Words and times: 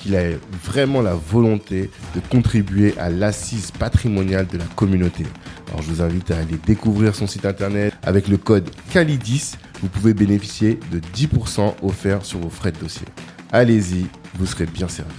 qu'il 0.00 0.16
a 0.16 0.22
vraiment 0.64 1.02
la 1.02 1.14
volonté 1.14 1.90
de 2.14 2.20
contribuer 2.30 2.96
à 2.98 3.10
l'assise 3.10 3.70
patrimoniale 3.70 4.46
de 4.46 4.58
la 4.58 4.64
communauté. 4.64 5.24
Alors 5.68 5.82
je 5.82 5.90
vous 5.90 6.02
invite 6.02 6.30
à 6.30 6.38
aller 6.38 6.56
découvrir 6.66 7.14
son 7.14 7.26
site 7.26 7.44
internet 7.44 7.94
avec 8.02 8.28
le 8.28 8.36
code 8.36 8.68
CALIDIS. 8.92 9.52
Vous 9.82 9.88
pouvez 9.88 10.14
bénéficier 10.14 10.80
de 10.90 11.00
10% 11.00 11.74
offerts 11.82 12.24
sur 12.24 12.38
vos 12.38 12.50
frais 12.50 12.72
de 12.72 12.78
dossier. 12.78 13.06
Allez-y, 13.52 14.06
vous 14.34 14.46
serez 14.46 14.66
bien 14.66 14.88
servi. 14.88 15.12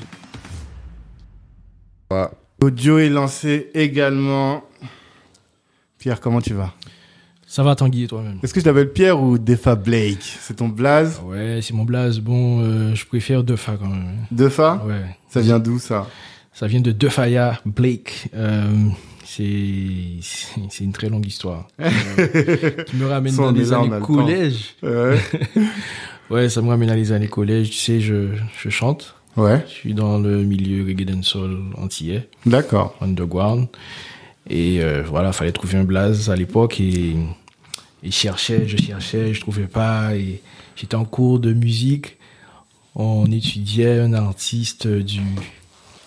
L'audio 2.62 3.00
est 3.00 3.10
lancé 3.10 3.70
également. 3.74 4.64
Pierre, 5.98 6.20
comment 6.20 6.42
tu 6.42 6.54
vas? 6.54 6.74
Ça 7.52 7.64
va 7.64 7.76
Tanguy 7.76 8.04
et 8.04 8.08
toi-même? 8.08 8.38
Est-ce 8.42 8.54
que 8.54 8.62
je 8.62 8.64
t'appelle 8.64 8.94
Pierre 8.94 9.22
ou 9.22 9.38
Defa 9.38 9.76
Blake? 9.76 10.24
C'est 10.40 10.56
ton 10.56 10.70
blaze? 10.70 11.20
Ouais, 11.26 11.60
c'est 11.62 11.74
mon 11.74 11.84
blaze. 11.84 12.22
Bon, 12.22 12.62
euh, 12.62 12.96
je 12.96 13.06
préfère 13.06 13.44
Defa 13.44 13.74
quand 13.74 13.90
même. 13.90 14.26
Defa? 14.32 14.82
Ouais. 14.88 15.18
Ça 15.28 15.42
vient 15.42 15.60
d'où 15.60 15.78
ça? 15.78 16.08
Ça 16.54 16.68
vient 16.68 16.80
de 16.80 16.94
Defaya 16.94 17.60
Blake. 17.66 18.30
Euh, 18.34 18.70
c'est 19.26 20.80
une 20.80 20.94
très 20.94 21.10
longue 21.10 21.28
histoire. 21.28 21.68
Euh, 21.82 21.90
qui 22.88 22.96
me 22.96 23.08
ramène 23.08 23.34
on 23.38 23.44
dans 23.44 23.52
les 23.52 23.74
années 23.74 23.90
le 23.90 24.00
collège. 24.00 24.76
Ouais. 24.82 25.20
Ouais, 26.30 26.48
ça 26.48 26.62
me 26.62 26.70
ramène 26.70 26.90
à 26.90 26.96
les 26.96 27.12
années 27.12 27.28
collège. 27.28 27.72
Tu 27.72 27.76
sais, 27.76 28.00
je, 28.00 28.30
je 28.58 28.70
chante. 28.70 29.16
Ouais, 29.36 29.62
Je 29.68 29.74
suis 29.74 29.94
dans 29.94 30.20
le 30.20 30.46
milieu 30.46 30.86
reggae 30.86 31.04
dancehall 31.04 31.58
antillais, 31.76 32.30
d'accord. 32.46 32.96
underground. 33.02 33.68
Et 34.50 34.82
euh, 34.82 35.04
voilà, 35.06 35.34
fallait 35.34 35.52
trouver 35.52 35.78
un 35.78 35.84
blaze 35.84 36.30
à 36.30 36.36
l'époque 36.36 36.80
et, 36.80 37.16
et 38.04 38.08
je 38.12 38.16
cherchais, 38.16 38.68
je 38.68 38.78
cherchais, 38.78 39.34
je 39.34 39.42
trouvais 39.42 39.68
pas. 39.68 40.16
Et 40.16 40.42
j'étais 40.76 40.96
en 40.96 41.06
cours 41.06 41.40
de 41.40 41.54
musique. 41.54 42.18
On 42.96 43.26
étudiait 43.32 44.00
un 44.00 44.14
artiste 44.14 44.88
du 44.88 45.22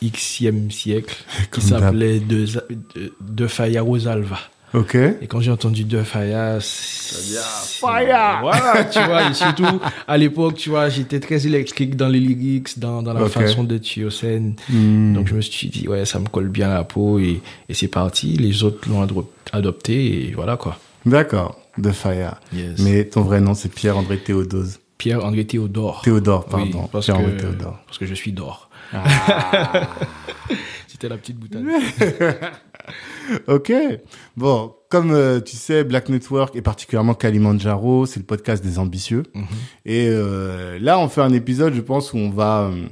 Xème 0.03 0.70
siècle 0.70 1.15
qui 1.53 1.61
s'appelait 1.62 2.20
De, 2.20 2.45
de, 2.45 3.15
de 3.20 3.47
Faya 3.47 3.81
Rosalva. 3.83 4.39
Ok. 4.75 4.97
Et 4.97 5.27
quand 5.28 5.41
j'ai 5.41 5.53
entendu 5.53 5.84
De 5.84 6.03
Faya, 6.03 6.59
c'est- 6.61 7.39
Faya 7.81 8.41
Voilà, 8.42 8.84
tu 8.84 8.98
vois, 9.05 9.31
et 9.31 9.33
surtout, 9.34 9.81
à 10.09 10.16
l'époque, 10.19 10.56
tu 10.56 10.69
vois, 10.69 10.88
j'étais 10.88 11.21
très 11.21 11.47
électrique 11.47 11.94
dans 11.97 12.09
les 12.09 12.19
lyrics, 12.19 12.77
dans, 12.78 13.00
dans 13.03 13.12
la 13.15 13.28
façon 13.28 13.62
de 13.62 13.78
tuer 13.78 14.10
scène. 14.10 14.56
Hmm. 14.69 15.15
Donc 15.15 15.28
je 15.28 15.34
me 15.37 15.41
suis 15.41 15.69
dit, 15.69 15.87
ouais, 15.87 16.04
ça 16.04 16.19
me 16.19 16.27
colle 16.27 16.49
bien 16.49 16.71
à 16.71 16.75
la 16.75 16.84
peau 16.84 17.21
et, 17.21 17.41
et 17.69 17.75
c'est 17.75 17.87
parti. 17.88 18.37
Les 18.37 18.65
autres 18.65 18.88
l'ont 18.91 19.06
adopté 19.53 20.27
et 20.28 20.33
voilà 20.33 20.56
quoi. 20.56 20.77
D'accord, 21.06 21.56
de. 21.78 21.90
Yes. 22.52 22.78
Mais 22.80 23.04
ton 23.04 23.22
vrai 23.22 23.40
nom, 23.40 23.54
c'est 23.54 23.68
Pierre-André 23.68 24.18
Théodose. 24.18 24.80
Pierre-André 24.98 25.44
Théodore. 25.46 26.02
Théodore, 26.02 26.44
Oui, 26.46 26.50
pardon. 26.70 26.88
parce, 26.90 27.06
Pierre-André 27.06 27.32
que, 27.36 27.40
Théodore. 27.42 27.78
parce 27.86 27.98
que 27.98 28.06
je 28.06 28.14
suis 28.14 28.32
d'or. 28.32 28.70
C'était 30.88 31.08
la 31.08 31.16
petite 31.16 31.38
boutade. 31.38 31.64
Ok. 33.48 33.72
Bon, 34.36 34.74
comme 34.90 35.10
euh, 35.12 35.40
tu 35.40 35.56
sais, 35.56 35.82
Black 35.82 36.10
Network 36.10 36.54
et 36.56 36.60
particulièrement 36.60 37.14
Kalimandjaro, 37.14 38.04
c'est 38.04 38.20
le 38.20 38.26
podcast 38.26 38.62
des 38.62 38.78
ambitieux. 38.78 39.22
Mhm. 39.34 39.44
Et 39.86 40.08
euh, 40.10 40.78
là, 40.78 40.98
on 40.98 41.08
fait 41.08 41.22
un 41.22 41.32
épisode, 41.32 41.72
je 41.72 41.80
pense, 41.80 42.12
où 42.12 42.18
on 42.18 42.28
va 42.28 42.64
euh, 42.70 42.84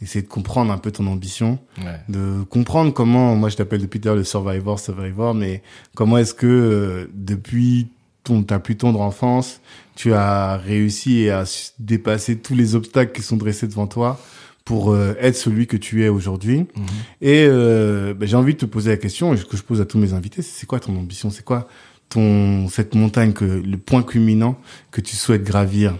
essayer 0.00 0.22
de 0.22 0.28
comprendre 0.28 0.72
un 0.72 0.78
peu 0.78 0.90
ton 0.90 1.06
ambition, 1.06 1.58
Ouais. 1.84 2.00
de 2.08 2.42
comprendre 2.44 2.94
comment, 2.94 3.36
moi 3.36 3.50
je 3.50 3.56
t'appelle 3.56 3.82
depuis 3.82 4.00
tout 4.00 4.08
le 4.08 4.24
Survivor, 4.24 4.80
Survivor, 4.80 5.34
mais 5.34 5.62
comment 5.94 6.16
est-ce 6.16 6.32
que 6.32 7.10
depuis 7.12 7.88
ton, 8.26 8.42
ta 8.42 8.58
plus 8.58 8.76
tendre 8.76 9.00
enfance, 9.00 9.60
tu 9.94 10.12
as 10.12 10.56
réussi 10.56 11.30
à 11.30 11.44
dépasser 11.78 12.36
tous 12.36 12.54
les 12.54 12.74
obstacles 12.74 13.12
qui 13.12 13.22
sont 13.22 13.36
dressés 13.36 13.66
devant 13.66 13.86
toi 13.86 14.20
pour 14.64 14.92
euh, 14.92 15.14
être 15.20 15.36
celui 15.36 15.68
que 15.68 15.76
tu 15.76 16.04
es 16.04 16.08
aujourd'hui. 16.08 16.58
Mhm. 16.58 16.86
Et 17.22 17.46
euh, 17.48 18.14
ben, 18.14 18.28
j'ai 18.28 18.36
envie 18.36 18.54
de 18.54 18.58
te 18.58 18.66
poser 18.66 18.90
la 18.90 18.96
question, 18.96 19.32
et 19.32 19.36
ce 19.36 19.44
que 19.44 19.56
je 19.56 19.62
pose 19.62 19.80
à 19.80 19.86
tous 19.86 19.98
mes 19.98 20.12
invités, 20.12 20.42
c'est 20.42 20.58
c'est 20.60 20.66
quoi 20.66 20.80
ton 20.80 20.96
ambition? 20.96 21.30
C'est 21.30 21.44
quoi 21.44 21.68
ton 22.08 22.68
cette 22.68 22.94
montagne 22.94 23.32
que 23.32 23.44
le 23.44 23.76
point 23.78 24.02
culminant 24.02 24.58
que 24.90 25.00
tu 25.00 25.16
souhaites 25.16 25.44
gravir? 25.44 25.96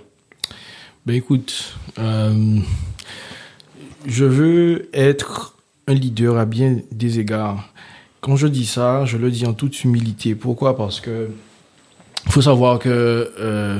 Ben 1.06 1.14
écoute, 1.14 1.78
euh, 1.98 2.58
je 4.04 4.25
veux 4.25 4.88
être 4.93 5.56
un 5.87 5.94
leader 5.94 6.37
à 6.37 6.44
bien 6.44 6.81
des 6.91 7.20
égards. 7.20 7.72
Quand 8.20 8.34
je 8.34 8.48
dis 8.48 8.66
ça, 8.66 9.04
je 9.04 9.16
le 9.16 9.31
dis 9.31 9.47
en 9.47 9.54
toute 9.54 9.84
humilité. 9.84 10.34
Pourquoi? 10.34 10.76
Parce 10.76 11.00
que 11.00 11.31
faut 12.28 12.42
savoir 12.42 12.78
que 12.78 12.88
euh, 13.41 13.78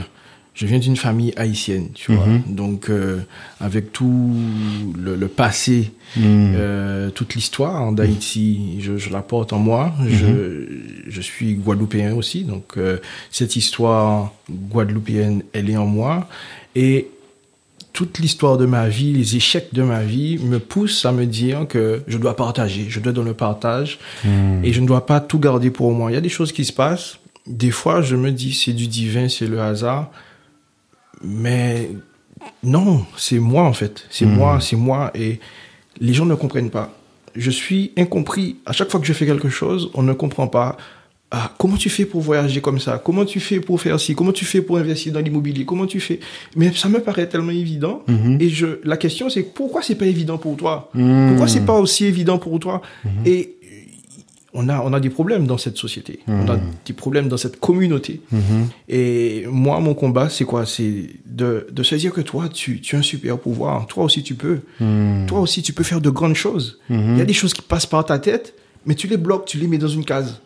je 0.55 0.65
viens 0.67 0.79
d'une 0.79 0.97
famille 0.97 1.33
haïtienne, 1.37 1.89
tu 1.95 2.13
vois. 2.15 2.27
Mhm. 2.27 2.43
Donc 2.49 2.89
euh, 2.89 3.19
avec 3.61 3.93
tout 3.93 4.33
le, 4.99 5.17
le 5.17 5.29
passé, 5.29 5.93
Hmm. 6.17 6.53
euh, 6.55 7.11
toute 7.11 7.35
l'histoire 7.35 7.91
d'Haïti, 7.93 8.77
je, 8.81 8.97
je 8.97 9.11
la 9.11 9.23
porte 9.23 9.53
en 9.53 9.59
moi. 9.59 9.93
Je, 10.09 10.67
je 11.09 11.21
suis 11.21 11.55
guadeloupéen 11.55 12.15
aussi, 12.15 12.45
donc 12.45 12.77
euh, 12.79 12.99
cette 13.33 13.57
histoire 13.57 14.33
guadeloupéenne, 14.49 15.43
elle 15.53 15.69
est 15.69 15.77
en 15.77 15.85
moi. 15.87 16.29
Et 16.77 17.09
toute 17.93 18.21
l'histoire 18.21 18.57
de 18.57 18.67
ma 18.67 18.89
vie, 18.89 19.13
les 19.13 19.35
échecs 19.37 19.71
de 19.75 19.83
ma 19.83 20.03
vie 20.05 20.39
me 20.39 20.59
poussent 20.61 21.05
à 21.05 21.11
me 21.13 21.27
dire 21.27 21.67
que 21.69 22.03
je 22.07 22.19
dois 22.19 22.37
partager, 22.37 22.87
je 22.89 23.01
dois 23.01 23.13
dans 23.13 23.25
le 23.25 23.35
partage 23.35 23.99
et 24.63 24.73
je 24.73 24.81
ne 24.81 24.87
dois 24.87 25.05
pas 25.07 25.19
tout 25.21 25.41
garder 25.41 25.71
pour 25.71 25.91
moi. 25.93 26.11
Il 26.13 26.15
y 26.15 26.19
a 26.19 26.21
des 26.21 26.29
choses 26.29 26.53
qui 26.53 26.65
se 26.65 26.73
passent. 26.73 27.19
Des 27.47 27.71
fois, 27.71 28.03
je 28.03 28.17
me 28.17 28.31
dis 28.33 28.53
c'est 28.55 28.73
du 28.73 28.87
divin, 28.89 29.29
c'est 29.29 29.47
le 29.47 29.61
hasard. 29.61 30.11
Mais 31.23 31.91
non, 32.63 33.05
c'est 33.17 33.39
moi 33.39 33.63
en 33.65 33.73
fait. 33.73 34.07
C'est 34.11 34.27
Mhm. 34.27 34.35
moi, 34.35 34.59
c'est 34.61 34.77
moi. 34.77 35.11
Et 35.15 35.41
les 36.01 36.13
gens 36.13 36.27
ne 36.27 36.35
comprennent 36.35 36.71
pas. 36.71 36.93
Je 37.35 37.51
suis 37.51 37.93
incompris. 37.97 38.57
À 38.67 38.73
chaque 38.73 38.91
fois 38.91 39.01
que 39.01 39.07
je 39.07 39.13
fais 39.13 39.27
quelque 39.27 39.49
chose, 39.49 39.91
on 39.95 40.03
ne 40.03 40.13
comprend 40.13 40.47
pas. 40.49 40.77
Ah, 41.33 41.53
comment 41.59 41.77
tu 41.77 41.91
fais 41.91 42.05
pour 42.07 42.21
voyager 42.21 42.61
comme 42.61 42.79
ça? 42.79 42.99
Comment 43.05 43.25
tu 43.25 43.41
fais 43.41 43.59
pour 43.59 43.81
faire 43.81 43.99
ci? 43.99 44.15
Comment 44.15 44.31
tu 44.31 44.45
fais 44.45 44.63
pour 44.63 44.79
investir 44.79 45.13
dans 45.13 45.19
l'immobilier? 45.21 45.65
Comment 45.65 45.85
tu 45.87 45.99
fais? 45.99 46.21
Mais 46.55 46.73
ça 46.73 46.89
me 46.89 47.01
paraît 47.01 47.29
tellement 47.29 47.51
évident. 47.51 48.03
Mhm. 48.07 48.39
Et 48.41 48.49
je, 48.49 48.67
la 48.85 48.97
question, 48.97 49.29
c'est 49.29 49.43
pourquoi 49.43 49.83
c'est 49.83 49.97
pas 49.97 50.07
évident 50.07 50.39
pour 50.39 50.57
toi? 50.57 50.89
Hmm. 50.95 51.29
Pourquoi 51.31 51.49
c'est 51.49 51.67
pas 51.67 51.73
aussi 51.75 52.05
évident 52.05 52.39
pour 52.39 52.61
toi? 52.61 52.81
Et 53.25 53.41
euh, 53.41 53.56
on 54.57 54.69
a, 54.69 54.81
on 54.81 54.93
a 54.93 55.01
des 55.01 55.11
problèmes 55.11 55.47
dans 55.47 55.59
cette 55.59 55.77
société. 55.77 56.21
On 56.27 56.49
a 56.49 56.59
des 56.85 56.93
problèmes 56.93 57.29
dans 57.29 57.37
cette 57.37 57.61
communauté. 57.61 58.23
Mhm. 58.33 58.69
Et 58.89 59.45
moi, 59.49 59.79
mon 59.81 59.95
combat, 59.95 60.29
c'est 60.29 60.45
quoi? 60.45 60.65
C'est 60.67 61.11
de, 61.27 61.67
de 61.71 61.83
se 61.83 61.95
dire 61.95 62.13
que 62.13 62.23
toi, 62.23 62.49
tu, 62.49 62.81
tu 62.81 62.97
as 62.97 63.01
un 63.01 63.03
super 63.03 63.39
pouvoir. 63.39 63.87
Toi 63.87 64.05
aussi, 64.05 64.23
tu 64.23 64.35
peux. 64.35 64.61
Hmm. 64.81 65.27
Toi 65.27 65.41
aussi, 65.41 65.63
tu 65.63 65.73
peux 65.73 65.85
faire 65.85 66.01
de 66.01 66.11
grandes 66.11 66.35
choses. 66.35 66.81
Il 66.89 67.19
y 67.19 67.21
a 67.21 67.25
des 67.25 67.35
choses 67.35 67.53
qui 67.53 67.63
passent 67.63 67.87
par 67.87 68.05
ta 68.05 68.19
tête, 68.19 68.55
mais 68.87 68.95
tu 68.95 69.07
les 69.07 69.17
bloques, 69.17 69.47
tu 69.47 69.59
les 69.59 69.67
mets 69.67 69.79
dans 69.79 69.89
une 69.89 70.05
case. 70.05 70.41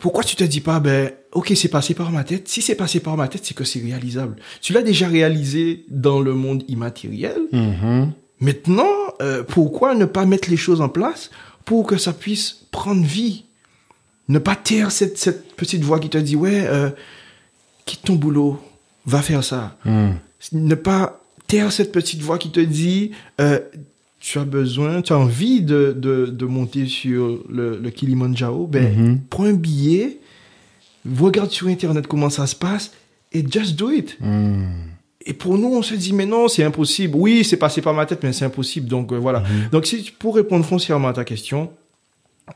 Pourquoi 0.00 0.22
tu 0.22 0.36
te 0.36 0.44
dis 0.44 0.60
pas, 0.60 0.78
ben, 0.80 1.10
ok, 1.32 1.52
c'est 1.56 1.68
passé 1.68 1.94
par 1.94 2.10
ma 2.10 2.24
tête. 2.24 2.48
Si 2.48 2.60
c'est 2.60 2.74
passé 2.74 3.00
par 3.00 3.16
ma 3.16 3.28
tête, 3.28 3.42
c'est 3.44 3.54
que 3.54 3.64
c'est 3.64 3.80
réalisable. 3.80 4.36
Tu 4.60 4.72
l'as 4.72 4.82
déjà 4.82 5.08
réalisé 5.08 5.84
dans 5.88 6.20
le 6.20 6.34
monde 6.34 6.62
immatériel. 6.68 7.40
Mhm. 7.52 8.12
Maintenant, 8.40 8.92
euh, 9.22 9.42
pourquoi 9.42 9.94
ne 9.94 10.04
pas 10.04 10.26
mettre 10.26 10.50
les 10.50 10.58
choses 10.58 10.82
en 10.82 10.90
place 10.90 11.30
pour 11.66 11.86
que 11.86 11.98
ça 11.98 12.14
puisse 12.14 12.62
prendre 12.70 13.04
vie 13.04 13.44
Ne 14.28 14.38
pas 14.38 14.56
taire 14.56 14.90
cette, 14.90 15.18
cette 15.18 15.54
petite 15.54 15.82
voix 15.82 16.00
qui 16.00 16.08
te 16.08 16.18
dit, 16.18 16.34
ouais, 16.36 16.64
euh, 16.66 16.90
quitte 17.84 18.02
ton 18.04 18.14
boulot, 18.14 18.58
va 19.04 19.20
faire 19.22 19.44
ça. 19.44 19.76
Hmm. 19.84 20.12
Ne 20.52 20.74
pas 20.74 21.20
taire 21.46 21.70
cette 21.70 21.92
petite 21.92 22.22
voix 22.22 22.38
qui 22.38 22.50
te 22.50 22.58
dit, 22.60 23.10
euh, 23.40 23.60
tu 24.18 24.38
as 24.40 24.44
besoin, 24.44 25.02
tu 25.02 25.12
as 25.12 25.18
envie 25.18 25.60
de, 25.62 25.94
de, 25.96 26.26
de 26.26 26.44
monter 26.46 26.86
sur 26.86 27.44
le, 27.48 27.78
le 27.78 27.90
Kilimanjaro, 27.90 28.66
ben, 28.66 28.96
Mhm. 28.96 29.20
prends 29.30 29.44
un 29.44 29.52
billet, 29.54 30.18
regarde 31.20 31.50
sur 31.50 31.68
Internet 31.68 32.06
comment 32.08 32.30
ça 32.30 32.46
se 32.48 32.56
passe 32.56 32.90
et 33.32 33.44
just 33.48 33.76
do 33.76 33.90
it. 33.92 34.16
Hmm. 34.20 34.64
Et 35.28 35.32
pour 35.32 35.58
nous, 35.58 35.68
on 35.74 35.82
se 35.82 35.94
dit, 35.94 36.12
mais 36.12 36.24
non, 36.26 36.46
c'est 36.48 36.62
impossible. 36.62 37.14
Oui, 37.16 37.42
c'est 37.44 37.56
passé 37.56 37.82
par 37.82 37.92
ma 37.94 38.06
tête, 38.06 38.20
mais 38.22 38.32
c'est 38.32 38.44
impossible. 38.44 38.86
Donc, 38.88 39.12
euh, 39.12 39.16
voilà. 39.16 39.42
Donc, 39.72 39.86
si, 39.86 40.12
pour 40.18 40.36
répondre 40.36 40.64
foncièrement 40.64 41.08
à 41.08 41.12
ta 41.12 41.24
question, 41.24 41.70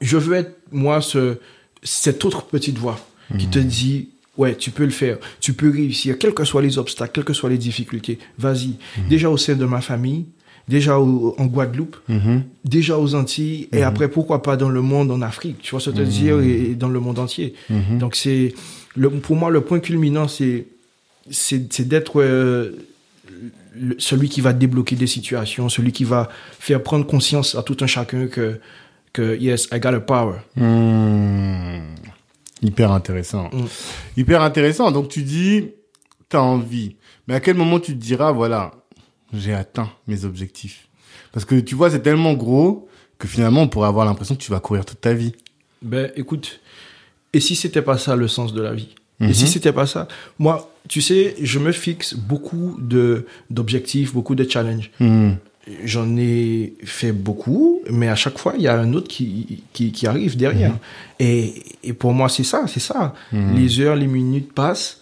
je 0.01 0.17
veux 0.17 0.37
être, 0.37 0.57
moi, 0.71 1.01
ce, 1.01 1.39
cette 1.83 2.25
autre 2.25 2.45
petite 2.45 2.79
voix 2.79 2.99
qui 3.39 3.47
te 3.49 3.59
dit, 3.59 4.11
ouais, 4.39 4.55
tu 4.57 4.71
peux 4.71 4.85
le 4.85 4.91
faire, 4.91 5.19
tu 5.41 5.53
peux 5.53 5.71
réussir, 5.71 6.17
quels 6.19 6.33
que 6.35 6.45
soient 6.45 6.63
les 6.63 6.79
obstacles, 6.79 7.13
quelles 7.13 7.25
que 7.25 7.33
soient 7.33 7.51
les 7.51 7.59
difficultés. 7.59 8.19
Vas-y. 8.39 8.75
Déjà 9.09 9.31
au 9.31 9.37
sein 9.37 9.55
de 9.57 9.65
ma 9.65 9.81
famille, 9.81 10.27
déjà 10.69 10.99
au- 11.01 11.35
en 11.39 11.47
Guadeloupe, 11.47 11.97
Mhm. 12.09 12.43
déjà 12.65 12.99
aux 12.99 13.15
Antilles, 13.17 13.69
et 13.73 13.83
après, 13.83 14.09
pourquoi 14.09 14.43
pas 14.43 14.57
dans 14.57 14.69
le 14.69 14.81
monde, 14.83 15.11
en 15.11 15.23
Afrique, 15.23 15.59
tu 15.61 15.73
vois 15.73 15.81
ce 15.81 15.91
que 15.91 15.97
je 15.97 16.03
veux 16.03 16.09
dire, 16.09 16.41
et, 16.41 16.71
et 16.71 16.75
dans 16.77 16.89
le 16.89 17.01
monde 17.01 17.19
entier. 17.19 17.55
Mhm. 17.69 17.99
Donc, 17.99 18.15
c'est, 18.15 18.55
pour 19.23 19.37
moi, 19.37 19.51
le 19.51 19.61
point 19.61 19.81
culminant, 19.81 20.29
c'est, 20.29 20.67
c'est, 21.29 21.83
d'être 21.83 22.21
euh, 22.21 22.87
celui 23.99 24.29
qui 24.29 24.41
va 24.41 24.53
débloquer 24.53 24.97
des 24.97 25.07
situations, 25.07 25.69
celui 25.69 25.93
qui 25.93 26.05
va 26.05 26.29
faire 26.59 26.83
prendre 26.83 27.07
conscience 27.07 27.55
à 27.55 27.63
tout 27.63 27.77
un 27.81 27.87
chacun 27.87 28.27
que, 28.27 28.61
que 29.13 29.37
yes, 29.37 29.69
I 29.73 29.81
got 29.81 29.95
a 29.95 30.01
power. 30.01 30.39
Hmm. 30.57 31.95
Hyper 32.63 32.93
intéressant. 32.93 33.51
Mm. 33.53 33.67
Hyper 34.17 34.43
intéressant. 34.43 34.91
Donc 34.91 35.09
tu 35.09 35.23
dis, 35.23 35.71
t'as 36.29 36.41
envie. 36.41 36.97
Mais 37.27 37.35
à 37.35 37.41
quel 37.41 37.57
moment 37.57 37.81
tu 37.81 37.93
te 37.93 37.99
diras, 37.99 38.33
voilà, 38.33 38.73
j'ai 39.33 39.55
atteint 39.55 39.91
mes 40.07 40.25
objectifs? 40.25 40.89
Parce 41.33 41.45
que 41.45 41.59
tu 41.61 41.75
vois, 41.75 41.91
c'est 41.91 42.03
tellement 42.03 42.35
gros 42.35 42.89
que 43.19 43.29
finalement, 43.29 43.63
on 43.63 43.69
pourrait 43.69 43.89
avoir 43.89 44.05
l'impression 44.05 44.35
que 44.35 44.43
tu 44.43 44.51
vas 44.51 44.61
courir 44.61 44.85
toute 44.85 45.01
ta 45.01 45.15
vie. 45.15 45.33
Ben, 45.83 46.11
écoute, 46.17 46.61
et 47.33 47.41
si 47.41 47.55
c'était 47.55 47.83
pas 47.83 47.99
ça 47.99 48.17
le 48.17 48.29
sens 48.29 48.53
de 48.53 48.61
la 48.61 48.75
vie? 48.75 48.95
Et 49.21 49.25
Mhm. 49.27 49.35
si 49.35 49.47
c'était 49.49 49.73
pas 49.73 49.87
ça 49.87 50.09
Moi, 50.39 50.73
tu 50.89 51.01
sais, 51.03 51.35
je 51.43 51.59
me 51.59 51.73
fixe 51.73 52.15
beaucoup 52.15 52.77
de 52.81 53.27
d'objectifs, 53.51 54.13
beaucoup 54.15 54.35
de 54.35 54.49
challenges. 54.49 54.91
Hmm. 54.99 55.33
J'en 55.85 56.17
ai 56.17 56.73
fait 56.85 57.13
beaucoup, 57.13 57.81
mais 57.91 58.09
à 58.09 58.15
chaque 58.17 58.39
fois, 58.39 58.55
il 58.57 58.63
y 58.63 58.67
a 58.69 58.77
un 58.81 58.93
autre 58.95 59.09
qui, 59.09 59.63
qui, 59.75 59.93
qui 59.93 60.07
arrive 60.07 60.37
derrière. 60.37 60.75
Et, 61.21 61.63
et 61.85 61.93
pour 61.93 62.13
moi, 62.15 62.29
c'est 62.31 62.45
ça, 62.45 62.65
c'est 62.67 62.81
ça. 62.81 63.15
Mhm. 63.33 63.57
Les 63.57 63.81
heures, 63.81 63.95
les 63.97 64.07
minutes 64.07 64.53
passent, 64.55 65.00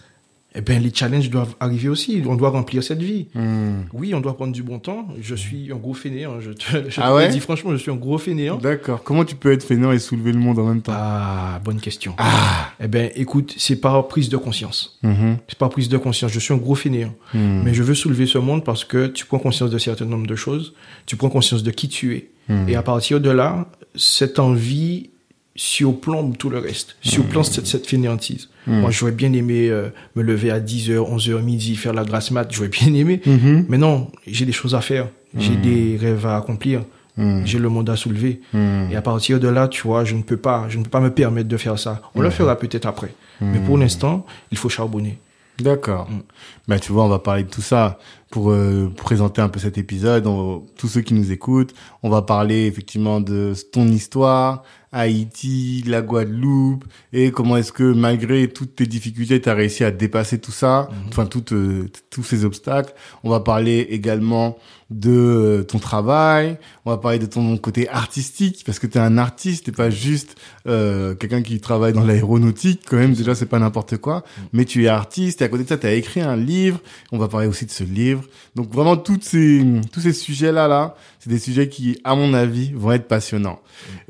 et 0.59 0.61
ben 0.61 0.83
les 0.83 0.93
challenges 0.93 1.29
doivent 1.29 1.55
arriver 1.61 1.87
aussi. 1.87 2.21
On 2.27 2.35
doit 2.35 2.49
remplir 2.49 2.83
cette 2.83 3.01
vie. 3.01 3.27
Hmm. 3.33 3.83
Oui, 3.93 4.13
on 4.13 4.19
doit 4.19 4.35
prendre 4.35 4.51
du 4.51 4.61
bon 4.61 4.77
temps. 4.77 5.07
Je 5.21 5.33
suis 5.33 5.71
un 5.71 5.77
gros 5.77 5.93
fainéant. 5.93 6.41
Je 6.41 6.51
te, 6.51 6.63
je 6.89 6.95
te 6.95 7.01
Ah 7.01 7.11
le 7.11 7.15
ouais 7.15 7.29
dis 7.29 7.39
franchement, 7.39 7.71
je 7.71 7.77
suis 7.77 7.89
un 7.89 7.95
gros 7.95 8.17
fainéant. 8.17 8.57
D'accord. 8.57 9.01
Comment 9.03 9.23
tu 9.23 9.35
peux 9.35 9.53
être 9.53 9.63
fainéant 9.63 9.93
et 9.93 9.99
soulever 9.99 10.33
le 10.33 10.39
monde 10.39 10.59
en 10.59 10.65
même 10.65 10.81
temps? 10.81 10.91
Ah, 10.93 11.61
bonne 11.63 11.79
question. 11.79 12.13
Ah. 12.17 12.71
Eh 12.83 12.89
ben, 12.89 13.09
écoute, 13.15 13.55
c'est 13.57 13.77
par 13.77 14.05
prise 14.09 14.27
de 14.27 14.35
conscience. 14.35 14.99
Mhm. 15.01 15.37
C'est 15.47 15.57
par 15.57 15.69
prise 15.69 15.87
de 15.87 15.97
conscience. 15.97 16.33
Je 16.33 16.39
suis 16.39 16.53
un 16.53 16.57
gros 16.57 16.75
fainéant. 16.75 17.15
Hmm. 17.33 17.61
Mais 17.63 17.73
je 17.73 17.81
veux 17.81 17.95
soulever 17.95 18.25
ce 18.25 18.37
monde 18.37 18.65
parce 18.65 18.83
que 18.83 19.07
tu 19.07 19.25
prends 19.25 19.39
conscience 19.39 19.69
de 19.69 19.77
certain 19.77 20.05
nombre 20.05 20.27
de 20.27 20.35
choses, 20.35 20.73
tu 21.05 21.15
prends 21.15 21.29
conscience 21.29 21.63
de 21.63 21.71
qui 21.71 21.87
tu 21.87 22.17
es. 22.17 22.29
Hmm. 22.49 22.67
Et 22.67 22.75
à 22.75 22.81
partir 22.81 23.21
de 23.21 23.29
là, 23.29 23.65
cette 23.95 24.39
envie 24.39 25.09
surplombe 25.55 26.35
tout 26.37 26.49
le 26.49 26.59
reste, 26.59 26.97
surplombe 27.01 27.45
cette, 27.45 27.67
cette 27.67 27.87
fainéantise. 27.87 28.49
Hmm. 28.67 28.81
Moi, 28.81 28.91
j'aurais 28.91 29.11
bien 29.13 29.31
aimé 29.33 29.69
euh, 29.69 29.89
me 30.15 30.21
lever 30.21 30.51
à 30.51 30.59
10h, 30.59 30.97
11h, 30.97 31.41
midi, 31.41 31.75
faire 31.75 31.93
la 31.93 32.03
grasse 32.03 32.31
mat, 32.31 32.47
j'aurais 32.51 32.67
bien 32.69 32.93
aimé. 32.93 33.21
Mhm. 33.25 33.65
Mais 33.69 33.77
non, 33.77 34.09
j'ai 34.27 34.45
des 34.45 34.51
choses 34.51 34.75
à 34.75 34.81
faire, 34.81 35.07
j'ai 35.37 35.55
des 35.55 35.97
rêves 35.99 36.25
à 36.25 36.37
accomplir, 36.37 36.81
Hmm. 37.17 37.41
j'ai 37.43 37.59
le 37.59 37.67
monde 37.67 37.89
à 37.89 37.97
soulever. 37.97 38.39
Hmm. 38.53 38.85
Et 38.91 38.95
à 38.95 39.01
partir 39.01 39.41
de 39.41 39.49
là, 39.49 39.67
tu 39.67 39.81
vois, 39.81 40.05
je 40.05 40.15
ne 40.15 40.21
peux 40.21 40.37
pas, 40.37 40.67
je 40.69 40.77
ne 40.77 40.83
peux 40.83 40.89
pas 40.89 41.01
me 41.01 41.09
permettre 41.09 41.49
de 41.49 41.57
faire 41.57 41.77
ça. 41.77 42.01
On 42.15 42.21
le 42.21 42.29
fera 42.29 42.55
peut-être 42.57 42.85
après. 42.85 43.13
Mais 43.41 43.59
pour 43.59 43.77
l'instant, 43.77 44.25
il 44.51 44.57
faut 44.57 44.69
charbonner. 44.69 45.17
D'accord. 45.59 46.09
Mm. 46.09 46.21
Bah, 46.67 46.79
tu 46.79 46.91
vois, 46.91 47.03
on 47.03 47.09
va 47.09 47.19
parler 47.19 47.43
de 47.43 47.49
tout 47.49 47.61
ça 47.61 47.97
pour 48.31 48.51
euh, 48.51 48.91
présenter 48.95 49.41
un 49.41 49.49
peu 49.49 49.59
cet 49.59 49.77
épisode. 49.77 50.27
On- 50.27 50.65
tous 50.77 50.87
ceux 50.87 51.01
qui 51.01 51.13
nous 51.13 51.31
écoutent, 51.31 51.73
on 52.03 52.09
va 52.09 52.21
parler 52.21 52.65
effectivement 52.67 53.19
de 53.21 53.53
ton 53.71 53.87
histoire, 53.87 54.63
Haïti, 54.91 55.83
la 55.87 56.01
Guadeloupe, 56.01 56.85
et 57.13 57.31
comment 57.31 57.57
est-ce 57.57 57.71
que 57.71 57.91
malgré 57.93 58.47
toutes 58.47 58.75
tes 58.75 58.85
difficultés, 58.87 59.41
tu 59.41 59.49
as 59.49 59.53
réussi 59.53 59.83
à 59.83 59.91
dépasser 59.91 60.39
tout 60.39 60.51
ça, 60.51 60.89
enfin 61.07 61.25
toutes, 61.25 61.53
euh, 61.53 61.83
t- 61.91 61.99
tous 62.09 62.23
ces 62.23 62.45
obstacles. 62.45 62.93
On 63.23 63.29
va 63.29 63.39
parler 63.39 63.87
également 63.89 64.57
de 64.89 65.11
euh, 65.11 65.63
ton 65.63 65.77
travail, 65.77 66.57
on 66.85 66.89
va 66.89 66.97
parler 66.97 67.19
de 67.19 67.27
ton 67.27 67.57
côté 67.57 67.87
artistique, 67.89 68.63
parce 68.65 68.79
que 68.79 68.87
tu 68.87 68.97
es 68.97 69.01
un 69.01 69.17
artiste, 69.17 69.65
t'es 69.65 69.71
pas 69.71 69.89
juste 69.89 70.35
euh, 70.67 71.13
quelqu'un 71.13 71.43
qui 71.43 71.59
travaille 71.59 71.93
dans 71.93 72.03
l'aéronautique, 72.03 72.81
quand 72.89 72.97
même, 72.97 73.13
déjà 73.13 73.35
c'est 73.35 73.45
pas 73.45 73.59
n'importe 73.59 73.97
quoi, 73.97 74.23
mais 74.51 74.65
tu 74.65 74.85
es 74.85 74.87
artiste, 74.87 75.41
et 75.41 75.45
à 75.45 75.49
côté 75.49 75.63
de 75.63 75.69
ça, 75.69 75.77
tu 75.77 75.85
as 75.85 75.93
écrit 75.93 76.21
un 76.21 76.35
livre, 76.35 76.79
on 77.11 77.19
va 77.19 77.27
parler 77.27 77.47
aussi 77.47 77.65
de 77.65 77.71
ce 77.71 77.83
livre. 77.83 78.23
Donc 78.55 78.73
vraiment, 78.73 78.97
toutes 78.97 79.23
ces, 79.23 79.63
tous 79.91 80.01
ces 80.01 80.13
sujets-là, 80.13 80.67
là, 80.67 80.95
c'est 81.19 81.29
des 81.29 81.39
sujets 81.39 81.69
qui, 81.69 81.99
à 82.03 82.15
mon 82.15 82.33
avis, 82.33 82.71
vont 82.73 82.91
être 82.91 83.07
passionnants. 83.07 83.59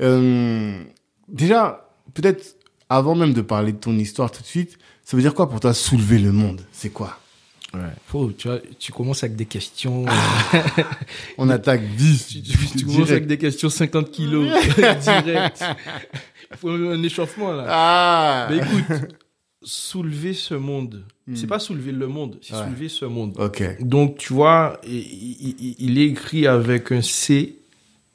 Euh, 0.00 0.82
déjà, 1.28 1.90
peut-être 2.14 2.56
avant 2.88 3.14
même 3.14 3.34
de 3.34 3.42
parler 3.42 3.72
de 3.72 3.78
ton 3.78 3.96
histoire 3.98 4.30
tout 4.30 4.42
de 4.42 4.46
suite, 4.46 4.78
ça 5.04 5.16
veut 5.16 5.22
dire 5.22 5.34
quoi 5.34 5.48
pour 5.48 5.60
toi 5.60 5.74
soulever 5.74 6.18
le 6.18 6.32
monde? 6.32 6.62
C'est 6.72 6.90
quoi? 6.90 7.19
Ouais. 7.72 7.80
Faut, 8.06 8.32
tu, 8.32 8.48
vois, 8.48 8.58
tu 8.78 8.90
commences 8.92 9.22
avec 9.22 9.36
des 9.36 9.46
questions. 9.46 10.04
On 11.38 11.48
attaque 11.50 11.82
vif, 11.82 12.26
tu, 12.26 12.42
tu- 12.42 12.56
tu 12.78 12.84
commences 12.84 13.10
avec 13.10 13.26
des 13.26 13.38
questions 13.38 13.68
50 13.70 14.10
kilos 14.10 14.48
direct. 14.76 15.64
Il 16.50 16.56
faut 16.56 16.68
un 16.70 17.02
échauffement 17.02 17.52
là. 17.52 17.66
Ah 17.68 18.48
Mais 18.50 18.56
écoute, 18.58 19.08
soulever 19.62 20.34
ce 20.34 20.54
monde, 20.54 21.04
c'est 21.34 21.46
pas 21.46 21.60
soulever 21.60 21.92
le 21.92 22.08
monde, 22.08 22.38
c'est 22.42 22.54
Ouais. 22.54 22.64
soulever 22.64 22.88
ce 22.88 23.04
monde. 23.04 23.34
Ok. 23.38 23.62
Donc 23.80 24.18
tu 24.18 24.32
vois, 24.32 24.80
il, 24.84 24.96
il- 24.96 25.56
il- 25.60 25.76
il 25.78 25.98
est 25.98 26.06
écrit 26.06 26.46
avec 26.48 26.90
un 26.90 27.02
C, 27.02 27.56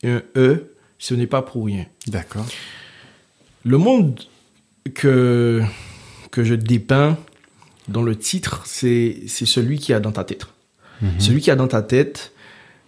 un 0.03 0.21
E. 0.35 0.71
Ce 0.97 1.13
n'est 1.13 1.27
pas 1.27 1.41
pour 1.41 1.65
rien. 1.65 1.85
D'accord. 2.07 2.45
Le 3.63 3.77
monde 3.77 4.19
que 4.93 5.61
que 6.31 6.43
je 6.43 6.55
dépeins 6.55 7.17
dans 7.87 8.03
le 8.03 8.17
titre, 8.17 8.63
c'est 8.65 9.23
c'est 9.27 9.45
celui 9.45 9.79
qui 9.79 9.93
a 9.93 9.99
dans 9.99 10.11
ta 10.11 10.23
tête. 10.23 10.45
Celui 11.19 11.41
qui 11.41 11.51
a 11.51 11.55
dans 11.55 11.67
ta 11.67 11.81
tête, 11.81 12.31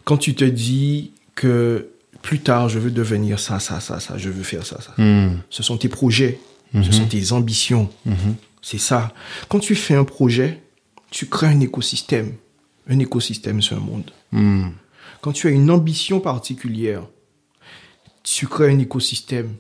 quand 0.06 0.18
tu 0.18 0.34
te 0.34 0.46
dis 0.46 1.12
que 1.36 1.90
plus 2.22 2.40
tard 2.40 2.70
je 2.70 2.80
veux 2.80 2.90
devenir 2.90 3.40
ça, 3.40 3.60
ça, 3.60 3.80
ça, 3.80 4.00
ça, 4.00 4.18
je 4.18 4.30
veux 4.30 4.44
faire 4.44 4.66
ça, 4.66 4.80
ça. 4.82 4.94
Hmm. 4.98 5.40
Ce 5.50 5.62
sont 5.62 5.78
tes 5.78 5.90
projets, 5.90 6.40
ce 6.74 6.92
sont 6.92 7.06
tes 7.06 7.32
ambitions. 7.32 7.90
C'est 8.62 8.80
ça. 8.80 9.14
Quand 9.50 9.60
tu 9.60 9.76
fais 9.76 9.96
un 9.96 10.04
projet, 10.04 10.62
tu 11.12 11.28
crées 11.28 11.48
un 11.48 11.60
écosystème. 11.60 12.34
Un 12.90 13.00
écosystème, 13.00 13.62
c'est 13.62 13.76
un 13.76 13.80
monde. 13.80 14.12
Quand 15.22 15.32
tu 15.32 15.48
as 15.48 15.52
une 15.52 15.70
ambition 15.72 16.20
particulière, 16.20 17.04
tu 18.24 18.48
crées 18.48 18.72
un 18.72 18.80
écosystème. 18.80 19.54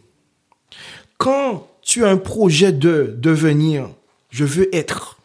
Quand 1.18 1.68
tu 1.82 2.06
as 2.06 2.10
un 2.10 2.18
projet 2.18 2.72
de 2.72 3.16
devenir, 3.18 3.90
je 4.30 4.46
veux 4.46 4.74
être, 4.76 5.17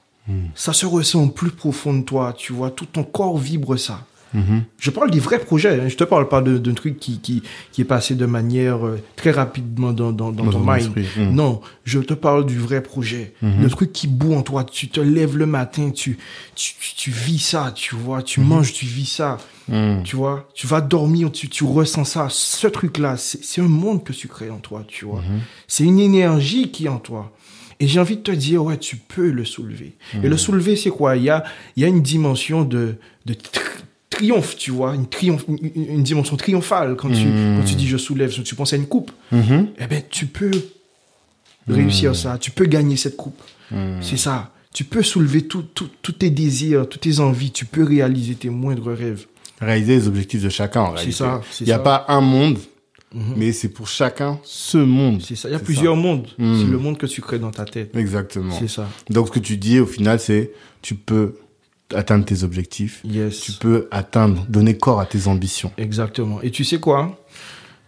ça 0.55 0.73
se 0.73 0.87
ressent 0.87 1.25
au 1.25 1.29
plus 1.29 1.51
profond 1.51 1.95
de 1.95 2.03
toi, 2.05 2.33
tu 2.37 2.53
vois, 2.53 2.71
tout 2.71 2.87
ton 2.87 3.05
corps 3.05 3.37
vibre 3.39 3.77
ça. 3.77 4.07
Mhm. 4.35 4.63
Je 4.79 4.89
parle 4.91 5.11
des 5.11 5.21
vrais 5.21 5.39
projets, 5.41 5.79
hein. 5.79 5.89
je 5.89 5.95
te 5.97 6.05
parle 6.05 6.27
pas 6.27 6.41
d'un 6.41 6.73
truc 6.73 6.99
qui, 6.99 7.19
qui, 7.19 7.43
qui 7.71 7.83
est 7.83 7.85
passé 7.85 8.15
de 8.15 8.25
manière 8.25 8.87
euh, 8.87 8.99
très 9.15 9.31
rapidement 9.31 9.93
dans, 9.93 10.11
dans, 10.11 10.33
dans 10.33 10.45
Dans 10.45 10.53
ton 10.53 10.61
mind. 10.61 10.91
mm. 11.19 11.35
Non, 11.35 11.61
je 11.85 11.99
te 11.99 12.15
parle 12.15 12.47
du 12.47 12.57
vrai 12.59 12.83
projet. 12.83 13.35
Mhm. 13.43 13.61
Le 13.63 13.69
truc 13.69 13.93
qui 13.93 14.07
boue 14.07 14.33
en 14.33 14.41
toi, 14.41 14.65
tu 14.65 14.89
te 14.89 15.01
lèves 15.01 15.37
le 15.37 15.45
matin, 15.45 15.91
tu, 15.91 16.17
tu, 16.55 16.75
tu, 16.97 17.11
vis 17.11 17.41
ça, 17.41 17.73
tu 17.75 17.95
vois, 17.95 18.19
Mhm. 18.21 18.25
tu 18.25 18.41
manges, 18.41 18.73
tu 18.73 18.87
vis 18.87 19.05
ça. 19.05 19.37
Tu 20.05 20.17
vois, 20.17 20.49
tu 20.55 20.67
vas 20.67 20.81
dormir, 20.81 21.31
tu, 21.31 21.49
tu 21.51 21.65
ressens 21.65 22.05
ça. 22.05 22.29
Ce 22.31 22.67
truc-là, 22.67 23.17
c'est 23.19 23.45
c'est 23.45 23.61
un 23.61 23.69
monde 23.69 24.03
que 24.03 24.13
tu 24.15 24.29
crées 24.29 24.51
en 24.51 24.59
toi, 24.59 24.83
tu 24.89 25.05
vois. 25.05 25.21
Mhm. 25.21 25.41
C'est 25.69 25.85
une 25.85 25.99
énergie 26.01 26.71
qui 26.71 26.87
est 26.87 26.89
en 26.89 26.99
toi. 26.99 27.31
Et 27.83 27.89
j'ai 27.89 27.99
envie 27.99 28.17
de 28.17 28.23
te 28.23 28.31
dire, 28.31 28.63
ouais, 28.65 28.79
tu 28.79 28.97
peux 28.97 29.31
le 29.31 29.45
soulever. 29.45 29.97
Et 30.15 30.19
Mhm. 30.19 30.27
le 30.29 30.37
soulever, 30.37 30.77
c'est 30.77 30.91
quoi? 30.91 31.17
Il 31.17 31.25
y 31.25 31.31
a, 31.31 31.43
il 31.77 31.83
y 31.83 31.85
a 31.85 31.89
une 31.89 32.01
dimension 32.03 32.63
de, 32.63 32.95
de 33.27 33.35
tri- 33.35 33.61
triomphe, 34.09 34.57
tu 34.57 34.71
vois, 34.71 34.95
une, 34.95 35.09
triomphe, 35.09 35.45
une, 35.49 35.59
une- 35.75 35.89
une 35.97 36.03
dimension 36.05 36.37
triomphale 36.37 36.95
quand, 36.97 37.09
tu, 37.11 37.27
Mhm. 37.27 37.57
quand 37.59 37.65
tu 37.65 37.75
dis 37.75 37.89
je 37.89 37.97
soulève, 37.97 38.31
tu 38.43 38.55
penses 38.55 38.73
à 38.73 38.77
une 38.77 38.87
coupe. 38.87 39.11
Mhm. 39.33 39.69
Eh 39.81 39.87
ben, 39.89 40.01
tu 40.09 40.27
peux 40.27 40.53
réussir 41.69 42.15
ça, 42.15 42.39
tu 42.39 42.51
peux 42.51 42.67
gagner 42.67 42.97
cette 42.97 43.17
coupe. 43.17 43.41
C'est 44.01 44.17
ça. 44.19 44.51
Tu 44.75 44.85
peux 44.85 45.03
soulever 45.03 45.43
tout- 45.43 45.63
tout- 45.75 45.89
tous 46.03 46.13
tes 46.13 46.31
désirs, 46.31 46.89
toutes 46.89 47.01
tes 47.03 47.21
envies, 47.21 47.51
tu 47.51 47.65
peux 47.65 47.83
réaliser 47.85 48.35
tes 48.35 48.49
moindres 48.51 48.93
rêves. 48.93 49.27
Réaliser 49.61 49.97
les 49.97 50.09
objectifs 50.09 50.43
de 50.43 50.49
chacun, 50.51 50.83
en 50.83 50.87
C'est 50.91 50.95
réalité. 50.97 51.17
ça, 51.19 51.41
c'est 51.51 51.65
Il 51.65 51.67
n'y 51.69 51.73
a 51.73 51.77
ça. 51.77 51.83
pas 51.83 52.05
un 52.09 52.21
monde, 52.21 52.59
Mhm. 53.15 53.35
mais 53.37 53.53
c'est 53.53 53.69
pour 53.69 53.89
chacun 53.89 54.39
ce 54.45 54.79
monde. 54.79 55.23
C'est 55.23 55.37
ça. 55.37 55.49
Il 55.49 55.53
y 55.53 55.55
a 55.55 55.59
plusieurs 55.59 55.97
mondes. 55.97 56.29
Mm. 56.39 56.61
C'est 56.61 56.71
le 56.71 56.79
monde 56.79 56.99
que 56.99 57.07
tu 57.07 57.21
crées 57.21 57.39
dans 57.39 57.51
ta 57.51 57.65
tête. 57.65 57.95
Exactement. 57.97 58.55
C'est 58.59 58.69
ça. 58.69 58.89
Donc, 59.11 59.29
ce 59.29 59.33
que 59.33 59.39
tu 59.39 59.57
dis, 59.57 59.81
au 59.81 59.87
final, 59.87 60.19
c'est 60.19 60.53
tu 60.81 60.95
peux 60.95 61.37
atteindre 61.95 62.25
tes 62.25 62.43
objectifs. 62.43 63.01
Yes. 63.05 63.41
Tu 63.41 63.53
peux 63.53 63.89
atteindre, 63.91 64.47
donner 64.49 64.77
corps 64.77 65.01
à 65.01 65.07
tes 65.07 65.27
ambitions. 65.27 65.73
Exactement. 65.77 66.41
Et 66.43 66.51
tu 66.51 66.65
sais 66.65 66.81
quoi? 66.81 67.19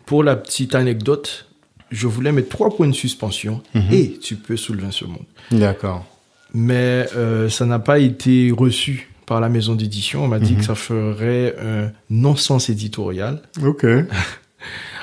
Pour 0.06 0.22
la 0.22 0.36
petite 0.36 0.74
anecdote, 0.74 1.48
je 1.90 2.06
voulais 2.06 2.32
mettre 2.32 2.50
trois 2.50 2.74
points 2.74 2.88
de 2.88 2.92
suspension 2.92 3.62
et 3.90 4.18
tu 4.20 4.36
peux 4.36 4.56
soulever 4.56 4.88
ce 4.90 5.04
monde. 5.04 5.24
D'accord. 5.50 6.04
Mais 6.52 7.06
euh, 7.16 7.48
ça 7.48 7.66
n'a 7.66 7.78
pas 7.78 7.98
été 7.98 8.52
reçu 8.56 9.10
par 9.26 9.40
la 9.40 9.48
maison 9.48 9.74
d'édition. 9.74 10.24
On 10.24 10.28
m'a 10.28 10.38
dit 10.38 10.54
que 10.54 10.64
ça 10.64 10.74
ferait 10.74 11.54
un 11.58 11.90
non-sens 12.10 12.68
éditorial. 12.68 13.42
Ok. 13.62 13.86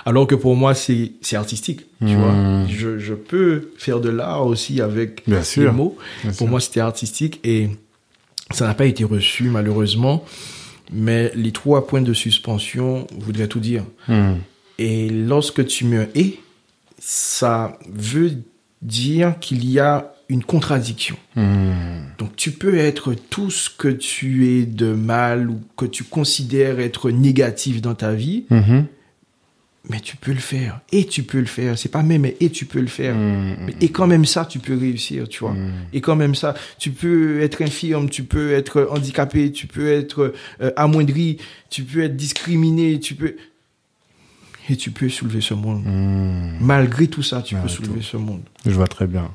Alors 0.06 0.28
que 0.28 0.36
pour 0.36 0.56
moi, 0.56 0.74
c'est 0.74 1.12
artistique. 1.34 1.82
Tu 2.06 2.16
vois, 2.16 2.34
je, 2.68 2.98
je 2.98 3.14
peux 3.14 3.72
faire 3.78 4.00
de 4.00 4.10
l'art 4.10 4.46
aussi 4.48 4.82
avec 4.82 5.24
Bien 5.28 5.40
les 5.40 5.44
sûr. 5.44 5.74
mots. 5.74 5.98
Bien 6.24 6.32
Pour 6.32 6.38
sûr. 6.40 6.48
moi, 6.48 6.60
c'était 6.60 6.80
artistique 6.80 7.40
et 7.44 7.70
ça 8.52 8.66
n'a 8.68 8.74
pas 8.74 8.86
été 8.86 9.04
reçu 9.04 9.44
malheureusement. 9.46 10.24
Mais 10.92 11.32
les 11.36 11.52
trois 11.52 11.88
points 11.88 12.02
de 12.02 12.14
suspension 12.14 13.08
voudraient 13.18 13.48
tout 13.48 13.60
dire. 13.60 13.84
Hmm. 14.08 14.34
Et 14.78 15.10
lorsque 15.10 15.66
tu 15.66 15.86
mets 15.86 15.98
un 16.00 16.08
et, 16.16 16.40
ça 17.00 17.78
veut 17.90 18.32
dire 18.82 19.36
qu'il 19.40 19.70
y 19.70 19.80
a 19.80 20.14
une 20.28 20.44
contradiction. 20.44 21.16
Hmm. 21.36 22.02
Donc 22.18 22.36
tu 22.36 22.52
peux 22.52 22.78
être 22.78 23.14
tout 23.14 23.52
ce 23.52 23.70
que 23.70 23.88
tu 23.88 24.50
es 24.50 24.66
de 24.66 24.92
mal 24.94 25.50
ou 25.50 25.62
que 25.78 25.86
tu 25.86 26.04
considères 26.04 26.80
être 26.80 27.10
négatif 27.12 27.82
dans 27.82 27.96
ta 27.96 28.14
vie. 28.14 28.46
Mais 29.90 30.00
tu 30.00 30.16
peux 30.16 30.32
le 30.32 30.40
faire. 30.40 30.80
Et 30.92 31.06
tu 31.06 31.24
peux 31.24 31.40
le 31.40 31.46
faire. 31.46 31.78
C'est 31.78 31.90
pas 31.90 32.04
même, 32.04 32.22
mais 32.22 32.38
et 32.40 32.50
tu 32.50 32.66
peux 32.66 32.80
le 32.80 32.88
faire. 32.88 33.16
Hmm. 33.16 33.70
Et 33.82 33.90
quand 33.90 34.08
même 34.08 34.26
ça, 34.26 34.46
tu 34.46 34.60
peux 34.60 34.78
réussir, 34.78 35.28
tu 35.28 35.40
vois. 35.40 35.54
Hmm. 35.54 35.72
Et 35.94 36.02
quand 36.02 36.16
même 36.16 36.36
ça, 36.36 36.54
tu 36.78 36.92
peux 36.92 37.42
être 37.42 37.62
infirme, 37.62 38.10
tu 38.10 38.24
peux 38.24 38.54
être 38.54 38.88
handicapé, 38.92 39.52
tu 39.52 39.68
peux 39.68 39.92
être 39.92 40.34
euh, 40.62 40.72
amoindri, 40.76 41.38
tu 41.70 41.84
peux 41.84 42.04
être 42.04 42.16
discriminé, 42.16 43.00
tu 43.00 43.16
peux... 43.16 43.36
Et 44.70 44.78
tu 44.78 44.92
peux 44.92 45.10
soulever 45.10 45.42
ce 45.42 45.56
monde. 45.56 45.84
Hmm. 45.84 46.58
Malgré 46.62 47.08
tout 47.08 47.24
ça, 47.24 47.42
tu 47.42 47.56
peux 47.56 47.68
soulever 47.68 48.02
ce 48.02 48.16
monde. 48.18 48.44
Je 48.66 48.72
vois 48.72 48.88
très 48.88 49.08
bien. 49.08 49.32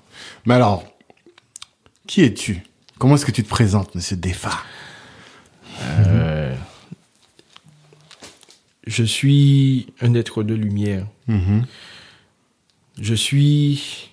Mais 0.47 0.55
alors, 0.55 0.87
qui 2.07 2.23
es-tu 2.23 2.63
Comment 2.99 3.17
est-ce 3.17 3.27
que 3.27 3.33
tu 3.33 3.43
te 3.43 3.49
présentes, 3.49 3.95
Monsieur 3.95 4.17
Defa 4.17 4.53
Euh, 5.83 6.36
je 8.87 9.05
suis 9.05 9.87
un 10.01 10.15
être 10.15 10.43
de 10.43 10.55
lumière. 10.55 11.07
Mhm. 11.29 11.65
Je 13.01 13.15
suis 13.15 14.11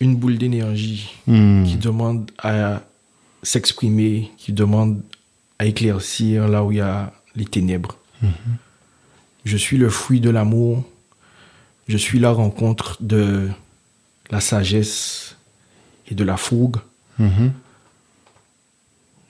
une 0.00 0.16
boule 0.16 0.38
d'énergie 0.38 1.10
Hmm. 1.26 1.64
qui 1.64 1.76
demande 1.76 2.30
à 2.38 2.82
s'exprimer, 3.42 4.30
qui 4.36 4.52
demande 4.52 5.00
à 5.58 5.66
éclaircir 5.66 6.48
là 6.48 6.64
où 6.64 6.72
il 6.72 6.78
y 6.78 6.80
a 6.80 7.12
les 7.36 7.44
ténèbres. 7.46 7.96
Je 9.44 9.56
suis 9.56 9.76
le 9.76 9.90
fruit 9.90 10.20
de 10.20 10.30
l'amour. 10.30 10.82
Je 11.88 11.96
suis 11.98 12.18
la 12.18 12.30
rencontre 12.30 12.96
de 13.02 13.48
la 14.30 14.40
sagesse 14.40 15.36
et 16.10 16.14
de 16.14 16.24
la 16.24 16.36
fougue. 16.38 16.76
Mhm. 17.18 17.52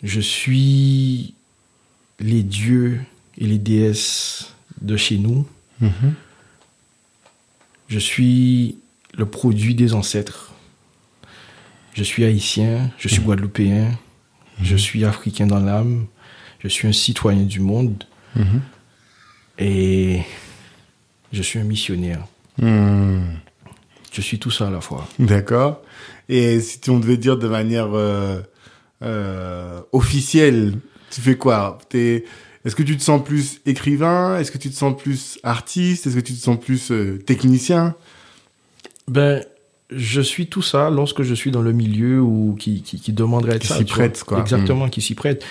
Je 0.03 0.21
suis 0.21 1.35
les 2.21 2.43
dieux 2.43 3.01
et 3.39 3.47
les 3.47 3.59
déesses 3.59 4.55
de 4.81 4.97
chez 4.97 5.19
nous. 5.19 5.47
Mhm. 5.81 6.15
Je 7.89 7.99
suis 7.99 8.79
le 9.17 9.27
produit 9.27 9.75
des 9.75 9.95
ancêtres. 9.95 10.53
Je 11.95 12.03
suis 12.03 12.25
haïtien, 12.25 12.91
je 12.99 13.07
suis 13.09 13.21
guadeloupéen, 13.23 13.93
je 14.63 14.77
suis 14.77 15.05
africain 15.05 15.47
dans 15.47 15.61
l'âme, 15.61 16.07
je 16.59 16.67
suis 16.69 16.89
un 16.89 16.93
citoyen 16.93 17.45
du 17.45 17.61
monde 17.61 18.05
Mhm. 18.35 18.61
et 19.59 20.23
je 21.33 21.43
suis 21.43 21.59
un 21.61 21.65
missionnaire. 21.65 22.27
Je 22.59 24.21
suis 24.21 24.39
tout 24.39 24.51
ça 24.51 24.69
à 24.69 24.71
la 24.71 24.81
fois. 24.81 25.07
D'accord. 25.19 25.83
Et 26.29 26.61
si 26.61 26.79
on 26.89 26.99
devait 26.99 27.17
dire 27.17 27.37
de 27.37 27.49
manière 27.49 27.89
euh, 27.95 28.41
euh, 29.03 29.81
officielle, 29.93 30.79
tu 31.11 31.21
fais 31.21 31.37
quoi? 31.37 31.79
T'es- 31.89 32.25
Est-ce 32.65 32.75
que 32.77 32.83
tu 32.83 32.97
te 32.97 33.03
sens 33.03 33.23
plus 33.23 33.61
écrivain? 33.67 34.39
Est-ce 34.39 34.51
que 34.51 34.59
tu 34.59 34.71
te 34.71 34.75
sens 34.75 34.97
plus 35.01 35.39
artiste? 35.43 36.07
Est-ce 36.07 36.15
que 36.17 36.21
tu 36.21 36.33
te 36.35 36.41
sens 36.41 36.59
plus 36.59 36.91
euh, 36.91 37.19
technicien? 37.19 37.95
Ben, 39.07 39.45
je 39.91 40.21
suis 40.23 40.47
tout 40.47 40.63
ça 40.63 40.89
lorsque 40.89 41.23
je 41.23 41.35
suis 41.35 41.51
dans 41.51 41.61
le 41.61 41.73
milieu 41.73 42.21
ou 42.23 42.57
qui, 42.59 42.83
qui, 42.83 42.99
qui 42.99 43.13
demanderait 43.13 43.53
à 43.53 43.57
être 43.57 43.63
Qui 43.63 43.69
ça. 43.69 43.77
s'y 43.77 43.85
tu 43.85 43.95
vois. 43.95 44.05
prête, 44.05 44.25
quoi. 44.25 44.41
Exactement, 44.41 44.89
qui 44.89 45.03
s'y 45.03 45.15
prête. 45.15 45.45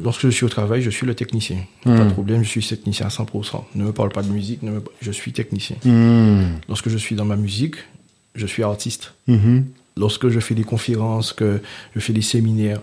Lorsque 0.00 0.22
je 0.22 0.28
suis 0.30 0.44
au 0.44 0.48
travail, 0.48 0.80
je 0.80 0.90
suis 0.90 1.06
le 1.06 1.14
technicien. 1.14 1.58
Hmm. 1.84 1.96
Pas 1.96 2.04
de 2.04 2.10
problème, 2.12 2.44
je 2.44 2.48
suis 2.48 2.64
technicien 2.64 3.06
à 3.06 3.08
100%. 3.10 3.64
Ne 3.74 3.84
me 3.84 3.92
parle 3.92 4.10
pas 4.10 4.22
de 4.22 4.30
musique, 4.30 4.62
ne 4.62 4.70
me... 4.70 4.82
je 5.00 5.10
suis 5.10 5.32
technicien. 5.32 5.76
Hmm. 5.84 6.44
Lorsque 6.68 6.88
je 6.88 6.96
suis 6.96 7.16
dans 7.16 7.24
ma 7.24 7.36
musique, 7.36 7.76
je 8.36 8.46
suis 8.46 8.62
artiste. 8.62 9.14
Mhm. 9.28 9.64
Lorsque 9.96 10.28
je 10.28 10.40
fais 10.40 10.54
des 10.54 10.64
conférences, 10.64 11.32
que 11.32 11.60
je 11.94 12.00
fais 12.00 12.12
des 12.12 12.22
séminaires, 12.22 12.80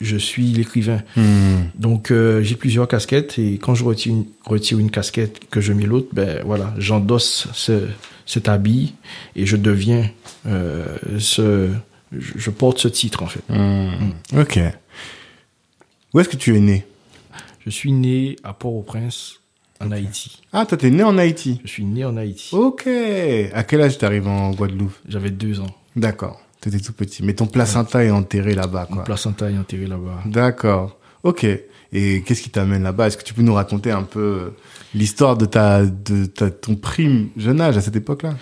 je 0.00 0.16
suis 0.16 0.46
l'écrivain. 0.46 1.02
Hmm. 1.16 1.68
Donc 1.74 2.10
euh, 2.10 2.42
j'ai 2.42 2.56
plusieurs 2.56 2.88
casquettes 2.88 3.38
et 3.38 3.58
quand 3.58 3.74
je 3.74 3.84
retire 3.84 4.12
une, 4.12 4.24
retire 4.44 4.78
une 4.78 4.90
casquette 4.90 5.48
que 5.50 5.60
je 5.60 5.72
mets 5.72 5.86
l'autre, 5.86 6.08
ben 6.12 6.42
voilà, 6.44 6.74
j'endosse 6.78 7.48
ce, 7.52 7.88
cet 8.26 8.48
habit 8.48 8.94
et 9.36 9.46
je 9.46 9.56
deviens 9.56 10.08
euh, 10.46 10.84
ce, 11.18 11.70
je, 12.12 12.50
porte 12.50 12.78
ce 12.78 12.88
titre 12.88 13.22
en 13.22 13.26
fait. 13.26 13.42
Hmm. 13.48 14.12
Ok. 14.38 14.60
Où 16.14 16.20
est-ce 16.20 16.28
que 16.28 16.36
tu 16.36 16.56
es 16.56 16.60
né? 16.60 16.86
Je 17.64 17.70
suis 17.70 17.92
né 17.92 18.36
à 18.44 18.54
Port-au-Prince 18.54 19.40
en 19.80 19.90
Haïti. 19.90 20.40
Ah, 20.52 20.64
toi, 20.64 20.78
t'es 20.78 20.90
né 20.90 21.02
en 21.02 21.18
Haïti. 21.18 21.60
Je 21.64 21.70
suis 21.70 21.84
né 21.84 22.04
en 22.04 22.16
Haïti. 22.16 22.54
Ok. 22.54 22.86
À 23.52 23.62
quel 23.64 23.82
âge 23.82 23.98
t'arrives 23.98 24.26
en 24.26 24.52
Guadeloupe? 24.52 24.94
J'avais 25.06 25.30
deux 25.30 25.60
ans. 25.60 25.74
D'accord. 25.94 26.40
T'étais 26.70 26.84
tout 26.84 26.92
petit. 26.92 27.22
Mais 27.24 27.34
ton 27.34 27.46
placenta 27.46 28.04
est 28.04 28.10
enterré 28.10 28.54
là-bas, 28.54 28.86
Mon 28.90 28.96
quoi. 28.96 29.04
placenta 29.04 29.50
est 29.50 29.56
enterré 29.58 29.86
là-bas. 29.86 30.22
D'accord. 30.26 30.98
Ok. 31.22 31.46
Et 31.92 32.22
qu'est-ce 32.26 32.42
qui 32.42 32.50
t'amène 32.50 32.82
là-bas? 32.82 33.06
Est-ce 33.06 33.16
que 33.16 33.24
tu 33.24 33.32
peux 33.32 33.42
nous 33.42 33.54
raconter 33.54 33.90
un 33.90 34.02
peu 34.02 34.52
l'histoire 34.94 35.36
de 35.38 35.46
ta, 35.46 35.86
de 35.86 36.26
ta, 36.26 36.50
ton 36.50 36.74
prime 36.74 37.28
jeune 37.36 37.60
âge 37.60 37.76
à 37.78 37.80
cette 37.80 37.96
époque-là? 37.96 38.34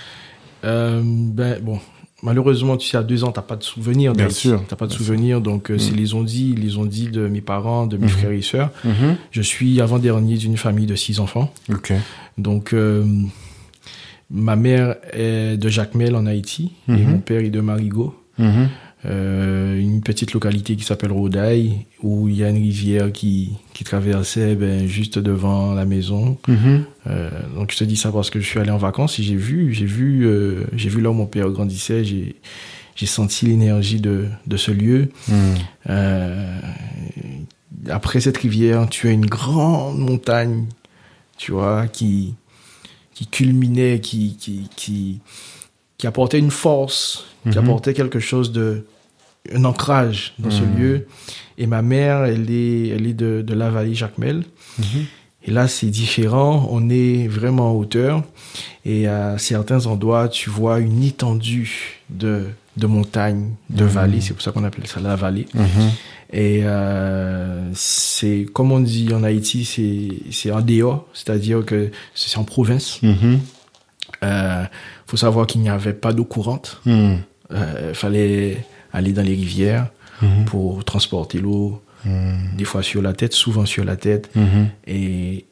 Euh, 0.65 1.01
ben 1.05 1.63
bon, 1.63 1.79
malheureusement, 2.25 2.77
tu 2.77 2.89
sais, 2.89 2.97
à 2.97 3.05
deux 3.05 3.23
ans, 3.23 3.31
t'as 3.31 3.43
pas 3.43 3.55
de 3.55 3.63
souvenirs. 3.63 4.15
Bien 4.15 4.31
sûr, 4.31 4.65
T'as 4.67 4.75
pas 4.75 4.89
de 4.89 4.93
souvenirs, 4.93 5.41
donc 5.41 5.71
euh, 5.71 5.79
c'est 5.79 5.95
les 5.95 6.15
ondits, 6.15 6.57
les 6.57 6.77
ondits 6.77 7.09
de 7.09 7.29
mes 7.29 7.41
parents, 7.41 7.87
de 7.87 7.97
mes 7.97 8.09
frères 8.09 8.33
et 8.33 8.43
sœurs. 8.43 8.71
Je 9.31 9.43
suis 9.43 9.81
avant-dernier 9.81 10.37
d'une 10.39 10.57
famille 10.57 10.87
de 10.87 10.97
six 10.97 11.21
enfants. 11.21 11.53
Ok. 11.73 11.93
Donc, 12.39 12.73
euh, 12.73 13.05
ma 14.31 14.57
mère 14.57 14.97
est 15.13 15.57
de 15.57 15.69
Jacmel 15.69 16.17
en 16.17 16.27
Haïti 16.27 16.73
et 16.89 16.93
Mhm. 16.93 17.11
mon 17.11 17.19
père 17.19 17.41
est 17.43 17.51
de 17.51 17.61
Marigot. 17.61 18.15
Mhm. 18.39 18.69
Euh, 19.05 19.79
une 19.79 20.01
petite 20.01 20.33
localité 20.33 20.75
qui 20.75 20.83
s'appelle 20.83 21.13
Rodaille, 21.13 21.87
où 22.03 22.29
il 22.29 22.37
y 22.39 22.43
a 22.43 22.49
une 22.51 22.57
rivière 22.57 23.13
qui, 23.13 23.53
qui 23.73 23.85
traversait 23.85 24.57
ben, 24.57 24.87
juste 24.89 25.19
devant 25.21 25.75
la 25.75 25.85
maison. 25.85 26.39
Mhm. 26.49 26.85
Euh, 27.07 27.31
donc 27.55 27.71
je 27.73 27.77
te 27.77 27.85
dis 27.85 27.97
ça 27.97 28.11
parce 28.11 28.31
que 28.31 28.41
je 28.41 28.47
suis 28.47 28.59
allé 28.59 28.71
en 28.71 28.79
vacances 28.79 29.19
et 29.21 29.23
j'ai 29.23 29.37
vu, 29.37 29.73
j'ai 29.73 29.85
vu, 29.87 30.27
euh, 30.27 30.65
j'ai 30.75 30.89
vu 30.89 31.01
là 31.01 31.11
où 31.11 31.15
mon 31.15 31.27
père 31.27 31.49
grandissait, 31.51 32.03
j'ai, 32.05 32.35
j'ai 32.97 33.07
senti 33.07 33.47
l'énergie 33.47 34.01
de, 34.01 34.25
de 34.47 34.57
ce 34.57 34.73
lieu. 34.73 35.09
Après 37.89 38.21
cette 38.21 38.39
rivière, 38.39 38.89
tu 38.89 39.07
as 39.09 39.13
une 39.13 39.27
grande 39.27 39.99
montagne, 39.99 40.65
tu 41.37 41.53
vois, 41.53 41.87
qui, 41.87 42.35
qui 43.17 43.27
culminait, 43.27 43.99
qui, 44.01 44.37
qui, 44.37 44.69
qui, 44.77 45.21
qui 45.99 46.07
apportait 46.07 46.39
une 46.39 46.51
force, 46.51 47.25
qui 47.45 47.57
Mhm. 47.57 47.65
apportait 47.65 47.95
quelque 47.95 48.21
chose 48.21 48.53
de, 48.53 48.85
un 49.55 49.65
ancrage 49.65 50.35
dans 50.39 50.51
ce 50.51 50.63
Mhm. 50.63 50.77
lieu. 50.79 51.07
Et 51.57 51.67
ma 51.67 51.81
mère, 51.81 52.25
elle 52.25 52.51
est, 52.51 52.89
elle 52.89 53.07
est 53.07 53.15
de, 53.15 53.41
de 53.41 53.55
la 53.55 53.71
vallée 53.71 53.95
Jacmel. 53.95 54.45
Mhm. 54.79 54.85
Et 55.45 55.51
là, 55.53 55.67
c'est 55.69 55.87
différent. 55.87 56.69
On 56.71 56.91
est 56.91 57.27
vraiment 57.29 57.71
en 57.71 57.75
hauteur. 57.75 58.23
Et 58.85 59.07
à 59.07 59.39
certains 59.39 59.87
endroits, 59.87 60.29
tu 60.29 60.51
vois 60.51 60.81
une 60.81 61.03
étendue 61.03 62.03
de, 62.11 62.49
de 62.77 62.87
montagnes, 62.87 63.53
de 63.71 63.85
vallées. 63.85 64.21
C'est 64.21 64.35
pour 64.35 64.43
ça 64.43 64.51
qu'on 64.53 64.65
appelle 64.65 64.87
ça 64.89 65.01
la 65.01 65.17
vallée. 65.17 65.47
Et 66.33 66.61
euh, 66.65 67.71
c'est, 67.75 68.47
comme 68.53 68.73
on 68.73 68.81
dit 68.81 69.13
en 69.15 69.23
Haïti, 69.23 69.65
c'est, 69.65 70.09
c'est 70.33 70.51
en 70.51 70.61
dehors. 70.61 71.07
C'est-à-dire 71.15 71.65
que 71.65 71.91
c'est 72.15 72.37
en 72.39 72.45
province. 72.45 73.01
Mhm. 73.03 73.41
Euh, 74.25 74.65
faut 75.07 75.17
savoir 75.17 75.47
qu'il 75.47 75.61
n'y 75.61 75.69
avait 75.69 75.93
pas 75.93 76.13
d'eau 76.13 76.25
courante. 76.25 76.81
Mhm. 76.85 77.19
Euh, 77.53 77.95
fallait 77.95 78.65
aller 78.93 79.13
dans 79.13 79.23
les 79.23 79.35
rivières 79.35 79.89
Mhm. 80.23 80.47
pour 80.47 80.85
transporter 80.85 81.39
l'eau. 81.39 81.83
Des 82.57 82.65
fois 82.65 82.83
sur 82.85 83.03
la 83.03 83.13
tête, 83.15 83.33
souvent 83.33 83.67
sur 83.67 83.85
la 83.85 83.97
tête. 83.97 84.31
Et 84.87 85.45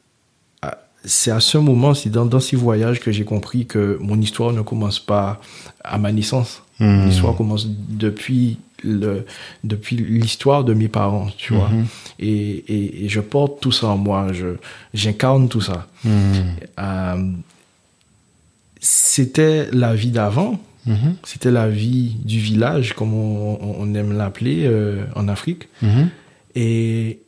à- 0.61 0.77
c'est 1.03 1.29
à 1.31 1.41
ce 1.41 1.57
moment, 1.57 1.93
c'est 1.93 2.09
dans, 2.09 2.25
dans 2.25 2.39
ces 2.39 2.55
voyages 2.55 3.01
que 3.01 3.11
j'ai 3.11 3.25
compris 3.25 3.65
que 3.65 3.97
mon 3.99 4.19
histoire 4.21 4.53
ne 4.53 4.61
commence 4.61 4.99
pas 4.99 5.41
à 5.83 5.97
ma 5.97 6.13
naissance. 6.13 6.63
L'histoire 6.79 7.35
commence 7.35 7.67
depuis 7.67 8.57
le, 8.85 9.25
depuis 9.63 9.95
l'histoire 9.97 10.63
de 10.63 10.73
mes 10.73 10.87
parents, 10.87 11.27
tu 11.37 11.53
vois. 11.53 11.69
Mhm. 11.69 11.85
Et, 12.19 12.29
et, 12.75 13.05
et 13.05 13.09
je 13.09 13.19
porte 13.19 13.59
tout 13.61 13.71
ça 13.71 13.87
en 13.87 13.97
moi, 13.97 14.31
je, 14.31 14.55
j'incarne 14.93 15.49
tout 15.49 15.61
ça. 15.61 15.87
Mhm. 16.03 16.33
Euh, 16.79 17.31
c'était 18.79 19.69
la 19.71 19.95
vie 19.95 20.11
d'avant, 20.11 20.59
Mhm. 20.85 21.15
c'était 21.23 21.49
la 21.51 21.67
vie 21.67 22.15
du 22.23 22.39
village, 22.39 22.93
comme 22.93 23.13
on, 23.13 23.93
aime 23.95 24.15
l'appeler 24.15 24.65
euh, 24.65 25.03
en 25.15 25.27
Afrique. 25.27 25.67
Et 26.53 27.19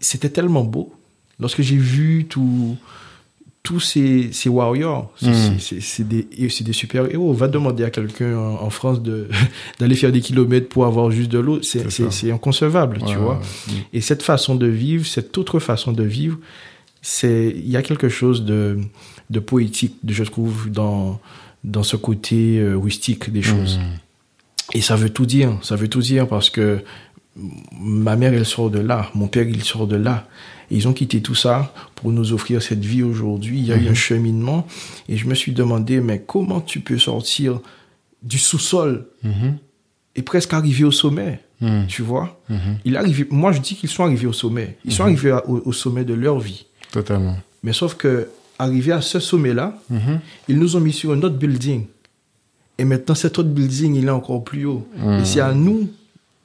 c'était 0.00 0.28
tellement 0.30 0.62
beau. 0.64 0.94
Lorsque 1.40 1.62
j'ai 1.62 1.76
vu 1.76 2.26
tout- 2.28 2.76
tous 3.62 3.78
ces, 3.80 4.30
ces 4.32 4.48
warriors, 4.48 5.12
c'est- 5.16 5.28
Mm. 5.76 5.80
c'est 5.80 6.08
des, 6.08 6.26
des 6.32 6.72
super-héros. 6.72 7.32
Va 7.32 7.46
demander 7.46 7.84
à 7.84 7.90
quelqu'un 7.90 8.36
en, 8.36 8.60
en 8.62 8.70
France 8.70 9.00
de- 9.02 9.28
d'aller 9.78 9.94
faire 9.94 10.10
des 10.10 10.20
kilomètres 10.20 10.68
pour 10.68 10.84
avoir 10.86 11.10
juste 11.12 11.30
de 11.30 11.38
l'eau. 11.38 11.60
C'est 11.62 12.30
inconcevable, 12.32 12.98
tu 13.06 13.14
vois. 13.16 13.38
ouais. 13.68 13.74
Et 13.92 14.00
cette 14.00 14.22
façon 14.24 14.56
de 14.56 14.66
vivre, 14.66 15.06
cette 15.06 15.38
autre 15.38 15.60
façon 15.60 15.92
de 15.92 16.02
vivre, 16.02 16.38
c'est 17.02 17.52
il 17.56 17.68
y 17.70 17.76
a 17.76 17.82
quelque 17.82 18.08
chose 18.08 18.44
de, 18.44 18.78
de 19.30 19.38
poétique, 19.40 19.96
je 20.08 20.24
trouve, 20.24 20.68
dans, 20.70 21.20
dans 21.62 21.82
ce 21.84 21.96
côté 21.96 22.58
euh, 22.58 22.76
rustique 22.76 23.30
des 23.32 23.42
choses. 23.42 23.78
Mhm. 23.78 23.84
Et 24.74 24.80
ça 24.80 24.96
veut 24.96 25.10
tout 25.10 25.26
dire. 25.26 25.56
Ça 25.62 25.76
veut 25.76 25.88
tout 25.88 26.00
dire 26.00 26.26
parce 26.26 26.50
que 26.50 26.80
ma 27.80 28.16
mère, 28.16 28.32
elle 28.34 28.44
sort 28.46 28.70
de 28.70 28.78
là. 28.80 29.10
Mon 29.14 29.26
père, 29.28 29.46
il 29.48 29.62
sort 29.62 29.86
de 29.86 29.96
là. 29.96 30.26
Ils 30.74 30.88
ont 30.88 30.92
quitté 30.92 31.20
tout 31.20 31.34
ça 31.34 31.72
pour 31.94 32.10
nous 32.12 32.32
offrir 32.32 32.62
cette 32.62 32.84
vie 32.84 33.02
aujourd'hui. 33.02 33.58
Il 33.58 33.66
y 33.66 33.72
a 33.72 33.76
eu 33.76 33.88
un 33.88 33.94
cheminement. 33.94 34.66
Et 35.08 35.16
je 35.16 35.26
me 35.26 35.34
suis 35.34 35.52
demandé, 35.52 36.00
mais 36.00 36.20
comment 36.26 36.60
tu 36.60 36.80
peux 36.80 36.98
sortir 36.98 37.60
du 38.22 38.38
sous-sol 38.38 39.06
Mhm. 39.22 39.56
et 40.16 40.22
presque 40.22 40.52
arriver 40.54 40.84
au 40.84 40.90
sommet 40.92 41.40
Mhm. 41.60 41.86
Tu 41.88 42.02
vois? 42.02 42.40
Mhm. 42.48 42.78
il 42.84 42.94
est 42.94 42.98
arrivé, 42.98 43.26
Moi, 43.30 43.52
je 43.52 43.60
dis 43.60 43.74
qu'ils 43.76 43.88
sont 43.88 44.02
arrivés 44.04 44.26
au 44.26 44.32
sommet. 44.32 44.76
Ils 44.84 44.92
sont 44.92 45.04
arrivés 45.04 45.30
à- 45.30 45.46
au, 45.48 45.62
au 45.64 45.72
sommet 45.72 46.04
de 46.04 46.14
leur 46.14 46.38
vie. 46.40 46.66
Totalement. 46.90 47.36
Mais 47.62 47.72
sauf 47.72 47.94
que, 47.94 48.28
arrivé 48.58 48.92
à 48.92 49.00
ce 49.00 49.20
sommet-là, 49.20 49.78
Mhm. 49.90 50.20
ils 50.48 50.58
nous 50.58 50.74
ont 50.76 50.80
mis 50.80 50.92
sur 50.92 51.12
un 51.12 51.18
autre 51.22 51.36
building. 51.36 51.86
Et 52.78 52.84
maintenant, 52.84 53.14
cet 53.14 53.38
autre 53.38 53.48
building, 53.50 53.94
il 53.94 54.06
est 54.06 54.10
encore 54.10 54.42
plus 54.42 54.64
haut. 54.66 54.86
Mhm. 54.96 55.20
Et 55.20 55.24
c'est 55.24 55.40
à 55.40 55.52
nous 55.54 55.88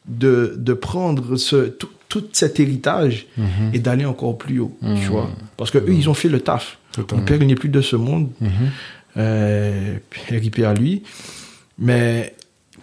de, 0.08 0.56
de 0.58 0.74
prendre 0.74 1.36
ce, 1.38 1.68
tout, 1.68 1.90
tout 2.10 2.24
cet 2.34 2.60
héritage 2.60 3.26
Mhm. 3.38 3.72
et 3.74 3.80
d'aller 3.80 4.06
encore 4.06 4.38
plus 4.38 4.60
haut. 4.60 4.78
Mhm. 4.82 4.96
Tu 5.00 5.06
vois 5.08 5.30
Parce 5.58 5.72
que 5.72 5.78
eux, 5.78 5.94
ils 5.94 6.10
ont 6.10 6.14
fait 6.14 6.30
le 6.30 6.40
taf. 6.40 6.78
Totalement. 6.92 7.22
Mon 7.22 7.28
père, 7.28 7.38
il 7.42 7.48
n'est 7.48 7.56
plus 7.56 7.70
de 7.70 7.82
ce 7.82 7.96
monde. 7.96 8.30
Mhm. 8.42 8.50
Euh, 9.18 9.98
RIP 10.30 10.60
à 10.60 10.74
lui. 10.74 11.04
Mais 11.80 12.36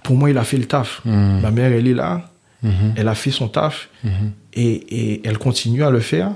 pour 0.03 0.17
moi, 0.17 0.31
il 0.31 0.39
a 0.39 0.45
fait 0.45 0.57
le 0.59 0.67
taf. 0.67 1.01
Mhm. 1.05 1.41
Ma 1.41 1.51
mère, 1.51 1.73
elle 1.73 1.87
est 1.89 1.95
là. 1.95 2.31
Mhm. 2.63 2.95
Elle 2.97 3.09
a 3.09 3.15
fait 3.15 3.31
son 3.31 3.49
taf. 3.49 3.89
Mhm. 4.03 4.11
Et, 4.55 4.73
et 4.73 5.23
elle 5.29 5.39
continue 5.39 5.83
à 5.85 5.91
le 5.91 6.01
faire. 6.01 6.33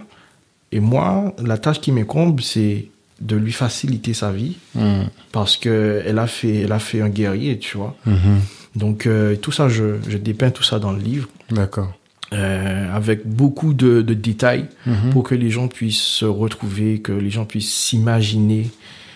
Et 0.73 0.81
moi, 0.81 1.35
la 1.43 1.57
tâche 1.59 1.81
qui 1.81 1.93
m'incombe, 1.93 2.41
c'est 2.41 2.87
de 3.21 3.35
lui 3.37 3.53
faciliter 3.53 4.15
sa 4.15 4.31
vie 4.31 4.57
Mhm. 4.75 5.09
parce 5.33 5.57
que 5.57 6.03
elle 6.07 6.19
a 6.21 6.27
fait, 6.29 6.61
elle 6.61 6.73
a 6.73 6.79
fait 6.79 7.01
un 7.01 7.09
guerrier, 7.09 7.59
tu 7.59 7.77
vois. 7.77 7.97
Mhm. 8.07 8.41
Donc 8.77 9.07
euh, 9.07 9.35
tout 9.35 9.51
ça, 9.51 9.69
je, 9.69 9.97
je 10.09 10.19
dépeins 10.19 10.51
tout 10.51 10.63
ça 10.63 10.79
dans 10.79 10.93
le 10.93 11.01
livre 11.01 11.29
D'accord. 11.51 11.93
Euh, 12.33 12.95
avec 12.95 13.27
beaucoup 13.27 13.73
de, 13.75 14.03
de 14.03 14.15
détails 14.15 14.67
Mhm. 14.87 15.11
pour 15.13 15.23
que 15.23 15.35
les 15.35 15.51
gens 15.51 15.69
puissent 15.69 15.97
se 16.03 16.25
retrouver, 16.27 17.01
que 17.01 17.13
les 17.13 17.31
gens 17.31 17.45
puissent 17.47 17.73
s'imaginer 17.73 18.71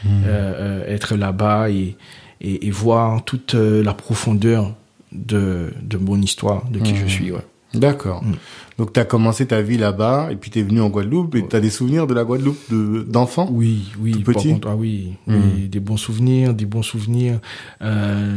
Mhm. 0.05 0.11
euh, 0.27 0.83
euh, 0.85 0.95
être 0.95 1.15
là-bas 1.17 1.71
et, 1.71 1.97
et, 2.41 2.67
et 2.67 2.71
voir 2.71 3.25
toute 3.25 3.55
la 3.55 3.93
profondeur 3.95 4.75
de, 5.13 5.73
de 5.83 5.97
mon 5.99 6.21
histoire, 6.21 6.69
de 6.71 6.79
qui 6.81 6.93
Mhm. 6.93 6.99
je 6.99 7.07
suis. 7.07 7.31
Ouais. 7.31 7.41
D'accord. 7.75 8.23
Mm. 8.23 8.33
Donc, 8.79 8.93
tu 8.93 9.01
as 9.01 9.05
commencé 9.07 9.47
ta 9.47 9.63
vie 9.63 9.79
là-bas 9.79 10.29
et 10.31 10.37
puis 10.37 10.51
tu 10.51 10.59
es 10.59 10.63
venu 10.63 10.81
en 10.83 10.91
Guadeloupe 10.91 11.35
et 11.37 11.47
tu 11.49 11.57
as 11.57 11.61
des 11.61 11.71
souvenirs 11.71 12.07
de 12.07 12.13
la 12.13 12.23
Guadeloupe 12.25 12.59
de- 12.71 13.03
d'enfant? 13.09 13.49
Oui, 13.51 13.93
oui, 13.99 14.13
Tout 14.13 14.23
par 14.25 14.35
petit? 14.35 14.49
contre, 14.51 14.69
ah 14.69 14.77
oui, 14.77 15.13
oui, 15.27 15.69
des 15.71 15.81
bons 15.81 15.97
souvenirs, 15.97 16.53
des 16.53 16.67
bons 16.67 16.83
souvenirs. 16.83 17.39
Euh, 17.81 18.37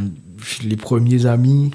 les 0.64 0.76
premiers 0.76 1.26
amis, 1.26 1.70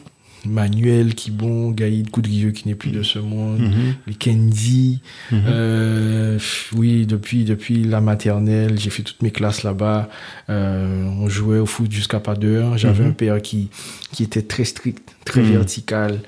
Manuel, 0.46 1.14
Kibon, 1.16 1.72
Gaïd, 1.72 2.10
Coudrieux, 2.10 2.51
qui 2.51 2.68
n'est 2.68 2.75
plus 2.75 2.92
de 2.92 3.04
ce 3.04 3.20
monde, 3.20 3.60
Mhm. 3.60 3.94
les 4.08 4.14
Candy. 4.16 5.01
Mhm. 5.32 5.42
Euh, 5.48 6.40
oui, 6.75 7.06
depuis 7.06 7.44
depuis 7.46 7.84
la 7.84 8.01
maternelle, 8.01 8.80
j'ai 8.80 8.90
fait 8.90 9.04
toutes 9.04 9.22
mes 9.22 9.32
classes 9.32 9.64
là-bas. 9.64 10.10
Euh, 10.50 11.06
on 11.20 11.30
jouait 11.30 11.60
au 11.60 11.66
foot 11.66 11.92
jusqu'à 11.92 12.20
pas 12.20 12.36
d'heure. 12.36 12.77
J'avais 12.77 13.04
Mhm. 13.04 13.10
un 13.10 13.14
père 13.14 13.42
qui 13.42 13.70
qui 14.12 14.24
était 14.24 14.42
très 14.42 14.64
strict, 14.66 15.16
très 15.25 15.42
Mhm. 15.42 15.51
vertical, 15.51 16.20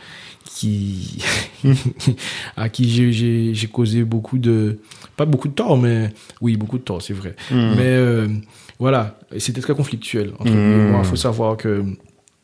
qui 0.45 1.17
à 2.57 2.69
qui 2.69 2.89
j'ai 2.89 3.11
j'ai 3.11 3.53
j'ai 3.53 3.67
causé 3.67 4.03
beaucoup 4.03 4.37
de 4.37 4.79
pas 5.17 5.25
beaucoup 5.25 5.47
de 5.47 5.53
tort, 5.53 5.77
mais 5.77 6.11
oui 6.41 6.57
beaucoup 6.57 6.77
de 6.77 6.83
tort, 6.83 7.01
c'est 7.01 7.13
vrai. 7.13 7.35
Mais 7.51 7.79
euh, 7.79 8.27
voilà, 8.79 9.17
c'était 9.37 9.61
très 9.61 9.73
conflictuel 9.75 10.31
entre 10.39 10.51
moi. 10.51 11.01
Il 11.03 11.07
faut 11.07 11.15
savoir 11.15 11.57
que 11.57 11.83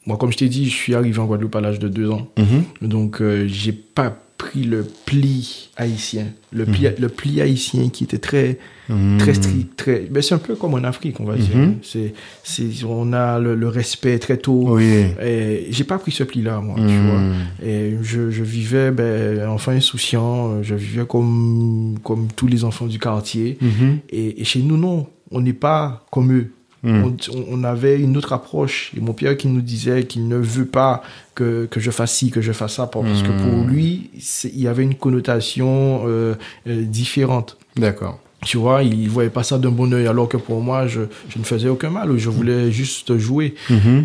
moi, 0.09 0.17
comme 0.17 0.31
je 0.31 0.37
t'ai 0.37 0.49
dit, 0.49 0.65
je 0.65 0.75
suis 0.75 0.95
arrivé 0.95 1.19
en 1.19 1.25
Guadeloupe 1.27 1.55
à 1.55 1.61
l'âge 1.61 1.77
de 1.77 1.87
deux 1.87 2.09
ans. 2.09 2.27
Mhm. 2.37 2.89
Donc, 2.89 3.21
euh, 3.21 3.45
j'ai 3.47 3.71
pas 3.71 4.09
pris 4.39 4.63
le 4.63 4.87
pli 5.05 5.69
haïtien. 5.77 6.27
Le 6.51 6.65
pli, 6.65 6.87
le 6.97 7.09
pli 7.09 7.41
haïtien 7.41 7.89
qui 7.89 8.05
était 8.05 8.17
très, 8.17 8.57
Mhm. 8.87 9.17
très 9.19 9.33
strict, 9.35 9.75
très, 9.75 9.99
ben, 10.09 10.23
c'est 10.23 10.33
un 10.33 10.39
peu 10.39 10.55
comme 10.55 10.73
en 10.73 10.83
Afrique, 10.83 11.19
on 11.19 11.25
va 11.25 11.35
dire. 11.35 11.55
Mhm. 11.55 11.75
C'est, 11.83 12.13
c'est, 12.43 12.69
on 12.87 13.11
a 13.13 13.37
le, 13.37 13.53
le 13.53 13.67
respect 13.67 14.17
très 14.17 14.37
tôt. 14.37 14.63
Oui. 14.69 15.03
Et 15.21 15.67
j'ai 15.69 15.83
pas 15.83 15.99
pris 15.99 16.11
ce 16.11 16.23
pli-là, 16.23 16.59
moi, 16.61 16.75
tu 16.77 16.81
Mhm. 16.81 17.05
vois. 17.09 17.67
Et 17.67 17.97
je, 18.01 18.31
je 18.31 18.43
vivais, 18.43 18.89
ben, 18.91 19.47
enfant 19.47 19.73
insouciant, 19.73 20.63
je 20.63 20.73
vivais 20.73 21.05
comme, 21.07 21.97
comme 22.03 22.27
tous 22.35 22.47
les 22.47 22.63
enfants 22.63 22.87
du 22.87 22.97
quartier. 22.97 23.57
Mhm. 23.61 23.99
Et, 24.09 24.41
et 24.41 24.43
chez 24.45 24.61
nous, 24.61 24.77
non, 24.77 25.05
on 25.31 25.41
n'est 25.41 25.53
pas 25.53 26.05
comme 26.11 26.31
eux. 26.33 26.51
Mhm. 26.83 27.03
On, 27.33 27.59
on 27.59 27.63
avait 27.63 27.99
une 27.99 28.15
autre 28.17 28.31
approche. 28.33 28.91
Et 28.95 29.01
mon 29.01 29.13
père 29.13 29.35
qui 29.37 29.47
nous 29.47 29.61
disait 29.61 30.03
qu'il 30.03 30.27
ne 30.27 30.37
veut 30.37 30.65
pas 30.65 31.03
que, 31.35 31.65
que 31.69 31.79
je 31.79 31.91
fasse 31.91 32.13
ci, 32.13 32.31
que 32.31 32.41
je 32.41 32.51
fasse 32.53 32.75
ça, 32.75 32.87
parce 32.87 33.21
que 33.21 33.31
pour 33.31 33.51
Mhm. 33.63 33.67
lui, 33.69 34.09
il 34.45 34.61
y 34.61 34.67
avait 34.67 34.83
une 34.83 34.95
connotation 34.95 36.03
euh, 36.07 36.35
euh, 36.67 36.83
différente. 36.83 37.57
D'accord. 37.75 38.19
Tu 38.45 38.55
vois, 38.55 38.83
il 38.83 39.09
voyait 39.09 39.29
pas 39.29 39.43
ça 39.43 39.57
d'un 39.57 39.69
bon 39.71 39.91
oeil, 39.93 40.07
alors 40.07 40.29
que 40.29 40.37
pour 40.37 40.61
moi, 40.61 40.87
je, 40.87 41.01
je 41.27 41.37
ne 41.39 41.43
faisais 41.43 41.67
aucun 41.67 41.89
mal. 41.89 42.17
Je 42.17 42.29
voulais 42.29 42.71
juste 42.71 43.17
jouer. 43.17 43.53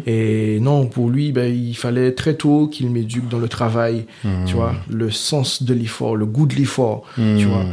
Et 0.07 0.59
non, 0.61 0.87
pour 0.87 1.09
lui, 1.09 1.31
ben, 1.31 1.55
il 1.55 1.77
fallait 1.77 2.11
très 2.13 2.35
tôt 2.35 2.67
qu'il 2.67 2.91
m'éduque 2.91 3.29
dans 3.29 3.39
le 3.39 3.47
travail, 3.49 4.07
tu 4.47 4.55
vois, 4.55 4.75
le 4.91 5.13
sens 5.13 5.63
de 5.63 5.73
l'effort, 5.73 6.17
le 6.17 6.27
goût 6.27 6.47
de 6.47 6.57
l'effort, 6.57 7.05
tu 7.15 7.45
vois. 7.45 7.65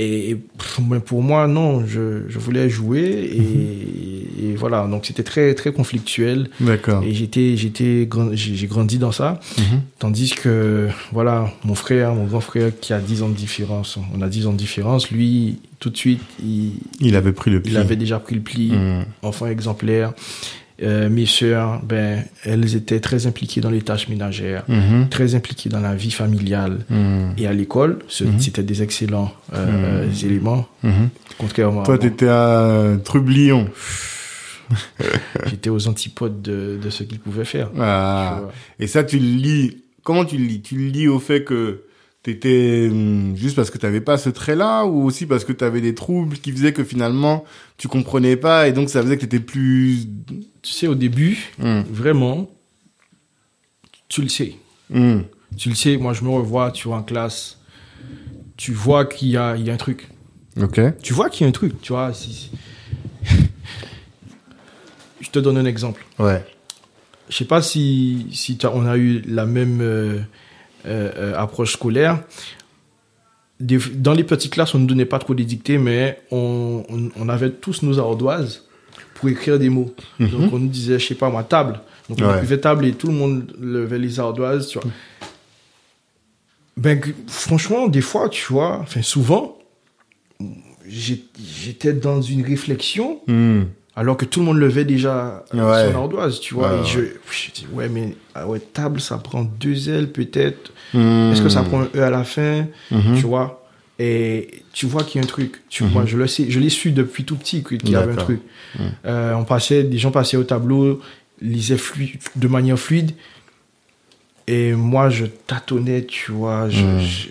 Et, 0.00 0.30
et 0.30 0.34
pff, 0.36 0.78
mais 0.88 1.00
pour 1.00 1.22
moi, 1.22 1.48
non, 1.48 1.84
je, 1.84 2.22
je 2.28 2.38
voulais 2.38 2.70
jouer 2.70 3.02
et, 3.02 4.50
et 4.50 4.54
voilà, 4.54 4.86
donc 4.86 5.06
c'était 5.06 5.24
très 5.24 5.54
très 5.54 5.72
conflictuel 5.72 6.50
D'accord. 6.60 7.02
et 7.02 7.12
j'étais 7.14 7.56
j'étais 7.56 8.08
j'ai 8.34 8.66
grandi 8.68 8.98
dans 8.98 9.10
ça, 9.12 9.40
Mhm. 9.58 9.80
tandis 9.98 10.30
que 10.40 10.88
voilà, 11.12 11.50
mon 11.64 11.74
frère, 11.74 12.14
mon 12.14 12.26
grand 12.26 12.40
frère 12.40 12.70
qui 12.80 12.92
a 12.92 13.00
10 13.00 13.22
ans 13.22 13.28
de 13.28 13.34
différence, 13.34 13.98
on 14.14 14.22
a 14.22 14.28
10 14.28 14.46
ans 14.46 14.52
de 14.52 14.58
différence, 14.58 15.10
lui 15.10 15.58
tout 15.80 15.90
de 15.90 15.96
suite, 15.96 16.20
il, 16.42 16.72
Il 17.00 17.14
avait 17.16 17.32
pris 17.32 17.50
le 17.50 17.62
il 17.64 17.76
avait 17.76 17.96
déjà 17.96 18.18
pris 18.20 18.34
le 18.36 18.40
pli, 18.40 18.70
Mhm. 18.72 19.04
enfant 19.22 19.46
exemplaire. 19.46 20.12
Euh, 20.80 21.08
mes 21.08 21.26
sœurs, 21.26 21.82
ben, 21.82 22.24
elles 22.44 22.76
étaient 22.76 23.00
très 23.00 23.26
impliquées 23.26 23.60
dans 23.60 23.70
les 23.70 23.82
tâches 23.82 24.08
ménagères, 24.08 24.62
Mhm. 24.68 25.08
très 25.08 25.34
impliquées 25.34 25.68
dans 25.68 25.80
la 25.80 25.94
vie 25.96 26.12
familiale. 26.12 26.84
Mhm. 26.88 27.32
Et 27.36 27.48
à 27.48 27.52
l'école, 27.52 27.98
Mhm. 28.20 28.38
c'était 28.38 28.62
des 28.62 28.80
excellents 28.82 29.32
euh, 29.54 30.04
euh, 30.06 30.12
éléments, 30.24 30.68
contrairement 31.36 31.82
Toi, 31.82 31.94
à 31.94 31.98
moi. 31.98 31.98
t'étais 31.98 32.28
à 32.28 32.96
Trublion. 33.04 33.68
J'étais 35.46 35.70
aux 35.70 35.88
antipodes 35.88 36.42
de, 36.42 36.78
de 36.82 36.90
ce 36.90 37.02
qu'ils 37.02 37.18
pouvaient 37.20 37.44
faire. 37.44 37.70
Ah. 37.78 38.42
Tu. 38.78 38.84
Et 38.84 38.86
ça, 38.86 39.02
tu 39.02 39.18
le 39.18 39.24
lis. 39.26 39.78
Comment 40.04 40.24
tu 40.24 40.36
le 40.36 40.44
lis? 40.44 40.60
Tu 40.60 40.76
le 40.76 40.88
lis 40.90 41.08
au 41.08 41.18
fait 41.18 41.42
que 41.42 41.82
t'étais 42.34 42.88
hum, 42.90 43.34
juste 43.36 43.56
parce 43.56 43.70
que 43.70 43.78
t'avais 43.78 44.00
pas 44.00 44.18
ce 44.18 44.28
trait-là, 44.30 44.84
ou 44.84 45.04
aussi 45.04 45.26
parce 45.26 45.44
que 45.44 45.52
t'avais 45.52 45.80
des 45.80 45.94
troubles 45.94 46.36
qui 46.38 46.52
faisaient 46.52 46.72
que 46.72 46.84
finalement 46.84 47.44
tu 47.76 47.88
comprenais 47.88 48.36
pas, 48.36 48.68
et 48.68 48.72
donc 48.72 48.90
ça 48.90 49.02
faisait 49.02 49.16
que 49.16 49.22
t'étais 49.22 49.40
plus. 49.40 50.06
Tu 50.62 50.72
sais, 50.72 50.86
au 50.86 50.94
début, 50.94 51.38
Hum, 51.62 51.84
vraiment, 51.90 52.50
tu 54.08 54.22
le 54.22 54.28
sais. 54.28 54.54
hum, 54.94 55.24
Tu 55.56 55.68
le 55.70 55.74
sais, 55.74 55.96
moi 55.96 56.12
je 56.12 56.22
me 56.24 56.28
revois, 56.30 56.70
tu 56.72 56.88
vois, 56.88 56.98
en 56.98 57.02
classe, 57.02 57.58
tu 58.56 58.72
vois 58.72 59.04
qu'il 59.06 59.28
y 59.28 59.36
a, 59.36 59.56
il 59.56 59.64
y 59.66 59.70
a 59.70 59.74
un 59.74 59.76
truc. 59.78 60.08
Ok. 60.60 60.80
Tu 61.02 61.12
vois 61.14 61.30
qu'il 61.30 61.42
y 61.42 61.44
a 61.44 61.48
un 61.48 61.52
truc, 61.52 61.80
tu 61.80 61.92
vois. 61.92 62.12
si- 62.12 62.50
je 65.20 65.30
te 65.30 65.38
donne 65.38 65.56
un 65.58 65.64
exemple. 65.64 66.04
Ouais. 66.18 66.44
Je 67.28 67.36
sais 67.36 67.44
pas 67.44 67.60
si, 67.62 68.26
si 68.32 68.56
on 68.72 68.86
a 68.86 68.96
eu 68.96 69.20
la 69.26 69.44
même 69.46 69.80
euh, 69.82 70.18
approche 71.36 71.72
scolaire. 71.74 72.22
Dans 73.60 74.12
les 74.14 74.22
petites 74.24 74.52
classes, 74.52 74.74
on 74.74 74.78
ne 74.78 74.86
donnait 74.86 75.04
pas 75.04 75.18
trop 75.18 75.34
des 75.34 75.44
dictées, 75.44 75.78
mais 75.78 76.20
on, 76.30 76.84
on, 76.88 77.10
on 77.16 77.28
avait 77.28 77.50
tous 77.50 77.82
nos 77.82 77.98
ardoises 77.98 78.64
pour 79.14 79.28
écrire 79.28 79.58
des 79.58 79.68
mots. 79.68 79.92
Donc 80.20 80.52
on 80.52 80.58
nous 80.60 80.68
disait, 80.68 80.98
je 80.98 81.06
sais 81.08 81.14
pas 81.16 81.28
moi, 81.28 81.42
table. 81.42 81.80
Donc 82.08 82.18
on 82.20 82.22
Mhm. 82.24 82.28
Ouais. 82.30 82.36
écrivait 82.36 82.58
table 82.58 82.86
et 82.86 82.92
tout 82.92 83.08
le 83.08 83.14
monde 83.14 83.52
levait 83.60 83.98
les 83.98 84.20
ardoises, 84.20 84.68
tu 84.68 84.78
vois. 84.78 84.88
Ben, 86.76 87.00
franchement, 87.26 87.88
des 87.88 88.00
fois, 88.00 88.28
tu 88.28 88.52
vois, 88.52 88.78
enfin 88.78 89.02
souvent, 89.02 89.58
j'étais 90.86 91.92
dans 91.92 92.22
une 92.22 92.44
réflexion 92.44 93.20
Hmm. 93.26 93.62
Alors 93.98 94.16
que 94.16 94.24
tout 94.24 94.40
le 94.40 94.46
monde 94.46 94.58
levait 94.58 94.84
déjà 94.84 95.44
Ouais. 95.52 95.90
son 95.92 95.98
ardoise, 95.98 96.40
tu 96.40 96.54
vois. 96.54 96.70
Ouais, 96.70 96.76
et 96.78 96.80
ouais. 96.80 96.86
je, 96.86 97.00
je 97.30 97.50
dis, 97.52 97.66
ouais, 97.72 97.88
mais 97.88 98.14
ah 98.34 98.46
ouais, 98.46 98.60
table, 98.60 99.00
ça 99.00 99.18
prend 99.18 99.42
deux 99.42 99.88
L 99.90 100.10
peut-être. 100.12 100.72
Hmm. 100.94 101.30
Est-ce 101.32 101.42
que 101.42 101.48
ça 101.48 101.62
prend 101.62 101.82
un 101.82 101.88
E 101.94 102.02
à 102.02 102.10
la 102.10 102.24
fin? 102.24 102.66
Mhm. 102.90 103.16
Tu 103.16 103.26
vois? 103.26 103.66
Et 103.98 104.62
tu 104.72 104.86
vois 104.86 105.02
qu'il 105.02 105.20
y 105.20 105.24
a 105.24 105.26
un 105.26 105.28
truc. 105.28 105.62
Tu 105.68 105.82
vois, 105.84 106.06
je 106.06 106.16
le 106.16 106.26
sais, 106.28 106.48
je 106.48 106.60
l'ai 106.60 106.68
su 106.70 106.92
depuis 106.92 107.24
tout 107.24 107.34
petit 107.36 107.64
qu'il 107.64 107.90
y 107.90 107.96
avait 107.96 108.12
un 108.12 108.16
truc. 108.16 108.40
Euh, 109.04 109.34
on 109.34 109.44
passait, 109.44 109.82
des 109.82 109.98
gens 109.98 110.12
passaient 110.12 110.36
au 110.36 110.44
tableau, 110.44 111.00
lisaient 111.42 111.76
de 112.36 112.48
manière 112.48 112.78
fluide. 112.78 113.10
Et 114.46 114.72
moi, 114.72 115.10
je 115.10 115.26
tâtonnais, 115.26 116.04
tu 116.06 116.32
vois. 116.32 116.68
Je, 116.70 116.78
je, 117.00 117.28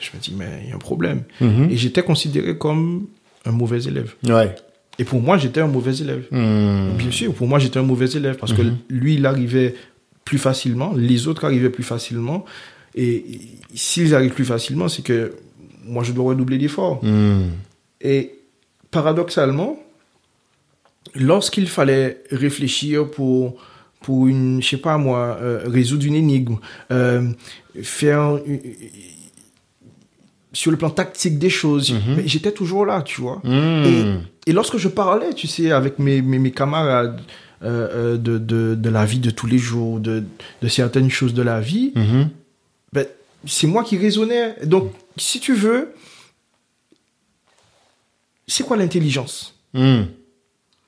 je- 0.00 0.10
me 0.14 0.20
dis, 0.20 0.34
mais 0.36 0.60
il 0.64 0.68
y 0.68 0.72
a 0.72 0.74
un 0.74 0.78
problème. 0.78 1.22
Et 1.40 1.76
j'étais 1.76 2.02
considéré 2.02 2.58
comme 2.58 3.06
un 3.46 3.52
mauvais 3.52 3.82
élève. 3.84 4.14
Ouais. 4.26 4.54
Et 4.98 5.04
pour 5.04 5.20
moi, 5.20 5.36
j'étais 5.38 5.60
un 5.60 5.66
mauvais 5.66 5.96
élève. 5.96 6.26
Hmm. 6.30 6.96
Bien 6.96 7.10
sûr, 7.10 7.34
pour 7.34 7.46
moi, 7.48 7.58
j'étais 7.58 7.78
un 7.78 7.82
mauvais 7.82 8.06
élève 8.06 8.36
parce 8.36 8.52
que 8.52 8.62
lui, 8.88 9.14
il 9.14 9.26
arrivait 9.26 9.74
plus 10.24 10.38
facilement, 10.38 10.92
les 10.96 11.26
autres 11.28 11.44
arrivaient 11.44 11.70
plus 11.70 11.82
facilement. 11.82 12.44
Et 12.94 13.24
s'ils 13.74 14.14
arrivent 14.14 14.32
plus 14.34 14.44
facilement, 14.44 14.88
c'est 14.88 15.02
que 15.02 15.34
moi, 15.84 16.04
je 16.04 16.12
dois 16.12 16.26
redoubler 16.26 16.58
d'efforts. 16.58 17.04
Hmm. 17.04 17.48
Et 18.00 18.38
paradoxalement, 18.92 19.76
lorsqu'il 21.14 21.68
fallait 21.68 22.22
réfléchir 22.30 23.10
pour, 23.10 23.56
pour 24.00 24.28
une, 24.28 24.62
je 24.62 24.68
sais 24.68 24.76
pas 24.76 24.96
moi, 24.96 25.38
euh, 25.40 25.62
résoudre 25.66 26.06
une 26.06 26.14
énigme, 26.14 26.56
euh, 26.92 27.28
faire 27.82 28.38
une- 28.46 28.60
sur 30.54 30.70
le 30.70 30.78
plan 30.78 30.88
tactique 30.88 31.38
des 31.38 31.50
choses, 31.50 31.92
mais 32.16 32.26
j'étais 32.26 32.52
toujours 32.52 32.86
là, 32.86 33.02
tu 33.02 33.20
vois. 33.20 33.40
Hmm. 33.44 33.84
Et, 34.46 34.50
et 34.50 34.52
lorsque 34.54 34.78
je 34.78 34.88
parlais, 34.88 35.34
tu 35.34 35.46
sais, 35.46 35.70
avec 35.72 35.98
mes, 35.98 36.22
mes, 36.22 36.38
mes 36.38 36.52
camarades 36.52 37.20
euh, 37.62 38.14
euh, 38.14 38.16
de, 38.16 38.38
de, 38.38 38.74
de 38.74 38.88
la 38.90 39.04
vie 39.04 39.18
de 39.18 39.30
tous 39.30 39.46
les 39.46 39.58
jours, 39.58 40.00
de, 40.00 40.24
de 40.62 40.68
certaines 40.68 41.10
choses 41.10 41.34
de 41.34 41.42
la 41.42 41.60
vie, 41.60 41.92
Mhm. 41.96 42.28
ben, 42.92 43.06
c'est 43.46 43.66
moi 43.66 43.84
qui 43.84 43.98
raisonnais. 43.98 44.54
Donc, 44.64 44.92
si 45.18 45.38
tu 45.40 45.54
veux, 45.54 45.92
c'est 48.46 48.64
quoi 48.64 48.76
l'intelligence? 48.76 49.54
Hmm. 49.74 50.02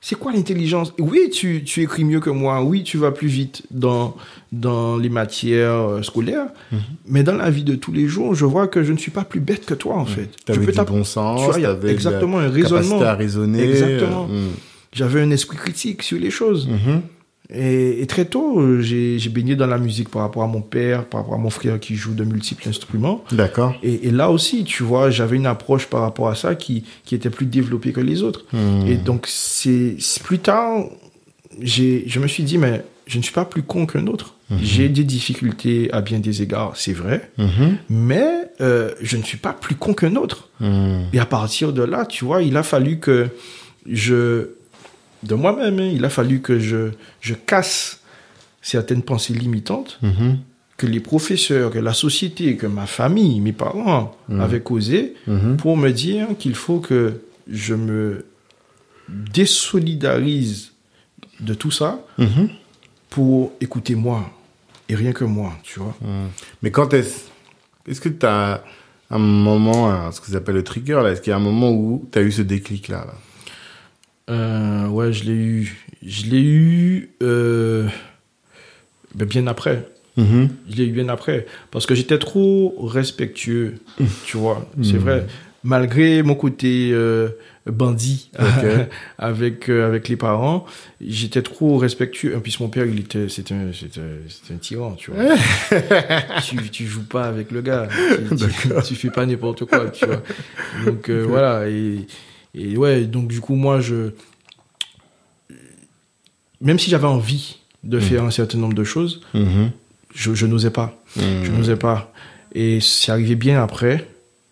C'est 0.08 0.14
quoi 0.14 0.30
l'intelligence? 0.30 0.94
Oui, 1.00 1.30
tu, 1.32 1.64
tu 1.64 1.82
écris 1.82 2.04
mieux 2.04 2.20
que 2.20 2.30
moi. 2.30 2.62
Oui, 2.62 2.84
tu 2.84 2.96
vas 2.96 3.10
plus 3.10 3.26
vite 3.26 3.64
dans, 3.72 4.14
dans 4.52 4.96
les 4.96 5.08
matières 5.08 5.80
euh, 5.80 6.02
scolaires. 6.02 6.46
Mhm. 6.70 6.78
Mais 7.08 7.24
dans 7.24 7.34
la 7.34 7.50
vie 7.50 7.64
de 7.64 7.74
tous 7.74 7.90
les 7.90 8.06
jours, 8.06 8.32
je 8.32 8.44
vois 8.44 8.68
que 8.68 8.84
je 8.84 8.92
ne 8.92 8.98
suis 8.98 9.10
pas 9.10 9.24
plus 9.24 9.40
bête 9.40 9.66
que 9.66 9.74
toi, 9.74 9.96
en 9.96 10.04
fait. 10.06 10.28
T'avais 10.44 10.64
peux 10.64 10.70
du 10.70 10.80
bon 10.82 11.02
sens, 11.02 11.40
tu 11.40 11.46
vois, 11.50 11.58
y 11.58 11.90
exactement 11.90 12.38
un 12.38 12.48
raisonnement. 12.48 13.02
à 13.02 13.14
raisonner. 13.14 13.68
Exactement. 13.68 14.28
euh, 14.30 14.46
J'avais 14.92 15.22
un 15.22 15.30
esprit 15.32 15.56
critique 15.56 16.04
sur 16.04 16.20
les 16.20 16.30
choses. 16.30 16.68
hmm. 16.68 17.00
Et, 17.52 18.02
et 18.02 18.06
très 18.06 18.24
tôt, 18.24 18.58
euh, 18.60 18.80
j'ai 18.80 19.18
baigné 19.28 19.54
dans 19.54 19.66
la 19.68 19.78
musique 19.78 20.08
par 20.08 20.22
rapport 20.22 20.42
à 20.42 20.46
mon 20.48 20.62
père, 20.62 21.04
par 21.04 21.20
rapport 21.20 21.34
à 21.34 21.38
mon 21.38 21.50
frère 21.50 21.78
qui 21.78 21.94
joue 21.94 22.14
de 22.14 22.24
multiples 22.24 22.68
instruments. 22.68 23.22
D'accord. 23.30 23.74
Et, 23.82 24.08
et 24.08 24.10
là 24.10 24.30
aussi, 24.30 24.64
tu 24.64 24.82
vois, 24.82 25.10
j'avais 25.10 25.36
une 25.36 25.46
approche 25.46 25.86
par 25.86 26.00
rapport 26.00 26.28
à 26.28 26.34
ça 26.34 26.54
qui, 26.56 26.84
qui 27.04 27.14
était 27.14 27.30
plus 27.30 27.46
développée 27.46 27.92
que 27.92 28.00
les 28.00 28.22
autres. 28.22 28.44
Hmm. 28.52 28.86
Et 28.86 28.96
donc, 28.96 29.26
c'est 29.28 29.96
plus 30.24 30.40
tard, 30.40 30.86
je 31.62 32.18
me 32.18 32.26
suis 32.26 32.42
dit, 32.42 32.58
mais 32.58 32.84
je 33.06 33.18
ne 33.18 33.22
suis 33.22 33.32
pas 33.32 33.44
plus 33.44 33.62
con 33.62 33.86
qu'un 33.86 34.06
autre. 34.08 34.34
J'ai 34.62 34.88
des 34.88 35.02
difficultés 35.02 35.90
à 35.92 36.02
bien 36.02 36.20
des 36.20 36.40
égards, 36.40 36.76
c'est 36.76 36.92
vrai, 36.92 37.30
Mhm. 37.36 37.78
mais 37.90 38.28
euh, 38.60 38.92
je 39.02 39.16
ne 39.16 39.24
suis 39.24 39.38
pas 39.38 39.52
plus 39.52 39.74
con 39.74 39.92
qu'un 39.92 40.14
autre. 40.14 40.50
Hmm. 40.60 41.02
Et 41.12 41.18
à 41.18 41.26
partir 41.26 41.72
de 41.72 41.82
là, 41.82 42.06
tu 42.06 42.24
vois, 42.24 42.42
il 42.42 42.56
a 42.56 42.62
fallu 42.62 43.00
que 43.00 43.26
je, 43.90 44.50
de 45.26 45.34
moi-même, 45.34 45.78
hein, 45.80 45.90
il 45.94 46.04
a 46.04 46.10
fallu 46.10 46.40
que 46.40 46.58
je, 46.58 46.90
je 47.20 47.34
casse 47.34 48.00
certaines 48.62 49.02
pensées 49.02 49.34
limitantes 49.34 49.98
Mhm. 50.02 50.38
que 50.76 50.86
les 50.86 51.00
professeurs, 51.00 51.70
que 51.70 51.78
la 51.78 51.94
société, 51.94 52.56
que 52.56 52.66
ma 52.66 52.86
famille, 52.86 53.40
mes 53.40 53.52
parents 53.52 54.16
avaient 54.40 54.60
causé 54.60 55.14
Mhm. 55.26 55.56
pour 55.56 55.76
me 55.76 55.90
dire 55.90 56.28
qu'il 56.38 56.54
faut 56.54 56.80
que 56.80 57.20
je 57.50 57.74
me 57.74 58.24
désolidarise 59.08 60.72
de 61.40 61.54
tout 61.54 61.70
ça 61.70 62.00
Mhm. 62.18 62.48
pour 63.10 63.52
écouter 63.60 63.94
moi 63.94 64.30
et 64.88 64.94
rien 64.94 65.12
que 65.12 65.24
moi, 65.24 65.52
tu 65.62 65.78
vois. 65.80 65.96
Mais 66.62 66.70
quand 66.70 66.92
est-ce 66.94 67.20
est-ce 67.88 68.00
que 68.00 68.08
tu 68.08 68.26
as 68.26 68.64
un 69.10 69.18
moment, 69.18 70.10
ce 70.10 70.20
que 70.20 70.26
ça 70.26 70.38
appelle 70.38 70.56
le 70.56 70.64
trigger, 70.64 70.94
là 71.02 71.10
Est-ce 71.12 71.20
qu'il 71.20 71.30
y 71.30 71.34
a 71.34 71.36
un 71.36 71.48
moment 71.52 71.70
où 71.70 72.08
tu 72.10 72.18
as 72.18 72.22
eu 72.22 72.32
ce 72.32 72.42
déclic-là 72.42 73.04
là? 73.06 73.14
Euh, 74.28 74.88
ouais, 74.88 75.12
je 75.12 75.24
l'ai 75.24 75.32
eu. 75.32 75.76
Je 76.04 76.26
l'ai 76.26 76.42
eu 76.42 77.10
euh, 77.22 77.88
ben, 79.14 79.26
bien 79.26 79.46
après. 79.46 79.88
Mhm. 80.16 80.48
Je 80.70 80.76
l'ai 80.76 80.86
eu 80.86 80.92
bien 80.92 81.08
après. 81.08 81.46
Parce 81.70 81.86
que 81.86 81.94
j'étais 81.94 82.18
trop 82.18 82.74
respectueux, 82.78 83.74
tu 84.24 84.36
vois. 84.36 84.68
C'est 84.82 84.98
vrai. 84.98 85.26
Malgré 85.62 86.22
mon 86.22 86.36
côté 86.36 86.90
euh, 86.92 87.30
bandit 87.66 88.30
avec, 89.18 89.68
euh, 89.68 89.86
avec 89.86 90.08
les 90.08 90.16
parents, 90.16 90.64
j'étais 91.00 91.42
trop 91.42 91.76
respectueux. 91.76 92.36
En 92.36 92.40
plus, 92.40 92.60
mon 92.60 92.68
père, 92.68 92.86
il 92.86 93.00
était, 93.00 93.28
c'était 93.28 93.54
un, 93.54 93.70
un 93.70 94.56
tyran, 94.58 94.92
tu 94.92 95.10
vois. 95.10 95.34
tu, 96.46 96.56
tu 96.70 96.86
joues 96.86 97.06
pas 97.06 97.24
avec 97.24 97.50
le 97.50 97.62
gars. 97.62 97.88
Tu, 98.28 98.36
tu, 98.36 98.48
tu 98.86 98.94
fais 98.94 99.10
pas 99.10 99.26
n'importe 99.26 99.64
quoi, 99.64 99.90
tu 99.90 100.06
vois. 100.06 100.22
Donc, 100.84 101.08
euh, 101.10 101.24
voilà. 101.28 101.68
Et, 101.68 102.06
et 102.56 102.76
ouais, 102.76 103.04
donc 103.04 103.28
du 103.28 103.40
coup, 103.40 103.54
moi, 103.54 103.80
je. 103.80 104.10
Même 106.60 106.78
si 106.78 106.90
j'avais 106.90 107.06
envie 107.06 107.58
de 107.84 108.00
faire 108.00 108.24
un 108.24 108.30
certain 108.30 108.58
nombre 108.58 108.74
de 108.74 108.84
choses, 108.84 109.20
Mhm. 109.34 109.70
je, 110.14 110.34
je 110.34 110.46
n'osais 110.46 110.70
pas. 110.70 111.00
Je 111.16 111.50
n'osais 111.50 111.76
pas. 111.76 112.12
Et 112.54 112.80
c'est 112.80 113.12
arrivé 113.12 113.34
bien 113.36 113.62
après. 113.62 114.08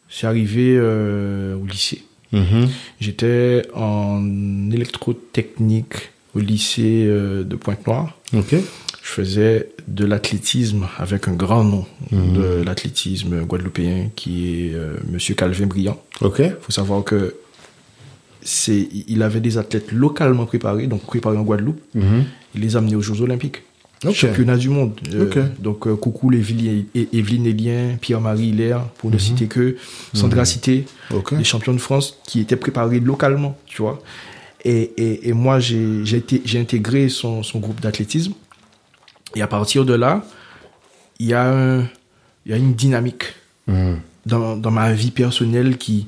C'est 0.08 0.26
arrivé 0.26 0.76
euh, 0.78 1.56
au 1.56 1.66
lycée. 1.66 2.04
Mhm. 2.32 2.68
J'étais 3.00 3.62
en 3.74 4.70
électrotechnique 4.70 5.94
au 6.34 6.40
lycée 6.40 7.04
euh, 7.06 7.42
de 7.42 7.56
Pointe-Noire. 7.56 8.16
Ok. 8.36 8.52
Je 9.02 9.08
faisais 9.10 9.70
de 9.88 10.04
l'athlétisme 10.04 10.86
avec 10.98 11.28
un 11.28 11.32
grand 11.34 11.64
nom 11.64 11.84
de 12.12 12.62
l'athlétisme 12.64 13.42
guadeloupéen 13.44 14.10
qui 14.16 14.68
est 14.68 14.74
euh, 14.74 14.96
Monsieur 15.10 15.34
Calvin 15.34 15.66
Briand. 15.66 16.00
Ok. 16.20 16.38
Il 16.40 16.56
faut 16.60 16.72
savoir 16.72 17.02
que 17.04 17.34
c'est, 18.44 18.88
il 19.08 19.22
avait 19.22 19.40
des 19.40 19.58
athlètes 19.58 19.90
localement 19.90 20.46
préparés, 20.46 20.86
donc 20.86 21.02
préparés 21.02 21.36
en 21.38 21.42
Guadeloupe. 21.42 21.80
Mhm. 21.94 22.24
Il 22.54 22.60
les 22.60 22.76
a 22.76 22.78
amenés 22.78 22.94
aux 22.96 23.00
Jeux 23.00 23.20
Olympiques. 23.22 23.62
Ok. 24.04 24.12
Championnat 24.12 24.58
du 24.58 24.68
monde. 24.68 24.92
Euh. 25.14 25.46
Donc, 25.58 25.86
euh, 25.86 25.96
coucou 25.96 26.30
Evelyne 26.30 26.84
et- 26.94 27.08
Evelyne 27.16 27.46
Elien, 27.46 27.96
Pierre-Marie 27.98 28.48
Hilaire, 28.48 28.82
pour 28.98 29.10
ne 29.10 29.16
citer 29.16 29.46
que, 29.46 29.76
Sandra 30.12 30.44
Cité, 30.44 30.84
Ok. 31.12 31.32
les 31.32 31.44
champions 31.44 31.72
de 31.72 31.78
France 31.78 32.18
qui 32.26 32.40
étaient 32.40 32.56
préparés 32.56 33.00
localement, 33.00 33.56
tu 33.66 33.80
vois. 33.80 34.02
Et, 34.62 34.92
et, 34.98 35.28
et 35.28 35.32
moi, 35.32 35.58
j'ai 35.58 36.04
intégré 36.58 37.08
son, 37.08 37.42
son 37.42 37.60
groupe 37.60 37.80
d'athlétisme. 37.80 38.34
Et 39.34 39.40
à 39.42 39.46
partir 39.46 39.84
de 39.86 39.94
là, 39.94 40.22
il 41.18 41.26
y 41.28 41.32
a, 41.34 41.50
un- 41.50 41.88
y 42.46 42.52
a 42.52 42.56
une 42.56 42.74
dynamique 42.74 43.24
Mhm. 43.66 44.00
dans, 44.26 44.56
dans 44.58 44.70
ma 44.70 44.92
vie 44.92 45.10
personnelle 45.12 45.78
qui, 45.78 46.06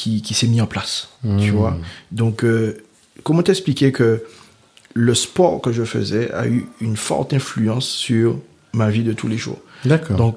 qui, 0.00 0.22
qui 0.22 0.34
s'est 0.34 0.46
mis 0.46 0.60
en 0.60 0.66
place, 0.66 1.08
tu 1.38 1.50
vois. 1.50 1.76
Donc, 2.12 2.42
euh, 2.44 2.76
comment 3.24 3.42
t'expliquer 3.42 3.92
que 3.92 4.22
le 4.94 5.14
sport 5.14 5.60
que 5.60 5.72
je 5.72 5.84
faisais 5.84 6.30
a 6.32 6.46
eu 6.48 6.66
une 6.80 6.96
forte 6.96 7.32
influence 7.34 7.86
sur 7.88 8.38
ma 8.72 8.88
vie 8.90 9.04
de 9.04 9.12
tous 9.12 9.28
les 9.28 9.36
jours? 9.38 9.58
D'accord. 9.84 10.16
Donc, 10.16 10.36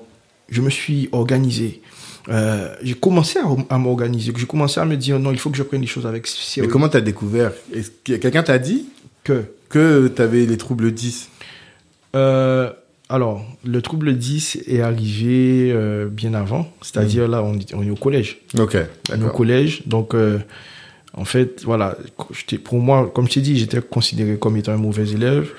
je 0.49 0.62
me 0.62 0.69
suis 0.69 1.10
organisé. 1.12 1.82
Euh, 2.30 2.73
j'ai 2.82 2.93
commencé 2.93 3.39
à, 3.39 3.45
à 3.76 3.78
m'organiser. 3.78 4.32
J'ai 4.36 4.45
commencé 4.45 4.80
à 4.80 4.86
me 4.86 4.95
dire 4.97 5.17
non, 5.19 5.32
il 5.32 5.39
faut 5.39 5.49
que 5.49 5.58
je 5.58 5.63
prenne 5.63 5.82
les 5.82 5.88
choses 5.88 6.06
avec 6.06 6.23
Mais 6.23 6.30
sérieux. 6.30 6.69
comment 6.71 6.89
t'as 6.89 7.02
découvert? 7.02 7.52
Est-ce 7.73 7.89
que 8.04 8.13
quelqu'un 8.17 8.43
t'a 8.43 8.60
dit 8.60 8.86
que 9.23 9.45
que 9.69 10.08
t'avais 10.08 10.45
les 10.45 10.58
troubles 10.58 10.91
10 10.91 11.30
Euh, 12.15 12.71
alors, 13.10 13.46
le 13.66 13.82
trouble 13.82 14.16
10 14.16 14.60
est 14.68 14.82
arrivé 14.82 15.72
euh, 15.72 16.08
bien 16.08 16.34
avant. 16.34 16.68
C'est-à-dire, 16.82 17.28
là, 17.28 17.44
on, 17.44 17.56
est- 17.56 17.74
on 17.76 17.84
est 17.84 17.89
au 17.92 17.96
collège. 17.96 18.39
Ok. 18.58 18.78
On 19.12 19.22
est 19.22 19.26
au 19.26 19.30
collège. 19.30 19.84
Donc, 19.86 20.13
euh, 20.16 20.39
en 21.16 21.26
fait, 21.26 21.62
voilà, 21.63 21.98
pour 22.63 22.80
moi, 22.80 23.12
comme 23.13 23.28
je 23.28 23.34
t'ai 23.34 23.42
dit, 23.42 23.58
j'étais 23.58 23.82
considéré 23.82 24.38
comme 24.38 24.58
étant 24.58 24.72
un 24.72 24.78
mauvais 24.78 25.08
élève. 25.10 25.50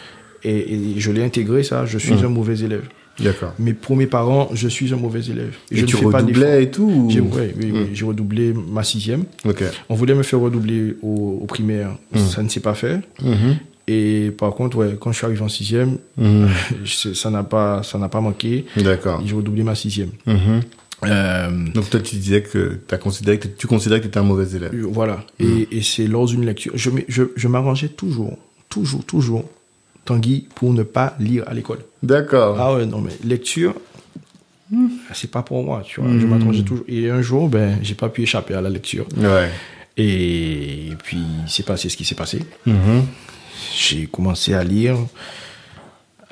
Et, 0.43 0.75
et 0.75 0.81
je 1.01 1.11
l'ai 1.11 1.23
intégré 1.25 1.63
ça, 1.63 1.87
je 1.87 1.97
suis 1.97 2.15
Mm. 2.15 2.25
un 2.25 2.29
mauvais 2.29 2.59
élève. 2.61 2.83
D'accord. 3.21 3.55
Mais 3.61 3.73
pour 3.73 3.95
mes 3.97 4.07
parents, 4.09 4.51
je 4.53 4.67
suis 4.69 4.93
un 4.93 4.97
mauvais 4.97 5.21
élève. 5.25 5.55
Et, 5.71 5.77
je 5.77 5.83
ne 5.83 5.87
tu 5.87 5.97
fais 5.97 6.03
pas 6.11 6.21
d'efforts. 6.23 6.43
redoublais 6.49 6.63
et 6.65 6.71
tout 6.71 6.83
ou- 6.83 7.07
oui, 7.09 7.21
oui, 7.61 7.67
Mm. 7.73 7.87
j'ai 7.95 8.05
redoublé 8.05 8.53
ma 8.53 8.83
sixième. 8.83 9.25
Ok. 9.47 9.63
On 9.89 9.95
voulait 9.95 10.15
me 10.17 10.23
faire 10.25 10.41
redoubler 10.41 10.97
au, 11.03 11.39
au 11.43 11.47
primaire, 11.47 11.97
Mm. 12.13 12.19
ça 12.19 12.43
ne 12.43 12.49
s'est 12.49 12.61
pas 12.61 12.75
fait. 12.75 13.01
Mhm. 13.23 13.57
Et 13.87 14.31
par 14.39 14.55
contre, 14.55 14.79
ouais, 14.79 14.97
quand 14.99 15.13
je 15.13 15.19
suis 15.19 15.27
arrivé 15.27 15.43
en 15.43 15.49
sixième, 15.49 15.99
Mhm. 16.17 16.49
je- 16.85 17.13
ça 17.15 17.31
n'a 17.31 17.43
pas, 17.45 17.83
ça 17.83 17.99
n'a 17.99 18.09
pas 18.09 18.21
manqué. 18.21 18.65
D'accord. 18.77 19.23
J'ai 19.25 19.35
redoublé 19.35 19.63
ma 19.63 19.75
sixième. 19.75 20.11
Mhm. 20.27 20.61
Euh, 21.05 21.51
Donc 21.75 21.91
toi, 21.91 22.01
tu 22.01 22.17
disais 22.17 22.43
que 22.43 22.79
as 22.91 22.97
considéré 22.97 23.39
que 23.39 23.49
tu 23.49 23.67
considérais 23.67 24.01
que 24.01 24.05
tu 24.05 24.09
étais 24.09 24.19
un 24.19 24.23
mauvais 24.23 24.57
élève. 24.57 24.73
Euh, 24.75 24.87
Voilà. 24.91 25.25
Mm. 25.39 25.45
Et, 25.45 25.69
et 25.79 25.83
c'est 25.83 26.07
lors 26.07 26.25
d'une 26.27 26.47
lecture. 26.47 26.73
Je, 26.77 26.89
m'ai- 26.89 27.05
je, 27.09 27.25
je 27.37 27.47
m'arrangeais 27.49 27.89
toujours, 27.89 28.39
toujours, 28.71 29.05
toujours, 29.05 29.45
Tanguy, 30.07 30.47
pour 30.55 30.73
ne 30.73 30.83
pas 30.83 31.15
lire 31.21 31.45
à 31.47 31.53
l'école. 31.53 31.81
D'accord. 32.03 32.57
Ah 32.59 32.75
ouais, 32.75 32.87
non, 32.87 33.03
mais 33.03 33.11
lecture, 33.23 33.75
c'est 35.13 35.31
pas 35.31 35.43
pour 35.43 35.63
moi, 35.63 35.83
tu 35.85 36.01
vois. 36.01 36.11
Je 36.19 36.27
m'arrangeais 36.27 36.63
toujours. 36.63 36.85
Et 36.89 37.11
un 37.11 37.21
jour, 37.23 37.49
ben, 37.51 37.79
j'ai 37.83 37.95
pas 37.95 38.09
pu 38.09 38.23
échapper 38.23 38.55
à 38.55 38.61
la 38.63 38.71
lecture. 38.71 39.07
Ouais. 39.19 39.51
Et 39.97 40.93
puis, 41.05 41.19
il 41.45 41.51
s'est 41.51 41.63
passé 41.63 41.89
ce 41.91 41.97
qui 41.99 42.05
s'est 42.05 42.15
passé. 42.15 42.41
Mhm. 43.55 43.77
J'ai 43.77 44.07
commencé 44.07 44.55
à 44.55 44.65
lire. 44.65 44.97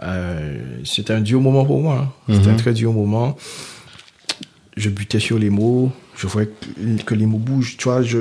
Euh, 0.02 0.58
c'était 0.84 1.12
un 1.12 1.20
dur 1.20 1.40
moment 1.40 1.64
pour 1.64 1.80
moi. 1.80 2.08
hein. 2.28 2.32
C'était 2.34 2.48
Mhm. 2.48 2.54
un 2.54 2.56
très 2.56 2.72
dur 2.72 2.92
moment. 2.92 3.36
Je 4.76 4.88
butais 4.90 5.20
sur 5.20 5.38
les 5.38 5.50
mots. 5.50 5.92
Je 6.16 6.26
voyais 6.26 6.48
que, 6.48 7.02
que 7.02 7.14
les 7.14 7.26
mots 7.26 7.38
bougent. 7.38 7.76
Tu 7.76 7.84
vois, 7.84 8.02
je, 8.02 8.18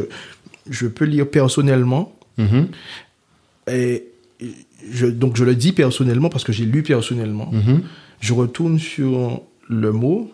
je 0.69 0.87
peux 0.87 1.05
lire 1.05 1.29
personnellement. 1.29 2.13
Mhm. 2.37 2.67
Et 3.71 4.05
je, 4.91 5.05
donc, 5.07 5.37
je 5.37 5.43
le 5.43 5.55
dis 5.55 5.71
personnellement 5.71 6.29
parce 6.29 6.43
que 6.43 6.51
j'ai 6.51 6.65
lu 6.65 6.83
personnellement. 6.83 7.49
Mhm. 7.51 7.83
Je 8.19 8.33
retourne 8.33 8.77
sur 8.79 9.41
le 9.69 9.91
mot 9.91 10.31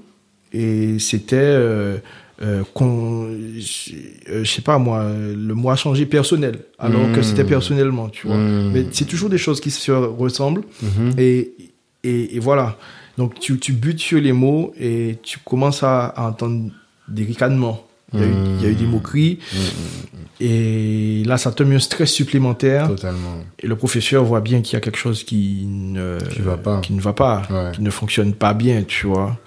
et 0.53 0.99
c'était. 0.99 1.35
euh, 1.37 1.97
euh, 2.41 2.63
qu'on- 2.73 3.25
euh, 3.29 3.59
je 3.59 4.43
sais 4.49 4.61
pas 4.61 4.77
moi, 4.77 5.05
le 5.11 5.53
mot 5.53 5.69
a 5.71 5.75
changé 5.75 6.05
personnel, 6.05 6.59
alors 6.79 7.11
que 7.13 7.21
c'était 7.21 7.43
personnellement, 7.43 8.09
tu 8.09 8.27
vois. 8.27 8.37
Mhm. 8.37 8.71
Mais 8.73 8.85
c'est 8.91 9.05
toujours 9.05 9.29
des 9.29 9.37
choses 9.39 9.59
qui 9.59 9.71
se 9.71 9.91
ressemblent. 9.91 10.63
Mhm. 10.83 11.13
Et, 11.17 11.51
et, 12.03 12.35
et 12.35 12.39
voilà. 12.39 12.77
Donc 13.17 13.39
tu, 13.39 13.57
tu 13.57 13.73
butes 13.73 13.99
sur 13.99 14.21
les 14.21 14.33
mots 14.33 14.73
et 14.79 15.17
tu 15.23 15.39
commences 15.43 15.81
à, 15.83 16.05
à 16.05 16.27
entendre 16.29 16.69
des 17.07 17.23
ricanements. 17.23 17.83
Il 18.13 18.19
y, 18.19 18.23
a 18.23 18.27
eu, 18.27 18.31
il 18.59 18.63
y 18.63 18.65
a 18.67 18.69
eu 18.69 18.75
des 18.75 18.85
moqueries. 18.85 19.39
Et 20.39 21.23
là, 21.25 21.37
ça 21.37 21.51
te 21.51 21.63
met 21.63 21.75
un 21.75 21.79
stress 21.79 22.11
supplémentaire. 22.11 22.87
Totalement. 22.87 23.39
Et 23.59 23.67
le 23.67 23.75
professeur 23.75 24.23
voit 24.23 24.39
bien 24.41 24.61
qu'il 24.61 24.73
y 24.73 24.77
a 24.77 24.79
quelque 24.81 24.97
chose 24.99 25.23
qui 25.23 25.65
ne, 25.67 26.17
Qui 26.31 26.41
va 26.41 26.57
pas. 26.57 26.79
qui 26.81 26.93
ne 26.93 27.01
va 27.01 27.13
pas, 27.13 27.41
Ouais. 27.49 27.71
qui 27.73 27.81
ne 27.81 27.89
fonctionne 27.89 28.33
pas 28.33 28.53
bien, 28.53 28.83
tu 28.83 29.07
vois. 29.07 29.37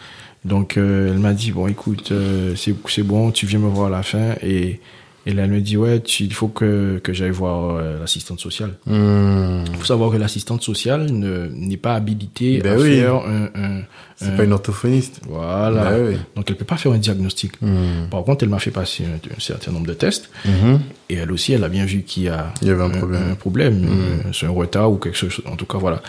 Donc, 0.44 0.76
euh, 0.76 1.10
elle 1.12 1.18
m'a 1.18 1.32
dit, 1.34 1.52
bon, 1.52 1.66
écoute, 1.66 2.12
euh, 2.12 2.54
c'est 2.56 3.02
bon, 3.02 3.30
tu 3.30 3.46
viens 3.46 3.58
me 3.58 3.68
voir 3.68 3.88
à 3.88 3.90
la 3.90 4.02
fin. 4.02 4.34
Et, 4.42 4.80
et 5.26 5.34
là, 5.34 5.42
elle 5.44 5.50
me 5.50 5.60
dit, 5.60 5.76
ouais, 5.76 6.00
tu- 6.00 6.24
il 6.24 6.32
faut 6.32 6.48
que, 6.48 6.98
que 7.04 7.12
j'aille 7.12 7.30
voir 7.30 7.76
euh, 7.76 8.00
l'assistante 8.00 8.40
sociale. 8.40 8.72
Mhm. 8.86 9.64
Il 9.70 9.76
faut 9.76 9.84
savoir 9.84 10.10
que 10.10 10.16
l'assistante 10.16 10.62
sociale 10.62 11.12
ne- 11.12 11.48
n'est 11.52 11.76
pas 11.76 11.94
habilitée 11.94 12.58
Ben 12.60 12.72
à 12.72 12.80
oui. 12.80 12.96
faire 13.00 13.14
un... 13.16 13.44
un- 13.54 13.82
C'est 14.16 14.28
un- 14.28 14.36
pas 14.36 14.44
une 14.44 14.52
orthophoniste. 14.54 15.20
Voilà. 15.28 15.90
Ben 15.90 16.06
oui. 16.08 16.16
Donc, 16.36 16.48
elle 16.50 16.56
peut 16.56 16.64
pas 16.64 16.78
faire 16.78 16.92
un 16.92 16.98
diagnostic. 16.98 17.60
Mhm. 17.60 18.08
Par 18.10 18.24
contre, 18.24 18.42
elle 18.44 18.50
m'a 18.50 18.58
fait 18.58 18.70
passer 18.70 19.04
un, 19.04 19.16
un 19.16 19.40
certain 19.40 19.72
nombre 19.72 19.86
de 19.88 19.94
tests. 19.94 20.30
Mhm. 20.46 20.80
Et 21.10 21.14
elle 21.16 21.32
aussi, 21.32 21.52
elle 21.52 21.64
a 21.64 21.68
bien 21.68 21.84
vu 21.84 22.00
qu'il 22.02 22.22
y 22.24 22.28
a 22.30 22.52
Il 22.62 22.68
y 22.68 22.70
avait 22.70 22.82
un 22.82 22.88
problème. 22.90 23.22
un 23.30 23.34
problème, 23.34 23.84
euh, 23.84 24.30
c'est 24.32 24.46
un 24.46 24.50
retard 24.50 24.90
ou 24.90 24.96
quelque 24.96 25.18
chose. 25.18 25.42
En 25.44 25.56
tout 25.56 25.66
cas, 25.66 25.76
voilà. 25.76 26.00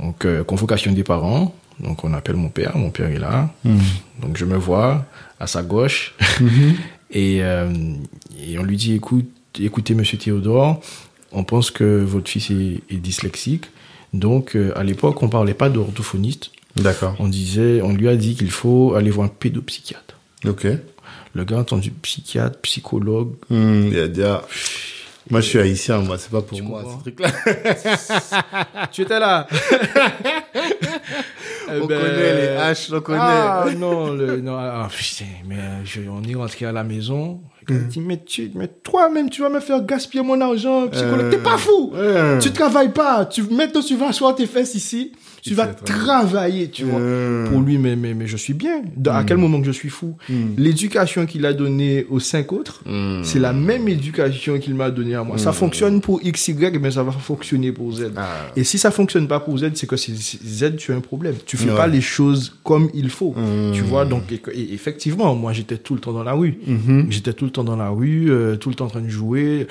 Donc, 0.00 0.26
euh, 0.26 0.44
convocation 0.44 0.92
des 0.92 1.02
parents. 1.04 1.54
Donc, 1.80 2.04
on 2.04 2.12
appelle 2.14 2.36
mon 2.36 2.48
père. 2.48 2.76
Mon 2.76 2.90
père 2.90 3.08
est 3.10 3.18
là. 3.18 3.50
Mhm. 3.64 3.80
Donc, 4.22 4.36
je 4.36 4.44
me 4.44 4.56
vois 4.56 5.04
à 5.40 5.46
sa 5.46 5.62
gauche. 5.62 6.14
et, 7.10 7.42
euh, 7.42 7.72
et 8.46 8.58
on 8.58 8.62
lui 8.62 8.76
dit, 8.76 8.94
écoute, 8.94 9.28
écoutez, 9.58 9.94
monsieur 9.94 10.18
Théodore, 10.18 10.80
on 11.32 11.44
pense 11.44 11.70
que 11.70 12.02
votre 12.02 12.28
fils 12.28 12.50
est, 12.50 12.80
est 12.90 12.96
dyslexique. 12.96 13.66
Donc, 14.12 14.54
euh, 14.54 14.72
à 14.76 14.84
l'époque, 14.84 15.22
on 15.22 15.28
parlait 15.28 15.54
pas 15.54 15.68
d'orthophoniste. 15.68 16.50
D'accord. 16.76 17.16
On 17.18 17.28
disait, 17.28 17.82
on 17.82 17.92
lui 17.92 18.08
a 18.08 18.16
dit 18.16 18.34
qu'il 18.34 18.50
faut 18.50 18.94
aller 18.94 19.10
voir 19.10 19.26
un 19.26 19.30
pédopsychiatre. 19.30 20.16
Ok. 20.46 20.66
Le 21.34 21.44
gars 21.44 21.56
a 21.56 21.60
entendu 21.60 21.90
psychiatre, 21.90 22.58
psychologue. 22.60 23.32
Mhm. 23.50 23.88
Il 23.92 23.98
a 23.98 24.08
déjà... 24.08 24.46
Moi, 25.30 25.40
je 25.40 25.48
suis 25.48 25.58
haïtien, 25.58 25.98
moi, 26.00 26.18
c'est 26.18 26.30
pas 26.30 26.42
pour 26.42 26.56
Tu 26.58 26.62
moi, 26.62 26.84
ce 26.84 27.00
truc-là. 27.00 27.30
tu 28.92 29.02
étais 29.02 29.18
là 29.18 29.48
On 31.68 31.86
ben, 31.86 31.98
connaît 32.00 32.34
les 32.34 32.48
haches, 32.56 32.90
on 32.92 33.00
connaît. 33.00 33.18
Ah 33.20 33.64
non, 33.76 34.12
le, 34.12 34.40
non 34.40 34.56
ah, 34.58 34.88
putain, 34.90 35.24
mais 35.46 35.56
euh, 35.56 35.84
je- 35.84 36.00
on 36.08 36.22
est 36.22 36.34
rentré 36.34 36.66
à 36.66 36.72
la 36.72 36.84
maison. 36.84 37.40
Elle 37.68 37.76
Mm. 37.76 37.88
dit, 37.88 38.00
mais, 38.00 38.22
tu, 38.24 38.50
mais 38.54 38.68
toi-même, 38.68 39.30
tu 39.30 39.40
vas 39.40 39.48
me 39.48 39.60
faire 39.60 39.82
gaspiller 39.84 40.22
mon 40.22 40.38
argent, 40.40 40.86
psychologue. 40.88 41.26
Euh, 41.26 41.30
T'es 41.30 41.38
pas 41.38 41.56
fou 41.56 41.92
ouais. 41.94 42.38
Tu 42.38 42.50
travailles 42.52 42.92
pas. 42.92 43.24
Tu, 43.24 43.42
maintenant, 43.44 43.80
tu 43.80 43.96
vas 43.96 44.08
asseoir 44.08 44.34
tes 44.34 44.46
fesses 44.46 44.74
ici. 44.74 45.12
Tu 45.44 45.54
vas 45.54 45.66
travailler. 45.66 46.68
tu 46.70 46.84
vois. 46.84 46.98
Euh, 47.00 47.46
Pour 47.50 47.60
lui, 47.60 47.76
mais, 47.76 47.96
mais, 47.96 48.14
mais 48.14 48.26
je 48.26 48.36
suis 48.38 48.54
bien. 48.54 48.82
De- 48.96 49.10
À 49.10 49.24
quel 49.24 49.36
moment 49.36 49.60
que 49.60 49.66
je 49.66 49.72
suis 49.72 49.90
fou 49.90 50.16
Mm. 50.28 50.54
L'éducation 50.56 51.26
qu'il 51.26 51.44
a 51.44 51.52
donnée 51.52 52.06
aux 52.08 52.18
cinq 52.18 52.52
autres, 52.52 52.80
Mm. 52.86 53.22
c'est 53.24 53.38
la 53.38 53.52
même 53.52 53.86
éducation 53.88 54.58
qu'il 54.58 54.74
m'a 54.74 54.90
donnée 54.90 55.14
à 55.14 55.22
moi. 55.22 55.36
Ça 55.36 55.52
fonctionne 55.52 56.00
pour 56.00 56.20
X, 56.24 56.48
Y, 56.48 56.78
mais 56.80 56.90
ça 56.92 57.02
va 57.02 57.12
fonctionner 57.12 57.72
pour 57.72 57.92
Z. 57.92 58.12
Ah. 58.16 58.26
Et 58.56 58.64
si 58.64 58.78
ça 58.78 58.90
fonctionne 58.90 59.28
pas 59.28 59.38
pour 59.40 59.58
Z, 59.58 59.72
c'est 59.74 59.86
que 59.86 59.96
Z, 59.96 60.76
tu 60.78 60.92
as 60.92 60.96
un 60.96 61.00
problème. 61.00 61.34
Tu 61.44 61.56
fais 61.58 61.68
Ouais. 61.70 61.76
pas 61.76 61.86
les 61.88 62.00
choses 62.00 62.56
comme 62.64 62.88
il 62.94 63.10
faut. 63.10 63.34
Mm. 63.36 63.72
Tu 63.74 63.82
vois, 63.82 64.06
donc, 64.06 64.32
et- 64.32 64.40
et 64.58 64.72
effectivement, 64.72 65.34
moi, 65.34 65.52
j'étais 65.52 65.76
tout 65.76 65.94
le 65.94 66.00
temps 66.00 66.12
dans 66.14 66.24
la 66.24 66.32
rue. 66.32 66.56
Mhm. 66.66 67.08
J'étais 67.10 67.34
tout 67.34 67.44
le 67.44 67.50
temps 67.50 67.64
dans 67.64 67.76
la 67.76 67.90
rue, 67.90 68.30
euh, 68.30 68.56
tout 68.56 68.70
le 68.70 68.74
temps 68.74 68.86
en 68.86 68.90
train 68.90 69.02
de 69.02 69.08
jouer. 69.10 69.66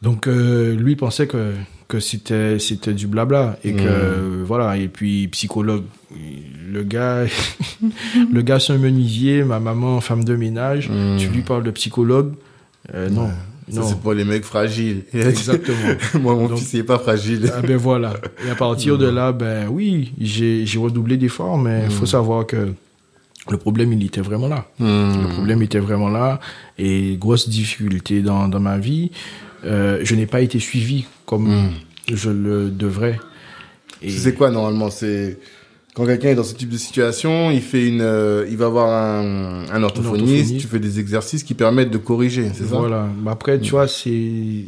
Donc, 0.00 0.26
euh, 0.28 0.74
lui 0.76 0.96
pensait 0.96 1.26
que, 1.26 1.52
que 1.88 2.00
c'était, 2.00 2.58
c'était 2.58 2.92
du 2.92 3.06
blabla. 3.06 3.58
Et 3.64 3.72
que, 3.72 3.80
euh, 3.82 4.44
voilà. 4.46 4.76
Et 4.76 4.88
puis, 4.88 5.26
psychologue, 5.28 5.84
le 6.70 6.82
gars, 6.82 7.24
le 8.32 8.42
gars, 8.42 8.60
c'est 8.60 8.74
un 8.74 8.78
menuisier, 8.78 9.42
ma 9.42 9.58
maman, 9.58 10.00
femme 10.00 10.24
de 10.24 10.36
ménage. 10.36 10.90
Mm. 10.90 11.16
Tu 11.18 11.28
lui 11.28 11.40
parles 11.42 11.64
de 11.64 11.70
psychologue. 11.70 12.34
Euh, 12.94 13.08
non. 13.08 13.28
Ça, 13.70 13.82
c'est 13.82 14.00
pour 14.00 14.14
les 14.14 14.24
mecs 14.24 14.44
fragiles. 14.44 15.02
Exactement. 15.12 15.76
Moi, 16.20 16.34
mon 16.34 16.48
Donc- 16.48 16.58
fils, 16.58 16.72
il 16.72 16.80
est 16.80 16.84
pas 16.84 16.98
fragile. 16.98 17.52
Ah 17.54 17.60
ben 17.60 17.76
voilà. 17.76 18.14
Et 18.46 18.50
à 18.50 18.54
partir 18.54 18.96
de 18.96 19.06
là, 19.06 19.32
ben 19.32 19.68
oui, 19.68 20.14
j'ai 20.18 20.64
j'ai 20.64 20.78
redoublé 20.78 21.18
d'efforts, 21.18 21.58
mais 21.58 21.82
il 21.84 21.90
faut 21.90 22.06
savoir 22.06 22.46
que 22.46 22.72
le 23.50 23.56
problème, 23.58 23.92
il 23.92 24.02
était 24.06 24.22
vraiment 24.22 24.48
là. 24.48 24.66
Le 24.80 25.28
problème 25.34 25.60
était 25.62 25.80
vraiment 25.80 26.08
là. 26.08 26.40
Et 26.78 27.18
grosse 27.20 27.46
difficulté 27.50 28.22
dans, 28.22 28.48
dans 28.48 28.60
ma 28.60 28.78
vie, 28.78 29.10
euh, 29.64 30.00
je 30.02 30.14
n'ai 30.14 30.26
pas 30.26 30.40
été 30.40 30.58
suivi 30.58 31.06
comme 31.26 31.70
je 32.12 32.30
le 32.30 32.70
devrais. 32.70 33.18
Et 34.02 34.10
C'est 34.10 34.34
quoi 34.34 34.50
normalement? 34.50 34.90
C'est 34.90 35.38
quand 35.94 36.06
quelqu'un 36.06 36.28
est 36.28 36.34
dans 36.36 36.44
ce 36.44 36.54
type 36.54 36.68
de 36.68 36.76
situation, 36.76 37.50
il 37.50 37.60
fait 37.60 37.88
une, 37.88 38.02
euh, 38.02 38.46
il 38.48 38.56
va 38.56 38.68
voir 38.68 38.88
un, 38.88 39.64
un 39.68 39.82
orthophoniste, 39.82 40.22
orthophoniste. 40.22 40.60
tu 40.60 40.66
fais 40.68 40.78
des 40.78 41.00
exercices 41.00 41.42
qui 41.42 41.54
permettent 41.54 41.90
de 41.90 41.98
corriger, 41.98 42.48
c'est 42.54 42.66
ça? 42.66 42.76
Voilà. 42.76 43.08
Mais 43.22 43.30
après, 43.30 43.58
tu 43.58 43.72
vois, 43.72 43.88
c'est 43.88 44.66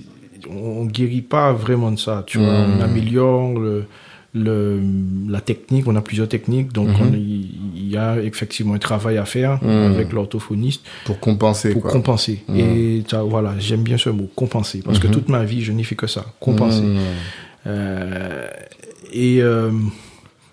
on 0.48 0.86
guérit 0.86 1.22
pas 1.22 1.52
vraiment 1.52 1.92
de 1.92 1.98
ça. 1.98 2.24
Tu 2.26 2.38
vois, 2.38 2.48
on 2.48 2.80
améliore 2.80 3.58
le, 3.58 3.84
le 4.32 4.80
la 5.28 5.40
technique. 5.40 5.86
On 5.88 5.96
a 5.96 6.00
plusieurs 6.02 6.28
techniques, 6.28 6.72
donc 6.72 6.88
on- 7.00 7.12
il 7.14 7.88
y 7.90 7.96
a 7.96 8.20
effectivement 8.22 8.74
un 8.74 8.78
travail 8.78 9.16
à 9.18 9.24
faire 9.24 9.58
avec 9.64 10.12
l'orthophoniste 10.12 10.82
Pour 11.04 11.18
compenser 11.20 11.70
pour 11.72 11.82
quoi. 11.82 11.90
compenser. 11.90 12.42
Et 12.54 13.02
ça, 13.10 13.22
voilà, 13.22 13.54
j'aime 13.58 13.82
bien 13.82 13.98
ce 13.98 14.10
mot, 14.10 14.30
compenser, 14.36 14.82
parce 14.84 14.98
que 14.98 15.08
toute 15.08 15.28
ma 15.28 15.44
vie, 15.44 15.62
je 15.62 15.72
n'ai 15.72 15.82
fait 15.84 15.96
que 15.96 16.06
ça, 16.06 16.24
compenser. 16.40 16.84
Euh, 17.66 18.46
et 19.12 19.42
euh, 19.42 19.70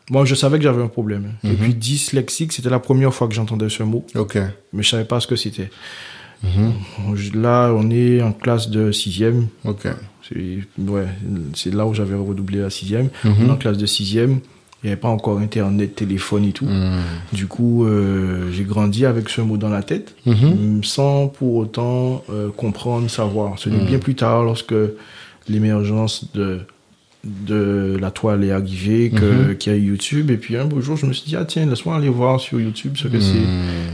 moi, 0.10 0.26
je 0.26 0.36
savais 0.36 0.58
que 0.58 0.63
j'avais 0.63 0.82
un 0.82 0.88
problème. 0.88 1.34
Et 1.44 1.54
puis 1.54 1.74
dyslexique, 1.76 2.54
c'était 2.54 2.70
la 2.70 2.80
première 2.80 3.13
fois 3.13 3.28
que 3.28 3.34
j'entendais 3.36 3.70
ce 3.70 3.84
mot, 3.84 4.06
Ok. 4.16 4.38
mais 4.74 4.82
je 4.84 4.90
savais 4.90 5.06
pas 5.06 5.20
ce 5.20 5.28
que 5.28 5.36
c'était. 5.36 5.70
Là, 7.34 7.72
on 7.74 7.90
est 7.92 8.22
en 8.22 8.32
classe 8.32 8.70
de 8.70 8.92
sixième. 8.92 9.48
Ok. 9.66 9.88
C'est 10.28 10.60
ouais, 10.82 11.08
c'est 11.56 11.74
là 11.74 11.86
où 11.86 11.94
j'avais 11.94 12.16
redoublé 12.16 12.60
la 12.60 12.70
sixième. 12.70 13.10
Est 13.24 13.50
en 13.50 13.56
classe 13.56 13.78
de 13.78 13.86
sixième. 13.86 14.40
Il 14.84 14.88
n'y 14.88 14.92
avait 14.92 15.02
pas 15.02 15.08
encore 15.10 15.40
internet, 15.40 15.96
téléphone 15.96 16.46
et 16.46 16.52
tout. 16.52 16.66
Hmm. 16.68 17.00
Du 17.34 17.48
coup, 17.48 17.86
euh, 17.86 18.52
j'ai 18.52 18.63
grandi 18.63 19.06
avec 19.08 19.28
ce 19.30 19.42
mot 19.42 19.58
dans 19.58 19.70
la 19.70 19.82
tête, 19.82 20.13
Mhm. 20.28 20.84
sans 20.84 21.28
pour 21.30 21.56
autant 21.56 22.24
euh, 22.30 22.50
comprendre, 22.56 23.10
savoir. 23.10 23.58
Ce 23.58 23.70
n'est 23.70 23.84
bien 23.84 23.98
plus 23.98 24.13
tard, 24.13 24.44
lorsque 24.44 24.76
l'émergence 25.50 26.26
de 26.34 26.60
de 27.48 27.98
la 28.00 28.12
toile 28.12 28.44
est 28.44 28.52
arrivée, 28.52 29.10
que 29.10 29.54
qu'il 29.54 29.72
y 29.74 29.76
a 29.76 29.78
YouTube. 29.80 30.32
Et 30.32 30.38
puis 30.38 30.56
un 30.58 30.66
beau 30.66 30.82
jour, 30.82 30.96
je 30.98 31.06
me 31.06 31.13
suis 31.13 31.28
dit 31.28 31.36
ah 31.36 31.46
tiens, 31.46 31.66
laisse-moi 31.66 31.96
aller 31.96 32.10
voir 32.10 32.40
sur 32.40 32.60
YouTube 32.60 32.94
ce 32.98 33.08
que 33.08 33.20
c'est, 33.20 33.34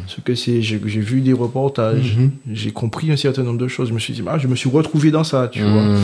ce 0.08 0.22
que 0.22 0.36
c'est. 0.36 0.62
J'ai 0.62 0.78
vu 0.78 1.22
des 1.22 1.34
reportages, 1.34 2.16
j'ai 2.52 2.72
compris 2.72 3.12
un 3.12 3.18
certain 3.18 3.44
nombre 3.44 3.60
de 3.60 3.68
choses. 3.68 3.90
Je 3.90 3.94
me 3.94 4.00
suis 4.00 4.14
dit 4.14 4.22
ah, 4.28 4.38
je 4.38 4.48
me 4.48 4.56
suis 4.56 4.70
retrouvé 4.70 5.12
dans 5.12 5.24
ça, 5.24 5.48
tu 5.52 5.62
vois. 5.62 5.82
Hmm. 5.84 5.98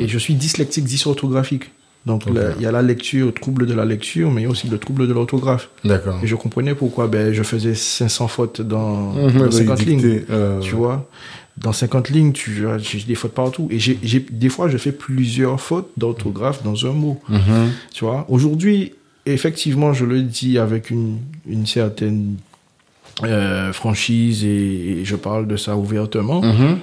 Et 0.00 0.08
je 0.08 0.18
suis 0.18 0.34
dyslexique, 0.34 0.84
dysorthographique. 0.84 1.70
Donc, 2.06 2.24
il 2.28 2.62
y 2.62 2.66
a 2.66 2.70
la 2.70 2.82
lecture, 2.82 3.32
trouble 3.32 3.64
de 3.64 3.72
la 3.72 3.86
lecture, 3.86 4.30
mais 4.30 4.42
il 4.42 4.44
y 4.44 4.46
a 4.46 4.50
aussi 4.50 4.68
le 4.68 4.76
trouble 4.76 5.08
de 5.08 5.14
l'orthographe. 5.14 5.70
D'accord. 5.86 6.18
Et 6.22 6.26
je 6.26 6.34
comprenais 6.34 6.74
pourquoi 6.74 7.06
ben, 7.06 7.32
je 7.32 7.42
faisais 7.42 7.74
500 7.74 8.28
fautes 8.28 8.60
dans, 8.60 9.14
Mhm, 9.14 9.38
dans 9.38 9.44
oui, 9.46 9.52
50 9.52 9.86
lignes. 9.86 10.20
euh, 10.28 10.60
Tu 10.60 10.74
vois 10.74 11.08
Dans 11.56 11.72
50 11.72 12.10
lignes, 12.10 12.32
tu 12.32 12.64
j'ai 12.78 12.98
des 13.04 13.14
fautes 13.14 13.32
partout. 13.34 13.68
Et 13.70 13.78
j'ai, 13.78 13.98
j'ai- 14.02 14.26
des 14.30 14.48
fois, 14.48 14.68
je 14.68 14.76
fais 14.76 14.90
plusieurs 14.92 15.60
fautes 15.60 15.90
d'orthographe 15.96 16.62
dans 16.64 16.84
un 16.86 16.92
mot. 16.92 17.20
mhm. 17.28 17.70
Tu 17.92 18.04
vois 18.04 18.26
Aujourd'hui, 18.28 18.92
effectivement, 19.24 19.92
je 19.92 20.04
le 20.04 20.22
dis 20.22 20.58
avec 20.58 20.90
une, 20.90 21.18
une 21.48 21.64
certaine 21.66 22.36
euh, 23.22 23.72
franchise 23.72 24.44
et, 24.44 24.98
et 25.00 25.04
je 25.04 25.14
parle 25.14 25.46
de 25.46 25.56
ça 25.56 25.76
ouvertement. 25.76 26.42
Mhm. 26.42 26.78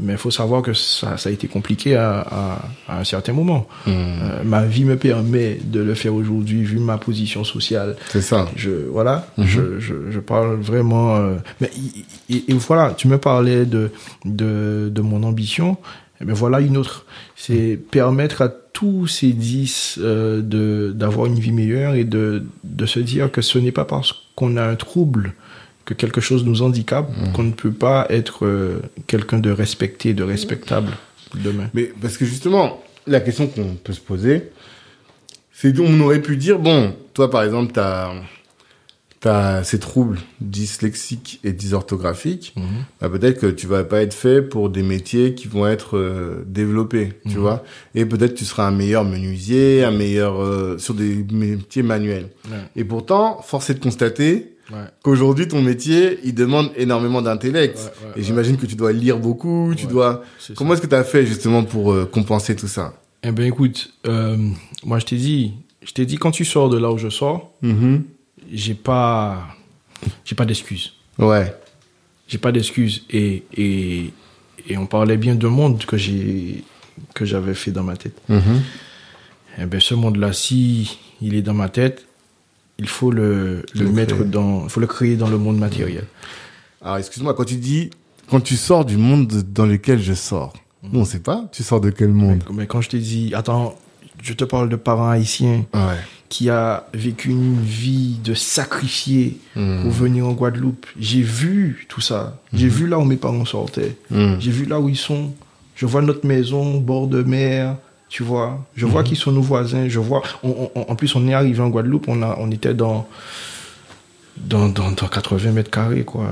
Mais 0.00 0.12
il 0.14 0.18
faut 0.18 0.30
savoir 0.30 0.62
que 0.62 0.72
ça, 0.74 1.16
ça 1.16 1.28
a 1.28 1.32
été 1.32 1.48
compliqué 1.48 1.96
à, 1.96 2.20
à, 2.20 2.62
à 2.88 3.00
un 3.00 3.04
certain 3.04 3.32
moment. 3.32 3.66
Mhm. 3.86 3.92
Euh, 3.94 4.42
ma 4.44 4.64
vie 4.64 4.84
me 4.84 4.96
permet 4.96 5.58
de 5.62 5.80
le 5.80 5.94
faire 5.94 6.14
aujourd'hui, 6.14 6.62
vu 6.62 6.78
ma 6.78 6.98
position 6.98 7.44
sociale. 7.44 7.96
C'est 8.08 8.22
ça. 8.22 8.48
Je, 8.56 8.70
voilà, 8.90 9.26
Mhm. 9.36 9.46
je, 9.46 9.80
je, 9.80 9.94
je 10.10 10.20
parle 10.20 10.56
vraiment. 10.60 11.16
euh, 11.16 11.34
mais 11.60 11.70
et, 12.30 12.44
voilà, 12.54 12.92
tu 12.96 13.08
me 13.08 13.18
parlais 13.18 13.64
de, 13.66 13.90
de, 14.24 14.90
de 14.92 15.00
mon 15.02 15.22
ambition. 15.22 15.76
Et 16.20 16.24
ben 16.24 16.34
voilà 16.34 16.60
une 16.60 16.76
autre. 16.76 17.06
C'est 17.36 17.78
permettre 17.90 18.42
à 18.42 18.48
tous 18.48 19.06
ces 19.06 19.32
10 19.32 19.98
euh, 20.02 20.92
d'avoir 20.92 21.26
une 21.26 21.38
vie 21.38 21.52
meilleure 21.52 21.94
et 21.94 22.04
de, 22.04 22.44
de 22.64 22.86
se 22.86 22.98
dire 23.00 23.30
que 23.30 23.40
ce 23.40 23.58
n'est 23.58 23.72
pas 23.72 23.84
parce 23.84 24.12
qu'on 24.34 24.56
a 24.56 24.64
un 24.64 24.74
trouble 24.76 25.32
que 25.88 25.94
quelque 25.94 26.20
chose 26.20 26.44
nous 26.44 26.60
handicape 26.60 27.08
qu'on 27.32 27.44
ne 27.44 27.52
peut 27.52 27.72
pas 27.72 28.06
être 28.10 28.44
euh, 28.44 28.82
quelqu'un 29.06 29.38
de 29.38 29.50
respecté, 29.50 30.12
de 30.12 30.22
respectable 30.22 30.90
demain. 31.34 31.70
Mais 31.72 31.90
parce 32.02 32.18
que 32.18 32.26
justement, 32.26 32.82
la 33.06 33.20
question 33.20 33.46
qu'on 33.46 33.74
peut 33.82 33.94
se 33.94 34.00
poser, 34.00 34.50
c'est 35.50 35.78
on 35.80 35.98
aurait 36.00 36.20
pu 36.20 36.36
dire, 36.36 36.58
bon, 36.58 36.94
toi 37.14 37.30
par 37.30 37.42
exemple, 37.42 37.72
t'as 37.72 38.12
as 39.24 39.64
ces 39.64 39.78
troubles 39.80 40.18
dyslexiques 40.40 41.40
et 41.42 41.52
dysorthographiques, 41.52 42.52
Mhm. 42.56 42.64
bah, 43.00 43.08
peut-être 43.08 43.40
que 43.40 43.46
tu 43.46 43.66
vas 43.66 43.82
pas 43.82 44.02
être 44.02 44.14
fait 44.14 44.42
pour 44.42 44.68
des 44.70 44.82
métiers 44.82 45.34
qui 45.34 45.48
vont 45.48 45.66
être 45.66 45.96
euh, 45.96 46.44
développés, 46.46 47.14
tu 47.26 47.36
Mhm. 47.36 47.40
vois. 47.40 47.64
Et 47.94 48.04
peut-être 48.04 48.34
tu 48.34 48.44
seras 48.44 48.66
un 48.68 48.70
meilleur 48.70 49.04
menuisier, 49.04 49.84
un 49.84 49.90
meilleur 49.90 50.40
euh, 50.40 50.76
sur 50.78 50.94
des 50.94 51.24
métiers 51.32 51.82
manuels. 51.82 52.28
Ouais, 52.50 52.58
Et 52.76 52.84
pourtant, 52.84 53.40
force 53.42 53.70
est 53.70 53.74
de 53.74 53.80
constater 53.80 54.52
ouais. 54.70 54.84
qu'aujourd'hui 55.02 55.48
ton 55.48 55.62
métier, 55.62 56.18
il 56.24 56.34
demande 56.34 56.70
énormément 56.76 57.22
d'intellect. 57.22 57.76
Ouais, 57.78 57.84
ouais, 57.84 58.12
et 58.16 58.22
j'imagine 58.22 58.56
que 58.56 58.66
tu 58.66 58.74
dois 58.76 58.92
lire 58.92 59.18
beaucoup, 59.18 59.72
tu 59.76 59.86
dois. 59.86 60.22
Comment 60.56 60.74
est-ce 60.74 60.82
que 60.82 60.86
tu 60.86 60.94
as 60.94 61.04
fait 61.04 61.26
justement 61.26 61.64
pour 61.64 61.92
euh, 61.92 62.04
compenser 62.06 62.56
tout 62.56 62.68
ça? 62.68 62.94
Eh 63.22 63.32
ben 63.32 63.46
écoute, 63.46 63.92
euh, 64.06 64.36
moi 64.84 64.98
je 64.98 65.06
t'ai 65.06 65.16
dit, 65.16 65.54
je 65.82 65.92
t'ai 65.92 66.06
dit 66.06 66.16
quand 66.16 66.30
tu 66.30 66.44
sors 66.44 66.68
de 66.68 66.78
là 66.78 66.90
où 66.90 66.98
je 66.98 67.08
sors, 67.08 67.52
j'ai 68.52 68.74
pas, 68.74 69.48
j'ai 70.24 70.34
pas 70.34 70.44
d'excuses. 70.46 70.94
Ouais. 71.18 71.54
J'ai 72.28 72.38
pas 72.38 72.52
d'excuses 72.52 73.04
et, 73.10 73.42
et 73.56 74.12
et 74.68 74.76
on 74.76 74.86
parlait 74.86 75.16
bien 75.16 75.34
de 75.34 75.46
monde 75.46 75.84
que 75.84 75.96
j'ai 75.96 76.62
que 77.14 77.24
j'avais 77.24 77.54
fait 77.54 77.70
dans 77.70 77.84
ma 77.84 77.96
tête. 77.96 78.20
Mhm. 78.28 78.60
Eh 79.60 79.66
ben 79.66 79.80
ce 79.80 79.94
monde-là, 79.94 80.32
si 80.32 80.98
il 81.22 81.34
est 81.34 81.42
dans 81.42 81.54
ma 81.54 81.68
tête, 81.68 82.06
il 82.78 82.88
faut 82.88 83.10
le 83.10 83.64
le 83.74 83.84
Le 83.84 83.90
mettre 83.90 84.14
créer. 84.16 84.26
dans, 84.28 84.64
il 84.64 84.70
faut 84.70 84.80
le 84.80 84.86
créer 84.86 85.16
dans 85.16 85.28
le 85.28 85.38
monde 85.38 85.58
matériel. 85.58 86.04
Alors 86.82 86.96
excuse-moi, 86.98 87.34
quand 87.34 87.44
tu 87.44 87.56
dis, 87.56 87.90
quand 88.30 88.40
tu 88.40 88.56
sors 88.56 88.84
du 88.84 88.96
monde 88.96 89.26
dans 89.52 89.66
lequel 89.66 90.00
je 90.00 90.14
sors, 90.14 90.52
nous 90.92 91.00
on 91.00 91.04
sait 91.04 91.18
pas, 91.20 91.44
tu 91.52 91.62
sors 91.62 91.80
de 91.80 91.90
quel 91.90 92.10
monde 92.10 92.42
Mais 92.52 92.66
quand 92.66 92.80
je 92.80 92.88
t'ai 92.90 92.98
dit, 93.00 93.32
attends, 93.34 93.74
je 94.22 94.32
te 94.32 94.44
parle 94.44 94.68
de 94.68 94.76
parents 94.76 95.08
haïtiens 95.10 95.64
Ouais. 95.74 95.96
qui 96.28 96.50
a 96.50 96.86
vécu 96.94 97.30
une 97.30 97.60
vie 97.60 98.18
de 98.22 98.34
sacrifié 98.34 99.38
Mhm. 99.56 99.82
pour 99.82 99.90
venir 99.90 100.26
en 100.28 100.32
Guadeloupe. 100.32 100.86
J'ai 101.00 101.22
vu 101.22 101.86
tout 101.88 102.00
ça. 102.00 102.40
J'ai 102.52 102.68
vu 102.68 102.86
là 102.86 102.98
où 102.98 103.04
mes 103.04 103.16
parents 103.16 103.44
sortaient. 103.44 103.96
Mhm. 104.10 104.36
J'ai 104.40 104.50
vu 104.52 104.66
là 104.66 104.78
où 104.80 104.88
ils 104.88 104.96
sont. 104.96 105.32
Je 105.74 105.86
vois 105.86 106.02
notre 106.02 106.26
maison, 106.26 106.78
bord 106.78 107.06
de 107.08 107.22
mer. 107.22 107.76
Tu 108.08 108.22
vois, 108.22 108.64
je 108.74 108.86
vois 108.86 109.02
qui 109.04 109.16
sont 109.16 109.32
nos 109.32 109.42
voisins. 109.42 109.88
Je 109.88 109.98
vois. 109.98 110.22
on- 110.42 110.70
on- 110.74 110.80
en 110.90 110.94
plus, 110.96 111.14
on 111.14 111.26
est 111.28 111.34
arrivé 111.34 111.60
en 111.60 111.68
Guadeloupe. 111.68 112.06
On 112.08 112.22
a, 112.22 112.36
on 112.40 112.50
était 112.50 112.74
dans 112.74 113.06
dans, 114.36 114.68
dans, 114.68 114.90
dans 114.92 115.08
80 115.08 115.52
mètres 115.52 115.70
carrés, 115.70 116.04
quoi. 116.04 116.28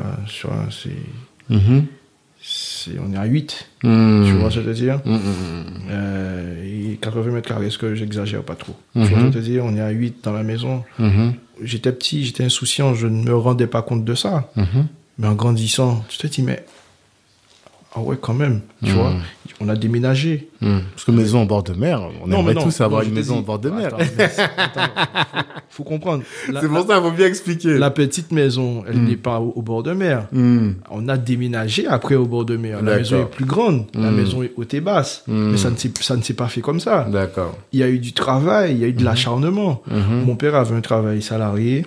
C'est, 0.70 0.90
Mhm. 1.50 1.84
c'est, 2.42 2.92
on 3.04 3.12
est 3.12 3.16
à 3.18 3.24
8. 3.24 3.68
Mhm. 3.82 4.24
Tu 4.26 4.32
vois 4.34 4.50
ce 4.50 4.56
que 4.56 4.62
je 4.62 4.68
veux 4.68 4.74
dire? 4.74 5.00
Mhm. 5.04 5.20
euh, 5.90 6.92
et 6.92 6.96
80 6.96 7.30
mètres 7.32 7.48
carrés, 7.48 7.66
est-ce 7.66 7.78
que 7.78 7.94
j'exagère 7.94 8.42
pas 8.42 8.54
trop? 8.54 8.74
Mhm. 8.94 9.04
Tu 9.06 9.10
vois 9.10 9.20
ce 9.20 9.26
que 9.26 9.32
je 9.32 9.38
veux 9.38 9.44
dire? 9.44 9.64
On 9.64 9.76
est 9.76 9.80
à 9.80 9.90
8 9.90 10.16
dans 10.22 10.32
la 10.32 10.42
maison. 10.44 10.84
Mhm. 10.98 11.34
J'étais 11.62 11.92
petit, 11.92 12.24
j'étais 12.24 12.44
insouciant, 12.44 12.94
je 12.94 13.06
ne 13.06 13.22
me 13.24 13.36
rendais 13.36 13.66
pas 13.66 13.82
compte 13.82 14.04
de 14.04 14.14
ça. 14.14 14.50
Mhm. 14.56 14.86
Mais 15.18 15.26
en 15.26 15.34
grandissant, 15.34 16.04
tu 16.08 16.18
te 16.18 16.26
dis, 16.26 16.42
mais. 16.42 16.64
Ah 17.96 18.00
ouais, 18.00 18.16
quand 18.20 18.34
même, 18.34 18.60
tu 18.84 18.90
vois. 18.92 19.12
On 19.58 19.70
a 19.70 19.74
déménagé. 19.74 20.50
Mhm. 20.60 20.82
Parce 20.92 21.04
que 21.04 21.10
maison 21.12 21.42
au 21.42 21.46
bord 21.46 21.62
de 21.62 21.72
mer, 21.72 22.02
on 22.22 22.26
Non, 22.26 22.40
aimerait 22.40 22.52
non, 22.54 22.64
tous 22.64 22.78
avoir 22.82 23.00
non, 23.00 23.04
je 23.04 23.08
une 23.08 23.14
maison 23.14 23.34
dis- 23.34 23.40
au 23.40 23.42
bord 23.42 23.58
de 23.58 23.70
mer. 23.70 23.86
Attends, 23.86 23.98
faut, 25.70 25.82
faut 25.82 25.84
comprendre. 25.84 26.22
C'est 26.44 26.68
pour 26.68 26.86
ça, 26.86 27.00
faut 27.00 27.10
bien 27.10 27.26
expliquer. 27.26 27.78
la- 27.78 27.90
petite 27.90 28.32
maison, 28.32 28.84
elle 28.86 28.98
Mm. 28.98 29.08
n'est 29.08 29.16
pas 29.16 29.40
au, 29.40 29.54
au 29.56 29.62
bord 29.62 29.82
de 29.82 29.92
mer. 29.92 30.26
On 30.32 31.08
a 31.08 31.16
déménagé 31.16 31.86
après 31.86 32.16
au 32.16 32.26
bord 32.26 32.44
de 32.44 32.56
mer. 32.58 32.82
La 32.82 32.96
maison 32.98 33.22
est 33.22 33.30
plus 33.30 33.46
grande, 33.46 33.86
la 33.94 34.10
maison 34.10 34.42
est 34.42 34.52
haute 34.56 34.74
et 34.74 34.80
basse. 34.82 35.24
Mais 35.26 35.56
ça 35.56 35.70
ne 35.70 35.76
s'est- 35.76 36.34
pas 36.34 36.48
fait 36.48 36.60
comme 36.60 36.80
ça. 36.80 37.06
D'accord. 37.10 37.56
Il 37.72 37.80
y 37.80 37.82
a 37.82 37.88
eu 37.88 37.98
du 37.98 38.12
travail, 38.12 38.72
il 38.74 38.78
y 38.78 38.84
a 38.84 38.88
eu 38.88 38.92
de 38.92 39.04
l'acharnement. 39.04 39.82
Mon 40.26 40.36
père 40.36 40.54
avait 40.54 40.76
un 40.76 40.82
travail 40.82 41.22
salarié. 41.22 41.86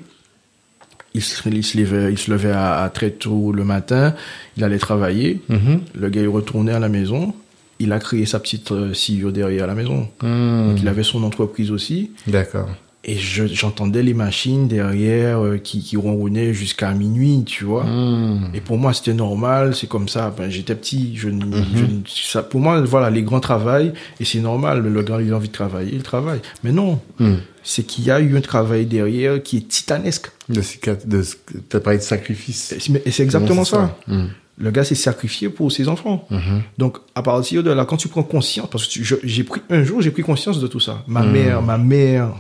Il 1.16 1.22
se, 1.24 1.48
il 1.50 1.64
se 1.64 1.78
levait, 1.78 2.12
il 2.12 2.18
se 2.18 2.30
levait 2.30 2.52
à, 2.52 2.82
à 2.84 2.90
très 2.90 3.10
tôt 3.12 3.52
le 3.52 3.64
matin. 3.64 4.14
Il 4.58 4.64
allait 4.64 4.78
travailler. 4.78 5.42
Mhm. 5.50 5.82
Le 5.96 6.10
gars, 6.10 6.22
il 6.22 6.28
retournait 6.28 6.74
à 6.74 6.80
la 6.80 6.90
maison. 6.90 7.34
Il 7.80 7.92
a 7.94 8.00
créé 8.00 8.26
sa 8.26 8.40
petite 8.40 8.72
euh, 8.72 8.92
CEO 8.94 9.32
derrière 9.32 9.66
la 9.66 9.74
maison. 9.76 10.08
Mhm. 10.22 10.70
Donc, 10.70 10.82
il 10.82 10.88
avait 10.88 11.04
son 11.04 11.24
entreprise 11.24 11.72
aussi. 11.72 12.12
D'accord. 12.28 12.70
Et 13.06 13.16
je- 13.16 13.48
j'entendais 13.48 14.04
les 14.04 14.14
machines 14.14 14.68
derrière 14.68 15.40
euh, 15.44 15.58
qui, 15.58 15.80
qui 15.82 15.96
ronronnaient 15.96 16.54
jusqu'à 16.54 16.92
minuit, 16.94 17.44
tu 17.46 17.64
vois. 17.64 17.86
Mhm. 17.86 18.52
Et 18.54 18.60
pour 18.60 18.78
moi, 18.78 18.94
c'était 18.94 19.14
normal, 19.14 19.74
c'est 19.76 19.88
comme 19.88 20.10
ça. 20.10 20.34
Ben, 20.38 20.50
j'étais 20.52 20.76
petit, 20.76 21.14
je, 21.16 21.30
ne- 21.30 21.56
je 21.76 21.84
ne- 21.86 22.02
ça, 22.06 22.44
pour 22.44 22.60
moi, 22.60 22.82
voilà, 22.82 23.10
les 23.10 23.24
grands 23.24 23.40
travaillent 23.40 23.94
et 24.20 24.26
c'est 24.26 24.42
normal. 24.42 24.84
Le 24.84 25.02
grand, 25.02 25.18
il 25.20 25.32
a 25.32 25.38
envie 25.38 25.48
de 25.48 25.54
travailler, 25.54 25.92
il 25.94 26.04
travaille. 26.04 26.42
Mais 26.64 26.74
non, 26.74 27.00
Mhm. 27.20 27.38
C'est 27.72 27.84
qu'il 27.84 28.04
y 28.06 28.10
a 28.12 28.20
eu 28.20 28.36
un 28.36 28.42
travail 28.42 28.88
derrière 28.88 29.44
qui 29.44 29.58
est 29.58 29.68
titanesque. 29.68 30.32
De, 30.50 30.62
de, 31.06 31.24
t'as 31.70 31.80
parlé 31.80 32.00
de 32.00 32.04
sacrifice. 32.04 32.72
Et 32.72 32.80
c'est- 33.12 33.22
exactement 33.24 33.64
ça. 33.64 33.96
Mhm. 34.08 34.30
Le 34.58 34.72
gars 34.72 34.84
s'est 34.84 34.96
sacrifié 34.96 35.50
pour 35.50 35.72
ses 35.72 35.88
enfants. 35.88 36.26
Mhm. 36.32 36.64
Donc, 36.80 36.98
à 37.14 37.22
partir 37.22 37.62
de 37.64 37.70
là, 37.72 37.86
quand 37.86 37.96
tu 37.98 38.08
prends 38.08 38.24
conscience, 38.24 38.68
parce 38.72 38.88
que 38.88 39.04
j'ai 39.24 39.44
pris 39.44 39.62
un 39.70 39.84
jour, 39.84 40.02
j'ai 40.02 40.10
pris 40.10 40.24
conscience 40.24 40.60
de 40.60 40.66
tout 40.68 40.80
ça. 40.80 41.04
Ma 41.08 41.22
Hmm. 41.22 41.32
mère, 41.32 41.62
ma 41.62 41.78
mère. 41.78 42.34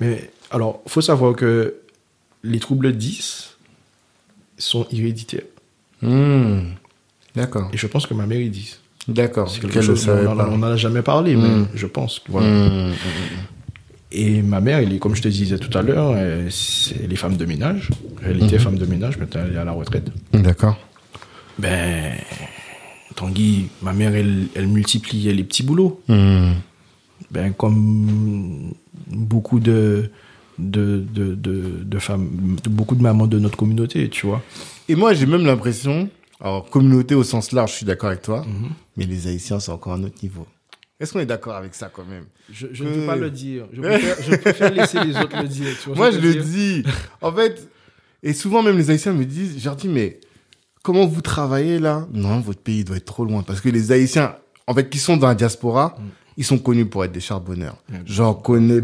Mais 0.00 0.30
alors, 0.50 0.82
faut 0.88 1.00
savoir 1.00 1.34
que 1.36 1.76
les 2.42 2.58
troubles 2.58 2.92
10 2.92 3.56
sont 4.58 4.86
héréditaires. 4.90 5.46
Mhm. 6.02 6.74
D'accord. 7.36 7.70
Et 7.72 7.76
je 7.76 7.86
pense 7.86 8.06
que 8.06 8.14
ma 8.14 8.26
mère 8.26 8.40
est 8.40 8.48
10. 8.48 8.80
D'accord. 9.08 9.50
C'est 9.50 9.60
quelque 9.60 9.80
chose, 9.82 10.08
on 10.08 10.34
n'en 10.34 10.62
a 10.62 10.76
jamais 10.76 11.02
parlé, 11.02 11.36
Hmm. 11.36 11.40
mais 11.42 11.64
je 11.74 11.86
pense. 11.86 12.20
que 12.20 12.32
Voilà. 12.32 12.48
Mhm. 12.48 12.92
Et 14.16 14.42
ma 14.42 14.60
mère, 14.60 14.78
elle 14.78 14.92
est, 14.92 14.98
comme 14.98 15.14
je 15.16 15.22
te 15.22 15.28
disais 15.28 15.58
tout 15.58 15.76
à 15.76 15.82
l'heure, 15.82 16.16
elle, 16.16 16.46
est 16.48 17.16
femme 17.16 17.36
de 17.36 17.44
ménage. 17.44 17.88
Elle 18.24 18.42
était 18.44 18.58
femme 18.58 18.78
de 18.78 18.86
ménage, 18.86 19.18
maintenant 19.18 19.40
elle 19.46 19.54
est 19.54 19.58
à 19.58 19.64
la 19.64 19.72
retraite. 19.72 20.06
D'accord. 20.32 20.78
Ben, 21.58 22.12
Tanguy, 23.16 23.66
ma 23.82 23.92
mère, 23.92 24.14
elle, 24.14 24.46
elle 24.54 24.68
multipliait 24.68 25.32
les 25.32 25.42
petits 25.44 25.64
boulots. 25.64 26.00
Ben, 26.08 27.52
comme 27.56 28.72
beaucoup 29.08 29.58
de, 29.58 30.10
de, 30.58 31.04
de, 31.12 31.34
de, 31.34 31.62
de 31.84 31.98
femmes, 31.98 32.28
beaucoup 32.70 32.94
de 32.94 33.02
mamans 33.02 33.26
de 33.26 33.38
notre 33.40 33.56
communauté, 33.56 34.08
tu 34.08 34.26
vois. 34.26 34.42
Et 34.88 34.94
moi, 34.94 35.12
j'ai 35.14 35.26
même 35.26 35.44
l'impression, 35.44 36.08
alors 36.40 36.68
communauté 36.70 37.14
au 37.14 37.22
sens 37.24 37.52
large, 37.52 37.70
je 37.72 37.76
suis 37.78 37.86
d'accord 37.86 38.10
avec 38.10 38.22
toi, 38.22 38.44
Mhm. 38.46 38.70
mais 38.96 39.04
les 39.06 39.26
Haïtiens, 39.26 39.60
c'est 39.60 39.70
encore 39.72 39.92
un 39.94 40.02
autre 40.02 40.16
niveau. 40.22 40.46
Est-ce 41.00 41.12
qu'on 41.12 41.20
est 41.20 41.26
d'accord 41.26 41.54
avec 41.56 41.74
ça 41.74 41.90
quand 41.92 42.04
même? 42.04 42.24
Je, 42.52 42.68
je 42.72 42.84
Que- 42.84 42.88
ne 42.88 42.94
peux 43.00 43.06
pas 43.06 43.16
le 43.16 43.30
dire. 43.30 43.66
Je 43.72 43.80
préfère, 43.82 44.16
je 44.22 44.36
préfère 44.36 44.70
laisser 44.72 45.04
les 45.04 45.16
autres 45.16 45.40
le 45.42 45.48
dire. 45.48 45.66
tu 45.82 45.88
vois 45.88 45.96
Moi, 45.96 46.10
je 46.12 46.18
le 46.18 46.34
dis. 46.36 46.82
En 47.20 47.32
fait, 47.32 47.68
et 48.22 48.32
souvent 48.32 48.62
même 48.62 48.76
les 48.78 48.90
Haïtiens 48.90 49.12
me 49.12 49.24
disent, 49.24 49.58
je 49.58 49.64
leur 49.64 49.76
dis, 49.76 49.88
mais 49.88 50.20
comment 50.82 51.06
vous 51.06 51.20
travaillez 51.20 51.78
là? 51.78 52.06
Non, 52.12 52.40
votre 52.40 52.60
pays 52.60 52.84
doit 52.84 52.96
être 52.96 53.04
trop 53.04 53.24
loin. 53.24 53.42
Parce 53.42 53.60
que 53.60 53.68
les 53.68 53.90
Haïtiens, 53.92 54.36
en 54.66 54.74
fait, 54.74 54.88
qui 54.88 54.98
sont 54.98 55.16
dans 55.16 55.26
la 55.28 55.34
diaspora, 55.34 55.96
Mm. 55.98 56.02
ils 56.38 56.44
sont 56.44 56.58
connus 56.58 56.86
pour 56.86 57.04
être 57.04 57.12
des 57.12 57.20
charbonneurs. 57.20 57.76
Mm. 57.88 57.94
J'en 58.06 58.34
connais, 58.34 58.82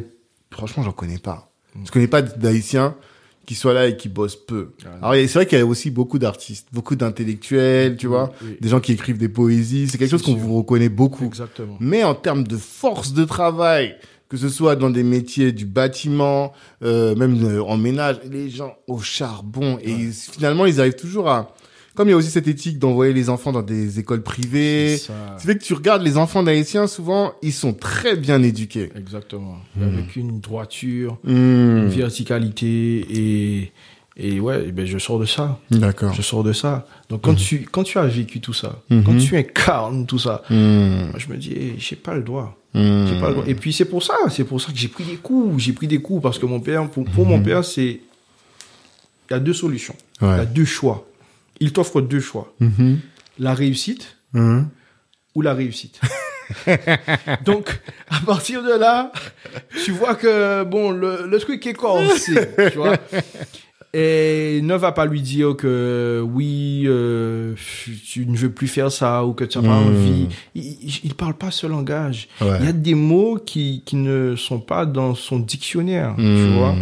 franchement, 0.51 0.83
j'en 0.83 0.93
connais 0.93 1.18
pas. 1.18 1.51
Je 1.85 1.91
connais 1.93 2.09
pas 2.09 2.20
d'Haïtiens 2.22 2.97
qui 3.51 3.57
soient 3.57 3.74
là 3.74 3.88
et 3.88 3.96
qui 3.96 4.09
bossent 4.09 4.36
peu. 4.36 4.68
Ah, 4.86 5.09
Alors 5.09 5.14
c'est 5.14 5.34
vrai 5.34 5.44
qu'il 5.44 5.59
y 5.59 5.61
a 5.61 5.66
aussi 5.66 5.90
beaucoup 5.90 6.20
d'artistes, 6.20 6.68
beaucoup 6.72 6.94
d'intellectuels, 6.94 7.96
tu 7.96 8.07
vois, 8.07 8.30
oui. 8.44 8.57
des 8.61 8.68
gens 8.68 8.78
qui 8.78 8.92
écrivent 8.92 9.18
des 9.18 9.28
poésies. 9.28 9.88
C'est 9.88 9.98
quelque 9.98 10.11
chose 10.12 10.22
qu'on 10.22 10.36
vous 10.36 10.57
reconnaît 10.59 10.88
beaucoup. 10.88 11.24
Exactement. 11.24 11.76
Mais 11.80 12.05
en 12.05 12.14
termes 12.14 12.44
de 12.44 12.57
force 12.57 13.12
de 13.12 13.24
travail, 13.24 13.96
que 14.28 14.36
ce 14.36 14.48
soit 14.48 14.76
dans 14.76 14.90
des 14.90 15.03
métiers 15.03 15.51
du 15.51 15.66
bâtiment, 15.66 16.53
euh, 16.84 17.16
même 17.16 17.44
euh, 17.44 17.61
en 17.64 17.76
ménage, 17.76 18.20
les 18.30 18.51
gens 18.51 18.76
au 18.86 19.01
charbon. 19.01 19.78
Et 19.82 19.90
ils- 19.90 20.12
finalement, 20.12 20.64
ils 20.64 20.78
arrivent 20.80 20.94
toujours 20.94 21.28
à... 21.28 21.53
Comme 21.97 22.09
il 22.09 22.12
y 22.12 22.14
a 22.14 22.16
aussi 22.16 22.30
cette 22.30 22.47
éthique 22.49 22.78
d'envoyer 22.78 23.12
les 23.12 23.28
enfants 23.28 23.53
dans 23.53 23.62
des 23.62 23.99
écoles 23.99 24.22
privées, 24.22 24.97
C'est 24.97 25.12
fait 25.47 25.57
que 25.59 25.64
tu 25.64 25.74
regardes 25.74 26.03
les 26.03 26.16
enfants 26.16 26.43
d'Haïtiens, 26.43 26.86
souvent, 26.86 27.32
ils 27.43 27.53
sont 27.53 27.72
très 27.72 28.16
bien 28.16 28.43
éduqués. 28.43 28.91
Exactement. 28.97 29.57
Hmm. 29.76 29.82
Avec 29.82 30.16
une 30.16 30.41
droiture, 30.41 31.18
Mmh. 31.24 31.30
une 31.32 31.88
verticalité 31.88 33.07
et 33.11 33.72
et 34.16 34.38
ouais, 34.38 34.64
eh 34.66 34.72
ben 34.72 34.84
je 34.84 34.99
sors 34.99 35.18
de 35.18 35.24
ça. 35.24 35.59
D'accord. 35.70 36.12
Je 36.12 36.20
sors 36.20 36.43
de 36.45 36.53
ça. 36.53 36.86
Donc 37.09 37.22
quand 37.22 37.34
tu 37.34 37.66
quand 37.70 37.82
tu 37.84 37.97
as 37.99 38.07
vécu 38.07 38.41
tout 38.41 38.53
ça, 38.53 38.80
quand 38.88 39.16
tu 39.18 39.36
incarnes 39.36 40.07
tout 40.07 40.18
ça, 40.18 40.43
Mmh. 40.51 40.55
moi, 41.11 41.18
je 41.18 41.28
me 41.28 41.36
dis 41.36 41.53
eh, 41.57 41.74
j'ai 41.78 41.97
pas 41.97 42.14
le 42.14 42.22
droit. 42.22 42.57
Mmh. 42.74 43.07
J'ai 43.09 43.20
pas 43.20 43.28
le 43.28 43.34
droit. 43.34 43.45
Et 43.49 43.55
puis 43.55 43.72
c'est 43.72 43.84
pour 43.84 44.03
ça, 44.03 44.14
c'est 44.30 44.45
pour 44.45 44.61
ça 44.61 44.70
que 44.72 44.78
j'ai 44.78 44.88
pris 44.88 45.05
des 45.05 45.16
coups, 45.16 45.62
j'ai 45.62 45.72
pris 45.72 45.86
des 45.88 46.01
coups 46.01 46.22
parce 46.22 46.38
que 46.38 46.47
mon 46.47 46.61
père 46.61 46.88
pour, 46.88 47.05
pour 47.05 47.26
mon 47.26 47.43
père 47.43 47.64
c'est 47.64 48.01
il 49.30 49.32
y 49.32 49.34
a 49.34 49.41
deux 49.41 49.55
solutions. 49.55 49.95
Il 50.22 50.26
y 50.26 50.30
a 50.30 50.45
deux 50.45 50.64
choix. 50.64 51.07
Il 51.61 51.73
t'offre 51.73 52.01
deux 52.01 52.21
choix. 52.21 52.55
Mmh. 52.61 52.95
La 53.39 53.55
réussite 53.55 54.17
Mmh. 54.33 54.63
ou 55.35 55.43
la 55.43 55.55
réussite. 55.55 56.01
Donc, 57.45 57.81
à 58.09 58.21
partir 58.25 58.63
de 58.63 58.73
là, 58.79 59.13
tu 59.85 59.91
vois 59.93 60.15
que, 60.15 60.65
bon, 60.65 60.91
le, 60.91 61.27
le 61.29 61.39
truc 61.39 61.67
est 61.67 61.75
corsé, 61.75 62.35
tu 62.73 62.77
vois. 62.79 62.97
Et 63.93 64.61
ne 64.63 64.75
va 64.77 64.93
pas 64.93 65.05
lui 65.05 65.21
dire 65.21 65.57
que 65.57 66.25
oui, 66.25 66.85
euh, 66.87 67.55
tu 68.07 68.25
ne 68.25 68.37
veux 68.37 68.53
plus 68.53 68.69
faire 68.69 68.93
ça 68.93 69.25
ou 69.25 69.33
que 69.33 69.43
tu 69.43 69.59
n'as 69.59 69.65
pas 69.69 69.81
Hmm. 69.81 69.87
envie. 69.89 70.29
Il, 70.55 71.01
il 71.03 71.15
parle 71.17 71.35
pas 71.35 71.51
ce 71.51 71.67
langage. 71.67 72.29
Ouais. 72.41 72.57
Il 72.61 72.67
y 72.67 72.69
a 72.69 72.73
des 72.73 72.95
mots 72.95 73.37
qui, 73.45 73.83
qui 73.85 73.97
ne 73.97 74.37
sont 74.37 74.61
pas 74.61 74.87
dans 74.87 75.17
son 75.17 75.41
dictionnaire, 75.41 76.15
tu 76.17 76.49
vois. 76.57 76.77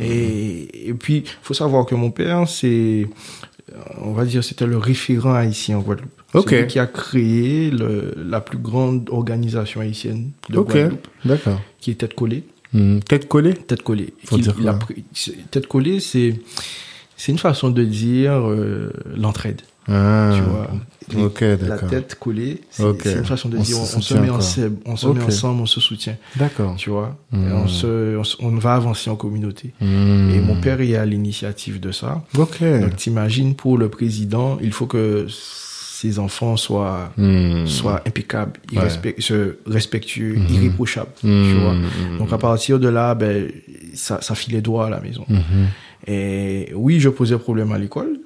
Et, 0.00 0.88
et 0.88 0.94
puis, 0.94 1.24
faut 1.42 1.52
savoir 1.52 1.84
que 1.84 1.94
mon 1.94 2.10
père, 2.10 2.48
c'est, 2.48 3.06
on 4.00 4.12
va 4.12 4.24
dire, 4.24 4.42
c'était 4.44 4.66
le 4.66 4.78
référent 4.78 5.34
haïtien 5.34 5.78
en 5.78 5.80
Guadeloupe. 5.80 6.10
Ok. 6.34 6.46
C'est 6.50 6.60
lui 6.62 6.66
qui 6.66 6.78
a 6.78 6.86
créé 6.86 7.70
le, 7.70 8.14
la 8.16 8.40
plus 8.40 8.58
grande 8.58 9.08
organisation 9.10 9.80
haïtienne 9.80 10.30
de. 10.48 10.58
Guadeloupe, 10.60 11.08
D'accord. 11.24 11.60
qui 11.80 11.90
est 11.90 11.94
Tête 11.94 12.14
Collée. 12.14 12.44
Mmh. 12.72 12.98
Tête 13.00 13.28
collée? 13.28 13.54
Tête 13.54 13.82
Collée. 13.82 14.14
Faut 14.24 14.36
dire 14.36 14.54
il 14.58 14.68
a 14.68 14.76
Tête 15.52 15.68
Collée, 15.68 16.00
c'est, 16.00 16.34
c'est 17.16 17.30
une 17.30 17.38
façon 17.38 17.70
de 17.70 17.84
dire 17.84 18.50
euh, 18.50 18.92
l'entraide. 19.16 19.62
Ah. 19.88 20.30
Tu 20.34 20.40
vois. 20.42 20.68
Les- 21.12 21.56
La 21.68 21.76
tête 21.78 22.14
collée, 22.18 22.62
c'est, 22.70 22.82
une 22.82 23.24
façon 23.26 23.50
de 23.50 23.58
On 23.58 23.60
dire 23.62 23.76
se 23.76 23.96
on, 23.98 24.00
se 24.00 24.14
met, 24.14 24.30
en 24.30 24.34
quoi. 24.36 24.42
seb- 24.42 24.76
on 24.86 24.96
se 24.96 25.06
Ok. 25.06 25.16
met 25.18 25.24
ensemble, 25.24 25.60
on 25.60 25.66
se 25.66 25.78
soutient. 25.78 26.16
D'accord. 26.36 26.76
Tu 26.76 26.88
vois. 26.88 27.18
Hmm. 27.30 27.48
Et 27.48 27.52
on, 27.52 27.68
se, 27.68 28.16
on, 28.42 28.50
va 28.56 28.74
avancer 28.74 29.10
en 29.10 29.16
communauté. 29.16 29.74
Mmh. 29.82 30.30
Et 30.30 30.40
mon 30.40 30.56
père 30.60 30.80
est 30.80 30.96
à 30.96 31.04
l'initiative 31.04 31.78
de 31.78 31.92
ça. 31.92 32.22
Ok. 32.38 32.62
Donc 32.62 32.96
t'imagines 32.96 33.54
pour 33.54 33.76
le 33.76 33.90
président, 33.90 34.56
il 34.62 34.72
faut 34.72 34.86
que 34.86 35.26
ses 35.28 36.18
enfants 36.18 36.56
soient 36.56 37.12
Mmh. 37.18 37.66
soient 37.66 38.00
impeccables, 38.06 38.58
Ouais. 38.74 38.88
se- 39.18 39.56
respectueux, 39.66 40.36
irréprochables. 40.50 41.12
Tu 41.20 41.52
vois. 41.54 41.74
Donc 42.18 42.32
à 42.32 42.38
partir 42.38 42.78
de 42.80 42.88
là, 42.88 43.14
ben 43.14 43.48
ça 43.92 44.20
ça 44.22 44.34
filait 44.34 44.62
droit 44.62 44.86
à 44.86 44.90
la 44.90 45.00
maison. 45.00 45.26
Et 46.06 46.72
oui, 46.74 46.98
je 47.00 47.10
posais 47.10 47.36
problème 47.38 47.72
à 47.72 47.78
l'école. 47.78 48.18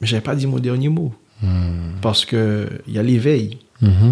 Mais 0.00 0.06
j'avais 0.06 0.22
pas 0.22 0.34
dit 0.34 0.46
mon 0.46 0.58
dernier 0.58 0.88
mot 0.88 1.14
Mmh. 1.40 2.00
parce 2.02 2.24
que 2.24 2.68
il 2.88 2.94
y 2.94 2.98
a 2.98 3.02
l'éveil. 3.04 3.58
Mmh. 3.80 4.10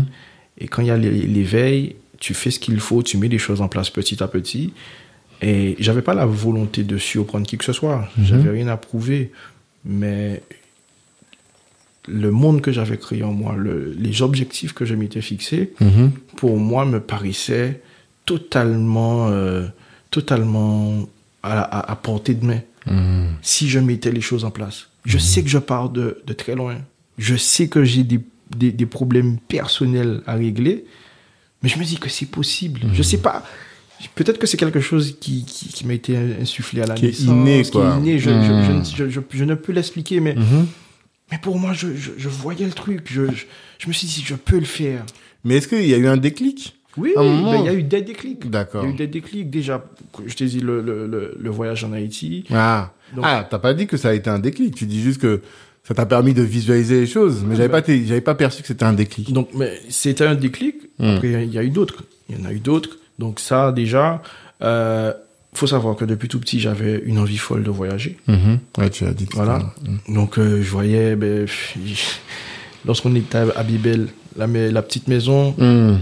Et 0.59 0.69
quand 0.69 0.81
il 0.83 0.89
y 0.89 0.91
a 0.93 0.97
l'é- 0.97 1.11
l'éveil, 1.27 1.97
tu 2.21 2.35
fais 2.35 2.53
ce 2.53 2.61
qu'il 2.61 2.79
faut, 2.79 3.03
tu 3.03 3.19
mets 3.19 3.27
les 3.29 3.39
choses 3.39 3.61
en 3.61 3.67
place 3.69 3.91
petit 3.91 4.23
à 4.23 4.29
petit. 4.29 4.73
Et 5.43 5.75
j'avais 5.81 6.03
pas 6.03 6.15
la 6.15 6.25
volonté 6.25 6.85
de 6.85 6.97
surprendre 6.99 7.45
qui 7.47 7.59
que 7.59 7.65
ce 7.65 7.73
soit. 7.73 8.09
Mhm. 8.17 8.25
J'avais 8.27 8.51
rien 8.51 8.69
à 8.69 8.77
prouver. 8.77 9.33
Mais 9.85 10.41
le 12.09 12.31
monde 12.31 12.61
que 12.61 12.71
j'avais 12.71 12.97
créé 12.97 13.25
en 13.25 13.33
moi, 13.33 13.57
le- 13.57 13.93
les 13.99 14.23
objectifs 14.23 14.73
que 14.73 14.85
je 14.85 14.95
m'étais 14.95 15.21
fixés, 15.21 15.73
Mmh. 15.81 16.09
pour 16.37 16.57
moi, 16.59 16.85
me 16.85 17.01
paraissaient 17.01 17.81
totalement, 18.25 19.29
euh, 19.31 19.67
totalement 20.11 21.09
à, 21.43 21.61
à- 21.61 21.91
à 21.93 21.97
portée 21.97 22.35
de 22.35 22.47
main 22.47 22.61
Mmh. 22.87 23.27
si 23.43 23.69
je 23.69 23.81
mettais 23.81 24.13
les 24.13 24.21
choses 24.21 24.45
en 24.45 24.51
place. 24.53 24.89
Je 25.07 25.17
sais 25.19 25.43
que 25.43 25.49
je 25.49 25.59
pars 25.59 25.89
de, 25.89 26.19
de 26.27 26.33
très 26.35 26.55
loin. 26.55 26.77
Je 27.17 27.35
sais 27.37 27.69
que 27.69 27.83
j'ai 27.85 28.03
des, 28.03 28.21
des, 28.55 28.73
des 28.73 28.87
problèmes 28.87 29.39
personnels 29.39 30.21
à 30.27 30.35
régler, 30.35 30.85
mais 31.63 31.69
je 31.71 31.79
me 31.79 31.85
dis 31.85 31.97
que 31.97 32.09
c'est 32.11 32.27
possible. 32.27 32.81
Je 32.93 33.03
sais 33.03 33.19
pas. 33.19 33.43
Peut-être 34.15 34.39
que 34.39 34.47
c'est 34.47 34.59
quelque 34.59 34.81
chose 34.81 35.17
qui, 35.19 35.45
qui, 35.47 35.69
qui 35.69 35.87
m'a 35.87 35.95
été 35.95 36.17
insufflé 36.41 36.83
à 36.83 36.87
la 36.87 36.95
Qui 36.95 37.07
est 37.07 37.09
naissance, 37.09 37.25
inné, 37.29 37.63
qui 37.63 37.71
quoi. 37.71 37.95
est 37.97 37.99
inné. 38.01 38.19
Je, 38.19 38.31
Mm. 38.31 38.43
je, 38.43 39.05
je, 39.05 39.05
ne- 39.07 39.11
je, 39.49 39.55
peux 39.55 39.73
l'expliquer, 39.73 40.21
mais, 40.21 40.35
Mmh. 40.35 40.67
mais 41.33 41.39
pour 41.39 41.59
moi, 41.59 41.73
je, 41.73 41.87
voyais 42.29 42.67
le 42.67 42.73
truc. 42.73 43.07
Je, 43.11 43.23
me 43.23 43.93
suis 43.93 44.07
dit, 44.07 44.23
je 44.27 44.35
peux 44.35 44.59
le 44.59 44.67
faire. 44.67 45.05
Mais 45.45 45.57
est-ce 45.57 45.69
qu'il 45.69 45.87
y 45.87 45.95
a 45.95 45.97
eu 45.97 46.07
un 46.09 46.19
déclic 46.19 46.77
Oui, 46.99 47.13
ben, 47.17 47.23
il 47.61 47.65
y 47.65 47.69
a 47.69 47.75
eu 47.75 47.83
des 47.85 48.03
déclics. 48.03 48.43
Il 48.45 48.51
D'accord. 48.51 48.85
y 48.85 48.89
a 48.89 48.91
eu 48.91 48.95
des 48.95 49.07
déclics. 49.07 49.49
Déjà, 49.49 49.83
je 50.27 50.35
t'ai 50.35 50.45
dit 50.47 50.61
le, 50.61 50.83
le, 50.83 51.07
le, 51.07 51.37
le 51.41 51.51
voyage 51.51 51.83
en 51.85 51.93
Haïti. 51.93 52.45
Ah, 52.53 52.93
Donc- 53.15 53.25
ah 53.27 53.47
t'as 53.49 53.59
pas 53.59 53.75
dit 53.75 53.87
que 53.87 53.97
ça 53.97 54.09
a 54.11 54.13
été 54.13 54.31
un 54.31 54.39
déclic. 54.39 54.75
Tu 54.75 54.87
dis 54.87 55.01
juste 55.03 55.21
que 55.21 55.41
ça 55.87 55.95
t'a 55.95 56.07
permis 56.07 56.35
de 56.35 56.43
visualiser 56.43 57.01
les 57.01 57.07
choses. 57.07 57.45
Mais 57.47 57.55
j'avais 57.57 57.69
pas, 57.69 57.83
j'avais 57.87 58.21
pas 58.21 58.35
perçu 58.35 58.63
que 58.63 58.69
c'était 58.69 58.85
un 58.85 58.93
déclic. 58.93 59.33
Donc, 59.33 59.49
mais 59.55 59.81
c'était 59.89 60.27
un 60.27 60.35
déclic. 60.35 60.77
Mm. 60.99 61.05
Après, 61.15 61.45
il 61.45 61.53
y 61.53 61.59
a 61.59 61.63
eu 61.63 61.71
d'autres. 61.71 62.03
Il 62.29 62.39
y 62.39 62.43
en 62.43 62.45
a 62.47 62.53
eu 62.53 62.59
d'autres. 62.59 62.99
Donc, 63.19 63.39
ça, 63.39 63.71
déjà, 63.73 64.21
euh, 64.63 65.13
faut 65.55 65.67
savoir 65.69 65.95
que 65.97 66.05
depuis 66.05 66.29
tout 66.29 66.41
petit, 66.41 66.59
j'avais 66.61 67.03
une 67.07 67.19
envie 67.19 67.39
folle 67.39 67.63
de 67.63 67.71
voyager. 67.71 68.17
Ouais, 68.79 68.91
tu 68.91 69.05
as 69.05 69.13
dit. 69.13 69.27
Voilà. 69.33 69.73
Mhm. 70.09 70.15
Donc, 70.15 70.39
euh, 70.39 70.61
je 70.63 70.71
voyais, 70.71 71.15
ben, 71.17 71.47
lorsqu'on 72.85 73.15
était 73.15 73.39
à 73.39 73.63
Bibel, 73.63 74.09
la, 74.37 74.83
petite 74.83 75.09
maison, 75.09 75.55
Mhm. 75.57 76.01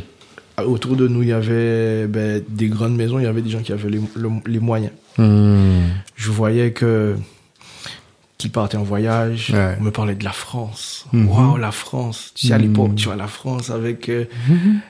Autour 0.62 0.96
de 0.96 1.08
nous, 1.08 1.22
il 1.22 1.28
y 1.28 1.32
avait 1.32 2.06
ben, 2.06 2.42
des 2.48 2.68
grandes 2.68 2.96
maisons, 2.96 3.18
il 3.18 3.24
y 3.24 3.26
avait 3.26 3.42
des 3.42 3.50
gens 3.50 3.60
qui 3.60 3.72
avaient 3.72 3.90
les, 3.90 4.00
le- 4.16 4.30
les 4.46 4.60
moyens. 4.60 4.92
Mhm. 5.18 5.82
Je 6.16 6.30
voyais 6.30 6.70
que 6.72 7.14
qu'ils 8.36 8.50
partaient 8.50 8.76
en 8.76 8.82
voyage. 8.82 9.52
Ouais. 9.54 9.76
On 9.80 9.84
me 9.84 9.90
parlait 9.90 10.16
de 10.16 10.24
la 10.24 10.32
France. 10.32 11.06
Mhm. 11.12 11.28
Waouh, 11.28 11.56
la 11.56 11.70
France. 11.70 12.32
Tu 12.34 12.48
sais, 12.48 12.52
à 12.52 12.58
Mhm. 12.58 12.62
l'époque, 12.64 12.94
tu 12.96 13.06
vois, 13.06 13.14
la 13.16 13.28
France 13.28 13.70
avec... 13.70 14.08
euh, 14.08 14.24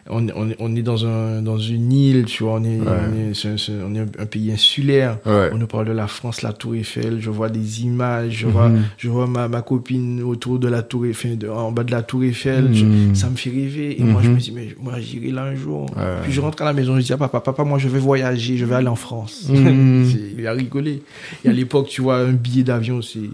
on, 0.09 0.27
on, 0.35 0.49
est- 0.51 0.57
on 0.59 0.75
est 0.75 0.83
dans, 0.83 1.05
un, 1.07 1.43
dans 1.43 1.59
une 1.59 1.93
île, 1.93 2.25
tu 2.25 2.43
vois, 2.43 2.55
on 2.55 2.65
est, 2.65 2.81
Ouais. 2.81 2.87
on 2.89 3.31
est, 3.31 3.71
on 3.85 4.23
un 4.23 4.27
pays 4.27 4.51
insulaire. 4.51 5.19
Ouais. 5.27 5.51
On 5.53 5.59
nous 5.59 5.67
parle 5.67 5.87
de 5.87 5.93
la 5.93 6.07
France, 6.07 6.41
la 6.43 6.53
Tour 6.55 6.75
Eiffel. 6.75 7.19
Je 7.21 7.29
vois 7.31 7.51
des 7.51 7.83
images, 7.83 8.33
je 8.33 8.47
vois, 8.47 8.69
Mhm. 8.71 8.83
je 8.97 9.09
vois 9.11 9.27
ma, 9.27 9.47
ma 9.49 9.61
copine 9.63 10.23
autour 10.23 10.59
de 10.59 10.69
la 10.69 10.83
Tour 10.83 11.05
Eiffel, 11.07 11.37
de- 11.37 11.49
en 11.49 11.71
bas 11.71 11.85
de 11.85 11.91
la 11.91 12.03
Tour 12.03 12.25
Eiffel. 12.25 12.71
Je- 12.75 12.85
Mhm. 12.87 13.15
ça 13.15 13.29
me 13.29 13.37
fait 13.37 13.51
rêver. 13.51 14.01
Et 14.01 14.05
moi, 14.05 14.23
je 14.23 14.29
Mhm. 14.29 14.35
me 14.35 14.41
dis, 14.41 14.53
mais 14.53 14.75
moi, 14.81 14.95
j'irai 15.01 15.31
là 15.31 15.43
un 15.45 15.55
jour. 15.55 15.87
Puis 16.23 16.33
je 16.33 16.41
rentre 16.41 16.63
à 16.63 16.65
la 16.65 16.73
maison, 16.73 16.97
je 16.97 17.03
dis, 17.03 17.13
ah, 17.13 17.19
papa, 17.19 17.41
papa, 17.41 17.63
moi, 17.63 17.79
je 17.79 17.89
vais 17.89 17.99
voyager, 17.99 18.57
je 18.57 18.65
vais 18.65 18.75
aller 18.75 18.89
en 18.89 18.97
France. 18.97 19.49
Mhm. 19.51 20.05
Il 20.39 20.47
a 20.47 20.53
rigolé. 20.53 21.03
Et 21.45 21.49
à 21.49 21.53
l'époque, 21.53 21.89
tu 21.89 22.01
vois, 22.03 22.17
un 22.19 22.33
billet 22.33 22.63
d'avion, 22.65 23.01
c'est, 23.03 23.31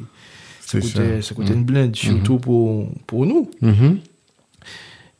ça 0.73 0.81
coûtait, 0.81 1.23
ça 1.23 1.35
coûtait 1.35 1.53
une 1.55 1.65
blinde, 1.65 1.95
surtout 1.97 2.39
pour, 2.39 2.89
pour 3.07 3.27
nous. 3.27 3.51
Mhm. 3.63 3.99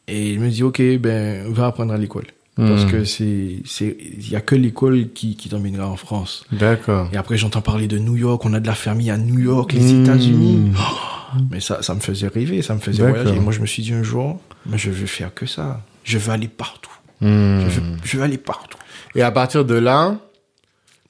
Et 0.09 0.35
je 0.35 0.39
me 0.41 0.49
dis, 0.51 0.63
ok, 0.63 0.81
ben, 0.99 1.51
va 1.53 1.67
apprendre 1.67 1.93
à 1.93 1.99
l'école. 1.99 2.27
Parce 2.57 2.85
Mhm. 2.85 2.91
que 2.91 3.05
c'est, 3.05 3.57
c'est, 3.65 3.97
il 4.01 4.29
y 4.29 4.37
a 4.37 4.41
que 4.41 4.55
l'école 4.55 5.09
qui, 5.15 5.37
qui 5.37 5.49
t'emmènera 5.49 5.89
en 5.89 5.97
France. 5.97 6.45
D'accord. 6.53 7.09
Et 7.13 7.17
après, 7.17 7.37
j'entends 7.39 7.63
parler 7.63 7.87
de 7.89 7.99
New 7.99 8.17
York, 8.17 8.45
on 8.45 8.53
a 8.53 8.61
de 8.61 8.67
la 8.67 8.75
famille 8.75 9.11
à 9.11 9.17
New 9.17 9.39
York, 9.39 9.73
les. 9.73 10.03
États-Unis. 10.03 10.73
Oh, 10.77 11.39
mais 11.51 11.61
ça, 11.61 11.81
ça 11.81 11.95
me 11.95 12.01
faisait 12.01 12.27
rêver, 12.29 12.61
ça 12.61 12.75
me 12.75 12.81
faisait 12.81 13.03
D'accord. 13.05 13.19
voyager. 13.23 13.37
Et 13.37 13.41
moi, 13.41 13.53
je 13.53 13.61
me 13.61 13.67
suis 13.67 13.83
dit 13.83 13.95
un 13.95 14.03
jour, 14.03 14.41
mais 14.67 14.77
je 14.79 14.91
veux 14.91 15.07
faire 15.07 15.33
que 15.33 15.47
ça. 15.47 15.81
Je 16.05 16.19
veux 16.19 16.33
aller 16.33 16.49
partout. 16.49 16.91
Mhm. 17.21 17.61
Je, 17.71 17.81
veux, 17.81 17.87
je 18.05 18.17
veux 18.19 18.23
aller 18.25 18.39
partout. 18.39 18.79
Et 19.15 19.23
à 19.23 19.31
partir 19.31 19.65
de 19.65 19.75
là, 19.75 20.19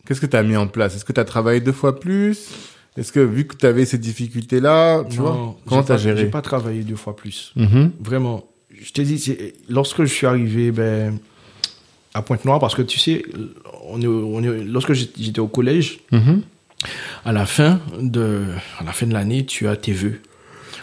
qu'est-ce 0.07 0.21
que 0.21 0.27
tu 0.27 0.37
as 0.37 0.43
mis 0.43 0.57
en 0.57 0.67
place? 0.69 0.95
Est-ce 0.95 1.05
que 1.07 1.13
tu 1.13 1.21
as 1.21 1.25
travaillé 1.25 1.61
deux 1.61 1.73
fois 1.73 1.99
plus? 1.99 2.49
Est-ce 3.01 3.13
que 3.13 3.21
vu 3.21 3.47
que 3.47 3.57
tu 3.57 3.65
avais 3.65 3.87
ces 3.87 3.97
difficultés-là, 3.97 5.05
tu 5.09 5.17
Non, 5.17 5.23
vois, 5.23 5.57
comment 5.67 5.81
j'ai 5.81 5.87
tu 5.87 5.93
as 5.93 5.95
pas- 5.95 6.03
géré 6.03 6.21
J'ai 6.21 6.27
pas 6.27 6.43
travaillé 6.43 6.83
deux 6.83 6.97
fois 6.97 7.17
plus. 7.17 7.51
Mhm. 7.57 7.93
Vraiment. 7.99 8.45
Je 8.79 8.93
t'ai 8.93 9.05
dit, 9.05 9.35
lorsque 9.71 10.05
je 10.05 10.13
suis 10.13 10.27
arrivé 10.27 10.71
ben, 10.71 11.19
à 12.13 12.21
Pointe-Noire, 12.21 12.59
parce 12.61 12.75
que 12.75 12.83
tu 12.83 12.99
sais, 12.99 13.25
on 13.89 14.01
est, 14.03 14.07
on 14.07 14.43
est, 14.43 14.65
lorsque 14.65 14.93
j'étais 14.93 15.23
j'étais 15.23 15.41
au 15.41 15.49
collège, 15.49 16.01
Mhm. 16.13 16.43
à 17.25 17.33
la 17.33 17.47
fin 17.47 17.81
de, 17.99 18.43
à 18.79 18.85
la 18.85 18.93
fin 18.93 19.07
de 19.07 19.15
l'année, 19.15 19.47
tu 19.47 19.67
as 19.67 19.77
tes 19.77 19.93
vœux 19.93 20.21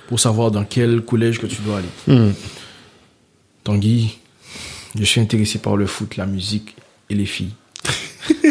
pour 0.07 0.19
savoir 0.19 0.49
dans 0.49 0.63
quel 0.63 1.01
collège 1.01 1.39
que 1.39 1.45
tu 1.45 1.61
dois 1.61 1.77
aller. 1.79 1.87
Mhm. 2.07 2.33
Tanguy, 3.63 4.17
je 4.97 5.03
suis 5.03 5.21
intéressé 5.21 5.59
par 5.59 5.75
le 5.77 5.85
foot, 5.85 6.17
la 6.17 6.25
musique 6.25 6.75
et 7.11 7.15
les 7.15 7.25
filles. 7.27 7.53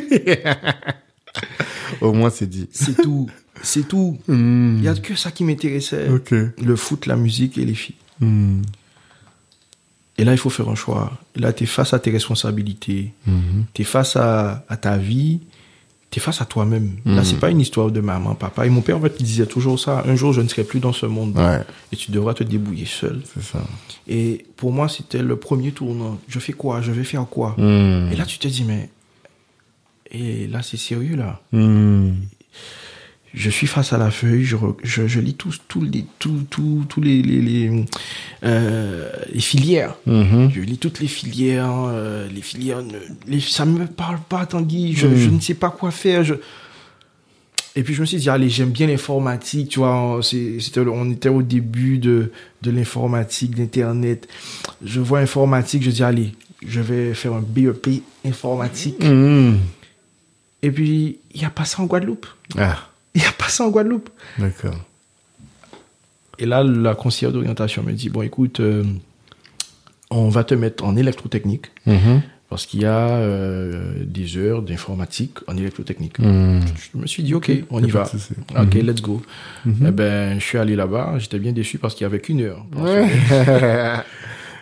Au 2.01 2.13
moins, 2.13 2.31
c'est 2.31 2.47
dit. 2.49 2.69
C'est 2.73 2.97
tout. 3.01 3.29
C'est 3.63 3.87
tout. 3.89 4.19
Hmm. 4.29 4.77
Il 4.79 4.85
y 4.85 4.89
a 4.89 4.95
que 4.95 5.15
ça 5.15 5.31
qui 5.31 5.45
m'intéressait. 5.45 6.09
Le 6.63 6.77
foot, 6.77 7.07
la 7.07 7.17
musique 7.17 7.59
et 7.59 7.65
les 7.65 7.75
filles. 7.75 7.95
Hmm. 8.21 8.63
Et 10.19 10.25
là, 10.25 10.33
il 10.33 10.39
faut 10.39 10.51
faire 10.51 10.69
un 10.69 10.75
choix. 10.75 11.13
Et 11.37 11.41
là, 11.41 11.53
tu 11.53 11.65
es 11.65 11.67
face 11.67 11.93
à 11.93 11.99
tes 11.99 12.11
responsabilités. 12.11 13.13
Mhm. 13.27 13.65
Tu 13.75 13.83
es 13.83 13.85
face 13.85 14.17
à, 14.17 14.65
à 14.69 14.77
ta 14.79 14.97
vie. 14.97 15.41
Tu 16.11 16.19
es 16.19 16.23
face 16.23 16.41
à 16.41 16.47
toi-même. 16.47 16.93
Là, 17.05 17.23
c'est 17.25 17.39
pas 17.39 17.51
une 17.51 17.61
histoire 17.61 17.91
de 17.91 18.01
maman, 18.01 18.35
papa. 18.35 18.65
Et 18.67 18.71
mon 18.71 18.81
père, 18.81 18.97
en 18.97 19.01
fait, 19.03 19.15
il 19.21 19.27
disait 19.27 19.45
toujours 19.47 19.79
ça. 19.79 20.05
Un 20.07 20.15
jour, 20.17 20.33
je 20.33 20.41
ne 20.41 20.49
serai 20.49 20.65
plus 20.65 20.81
dans 20.81 20.95
ce 20.95 21.05
monde. 21.05 21.37
Ouais, 21.37 21.61
Et 21.93 21.97
tu 21.97 22.13
devras 22.13 22.33
te 22.33 22.45
débrouiller 22.45 22.87
seul. 22.87 23.21
c'est 23.35 23.43
ça. 23.43 23.63
Et 24.09 24.47
pour 24.57 24.73
moi, 24.73 24.89
c'était 24.89 25.21
le 25.23 25.37
premier 25.37 25.73
tournant. 25.73 26.19
Je 26.29 26.39
fais 26.39 26.53
quoi? 26.55 26.81
Je 26.81 26.93
vais 26.93 27.05
faire 27.05 27.27
quoi? 27.29 27.55
Hmm. 27.59 28.09
Et 28.11 28.17
là, 28.17 28.25
tu 28.25 28.39
te 28.39 28.49
dis, 28.49 28.65
mais. 28.65 28.89
Et 30.11 30.47
là, 30.47 30.63
c'est 30.63 30.77
sérieux, 30.77 31.17
là. 31.17 31.41
Hmm. 31.53 32.13
Je 33.35 33.51
suis 33.51 33.67
face 33.67 33.93
à 33.93 33.99
la 33.99 34.11
feuille, 34.11 34.45
je, 34.45 34.57
je, 34.83 35.07
je 35.07 35.21
lis 35.21 35.35
tous, 35.35 35.61
les, 35.83 36.07
les, 37.03 37.23
les, 37.23 37.41
les, 37.43 37.85
euh, 38.45 39.11
les 39.31 39.41
filières. 39.41 39.95
Mhm. 40.07 40.51
Je 40.55 40.61
lis 40.63 40.79
toutes 40.79 41.01
les 41.01 41.07
filières, 41.07 41.71
euh, 41.89 42.29
les 42.35 42.41
filières, 42.41 42.83
ne- 42.83 42.95
les, 43.27 43.41
ça 43.41 43.67
me 43.67 43.85
parle 43.87 44.21
pas, 44.27 44.47
Tanguy. 44.47 44.95
Je, 44.95 45.07
Mm. 45.07 45.17
je 45.17 45.29
ne 45.29 45.41
sais 45.41 45.53
pas 45.55 45.69
quoi 45.69 45.91
faire. 45.91 46.25
Je... 46.25 46.35
Et 47.75 47.83
puis 47.83 47.93
je 47.93 48.01
me 48.01 48.07
suis 48.07 48.17
dit, 48.17 48.31
allez, 48.31 48.49
j'aime 48.49 48.71
bien 48.71 48.87
l'informatique, 48.87 49.69
tu 49.69 49.81
vois. 49.81 50.19
C'était, 50.23 50.81
on 50.81 51.11
était 51.11 51.29
au 51.29 51.43
début 51.43 51.99
de, 51.99 52.33
de 52.63 52.71
l'informatique, 52.71 53.55
d'Internet. 53.55 54.27
Je 54.83 54.99
vois 55.01 55.19
informatique, 55.19 55.83
je 55.83 55.91
dis, 55.91 56.03
allez, 56.03 56.33
je 56.67 56.81
vais 56.81 57.13
faire 57.13 57.35
un 57.35 57.43
BEP 57.47 58.03
informatique. 58.25 58.97
Hmm. 59.05 59.57
Et 60.67 60.71
puis, 60.73 61.19
il 61.33 61.39
n'y 61.41 61.47
a 61.47 61.51
pas 61.51 61.65
ça 61.65 61.81
en 61.81 61.87
Guadeloupe. 61.87 62.27
Ah, 62.59 62.89
Il 63.15 63.21
n'y 63.21 63.27
a 63.29 63.31
pas 63.33 63.49
ça 63.49 63.65
en 63.65 63.69
Guadeloupe. 63.71 64.11
d'accord. 64.37 64.75
Et 66.41 66.45
là, 66.47 66.65
la 66.65 66.97
conseillère 66.97 67.31
d'orientation 67.33 67.85
me 67.85 67.93
dit, 67.93 68.09
bon, 68.11 68.23
écoute, 68.23 68.59
euh, 68.59 68.83
on 70.11 70.29
va 70.29 70.43
te 70.43 70.55
mettre 70.55 70.85
en 70.85 70.97
électrotechnique. 70.97 71.67
Mhm. 71.87 72.21
Parce 72.49 72.67
qu'il 72.67 72.81
y 72.83 72.85
a 72.85 73.09
euh, 73.11 73.95
des 74.05 74.37
heures 74.37 74.63
d'informatique 74.63 75.39
en 75.47 75.57
électrotechnique. 75.57 76.19
Hmm. 76.19 76.61
Je 76.93 76.99
me 76.99 77.07
suis 77.07 77.23
dit, 77.23 77.35
OK, 77.35 77.51
on 77.71 77.83
y 77.83 77.91
va. 77.91 78.03
OK, 78.59 78.75
Mhm. 78.75 78.87
let's 78.87 79.01
go. 79.03 79.23
Mhm. 79.65 79.87
Eh 79.87 79.91
ben, 79.93 80.39
je 80.41 80.45
suis 80.45 80.59
allé 80.59 80.75
là-bas. 80.77 81.15
J'étais 81.19 81.39
bien 81.39 81.53
déçu 81.53 81.79
parce 81.79 81.95
qu'il 81.95 82.05
y 82.05 82.07
avait 82.07 82.21
qu'une 82.21 82.41
heure. 82.43 82.65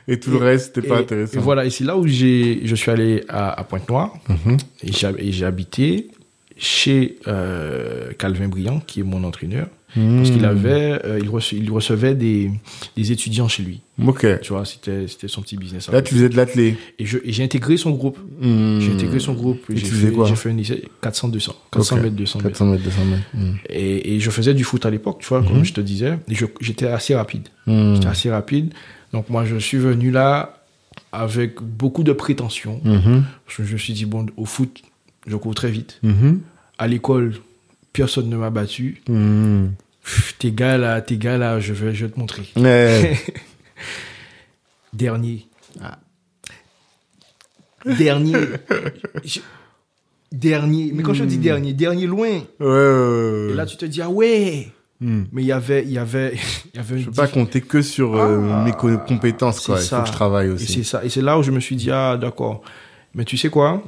Et 0.08 0.20
tout 0.20 0.30
le 0.30 0.36
reste, 0.38 0.74
c'était 0.74 0.86
pas 0.86 0.98
intéressant. 0.98 1.38
Et 1.38 1.42
voilà, 1.42 1.64
et 1.64 1.70
c'est 1.70 1.84
là 1.84 1.96
où 1.96 2.06
j'ai, 2.06 2.60
je 2.64 2.74
suis 2.74 2.90
allé 2.90 3.24
à, 3.28 3.58
à 3.58 3.64
Pointe-Noire 3.64 4.12
Mhm. 4.28 4.56
et 4.82 4.92
j'ai, 4.92 5.08
et 5.18 5.32
j'ai 5.32 5.44
habité 5.46 6.08
chez 6.56 7.16
euh, 7.26 8.12
Calvin 8.18 8.48
Briand, 8.48 8.80
qui 8.86 9.00
est 9.00 9.04
mon 9.04 9.24
entraîneur, 9.24 9.66
parce 9.94 10.30
qu'il 10.30 10.42
Hmm. 10.42 10.44
avait, 10.46 11.00
euh, 11.04 11.20
il, 11.22 11.28
rece- 11.28 11.54
il 11.56 11.70
recevait 11.70 12.14
des, 12.16 12.50
des 12.96 13.12
étudiants 13.12 13.46
chez 13.48 13.62
lui. 13.62 13.80
Ok. 14.04 14.26
Tu 14.42 14.52
vois, 14.52 14.64
c'était, 14.64 15.06
c'était 15.06 15.28
son 15.28 15.40
petit 15.40 15.56
business. 15.56 15.88
Là, 15.88 16.02
tu 16.02 16.14
faisais 16.14 16.28
de 16.28 16.36
l'athlé. 16.36 16.76
Et, 16.98 17.04
j'ai 17.06 17.44
intégré 17.44 17.76
son 17.76 17.92
groupe. 17.92 18.18
Hmm. 18.40 18.80
J'ai 18.80 18.90
intégré 18.92 19.20
son 19.20 19.34
groupe. 19.34 19.64
Et 19.70 19.74
tu 19.74 19.86
faisais 19.86 20.08
fait, 20.08 20.12
quoi 20.12 20.26
j'ai 20.26 20.34
fait 20.34 20.50
un 20.50 20.54
lycée 20.54 20.82
400-200. 21.00 21.52
400 21.70 21.96
Ok. 21.96 22.02
mètres, 22.02 22.16
200 22.16 22.38
mètres. 22.40 22.48
400 22.50 22.66
mètres, 22.66 22.82
200 22.84 23.04
mètres. 23.04 23.56
Et, 23.70 24.16
et 24.16 24.20
je 24.20 24.30
faisais 24.30 24.52
du 24.52 24.64
foot 24.64 24.84
à 24.84 24.90
l'époque, 24.90 25.18
tu 25.20 25.28
vois, 25.28 25.42
comme 25.44 25.64
je 25.64 25.72
te 25.72 25.80
disais. 25.80 26.18
J'étais 26.60 26.86
assez 26.88 27.14
rapide. 27.14 27.48
J'étais 27.66 28.08
assez 28.08 28.30
rapide. 28.30 28.74
Donc 29.14 29.30
moi, 29.30 29.44
je 29.44 29.54
suis 29.56 29.78
venu 29.78 30.10
là 30.10 30.58
avec 31.12 31.62
beaucoup 31.62 32.02
de 32.02 32.12
prétention. 32.12 32.80
Mhm. 32.84 33.22
Parce 33.46 33.58
que 33.58 33.64
je 33.64 33.72
me 33.74 33.78
suis 33.78 33.92
dit, 33.92 34.06
bon, 34.06 34.26
au 34.36 34.44
foot, 34.44 34.82
je 35.28 35.36
cours 35.36 35.54
très 35.54 35.70
vite. 35.70 36.00
Mhm. 36.02 36.40
À 36.78 36.88
l'école, 36.88 37.34
personne 37.92 38.28
ne 38.28 38.36
m'a 38.36 38.50
battu. 38.50 39.00
Hmm. 39.08 39.68
Pff, 40.02 40.34
Tes 40.38 40.50
gars 40.50 40.76
là, 40.78 41.00
tes 41.00 41.16
gars 41.16 41.38
là, 41.38 41.60
je 41.60 41.72
vais, 41.72 41.94
je 41.94 42.06
vais 42.06 42.10
te 42.12 42.18
montrer. 42.18 42.42
Ouais. 42.56 43.16
Dernier. 44.92 45.46
Ah. 45.80 45.98
Dernier. 47.86 48.34
Je- 49.24 49.40
Dernier. 50.32 50.90
Mais 50.92 51.04
quand 51.04 51.14
je 51.14 51.22
dis 51.22 51.38
dernier, 51.38 51.72
dernier 51.72 52.06
loin. 52.08 52.28
Ouais, 52.58 52.66
ouais, 52.66 52.66
ouais. 53.46 53.50
Et 53.52 53.54
là, 53.54 53.64
tu 53.66 53.76
te 53.76 53.84
dis, 53.84 54.02
ah 54.02 54.10
ouais. 54.10 54.68
Hmm. 55.00 55.24
Mais 55.32 55.42
il 55.42 55.46
y 55.46 55.52
avait, 55.52 55.82
il 55.84 55.90
y 55.92 55.98
avait, 55.98 56.34
il 56.74 56.76
y 56.76 56.80
avait 56.80 56.98
Je 56.98 57.06
peux 57.06 57.12
pas 57.12 57.26
compter 57.28 57.60
que 57.60 57.82
sur 57.82 58.14
euh, 58.16 58.48
Ah, 58.52 58.64
mes 58.64 58.72
co- 58.72 58.96
compétences, 58.98 59.60
quoi. 59.60 59.76
Il 59.76 59.80
faut 59.82 59.84
ça. 59.84 60.00
que 60.02 60.06
je 60.06 60.12
travaille 60.12 60.46
Et 60.48 60.50
aussi. 60.50 60.72
c'est 60.72 60.82
ça. 60.84 61.04
Et 61.04 61.08
c'est 61.08 61.20
là 61.22 61.38
où 61.38 61.42
je 61.42 61.50
me 61.50 61.60
suis 61.60 61.76
dit, 61.76 61.90
ah, 61.90 62.16
d'accord. 62.16 62.62
Mais 63.14 63.24
tu 63.24 63.36
sais 63.36 63.48
quoi? 63.50 63.82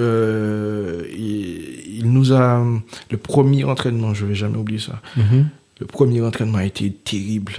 Euh, 0.00 1.04
il, 1.12 1.98
il 2.00 2.10
nous 2.12 2.32
a, 2.32 2.64
le 3.10 3.16
premier 3.16 3.64
entraînement, 3.64 4.14
je 4.14 4.26
vais 4.26 4.34
jamais 4.34 4.56
oublier 4.58 4.78
ça. 4.80 5.00
Mhm. 5.16 5.48
Le 5.80 5.86
premier 5.86 6.20
entraînement 6.22 6.58
a 6.58 6.64
été 6.64 6.90
terrible. 6.92 7.54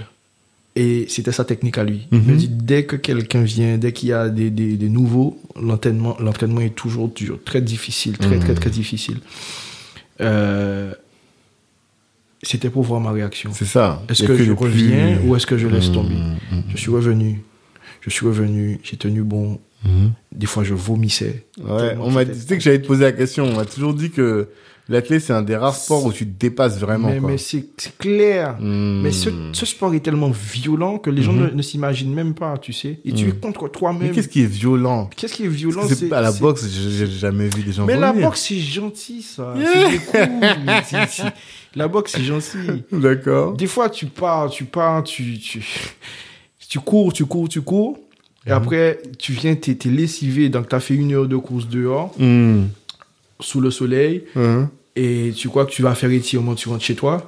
Et 0.76 1.06
c'était 1.08 1.32
sa 1.32 1.44
technique 1.44 1.78
à 1.78 1.84
lui. 1.84 2.06
Mhm. 2.10 2.22
Il 2.26 2.32
me 2.32 2.36
dit, 2.38 2.48
dès 2.48 2.84
que 2.84 2.96
quelqu'un 2.96 3.42
vient, 3.42 3.76
dès 3.76 3.92
qu'il 3.92 4.10
y 4.10 4.12
a 4.12 4.28
des, 4.28 4.50
des, 4.50 4.76
des 4.76 4.88
nouveaux, 4.88 5.38
l'entraînement, 5.60 6.16
l'entraînement 6.20 6.60
est 6.60 6.74
toujours 6.74 7.08
dur, 7.08 7.38
très 7.44 7.60
difficile, 7.60 8.16
très, 8.18 8.36
Mhm. 8.36 8.40
très, 8.40 8.54
très 8.54 8.70
difficile. 8.70 9.18
Euh, 10.20 10.92
c'était 12.42 12.70
pour 12.70 12.82
voir 12.82 13.00
ma 13.00 13.10
réaction. 13.12 13.50
C'est 13.52 13.64
ça. 13.66 14.02
Est-ce 14.08 14.22
que, 14.24 14.36
je 14.36 14.44
plus- 14.44 14.52
reviens 14.52 15.18
ou 15.24 15.36
est-ce 15.36 15.46
que 15.46 15.58
je 15.58 15.66
laisse 15.68 15.90
Hmm, 15.90 15.94
tomber? 15.94 16.16
Je 16.68 16.76
suis 16.76 16.90
revenu. 16.90 17.42
Je 18.00 18.10
suis 18.10 18.26
revenu. 18.26 18.80
J'ai 18.82 18.96
tenu 18.96 19.22
bon. 19.22 19.58
hmm. 19.84 20.08
Des 20.32 20.46
fois, 20.46 20.64
je 20.64 20.74
vomissais. 20.74 21.44
Ouais, 21.62 21.96
on 22.00 22.10
m'a 22.10 22.24
dit, 22.24 22.46
que 22.46 22.60
j'allais 22.60 22.80
te 22.80 22.86
poser 22.86 23.04
la 23.04 23.12
question. 23.12 23.44
On 23.44 23.56
m'a 23.56 23.64
toujours 23.66 23.92
dit 23.94 24.10
que 24.10 24.48
l'athlète, 24.90 25.22
c'est 25.22 25.32
un 25.32 25.42
des 25.42 25.56
rares 25.56 25.74
sports 25.74 26.04
où 26.04 26.12
tu 26.12 26.26
te 26.26 26.38
dépasses 26.38 26.78
vraiment, 26.78 27.08
mais 27.08 27.20
mais 27.20 27.38
c'est 27.38 27.64
clair. 27.98 28.56
Hmm. 28.60 29.00
Mais 29.02 29.10
ce, 29.12 29.30
ce 29.52 29.64
sport 29.64 29.94
est 29.94 30.00
tellement 30.00 30.30
violent 30.30 30.98
que 30.98 31.08
les 31.08 31.22
gens 31.22 31.32
Mhm. 31.32 31.44
ne, 31.46 31.50
ne 31.50 31.62
s'imaginent 31.62 32.12
même 32.12 32.34
pas, 32.34 32.58
tu 32.58 32.72
sais. 32.72 32.98
Et 33.04 33.12
tu 33.12 33.24
es 33.24 33.28
Mhm. 33.28 33.40
contre 33.40 33.64
Mais 33.64 33.70
toi-même. 33.70 34.10
qu'est-ce 34.12 34.28
qui 34.28 34.42
est 34.42 34.46
violent? 34.46 35.08
Qu'est-ce 35.16 35.34
qui 35.34 35.44
est 35.44 35.48
violent 35.48 35.82
c'est- 35.88 36.12
à 36.12 36.20
la 36.20 36.32
boxe, 36.32 36.66
j'ai 36.68 37.06
jamais 37.06 37.48
vu 37.48 37.62
des 37.62 37.72
gens 37.72 37.86
Mais 37.86 37.96
la 37.96 38.12
boxe, 38.12 38.46
c'est 38.48 38.58
gentil, 38.58 39.22
ça. 39.22 39.54
Yeah. 39.56 39.90
C'est 40.84 40.96
mais 40.98 41.06
c'est- 41.08 41.32
La 41.76 41.86
boxe, 41.86 42.12
c'est 42.16 42.24
gentil. 42.24 42.58
D'accord. 42.92 43.52
Des 43.54 43.68
fois, 43.68 43.88
tu 43.88 44.06
pars, 44.06 44.50
tu 44.50 44.64
pars, 44.64 45.04
tu, 45.04 45.38
tu, 45.38 45.62
tu 46.68 46.78
cours, 46.80 47.12
tu 47.12 47.24
cours, 47.26 47.48
tu 47.48 47.60
cours. 47.62 47.98
Et 48.46 48.50
Mhm. 48.50 48.56
après, 48.56 48.98
tu 49.18 49.32
viens, 49.32 49.54
t'es 49.54 49.74
t'es 49.74 49.88
lessivé, 49.90 50.48
donc 50.48 50.68
t'as 50.68 50.80
fait 50.80 50.94
une 50.94 51.12
heure 51.12 51.28
de 51.28 51.36
course 51.36 51.68
dehors, 51.68 52.12
Hmm. 52.18 52.64
sous 53.38 53.60
le 53.60 53.70
soleil, 53.70 54.24
Hein. 54.34 54.68
Et 55.00 55.32
tu 55.32 55.48
crois 55.48 55.64
que 55.66 55.70
tu 55.72 55.82
vas 55.82 55.94
faire 55.94 56.10
étirement, 56.10 56.54
tu 56.54 56.68
rentres 56.68 56.84
chez 56.84 56.94
toi, 56.94 57.26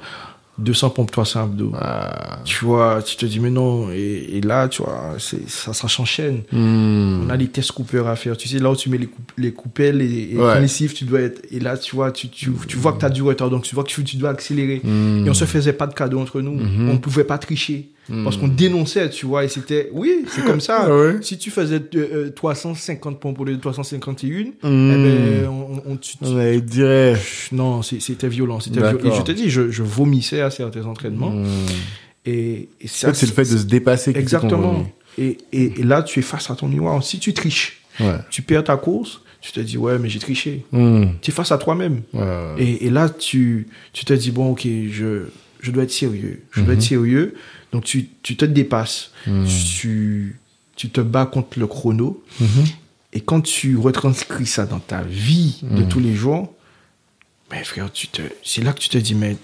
200 0.59 0.91
pompes, 0.91 1.11
300 1.11 1.43
abdos. 1.45 1.73
Ah. 1.81 2.39
Tu 2.45 2.65
vois, 2.65 3.03
tu 3.03 3.17
te 3.17 3.25
dis, 3.25 3.41
mais 3.41 3.51
non, 3.51 3.91
et, 3.91 4.37
et 4.37 4.41
là, 4.43 4.69
tu 4.69 4.83
vois, 4.83 5.15
ça, 5.19 5.73
ça 5.73 5.89
s'enchaîne. 5.89 6.43
Hmm. 6.53 7.25
On 7.27 7.31
a 7.31 7.37
les 7.37 7.49
tests 7.49 7.73
coupeurs 7.73 8.07
à 8.07 8.17
faire. 8.17 8.37
Tu 8.37 8.49
sais, 8.49 8.59
là 8.59 8.71
où 8.71 8.77
tu 8.77 8.91
mets 8.91 8.99
les, 8.99 9.09
les 9.39 9.53
coupelles 9.53 10.03
et, 10.03 10.33
et 10.33 10.37
Ouais. 10.37 10.61
les 10.61 10.89
tu 10.89 11.05
dois 11.05 11.21
être. 11.21 11.41
Et 11.51 11.59
là, 11.59 11.79
tu 11.79 11.97
vois, 11.97 12.13
tu, 12.13 12.29
tu, 12.29 12.51
tu 12.69 12.77
vois 12.77 12.93
que 12.93 12.99
tu 13.01 13.07
as 13.07 13.11
du 13.11 13.23
retard, 13.23 13.49
donc 13.49 13.63
tu 13.63 13.75
vois 13.75 13.85
que 13.85 13.89
tu, 13.89 14.05
tu 14.05 14.17
dois 14.17 14.31
accélérer. 14.31 14.81
Hmm. 14.85 15.25
Et 15.27 15.31
on 15.31 15.35
se 15.35 15.47
faisait 15.47 15.73
pas 15.73 15.87
de 15.87 15.95
cadeaux 15.95 16.21
entre 16.21 16.41
nous. 16.41 16.55
Mhm. 16.55 16.91
On 16.91 16.93
ne 16.95 16.99
pouvait 16.99 17.25
pas 17.25 17.39
tricher. 17.39 17.89
Hmm. 18.09 18.25
Parce 18.25 18.37
qu'on 18.37 18.49
dénonçait, 18.49 19.09
tu 19.11 19.27
vois, 19.27 19.45
et 19.45 19.49
c'était. 19.49 19.89
Oui, 19.93 20.25
c'est 20.29 20.45
comme 20.45 20.61
ça. 20.61 20.83
Ah 20.89 20.97
ouais? 20.97 21.19
Si 21.23 21.39
tu 21.39 21.51
faisais 21.51 21.81
euh, 21.95 22.27
euh, 22.27 22.31
350 22.31 23.21
pompes 23.21 23.37
pour 23.37 23.45
les 23.45 23.57
351, 23.59 24.41
Hmm. 24.41 24.51
eh 24.63 24.63
ben, 24.65 25.49
on, 25.49 25.83
on, 25.93 25.97
tu- 25.97 26.17
tu- 26.19 26.61
dire. 26.63 27.17
non, 27.53 27.81
c'était 27.83 28.29
violent. 28.29 28.59
C'était 28.61 28.81
violent. 28.81 28.99
Et 29.05 29.17
je 29.17 29.23
te 29.23 29.31
dis, 29.33 29.49
je, 29.51 29.71
je 29.71 29.83
vomissais 29.85 30.41
à 30.41 30.51
certains 30.51 30.85
entraînements. 30.85 31.31
Hmm. 31.31 31.47
Et, 32.27 32.69
ça, 32.87 33.15
c'est 33.15 33.27
le 33.27 33.33
fait 33.33 33.43
de 33.43 33.57
se 33.59 33.65
dépasser 33.65 34.13
Exactement. 34.17 34.85
Et, 35.19 35.39
et, 35.53 35.81
et 35.81 35.83
là, 35.83 36.03
tu 36.03 36.19
es 36.19 36.23
face 36.23 36.51
à 36.51 36.55
ton 36.57 36.69
miroir. 36.69 37.03
Si 37.05 37.19
tu 37.19 37.33
triches, 37.33 37.79
Ouais. 38.01 38.15
tu 38.31 38.41
perds 38.43 38.65
ta 38.65 38.77
course, 38.79 39.21
tu 39.43 39.53
te 39.53 39.61
dis, 39.61 39.77
ouais, 39.77 39.99
mais 39.99 40.09
j'ai 40.09 40.19
triché. 40.19 40.65
Hmm. 40.73 41.05
Tu 41.21 41.31
es 41.31 41.35
face 41.35 41.53
à 41.53 41.59
toi-même. 41.59 42.01
Ouais, 42.15 42.21
ouais. 42.23 42.55
Et, 42.59 42.87
et 42.87 42.91
là, 42.91 43.09
tu, 43.11 43.67
tu 43.93 44.05
te 44.07 44.13
dis, 44.15 44.31
bon, 44.31 44.53
ok, 44.53 44.67
je, 44.91 45.25
je 45.61 45.71
dois 45.71 45.83
être 45.85 45.91
sérieux. 45.91 46.43
Je 46.53 46.63
dois 46.63 46.73
Mhm. 46.75 46.79
être 46.81 46.83
sérieux. 46.87 47.35
Donc, 47.73 47.85
tu, 47.85 48.09
tu 48.23 48.37
te 48.37 48.45
dépasses. 48.45 49.11
Hmm. 49.27 49.45
Tu, 49.47 50.39
tu 50.77 50.91
te 50.91 51.01
bats 51.01 51.27
contre 51.27 51.59
le 51.59 51.67
chrono. 51.67 52.23
Mhm. 52.41 52.47
Et 53.15 53.21
quand 53.21 53.41
tu 53.43 53.77
retranscris 53.77 54.47
ça 54.47 54.65
dans 54.67 54.79
ta 54.79 55.03
vie 55.03 55.59
de 55.63 55.83
Mhm. 55.83 55.89
tous 55.89 56.01
les 56.01 56.15
jours, 56.15 56.55
mais 57.51 57.63
frère, 57.65 57.91
tu 57.93 58.09
te, 58.09 58.23
c'est 58.43 58.63
là 58.63 58.73
que 58.73 58.79
tu 58.81 58.89
te 58.89 58.99
dis, 58.99 59.15
mais 59.15 59.37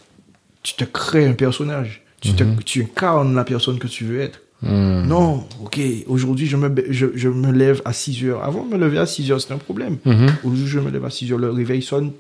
tu 0.63 0.75
te 0.75 0.85
crées 0.85 1.27
un 1.27 1.33
personnage. 1.35 2.03
Tu, 2.21 2.33
te, 2.35 2.43
tu 2.65 2.83
incarnes 2.83 3.35
la 3.35 3.45
personne 3.45 3.79
que 3.79 3.87
tu 3.87 4.05
veux 4.05 4.21
être. 4.21 4.41
Hmm. 4.63 5.07
Non, 5.07 5.47
ok, 5.63 5.79
aujourd'hui 6.09 6.47
je 6.49 6.57
me, 6.57 6.69
ba- 6.69 6.83
je, 6.91 7.07
je 7.15 7.29
me 7.29 7.53
lève 7.53 7.81
à 7.85 7.93
6 7.93 8.25
heures. 8.25 8.43
Avant 8.43 8.65
de 8.65 8.71
me 8.75 8.77
lever 8.79 8.99
à 8.99 9.07
6 9.07 9.31
heures, 9.31 9.41
c'était 9.41 9.55
un 9.55 9.59
problème. 9.59 9.99
Mhm. 10.05 10.35
Aujourd'hui 10.43 10.67
je 10.67 10.81
me 10.81 10.91
lève 10.91 11.05
à 11.05 11.11
6 11.11 11.31
heures, 11.33 11.39
le 11.39 11.51
réveil 11.53 11.81
sonne, 11.81 12.11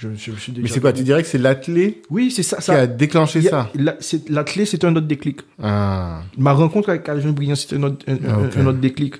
je, 0.00 0.08
je, 0.16 0.30
suis 0.38 0.52
déjà... 0.52 0.62
Mais 0.62 0.68
c'est 0.68 0.80
quoi 0.80 0.92
Tu 0.92 1.02
dirais 1.02 1.22
que 1.22 1.28
c'est 1.28 1.38
l'athlète 1.38 1.96
Oui, 2.10 2.30
c'est 2.30 2.42
ça. 2.42 2.56
qui 2.56 2.62
ça 2.64 2.74
a 2.80 2.86
déclenché 2.86 3.40
a- 3.46 3.50
ça 3.50 3.70
la, 3.74 3.96
c'est- 4.00 4.28
la 4.30 4.44
clé, 4.44 4.64
c'est 4.64 4.84
un 4.84 4.96
autre 4.96 5.06
déclic. 5.06 5.40
Ah, 5.62 6.22
Ma 6.38 6.52
rencontre 6.52 6.88
avec 6.88 7.04
Calvin 7.04 7.32
Briand, 7.32 7.54
c'était 7.54 7.76
un 7.76 7.82
autre, 7.82 8.04
un, 8.08 8.66
autre 8.66 8.78
déclic. 8.78 9.16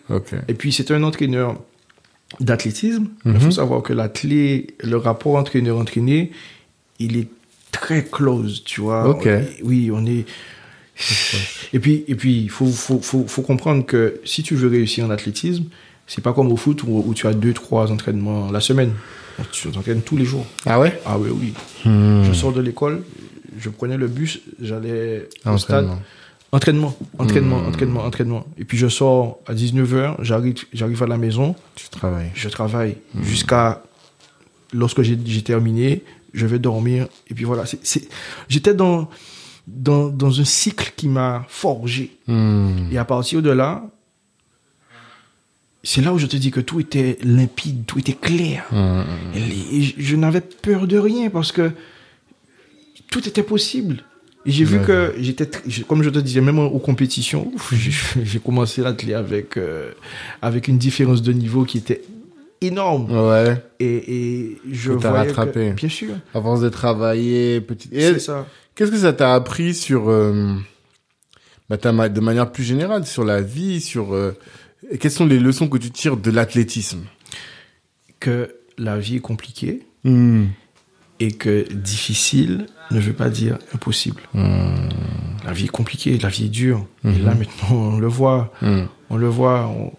Et 0.48 0.54
puis 0.54 0.72
c'était 0.72 0.94
un 0.94 1.02
entraîneur 1.02 1.58
d'athlétisme. 2.40 3.08
Il 3.24 3.32
Mhm. 3.32 3.40
faut 3.40 3.50
savoir 3.50 3.82
que 3.82 3.92
l'athlète, 3.92 4.74
le 4.82 4.96
rapport 4.96 5.34
entraîneur-entraîné, 5.36 6.30
il 6.98 7.16
est 7.16 7.28
très 7.72 8.04
close, 8.04 8.62
tu 8.64 8.80
vois. 8.80 9.08
Ok. 9.08 9.28
Oui, 9.62 9.90
on 9.92 10.06
est. 10.06 10.24
Et 11.72 11.78
puis, 11.78 12.04
et 12.08 12.14
puis, 12.14 12.42
il 12.42 12.50
faut, 12.50 12.66
faut, 12.66 13.00
faut, 13.00 13.26
faut 13.26 13.42
comprendre 13.42 13.86
que 13.86 14.20
si 14.24 14.42
tu 14.42 14.54
veux 14.54 14.68
réussir 14.68 15.04
en 15.06 15.10
athlétisme, 15.10 15.64
c'est 16.06 16.22
pas 16.22 16.32
comme 16.32 16.52
au 16.52 16.56
foot 16.56 16.82
où, 16.82 17.02
où 17.06 17.14
tu 17.14 17.26
as 17.26 17.32
deux, 17.32 17.52
trois 17.52 17.90
entraînements 17.90 18.50
la 18.50 18.60
semaine. 18.60 18.92
Tu 19.52 19.68
t'entraînes 19.70 20.02
tous 20.02 20.16
les 20.16 20.24
jours. 20.24 20.46
Ah 20.66 20.78
ouais? 20.80 21.00
Ah 21.06 21.18
oui, 21.18 21.30
oui. 21.32 21.52
Hmm. 21.84 22.22
Je 22.24 22.32
sors 22.32 22.52
de 22.52 22.60
l'école, 22.60 23.02
je 23.58 23.68
prenais 23.70 23.96
le 23.96 24.08
bus, 24.08 24.40
j'allais 24.60 25.28
au 25.46 25.56
stade. 25.58 25.84
Entraînement. 25.86 26.02
Entraînement, 26.52 26.96
entraînement, 27.18 27.58
Hmm. 27.62 27.66
entraînement, 27.68 28.04
entraînement. 28.04 28.46
Et 28.58 28.64
puis 28.64 28.76
je 28.76 28.88
sors 28.88 29.38
à 29.46 29.54
19h, 29.54 30.16
j'arrive, 30.22 30.54
j'arrive 30.72 31.00
à 31.02 31.06
la 31.06 31.16
maison, 31.16 31.54
Tu 31.76 31.88
travailles. 31.88 32.32
je 32.34 32.48
travaille 32.48 32.96
jusqu'à 33.22 33.82
lorsque 34.72 35.02
j'ai, 35.02 35.16
j'ai 35.24 35.42
terminé, 35.42 36.02
je 36.34 36.46
vais 36.46 36.58
dormir. 36.58 37.06
Et 37.28 37.34
puis 37.34 37.44
voilà, 37.44 37.66
c'est, 37.66 37.78
c'est- 37.84 38.08
j'étais 38.48 38.74
dans, 38.74 39.08
dans, 39.68 40.08
dans 40.08 40.40
un 40.40 40.44
cycle 40.44 40.92
qui 40.96 41.06
m'a 41.08 41.44
forgé. 41.48 42.16
Hmm. 42.26 42.88
Et 42.90 42.98
à 42.98 43.04
partir 43.04 43.42
de 43.42 43.50
là, 43.50 43.84
c'est 45.82 46.02
là 46.02 46.12
où 46.12 46.18
je 46.18 46.26
te 46.26 46.36
dis 46.36 46.50
que 46.50 46.60
tout 46.60 46.80
était 46.80 47.18
limpide, 47.22 47.84
tout 47.86 47.98
était 47.98 48.12
clair. 48.12 48.66
Et 49.34 49.38
les- 49.40 49.76
et 49.78 49.82
je, 49.82 49.94
je 49.98 50.16
n'avais 50.16 50.40
peur 50.42 50.86
de 50.86 50.98
rien 50.98 51.30
parce 51.30 51.52
que 51.52 51.70
tout 53.10 53.26
était 53.26 53.42
possible. 53.42 54.04
Et 54.46 54.52
j'ai 54.52 54.64
vu 54.64 54.80
que 54.80 55.14
j'étais, 55.18 55.48
comme 55.86 56.02
je 56.02 56.08
te 56.08 56.18
disais, 56.18 56.40
même 56.40 56.58
aux 56.58 56.78
compétitions, 56.78 57.52
j'ai 58.22 58.38
commencé 58.38 58.80
l'athlète 58.80 59.16
avec, 59.16 59.56
euh, 59.58 59.92
avec 60.40 60.66
une 60.68 60.78
différence 60.78 61.20
de 61.20 61.32
niveau 61.32 61.64
qui 61.64 61.76
était 61.78 62.00
énorme. 62.62 63.10
Ouais. 63.10 63.62
Et, 63.80 64.14
et 64.46 64.58
je 64.70 64.92
voyais 64.92 65.16
rattrapé. 65.28 65.70
que, 65.70 65.74
bien 65.74 65.88
sûr, 65.90 66.14
force 66.32 66.60
de 66.62 66.70
travailler, 66.70 67.60
petit. 67.60 67.88
Et 67.92 68.00
c'est 68.14 68.18
ça. 68.18 68.46
qu'est-ce 68.74 68.90
que 68.90 68.96
ça 68.98 69.12
t'a 69.12 69.34
appris 69.34 69.74
sur, 69.74 70.08
euh, 70.08 70.54
bah, 71.68 71.76
de 72.08 72.20
manière 72.20 72.50
plus 72.50 72.64
générale, 72.64 73.04
sur 73.06 73.24
la 73.24 73.42
vie, 73.42 73.80
sur 73.82 74.14
euh, 74.14 74.34
quelles 74.98 75.10
sont 75.10 75.26
les 75.26 75.38
leçons 75.38 75.68
que 75.68 75.78
tu 75.78 75.90
tires 75.90 76.16
de 76.16 76.30
l'athlétisme? 76.30 77.04
Que 78.18 78.54
la 78.78 78.98
vie 78.98 79.16
est 79.16 79.20
compliquée 79.20 79.82
Hmm. 80.04 80.46
et 81.20 81.32
que 81.32 81.70
difficile 81.72 82.64
ne 82.90 82.98
veut 83.00 83.12
pas 83.12 83.28
dire 83.28 83.58
impossible. 83.74 84.22
La 85.44 85.52
vie 85.52 85.66
est 85.66 85.68
compliquée, 85.68 86.16
la 86.18 86.30
vie 86.30 86.46
est 86.46 86.48
dure. 86.48 86.86
Et 87.04 87.18
là, 87.18 87.34
maintenant, 87.34 87.76
on 87.76 87.98
le 87.98 88.06
voit. 88.06 88.52
Hmm. 88.62 88.84
On 89.10 89.16
le 89.16 89.28
voit. 89.28 89.66
on- 89.68 89.92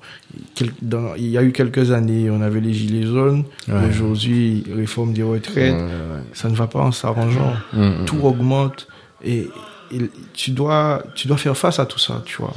quel- 0.55 0.71
dans- 0.81 1.13
il 1.15 1.27
y 1.27 1.37
a 1.37 1.43
eu 1.43 1.51
quelques 1.51 1.91
années, 1.91 2.29
on 2.31 2.41
avait 2.41 2.61
les 2.61 2.73
gilets 2.73 3.05
jaunes. 3.05 3.43
Ouais. 3.67 3.89
Aujourd'hui, 3.89 4.63
réforme 4.73 5.13
des 5.13 5.23
retraites. 5.23 5.73
Ouais. 5.75 6.23
Ça 6.33 6.49
ne 6.49 6.55
va 6.55 6.65
pas 6.67 6.79
en 6.79 6.91
s'arrangeant. 6.91 7.53
Hmm. 7.73 8.05
Tout 8.05 8.19
augmente. 8.23 8.87
Et, 9.23 9.47
et 9.91 9.99
tu, 10.33 10.51
dois, 10.51 11.03
tu 11.15 11.27
dois 11.27 11.37
faire 11.37 11.55
face 11.57 11.77
à 11.79 11.85
tout 11.85 11.99
ça, 11.99 12.23
tu 12.25 12.37
vois. 12.37 12.53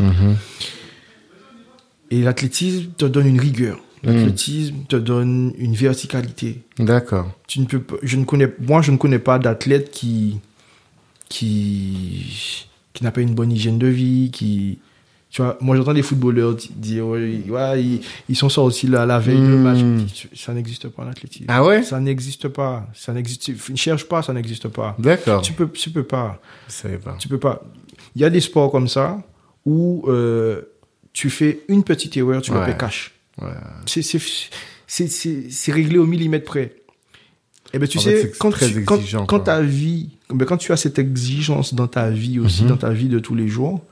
Et 2.11 2.23
l'athlétisme 2.23 2.91
te 2.97 3.05
donne 3.07 3.27
une 3.27 3.41
rigueur. 3.41 3.79
L'athlétisme 4.03 4.77
te 4.89 4.97
donne 4.97 5.53
une 5.57 5.75
verticalité. 5.75 6.63
D'accord. 6.79 7.31
Tu 7.47 7.61
ne 7.61 7.65
peux 7.65 7.81
pas, 7.81 7.97
je 8.03 8.17
ne 8.19 8.25
connais, 8.25 8.53
moi, 8.61 8.83
je 8.83 8.91
ne 8.91 8.99
connais 8.99 9.19
pas 9.19 9.39
d'athlète 9.39 9.91
qui, 9.91 10.41
qui, 11.45 12.67
qui 12.93 13.05
n'a 13.05 13.11
pas 13.11 13.21
une 13.21 13.35
bonne 13.35 13.51
hygiène 13.53 13.79
de 13.79 13.87
vie, 13.87 14.31
qui, 14.31 14.79
tu 15.31 15.43
vois, 15.43 15.57
moi, 15.61 15.77
j'entends 15.77 15.95
des 15.95 16.03
footballeurs 16.03 16.55
di- 16.55 16.71
dire, 16.77 17.07
ouais, 17.07 17.43
ouais, 17.49 17.83
ils, 17.83 18.01
ils 18.29 18.37
sont 18.37 18.49
sortis 18.49 18.87
là, 18.87 19.07
la 19.07 19.19
veille 19.19 19.37
de 19.41 19.57
Mm. 19.57 19.63
match. 19.63 20.29
Ça 20.35 20.53
n'existe 20.55 20.89
pas 20.89 21.03
en 21.05 21.09
athlétisme. 21.09 21.47
Ah 21.49 21.65
ouais? 21.65 21.83
Ça 21.83 21.99
n'existe 22.01 22.49
pas. 22.49 22.87
Ça 22.95 23.13
n'existe, 23.13 23.49
ne 23.71 23.77
cherche 23.77 24.05
pas, 24.07 24.23
ça 24.23 24.33
n'existe 24.33 24.69
pas. 24.69 24.95
D'accord. 24.99 25.43
Tu 25.43 25.53
peux, 25.53 25.69
tu 25.71 25.91
peux 25.91 26.05
pas. 26.05 26.41
Je 26.69 26.73
savais 26.75 26.99
pas. 26.99 27.17
Tu 27.19 27.29
peux 27.29 27.39
pas. 27.41 27.63
Il 28.15 28.23
y 28.23 28.25
a 28.25 28.31
des 28.31 28.41
sports 28.41 28.71
comme 28.71 28.87
ça 28.89 29.23
où, 29.67 30.05
euh, 30.09 30.63
tu 31.15 31.31
fais 31.31 31.61
une 31.69 31.83
petite 31.85 32.15
erreur, 32.19 32.43
tu 32.43 32.53
le 32.53 32.59
Ouais. 32.59 32.67
paies 32.67 32.77
cash. 32.77 33.13
Ouais. 33.41 33.49
C'est, 33.87 35.73
réglé 35.73 35.97
au 35.99 36.05
millimètre 36.07 36.45
près. 36.45 36.77
Et 37.73 37.79
ben 37.79 37.89
tu 37.89 37.99
En 37.99 38.01
sais, 38.03 38.33
quand, 38.39 38.53
tu, 38.53 38.85
quand, 39.27 39.41
ta 39.41 39.63
vie, 39.63 40.11
ben 40.29 40.45
quand 40.45 40.59
tu 40.59 40.71
as 40.73 40.77
cette 40.77 40.99
exigence 40.99 41.73
dans 41.75 41.89
ta 41.89 42.11
vie 42.11 42.39
aussi, 42.39 42.63
Mhm. 42.65 42.69
dans 42.69 42.77
ta 42.77 42.91
vie 42.91 43.09
de 43.09 43.19
tous 43.19 43.35
les 43.35 43.49
jours, 43.49 43.83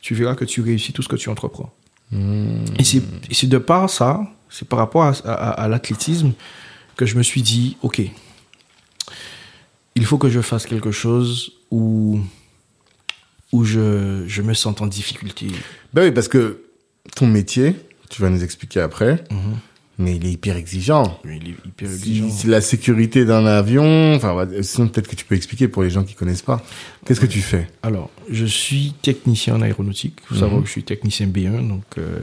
tu 0.00 0.14
verras 0.14 0.34
que 0.36 0.44
tu 0.44 0.60
réussis 0.60 0.92
tout 0.92 1.02
ce 1.02 1.08
que 1.08 1.16
tu 1.16 1.30
entreprends. 1.30 1.72
Hmm. 2.12 2.64
Et 2.78 2.84
c'est, 2.84 3.46
de 3.48 3.58
par 3.58 3.88
ça, 3.90 4.20
c'est 4.50 4.68
par 4.68 4.78
rapport 4.78 5.02
à, 5.04 5.12
à- 5.24 5.50
à 5.64 5.68
l'athlétisme 5.68 6.32
que 6.96 7.06
je 7.06 7.16
me 7.16 7.22
suis 7.24 7.42
dit, 7.42 7.76
ok, 7.82 8.02
il 9.96 10.04
faut 10.04 10.18
que 10.18 10.28
je 10.28 10.40
fasse 10.40 10.66
quelque 10.66 10.90
chose 10.92 11.52
où, 11.70 12.20
où 13.52 13.64
je, 13.64 14.24
je 14.26 14.42
me 14.42 14.54
sente 14.54 14.80
en 14.82 14.86
difficulté. 14.86 15.46
Bah 15.92 16.02
oui, 16.04 16.12
parce 16.12 16.28
que 16.28 16.63
ton 17.14 17.26
métier, 17.26 17.74
tu 18.10 18.22
vas 18.22 18.30
nous 18.30 18.42
expliquer 18.44 18.80
après, 18.80 19.24
Mhm. 19.30 19.38
mais 19.98 20.16
il 20.16 20.26
est 20.26 20.32
hyper 20.32 20.56
exigeant. 20.56 21.18
Mais 21.24 21.38
il 21.42 21.48
est 21.50 21.54
hyper 21.66 21.90
exigeant. 21.90 22.30
si 22.30 22.46
la 22.46 22.60
sécurité 22.60 23.24
d'un 23.24 23.46
avion, 23.46 24.14
enfin, 24.14 24.46
sinon 24.62 24.88
peut-être 24.88 25.08
que 25.08 25.16
tu 25.16 25.24
peux 25.24 25.34
expliquer 25.34 25.68
pour 25.68 25.82
les 25.82 25.90
gens 25.90 26.04
qui 26.04 26.14
connaissent 26.14 26.42
pas. 26.42 26.62
Qu'est-ce 27.06 27.20
que 27.20 27.26
tu 27.26 27.40
fais? 27.40 27.68
Alors, 27.82 28.10
je 28.30 28.44
suis 28.46 28.94
technicien 29.02 29.56
en 29.56 29.62
aéronautique. 29.62 30.18
Il 30.22 30.26
faut 30.34 30.40
savoir 30.40 30.60
que 30.60 30.66
je 30.66 30.72
suis 30.72 30.84
technicien 30.84 31.26
B1. 31.26 31.66
Donc, 31.68 31.84
euh, 31.98 32.18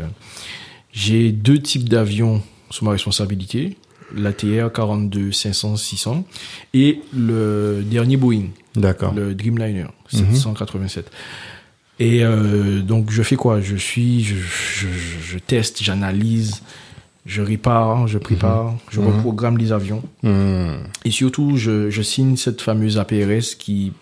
j'ai 0.94 1.32
deux 1.32 1.60
types 1.60 1.88
d'avions 1.90 2.42
sous 2.70 2.86
ma 2.86 2.92
responsabilité. 2.92 3.78
L'ATR 4.14 4.74
42 4.74 5.32
500 5.32 5.78
600 5.78 6.26
et 6.74 7.00
le 7.16 7.82
dernier 7.90 8.18
Boeing, 8.18 8.48
D'accord. 8.76 9.14
le 9.14 9.34
Dreamliner 9.34 9.86
787. 10.10 11.10
Et 12.02 12.24
euh, 12.24 12.82
donc, 12.82 13.12
je 13.12 13.22
fais 13.22 13.36
quoi? 13.36 13.62
Je 13.62 13.76
suis, 13.76 14.24
je, 14.24 14.36
je, 14.36 15.38
teste, 15.38 15.84
j'analyse, 15.84 16.62
je 17.28 17.42
répare, 17.44 18.08
je 18.08 18.18
prépare, 18.18 18.74
je 18.90 19.00
reprogramme 19.00 19.58
les 19.60 19.72
avions. 19.72 20.02
Hmm. 20.24 20.78
Et 21.06 21.12
surtout, 21.12 21.58
je, 21.58 21.90
je 21.92 22.02
signe 22.02 22.38
cette 22.38 22.62
fameuse 22.62 22.98
APRS 22.98 23.56
qui 23.60 23.94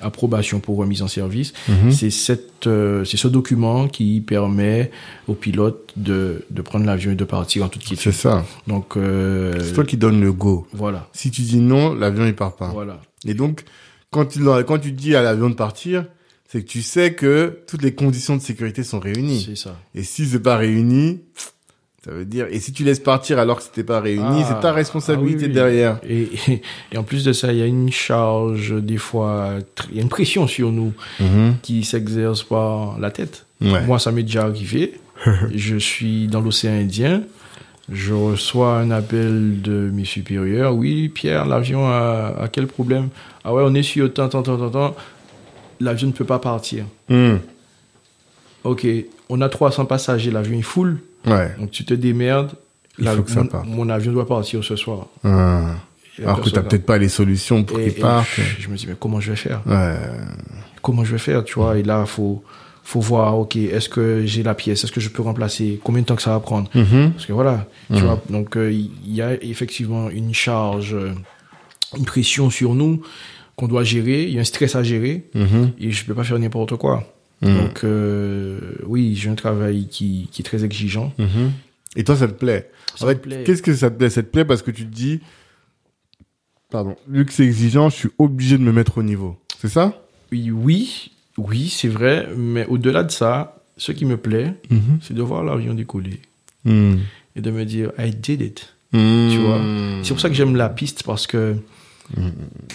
approbation 0.00 0.58
pour 0.60 0.78
remise 0.78 1.02
en 1.02 1.06
service. 1.08 1.52
Mhm. 1.68 1.92
C'est 1.92 2.10
cette, 2.10 2.66
euh, 2.66 3.04
c'est 3.04 3.18
ce 3.18 3.28
document 3.28 3.86
qui 3.86 4.20
permet 4.26 4.90
au 5.28 5.34
pilote 5.34 5.92
de, 5.96 6.44
de 6.50 6.62
prendre 6.62 6.86
l'avion 6.86 7.12
et 7.12 7.14
de 7.14 7.24
partir 7.24 7.64
en 7.64 7.68
toute 7.68 7.82
C'est 7.82 7.88
quiétude. 7.96 8.12
ça. 8.12 8.44
Donc 8.66 8.96
euh, 8.96 9.52
C'est 9.62 9.74
toi 9.74 9.84
qui 9.84 9.98
donne 9.98 10.20
le 10.20 10.32
go. 10.32 10.66
voilà, 10.72 11.08
Si 11.12 11.30
tu 11.30 11.42
dis 11.42 11.58
non, 11.60 11.94
l'avion 11.94 12.26
il 12.26 12.34
part 12.34 12.56
pas. 12.56 12.68
voilà. 12.68 13.00
Et 13.26 13.34
donc, 13.34 13.64
quand 14.10 14.34
leur- 14.36 14.64
quand 14.64 14.78
tu 14.78 14.90
dis 14.92 15.14
à 15.14 15.22
l'avion 15.22 15.50
de 15.50 15.54
partir, 15.54 16.06
c'est 16.52 16.62
que 16.62 16.68
tu 16.68 16.82
sais 16.82 17.14
que 17.14 17.58
toutes 17.66 17.82
les 17.82 17.94
conditions 17.94 18.36
de 18.36 18.42
sécurité 18.42 18.82
sont 18.82 19.00
réunies. 19.00 19.42
C'est 19.48 19.56
ça. 19.56 19.78
Et 19.94 20.02
si 20.02 20.26
c'est 20.26 20.38
pas 20.40 20.56
réuni, 20.58 21.20
ça 22.04 22.10
veut 22.10 22.24
dire, 22.26 22.46
et 22.50 22.58
si 22.60 22.72
tu 22.72 22.84
laisses 22.84 22.98
partir 23.00 23.38
alors 23.38 23.56
que 23.58 23.62
c'était 23.62 23.84
pas 23.84 24.00
réuni, 24.00 24.42
Ah, 24.42 24.46
c'est 24.48 24.60
ta 24.60 24.72
responsabilité 24.72 25.44
ah 25.44 25.46
oui, 25.46 25.48
oui. 25.48 25.54
derrière. 25.54 26.00
Et, 26.06 26.28
et, 26.48 26.62
et 26.92 26.98
en 26.98 27.04
plus 27.04 27.24
de 27.24 27.32
ça, 27.32 27.52
il 27.52 27.58
y 27.58 27.62
a 27.62 27.66
une 27.66 27.90
charge 27.90 28.74
des 28.82 28.98
fois, 28.98 29.54
il 29.90 29.96
y 29.96 29.98
a 30.00 30.02
une 30.02 30.08
pression 30.10 30.46
sur 30.46 30.72
nous 30.72 30.92
Mhm. 31.20 31.54
qui 31.62 31.84
s'exerce 31.84 32.42
par 32.42 32.98
la 32.98 33.10
tête. 33.10 33.46
Ouais. 33.60 33.86
Moi, 33.86 33.98
ça 33.98 34.10
m'est 34.12 34.24
déjà 34.24 34.42
arrivé. 34.42 34.94
je 35.54 35.76
suis 35.76 36.26
dans 36.26 36.40
l'océan 36.40 36.72
Indien. 36.72 37.22
Je 37.90 38.12
reçois 38.12 38.78
un 38.78 38.90
appel 38.90 39.60
de 39.62 39.90
mes 39.92 40.04
supérieurs. 40.04 40.74
Oui, 40.74 41.08
Pierre, 41.08 41.46
l'avion 41.46 41.86
a, 41.86 42.34
a 42.40 42.48
quel 42.48 42.66
problème? 42.66 43.08
Ah 43.44 43.54
ouais, 43.54 43.62
on 43.64 43.74
est 43.74 43.82
sur 43.82 44.12
tant, 44.12 44.28
tant, 44.28 44.42
tant, 44.42 44.56
tant, 44.58 44.70
tant. 44.70 44.96
L'avion 45.82 46.08
ne 46.08 46.12
peut 46.12 46.24
pas 46.24 46.38
partir. 46.38 46.84
Hmm. 47.08 47.36
Ok, 48.64 48.86
on 49.28 49.40
a 49.40 49.48
300 49.48 49.86
passagers, 49.86 50.30
l'avion 50.30 50.58
est 50.58 50.62
full. 50.62 50.98
Ouais. 51.26 51.50
Donc 51.58 51.70
tu 51.70 51.84
te 51.84 51.94
démerdes. 51.94 52.52
Il 52.98 53.06
faut 53.08 53.22
que 53.22 53.30
ça 53.30 53.42
mon, 53.42 53.46
parte. 53.48 53.66
mon 53.66 53.88
avion 53.88 54.12
doit 54.12 54.26
partir 54.26 54.62
ce 54.62 54.76
soir. 54.76 55.06
Ah. 55.24 55.74
Alors 56.22 56.36
que 56.40 56.44
t'as 56.44 56.50
personne- 56.50 56.68
peut-être 56.68 56.86
pas 56.86 56.98
les 56.98 57.08
solutions 57.08 57.64
pour 57.64 57.80
et 57.80 57.90
partent. 57.90 58.28
Je 58.58 58.68
me 58.68 58.76
dis, 58.76 58.86
mais 58.86 58.94
comment 58.98 59.18
je 59.20 59.30
vais 59.30 59.36
faire? 59.36 59.62
Ouais. 59.66 59.96
comment 60.82 61.04
je 61.04 61.12
vais 61.12 61.18
faire, 61.18 61.42
tu 61.44 61.54
vois? 61.54 61.78
Et 61.78 61.82
là, 61.82 62.04
faut, 62.06 62.42
faut 62.84 63.00
voir, 63.00 63.38
ok, 63.38 63.56
est-ce 63.56 63.88
que 63.88 64.22
j'ai 64.26 64.42
la 64.42 64.54
pièce, 64.54 64.82
est-ce 64.84 64.92
que 64.92 65.00
je 65.00 65.08
peux 65.08 65.22
remplacer, 65.22 65.80
combien 65.82 66.02
de 66.02 66.06
temps 66.06 66.16
que 66.16 66.22
ça 66.22 66.32
va 66.32 66.40
prendre? 66.40 66.68
Mhm. 66.74 67.12
Parce 67.12 67.26
que 67.26 67.32
voilà, 67.32 67.66
tu 67.88 67.94
Mhm. 67.94 68.00
vois, 68.04 68.20
donc 68.30 68.56
euh, 68.56 68.70
il 68.72 68.90
y 69.06 69.22
a 69.22 69.34
effectivement 69.42 70.10
une 70.10 70.34
charge, 70.34 70.92
euh, 70.94 71.12
une 71.96 72.04
pression 72.04 72.50
sur 72.50 72.74
nous 72.74 73.00
qu'on 73.62 73.68
doit 73.68 73.84
gérer, 73.84 74.24
il 74.24 74.30
y 74.34 74.38
a 74.38 74.40
un 74.40 74.44
stress 74.44 74.74
à 74.74 74.82
gérer, 74.82 75.28
Mhm. 75.36 75.70
et 75.78 75.92
je 75.92 76.04
peux 76.04 76.14
pas 76.14 76.24
faire 76.24 76.36
n'importe 76.38 76.74
quoi. 76.76 77.04
Mhm. 77.42 77.56
Donc 77.58 77.84
euh, 77.84 78.58
oui, 78.86 79.14
j'ai 79.14 79.30
un 79.30 79.36
travail 79.36 79.86
qui, 79.88 80.28
qui 80.32 80.42
est 80.42 80.44
très 80.44 80.64
exigeant. 80.64 81.12
Mhm. 81.18 81.52
Et 81.94 82.02
toi, 82.02 82.16
ça 82.16 82.26
te 82.26 82.32
plaît? 82.32 82.70
Ça 82.96 83.04
En 83.04 83.08
fait, 83.08 83.22
plaît. 83.22 83.44
qu'est-ce 83.46 83.62
que 83.62 83.72
ça 83.72 83.88
te 83.90 83.96
plaît? 83.98 84.10
Ça 84.10 84.22
te 84.24 84.28
plaît 84.28 84.44
parce 84.44 84.62
que 84.62 84.72
tu 84.72 84.84
te 84.84 84.92
dis, 84.92 85.20
pardon, 86.70 86.96
vu 87.08 87.24
que 87.24 87.32
c'est 87.32 87.44
exigeant, 87.44 87.88
je 87.88 87.96
suis 87.96 88.08
obligé 88.18 88.58
de 88.58 88.62
me 88.64 88.72
mettre 88.72 88.98
au 88.98 89.02
niveau. 89.04 89.36
C'est 89.60 89.68
ça? 89.68 90.02
Oui, 90.32 90.50
oui, 90.50 91.12
oui, 91.38 91.68
c'est 91.68 91.88
vrai, 91.88 92.28
mais 92.36 92.66
au-delà 92.66 93.04
de 93.04 93.10
ça, 93.12 93.62
ce 93.76 93.92
qui 93.92 94.04
me 94.06 94.16
plaît, 94.16 94.54
c'est 95.02 95.14
de 95.14 95.22
voir 95.22 95.44
l'avion 95.44 95.74
décoller. 95.74 96.20
Et 96.66 97.40
de 97.40 97.50
me 97.52 97.64
dire 97.64 97.92
I 97.98 98.10
did 98.10 98.40
it. 98.40 98.74
Tu 98.92 99.38
vois? 99.38 99.60
C'est 100.02 100.08
pour 100.10 100.20
ça 100.20 100.28
que 100.28 100.34
j'aime 100.34 100.56
la 100.56 100.68
piste 100.68 101.02
parce 101.04 101.26
que 101.26 101.56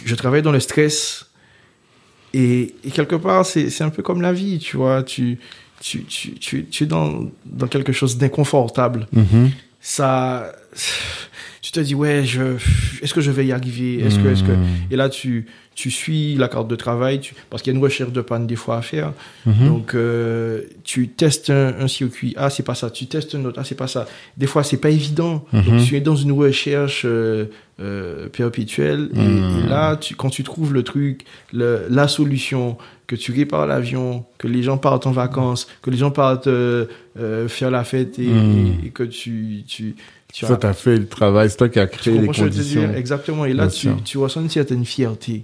je 0.05 0.15
travaille 0.15 0.41
dans 0.41 0.51
le 0.51 0.59
stress 0.59 1.29
et, 2.33 2.75
et 2.83 2.91
quelque 2.91 3.15
part 3.15 3.45
c'est 3.45 3.81
un 3.81 3.89
peu 3.89 4.03
comme 4.03 4.21
la 4.21 4.33
vie, 4.33 4.59
tu 4.59 4.77
vois. 4.77 5.03
Tu 5.03 5.39
tu 5.79 6.03
tu 6.05 6.31
tu, 6.35 6.65
tu 6.65 6.83
es 6.83 6.87
dans 6.87 7.29
dans 7.45 7.67
quelque 7.67 7.93
chose 7.93 8.17
d'inconfortable. 8.17 9.07
Mhm. 9.13 9.51
Ça 9.79 10.51
tu 11.61 11.71
te 11.71 11.79
dis 11.79 11.95
ouais 11.95 12.23
je 12.25 12.55
est-ce 13.01 13.13
que 13.13 13.21
je 13.21 13.31
vais 13.31 13.45
y 13.45 13.51
arriver? 13.51 13.99
Est-ce 13.99 14.19
que 14.19 14.27
est-ce 14.27 14.43
que 14.43 14.51
et 14.91 14.95
là 14.95 15.09
tu 15.09 15.47
tu 15.75 15.91
suis 15.91 16.33
la 16.35 16.47
carte 16.47 16.67
de 16.67 16.75
travail 16.75 17.19
tu, 17.19 17.35
parce 17.51 17.61
qu'il 17.61 17.71
y 17.71 17.75
a 17.75 17.77
une 17.77 17.83
recherche 17.83 18.11
de 18.11 18.21
panne 18.21 18.47
des 18.47 18.55
fois 18.55 18.77
à 18.77 18.81
faire 18.81 19.13
Mhm. 19.45 19.67
donc 19.67 19.93
euh, 19.93 20.63
tu 20.83 21.09
testes 21.09 21.49
un, 21.51 21.79
un 21.79 21.87
circuit 21.87 22.33
ah 22.37 22.49
c'est 22.49 22.63
pas 22.63 22.73
ça 22.75 22.89
tu 22.89 23.05
testes 23.05 23.35
un 23.35 23.45
autre 23.45 23.59
ah 23.61 23.63
c'est 23.63 23.75
pas 23.75 23.87
ça 23.87 24.07
des 24.37 24.47
fois 24.47 24.63
c'est 24.63 24.77
pas 24.77 24.89
évident 24.89 25.45
Mhm. 25.53 25.63
donc 25.63 25.85
tu 25.85 25.95
es 25.95 26.01
dans 26.01 26.15
une 26.15 26.31
recherche 26.31 27.03
euh, 27.05 27.45
euh, 27.79 28.27
perpétuelle 28.29 29.09
et, 29.13 29.19
Mhm. 29.19 29.65
et 29.65 29.69
là 29.69 29.95
tu, 29.97 30.15
quand 30.15 30.29
tu 30.29 30.43
trouves 30.43 30.73
le 30.73 30.83
truc 30.83 31.25
le, 31.53 31.85
la 31.89 32.07
solution 32.07 32.77
que 33.05 33.15
tu 33.15 33.31
répares 33.31 33.67
l'avion 33.67 34.25
que 34.39 34.47
les 34.47 34.63
gens 34.63 34.77
partent 34.77 35.05
en 35.07 35.11
vacances 35.11 35.67
que 35.83 35.89
les 35.91 35.97
gens 35.97 36.09
partent 36.11 36.47
euh, 36.47 36.85
euh, 37.19 37.47
faire 37.47 37.69
la 37.71 37.83
fête 37.83 38.17
et, 38.19 38.27
Mhm. 38.27 38.77
et- 38.83 38.87
et 38.87 38.89
que 38.89 39.03
tu 39.03 39.63
tu 39.67 39.95
tu 40.33 40.45
Toi, 40.45 40.57
t'as 40.57 40.73
fait 40.73 40.97
le 40.97 41.07
travail, 41.07 41.49
c'est 41.49 41.55
toi 41.55 41.69
qui 41.69 41.79
as 41.79 41.87
tu 41.87 41.97
créé 41.99 42.19
les 42.19 42.27
conditions. 42.27 42.81
dire? 42.81 42.95
Exactement. 42.97 43.45
Et 43.45 43.53
là, 43.53 43.67
tu, 43.69 43.87
tu 44.03 44.17
ressens 44.17 44.41
une 44.41 44.49
certaine 44.49 44.83
fierté. 44.83 45.43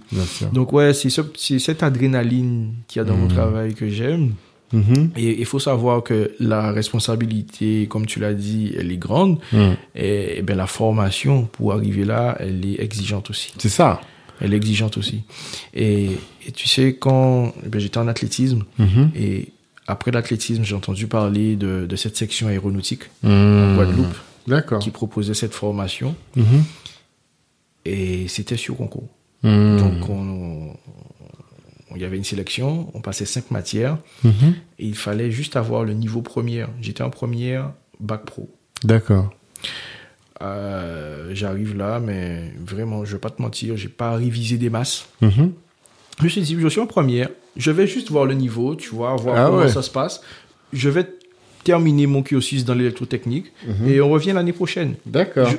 Donc, 0.52 0.74
ouais, 0.74 0.94
c'est 0.94 1.10
ce, 1.10 1.22
c'est 1.38 1.58
cette 1.58 1.84
adrénaline 1.84 2.74
qu'il 2.90 3.00
y 3.00 3.02
a 3.02 3.06
dans 3.06 3.16
mon 3.16 3.26
Mhm. 3.28 3.34
travail 3.34 3.74
que 3.76 3.88
j'aime. 3.88 4.32
Mhm. 4.74 5.12
Et 5.16 5.40
il 5.40 5.46
faut 5.46 5.60
savoir 5.60 6.04
que 6.04 6.32
la 6.40 6.72
responsabilité, 6.72 7.88
comme 7.88 8.06
tu 8.06 8.20
l'as 8.20 8.34
dit, 8.34 8.74
elle 8.78 8.92
est 8.92 8.98
grande. 8.98 9.40
Mhm. 9.54 9.76
Et, 9.96 10.40
et 10.40 10.42
ben, 10.42 10.58
la 10.58 10.68
formation 10.68 11.46
pour 11.46 11.72
arriver 11.74 12.04
là, 12.06 12.36
elle 12.40 12.66
est 12.66 12.82
exigeante 12.82 13.30
aussi. 13.30 13.54
C'est 13.58 13.70
ça. 13.70 14.02
Elle 14.42 14.54
est 14.54 14.58
exigeante 14.58 14.98
aussi. 14.98 15.22
Et, 15.74 16.10
et 16.48 16.52
tu 16.52 16.68
sais, 16.68 16.96
quand 17.00 17.54
ben, 17.66 17.80
j'étais 17.80 18.00
en 18.00 18.08
athlétisme, 18.08 18.64
Mhm. 18.80 19.12
et 19.16 19.50
après 19.88 20.12
l'athlétisme, 20.12 20.64
j'ai 20.64 20.76
entendu 20.76 21.08
parler 21.08 21.56
de, 21.56 21.86
de 21.86 21.96
cette 21.96 22.18
section 22.18 22.48
aéronautique 22.48 23.04
en. 23.24 23.76
Guadeloupe 23.76 24.80
qui 24.82 24.90
proposait 24.92 25.34
cette 25.36 25.54
formation. 25.54 26.16
Et 27.86 28.28
c'était 28.28 28.58
sur 28.58 28.76
concours. 28.78 29.08
Donc, 29.44 30.10
on, 30.10 30.14
on- 30.14 30.76
il 31.96 32.02
y 32.02 32.06
avait 32.06 32.18
une 32.18 32.24
sélection, 32.24 32.90
on 32.94 33.02
passait 33.02 33.26
cinq 33.26 33.52
matières 33.52 33.98
Mhm. 34.24 34.54
et 34.80 34.86
il 34.88 34.96
fallait 34.96 35.32
juste 35.32 35.56
avoir 35.56 35.84
le 35.84 35.94
niveau 35.94 36.22
première. 36.22 36.70
J'étais 36.82 37.04
en 37.04 37.10
première, 37.10 37.72
bac 38.00 38.26
pro. 38.26 38.50
D'accord. 38.84 39.30
Euh, 40.42 41.30
J'arrive 41.34 41.76
là, 41.78 42.00
mais 42.00 42.52
vraiment, 42.66 43.06
je 43.06 43.14
vais 43.14 43.20
pas 43.20 43.30
te 43.30 43.42
mentir, 43.42 43.78
j'ai 43.78 43.88
pas 43.90 44.16
révisé 44.16 44.58
des 44.58 44.70
masses. 44.70 45.08
Mhm. 45.22 45.52
Je 46.20 46.24
me 46.24 46.30
suis 46.30 46.42
dit, 46.42 46.56
je 46.60 46.68
suis 46.68 46.80
en 46.82 46.86
première, 46.88 47.30
je 47.58 47.72
vais 47.72 47.88
juste 47.88 48.12
voir 48.12 48.26
le 48.26 48.34
niveau, 48.36 48.76
tu 48.76 48.90
vois, 48.90 49.16
voir 49.16 49.36
Ah 49.38 49.46
comment 49.50 49.60
ouais. 49.64 49.70
ça 49.70 49.82
se 49.82 49.90
passe. 49.90 50.22
Je 50.72 50.90
vais 50.90 51.08
terminer 51.64 52.08
mon 52.08 52.22
cursus 52.24 52.66
dans 52.66 52.74
l'électrotechnique 52.74 53.52
Mhm. 53.68 53.88
et 53.90 54.02
on 54.02 54.10
revient 54.10 54.34
l'année 54.34 54.54
prochaine. 54.54 54.96
D'accord. 55.06 55.50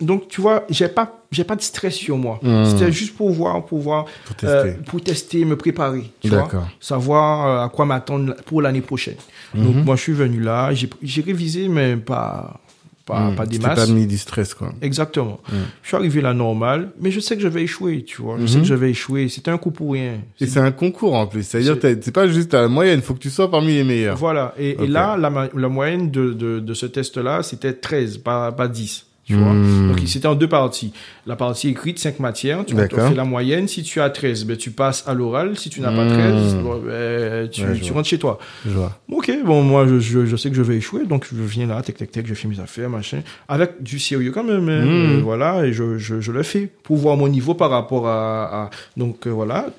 Donc, 0.00 0.28
tu 0.28 0.40
vois, 0.40 0.64
j'ai 0.70 0.88
pas, 0.88 1.24
j'ai 1.32 1.44
pas 1.44 1.56
de 1.56 1.62
stress 1.62 1.94
sur 1.94 2.16
moi. 2.18 2.38
Mhm. 2.42 2.64
C'était 2.66 2.92
juste 2.92 3.16
pour 3.16 3.30
voir, 3.30 3.64
pour 3.64 3.80
voir, 3.80 4.04
Pour 4.26 4.36
tester. 4.36 4.56
euh, 4.56 4.72
pour 4.86 5.00
tester, 5.02 5.44
me 5.44 5.56
préparer. 5.56 6.04
Tu 6.20 6.28
vois, 6.28 6.38
D'accord. 6.42 6.68
savoir 6.80 7.46
euh, 7.46 7.64
à 7.64 7.68
quoi 7.68 7.86
m'attendre 7.86 8.34
pour 8.46 8.60
l'année 8.62 8.82
prochaine. 8.82 9.16
Donc, 9.54 9.76
Mhm. 9.76 9.84
moi, 9.84 9.96
je 9.96 10.02
suis 10.02 10.12
venu 10.12 10.40
là, 10.40 10.72
j'ai 10.74 10.88
j'ai 11.02 11.22
révisé, 11.22 11.68
mais 11.68 11.96
pas, 11.96 12.60
pas, 13.06 13.30
Mhm. 13.30 13.36
pas 13.36 13.46
des 13.46 13.58
masses. 13.58 13.86
pas 13.86 13.92
mis 13.92 14.06
du 14.06 14.16
stress, 14.18 14.54
quoi. 14.54 14.72
Exactement. 14.80 15.40
Mhm. 15.52 15.58
Je 15.82 15.88
suis 15.88 15.96
arrivé 15.96 16.20
là 16.20 16.32
normal, 16.34 16.90
mais 17.00 17.10
je 17.10 17.20
sais 17.20 17.36
que 17.36 17.42
je 17.42 17.48
vais 17.48 17.62
échouer, 17.62 18.02
tu 18.04 18.22
vois. 18.22 18.36
Je 18.38 18.42
Mhm. 18.42 18.48
sais 18.48 18.58
que 18.60 18.64
je 18.64 18.74
vais 18.74 18.90
échouer. 18.90 19.28
C'était 19.28 19.50
un 19.50 19.58
coup 19.58 19.70
pour 19.70 19.92
rien. 19.92 20.20
Et 20.40 20.46
c'est 20.46 20.60
un 20.60 20.72
concours 20.72 21.14
en 21.14 21.26
plus. 21.26 21.42
C'est-à-dire, 21.42 21.76
C'est- 21.80 22.10
pas 22.12 22.26
juste 22.28 22.54
à 22.54 22.60
la 22.62 22.68
moyenne, 22.68 23.02
faut 23.02 23.14
que 23.14 23.18
tu 23.18 23.30
sois 23.30 23.50
parmi 23.50 23.74
les 23.74 23.84
meilleurs. 23.84 24.16
Voilà. 24.16 24.54
Et, 24.58 24.76
là, 24.86 25.16
la 25.18 25.68
moyenne 25.68 26.10
de, 26.10 26.32
de, 26.32 26.60
de 26.60 26.74
ce 26.74 26.86
test-là, 26.86 27.42
c'était 27.42 27.72
13, 27.74 28.18
pas, 28.18 28.52
pas 28.52 28.68
10. 28.68 29.06
Tu 29.26 29.34
vois? 29.36 29.52
Donc, 29.54 30.00
c'était 30.06 30.26
en 30.26 30.34
deux 30.34 30.48
parties. 30.48 30.92
La 31.26 31.34
partie 31.34 31.68
écrite, 31.70 31.98
5 31.98 32.20
matières. 32.20 32.64
Tu 32.66 32.74
fais 32.76 33.14
la 33.14 33.24
moyenne. 33.24 33.66
Si 33.68 33.82
tu 33.82 34.00
as 34.00 34.10
13, 34.10 34.44
ben, 34.44 34.54
tu 34.56 34.70
passes 34.70 35.02
à 35.06 35.14
l'oral. 35.14 35.56
Si 35.56 35.70
tu 35.70 35.80
n'as 35.80 35.92
pas 35.92 36.04
Mhm. 36.04 36.12
13, 36.12 36.56
bon, 36.62 36.76
ben, 36.84 37.48
tu, 37.48 37.62
Ouais, 37.62 37.90
rentres 37.94 38.08
chez 38.08 38.18
toi. 38.18 38.38
Je 38.66 38.70
vois. 38.72 39.00
Ok, 39.10 39.32
bon, 39.44 39.62
moi, 39.62 39.86
je, 39.88 39.98
je, 39.98 40.26
je 40.26 40.36
sais 40.36 40.50
que 40.50 40.56
je 40.56 40.60
vais 40.62 40.76
échouer, 40.76 41.06
donc 41.06 41.26
je 41.32 41.40
viens 41.42 41.66
là, 41.66 41.80
tac, 41.80 41.96
tac, 41.96 42.10
tac, 42.10 42.26
je 42.26 42.34
fais 42.34 42.48
mes 42.48 42.60
affaires, 42.60 42.90
machin, 42.90 43.22
avec 43.48 43.82
du 43.82 43.98
sérieux 43.98 44.30
quand 44.30 44.44
même, 44.44 44.68
hein, 44.68 44.84
Mhm. 44.84 44.90
euh, 45.18 45.20
voilà, 45.22 45.64
et 45.64 45.72
je, 45.72 45.96
je, 45.96 46.20
je 46.20 46.30
le 46.32 46.42
fais 46.42 46.68
pour 46.82 46.96
voir 46.98 47.16
mon 47.16 47.28
niveau 47.28 47.54
par 47.54 47.70
rapport 47.70 48.06
à, 48.06 48.64
à- 48.64 48.70
donc 48.96 49.26
euh, 49.26 49.30
voilà. 49.30 49.70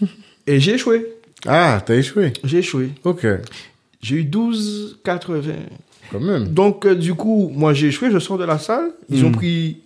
Et 0.46 0.58
j'ai 0.60 0.74
échoué, 0.74 1.06
Ah, 1.46 1.82
t'as 1.84 1.96
échoué. 1.96 2.32
j'ai 2.44 2.58
échoué. 2.58 2.90
Ok. 3.04 3.26
J'ai 4.00 4.16
eu 4.16 4.24
12,80. 4.24 5.52
Quand 6.10 6.20
même. 6.20 6.48
Donc, 6.48 6.86
euh, 6.86 6.94
du 6.94 7.14
coup, 7.14 7.50
moi, 7.54 7.72
j'ai 7.74 7.88
échoué, 7.88 8.10
je 8.10 8.18
sors 8.18 8.38
de 8.38 8.44
la 8.44 8.58
salle, 8.58 8.90
ils 9.10 9.24
ont 9.24 9.28
Mhm. 9.28 9.34
pris 9.36 9.76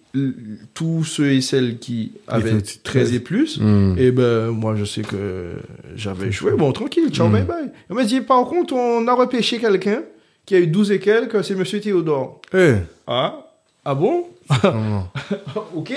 tous 0.74 1.04
ceux 1.04 1.30
et 1.32 1.40
celles 1.40 1.78
qui 1.78 2.12
avaient 2.28 2.50
étaient 2.50 2.56
au-dessus 2.58 2.76
de 2.78 2.82
13 2.82 3.14
et 3.14 3.20
plus, 3.20 3.58
Mhm. 3.58 3.96
et 3.98 4.10
ben, 4.10 4.48
moi, 4.50 4.74
je 4.76 4.84
sais 4.84 5.00
que 5.02 5.52
j'avais 5.96 6.28
échoué. 6.28 6.52
Bon, 6.52 6.70
tranquille, 6.72 7.08
ciao, 7.10 7.28
Mm. 7.28 7.32
bye 7.32 7.44
bye. 7.44 7.70
On 7.88 7.94
m'a 7.94 8.04
dit, 8.04 8.20
par 8.20 8.44
contre, 8.46 8.74
on 8.74 9.06
a 9.08 9.14
repêché 9.14 9.58
quelqu'un 9.58 10.02
qui 10.44 10.54
a 10.54 10.58
eu 10.60 10.66
12 10.66 10.92
et 10.92 11.00
quelques, 11.00 11.42
c'est 11.42 11.54
Monsieur 11.54 11.80
Théodore. 11.80 12.40
Eh. 12.54 12.74
Ah, 13.06 13.46
ah 13.84 13.94
bon? 13.94 14.26
Ok. 15.74 15.92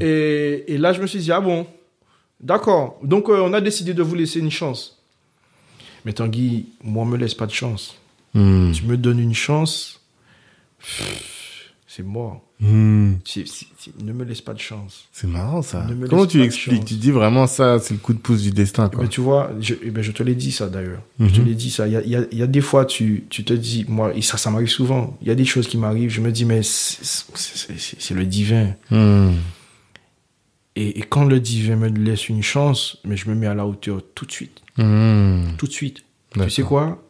Et, 0.00 0.64
et 0.68 0.78
là, 0.78 0.92
je 0.92 1.00
me 1.02 1.06
suis 1.06 1.18
dit, 1.18 1.32
ah 1.32 1.40
bon, 1.40 1.66
d'accord. 2.40 2.98
Donc, 3.02 3.28
euh, 3.28 3.40
on 3.42 3.52
a 3.52 3.60
décidé 3.60 3.94
de 3.94 4.02
vous 4.02 4.14
laisser 4.14 4.38
une 4.38 4.50
chance. 4.50 4.96
Mais 6.04 6.12
Tanguy, 6.12 6.66
moi, 6.84 7.04
me 7.04 7.16
laisse 7.16 7.34
pas 7.34 7.46
de 7.46 7.52
chance. 7.52 7.97
Mhm. 8.34 8.72
Tu 8.72 8.84
me 8.84 8.96
donnes 8.96 9.18
une 9.20 9.34
chance, 9.34 10.00
c'est. 10.80 12.02
Mhm. 12.60 13.18
C'est- 13.24 13.44
c'est- 13.46 14.00
ne 14.02 14.12
me 14.12 14.22
laisse 14.24 14.40
pas 14.40 14.54
de 14.54 14.60
chance. 14.60 15.06
C'est 15.10 15.26
marrant 15.26 15.62
ça. 15.62 15.84
Comment 16.08 16.26
tu 16.26 16.40
expliques? 16.42 16.84
Tu 16.84 16.94
dis 16.94 17.10
vraiment 17.10 17.48
ça, 17.48 17.80
c'est 17.80 17.94
le 17.94 17.98
coup 17.98 18.12
de 18.12 18.18
pouce 18.18 18.42
du 18.42 18.52
destin, 18.52 18.88
Eh 18.92 18.94
quoi. 18.94 19.04
ben, 19.04 19.08
tu 19.10 19.20
vois, 19.20 19.50
je, 19.60 19.74
eh 19.82 19.90
ben, 19.90 20.00
je 20.02 20.12
te 20.12 20.22
l'ai 20.22 20.36
dit 20.36 20.52
ça 20.52 20.68
d'ailleurs. 20.68 21.02
Mhm. 21.18 21.28
Je 21.28 21.34
te 21.34 21.40
l'ai 21.40 21.54
dit 21.56 21.70
ça. 21.72 21.88
Il 21.88 21.94
y 21.94 21.96
a, 21.96 22.02
il 22.02 22.10
y 22.10 22.14
a- 22.16 22.26
il 22.30 22.38
y 22.38 22.42
a 22.42 22.46
des 22.46 22.60
fois, 22.60 22.84
tu, 22.84 23.24
tu 23.30 23.42
te 23.42 23.52
dis, 23.52 23.84
moi, 23.88 24.14
et 24.14 24.22
ça, 24.22 24.36
ça 24.36 24.50
m'arrive 24.50 24.68
souvent. 24.68 25.16
Il 25.22 25.28
y 25.28 25.30
a 25.32 25.34
des 25.34 25.44
choses 25.44 25.66
qui 25.66 25.76
m'arrivent. 25.76 26.10
Je 26.10 26.20
me 26.20 26.30
dis, 26.30 26.44
mais 26.44 26.62
c'est- 26.62 28.14
le 28.14 28.24
divin. 28.26 28.74
Mhm. 28.92 29.34
Et, 30.76 31.00
et 31.00 31.02
quand 31.02 31.24
le 31.24 31.40
divin 31.40 31.74
me 31.74 31.88
laisse 31.88 32.28
une 32.28 32.42
chance, 32.44 32.98
mais 33.04 33.16
je 33.16 33.28
me 33.28 33.34
mets 33.34 33.48
à 33.48 33.54
la 33.54 33.66
hauteur 33.66 34.00
tout 34.14 34.24
de 34.26 34.30
suite. 34.32 34.60
Mhm. 34.76 35.54
Tout 35.58 35.66
de 35.66 35.72
suite. 35.72 36.04
Tu 36.32 36.48
sais 36.50 36.62
quoi? 36.62 37.02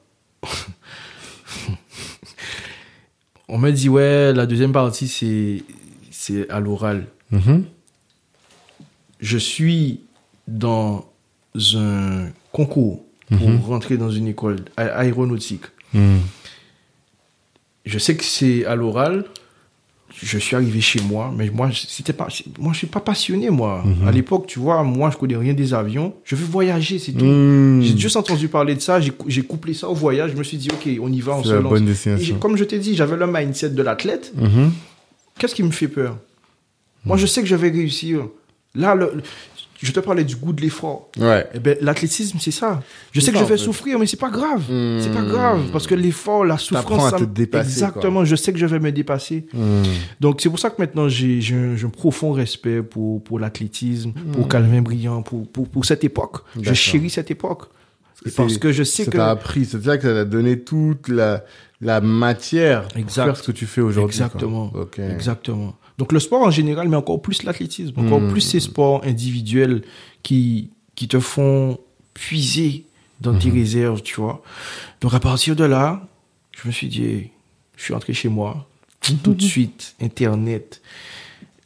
On 3.48 3.58
me 3.58 3.70
dit, 3.70 3.88
ouais, 3.88 4.32
la 4.34 4.46
deuxième 4.46 4.72
partie, 4.72 5.08
c'est 5.08 5.62
c'est 6.10 6.48
à 6.50 6.60
l'oral. 6.60 7.06
Mhm. 7.30 7.64
Je 9.20 9.38
suis 9.38 10.00
dans 10.46 11.06
un 11.74 12.28
concours 12.52 13.04
pour 13.36 13.48
Mhm. 13.48 13.60
rentrer 13.60 13.96
dans 13.96 14.10
une 14.10 14.26
école 14.28 14.56
aéronautique. 14.76 15.64
Mhm. 15.94 16.20
Je 17.86 17.98
sais 17.98 18.16
que 18.16 18.24
c'est 18.24 18.64
à 18.66 18.74
l'oral. 18.74 19.24
Je 20.14 20.38
suis 20.38 20.56
arrivé 20.56 20.80
chez 20.80 21.00
moi, 21.02 21.32
mais 21.36 21.50
moi, 21.50 21.68
c'était 21.72 22.12
pas, 22.14 22.28
moi, 22.58 22.72
je 22.72 22.78
suis 22.78 22.86
pas 22.86 22.98
passionné, 23.00 23.50
moi. 23.50 23.82
Mhm. 23.84 24.08
À 24.08 24.10
l'époque, 24.10 24.46
tu 24.46 24.58
vois, 24.58 24.82
moi, 24.82 25.10
je 25.10 25.16
connais 25.18 25.36
rien 25.36 25.52
des 25.52 25.74
avions. 25.74 26.14
Je 26.24 26.34
veux 26.34 26.46
voyager, 26.46 26.98
c'est 26.98 27.12
tout. 27.12 27.24
Mhm. 27.24 27.82
J'ai 27.82 27.96
juste 27.96 28.16
entendu 28.16 28.48
parler 28.48 28.74
de 28.74 28.80
ça, 28.80 29.00
j'ai 29.00 29.10
cou- 29.10 29.26
j'ai 29.28 29.42
couplé 29.42 29.74
ça 29.74 29.88
au 29.88 29.94
voyage, 29.94 30.32
je 30.32 30.36
me 30.36 30.42
suis 30.42 30.56
dit, 30.56 30.68
ok, 30.72 30.88
on 31.00 31.12
y 31.12 31.20
va, 31.20 31.36
on 31.36 31.44
se 31.44 31.52
la 31.52 31.60
lance. 31.60 31.70
bonne 31.70 31.88
Et 32.20 32.32
comme 32.40 32.56
je 32.56 32.64
t'ai 32.64 32.78
dit, 32.78 32.96
j'avais 32.96 33.16
le 33.16 33.26
mindset 33.26 33.70
de 33.70 33.82
l'athlète. 33.82 34.32
Mhm. 34.36 34.72
Qu'est-ce 35.38 35.54
qui 35.54 35.62
me 35.62 35.70
fait 35.70 35.88
peur? 35.88 36.16
Moi, 37.04 37.16
je 37.16 37.26
sais 37.26 37.42
que 37.42 37.46
je 37.48 37.54
vais 37.54 37.70
réussir. 37.70 38.26
Là, 38.74 38.94
le- 38.94 39.12
je 39.80 39.92
te 39.92 40.00
parlais 40.00 40.24
du 40.24 40.36
goût 40.36 40.52
de 40.52 40.60
l'effort. 40.60 41.08
Ouais. 41.18 41.46
Eh 41.54 41.58
ben, 41.60 41.76
l'athlétisme, 41.80 42.38
c'est 42.40 42.50
ça. 42.50 42.82
Je 43.12 43.20
sais 43.20 43.30
que 43.32 43.38
ça, 43.38 43.44
je 43.44 43.48
vais 43.48 43.56
souffrir, 43.56 43.98
mais 43.98 44.06
c'est 44.06 44.16
pas 44.18 44.30
grave. 44.30 44.62
Hmm. 44.70 45.00
C'est 45.00 45.12
pas 45.12 45.22
grave, 45.22 45.70
parce 45.72 45.86
que 45.86 45.94
l'effort, 45.94 46.44
la 46.44 46.58
souffrance, 46.58 46.84
T'apprends 46.84 47.06
à 47.06 47.10
ça 47.10 47.18
te 47.18 47.24
dépasser, 47.24 47.70
Exactement, 47.70 48.24
je 48.24 48.36
sais 48.36 48.52
que 48.52 48.58
je 48.58 48.66
vais 48.66 48.80
me 48.80 48.90
dépasser. 48.92 49.46
Mhm. 49.54 49.82
Donc, 50.20 50.40
c'est 50.40 50.48
pour 50.48 50.58
ça 50.58 50.70
que 50.70 50.80
maintenant, 50.80 51.08
j'ai 51.08 51.40
j'ai 51.40 51.54
un, 51.54 51.76
j'ai 51.76 51.86
un 51.86 51.90
profond 51.90 52.32
respect 52.32 52.82
pour, 52.82 53.22
pour 53.22 53.38
l'athlétisme, 53.38 54.12
pour 54.32 54.46
Hmm. 54.46 54.48
Calvin 54.48 54.82
Briand, 54.82 55.22
pour, 55.22 55.46
pour, 55.48 55.68
pour 55.68 55.84
cette 55.84 56.02
époque. 56.04 56.38
Je 56.60 56.74
chéris 56.74 57.10
cette 57.10 57.30
époque. 57.30 57.64
Et 58.26 58.30
C'est- 58.30 58.36
parce 58.36 58.58
que 58.58 58.72
je 58.72 58.82
sais 58.82 59.04
Ça 59.04 59.10
que... 59.12 59.16
t'a 59.16 59.30
appris, 59.30 59.64
c'est 59.64 59.82
ça 59.84 59.96
que 59.96 60.02
ça 60.02 60.12
t'a 60.12 60.24
donné 60.24 60.58
toute 60.58 61.08
la, 61.08 61.44
la 61.80 62.00
matière 62.00 62.88
pour 62.88 62.96
Exact. 62.98 63.24
faire 63.26 63.36
ce 63.36 63.42
que 63.42 63.52
tu 63.52 63.66
fais 63.66 63.80
aujourd'hui. 63.80 64.16
Exactement. 64.16 64.72
Ok. 64.74 64.98
Exactement. 64.98 65.76
Donc 65.98 66.12
le 66.12 66.20
sport 66.20 66.42
en 66.42 66.50
général, 66.50 66.88
mais 66.88 66.96
encore 66.96 67.20
plus 67.22 67.42
l'athlétisme, 67.42 67.98
encore 68.00 68.20
Mm. 68.20 68.30
plus 68.30 68.40
ces 68.40 68.60
sports 68.60 69.02
individuels 69.04 69.82
qui, 70.22 70.70
qui 70.94 71.08
te 71.08 71.18
font 71.20 71.78
puiser 72.14 72.84
dans 73.20 73.36
tes 73.36 73.48
Mhm. 73.48 73.54
réserves, 73.54 74.02
tu 74.02 74.20
vois. 74.20 74.42
Donc 75.00 75.14
à 75.14 75.20
partir 75.20 75.56
de 75.56 75.64
là, 75.64 76.06
je 76.52 76.66
me 76.68 76.72
suis 76.72 76.88
dit, 76.88 77.30
Je 77.76 77.84
suis 77.84 77.94
rentré 77.94 78.12
chez 78.12 78.28
moi. 78.28 78.66
Tout 79.00 79.34
de 79.34 79.40
suite, 79.52 79.94
Internet, 80.00 80.80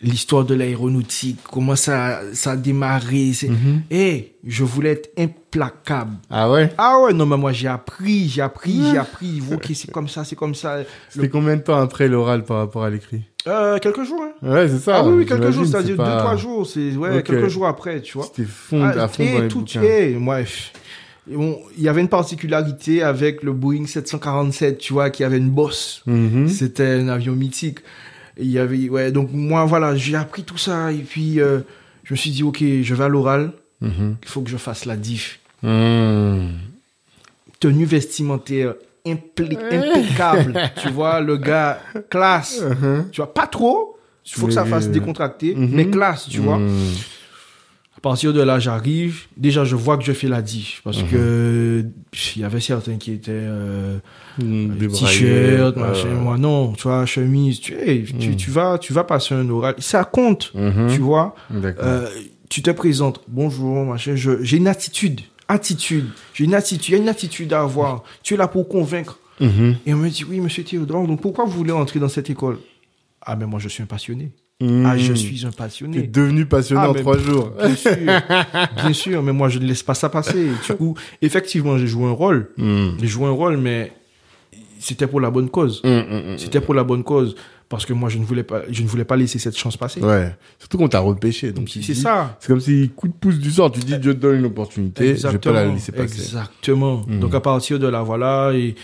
l'histoire 0.02 0.44
de 0.44 0.54
l'aéronautique, 0.54 1.38
comment 1.50 1.76
ça, 1.76 2.20
ça 2.32 2.52
a 2.52 2.56
démarré. 2.56 3.32
C'est, 3.32 3.50
Eh, 3.90 4.34
je 4.44 4.64
voulais 4.64 4.90
être 4.90 5.10
implacable. 5.18 6.12
Ah 6.30 6.50
ouais? 6.50 6.72
Ah 6.78 6.98
ouais, 7.00 7.12
non, 7.12 7.24
mais 7.26 7.36
moi, 7.36 7.52
j'ai 7.52 7.68
appris, 7.68 8.28
j'ai 8.28 8.42
appris, 8.42 8.80
j'ai 8.90 8.98
appris. 8.98 9.42
Ok, 9.52 9.70
c'est 9.74 9.90
comme 9.90 10.08
ça, 10.08 10.24
c'est 10.24 10.36
comme 10.36 10.54
ça. 10.54 10.78
C'était 11.08 11.28
combien 11.28 11.56
de 11.56 11.62
temps 11.62 11.78
après 11.80 12.08
l'oral 12.08 12.44
par 12.44 12.58
rapport 12.58 12.82
à 12.84 12.90
l'écrit? 12.90 13.22
Euh, 13.46 13.78
quelques 13.78 14.04
jours, 14.04 14.22
hein. 14.22 14.32
Ouais, 14.48 14.68
c'est 14.68 14.78
ça. 14.78 14.96
Ah 14.98 15.04
oui, 15.04 15.14
oui, 15.18 15.26
quelques 15.26 15.50
jours, 15.50 15.66
c'est-à-dire 15.66 15.96
c'est 15.96 16.02
deux, 16.02 16.04
pas- 16.04 16.18
trois 16.20 16.36
jours. 16.36 16.66
C'est, 16.66 16.96
ouais, 16.96 17.22
quelques 17.22 17.48
jours 17.48 17.66
après, 17.66 18.00
tu 18.00 18.18
vois. 18.18 18.26
C'était 18.26 18.48
fond, 18.48 18.82
Ah, 18.84 18.90
à 19.04 19.08
fond 19.08 19.22
et 19.22 19.32
dans 19.34 19.40
les 19.42 19.48
tout, 19.48 19.64
et 19.82 20.14
pff, 20.44 20.72
on- 21.36 21.58
il 21.76 21.82
y 21.82 21.88
avait 21.88 22.00
une 22.00 22.08
particularité 22.08 23.02
avec 23.02 23.42
le 23.42 23.52
Boeing 23.52 23.86
747, 23.86 24.78
tu 24.78 24.92
vois, 24.92 25.10
qui 25.10 25.22
avait 25.24 25.38
une 25.38 25.50
bosse. 25.50 26.02
Mhm. 26.06 26.48
C'était 26.48 26.86
un 27.00 27.08
avion 27.08 27.32
mythique. 27.34 27.78
Et 28.36 28.44
il 28.44 28.50
y 28.50 28.58
avait, 28.58 28.88
ouais, 28.88 29.12
donc 29.12 29.30
moi, 29.32 29.64
voilà, 29.64 29.94
j'ai 29.96 30.16
appris 30.16 30.42
tout 30.44 30.58
ça. 30.58 30.90
Et 30.92 30.98
puis, 30.98 31.40
euh, 31.40 31.60
je 32.04 32.14
me 32.14 32.16
suis 32.16 32.30
dit, 32.30 32.42
OK, 32.42 32.62
je 32.82 32.94
vais 32.94 33.04
à 33.04 33.08
l'oral. 33.08 33.52
Mhm. 33.80 34.16
Il 34.22 34.28
faut 34.28 34.40
que 34.42 34.50
je 34.50 34.56
fasse 34.56 34.84
la 34.84 34.96
diff. 34.96 35.38
Mhm. 35.62 36.48
Tenue 37.60 37.84
vestimentaire 37.84 38.74
impli- 39.06 39.56
impeccable. 39.70 40.54
tu 40.82 40.88
vois, 40.90 41.20
le 41.20 41.36
gars, 41.36 41.80
classe. 42.10 42.62
Tu 43.12 43.20
vois, 43.20 43.32
pas 43.32 43.46
trop. 43.46 43.96
Il 44.24 44.32
faut 44.32 44.46
que 44.46 44.52
ça 44.52 44.64
fasse 44.64 44.88
décontracté, 44.88 45.54
Mhm. 45.54 45.70
mais 45.72 45.86
classe, 45.88 46.28
tu 46.28 46.38
vois. 46.40 46.58
Partir 48.02 48.32
de 48.32 48.42
là, 48.42 48.58
j'arrive. 48.58 49.22
Déjà, 49.36 49.64
je 49.64 49.76
vois 49.76 49.96
que 49.96 50.02
je 50.04 50.12
fais 50.12 50.26
la. 50.26 50.40
Mhm. 50.40 50.46
Parce 50.82 51.02
que 51.04 51.86
pff, 52.10 52.36
il 52.36 52.42
y 52.42 52.44
avait 52.44 52.60
certains 52.60 52.96
qui 52.96 53.12
étaient 53.12 53.30
euh, 53.32 53.98
Mhm. 54.38 54.76
Débraillé. 54.76 55.06
t-shirt, 55.06 55.76
machin. 55.76 56.08
Moi, 56.08 56.36
non, 56.36 56.72
tu 56.72 56.82
vois, 56.82 57.06
chemise. 57.06 57.60
Tu, 57.60 57.74
hey, 57.74 58.02
tu, 58.04 58.30
Mhm. 58.30 58.36
tu 58.36 58.50
vas, 58.50 58.76
tu 58.78 58.92
vas 58.92 59.04
passer 59.04 59.34
un 59.34 59.48
oral. 59.48 59.76
Ça 59.78 60.04
compte, 60.04 60.50
Mhm. 60.54 60.88
tu 60.92 60.98
vois. 61.00 61.36
Euh, 61.54 62.08
tu 62.48 62.60
te 62.60 62.70
présentes. 62.72 63.20
Bonjour, 63.28 63.84
machin. 63.84 64.14
J'ai 64.16 64.56
une 64.56 64.66
attitude. 64.68 65.20
Attitude. 65.48 66.06
J'ai 66.34 66.44
une 66.44 66.54
attitude. 66.54 66.88
Il 66.88 66.92
y 66.92 66.94
a 66.96 67.02
une 67.02 67.08
attitude 67.08 67.52
à 67.52 67.60
avoir. 67.62 68.02
Tu 68.24 68.34
es 68.34 68.36
là 68.36 68.48
pour 68.48 68.68
convaincre. 68.68 69.18
Mhm. 69.40 69.76
Et 69.86 69.94
on 69.94 69.98
me 69.98 70.08
dit, 70.08 70.24
oui, 70.24 70.40
monsieur 70.40 70.64
Théodore, 70.64 71.06
donc 71.06 71.20
pourquoi 71.20 71.44
vous 71.44 71.52
voulez 71.52 71.72
entrer 71.72 72.00
dans 72.00 72.08
cette 72.08 72.30
école? 72.30 72.58
Ah, 73.20 73.36
mais 73.36 73.46
moi, 73.46 73.60
je 73.60 73.68
suis 73.68 73.82
un 73.82 73.86
passionné. 73.86 74.32
Mhm. 74.62 74.86
Ah, 74.86 74.96
je 74.96 75.12
suis 75.12 75.44
un 75.44 75.50
passionné. 75.50 76.02
devenu 76.02 76.46
passionné 76.46 76.82
Ah, 76.84 76.90
en 76.90 76.94
trois 76.94 77.18
jours. 77.18 77.52
Bien 77.58 77.74
sûr, 77.74 77.96
bien 78.76 78.92
sûr, 78.92 79.22
mais 79.22 79.32
moi 79.32 79.48
je 79.48 79.58
ne 79.58 79.66
laisse 79.66 79.82
pas 79.82 79.94
ça 79.94 80.08
passer. 80.08 80.50
Du 80.66 80.74
coup, 80.76 80.94
effectivement, 81.20 81.76
j'ai 81.78 81.88
joué 81.88 82.06
un 82.06 82.12
rôle. 82.12 82.50
Mhm. 82.56 82.96
J'ai 83.00 83.08
joué 83.08 83.26
un 83.26 83.30
rôle, 83.32 83.56
mais 83.56 83.92
c'était 84.78 85.06
pour 85.08 85.20
la 85.20 85.30
bonne 85.30 85.50
cause. 85.50 85.82
Mhm. 85.84 86.38
C'était 86.38 86.60
pour 86.60 86.74
la 86.74 86.84
bonne 86.84 87.02
cause 87.02 87.34
parce 87.68 87.86
que 87.86 87.94
moi 87.94 88.10
je 88.10 88.18
ne 88.18 88.24
voulais 88.24 88.42
pas, 88.42 88.62
je 88.70 88.82
ne 88.82 88.86
voulais 88.86 89.04
pas 89.04 89.16
laisser 89.16 89.38
cette 89.38 89.56
chance 89.56 89.76
passer. 89.76 90.00
Ouais. 90.00 90.36
Surtout 90.58 90.78
qu'on 90.78 90.88
t'a 90.88 91.00
repêché. 91.00 91.52
Donc, 91.52 91.68
tu 91.68 91.82
C'est 91.82 91.94
ça. 91.94 92.36
C'est 92.38 92.48
comme 92.48 92.60
si 92.60 92.90
coup 92.94 93.08
de 93.08 93.14
pouce 93.14 93.38
du 93.38 93.50
sort, 93.50 93.72
tu 93.72 93.80
dis, 93.80 93.92
je 93.92 94.10
te 94.10 94.10
donne 94.10 94.38
une 94.40 94.44
opportunité, 94.44 95.16
je 95.16 95.26
vais 95.26 95.38
pas 95.38 95.52
la 95.52 95.64
laisser 95.66 95.90
passer. 95.90 96.20
Exactement. 96.20 97.04
Donc 97.08 97.34
à 97.34 97.40
partir 97.40 97.78
de 97.78 97.88
là, 97.88 98.02
voilà, 98.02 98.52
et, 98.54 98.74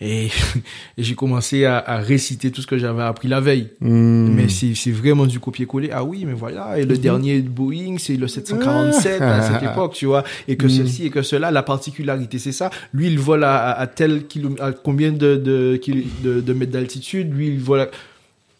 et, 0.00 0.26
et 0.98 1.02
j'ai 1.02 1.14
commencé 1.14 1.64
à, 1.64 1.78
à 1.78 1.98
réciter 1.98 2.50
tout 2.50 2.60
ce 2.62 2.66
que 2.66 2.78
j'avais 2.78 3.02
appris 3.02 3.28
la 3.28 3.40
veille. 3.40 3.68
Mhm. 3.80 4.34
Mais 4.34 4.46
c'est 4.48 4.90
vraiment 4.90 5.26
du 5.26 5.40
copier-coller. 5.40 5.90
Ah 5.92 6.04
oui, 6.04 6.24
mais 6.26 6.32
voilà. 6.34 6.78
Et 6.78 6.84
le 6.84 6.98
dernier 6.98 7.40
Boeing, 7.40 7.96
c'est 7.98 8.16
le 8.16 8.28
747 8.28 9.22
à 9.22 9.42
cette 9.42 9.62
époque, 9.62 9.94
tu 9.94 10.06
vois. 10.06 10.24
Et 10.48 10.56
que 10.56 10.66
Mm. 10.66 10.70
ceci 10.70 11.06
et 11.06 11.10
que 11.10 11.22
cela, 11.22 11.50
la 11.50 11.62
particularité, 11.62 12.38
c'est 12.38 12.52
ça. 12.52 12.70
Lui, 12.92 13.06
il 13.06 13.18
vole 13.18 13.44
à, 13.44 13.70
à 13.72 13.86
tel 13.86 14.26
kilomètre, 14.26 14.62
à 14.62 14.72
combien 14.72 15.12
de, 15.12 15.36
de, 15.36 15.80
de, 16.22 16.40
de 16.40 16.52
mètres 16.52 16.72
d'altitude. 16.72 17.32
Lui, 17.34 17.48
il 17.48 17.58
vole 17.60 17.80
à... 17.80 17.88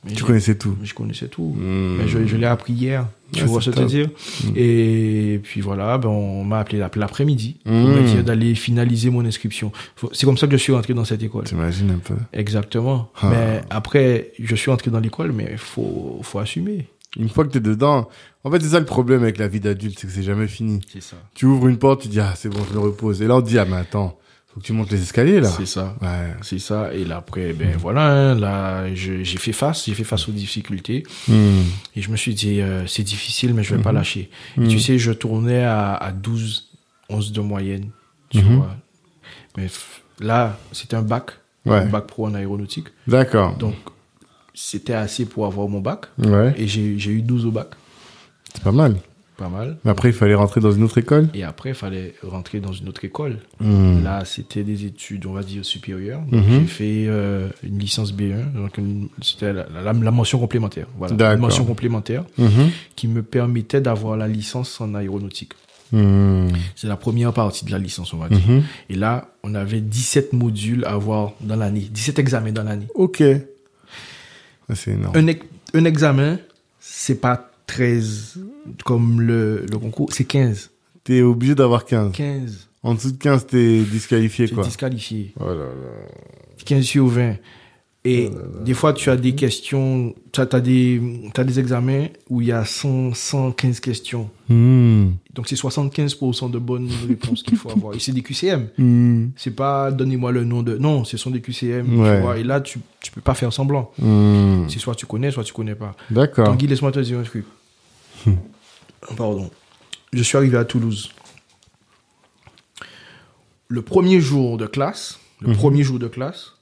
Mais 0.07 0.13
Tu 0.13 0.21
je- 0.21 0.25
connaissais 0.25 0.55
tout. 0.55 0.77
Je 0.83 0.95
connaissais 0.95 1.29
tout. 1.29 1.55
Mais 1.59 2.07
je, 2.09 2.25
je 2.27 2.37
l'ai 2.37 2.47
appris 2.47 2.73
hier. 2.73 3.07
Tu 3.33 3.43
Ouais, 3.43 3.49
vois 3.49 3.61
ce 3.61 3.71
que 3.71 3.77
je 3.77 3.81
veux 3.81 3.87
top. 3.87 3.93
dire 3.93 4.57
Et 4.57 5.41
puis 5.43 5.61
voilà, 5.61 5.99
ben 5.99 6.09
on 6.09 6.45
m'a 6.45 6.61
appelé 6.61 6.79
l'après-midi 6.95 7.57
pour 7.65 7.73
Mm. 7.73 7.95
me 7.97 8.03
dire 8.07 8.25
d'aller 8.25 8.55
finaliser 8.55 9.11
mon 9.11 9.25
inscription. 9.25 9.73
C'est 10.13 10.27
comme 10.27 10.37
ça 10.39 10.47
que 10.47 10.53
je 10.57 10.63
suis 10.63 10.73
rentré 10.73 10.95
dans 10.95 11.05
cette 11.05 11.23
école. 11.23 11.45
T'imagines 11.45 11.91
un 11.91 11.99
peu. 11.99 12.15
Exactement. 12.33 13.11
Ah. 13.21 13.29
Mais 13.31 13.61
après, 13.71 14.33
je 14.39 14.55
suis 14.55 14.71
entré 14.71 14.91
dans 14.91 15.01
l'école, 15.01 15.33
mais 15.33 15.49
il 15.53 15.59
faut, 15.59 16.21
faut 16.23 16.39
assumer. 16.39 16.87
Une 17.19 17.29
fois 17.29 17.45
que 17.45 17.51
t'es 17.51 17.61
dedans, 17.61 18.09
en 18.45 18.51
fait, 18.51 18.61
c'est 18.61 18.69
ça 18.71 18.79
le 18.79 18.85
problème 18.87 19.23
avec 19.23 19.39
la 19.39 19.49
vie 19.49 19.59
d'adulte, 19.61 19.99
c'est 19.99 20.07
que 20.07 20.13
c'est 20.13 20.23
jamais 20.23 20.47
fini. 20.47 20.81
C'est 20.93 21.03
ça. 21.03 21.17
Tu 21.35 21.47
ouvres 21.47 21.67
une 21.69 21.79
porte, 21.79 22.03
tu 22.03 22.09
dis, 22.09 22.21
ah, 22.21 22.35
c'est 22.37 22.49
bon, 22.51 22.61
je 22.71 22.75
me 22.75 22.79
repose. 22.81 23.23
Et 23.23 23.27
là, 23.27 23.37
on 23.37 23.43
te 23.43 23.49
dit, 23.49 23.59
ah, 23.59 23.65
mais 23.65 23.77
attends, 23.77 24.19
faut 24.57 24.61
que 24.63 24.65
tu 24.67 24.73
montes 24.73 24.91
les 24.91 25.03
escaliers, 25.03 25.39
là. 25.41 25.51
C'est 25.51 25.67
ça. 25.67 25.95
Ouais. 26.01 26.33
C'est 26.41 26.59
ça. 26.59 26.91
Et 26.95 27.05
là, 27.05 27.19
après, 27.19 27.53
ben 27.53 27.77
voilà, 27.77 28.07
hein, 28.07 28.35
là, 28.35 28.87
j'ai 28.95 29.23
fait 29.27 29.53
face, 29.53 29.85
j'ai 29.85 29.93
fait 29.93 30.03
face 30.03 30.27
aux 30.31 30.33
difficultés. 30.33 31.03
Mhm. 31.29 31.63
Et 31.95 32.01
je 32.01 32.11
me 32.11 32.17
suis 32.17 32.33
dit, 32.33 32.63
euh, 32.63 32.87
c'est 32.87 33.03
difficile, 33.03 33.53
mais 33.53 33.63
je 33.63 33.75
vais 33.75 33.83
pas 33.83 33.91
Mhm. 33.91 33.97
lâcher. 33.99 34.31
Et 34.59 34.67
tu 34.69 34.81
sais, 34.81 34.99
je 34.99 35.13
tournais 35.13 35.63
à, 35.63 35.93
à 35.95 36.11
12, 36.11 36.71
11 37.11 37.33
de 37.33 37.41
moyenne. 37.43 37.91
Tu 38.31 38.41
vois. 38.41 38.75
Mais 39.59 39.67
là, 40.21 40.59
c'était 40.73 40.97
un 40.97 41.03
bac. 41.03 41.33
Ouais. 41.67 41.75
Un 41.77 41.87
bac 41.87 42.07
pro 42.07 42.27
en 42.27 42.33
aéronautique. 42.35 42.87
D'accord. 43.07 43.57
Donc, 43.59 43.75
c'était 44.55 44.95
assez 44.95 45.27
pour 45.27 45.45
avoir 45.45 45.69
mon 45.69 45.81
bac. 45.81 46.07
Ouais. 46.17 46.55
Et 46.57 46.67
j'ai 46.67 47.11
eu 47.11 47.21
12 47.21 47.45
au 47.45 47.51
bac. 47.51 47.69
C'est 48.55 48.63
pas 48.63 48.73
mal. 48.73 48.97
Pas 49.37 49.49
mal. 49.51 49.77
Mais 49.85 49.91
après, 49.91 50.09
il 50.09 50.15
fallait 50.15 50.35
rentrer 50.35 50.63
dans 50.63 50.71
une 50.73 50.83
autre 50.83 50.97
école. 50.97 51.29
Et 51.35 51.43
après, 51.45 51.69
il 51.71 51.75
fallait 51.75 52.15
rentrer 52.23 52.61
dans 52.61 52.73
une 52.73 52.89
autre 52.89 53.05
école. 53.05 53.39
Mhm. 53.61 54.03
Là, 54.03 54.25
c'était 54.25 54.65
des 54.65 54.87
études, 54.87 55.27
on 55.27 55.33
va 55.35 55.43
dire, 55.43 55.63
supérieures. 55.65 56.21
Donc, 56.23 56.43
Mhm. 56.43 56.61
J'ai 56.61 56.67
fait 56.67 57.05
euh, 57.09 57.49
une 57.63 57.79
licence 57.79 58.15
B1, 58.15 58.51
donc 58.55 58.79
c'était 59.21 59.53
la, 59.53 59.67
la- 59.69 59.93
la 59.93 60.11
mention 60.11 60.39
complémentaire. 60.39 60.87
Voilà, 60.97 61.35
une 61.35 61.41
mention 61.41 61.67
complémentaire 61.67 62.25
Mhm. 62.39 62.71
qui 62.95 63.09
me 63.09 63.23
permettait 63.23 63.83
d'avoir 63.83 64.17
la 64.17 64.27
licence 64.27 64.81
en 64.81 64.95
aéronautique. 64.95 65.53
Mhm. 65.93 66.49
C'est 66.75 66.89
la 66.89 66.97
première 66.97 67.33
partie 67.35 67.65
de 67.67 67.71
la 67.73 67.79
licence, 67.79 68.15
on 68.15 68.19
va 68.19 68.29
dire. 68.31 68.41
Mhm. 68.49 68.63
Et 68.89 68.95
là, 68.95 69.29
on 69.45 69.55
avait 69.55 69.83
17 69.83 70.33
modules 70.33 70.85
à 70.87 70.93
avoir 70.93 71.33
dans 71.43 71.57
l'année, 71.57 71.87
17 71.91 72.19
examens 72.19 72.53
dans 72.53 72.65
l'année. 72.65 72.87
Ok. 72.95 73.23
C'est 74.75 74.93
énorme. 74.93 75.15
Un, 75.17 75.29
un 75.79 75.85
examen, 75.85 76.39
c'est 76.81 77.21
pas 77.21 77.51
13 77.67 78.39
comme 78.85 79.21
le, 79.21 79.67
le 79.71 79.79
concours, 79.79 80.13
c'est 80.13 80.25
15. 80.25 80.71
T'es 81.05 81.23
obligé 81.23 81.55
d'avoir 81.55 81.85
15. 81.85 82.13
15, 82.13 82.69
En 82.83 82.95
dessous 82.95 83.13
de 83.13 83.19
15, 83.19 83.47
t'es 83.47 83.81
disqualifié, 83.81 84.49
quoi. 84.49 84.65
disqualifié. 84.65 85.33
Oh 85.41 85.45
là 85.47 85.55
là. 85.55 86.07
15 86.65 86.85
sur 86.85 87.07
20. 87.07 87.37
Et 88.09 88.31
des 88.65 88.73
fois, 88.75 88.93
tu 88.93 89.11
as 89.11 89.17
des 89.17 89.35
questions, 89.35 90.15
tu 90.31 90.41
as, 90.41 90.47
des, 90.61 91.03
t'as 91.35 91.43
des 91.43 91.59
examens 91.59 92.07
où 92.31 92.41
il 92.41 92.47
y 92.47 92.53
a 92.53 92.65
100, 92.65 93.15
115 93.15 93.81
questions. 93.81 94.31
Mhm. 94.49 95.15
Donc, 95.35 95.49
c'est 95.49 95.57
75% 95.57 96.51
de 96.51 96.59
bonnes 96.59 96.89
réponses 97.09 97.43
qu'il 97.43 97.57
faut 97.57 97.71
avoir. 97.77 97.95
Et 97.97 97.99
c'est 97.99 98.13
des 98.13 98.23
QCM. 98.23 98.69
Mhm. 98.79 99.33
C'est 99.37 99.51
pas 99.57 99.91
donnez-moi 99.91 100.31
le 100.31 100.45
nom 100.45 100.63
de. 100.63 100.77
Non, 100.77 101.03
ce 101.05 101.17
sont 101.17 101.31
des 101.31 101.41
QCM. 101.41 101.99
Ouais. 101.99 102.17
Tu 102.17 102.23
vois, 102.23 102.39
et 102.39 102.45
là, 102.45 102.61
tu, 102.61 102.79
tu 103.01 103.11
peux 103.11 103.21
pas 103.21 103.35
faire 103.35 103.53
semblant. 103.53 103.91
Mhm. 103.99 104.67
C'est 104.69 104.79
soit 104.79 104.95
tu 104.95 105.07
connais, 105.07 105.31
soit 105.33 105.43
tu 105.45 105.53
connais 105.53 105.75
pas. 105.75 105.97
D'accord. 106.11 106.45
Tanguy, 106.47 106.69
laisse-moi 106.69 106.93
te 106.93 107.01
dire 107.01 107.19
un 107.19 107.23
truc. 107.25 107.45
Pardon. 109.17 109.51
Je 110.13 110.23
suis 110.23 110.37
arrivé 110.37 110.57
à 110.59 110.65
Toulouse. 110.65 111.11
Le 113.69 113.83
premier 113.83 114.21
jour 114.21 114.59
de 114.59 114.67
classe, 114.67 115.19
le 115.41 115.49
Mhm. 115.49 115.57
premier 115.57 115.83
jour 115.83 115.99
de 115.99 116.07
classe, 116.09 116.53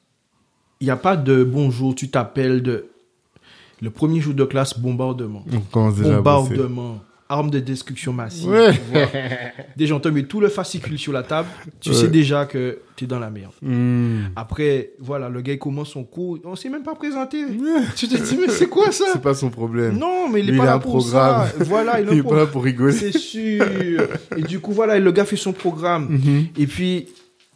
n'y 0.85 0.91
a 0.91 0.97
pas 0.97 1.17
de 1.17 1.45
bonjour, 1.45 1.95
tu 1.95 2.09
t'appelles 2.09 2.63
de. 2.63 2.87
Le 3.83 3.91
premier 3.91 4.21
jour 4.21 4.35
de 4.35 4.45
classe, 4.45 4.79
bombardement. 4.79 5.45
On 5.53 5.61
commence 5.61 5.97
déjà 5.97 6.17
à 6.19 6.21
bosser. 6.21 6.55
Bombardement. 6.55 7.01
Arme 7.29 7.51
de 7.51 7.59
destruction 7.59 8.13
massive. 8.13 8.51
Ouais. 8.51 8.73
Déjà, 9.77 9.95
on 9.95 10.01
te 10.01 10.09
met 10.09 10.25
tout 10.25 10.41
le 10.41 10.49
fascicule 10.51 10.99
sur 10.99 11.11
la 11.13 11.23
table. 11.23 11.49
Tu 11.81 11.89
Ouais. 11.89 11.95
sais 11.97 12.09
déjà 12.09 12.45
que 12.45 12.79
tu 12.97 13.05
es 13.05 13.07
dans 13.09 13.19
la 13.19 13.31
merde. 13.31 13.53
Mhm. 13.63 14.29
Après, 14.37 14.91
voilà, 15.01 15.31
le 15.31 15.41
gars 15.41 15.55
il 15.55 15.59
commence 15.59 15.91
son 15.93 16.05
cours. 16.05 16.39
On 16.45 16.55
s'est 16.55 16.69
même 16.69 16.83
pas 16.83 16.95
présenté. 16.95 17.39
tu 17.97 18.09
te 18.09 18.17
dis, 18.17 18.37
mais 18.39 18.49
c'est 18.49 18.69
quoi 18.69 18.93
ça? 18.93 19.07
C'est 19.15 19.23
pas 19.23 19.35
son 19.35 19.49
problème. 19.49 19.97
non, 19.99 20.29
mais 20.31 20.41
il 20.41 20.49
est 20.51 20.53
Lui, 20.53 20.59
pas 20.59 20.65
il 20.65 20.67
là 20.67 20.75
un 20.75 20.79
pour 20.79 20.99
programme. 20.99 21.47
ça. 21.59 21.65
Voilà, 21.65 22.01
il, 22.01 22.09
Il 22.13 22.15
est 22.15 22.19
est 22.19 22.23
pas 22.23 22.37
là 22.37 22.47
pour 22.47 22.63
rigoler. 22.63 22.93
C'est 22.93 23.19
sûr. 23.19 23.65
Et 24.37 24.43
du 24.43 24.61
coup, 24.61 24.73
voilà, 24.73 24.99
le 24.99 25.11
gars 25.11 25.25
fait 25.25 25.37
son 25.37 25.53
programme. 25.53 26.07
Mhm. 26.11 26.47
Et 26.59 26.67
puis, 26.67 27.09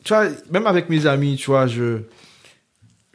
tu 0.03 0.15
vois, 0.15 0.25
même 0.51 0.67
avec 0.67 0.89
mes 0.89 1.07
amis, 1.07 1.37
tu 1.37 1.47
vois, 1.51 1.67
je, 1.67 1.99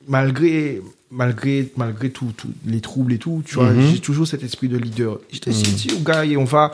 malgré, 0.07 0.81
malgré, 1.11 1.71
malgré 1.77 2.09
tout, 2.09 2.31
tout, 2.35 2.49
les 2.65 2.81
troubles 2.81 3.13
et 3.13 3.17
tout, 3.17 3.41
tu 3.45 3.55
vois, 3.55 3.71
Mhm. 3.71 3.81
j'ai 3.91 3.99
toujours 3.99 4.27
cet 4.27 4.43
esprit 4.43 4.67
de 4.67 4.77
leader. 4.77 5.19
Je 5.31 5.39
te 5.39 5.49
dis, 5.49 5.63
dit 5.71 5.91
au 5.93 5.99
gars, 5.99 6.25
et 6.25 6.37
on 6.37 6.43
va, 6.43 6.71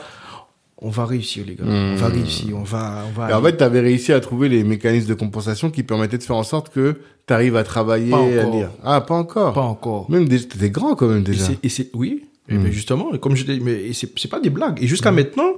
on 0.78 0.88
va 0.90 1.04
réussir, 1.04 1.44
les 1.46 1.54
gars. 1.54 1.64
On 1.66 1.94
va 1.96 2.08
Mhm. 2.08 2.14
réussir, 2.14 2.56
on 2.56 2.62
va, 2.62 3.04
on 3.08 3.12
va. 3.18 3.30
Et 3.30 3.34
en 3.34 3.42
fait, 3.42 3.56
tu 3.56 3.64
avais 3.64 3.80
réussi 3.80 4.12
à 4.12 4.20
trouver 4.20 4.48
les 4.48 4.64
mécanismes 4.64 5.08
de 5.08 5.14
compensation 5.14 5.70
qui 5.70 5.82
permettaient 5.82 6.18
de 6.18 6.22
faire 6.22 6.36
en 6.36 6.42
sorte 6.42 6.70
que 6.72 7.00
tu 7.26 7.32
arrives 7.34 7.56
à 7.56 7.64
travailler, 7.64 8.12
à 8.14 8.44
lire. 8.50 8.70
Ah, 8.82 9.00
pas 9.02 9.14
encore. 9.14 9.52
pas 9.52 9.60
encore. 9.62 10.10
Même 10.10 10.26
déjà, 10.28 10.44
t'étais 10.44 10.70
grand 10.70 10.94
quand 10.94 11.08
même 11.08 11.20
Et 11.20 11.22
déjà. 11.22 11.44
Et 11.62 11.68
c'est, 11.68 11.90
oui. 11.94 12.24
Et 12.48 12.54
Mm. 12.54 12.62
ben 12.64 12.72
justement, 12.72 13.16
comme 13.18 13.36
je 13.36 13.44
dis, 13.44 13.60
mais 13.60 13.84
et 13.84 13.92
c'est, 13.92 14.10
c'est 14.18 14.26
pas 14.28 14.40
des 14.40 14.50
blagues. 14.50 14.82
Et 14.82 14.86
jusqu'à 14.88 15.12
maintenant, 15.12 15.52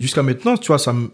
jusqu'à 0.00 0.22
maintenant, 0.22 0.56
tu 0.56 0.68
vois, 0.68 0.78
ça 0.78 0.92
me, 0.94 1.10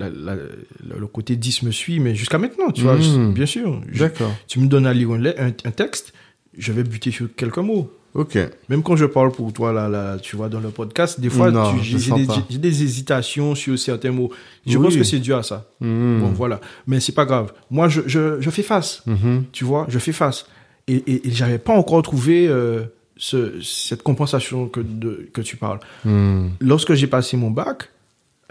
la- 0.00 0.10
la- 0.10 0.34
le 0.34 0.98
le 0.98 1.06
côté 1.06 1.36
10 1.36 1.62
me 1.62 1.70
suit, 1.70 2.00
mais 2.00 2.14
jusqu'à 2.14 2.38
maintenant, 2.38 2.70
tu 2.72 2.82
vois, 2.82 2.98
je- 2.98 3.30
bien 3.32 3.46
sûr. 3.46 3.80
Je- 3.92 3.98
D'accord. 4.00 4.32
tu 4.48 4.58
me 4.60 4.66
donnes 4.66 4.86
à 4.86 4.92
lire 4.94 5.10
un, 5.12 5.70
texte, 5.70 6.12
je 6.58 6.72
vais 6.72 6.82
buter 6.82 7.10
sur 7.10 7.28
quelques 7.36 7.58
mots. 7.58 7.90
Ok. 8.14 8.36
Même 8.68 8.82
quand 8.82 8.96
je 8.96 9.04
parle 9.04 9.30
pour 9.30 9.52
toi, 9.52 9.72
là, 9.72 9.88
là, 9.88 10.18
tu 10.18 10.34
vois, 10.34 10.48
dans 10.48 10.58
le 10.58 10.70
podcast, 10.70 11.20
des 11.20 11.30
fois, 11.30 11.52
j'ai 11.80 12.58
des, 12.58 12.82
hésitations 12.82 13.54
sur 13.54 13.78
certains 13.78 14.10
mots. 14.10 14.30
Je 14.66 14.76
Oui. 14.78 14.84
pense 14.84 14.96
que 14.96 15.04
c'est 15.04 15.20
dû 15.20 15.32
à 15.32 15.44
ça. 15.44 15.70
Mhm. 15.80 16.20
Bon, 16.20 16.28
voilà. 16.30 16.60
Mais 16.88 16.98
c'est 16.98 17.12
pas 17.14 17.24
grave. 17.24 17.52
Moi, 17.70 17.88
je, 17.88 18.00
je, 18.06 18.40
je 18.40 18.50
fais 18.50 18.62
face. 18.64 19.02
Mhm. 19.06 19.44
Tu 19.52 19.64
vois, 19.64 19.86
je 19.88 19.98
fais 20.00 20.10
face. 20.12 20.46
Et, 20.88 20.96
et, 20.96 21.28
et 21.28 21.30
j'avais 21.30 21.58
pas 21.58 21.72
encore 21.72 22.02
trouvé 22.02 22.48
euh, 22.48 22.82
ce, 23.16 23.60
cette 23.62 24.02
compensation 24.02 24.66
que, 24.66 24.80
de, 24.80 25.28
que 25.32 25.40
tu 25.40 25.56
parles. 25.56 25.78
Mhm. 26.04 26.50
Lorsque 26.60 26.94
j'ai 26.94 27.06
passé 27.06 27.36
mon 27.36 27.52
bac, 27.52 27.90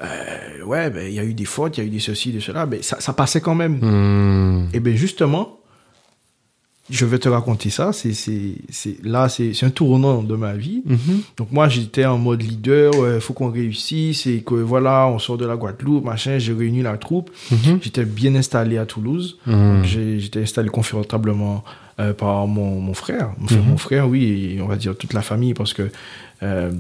euh, 0.04 0.64
ouais, 0.66 0.90
ben, 0.90 1.08
il 1.08 1.14
y 1.14 1.20
a 1.20 1.24
eu 1.24 1.34
des 1.34 1.46
fautes, 1.46 1.78
il 1.78 1.82
y 1.82 1.84
a 1.84 1.88
eu 1.88 1.90
des 1.92 2.00
ceci, 2.00 2.32
des 2.32 2.40
cela, 2.40 2.66
mais 2.66 2.82
ça, 2.82 3.00
ça 3.00 3.14
passait 3.14 3.42
quand 3.42 3.56
même. 3.56 3.80
Mhm. 3.82 4.70
Et 4.74 4.80
bien 4.80 4.96
justement, 4.96 5.58
je 6.90 7.06
vais 7.06 7.20
te 7.20 7.30
raconter 7.30 7.70
ça. 7.70 7.94
C'est, 7.94 8.14
c'est, 8.14 8.56
c'est, 8.70 8.98
là, 9.06 9.30
c'est, 9.30 9.54
c'est 9.54 9.66
un 9.66 9.70
tournant 9.70 10.24
de 10.24 10.36
ma 10.36 10.54
vie. 10.54 10.82
Mhm. 10.86 11.22
Donc 11.38 11.52
moi, 11.52 11.70
j'étais 11.70 12.06
en 12.06 12.18
mode 12.18 12.42
leader. 12.42 12.92
Il 13.16 13.22
faut 13.22 13.34
qu'on 13.34 13.52
réussisse 13.52 14.26
et 14.26 14.42
que 14.42 14.56
voilà, 14.56 15.08
on 15.08 15.20
sort 15.20 15.38
de 15.38 15.46
la 15.46 15.56
Guadeloupe, 15.56 16.04
machin. 16.06 16.40
J'ai 16.40 16.54
réuni 16.54 16.82
la 16.82 16.98
troupe. 16.98 17.30
Mhm. 17.52 17.80
J'étais 17.82 18.06
bien 18.06 18.34
installé 18.36 18.78
à 18.80 18.86
Toulouse. 18.88 19.38
Mhm. 19.46 19.76
Donc, 19.76 19.86
j'ai- 19.86 20.20
j'étais 20.20 20.42
installé 20.42 20.70
confortablement 20.70 21.64
euh, 22.00 22.14
par 22.14 22.48
mon, 22.48 22.80
mon 22.80 22.94
frère. 22.96 23.34
Enfin. 23.44 23.58
Mon 23.58 23.78
frère, 23.78 24.08
oui, 24.10 24.56
et 24.56 24.62
on 24.62 24.68
va 24.68 24.78
dire 24.78 24.96
toute 24.98 25.14
la 25.14 25.22
famille, 25.22 25.54
parce 25.54 25.74
que 25.74 25.92
euh, 26.42 26.72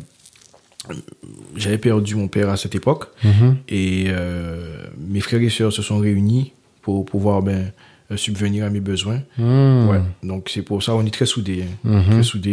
j'avais 1.56 1.78
perdu 1.78 2.16
mon 2.16 2.28
père 2.28 2.50
à 2.50 2.58
cette 2.58 2.76
époque. 2.76 3.06
Mhm. 3.24 3.58
Et 3.68 4.06
euh, 4.08 4.86
mes 4.98 5.20
frères 5.20 5.42
et 5.42 5.50
sœurs 5.50 5.74
se 5.74 5.82
sont 5.82 5.98
réunis 6.00 6.54
pour 6.82 7.06
pouvoir 7.06 7.42
ben, 7.42 7.72
euh, 8.12 8.18
subvenir 8.18 8.66
à 8.66 8.70
mes 8.70 8.80
besoins. 8.80 9.22
Ouais. 9.38 10.02
Donc 10.24 10.50
c'est 10.54 10.62
pour 10.62 10.82
ça 10.82 10.96
on 10.96 11.06
est 11.06 11.14
très 11.14 11.26
soudés, 11.26 11.64
hein. 11.64 11.90
Mhm. 12.00 12.10
très 12.12 12.24
soudés 12.24 12.50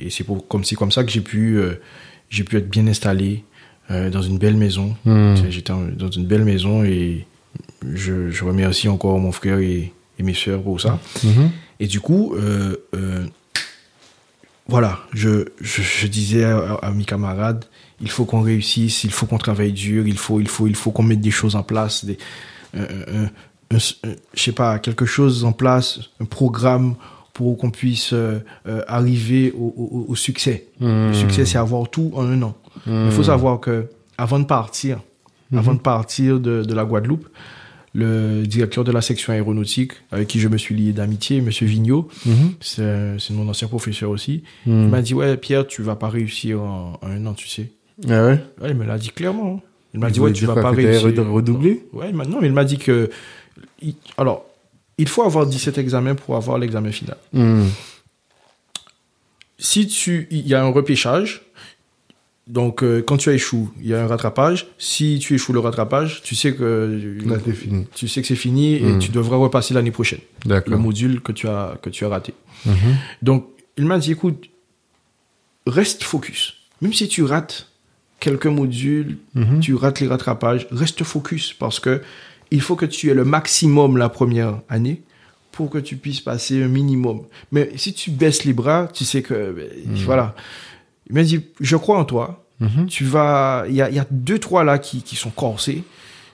et, 0.00 0.06
et 0.06 0.10
c'est 0.10 0.24
pour 0.24 0.46
comme 0.46 0.64
c'est 0.64 0.76
comme 0.76 0.92
ça 0.92 1.02
que 1.04 1.10
j'ai 1.10 1.22
pu 1.22 1.58
euh, 1.58 1.74
j'ai 2.28 2.44
pu 2.44 2.56
être 2.56 2.68
bien 2.68 2.86
installé 2.86 3.44
euh, 3.90 4.10
dans 4.10 4.22
une 4.22 4.38
belle 4.38 4.56
maison. 4.56 4.94
Sais, 5.04 5.50
J'étais 5.50 5.72
dans 5.96 6.10
une 6.10 6.26
belle 6.26 6.44
maison 6.44 6.84
et 6.84 7.26
je, 7.94 8.30
je 8.30 8.44
remercie 8.44 8.88
encore 8.88 9.18
mon 9.18 9.32
frère 9.32 9.58
et, 9.58 9.92
et 10.18 10.22
mes 10.22 10.34
sœurs 10.34 10.62
pour 10.62 10.80
ça. 10.80 11.00
Mhm. 11.24 11.50
Et 11.80 11.86
du 11.88 12.00
coup, 12.00 12.34
voilà, 14.68 14.98
je, 15.12 15.46
je, 15.60 15.82
je 15.82 16.06
disais 16.06 16.44
à, 16.44 16.74
à 16.82 16.90
mes 16.92 17.04
camarades, 17.04 17.64
il 18.00 18.10
faut 18.10 18.24
qu'on 18.24 18.40
réussisse, 18.42 19.04
il 19.04 19.10
faut 19.12 19.26
qu'on 19.26 19.38
travaille 19.38 19.72
dur, 19.72 20.06
il 20.06 20.16
faut, 20.18 20.40
il 20.40 20.48
faut, 20.48 20.66
il 20.66 20.74
faut 20.76 20.90
qu'on 20.90 21.02
mette 21.02 21.20
des 21.20 21.30
choses 21.30 21.56
en 21.56 21.62
place, 21.62 22.04
des, 22.04 22.18
un- 22.74 22.82
un- 22.82 23.24
un- 23.24 23.78
je 24.34 24.42
sais 24.42 24.52
pas, 24.52 24.78
quelque 24.78 25.04
chose 25.06 25.44
en 25.44 25.52
place, 25.52 26.00
un 26.20 26.24
programme 26.26 26.94
pour 27.32 27.56
qu'on 27.56 27.70
puisse 27.70 28.12
euh, 28.12 28.40
euh, 28.68 28.82
arriver 28.88 29.52
au, 29.56 29.74
au- 29.76 30.06
au 30.08 30.14
succès. 30.16 30.66
Le 30.80 31.08
Mhm. 31.08 31.14
succès, 31.14 31.44
c'est 31.46 31.58
avoir 31.58 31.88
tout 31.88 32.12
en 32.14 32.26
un 32.26 32.42
an. 32.42 32.54
Il 32.86 33.10
faut 33.10 33.22
savoir 33.24 33.60
que 33.60 33.88
avant 34.18 34.38
de 34.38 34.44
partir, 34.44 35.00
Mhm. 35.50 35.58
avant 35.58 35.74
de 35.74 35.78
partir 35.80 36.40
de, 36.40 36.62
de 36.62 36.74
la 36.74 36.84
Guadeloupe, 36.84 37.28
le 37.94 38.46
directeur 38.46 38.84
de 38.84 38.92
la 38.92 39.02
section 39.02 39.32
aéronautique, 39.34 39.92
avec 40.10 40.28
qui 40.28 40.40
je 40.40 40.48
me 40.48 40.56
suis 40.56 40.74
lié 40.74 40.92
d'amitié, 40.92 41.40
Monsieur 41.42 41.66
Vigneault, 41.66 42.08
Mhm. 42.24 42.52
c'est 42.60 43.16
c'est 43.18 43.34
mon 43.34 43.48
ancien 43.48 43.68
professeur 43.68 44.08
aussi, 44.10 44.44
Mhm. 44.66 44.82
il 44.84 44.88
m'a 44.88 45.02
dit 45.02 45.12
ouais 45.14 45.36
Pierre, 45.36 45.66
tu 45.66 45.82
vas 45.82 45.96
pas 45.96 46.08
réussir 46.08 46.62
en, 46.62 46.98
en 47.02 47.06
un 47.10 47.26
an, 47.26 47.34
tu 47.34 47.48
sais. 47.48 47.70
Ah 48.08 48.26
ouais? 48.26 48.38
Ouais, 48.62 48.70
il 48.70 48.74
me 48.76 48.84
l'a 48.86 48.96
dit 48.98 49.10
clairement. 49.10 49.56
hein. 49.62 49.68
Il 49.94 50.00
m'a 50.00 50.10
dit 50.10 50.20
ouais, 50.20 50.32
tu 50.32 50.46
vas 50.46 50.54
pas 50.54 50.70
réussir. 50.70 51.06
re- 51.08 51.30
redoubler? 51.30 51.84
Ouais, 51.92 52.06
il 52.08 52.16
m'a- 52.16 52.24
non, 52.24 52.38
mais 52.40 52.46
il 52.46 52.52
m'a 52.54 52.64
dit 52.64 52.78
que 52.78 53.10
il- 53.82 53.94
alors 54.16 54.46
il 54.96 55.06
faut 55.08 55.22
avoir 55.22 55.46
17 55.46 55.76
examens 55.76 56.14
pour 56.14 56.36
avoir 56.36 56.56
l'examen 56.58 56.90
final. 56.92 57.18
Mhm. 57.34 57.68
si 59.58 59.86
tu 59.86 60.26
il 60.30 60.46
y 60.48 60.54
a 60.54 60.62
un 60.64 60.68
repêchage 60.70 61.42
donc 62.48 62.82
euh, 62.82 63.02
quand 63.02 63.16
tu 63.18 63.30
échoues 63.30 63.70
il 63.80 63.86
y 63.86 63.94
a 63.94 64.02
un 64.02 64.06
rattrapage 64.06 64.66
si 64.78 65.18
tu 65.20 65.34
échoues 65.34 65.52
le 65.52 65.60
rattrapage 65.60 66.22
tu 66.22 66.34
sais 66.34 66.54
que 66.54 67.18
Là, 67.24 67.36
c'est 67.44 67.52
fini. 67.52 67.86
tu 67.94 68.08
sais 68.08 68.20
que 68.20 68.26
c'est 68.26 68.34
fini 68.36 68.74
et 68.74 68.82
Mm. 68.82 68.98
tu 68.98 69.10
devras 69.12 69.36
repasser 69.36 69.74
l'année 69.74 69.92
prochaine 69.92 70.20
le 70.46 70.76
module 70.76 71.20
que 71.20 71.30
tu 71.32 71.46
as 71.48 71.78
que 71.82 71.88
tu 71.90 72.04
as 72.04 72.08
raté 72.08 72.34
Mhm. 72.66 72.96
donc 73.22 73.46
il 73.76 73.84
m'a 73.86 73.98
dit 73.98 74.12
écoute 74.12 74.46
reste 75.66 76.02
focus 76.02 76.54
même 76.80 76.92
si 76.92 77.06
tu 77.08 77.22
rates 77.22 77.68
quelques 78.18 78.46
modules 78.46 79.18
Mhm. 79.34 79.60
tu 79.60 79.74
rates 79.74 80.00
les 80.00 80.08
rattrapages 80.08 80.66
reste 80.70 81.04
focus 81.04 81.52
parce 81.52 81.78
que 81.80 82.02
il 82.50 82.60
faut 82.60 82.76
que 82.76 82.86
tu 82.86 83.08
aies 83.08 83.14
le 83.14 83.24
maximum 83.24 83.96
la 83.96 84.08
première 84.08 84.60
année 84.68 85.02
pour 85.52 85.70
que 85.70 85.78
tu 85.78 85.96
puisses 85.96 86.20
passer 86.20 86.62
un 86.62 86.68
minimum. 86.68 87.22
Mais 87.50 87.70
si 87.76 87.92
tu 87.92 88.10
baisses 88.10 88.44
les 88.44 88.52
bras, 88.54 88.88
tu 88.92 89.04
sais 89.04 89.20
que 89.22 89.52
ben, 89.52 89.68
voilà. 90.04 90.34
Il 91.08 91.14
m'a 91.14 91.22
dit 91.22 91.40
je 91.60 91.76
crois 91.76 91.98
en 91.98 92.04
toi. 92.04 92.44
Mhm. 92.60 92.86
Tu 92.86 93.04
vas 93.04 93.64
il 93.68 93.74
y 93.74 93.82
a, 93.82 93.88
il 93.90 93.96
y 93.96 93.98
a 93.98 94.06
deux 94.10 94.38
trois 94.38 94.64
là 94.64 94.78
qui, 94.78 95.02
qui 95.02 95.16
sont 95.16 95.30
corsés. 95.30 95.82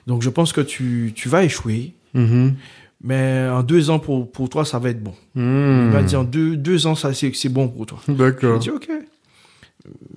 Donc 0.07 0.21
je 0.21 0.29
pense 0.29 0.53
que 0.53 0.61
tu, 0.61 1.11
tu 1.15 1.29
vas 1.29 1.43
échouer. 1.43 1.93
Mhm. 2.13 2.55
Mais 3.01 3.47
en 3.49 3.63
deux 3.63 3.89
ans 3.91 3.99
pour, 3.99 4.29
pour 4.29 4.49
toi, 4.49 4.65
ça 4.65 4.77
va 4.77 4.89
être 4.89 5.01
bon. 5.01 5.13
Il 5.35 5.41
Mhm. 5.41 5.91
m'a 5.93 6.01
dit 6.03 6.15
en 6.15 6.23
deux, 6.23 6.55
deux 6.57 6.85
ans, 6.87 6.95
ça 6.95 7.11
c'est 7.13 7.49
bon 7.49 7.67
pour 7.67 7.85
toi. 7.85 7.99
J'ai 8.07 8.13
D'accord. 8.13 8.59
dit 8.59 8.69
ok. 8.69 8.89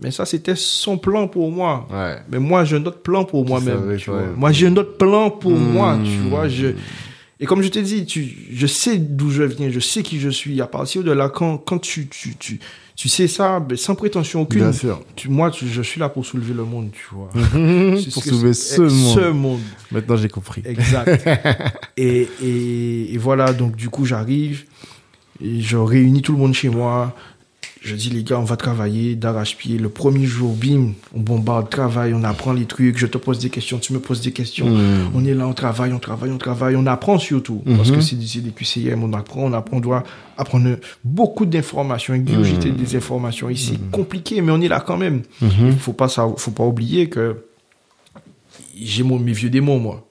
Mais 0.03 0.11
ça, 0.11 0.27
c'était 0.27 0.57
son 0.57 0.99
plan 0.99 1.29
pour 1.29 1.51
moi. 1.51 1.87
Ouais. 1.91 2.17
Mais 2.31 2.39
moi, 2.41 2.65
j'ai 2.65 2.77
un 2.77 2.85
autre 2.85 3.01
plan 3.01 3.25
pour 3.25 3.47
moi-même. 3.47 3.97
Moi, 4.37 4.53
j'ai 4.53 4.67
un 4.67 4.77
autre 4.77 4.97
plan 4.99 5.31
pour 5.31 5.53
moi. 5.53 5.99
Tu 6.05 6.29
vois, 6.29 6.49
je... 6.49 6.75
Et 7.41 7.47
comme 7.47 7.63
je 7.63 7.69
t'ai 7.69 7.83
dit, 7.83 8.05
tu... 8.05 8.29
je 8.53 8.67
sais 8.67 8.99
d'où 8.99 9.31
je 9.31 9.45
viens, 9.45 9.71
je 9.71 9.81
sais 9.81 10.03
qui 10.03 10.19
je 10.21 10.29
suis. 10.29 10.61
À 10.61 10.67
partir 10.67 11.05
de 11.05 11.13
là, 11.13 11.29
quand, 11.29 11.57
quand 11.59 11.79
tu, 11.79 12.07
tu, 12.09 12.35
tu, 12.37 12.61
tu 13.03 13.09
sais 13.09 13.27
ça, 13.27 13.61
sans 13.75 13.97
prétention 13.97 14.43
aucune, 14.43 14.61
Bien 14.61 14.71
sûr. 14.73 15.01
tu- 15.17 15.29
moi, 15.29 15.51
tu- 15.51 15.67
je 15.67 15.83
suis 15.83 15.99
là 15.99 16.09
pour 16.09 16.25
soulever 16.25 16.55
le 16.55 16.63
monde, 16.63 16.91
tu 16.93 17.05
vois. 17.13 17.31
Pour 17.33 18.23
ce 18.23 18.53
c'est- 18.53 18.77
ce 18.77 18.83
monde. 18.83 18.91
Ce 19.19 19.29
monde. 19.33 19.61
Maintenant, 19.91 20.17
j'ai 20.17 20.29
compris. 20.29 20.63
Exact. 20.65 21.29
et, 21.97 22.29
et, 22.41 23.13
et 23.13 23.19
voilà, 23.19 23.53
donc 23.53 23.75
du 23.75 23.89
coup, 23.89 24.05
j'arrive, 24.05 24.67
et 25.43 25.61
je 25.61 25.77
réunis 25.77 26.23
tout 26.23 26.31
le 26.31 26.39
monde 26.39 26.55
chez 26.55 26.69
moi. 26.69 27.13
Je 27.85 27.97
dis, 27.97 28.11
les 28.11 28.23
gars, 28.23 28.39
on 28.39 28.45
va 28.45 28.57
travailler 28.57 29.17
d'arrache-pied. 29.17 29.77
Le 29.77 29.89
premier 29.89 30.25
jour, 30.25 30.55
bim, 30.55 30.93
on 31.17 31.19
bombarde, 31.21 31.69
travail, 31.69 32.15
on 32.15 32.23
apprend 32.23 32.53
les 32.53 32.65
trucs, 32.65 32.97
je 32.97 33.07
te 33.09 33.19
pose 33.19 33.41
des 33.41 33.51
questions, 33.51 33.79
tu 33.81 33.93
me 33.93 33.99
poses 33.99 34.21
des 34.21 34.31
questions. 34.31 34.69
Mhm. 34.71 35.11
On 35.17 35.25
est 35.25 35.35
là, 35.35 35.49
on 35.49 35.53
travaille, 35.53 35.93
on 35.93 35.99
travaille, 35.99 36.31
on 36.31 36.39
travaille, 36.39 36.77
on 36.77 36.87
apprend 36.87 37.19
surtout. 37.19 37.61
Parce 37.67 37.91
Mhm. 37.91 37.97
que 37.97 38.01
c'est 38.01 38.15
des, 38.17 38.51
QCM, 38.53 39.03
on 39.03 39.13
apprend, 39.15 39.43
on 39.47 39.53
apprend, 39.53 39.79
on 39.79 39.81
doit 39.81 40.05
apprendre 40.39 40.77
beaucoup 41.03 41.45
d'informations, 41.45 42.15
ingurgiter 42.15 42.71
Mhm. 42.71 42.77
des 42.77 42.95
informations. 42.95 43.51
Et 43.51 43.57
c'est 43.57 43.91
compliqué, 43.91 44.41
mais 44.43 44.53
on 44.53 44.61
est 44.61 44.69
là 44.69 44.79
quand 44.79 44.97
même. 44.97 45.23
Il 45.41 45.73
faut 45.73 45.93
pas, 45.93 46.07
ça- 46.09 46.33
faut 46.37 46.53
pas 46.53 46.65
oublier 46.65 47.09
que 47.09 47.45
j'ai 48.81 49.03
mon, 49.03 49.19
mes 49.19 49.33
vieux 49.33 49.51
démons, 49.51 49.81
moi. 49.81 50.07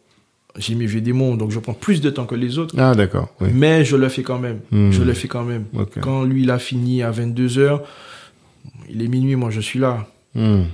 J'ai 0.57 0.75
mes 0.75 0.85
vieux 0.85 1.01
démons, 1.01 1.35
donc 1.35 1.51
je 1.51 1.59
prends 1.59 1.73
plus 1.73 2.01
de 2.01 2.09
temps 2.09 2.25
que 2.25 2.35
les 2.35 2.57
autres. 2.57 2.75
Ah, 2.77 2.93
d'accord. 2.93 3.29
Oui. 3.39 3.49
Mais 3.53 3.85
je 3.85 3.95
le 3.95 4.09
fais 4.09 4.21
quand 4.23 4.37
même. 4.39 4.59
Hmm. 4.71 4.91
Je 4.91 5.01
le 5.01 5.13
fais 5.13 5.27
quand 5.29 5.43
même. 5.45 5.65
Quand 6.01 6.23
lui, 6.23 6.43
il 6.43 6.51
a 6.51 6.59
fini 6.59 7.03
à 7.03 7.11
22h, 7.11 7.81
il 8.89 9.01
est 9.01 9.07
minuit, 9.07 9.35
moi, 9.35 9.49
je 9.49 9.61
suis 9.61 9.79
là. 9.79 10.07
Mhm. 10.35 10.65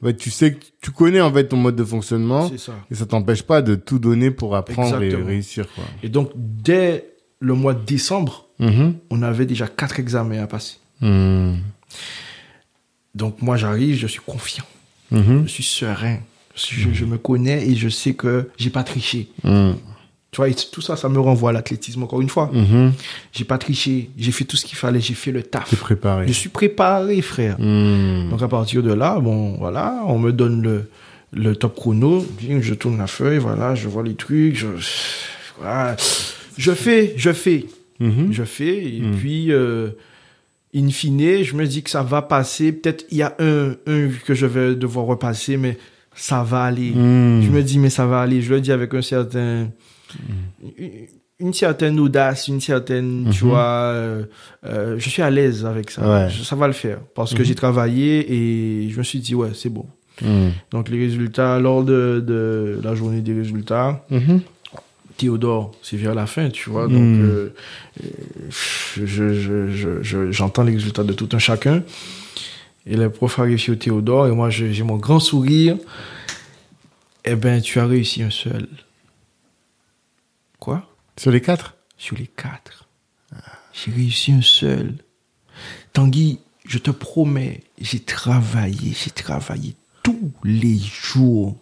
En 0.00 0.06
fait, 0.06 0.16
tu 0.16 0.30
sais 0.30 0.52
que 0.54 0.64
tu 0.80 0.90
connais 0.92 1.20
en 1.20 1.32
fait 1.32 1.48
ton 1.48 1.56
mode 1.56 1.74
de 1.74 1.84
fonctionnement 1.84 2.48
C'est 2.48 2.58
ça. 2.58 2.72
et 2.90 2.94
ça 2.94 3.04
t'empêche 3.06 3.42
pas 3.42 3.62
de 3.62 3.74
tout 3.74 3.98
donner 3.98 4.30
pour 4.30 4.54
apprendre 4.54 4.94
Exactement. 5.02 5.28
et 5.28 5.32
réussir 5.32 5.66
quoi. 5.74 5.82
Et 6.04 6.08
donc, 6.08 6.30
dès 6.36 7.04
le 7.40 7.54
mois 7.54 7.74
de 7.74 7.84
décembre, 7.84 8.46
Mhm. 8.60 8.94
on 9.10 9.22
avait 9.22 9.46
déjà 9.46 9.66
quatre 9.66 9.98
examens 9.98 10.42
à 10.42 10.46
passer. 10.46 10.76
Mhm. 11.00 11.56
Donc, 13.14 13.42
moi, 13.42 13.56
j'arrive, 13.56 13.96
je 13.96 14.06
suis 14.06 14.20
confiant. 14.24 14.64
Mhm. 15.10 15.44
Je 15.46 15.50
suis 15.50 15.62
serein. 15.64 16.18
Je, 16.58 16.92
je 16.92 17.04
me 17.04 17.18
connais 17.18 17.66
et 17.68 17.74
je 17.76 17.88
sais 17.88 18.14
que 18.14 18.48
j'ai 18.58 18.70
pas 18.70 18.82
triché. 18.82 19.28
Mhm. 19.44 19.76
Tu 20.30 20.36
vois, 20.36 20.48
et 20.50 20.54
tout 20.54 20.82
ça, 20.82 20.94
ça 20.96 21.08
me 21.08 21.18
renvoie 21.18 21.50
à 21.50 21.52
l'athlétisme 21.54 22.02
encore 22.02 22.20
une 22.20 22.28
fois. 22.28 22.50
Mhm. 22.52 22.92
J'ai 23.32 23.44
pas 23.44 23.56
triché. 23.56 24.10
J'ai 24.18 24.30
fait 24.32 24.44
tout 24.44 24.56
ce 24.58 24.66
qu'il 24.66 24.76
fallait. 24.76 25.00
J'ai 25.00 25.14
fait 25.14 25.32
le 25.32 25.42
taf. 25.42 25.74
Préparé. 25.76 26.26
Je 26.28 26.32
suis 26.32 26.50
préparé, 26.50 27.22
frère. 27.22 27.58
Mhm. 27.58 28.28
Donc 28.30 28.42
à 28.42 28.48
partir 28.48 28.82
de 28.82 28.92
là, 28.92 29.18
bon, 29.20 29.56
voilà, 29.58 30.02
on 30.06 30.18
me 30.18 30.32
donne 30.32 30.60
le, 30.62 30.90
le 31.32 31.56
top 31.56 31.76
chrono, 31.76 32.26
je 32.60 32.74
tourne 32.74 32.98
la 32.98 33.06
feuille, 33.06 33.38
voilà, 33.38 33.74
je 33.74 33.88
vois 33.88 34.02
les 34.02 34.14
trucs, 34.14 34.54
je, 34.56 34.66
voilà. 35.58 35.96
je 36.56 36.72
fais, 36.72 37.14
je 37.16 37.32
fais, 37.32 37.66
Mhm. 38.00 38.28
je 38.32 38.44
fais, 38.44 38.84
et 38.96 39.00
Mm. 39.00 39.16
puis, 39.16 39.52
euh, 39.52 39.88
in 40.74 40.88
fine, 40.90 41.42
je 41.42 41.54
me 41.56 41.66
dis 41.66 41.82
que 41.82 41.90
ça 41.90 42.02
va 42.02 42.22
passer, 42.22 42.72
peut-être 42.72 43.04
il 43.10 43.18
y 43.18 43.22
a 43.22 43.34
un, 43.40 43.70
un 43.86 44.08
que 44.26 44.34
je 44.34 44.46
vais 44.46 44.74
devoir 44.74 45.06
repasser, 45.06 45.56
mais 45.56 45.76
ça 46.20 46.42
va 46.42 46.64
aller. 46.64 46.90
Mhm. 46.90 47.42
Je 47.42 47.50
me 47.50 47.62
dis, 47.62 47.78
mais 47.78 47.90
ça 47.90 48.06
va 48.06 48.20
aller, 48.20 48.42
je 48.42 48.52
le 48.52 48.60
dis 48.60 48.72
avec 48.72 48.92
un 48.94 49.02
certain, 49.02 49.68
une, 51.40 51.52
certaine 51.54 51.98
audace, 52.00 52.48
une 52.48 52.60
certaine, 52.60 53.30
tu 53.30 53.44
vois, 53.44 53.60
euh, 53.94 54.24
euh, 54.66 54.96
je 54.98 55.08
suis 55.08 55.22
à 55.22 55.30
l'aise 55.30 55.64
avec 55.64 55.90
ça. 55.90 56.02
Ouais. 56.24 56.30
Je- 56.30 56.42
ça 56.42 56.56
va 56.56 56.66
le 56.66 56.72
faire. 56.72 56.98
Parce 57.14 57.32
que 57.34 57.38
Mhm. 57.40 57.44
j'ai 57.44 57.54
travaillé 57.54 58.32
et 58.32 58.90
je 58.90 58.98
me 58.98 59.02
suis 59.04 59.20
dit, 59.20 59.34
ouais, 59.34 59.50
c'est 59.54 59.68
bon. 59.70 59.86
Hmm. 60.20 60.48
Donc 60.72 60.88
les 60.88 60.98
résultats, 60.98 61.60
lors 61.60 61.84
de, 61.84 62.22
de 62.26 62.80
la 62.82 62.94
journée 62.96 63.20
des 63.20 63.34
résultats, 63.34 64.04
Mhm. 64.10 64.40
Théodore, 65.16 65.72
c'est 65.82 65.96
vers 65.96 66.14
la 66.14 66.26
fin, 66.26 66.48
tu 66.48 66.70
vois. 66.70 66.84
Donc, 66.86 66.94
euh, 67.18 67.52
euh, 68.04 68.06
je, 68.50 69.04
je, 69.06 69.34
je, 69.34 70.00
je- 70.02 70.30
j'entends 70.30 70.62
les 70.62 70.74
résultats 70.74 71.02
de 71.02 71.12
tout 71.12 71.28
un 71.32 71.40
chacun. 71.40 71.82
Et 72.88 72.96
le 72.96 73.10
prof 73.10 73.38
arrive 73.38 73.58
sur 73.58 73.78
Théodore, 73.78 74.28
et 74.28 74.32
moi, 74.32 74.48
j'ai 74.48 74.82
mon 74.82 74.96
grand 74.96 75.20
sourire. 75.20 75.76
Eh 77.24 77.36
ben, 77.36 77.60
tu 77.60 77.78
as 77.78 77.86
réussi 77.86 78.22
un 78.22 78.30
seul. 78.30 78.66
Quoi? 80.58 80.90
Sur 81.18 81.30
les 81.30 81.42
quatre? 81.42 81.76
Sur 81.98 82.16
les 82.16 82.26
quatre. 82.26 82.88
J'ai 83.74 83.92
réussi 83.92 84.32
un 84.32 84.40
seul. 84.40 84.94
Tanguy, 85.92 86.38
je 86.64 86.78
te 86.78 86.90
promets, 86.90 87.62
j'ai 87.78 88.00
travaillé, 88.00 88.94
j'ai 88.94 89.10
travaillé 89.10 89.74
tous 90.02 90.32
les 90.42 90.78
jours. 90.78 91.56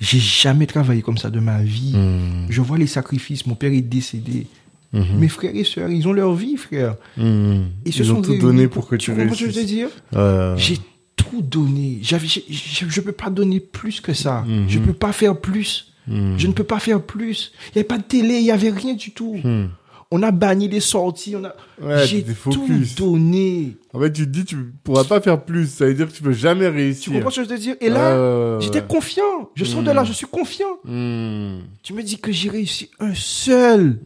J'ai 0.00 0.20
jamais 0.20 0.66
travaillé 0.66 1.02
comme 1.02 1.18
ça 1.18 1.30
de 1.30 1.40
ma 1.40 1.62
vie. 1.62 1.96
Hmm. 1.96 2.46
Je 2.48 2.60
vois 2.60 2.78
les 2.78 2.86
sacrifices. 2.86 3.46
Mon 3.46 3.54
père 3.54 3.72
est 3.72 3.80
décédé. 3.80 4.46
Mhm. 4.94 5.18
Mes 5.18 5.28
frères 5.28 5.54
et 5.54 5.64
sœurs, 5.64 5.90
ils 5.90 6.06
ont 6.08 6.12
leur 6.12 6.32
vie, 6.34 6.56
frère. 6.56 6.96
Hmm. 7.16 7.64
Ils 7.84 7.92
se 7.92 7.98
Ils 8.02 8.06
sont 8.06 8.16
ont 8.16 8.22
tout 8.22 8.38
donné 8.38 8.68
pour 8.68 8.86
que 8.88 8.96
tu 8.96 9.10
comprends 9.10 9.24
ce 9.24 9.30
que 9.30 9.36
je 9.40 9.44
veux 9.46 9.50
réussisses. 9.52 9.66
dire 9.76 9.88
Euh, 10.14 10.56
J'ai 10.56 10.78
tout 11.16 11.42
donné. 11.42 11.98
Je 12.02 12.14
ne 12.16 13.00
peux 13.04 13.12
pas 13.12 13.28
donner 13.30 13.60
plus 13.60 14.00
que 14.00 14.12
ça. 14.14 14.42
Mhm. 14.46 14.66
Je 14.68 14.78
ne 14.78 14.84
peux 14.84 14.92
pas 14.92 15.12
faire 15.12 15.38
plus. 15.40 15.92
hmm. 16.08 16.36
Je 16.38 16.46
ne 16.46 16.52
peux 16.52 16.64
pas 16.64 16.78
faire 16.78 17.02
plus. 17.02 17.52
Il 17.68 17.72
n'y 17.76 17.80
avait 17.80 17.88
pas 17.88 17.98
de 17.98 18.04
télé, 18.04 18.36
il 18.38 18.44
n'y 18.44 18.50
avait 18.52 18.70
rien 18.70 18.94
du 18.94 19.10
tout. 19.10 19.36
Hmm. 19.42 19.66
On 20.10 20.22
a 20.22 20.30
banni 20.30 20.68
les 20.68 20.78
sorties. 20.78 21.34
On 21.34 21.42
a... 21.44 21.54
Ouais, 21.82 22.06
j'ai 22.06 22.22
tout 22.22 22.70
donné. 22.96 23.76
En 23.92 23.98
fait, 23.98 24.12
tu 24.12 24.24
te 24.26 24.28
dis, 24.30 24.44
tu 24.44 24.56
pourras 24.84 25.02
pas 25.02 25.20
faire 25.20 25.42
plus. 25.42 25.66
Ça 25.68 25.86
veut 25.86 25.94
dire 25.94 26.06
que 26.06 26.12
tu 26.12 26.22
peux 26.22 26.32
jamais 26.32 26.66
Tu 26.70 26.76
réussir. 26.76 27.12
comprends 27.14 27.30
ce 27.30 27.40
que 27.40 27.48
je 27.48 27.52
veux 27.52 27.58
dire? 27.58 27.74
Et 27.80 27.88
là, 27.88 28.60
j'étais 28.60 28.82
confiant. 28.82 29.50
Je 29.56 29.64
sors 29.64 29.82
de 29.82 29.90
là, 29.90 30.04
je 30.04 30.12
suis 30.12 30.26
confiant. 30.26 30.68
Hmm. 30.84 31.60
Tu 31.82 31.94
me 31.94 32.02
dis 32.02 32.18
que 32.18 32.30
j'ai 32.30 32.48
réussi 32.50 32.90
un 33.00 33.14
seul. 33.14 33.98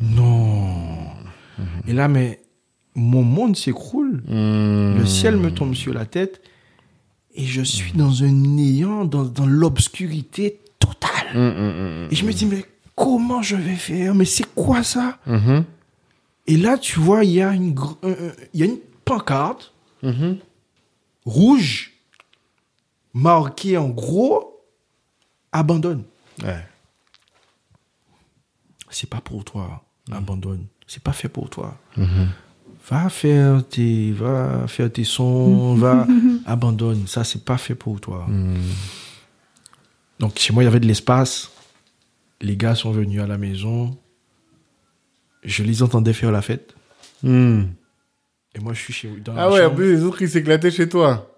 Non. 0.00 1.08
Et 1.86 1.92
là, 1.92 2.08
mais 2.08 2.40
mon 2.94 3.22
monde 3.22 3.56
s'écroule. 3.56 4.22
Hmm. 4.26 4.96
Le 4.98 5.06
ciel 5.06 5.36
me 5.36 5.52
tombe 5.52 5.74
sur 5.74 5.92
la 5.92 6.06
tête 6.06 6.40
et 7.34 7.44
je 7.44 7.62
suis 7.62 7.92
dans 7.92 8.22
un 8.24 8.30
néant, 8.32 9.04
dans, 9.04 9.24
dans 9.24 9.46
l'obscurité 9.46 10.60
totale. 10.78 11.34
Hmm, 11.34 12.06
hmm. 12.06 12.08
Et 12.10 12.14
je 12.14 12.24
me 12.24 12.32
dis, 12.32 12.46
mais 12.46 12.64
comment 12.96 13.42
je 13.42 13.56
vais 13.56 13.76
faire? 13.76 14.14
Mais 14.14 14.24
c'est 14.24 14.54
quoi 14.54 14.82
ça? 14.82 15.18
Mhm. 15.26 15.64
Et 16.46 16.56
là, 16.56 16.78
tu 16.78 16.98
vois, 16.98 17.24
il 17.24 17.30
y, 17.32 17.42
a 17.42 17.52
une 17.52 17.74
il 18.54 18.60
y 18.60 18.62
a 18.62 18.66
une 18.66 18.78
pancarte 19.04 19.72
Mhm. 20.02 20.38
rouge 21.26 21.92
marquée 23.12 23.76
en 23.76 23.88
gros 23.88 24.62
abandonne. 25.52 26.04
Ouais. 26.42 26.64
C'est 28.90 29.10
pas 29.10 29.20
pour 29.20 29.44
toi. 29.44 29.84
Abandonne. 30.12 30.66
C'est 30.86 31.02
pas 31.02 31.12
fait 31.12 31.28
pour 31.28 31.50
toi. 31.50 31.78
Mhm. 31.96 32.28
Va 32.90 33.08
faire 33.10 33.66
tes, 33.68 34.12
va 34.12 34.66
faire 34.66 34.90
tes 34.90 35.04
sons, 35.04 35.74
va, 35.74 36.06
abandonne. 36.46 37.06
Ça, 37.06 37.22
c'est 37.22 37.44
pas 37.44 37.58
fait 37.58 37.74
pour 37.74 38.00
toi. 38.00 38.26
Donc, 40.18 40.38
chez 40.38 40.52
moi, 40.54 40.62
il 40.62 40.66
y 40.66 40.68
avait 40.68 40.80
de 40.80 40.86
l'espace. 40.86 41.50
Les 42.40 42.56
gars 42.56 42.74
sont 42.74 42.90
venus 42.92 43.20
à 43.20 43.26
la 43.26 43.36
maison. 43.36 43.96
Je 45.44 45.62
les 45.62 45.82
entendais 45.82 46.12
faire 46.14 46.32
la 46.32 46.40
fête. 46.40 46.74
Hmm. 47.22 47.64
Et 48.54 48.60
moi, 48.60 48.72
je 48.72 48.80
suis 48.80 48.92
chez 48.92 49.08
dans 49.22 49.32
Ah 49.36 49.42
la 49.42 49.50
ouais, 49.50 49.64
en 49.64 49.74
plus, 49.74 49.94
les 49.94 50.02
autres, 50.02 50.22
ils 50.22 50.30
s'éclataient 50.30 50.70
chez 50.70 50.88
toi. 50.88 51.30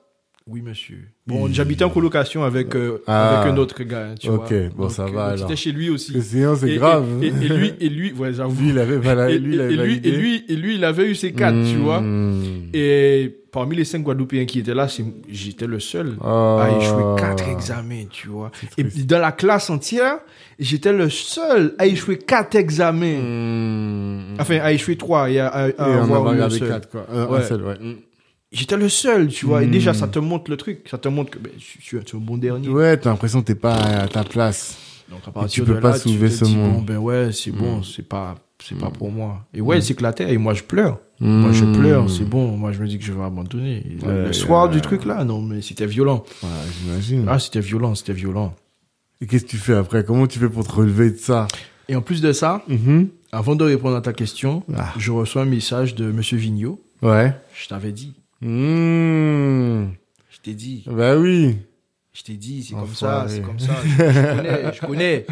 Oui, 0.46 0.62
monsieur. 0.62 0.98
Bon, 1.26 1.48
j'habitais 1.52 1.84
en 1.84 1.90
colocation 1.90 2.42
avec, 2.42 2.74
euh, 2.74 3.02
Ah. 3.06 3.40
avec 3.40 3.52
un 3.52 3.56
autre 3.58 3.80
gars, 3.84 4.08
hein, 4.10 4.14
tu 4.18 4.28
Ok, 4.30 4.50
vois. 4.52 4.68
bon, 4.74 4.88
ça 4.88 5.06
va, 5.06 5.26
alors. 5.26 5.38
C'était 5.38 5.54
chez 5.54 5.70
lui 5.70 5.90
aussi. 5.90 6.20
Sinon, 6.20 6.56
c'est 6.56 6.74
grave. 6.74 7.06
Et, 7.22 7.26
et- 7.26 7.28
et 7.28 7.48
lui, 7.48 7.72
et 7.78 7.88
lui, 7.88 8.12
ouais, 8.14 8.32
j'avoue. 8.32 8.60
Lui, 8.60 8.70
il 8.70 8.78
avait, 8.78 8.96
voilà, 8.96 9.30
et, 9.30 9.38
lui, 9.38 9.54
il 9.54 9.60
avait 9.60 9.74
et 9.74 9.76
lui, 9.76 9.82
validé. 9.86 10.08
et 10.08 10.12
lui, 10.12 10.44
et 10.48 10.56
lui, 10.56 10.74
il 10.76 10.84
avait 10.84 11.08
eu 11.08 11.14
ses 11.14 11.32
quatre, 11.32 11.62
tu 11.70 11.76
vois. 11.76 12.00
Hmm. 12.00 12.68
Et 12.74 13.32
parmi 13.52 13.76
les 13.76 13.84
cinq 13.84 14.02
Guadeloupéens 14.02 14.44
qui 14.46 14.58
étaient 14.60 14.74
là, 14.74 14.88
j'étais 15.28 15.66
le 15.68 15.78
seul 15.78 16.16
Ah. 16.20 16.62
à 16.64 16.76
échouer 16.78 17.04
quatre 17.16 17.48
examens, 17.48 18.06
tu 18.10 18.26
vois. 18.28 18.50
Et 18.76 18.82
triste. 18.82 19.06
dans 19.06 19.20
la 19.20 19.32
classe 19.32 19.70
entière, 19.70 20.18
j'étais 20.58 20.92
le 20.92 21.10
seul 21.10 21.74
à 21.78 21.86
échouer 21.86 22.18
quatre 22.18 22.56
examens. 22.56 23.20
Hmm. 23.20 24.36
Enfin, 24.40 24.58
à 24.62 24.72
échouer 24.72 24.96
trois 24.96 25.30
et 25.30 25.38
à, 25.38 25.46
à- 25.48 25.68
à 25.78 26.02
avoir 26.02 26.32
eu 26.34 26.58
quatre, 26.58 26.88
quoi. 26.88 27.06
Un, 27.12 27.20
un 27.22 27.26
Ouais. 27.28 27.42
seul, 27.42 27.62
ouais. 27.62 27.74
Hmm. 27.80 27.94
J'étais 28.52 28.76
le 28.76 28.88
seul, 28.88 29.28
tu 29.28 29.46
vois. 29.46 29.62
Et 29.62 29.66
Hmm. 29.66 29.70
déjà, 29.70 29.94
ça 29.94 30.08
te 30.08 30.18
montre 30.18 30.50
le 30.50 30.56
truc. 30.56 30.86
Ça 30.90 30.98
te 30.98 31.08
montre 31.08 31.30
que 31.30 31.38
ben, 31.38 31.52
je 31.56 31.82
suis 31.84 31.96
un 31.98 32.02
bon 32.18 32.36
dernier. 32.36 32.68
Ouais, 32.68 32.96
t'as 32.96 33.10
l'impression 33.10 33.40
que 33.42 33.46
t'es 33.46 33.54
pas 33.54 33.74
à 33.76 34.08
ta 34.08 34.24
place. 34.24 34.76
Donc, 35.08 35.20
à 35.22 35.26
tu 35.26 35.32
partir 35.32 35.64
peux 35.64 35.74
de 35.74 35.80
pas 35.80 35.90
là, 35.90 35.98
soulever 35.98 36.28
tu 36.28 36.34
te 36.34 36.38
ce 36.40 36.44
dis, 36.46 36.56
monde. 36.56 36.72
Bon, 36.74 36.82
ben 36.82 36.96
ouais, 36.98 37.30
c'est 37.32 37.50
bon, 37.52 37.82
c'est 37.82 38.08
pas, 38.08 38.36
c'est 38.62 38.76
pas 38.78 38.90
pour 38.90 39.10
moi. 39.12 39.44
Et 39.54 39.60
ouais, 39.60 39.78
il 39.78 39.82
s'éclatait 39.82 40.32
et 40.32 40.38
moi, 40.38 40.54
je 40.54 40.62
pleure. 40.64 40.98
Hmm. 41.20 41.42
Moi, 41.42 41.52
je 41.52 41.64
pleure, 41.64 42.08
c'est 42.10 42.24
bon. 42.24 42.56
Moi, 42.56 42.72
je 42.72 42.80
me 42.82 42.88
dis 42.88 42.98
que 42.98 43.04
je 43.04 43.12
vais 43.12 43.22
abandonner. 43.22 43.84
Le- 44.02 44.06
Ouais, 44.08 44.26
le 44.26 44.32
soir 44.32 44.66
ouais. 44.68 44.74
du 44.74 44.80
truc 44.80 45.04
là, 45.04 45.24
non, 45.24 45.40
mais 45.42 45.62
c'était 45.62 45.86
violent. 45.86 46.24
Ouais, 46.42 46.48
j'imagine. 46.82 47.26
Ah, 47.28 47.38
c'était 47.38 47.60
violent, 47.60 47.94
c'était 47.94 48.12
violent. 48.14 48.54
Et 49.20 49.26
qu'est-ce 49.26 49.44
que 49.44 49.50
tu 49.50 49.58
fais 49.58 49.74
après? 49.74 50.02
Comment 50.04 50.26
tu 50.26 50.38
fais 50.38 50.48
pour 50.48 50.66
te 50.66 50.72
relever 50.72 51.10
de 51.10 51.16
ça? 51.18 51.46
Et 51.88 51.94
en 51.96 52.02
plus 52.02 52.20
de 52.22 52.32
ça, 52.32 52.62
Mhm. 52.68 53.08
avant 53.32 53.54
de 53.56 53.64
répondre 53.64 53.96
à 53.96 54.00
ta 54.00 54.12
question, 54.12 54.62
Ah. 54.76 54.92
je 54.96 55.10
reçois 55.12 55.42
un 55.42 55.46
message 55.46 55.94
de 55.94 56.10
Monsieur 56.10 56.36
Vigneault. 56.38 56.80
Ouais. 57.02 57.34
Je 57.54 57.68
t'avais 57.68 57.92
dit. 57.92 58.14
Hmm. 58.40 59.90
Je 60.30 60.38
t'ai 60.42 60.54
dit. 60.54 60.84
Bah 60.86 61.16
oui. 61.16 61.56
Je 62.12 62.22
t'ai 62.24 62.32
dit, 62.34 62.64
c'est 62.64 62.74
comme 62.74 62.92
ça, 62.94 63.26
c'est 63.28 63.40
comme 63.40 63.58
ça. 63.58 63.72
Je, 63.84 63.88
je 63.90 64.36
connais, 64.36 64.72
je 64.74 64.80
connais. 64.86 65.26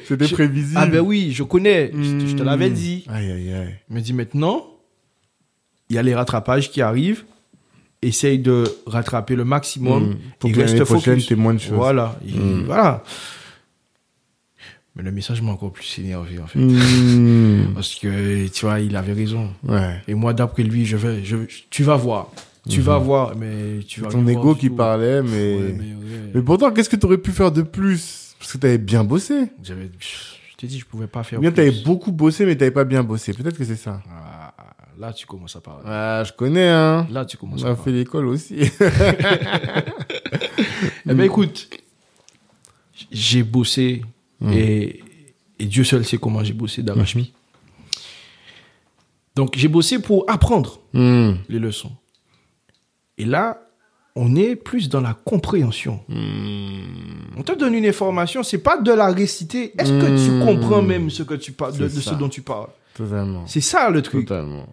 C'était 0.06 0.28
prévisible. 0.28 0.78
Ah 0.80 0.86
ben 0.86 1.00
oui, 1.00 1.32
je 1.32 1.42
connais. 1.42 1.90
Je, 1.92 2.18
te- 2.20 2.26
je 2.26 2.36
te 2.36 2.42
l'avais 2.42 2.68
dit. 2.70 3.04
Aïe, 3.08 3.30
aïe, 3.32 3.52
aïe. 3.52 3.74
Il 3.88 3.94
me 3.96 4.00
dit 4.00 4.12
maintenant, 4.12 4.66
il 5.88 5.96
y 5.96 5.98
a 5.98 6.02
les 6.02 6.14
rattrapages 6.14 6.70
qui 6.70 6.82
arrivent. 6.82 7.24
Essaye 8.02 8.38
de 8.38 8.64
rattraper 8.86 9.34
le 9.34 9.44
maximum. 9.46 10.10
Hmm. 10.10 10.14
Pour 10.38 10.50
et 10.50 10.52
que 10.52 10.60
l'année 10.60 10.80
prochaine, 10.80 11.22
t'aies 11.22 11.34
moins 11.36 11.54
de 11.54 11.58
choses. 11.60 11.72
Voilà. 11.72 12.18
Et 12.28 12.32
Hmm. 12.38 12.64
Voilà. 12.66 13.02
Mais 14.96 15.02
le 15.02 15.10
message 15.10 15.42
m'a 15.42 15.50
encore 15.50 15.72
plus 15.72 15.98
énervé, 15.98 16.38
en 16.38 16.46
fait. 16.46 16.58
Hmm. 16.58 17.72
Parce 17.74 17.96
que, 17.96 18.46
tu 18.48 18.64
vois, 18.64 18.78
il 18.80 18.94
avait 18.94 19.12
raison. 19.12 19.50
Ouais. 19.66 20.00
Et 20.06 20.14
moi, 20.14 20.32
d'après 20.34 20.62
lui, 20.62 20.86
je 20.86 20.96
vais, 20.96 21.24
je, 21.24 21.36
tu 21.70 21.82
vas 21.82 21.96
voir. 21.96 22.30
Tu 22.68 22.80
vas 22.80 22.96
voir, 22.96 23.36
mais 23.36 23.80
tu 23.86 24.00
vas 24.00 24.08
Ton 24.08 24.26
ego 24.26 24.54
qui 24.54 24.70
parlait, 24.70 25.20
mais... 25.22 25.54
Ouais, 25.56 25.74
mais 25.76 25.84
ouais. 25.94 26.30
Mais 26.34 26.42
pourtant, 26.42 26.70
qu'est-ce 26.72 26.88
que 26.88 26.96
t'aurais 26.96 27.18
pu 27.18 27.32
faire 27.32 27.52
de 27.52 27.60
plus? 27.60 28.34
Parce 28.38 28.52
que 28.52 28.58
t'avais 28.58 28.78
bien 28.78 29.04
bossé. 29.04 29.34
J'avais, 29.62 29.90
je 30.00 30.56
t'ai 30.56 30.66
dit, 30.66 30.78
je 30.78 30.86
pouvais 30.86 31.06
pas 31.06 31.22
faire 31.24 31.40
bien 31.40 31.50
t'avais 31.52 31.72
beaucoup 31.84 32.10
bossé, 32.12 32.46
mais 32.46 32.56
t'avais 32.56 32.70
pas 32.70 32.84
bien 32.84 33.02
bossé. 33.02 33.34
Peut-être 33.34 33.58
que 33.58 33.64
c'est 33.64 33.76
ça. 33.76 34.00
Ah, 34.10 34.54
là, 34.98 35.12
tu 35.12 35.26
commences 35.26 35.56
à 35.56 35.60
parler. 35.60 35.82
Ah, 35.84 36.22
je 36.26 36.32
connais, 36.32 36.68
hein. 36.68 37.06
Là, 37.10 37.26
tu 37.26 37.36
commences 37.36 37.62
On 37.64 37.66
à 37.66 37.70
a 37.72 37.74
parler. 37.74 37.92
fait 37.92 37.98
l'école 37.98 38.26
aussi. 38.28 38.56
Eh 41.06 41.12
ben, 41.12 41.20
écoute, 41.24 41.68
j'ai 43.10 43.42
bossé 43.42 44.02
Hmm. 44.44 44.52
et, 44.52 45.02
et 45.58 45.66
Dieu 45.66 45.84
seul 45.84 46.04
sait 46.04 46.18
comment 46.18 46.42
j'ai 46.44 46.52
bossé 46.52 46.82
d'arrache-pied. 46.82 47.32
Donc, 49.36 49.56
j'ai 49.56 49.68
bossé 49.68 49.98
pour 50.00 50.24
apprendre 50.28 50.80
Hmm. 50.92 51.32
les 51.48 51.58
leçons. 51.58 51.92
Et 53.18 53.24
là, 53.24 53.60
on 54.16 54.36
est 54.36 54.54
plus 54.54 54.88
dans 54.88 55.00
la 55.00 55.14
compréhension. 55.14 56.00
Hmm. 56.08 56.82
On 57.36 57.42
te 57.42 57.52
donne 57.52 57.74
une 57.74 57.86
information, 57.86 58.42
c'est 58.44 58.58
pas 58.58 58.76
de 58.76 58.92
la 58.92 59.08
réciter. 59.08 59.72
Est-ce 59.78 59.90
que 59.90 60.24
tu 60.24 60.44
comprends 60.44 60.82
même 60.82 61.10
ce 61.10 61.22
que 61.24 61.34
tu 61.34 61.50
parles, 61.52 61.76
de, 61.76 61.88
ce 61.88 62.14
dont 62.14 62.28
tu 62.28 62.42
parles? 62.42 62.68
Totalement. 62.94 63.44
C'est 63.48 63.60
ça 63.60 63.90
le 63.90 64.02
truc. 64.02 64.26
Totalement. 64.28 64.66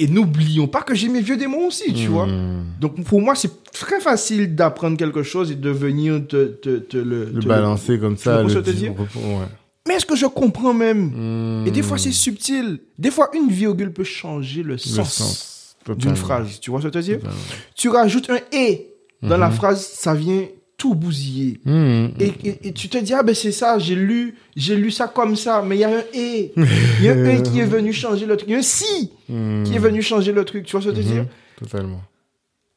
Et 0.00 0.06
n'oublions 0.06 0.68
pas 0.68 0.82
que 0.82 0.94
j'ai 0.94 1.08
mes 1.08 1.20
vieux 1.20 1.36
démons 1.36 1.66
aussi, 1.66 1.92
tu 1.92 2.06
vois. 2.06 2.26
Hmm. 2.26 2.64
Donc 2.80 3.02
pour 3.04 3.20
moi, 3.20 3.34
c'est 3.34 3.50
très 3.72 4.00
facile 4.00 4.54
d'apprendre 4.54 4.96
quelque 4.96 5.24
chose 5.24 5.50
et 5.50 5.56
de 5.56 5.70
venir 5.70 6.24
te, 6.26 6.46
te, 6.46 6.78
te 6.78 6.96
le, 6.96 7.24
Le 7.34 7.40
te 7.40 7.46
balancer 7.48 7.98
comme 7.98 8.16
ça. 8.16 8.42
le 8.42 8.62
dire. 8.62 8.92
Ouais. 8.98 9.46
Mais 9.88 9.94
est-ce 9.94 10.06
que 10.06 10.14
je 10.16 10.26
comprends 10.26 10.72
même? 10.72 11.62
Hmm. 11.62 11.66
Et 11.66 11.70
des 11.72 11.82
fois, 11.82 11.98
c'est 11.98 12.12
subtil. 12.12 12.78
Des 12.96 13.10
fois, 13.10 13.30
une 13.34 13.48
virgule 13.48 13.92
peut 13.92 14.04
changer 14.04 14.62
le 14.62 14.78
sens, 14.78 15.12
sens. 15.12 15.76
d'une 15.96 16.14
phrase. 16.16 16.60
Tu 16.60 16.70
vois 16.70 16.80
ce 16.80 16.86
que 16.88 16.92
je 16.92 16.98
veux 16.98 17.04
dire? 17.04 17.16
Totalement. 17.18 17.36
Tu 17.74 17.88
rajoutes 17.88 18.30
un 18.30 18.38
«et» 18.52 18.94
dans 19.22 19.36
la 19.36 19.50
phrase, 19.50 19.84
ça 19.84 20.14
vient 20.14 20.44
tout 20.78 20.94
bousiller. 20.94 21.60
Hmm. 21.66 22.06
Et, 22.20 22.32
et- 22.44 22.68
et 22.68 22.72
tu 22.72 22.88
te 22.88 22.96
dis, 22.98 23.12
ah 23.12 23.22
ben 23.22 23.34
c'est 23.34 23.52
ça, 23.52 23.78
j'ai 23.78 23.94
lu, 23.96 24.36
j'ai 24.56 24.76
lu 24.76 24.90
ça 24.90 25.08
comme 25.08 25.34
ça, 25.36 25.60
mais 25.60 25.76
il 25.76 25.80
y 25.80 25.84
a 25.84 25.90
un 25.90 26.02
et. 26.14 26.52
Il 27.00 27.04
y 27.04 27.08
a 27.08 27.12
un 27.14 27.24
et 27.26 27.42
qui 27.42 27.58
est 27.60 27.66
venu 27.66 27.92
changer 27.92 28.24
le 28.26 28.36
truc. 28.36 28.48
Il 28.48 28.52
y 28.52 28.54
a 28.54 28.58
un 28.60 28.62
si 28.62 29.10
Hmm. 29.28 29.64
qui 29.64 29.74
est 29.74 29.78
venu 29.80 30.00
changer 30.00 30.32
le 30.32 30.44
truc. 30.46 30.64
Tu 30.64 30.72
vois 30.72 30.80
ce 30.80 30.88
que 30.88 30.94
je 30.94 31.00
veux 31.00 31.04
dire? 31.12 31.22
Mhm. 31.24 31.28
Totalement. 31.58 32.00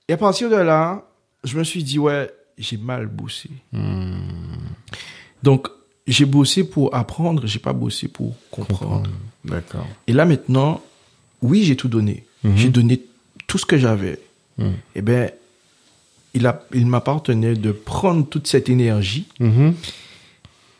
Et 0.09 0.13
à 0.13 0.17
partir 0.17 0.49
de 0.49 0.55
là, 0.57 1.07
je 1.45 1.57
me 1.57 1.63
suis 1.63 1.83
dit, 1.83 1.97
ouais, 1.99 2.29
j'ai 2.57 2.75
mal 2.77 3.05
bossé. 3.07 3.49
Donc, 5.43 5.67
j'ai 6.07 6.25
bossé 6.25 6.63
pour 6.63 6.93
apprendre, 6.95 7.45
j'ai 7.47 7.59
pas 7.59 7.73
bossé 7.73 8.07
pour 8.07 8.35
comprendre. 8.49 9.09
D'accord. 9.45 9.87
Et 10.07 10.13
là 10.13 10.25
maintenant, 10.25 10.81
oui, 11.41 11.63
j'ai 11.63 11.75
tout 11.75 11.87
donné. 11.87 12.25
Mhm. 12.43 12.57
J'ai 12.57 12.69
donné 12.69 13.01
tout 13.47 13.57
ce 13.57 13.65
que 13.65 13.77
j'avais. 13.77 14.19
Mhm. 14.57 14.73
Eh 14.95 15.01
ben, 15.01 15.31
il, 16.33 16.87
m'appartenait 16.87 17.55
de 17.55 17.71
prendre 17.71 18.25
toute 18.25 18.47
cette 18.47 18.69
énergie 18.69 19.27
Mhm. 19.39 19.73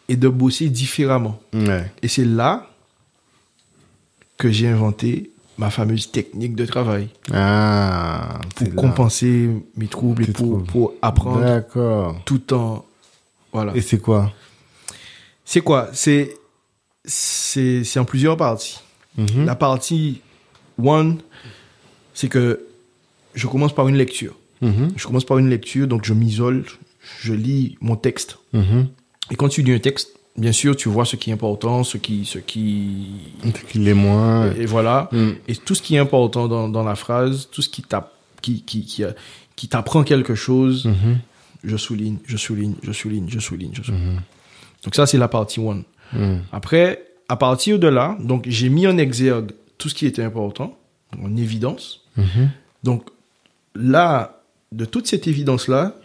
et 0.10 0.16
de 0.16 0.28
bosser 0.30 0.70
différemment. 0.70 1.40
Ouais. 1.54 1.92
Et 2.02 2.08
c'est 2.08 2.26
là 2.26 2.68
que 4.38 4.50
j'ai 4.52 4.68
inventé 4.68 5.32
ma 5.58 5.70
fameuse 5.70 6.10
technique 6.12 6.56
de 6.56 6.66
travail 6.66 7.10
Ah, 7.34 8.40
pour 8.56 8.68
là. 8.68 8.74
compenser 8.76 9.50
mes 9.76 9.88
troubles 9.88 10.24
et 10.24 10.32
pour, 10.32 10.64
pour 10.64 10.94
apprendre 11.02 11.64
tout 12.26 12.54
en... 12.54 12.86
Voilà. 13.54 13.76
Et 13.76 13.82
c'est 13.82 14.00
quoi? 14.00 14.32
C'est 15.46 15.62
quoi? 15.62 15.90
C'est 15.94 16.34
c'est 17.04 17.84
c'est 17.84 18.00
en 18.00 18.06
plusieurs 18.06 18.38
parties. 18.38 18.80
Mhm. 19.18 19.46
La 19.46 19.56
partie 19.56 20.22
one, 20.82 21.18
c'est 22.14 22.30
que 22.30 22.66
je 23.34 23.48
commence 23.48 23.74
par 23.76 23.88
une 23.90 23.98
lecture. 23.98 24.36
Mhm. 24.62 24.92
Je 24.96 25.06
commence 25.08 25.26
par 25.26 25.38
une 25.38 25.50
lecture, 25.50 25.88
donc 25.88 26.06
je 26.06 26.14
m'isole, 26.14 26.64
je 27.22 27.34
lis 27.34 27.78
mon 27.82 27.96
texte. 27.96 28.38
Mhm. 28.54 28.88
Et 29.32 29.36
quand 29.36 29.50
tu 29.50 29.62
lis 29.64 29.74
un 29.74 29.80
texte, 29.80 30.10
bien 30.38 30.52
sûr, 30.52 30.76
tu 30.76 30.88
vois 30.90 31.06
ce 31.06 31.16
qui 31.16 31.30
est 31.30 31.34
important, 31.34 31.84
ce 31.84 31.98
qui, 31.98 32.26
ce 32.26 32.38
qui, 32.40 33.08
Donc, 33.44 33.64
Il 33.76 33.88
est 33.88 33.94
moins. 33.94 34.52
et 34.54 34.66
voilà. 34.66 35.10
Mm. 35.12 35.30
Et 35.48 35.56
tout 35.56 35.76
ce 35.76 35.82
qui 35.82 35.96
est 35.96 36.00
important 36.00 36.48
dans, 36.48 36.70
dans 36.70 36.84
la 36.84 36.96
phrase, 36.96 37.50
tout 37.52 37.62
ce 37.62 37.70
qui 37.70 37.82
t'a- 37.82 38.12
qui, 38.42 38.62
qui, 38.64 38.86
qui, 38.86 39.04
a- 39.04 39.14
qui 39.56 39.68
t'apprend 39.68 40.04
quelque 40.04 40.36
chose, 40.36 40.86
Mhm. 40.86 41.18
je 41.64 41.78
souligne, 41.78 42.18
je 42.26 42.38
souligne, 42.38 42.76
je 42.84 42.92
souligne, 42.92 43.26
je 43.30 43.40
souligne, 43.40 43.72
je 43.74 43.84
souligne. 43.84 44.20
Donc 44.84 44.96
ça, 44.96 45.06
c'est 45.06 45.18
la 45.18 45.28
partie 45.28 45.60
one. 45.60 45.84
Mhm. 46.14 46.42
Après, 46.52 47.04
à 47.30 47.36
partir 47.38 47.78
de 47.80 47.88
là, 47.88 48.18
donc 48.22 48.46
j'ai 48.48 48.70
mis 48.70 48.88
en 48.88 48.98
exergue 48.98 49.52
tout 49.78 49.90
ce 49.90 49.96
qui 49.96 50.06
était 50.06 50.24
important, 50.24 50.78
en 51.22 51.36
évidence. 51.38 52.02
Donc 52.84 53.04
là, 53.76 54.41
de 54.72 54.86
toute 54.86 55.08
cette 55.08 55.28
évidence-là, 55.28 55.96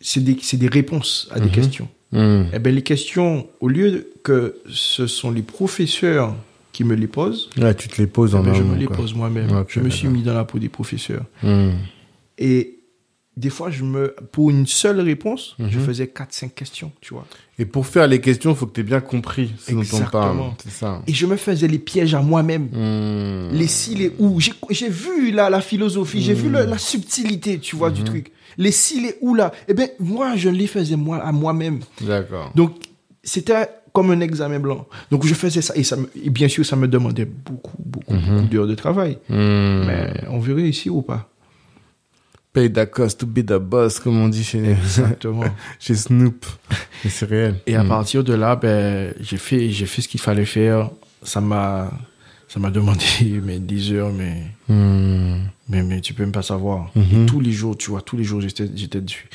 c'est 0.00 0.20
des, 0.24 0.34
des 0.54 0.68
réponses 0.68 1.28
à 1.30 1.38
des 1.40 1.46
Mhm. 1.46 1.52
questions. 1.52 1.88
Mhm. 2.12 2.46
Eh 2.54 2.58
bien, 2.58 2.72
les 2.72 2.82
questions, 2.82 3.48
au 3.60 3.68
lieu 3.68 4.10
que 4.22 4.56
ce 4.70 5.06
sont 5.06 5.30
les 5.30 5.42
professeurs 5.42 6.34
qui 6.72 6.84
me 6.84 6.94
les 6.94 7.06
posent, 7.06 7.50
Ouais, 7.58 7.74
tu 7.74 7.88
te 7.88 8.00
les 8.00 8.06
poses 8.06 8.32
eh 8.34 8.38
en 8.38 8.42
ben, 8.42 8.54
je 8.54 8.62
me 8.62 8.76
les 8.76 8.86
quoi. 8.86 8.96
pose 8.96 9.14
moi-même. 9.14 9.64
Je 9.68 9.80
me 9.80 9.90
suis 9.90 10.08
mis 10.08 10.22
dans 10.22 10.34
la 10.34 10.44
peau 10.44 10.58
des 10.58 10.68
professeurs. 10.70 11.24
Mhm. 11.42 11.72
Et 12.38 12.78
des 13.36 13.50
fois, 13.50 13.70
je 13.70 13.82
me, 13.84 14.14
pour 14.30 14.50
une 14.50 14.66
seule 14.66 15.00
réponse, 15.00 15.56
je 15.58 15.78
faisais 15.78 16.06
4-5 16.06 16.54
questions, 16.54 16.92
tu 17.00 17.14
vois. 17.14 17.26
Et 17.62 17.64
pour 17.64 17.86
faire 17.86 18.08
les 18.08 18.20
questions, 18.20 18.50
il 18.50 18.56
faut 18.56 18.66
que 18.66 18.72
tu 18.72 18.80
aies 18.80 18.82
bien 18.82 19.00
compris 19.00 19.52
ce 19.64 19.70
dont 19.72 19.82
on 19.92 20.00
parle. 20.10 20.38
Ça. 20.68 21.00
Et 21.06 21.12
je 21.14 21.26
me 21.26 21.36
faisais 21.36 21.68
les 21.68 21.78
pièges 21.78 22.12
à 22.12 22.20
moi-même. 22.20 22.68
Mhm. 22.72 23.50
Les 23.56 23.68
si, 23.68 23.94
les 23.94 24.10
ou. 24.18 24.40
J'ai- 24.40 24.88
vu 24.88 25.30
là, 25.30 25.48
la 25.48 25.60
philosophie, 25.60 26.20
j'ai 26.20 26.34
vu 26.34 26.48
le- 26.48 26.64
la 26.64 26.76
subtilité, 26.78 27.60
tu 27.60 27.76
vois, 27.76 27.90
du 27.92 28.02
truc. 28.02 28.32
Les 28.58 28.72
si, 28.72 29.00
les 29.00 29.14
ou 29.20 29.36
là. 29.36 29.52
Eh 29.68 29.74
bien, 29.74 29.86
moi, 30.00 30.34
je 30.34 30.48
les 30.48 30.66
faisais 30.66 30.96
moi, 30.96 31.18
à 31.18 31.30
moi-même. 31.30 31.78
D'accord. 32.00 32.50
Donc, 32.56 32.72
c'était 33.22 33.68
comme 33.92 34.10
un 34.10 34.20
examen 34.20 34.58
blanc. 34.58 34.86
Donc, 35.12 35.24
je 35.24 35.34
faisais 35.34 35.62
ça. 35.62 35.72
Et, 35.76 35.84
ça 35.84 35.94
me- 35.96 36.10
et 36.20 36.30
bien 36.30 36.48
sûr, 36.48 36.66
ça 36.66 36.74
me 36.74 36.88
demandait 36.88 37.26
beaucoup, 37.26 37.76
beaucoup, 37.78 38.14
beaucoup 38.14 38.48
d'heures 38.50 38.66
de 38.66 38.74
travail. 38.74 39.18
Mhm. 39.28 39.84
Mais 39.86 40.12
on 40.30 40.40
veut 40.40 40.54
réussir 40.54 40.96
ou 40.96 41.02
pas? 41.02 41.28
Pay 42.52 42.70
the 42.70 42.84
cost 42.90 43.18
to 43.20 43.26
be 43.26 43.38
the 43.44 43.54
boss, 43.58 43.98
comme 43.98 44.20
on 44.20 44.28
dit 44.28 44.44
chez, 44.44 44.62
Exactement. 44.62 45.44
chez 45.80 45.94
Snoop. 45.94 46.44
C'est 47.08 47.24
réel. 47.26 47.54
Et 47.66 47.74
à 47.76 47.82
Mhm. 47.82 47.88
partir 47.88 48.22
de 48.24 48.34
là, 48.34 48.56
ben, 48.56 49.14
j'ai 49.20 49.38
fait, 49.38 49.70
j'ai 49.70 49.86
fait 49.86 50.02
ce 50.02 50.08
qu'il 50.08 50.20
fallait 50.20 50.44
faire. 50.44 50.90
Ça 51.22 51.40
m'a, 51.40 51.90
ça 52.48 52.60
m'a 52.60 52.70
demandé 52.70 53.04
mais, 53.42 53.58
des 53.58 53.92
heures, 53.92 54.12
mais, 54.12 54.42
Mhm. 54.68 55.44
mais, 55.70 55.82
mais 55.82 56.00
tu 56.02 56.12
peux 56.12 56.24
même 56.24 56.32
pas 56.32 56.42
savoir. 56.42 56.90
Mhm. 56.94 57.22
Et 57.22 57.26
tous 57.26 57.40
les 57.40 57.52
jours, 57.52 57.74
tu 57.76 57.88
vois, 57.90 58.02
tous 58.02 58.18
les 58.18 58.24
jours, 58.24 58.42
j'étais, 58.42 58.68
j'étais 58.74 59.00
dessus. 59.00 59.28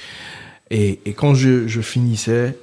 Et, 0.69 0.99
et 1.06 1.14
quand 1.14 1.34
je, 1.34 1.68
je 1.68 1.81
finissais, 1.81 2.56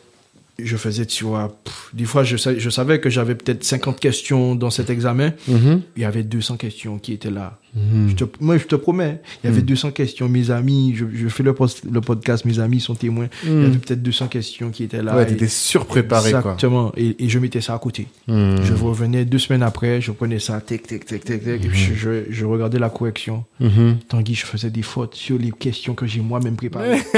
je 0.62 0.76
faisais, 0.76 1.04
tu 1.04 1.24
vois, 1.24 1.48
pff, 1.64 1.90
des 1.94 2.04
fois, 2.04 2.22
je, 2.22 2.36
je 2.36 2.70
savais 2.70 3.00
que 3.00 3.10
j'avais 3.10 3.34
peut-être 3.34 3.64
50 3.64 3.98
questions 3.98 4.54
dans 4.54 4.70
cet 4.70 4.88
examen. 4.88 5.32
Mhm. 5.48 5.82
Il 5.96 6.02
y 6.02 6.04
avait 6.04 6.22
200 6.22 6.58
questions 6.58 6.98
qui 7.00 7.12
étaient 7.12 7.30
là. 7.32 7.58
Mhm. 7.74 8.08
Je 8.10 8.14
te, 8.14 8.24
moi, 8.40 8.56
je 8.58 8.64
te 8.64 8.76
promets, 8.76 9.20
il 9.42 9.50
y 9.50 9.52
avait 9.52 9.62
200 9.62 9.90
questions. 9.90 10.28
Mes 10.28 10.50
amis, 10.50 10.94
je, 10.94 11.04
je 11.12 11.28
fais 11.28 11.42
le, 11.42 11.54
post- 11.54 11.84
le 11.90 12.00
podcast, 12.00 12.44
mes 12.44 12.58
amis 12.60 12.80
sont 12.80 12.94
témoins. 12.94 13.26
Il 13.44 13.50
y 13.50 13.64
avait 13.66 13.78
peut-être 13.78 14.02
200 14.02 14.28
questions 14.28 14.70
qui 14.70 14.84
étaient 14.84 15.02
là. 15.02 15.16
Ouais, 15.16 15.26
t'étais 15.26 15.48
surpréparé, 15.48 16.30
quoi. 16.30 16.38
Exactement. 16.40 16.92
Et, 16.96 17.16
et 17.24 17.28
je 17.28 17.38
mettais 17.38 17.60
ça 17.60 17.74
à 17.74 17.78
côté. 17.78 18.06
Mhm. 18.28 18.58
Je 18.62 18.72
revenais 18.74 19.24
deux 19.24 19.38
semaines 19.38 19.62
après, 19.62 20.00
je 20.00 20.12
prenais 20.12 20.38
ça, 20.38 20.60
tic, 20.60 20.86
tic, 20.86 21.04
tic, 21.04 21.24
tic, 21.24 21.42
tic, 21.42 21.70
je, 21.74 21.94
je, 21.94 22.10
je 22.30 22.44
regardais 22.44 22.78
la 22.78 22.90
correction. 22.90 23.44
Mhm. 23.60 23.96
Tanguy, 24.08 24.34
je 24.34 24.46
faisais 24.46 24.70
des 24.70 24.82
fautes 24.82 25.14
sur 25.14 25.38
les 25.38 25.50
questions 25.50 25.94
que 25.94 26.06
j'ai 26.06 26.20
moi-même 26.20 26.56
préparées. 26.56 26.98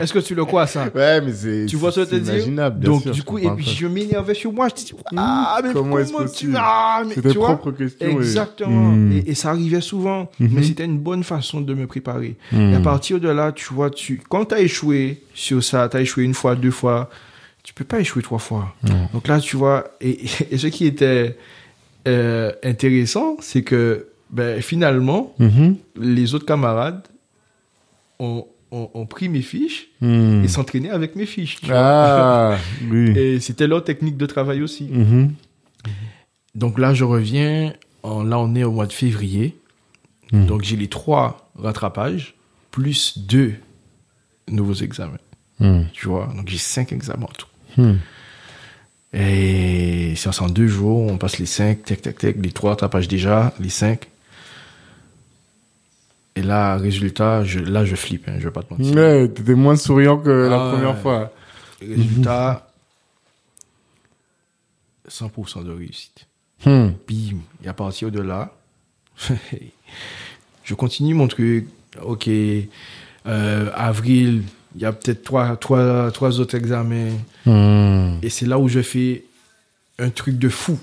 Est-ce 0.00 0.12
que 0.12 0.18
tu 0.18 0.34
le 0.34 0.44
crois, 0.44 0.66
ça? 0.66 0.88
Ouais, 0.94 1.20
mais 1.20 1.32
c'est. 1.32 1.66
Tu 1.66 1.76
vois 1.76 1.92
ce 1.92 2.00
que 2.00 2.06
je 2.06 2.10
te 2.22 2.30
imaginable, 2.30 2.80
bien 2.80 2.90
Donc, 2.90 3.02
sûr, 3.02 3.12
du 3.12 3.22
coup, 3.22 3.38
et 3.38 3.48
puis 3.56 3.64
je 3.66 3.86
m'énervais 3.86 4.34
sur 4.34 4.52
moi. 4.52 4.68
Je 4.68 4.74
dis, 4.84 4.92
ah, 5.16 5.60
mais 5.62 5.72
Comment 5.72 5.84
comment, 5.84 5.98
est-ce 6.00 6.10
tu 6.12 6.16
possible? 6.22 6.58
Ah, 6.60 7.02
mais 7.06 7.14
tu 7.14 7.38
vois? 7.38 7.60
Exactement. 8.00 8.90
Mhm. 8.92 9.12
Et, 9.12 9.30
et 9.30 9.34
ça 9.44 9.50
arrivait 9.50 9.80
souvent. 9.92 10.20
Mhm. 10.40 10.48
Mais 10.52 10.62
c'était 10.62 10.84
une 10.84 10.98
bonne 10.98 11.24
façon 11.24 11.60
de 11.68 11.72
me 11.80 11.86
préparer. 11.86 12.34
Mhm. 12.52 12.72
Et 12.72 12.76
à 12.76 12.80
partir 12.80 13.20
de 13.20 13.28
là, 13.28 13.52
tu 13.52 13.72
vois, 13.72 13.90
tu, 13.90 14.20
quand 14.28 14.44
tu 14.46 14.54
as 14.54 14.60
échoué 14.60 15.22
sur 15.34 15.62
ça, 15.62 15.88
tu 15.88 15.96
as 15.96 16.00
échoué 16.00 16.24
une 16.24 16.34
fois, 16.34 16.54
deux 16.56 16.70
fois, 16.82 17.08
tu 17.62 17.72
peux 17.72 17.84
pas 17.92 17.98
échouer 18.00 18.22
trois 18.22 18.38
fois. 18.48 18.74
Donc 19.14 19.26
là, 19.28 19.40
tu 19.40 19.56
vois, 19.56 19.78
et, 20.00 20.24
et 20.50 20.58
ce 20.58 20.66
qui 20.68 20.84
était 20.86 21.36
euh, 22.06 22.52
intéressant, 22.62 23.36
c'est 23.40 23.62
que 23.62 24.08
ben, 24.30 24.60
finalement, 24.60 25.32
Mhm. 25.38 25.76
les 26.00 26.34
autres 26.34 26.44
camarades 26.46 27.02
ont, 28.18 28.46
ont, 28.70 28.90
ont 28.94 29.06
pris 29.06 29.28
mes 29.28 29.42
fiches 29.42 29.88
Mhm. 30.00 30.42
et 30.44 30.48
s'entraînaient 30.48 30.90
avec 31.00 31.16
mes 31.16 31.26
fiches. 31.26 31.58
Ah, 31.70 32.56
oui. 32.90 33.16
Et 33.18 33.40
c'était 33.40 33.66
leur 33.66 33.82
technique 33.84 34.16
de 34.18 34.26
travail 34.26 34.60
aussi. 34.62 34.84
Mhm. 34.90 35.32
Donc 36.54 36.78
là, 36.78 36.92
je 36.94 37.04
reviens. 37.04 37.72
Là, 38.04 38.38
on 38.38 38.54
est 38.54 38.64
au 38.64 38.70
mois 38.72 38.86
de 38.86 38.92
février. 38.92 39.56
Mhm. 40.32 40.46
Donc 40.46 40.62
j'ai 40.62 40.76
les 40.76 40.88
trois 40.88 41.50
rattrapages 41.56 42.34
plus 42.70 43.18
deux 43.18 43.54
nouveaux 44.48 44.74
examens. 44.74 45.18
Mhm. 45.60 45.86
Tu 45.92 46.08
vois, 46.08 46.26
donc 46.36 46.48
j'ai 46.48 46.58
cinq 46.58 46.92
examens 46.92 47.26
en 47.26 47.32
tout. 47.32 47.46
Mhm. 47.78 47.98
Et 49.12 50.14
c'est 50.16 50.42
en 50.42 50.48
deux 50.48 50.66
jours, 50.66 51.10
on 51.10 51.18
passe 51.18 51.38
les 51.38 51.46
cinq, 51.46 51.84
tac, 51.84 52.02
tac, 52.02 52.18
tac, 52.18 52.36
les 52.36 52.50
trois 52.52 52.70
rattrapages 52.70 53.06
déjà, 53.08 53.54
les 53.60 53.68
cinq. 53.68 54.08
Et 56.36 56.42
là, 56.42 56.76
résultat, 56.76 57.44
je, 57.44 57.60
là, 57.60 57.84
je 57.84 57.94
flippe, 57.94 58.28
hein, 58.28 58.34
je 58.40 58.44
vais 58.44 58.50
pas 58.50 58.64
te 58.64 58.74
mentir. 58.74 58.92
Ouais, 58.96 59.28
t'étais 59.28 59.54
moins 59.54 59.76
souriant 59.76 60.18
que 60.18 60.30
la 60.30 60.56
Ah, 60.66 60.70
première 60.72 60.96
ouais. 60.96 61.00
fois. 61.00 61.32
Résultat, 61.80 62.68
100% 65.08 65.62
de 65.64 65.70
réussite. 65.72 66.26
Hmm. 66.64 66.90
Bim. 67.08 67.38
Et 67.62 67.68
à 67.68 67.72
partir 67.72 68.10
de 68.10 68.20
là, 68.20 68.54
je 70.64 70.74
continue 70.74 71.14
mon 71.14 71.28
truc. 71.28 71.68
Ok, 72.02 72.28
euh, 72.28 73.70
avril, 73.74 74.42
il 74.74 74.82
y 74.82 74.84
a 74.84 74.92
peut-être 74.92 75.22
trois, 75.22 75.56
trois, 75.56 76.10
trois 76.10 76.40
autres 76.40 76.56
examens. 76.56 77.12
Hmm. 77.46 78.18
Et 78.22 78.30
c'est 78.30 78.46
là 78.46 78.58
où 78.58 78.68
je 78.68 78.80
fais 78.80 79.24
un 79.98 80.10
truc 80.10 80.38
de 80.38 80.48
fou. 80.48 80.78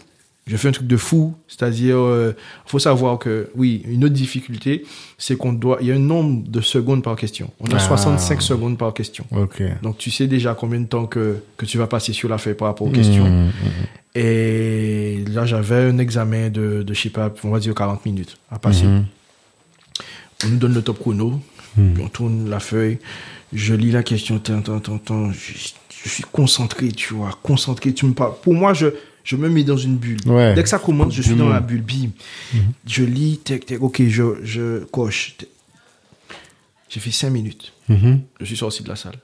Je 0.47 0.57
fais 0.57 0.69
un 0.69 0.71
truc 0.71 0.87
de 0.87 0.97
fou, 0.97 1.35
c'est-à-dire, 1.47 1.97
il 1.97 2.33
faut 2.65 2.79
savoir 2.79 3.19
que, 3.19 3.49
oui, 3.55 3.83
une 3.87 4.03
autre 4.05 4.15
difficulté, 4.15 4.83
c'est 5.19 5.37
qu'on 5.37 5.53
doit, 5.53 5.77
il 5.81 5.87
y 5.87 5.91
a 5.91 5.95
un 5.95 5.99
nombre 5.99 6.43
de 6.49 6.61
secondes 6.61 7.03
par 7.03 7.15
question. 7.15 7.51
On 7.59 7.67
a 7.71 7.75
Ah. 7.75 7.79
65 7.79 8.41
secondes 8.41 8.77
par 8.77 8.91
question. 8.93 9.23
Ok. 9.31 9.61
Donc, 9.83 9.99
tu 9.99 10.09
sais 10.09 10.25
déjà 10.25 10.55
combien 10.55 10.79
de 10.79 10.87
temps 10.87 11.05
que, 11.05 11.37
que 11.57 11.65
tu 11.65 11.77
vas 11.77 11.85
passer 11.85 12.11
sur 12.11 12.27
la 12.27 12.39
feuille 12.39 12.55
par 12.55 12.69
rapport 12.69 12.87
aux 12.87 12.91
questions. 12.91 13.25
Hmm. 13.29 13.51
Et 14.15 15.23
là, 15.29 15.45
j'avais 15.45 15.75
un 15.89 15.97
examen 15.99 16.49
de, 16.49 16.83
de, 16.83 16.93
je 16.93 16.99
sais 17.01 17.09
pas, 17.09 17.31
on 17.43 17.49
va 17.51 17.59
dire 17.59 17.73
40 17.75 18.05
minutes 18.05 18.37
à 18.49 18.59
passer. 18.59 18.85
On 20.43 20.47
nous 20.49 20.57
donne 20.57 20.73
le 20.73 20.81
top 20.81 20.99
chrono, 20.99 21.39
puis 21.75 22.03
on 22.03 22.09
tourne 22.09 22.49
la 22.49 22.59
feuille, 22.59 22.97
je 23.53 23.73
lis 23.75 23.91
la 23.91 24.03
question, 24.03 24.39
tant, 24.39 24.61
tant, 24.61 24.79
tant, 24.79 24.97
tant, 24.97 25.31
je, 25.31 25.53
je 26.03 26.09
suis 26.09 26.23
concentré, 26.31 26.89
tu 26.89 27.13
vois, 27.13 27.29
concentré, 27.43 27.93
tu 27.93 28.05
me 28.07 28.13
parles. 28.13 28.33
Pour 28.41 28.53
moi, 28.55 28.73
je, 28.73 28.87
je 29.23 29.35
me 29.35 29.49
mets 29.49 29.63
dans 29.63 29.77
une 29.77 29.97
bulle. 29.97 30.19
Ouais. 30.25 30.53
Dès 30.53 30.63
que 30.63 30.69
ça 30.69 30.79
commence, 30.79 31.13
je 31.13 31.21
suis 31.21 31.35
dans 31.35 31.49
la 31.49 31.59
bulle, 31.59 31.81
bim. 31.83 32.09
Je 32.87 33.03
lis, 33.03 33.39
tac, 33.43 33.65
tac, 33.65 33.81
ok, 33.81 34.01
je, 34.07 34.23
je 34.43 34.83
coche. 34.85 35.35
J'ai 36.89 36.99
fait 36.99 37.11
5 37.11 37.29
minutes. 37.29 37.71
Mhm. 37.87 38.21
Je 38.39 38.45
suis 38.45 38.57
sorti 38.57 38.83
de 38.83 38.89
la 38.89 38.95
salle. 38.95 39.15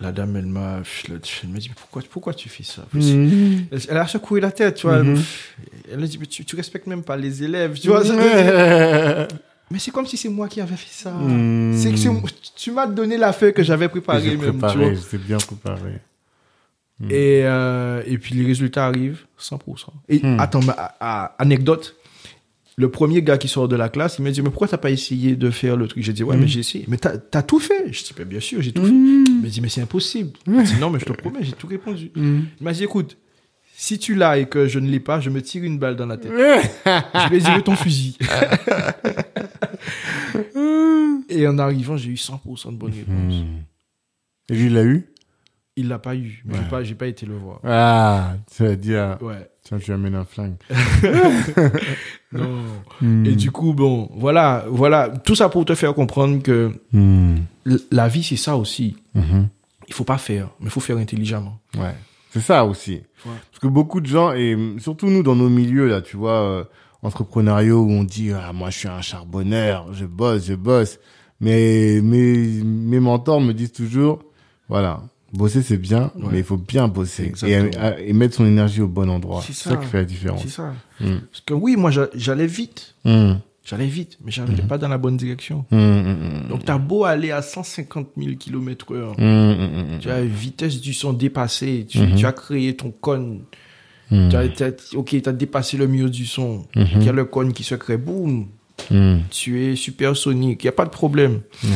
La 0.00 0.12
dame, 0.12 0.34
elle 0.36 0.46
m'a, 0.46 0.80
elle 1.10 1.18
dit, 1.20 1.70
pourquoi, 1.76 2.02
pourquoi 2.10 2.32
tu 2.34 2.48
fais 2.48 2.62
ça? 2.62 2.86
Mhm. 2.94 3.66
elle, 3.70 3.96
a 3.98 4.06
secoué 4.06 4.40
la 4.40 4.50
tête, 4.50 4.76
tu 4.76 4.86
vois. 4.86 5.02
Mhm. 5.02 5.22
Elle 5.92 6.02
a 6.02 6.06
dit, 6.06 6.18
mais 6.18 6.26
tu, 6.26 6.44
tu 6.44 6.56
respectes 6.56 6.86
même 6.86 7.02
pas 7.02 7.16
les 7.16 7.42
élèves, 7.42 7.78
tu 7.78 7.88
vois. 7.88 8.02
mais 9.70 9.78
c'est 9.78 9.90
comme 9.90 10.06
si 10.06 10.16
c'est 10.16 10.30
moi 10.30 10.48
qui 10.48 10.60
avais 10.60 10.76
fait 10.76 10.90
ça. 10.90 11.12
Mhm. 11.12 11.76
C'est 11.76 11.92
que 11.92 12.30
tu 12.56 12.70
m'as 12.72 12.86
donné 12.86 13.18
la 13.18 13.32
feuille 13.32 13.52
que 13.52 13.62
j'avais 13.62 13.88
préparée 13.88 14.36
même, 14.36 14.40
tu 14.40 14.48
préparé, 14.52 14.78
vois. 14.78 14.94
j'étais 14.94 15.18
bien 15.18 15.36
préparé. 15.38 16.00
Et, 17.08 17.42
euh, 17.44 18.02
et 18.06 18.18
puis 18.18 18.34
les 18.34 18.44
résultats 18.44 18.86
arrivent, 18.86 19.20
100%. 19.38 19.92
Et 20.10 20.18
Hmm. 20.24 20.38
attends, 20.38 20.60
mais, 20.60 20.74
à- 20.76 20.96
à- 21.00 21.34
anecdote, 21.38 21.96
le 22.76 22.90
premier 22.90 23.22
gars 23.22 23.38
qui 23.38 23.48
sort 23.48 23.68
de 23.68 23.76
la 23.76 23.88
classe, 23.88 24.16
il 24.18 24.22
me 24.24 24.30
dit, 24.30 24.42
mais 24.42 24.50
pourquoi 24.50 24.68
t'as 24.68 24.76
pas 24.78 24.90
essayé 24.90 25.34
de 25.36 25.50
faire 25.50 25.76
le 25.76 25.86
truc? 25.88 26.02
J'ai 26.02 26.12
dit, 26.12 26.22
ouais, 26.22 26.36
mais 26.36 26.46
j'ai 26.46 26.60
essayé. 26.60 26.84
Mais 26.88 26.98
t'as 26.98 27.14
as 27.32 27.42
tout 27.42 27.58
fait 27.58 27.90
Je 27.92 28.02
dis, 28.04 28.12
ben, 28.16 28.26
bien 28.26 28.40
sûr, 28.40 28.60
j'ai 28.62 28.72
tout 28.72 28.84
fait. 28.84 28.90
Il 28.92 29.40
m'a 29.42 29.48
dit, 29.48 29.60
mais 29.62 29.68
c'est 29.70 29.80
impossible. 29.82 30.32
Je 30.46 30.52
dit, 30.62 30.76
non, 30.80 30.90
mais 30.90 30.98
je 30.98 31.04
te 31.06 31.12
promets, 31.12 31.42
j'ai 31.42 31.52
tout 31.52 31.66
répondu. 31.66 32.10
Il 32.16 32.44
m'a 32.60 32.72
dit, 32.72 32.84
écoute, 32.84 33.16
si 33.76 33.98
tu 33.98 34.14
l'as 34.14 34.36
et 34.38 34.46
que 34.46 34.66
je 34.66 34.78
ne 34.78 34.90
l'ai 34.90 35.00
pas, 35.00 35.20
je 35.20 35.30
me 35.30 35.40
tire 35.40 35.64
une 35.64 35.78
balle 35.78 35.96
dans 35.96 36.04
la 36.06 36.18
tête. 36.18 36.32
je 36.84 37.28
vais 37.30 37.38
dire 37.38 37.62
ton 37.64 37.76
fusil. 37.76 38.18
et 41.28 41.46
en 41.46 41.58
arrivant, 41.58 41.96
j'ai 41.96 42.10
eu 42.10 42.14
100% 42.14 42.72
de 42.72 42.76
bonnes 42.76 42.92
réponses. 42.92 43.44
Et 44.50 44.54
lui, 44.54 44.66
il 44.66 44.74
l'a 44.74 44.82
eu? 44.84 45.06
Il 45.80 45.88
l'a 45.88 45.98
pas 45.98 46.14
eu, 46.14 46.42
mais 46.44 46.56
j'ai 46.56 46.68
pas, 46.68 46.82
j'ai 46.82 46.94
pas 46.94 47.06
été 47.06 47.24
le 47.24 47.36
voir. 47.36 47.58
Ah, 47.64 48.34
tu 48.54 48.62
vas 48.64 48.76
dire, 48.76 49.16
Ouais. 49.22 49.48
tiens, 49.62 49.78
tu 49.78 49.92
amènes 49.92 50.14
un 50.14 50.24
flingue. 50.26 50.56
Non. 52.32 52.60
Hmm. 53.00 53.26
Et 53.26 53.32
du 53.34 53.50
coup, 53.50 53.72
bon, 53.74 54.08
voilà, 54.14 54.64
voilà, 54.68 55.08
tout 55.08 55.34
ça 55.34 55.48
pour 55.48 55.64
te 55.64 55.74
faire 55.74 55.94
comprendre 55.94 56.42
que 56.42 56.70
Hmm. 56.92 57.38
la 57.90 58.08
vie, 58.08 58.22
c'est 58.22 58.36
ça 58.36 58.56
aussi. 58.56 58.96
Mhm. 59.14 59.48
Il 59.88 59.94
faut 59.94 60.04
pas 60.04 60.18
faire, 60.18 60.50
mais 60.60 60.66
il 60.66 60.70
faut 60.70 60.80
faire 60.80 60.96
intelligemment. 60.98 61.58
Ouais. 61.76 61.94
C'est 62.30 62.40
ça 62.40 62.64
aussi. 62.64 63.02
Ouais. 63.26 63.32
Parce 63.50 63.58
que 63.60 63.66
beaucoup 63.66 64.00
de 64.00 64.06
gens, 64.06 64.32
et 64.32 64.56
surtout 64.78 65.08
nous 65.08 65.22
dans 65.24 65.34
nos 65.34 65.48
milieux, 65.48 65.88
là, 65.88 66.00
tu 66.02 66.16
vois, 66.16 66.40
euh, 66.42 66.64
entrepreneuriaux, 67.02 67.80
où 67.82 67.90
on 67.90 68.04
dit, 68.04 68.30
ah, 68.32 68.52
moi, 68.52 68.70
je 68.70 68.78
suis 68.78 68.88
un 68.88 69.00
charbonneur, 69.00 69.92
je 69.92 70.04
bosse, 70.06 70.46
je 70.46 70.54
bosse. 70.54 71.00
Mais 71.40 72.00
mes, 72.02 72.36
mes 72.62 73.00
mentors 73.00 73.40
me 73.40 73.52
disent 73.52 73.72
toujours, 73.72 74.20
voilà, 74.68 75.02
bosser, 75.32 75.62
c'est 75.62 75.76
bien, 75.76 76.10
Ouais. 76.16 76.28
mais 76.32 76.38
il 76.38 76.44
faut 76.44 76.56
bien 76.56 76.88
bosser. 76.88 77.24
Et, 77.24 77.26
Exactement. 77.28 77.92
et 77.98 78.12
mettre 78.12 78.34
son 78.36 78.46
énergie 78.46 78.80
au 78.80 78.88
bon 78.88 79.08
endroit. 79.08 79.42
C'est 79.46 79.52
ça. 79.54 79.70
ça 79.70 79.76
qui 79.76 79.86
fait 79.86 79.98
la 79.98 80.04
différence. 80.04 80.42
C'est 80.42 80.48
ça. 80.50 80.72
Mm. 81.00 81.18
Parce 81.30 81.40
que 81.46 81.54
oui, 81.54 81.76
moi, 81.76 81.90
j'a- 81.90 82.08
j'allais 82.14 82.46
vite. 82.46 82.94
Hmm. 83.04 83.34
J'allais 83.62 83.86
vite, 83.86 84.18
mais 84.24 84.32
j'allais 84.32 84.52
Mhm. 84.62 84.66
pas 84.68 84.78
dans 84.78 84.88
la 84.88 84.98
bonne 84.98 85.16
direction. 85.16 85.64
Hmm. 85.70 86.48
Donc, 86.48 86.64
t'as 86.64 86.78
beau 86.78 87.04
aller 87.04 87.30
à 87.30 87.40
150 87.42 88.08
000 88.16 88.34
km 88.36 88.92
heure. 88.94 89.14
Tu 90.00 90.10
as 90.10 90.22
vitesse 90.24 90.80
du 90.80 90.92
son 90.94 91.12
dépassée. 91.12 91.86
Tu, 91.88 91.98
Mhm. 92.00 92.16
tu 92.16 92.26
as 92.26 92.32
créé 92.32 92.74
ton 92.74 92.90
cône. 92.90 93.42
Tu 94.08 94.16
as, 94.34 94.46
ok, 94.96 95.22
tu 95.22 95.28
as 95.28 95.32
dépassé 95.32 95.76
le 95.76 95.86
milieu 95.86 96.10
du 96.10 96.26
son. 96.26 96.66
Mhm. 96.74 96.86
Il 96.96 97.02
y 97.04 97.08
a 97.08 97.12
le 97.12 97.26
cône 97.26 97.52
qui 97.52 97.62
se 97.62 97.76
crée. 97.76 97.96
Boum. 97.98 98.46
Tu 99.30 99.62
es 99.62 99.76
supersonique. 99.76 100.64
Il 100.64 100.66
n'y 100.66 100.70
a 100.70 100.72
pas 100.72 100.86
de 100.86 100.90
problème. 100.90 101.40
Ouais. 101.62 101.70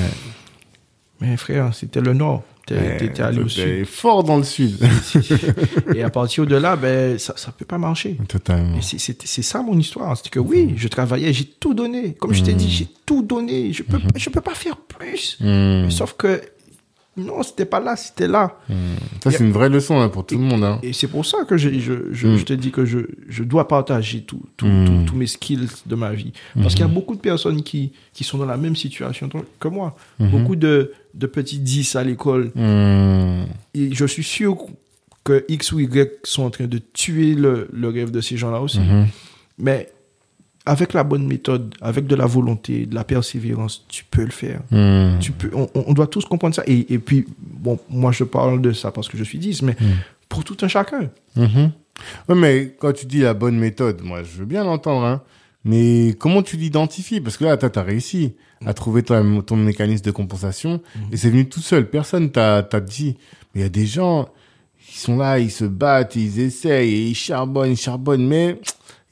Mais 1.20 1.36
frère, 1.36 1.74
c'était 1.74 2.00
le 2.00 2.14
nord. 2.14 2.42
T'es 2.66 3.20
allé 3.20 3.40
au 3.40 3.44
t'es 3.44 3.84
fort 3.84 4.24
dans 4.24 4.38
le 4.38 4.42
sud. 4.42 4.78
sud. 5.02 5.54
Et 5.94 6.02
à 6.02 6.08
partir 6.10 6.46
de 6.46 6.56
là, 6.56 6.76
ben, 6.76 7.18
ça 7.18 7.34
ne 7.46 7.52
peut 7.52 7.64
pas 7.66 7.78
marcher. 7.78 8.16
Totalement. 8.28 8.80
C'est- 8.80 9.42
ça 9.42 9.62
mon 9.62 9.78
histoire. 9.78 10.16
C'est 10.16 10.30
que 10.30 10.38
oui, 10.40 10.72
je 10.76 10.88
travaillais, 10.88 11.32
j'ai 11.32 11.44
tout 11.44 11.74
donné. 11.74 12.14
Comme 12.14 12.32
je 12.32 12.42
t'ai 12.42 12.54
dit, 12.54 12.70
j'ai 12.70 12.88
tout 13.04 13.22
donné. 13.22 13.72
Je 13.72 13.82
peux, 13.82 13.98
je 14.16 14.30
peux 14.30 14.40
pas 14.40 14.54
faire 14.54 14.76
plus. 14.76 15.38
Sauf 15.90 16.14
que 16.16 16.40
non, 17.16 17.44
c'était 17.44 17.64
pas 17.66 17.78
là, 17.78 17.94
c'était 17.94 18.26
là. 18.26 18.58
Ça, 19.22 19.30
c'est 19.30 19.44
une 19.44 19.52
vraie 19.52 19.68
leçon 19.68 20.00
hein, 20.00 20.08
pour 20.08 20.26
tout 20.26 20.34
le 20.36 20.40
monde. 20.42 20.64
Hein. 20.64 20.80
Et 20.82 20.92
c'est 20.92 21.06
pour 21.06 21.24
ça 21.24 21.44
que 21.44 21.56
je, 21.56 21.68
je, 21.78 21.92
je, 22.12 22.36
je 22.36 22.44
te 22.44 22.52
dis 22.54 22.72
que 22.72 22.84
je, 22.84 22.98
je 23.28 23.44
dois 23.44 23.68
partager 23.68 24.22
tout, 24.22 24.40
tout, 24.56 24.66
Mm. 24.66 24.84
tout- 24.86 25.04
tous 25.12 25.16
mes 25.16 25.28
skills 25.28 25.68
de 25.86 25.94
ma 25.94 26.12
vie. 26.12 26.32
Parce 26.60 26.74
qu'il 26.74 26.80
y 26.84 26.88
a 26.88 26.92
beaucoup 26.92 27.14
de 27.14 27.20
personnes 27.20 27.62
qui, 27.62 27.92
qui 28.12 28.24
sont 28.24 28.38
dans 28.38 28.46
la 28.46 28.56
même 28.56 28.74
situation 28.74 29.28
que 29.60 29.68
moi. 29.68 29.94
Beaucoup 30.18 30.56
de, 30.56 30.92
de 31.14 31.26
petits 31.26 31.58
10 31.58 31.96
à 31.96 32.04
l'école. 32.04 32.50
Hmm. 32.54 33.44
Et 33.74 33.94
je 33.94 34.04
suis 34.04 34.24
sûr 34.24 34.56
que 35.24 35.44
X 35.48 35.72
ou 35.72 35.80
Y 35.80 36.20
sont 36.24 36.44
en 36.44 36.50
train 36.50 36.66
de 36.66 36.78
tuer 36.78 37.34
le, 37.34 37.68
le 37.72 37.88
rêve 37.88 38.10
de 38.10 38.20
ces 38.20 38.36
gens-là 38.36 38.60
aussi. 38.60 38.80
Mhm. 38.80 39.06
Mais 39.58 39.88
avec 40.66 40.92
la 40.92 41.04
bonne 41.04 41.26
méthode, 41.26 41.74
avec 41.80 42.06
de 42.06 42.14
la 42.14 42.26
volonté, 42.26 42.86
de 42.86 42.94
la 42.94 43.04
persévérance, 43.04 43.84
tu 43.88 44.04
peux 44.04 44.24
le 44.24 44.30
faire. 44.30 44.60
Hmm. 44.70 45.18
Tu 45.20 45.32
peux, 45.32 45.50
on, 45.54 45.68
on 45.74 45.92
doit 45.92 46.06
tous 46.06 46.24
comprendre 46.24 46.54
ça. 46.54 46.62
Et, 46.66 46.92
et 46.92 46.98
puis, 46.98 47.26
bon, 47.38 47.78
moi 47.88 48.12
je 48.12 48.24
parle 48.24 48.60
de 48.60 48.72
ça 48.72 48.90
parce 48.90 49.08
que 49.08 49.16
je 49.16 49.24
suis 49.24 49.38
10, 49.38 49.62
mais 49.62 49.76
pour 50.28 50.44
tout 50.44 50.56
un 50.62 50.68
chacun. 50.68 51.08
Mais 52.28 52.74
quand 52.78 52.92
tu 52.92 53.06
dis 53.06 53.20
la 53.20 53.34
bonne 53.34 53.58
méthode, 53.58 54.02
moi, 54.02 54.22
je 54.22 54.38
veux 54.38 54.46
bien 54.46 54.64
l'entendre, 54.64 55.06
hein. 55.06 55.22
Mais 55.64 56.14
comment 56.18 56.42
tu 56.42 56.56
l'identifies? 56.56 57.20
Parce 57.20 57.36
que 57.36 57.44
là, 57.44 57.56
t'as 57.56 57.80
as 57.80 57.84
réussi 57.84 58.34
à 58.66 58.74
trouver 58.74 59.02
ton, 59.02 59.42
ton 59.42 59.56
mécanisme 59.56 60.04
de 60.04 60.10
compensation 60.10 60.80
et 61.10 61.16
c'est 61.16 61.30
venu 61.30 61.48
tout 61.48 61.60
seul. 61.60 61.88
Personne 61.88 62.30
t'a 62.30 62.62
t'a 62.62 62.80
dit. 62.80 63.16
Mais 63.54 63.60
il 63.60 63.64
y 63.64 63.66
a 63.66 63.70
des 63.70 63.86
gens, 63.86 64.28
ils 64.88 64.98
sont 64.98 65.16
là, 65.16 65.38
ils 65.38 65.50
se 65.50 65.64
battent, 65.64 66.16
ils 66.16 66.40
essayent, 66.40 66.92
et 66.92 67.06
ils 67.06 67.14
charbonnent, 67.14 67.72
ils 67.72 67.76
charbonnent, 67.76 68.26
mais 68.26 68.58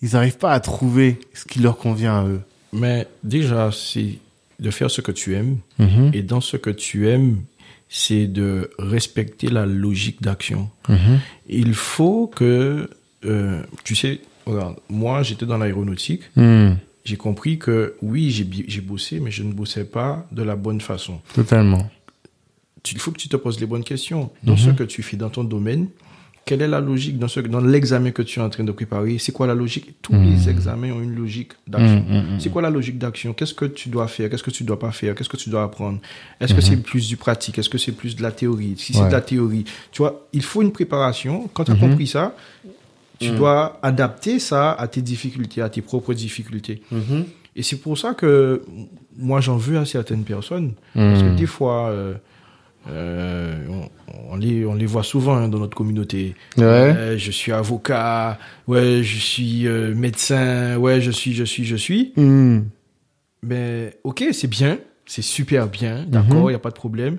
ils 0.03 0.11
n'arrivent 0.12 0.39
pas 0.39 0.53
à 0.53 0.61
trouver 0.61 1.20
ce 1.33 1.45
qui 1.45 1.61
leur 1.61 1.79
convient 1.79 2.19
à 2.19 2.27
eux. 2.27 2.43
Mais 2.73 3.07
déjà, 3.23 3.70
c'est 3.73 4.19
de 4.59 4.70
faire 4.70 4.91
ce 4.91 5.01
que 5.01 5.12
tu 5.12 5.35
aimes. 5.35 5.59
Mhm. 5.79 6.11
Et 6.15 6.23
dans 6.23 6.41
ce 6.41 6.57
que 6.57 6.70
tu 6.70 7.09
aimes, 7.09 7.43
c'est 7.89 8.27
de 8.27 8.70
respecter 8.79 9.49
la 9.49 9.66
logique 9.66 10.23
d'action. 10.23 10.70
Mhm. 10.89 11.20
Il 11.49 11.74
faut 11.74 12.27
que, 12.27 12.89
euh, 13.24 13.62
tu 13.85 13.95
sais, 13.95 14.20
regarde, 14.47 14.77
moi 14.89 15.23
j'étais 15.23 15.47
dans 15.47 15.59
l'aéronautique. 15.59 16.23
Hmm. 16.36 16.74
J'ai 17.05 17.16
compris 17.16 17.59
que 17.59 17.97
oui, 18.01 18.31
j'ai 18.31 18.81
bossé, 18.81 19.19
mais 19.19 19.32
je 19.32 19.43
ne 19.43 19.52
bossais 19.52 19.85
pas 19.85 20.24
de 20.31 20.43
la 20.43 20.55
bonne 20.55 20.81
façon. 20.81 21.20
Totalement. 21.35 21.90
Il 22.90 22.98
faut 22.98 23.10
que 23.10 23.19
tu 23.19 23.28
te 23.28 23.36
poses 23.36 23.59
les 23.59 23.66
bonnes 23.66 23.85
questions. 23.85 24.31
Dans 24.44 24.56
ce 24.56 24.70
que 24.70 24.85
tu 24.85 25.02
fais 25.02 25.16
dans 25.16 25.31
ton 25.31 25.43
domaine, 25.43 25.89
quelle 26.44 26.62
est 26.62 26.69
la 26.69 26.81
logique 26.81 27.19
dans, 27.19 27.28
ce, 27.28 27.40
dans 27.40 27.60
l'examen 27.60 28.10
que 28.10 28.23
tu 28.23 28.40
es 28.40 28.43
en 28.43 28.51
train 28.51 28.64
de 28.64 28.73
préparer? 28.73 29.19
C'est 29.19 29.32
quoi 29.32 29.47
la 29.47 29.55
logique? 29.55 29.94
Tous 30.02 30.14
les 30.14 30.48
examens 30.48 30.90
ont 30.90 31.01
une 31.01 31.14
logique 31.14 31.52
d'action. 31.69 32.05
Mhm, 32.09 32.16
mhm. 32.16 32.40
C'est 32.40 32.51
quoi 32.51 32.62
la 32.62 32.70
logique 32.70 32.98
d'action? 32.98 33.32
Qu'est-ce 33.32 33.55
que 33.55 33.64
tu 33.64 33.89
dois 33.89 34.09
faire? 34.09 34.28
Qu'est-ce 34.28 34.43
que 34.43 34.51
tu 34.51 34.64
dois 34.64 34.78
pas 34.78 34.90
faire? 34.90 35.14
Qu'est-ce 35.14 35.28
que 35.28 35.36
tu 35.36 35.51
dois 35.51 35.62
apprendre? 35.62 36.01
Est-ce 36.40 36.55
que 36.55 36.60
c'est 36.60 36.77
plus 36.77 37.09
du 37.09 37.16
pratique? 37.16 37.59
Est-ce 37.59 37.69
que 37.69 37.78
c'est 37.78 37.93
plus 37.93 38.16
de 38.16 38.23
la 38.23 38.32
théorie? 38.32 38.74
Si 38.77 38.93
c'est 38.93 39.06
de 39.06 39.12
la 39.12 39.20
théorie, 39.20 39.64
tu 39.93 40.02
vois, 40.02 40.27
il 40.32 40.43
faut 40.43 40.62
une 40.62 40.73
préparation. 40.73 41.48
Quand 41.55 41.64
tu 41.64 41.73
as 41.73 41.77
compris 41.77 42.06
ça, 42.06 42.35
tu 43.23 43.31
dois 43.36 43.78
adapter 43.82 44.39
ça 44.39 44.73
à 44.73 44.86
tes 44.89 45.03
difficultés, 45.03 45.62
à 45.62 45.69
tes 45.69 45.82
propres 45.82 46.15
difficultés. 46.15 46.82
Mhm. 46.90 47.24
Et 47.57 47.62
c'est 47.62 47.77
pour 47.77 47.99
ça 47.99 48.15
que 48.15 48.62
moi, 49.16 49.40
j'en 49.40 49.57
veux 49.57 49.78
à 49.78 49.85
certaines 49.85 50.24
personnes. 50.24 50.73
Parce 50.94 51.23
que 51.23 51.28
Mhm. 51.28 51.36
des 51.36 51.47
fois, 51.47 51.89
euh, 51.90 52.15
euh, 52.89 53.66
on, 53.69 53.89
on 54.32 54.36
les, 54.36 54.65
on 54.66 54.74
les 54.74 54.86
voit 54.86 55.03
souvent 55.05 55.35
hein, 55.36 55.49
dans 55.49 55.59
notre 55.59 55.77
communauté. 55.77 56.35
Ouais. 56.57 56.65
Euh, 56.65 57.19
je 57.19 57.31
suis 57.31 57.53
avocat, 57.53 58.39
ouais, 58.66 59.03
je 59.03 59.19
suis 59.19 59.66
euh, 59.66 59.94
médecin, 59.94 60.77
ouais, 60.77 61.01
je 61.01 61.11
suis, 61.11 61.35
je 61.35 61.44
suis, 61.44 61.65
je 61.65 61.77
suis. 61.77 62.12
Hmm. 62.16 62.61
Mais 63.44 63.99
ok, 64.05 64.24
c'est 64.32 64.49
bien, 64.49 64.78
c'est 65.07 65.23
super 65.23 65.66
bien, 65.69 66.05
d'accord, 66.07 66.49
il 66.51 66.53
n'y 66.53 66.57
a 66.57 66.61
pas 66.61 66.70
de 66.70 66.74
problème. 66.74 67.19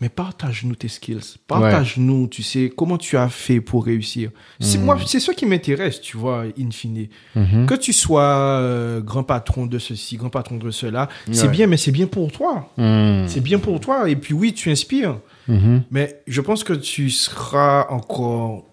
Mais 0.00 0.10
partage-nous 0.10 0.74
tes 0.74 0.88
skills. 0.88 1.36
Partage-nous, 1.46 2.28
tu 2.28 2.42
sais, 2.42 2.70
comment 2.74 2.98
tu 2.98 3.16
as 3.16 3.30
fait 3.30 3.62
pour 3.62 3.86
réussir. 3.86 4.30
C'est 4.60 4.76
moi, 4.78 4.98
c'est 5.06 5.20
ça 5.20 5.32
qui 5.32 5.46
m'intéresse, 5.46 6.02
tu 6.02 6.18
vois, 6.18 6.44
in 6.58 6.70
fine. 6.70 7.08
Mhm. 7.34 7.66
Que 7.66 7.74
tu 7.74 7.94
sois 7.94 8.60
euh, 8.60 9.00
grand 9.00 9.22
patron 9.22 9.64
de 9.64 9.78
ceci, 9.78 10.16
grand 10.18 10.28
patron 10.28 10.56
de 10.56 10.70
cela, 10.70 11.08
c'est 11.32 11.48
bien, 11.48 11.66
mais 11.66 11.78
c'est 11.78 11.92
bien 11.92 12.06
pour 12.06 12.30
toi. 12.30 12.70
Hmm. 12.76 13.26
C'est 13.26 13.40
bien 13.40 13.58
pour 13.58 13.80
toi. 13.80 14.10
Et 14.10 14.16
puis 14.16 14.34
oui, 14.34 14.52
tu 14.52 14.70
inspires. 14.70 15.18
Mhm. 15.48 15.84
Mais 15.90 16.20
je 16.26 16.40
pense 16.42 16.62
que 16.62 16.74
tu 16.74 17.08
seras 17.08 17.86
encore 17.88 18.64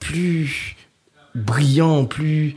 plus 0.00 0.76
brillant, 1.34 2.06
plus 2.06 2.56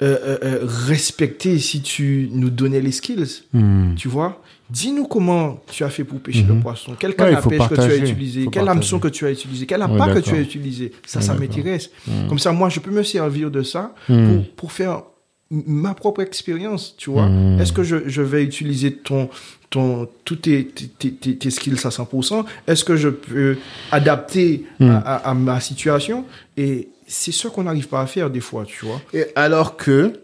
euh, 0.00 0.16
euh, 0.22 0.38
euh, 0.44 0.58
respecté 0.62 1.58
si 1.58 1.82
tu 1.82 2.28
nous 2.32 2.50
donnais 2.50 2.80
les 2.80 2.92
skills. 2.92 3.42
Hmm. 3.52 3.94
Tu 3.96 4.06
vois? 4.06 4.42
Dis-nous 4.70 5.06
comment 5.06 5.60
tu 5.70 5.82
as 5.84 5.88
fait 5.88 6.04
pour 6.04 6.20
pêcher 6.20 6.44
le 6.46 6.54
poisson. 6.60 6.92
Quel 6.98 7.14
canne 7.14 7.30
Ouais, 7.30 7.34
à 7.36 7.42
pêche 7.42 7.68
que 7.68 7.74
tu 7.74 7.80
as 7.80 7.96
utilisé 7.96 8.44
Faut 8.44 8.50
Quel 8.50 8.64
partager. 8.64 8.78
hameçon 8.78 8.98
que 8.98 9.08
tu 9.08 9.24
as 9.26 9.30
utilisé 9.30 9.64
Quel 9.66 9.80
Ouais, 9.80 9.84
appât 9.84 10.14
que 10.14 10.18
tu 10.18 10.34
as 10.34 10.40
utilisé? 10.40 10.92
Ça, 11.06 11.20
Ouais, 11.20 11.24
ça 11.24 11.34
m'intéresse. 11.34 11.90
Mm. 12.06 12.28
Comme 12.28 12.38
ça, 12.38 12.52
moi, 12.52 12.68
je 12.68 12.80
peux 12.80 12.90
me 12.90 13.02
servir 13.02 13.50
de 13.50 13.62
ça 13.62 13.94
Mm. 14.08 14.26
pour, 14.26 14.44
pour 14.56 14.72
faire 14.72 15.02
ma 15.50 15.94
propre 15.94 16.20
expérience, 16.20 16.94
tu 16.98 17.08
vois. 17.08 17.26
Mm. 17.28 17.60
Est-ce 17.60 17.72
que 17.72 17.82
je, 17.82 17.96
je 18.08 18.20
vais 18.20 18.44
utiliser 18.44 18.92
ton, 18.92 19.30
ton, 19.70 20.06
tous 20.26 20.36
tes, 20.36 20.66
tes, 20.66 21.12
tes, 21.12 21.36
tes 21.36 21.50
skills 21.50 21.78
à 21.84 21.88
100% 21.90 22.44
Est-ce 22.66 22.84
que 22.84 22.96
je 22.96 23.08
peux 23.08 23.56
adapter 23.90 24.64
Mm. 24.80 24.90
à, 24.90 24.98
à- 24.98 25.30
à 25.30 25.34
ma 25.34 25.60
situation? 25.60 26.26
Et 26.58 26.88
c'est 27.06 27.32
ce 27.32 27.48
qu'on 27.48 27.62
n'arrive 27.62 27.88
pas 27.88 28.02
à 28.02 28.06
faire 28.06 28.28
des 28.28 28.40
fois, 28.40 28.64
tu 28.66 28.84
vois. 28.84 29.00
Et 29.14 29.24
alors 29.34 29.76
que, 29.78 30.20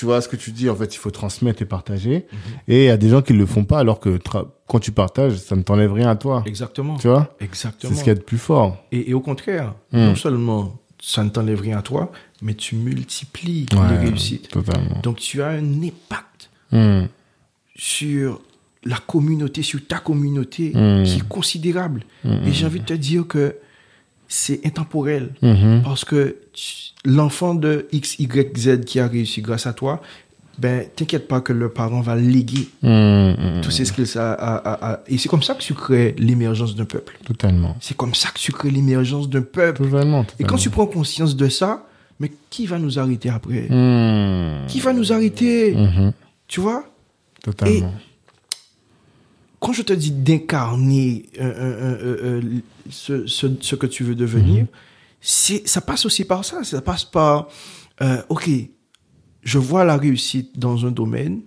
tu 0.00 0.06
vois 0.06 0.22
ce 0.22 0.28
que 0.28 0.36
tu 0.36 0.50
dis, 0.50 0.70
en 0.70 0.74
fait, 0.74 0.94
il 0.94 0.98
faut 0.98 1.10
transmettre 1.10 1.60
et 1.60 1.66
partager. 1.66 2.26
Mhm. 2.32 2.38
Et 2.68 2.78
il 2.84 2.86
y 2.86 2.90
a 2.90 2.96
des 2.96 3.10
gens 3.10 3.20
qui 3.20 3.34
le 3.34 3.44
font 3.44 3.64
pas, 3.64 3.78
alors 3.80 4.00
que 4.00 4.18
quand 4.66 4.78
tu 4.80 4.92
partages, 4.92 5.36
ça 5.36 5.54
ne 5.56 5.62
t'enlève 5.62 5.92
rien 5.92 6.08
à 6.08 6.16
toi. 6.16 6.42
Exactement. 6.46 6.96
Tu 6.96 7.06
vois? 7.08 7.34
C'est 7.38 7.44
Exactement. 7.44 7.92
ce 7.94 7.98
qu'il 7.98 8.08
y 8.08 8.10
a 8.10 8.14
de 8.14 8.20
plus 8.20 8.38
fort. 8.38 8.78
Et, 8.92 9.10
et 9.10 9.14
au 9.14 9.20
contraire, 9.20 9.74
Mm. 9.92 9.98
non 9.98 10.14
seulement 10.16 10.78
ça 11.02 11.22
ne 11.22 11.28
t'enlève 11.28 11.60
rien 11.60 11.78
à 11.78 11.82
toi, 11.82 12.12
mais 12.40 12.54
tu 12.54 12.76
multiplies 12.76 13.66
les 13.72 13.96
réussites. 14.08 14.48
Totalement. 14.48 15.00
Donc 15.02 15.16
tu 15.18 15.42
as 15.42 15.48
un 15.48 15.82
impact 15.82 16.50
Hmm. 16.72 17.06
sur 17.76 18.40
la 18.84 18.96
communauté, 18.96 19.62
sur 19.62 19.86
ta 19.86 19.98
communauté, 19.98 20.72
Mm. 20.74 21.02
qui 21.04 21.16
est 21.18 21.28
considérable. 21.28 22.04
Et 22.24 22.52
j'ai 22.52 22.64
envie 22.66 22.80
de 22.80 22.84
te 22.86 22.94
dire 22.94 23.26
que 23.26 23.56
c'est 24.32 24.64
intemporel. 24.64 25.30
Mhm. 25.42 25.82
Parce 25.84 26.04
que 26.06 26.36
l'enfant 27.04 27.54
de 27.54 27.86
X, 27.92 28.18
Y, 28.18 28.56
Z 28.56 28.84
qui 28.84 29.00
a 29.00 29.06
réussi 29.08 29.42
grâce 29.42 29.66
à 29.66 29.72
toi 29.74 30.00
ben, 30.58 30.84
t'inquiète 30.94 31.26
pas 31.26 31.40
que 31.40 31.54
le 31.54 31.70
parent 31.70 32.02
va 32.02 32.16
léguer 32.16 32.68
hum, 32.82 33.34
tous 33.62 33.70
ces 33.70 33.86
skills 33.86 34.18
à, 34.18 34.32
à- 34.32 34.56
à- 34.56 34.92
à- 34.92 35.00
Et 35.06 35.16
c'est 35.16 35.30
comme 35.30 35.42
ça 35.42 35.54
que 35.54 35.62
tu 35.62 35.72
crées 35.72 36.14
l'émergence 36.18 36.74
d'un 36.76 36.84
peuple. 36.84 37.18
Totalement. 37.24 37.76
C'est 37.80 37.96
comme 37.96 38.14
ça 38.14 38.28
que 38.28 38.38
tu 38.38 38.52
crées 38.52 38.70
l'émergence 38.70 39.30
d'un 39.30 39.40
peuple. 39.40 39.82
Totalement. 39.84 40.26
Et 40.38 40.44
quand 40.44 40.58
tu 40.58 40.68
prends 40.68 40.84
conscience 40.86 41.34
de 41.34 41.48
ça, 41.48 41.86
mais 42.18 42.30
qui 42.50 42.66
va 42.66 42.78
nous 42.78 42.98
arrêter 42.98 43.30
après? 43.30 43.68
Hum, 43.70 44.66
Qui 44.68 44.80
va 44.80 44.92
nous 44.92 45.12
arrêter? 45.14 45.74
Mhm, 45.74 46.12
Tu 46.46 46.60
vois? 46.60 46.84
Totalement. 47.42 47.94
Quand 49.60 49.72
je 49.72 49.82
te 49.82 49.92
dis 49.92 50.10
d'incarner 50.10 51.26
euh, 51.38 51.42
euh, 51.44 51.98
euh, 52.02 52.40
euh, 52.42 52.60
ce, 52.90 53.26
ce, 53.26 53.46
ce 53.60 53.74
que 53.76 53.86
tu 53.86 54.04
veux 54.04 54.14
devenir, 54.14 54.66
c'est 55.20 55.68
ça 55.68 55.80
passe 55.82 56.06
aussi 56.06 56.24
par 56.24 56.44
ça. 56.44 56.64
Ça 56.64 56.80
passe 56.80 57.04
par, 57.04 57.48
euh, 58.00 58.22
ok, 58.30 58.48
je 59.42 59.58
vois 59.58 59.84
la 59.84 59.96
réussite 59.98 60.58
dans 60.58 60.86
un 60.86 60.90
domaine, 60.90 61.40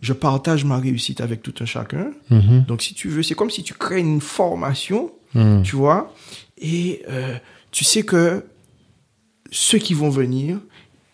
je 0.00 0.12
partage 0.12 0.64
ma 0.64 0.78
réussite 0.78 1.20
avec 1.20 1.42
tout 1.42 1.54
un 1.60 1.64
chacun. 1.64 2.12
Mhm, 2.30 2.64
Donc, 2.68 2.82
si 2.82 2.94
tu 2.94 3.08
veux, 3.08 3.22
c'est 3.24 3.34
comme 3.34 3.50
si 3.50 3.62
tu 3.64 3.74
crées 3.74 3.98
une 4.00 4.20
formation, 4.20 5.10
hum, 5.34 5.62
tu 5.64 5.74
vois, 5.74 6.14
et 6.58 7.02
euh, 7.08 7.36
tu 7.72 7.84
sais 7.84 8.04
que 8.04 8.44
ceux 9.50 9.78
qui 9.78 9.94
vont 9.94 10.10
venir 10.10 10.58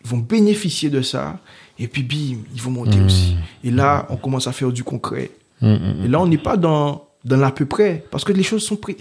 vont 0.03 0.17
bénéficier 0.19 0.89
de 0.91 1.01
ça, 1.01 1.39
et 1.79 1.87
puis 1.87 2.03
bim, 2.03 2.37
ils 2.53 2.61
vont 2.61 2.71
monter 2.71 2.99
aussi. 3.01 3.35
Et 3.63 3.71
là, 3.71 4.05
on 4.09 4.17
commence 4.17 4.45
à 4.47 4.51
faire 4.51 4.71
du 4.71 4.83
concret. 4.83 5.31
Hum, 5.63 5.73
hum, 5.99 6.05
Et 6.05 6.07
là, 6.07 6.19
on 6.21 6.27
n'est 6.27 6.37
pas 6.37 6.57
dans, 6.57 7.07
dans 7.25 7.37
l'à 7.37 7.49
peu 7.51 7.65
près, 7.65 8.05
parce 8.11 8.23
que 8.23 8.31
les 8.33 8.43
choses 8.43 8.63
sont 8.65 8.75
prises. 8.75 8.97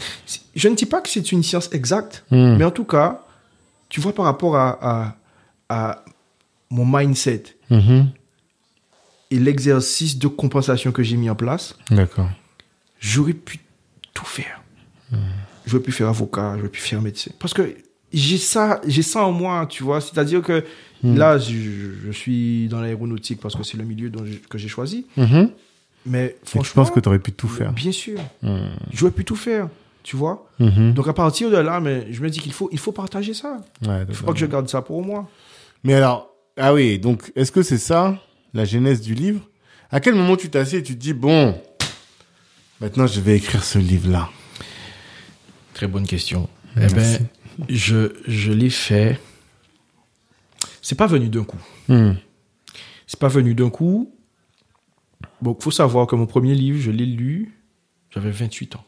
Je 0.55 0.69
ne 0.69 0.75
dis 0.75 0.87
pas 0.87 1.01
que 1.01 1.09
c'est 1.09 1.33
une 1.33 1.43
science 1.43 1.69
exacte, 1.73 2.25
mais 2.31 2.65
en 2.65 2.71
tout 2.71 2.85
cas, 2.85 3.25
tu 3.89 4.01
vois, 4.01 4.15
par 4.15 4.25
rapport 4.25 4.57
à, 4.57 4.79
à, 4.81 5.17
à 5.69 6.05
mon 6.71 6.87
mindset 6.87 7.43
Mhm. 7.71 8.09
et 9.31 9.39
l'exercice 9.39 10.19
de 10.19 10.29
compensation 10.29 10.93
que 10.93 11.03
j'ai 11.03 11.17
mis 11.17 11.31
en 11.31 11.35
place, 11.35 11.75
D'accord. 11.91 12.29
j'aurais 13.01 13.33
pu 13.35 13.59
tout 14.15 14.25
faire. 14.27 14.61
J'aurais 15.67 15.83
pu 15.83 15.93
faire 15.93 16.09
avocat, 16.09 16.55
j'aurais 16.57 16.69
pu 16.69 16.81
faire 16.81 17.01
médecin. 17.01 17.31
Parce 17.39 17.55
que 17.55 17.75
j'ai 18.13 18.37
ça, 18.39 18.81
j'ai 18.87 19.03
ça 19.03 19.25
en 19.25 19.33
moi, 19.33 19.67
tu 19.67 19.83
vois. 19.85 20.01
C'est-à-dire 20.01 20.43
que 20.43 20.65
là, 21.03 21.39
je, 21.39 21.55
je 22.07 22.11
suis 22.13 22.69
dans 22.69 22.81
l'aéronautique 22.81 23.41
parce 23.41 23.55
que 23.55 23.63
c'est 23.63 23.77
le 23.79 23.85
milieu 23.85 24.11
dont 24.11 24.25
que 24.51 24.59
j'ai 24.59 24.69
choisi. 24.69 25.07
Mais 26.05 26.37
Et 26.43 26.47
franchement, 26.47 26.63
je 26.65 26.73
pense 26.73 26.91
que 26.91 27.01
tu 27.01 27.09
aurais 27.09 27.19
pu 27.21 27.33
tout 27.33 27.49
faire. 27.49 27.73
bien 27.73 27.93
sûr, 27.93 28.19
Hum, 28.43 28.71
j'aurais 28.93 29.13
pu 29.13 29.25
tout 29.25 29.37
faire, 29.37 29.69
tu 30.03 30.17
vois. 30.17 30.49
mhm. 30.59 30.95
Donc 30.95 31.07
à 31.09 31.13
partir 31.13 31.51
de 31.51 31.57
là, 31.57 31.79
mais 31.81 32.07
je 32.13 32.21
me 32.23 32.29
dis 32.31 32.41
qu'il 32.41 32.53
faut, 32.53 32.69
il 32.73 32.79
faut 32.79 32.93
partager 32.93 33.35
ça. 33.35 33.59
Ouais, 33.87 34.05
Il 34.09 34.15
faut 34.15 34.27
pas 34.27 34.33
que 34.33 34.39
je 34.39 34.47
garde 34.47 34.69
ça 34.69 34.83
pour 34.83 35.05
moi. 35.05 35.29
Mais 35.85 35.95
alors, 35.95 36.29
ah 36.57 36.75
oui, 36.75 36.99
donc 36.99 37.33
est-ce 37.37 37.53
que 37.53 37.63
c'est 37.63 37.79
ça, 37.79 38.19
la 38.55 38.65
genèse 38.65 39.01
du 39.01 39.15
livre? 39.15 39.41
À 39.91 40.01
quel 40.01 40.15
moment 40.15 40.37
tu 40.37 40.49
t'assieds 40.51 40.79
et 40.81 40.83
tu 40.83 40.95
te 40.95 41.01
dis, 41.01 41.13
bon, 41.13 41.61
maintenant 42.81 43.07
je 43.07 43.21
vais 43.21 43.37
écrire 43.37 43.63
ce 43.63 43.79
livre-là? 43.79 44.29
Très 45.75 45.87
bonne 45.87 46.07
question. 46.07 46.49
Merci. 46.77 46.95
Eh 46.95 46.99
ben, 46.99 47.27
je, 47.69 48.13
je 48.27 48.53
l'ai 48.53 48.71
fait. 48.71 49.21
C'est 50.81 50.95
pas 50.97 51.07
venu 51.07 51.29
d'un 51.29 51.45
coup. 51.45 51.59
Hmm. 51.89 52.13
C'est 53.07 53.19
pas 53.21 53.29
venu 53.29 53.55
d'un 53.55 53.71
coup. 53.71 54.13
Bon, 55.43 55.57
faut 55.59 55.71
savoir 55.73 56.07
que 56.07 56.15
mon 56.17 56.27
premier 56.27 56.55
livre, 56.55 56.79
je 56.81 56.91
l'ai 56.91 57.05
lu, 57.07 57.53
j'avais 58.11 58.31
28 58.31 58.77
ans. 58.77 58.85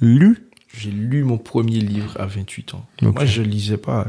Lu? 0.00 0.48
J'ai 0.76 0.90
lu 0.90 1.22
mon 1.24 1.38
premier 1.38 1.78
livre 1.80 2.18
à 2.20 2.26
28 2.26 2.74
ans. 2.74 2.86
Moi, 3.02 3.24
je 3.26 3.42
lisais 3.42 3.76
pas. 3.76 4.06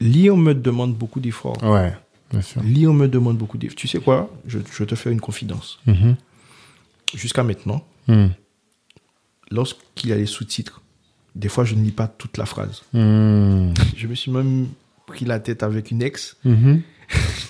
Lire 0.00 0.36
me 0.36 0.52
demande 0.54 0.94
beaucoup 0.94 1.20
d'efforts. 1.20 1.62
Ouais, 1.62 1.92
bien 2.30 2.42
sûr. 2.42 2.62
Lire 2.62 2.92
me 2.92 3.06
demande 3.08 3.36
beaucoup 3.38 3.58
d'efforts. 3.58 3.76
Tu 3.76 3.88
sais 3.88 3.98
quoi? 4.00 4.30
Je, 4.46 4.58
je 4.72 4.84
te 4.84 4.94
fais 4.94 5.12
une 5.12 5.20
confidence. 5.20 5.78
Mhm. 5.86 6.16
Jusqu'à 7.14 7.42
maintenant, 7.42 7.84
Hmm. 8.06 8.28
lorsqu'il 9.50 10.08
y 10.08 10.12
a 10.14 10.16
les 10.16 10.24
sous-titres, 10.24 10.80
des 11.34 11.48
fois, 11.50 11.64
je 11.64 11.74
ne 11.74 11.82
lis 11.84 11.90
pas 11.92 12.08
toute 12.08 12.38
la 12.38 12.46
phrase. 12.46 12.82
Hmm. 12.94 13.74
Je 13.96 14.06
me 14.06 14.14
suis 14.14 14.30
même 14.30 14.68
pris 15.06 15.26
la 15.26 15.38
tête 15.40 15.62
avec 15.62 15.90
une 15.90 16.00
ex. 16.02 16.36
Mhm. 16.44 16.80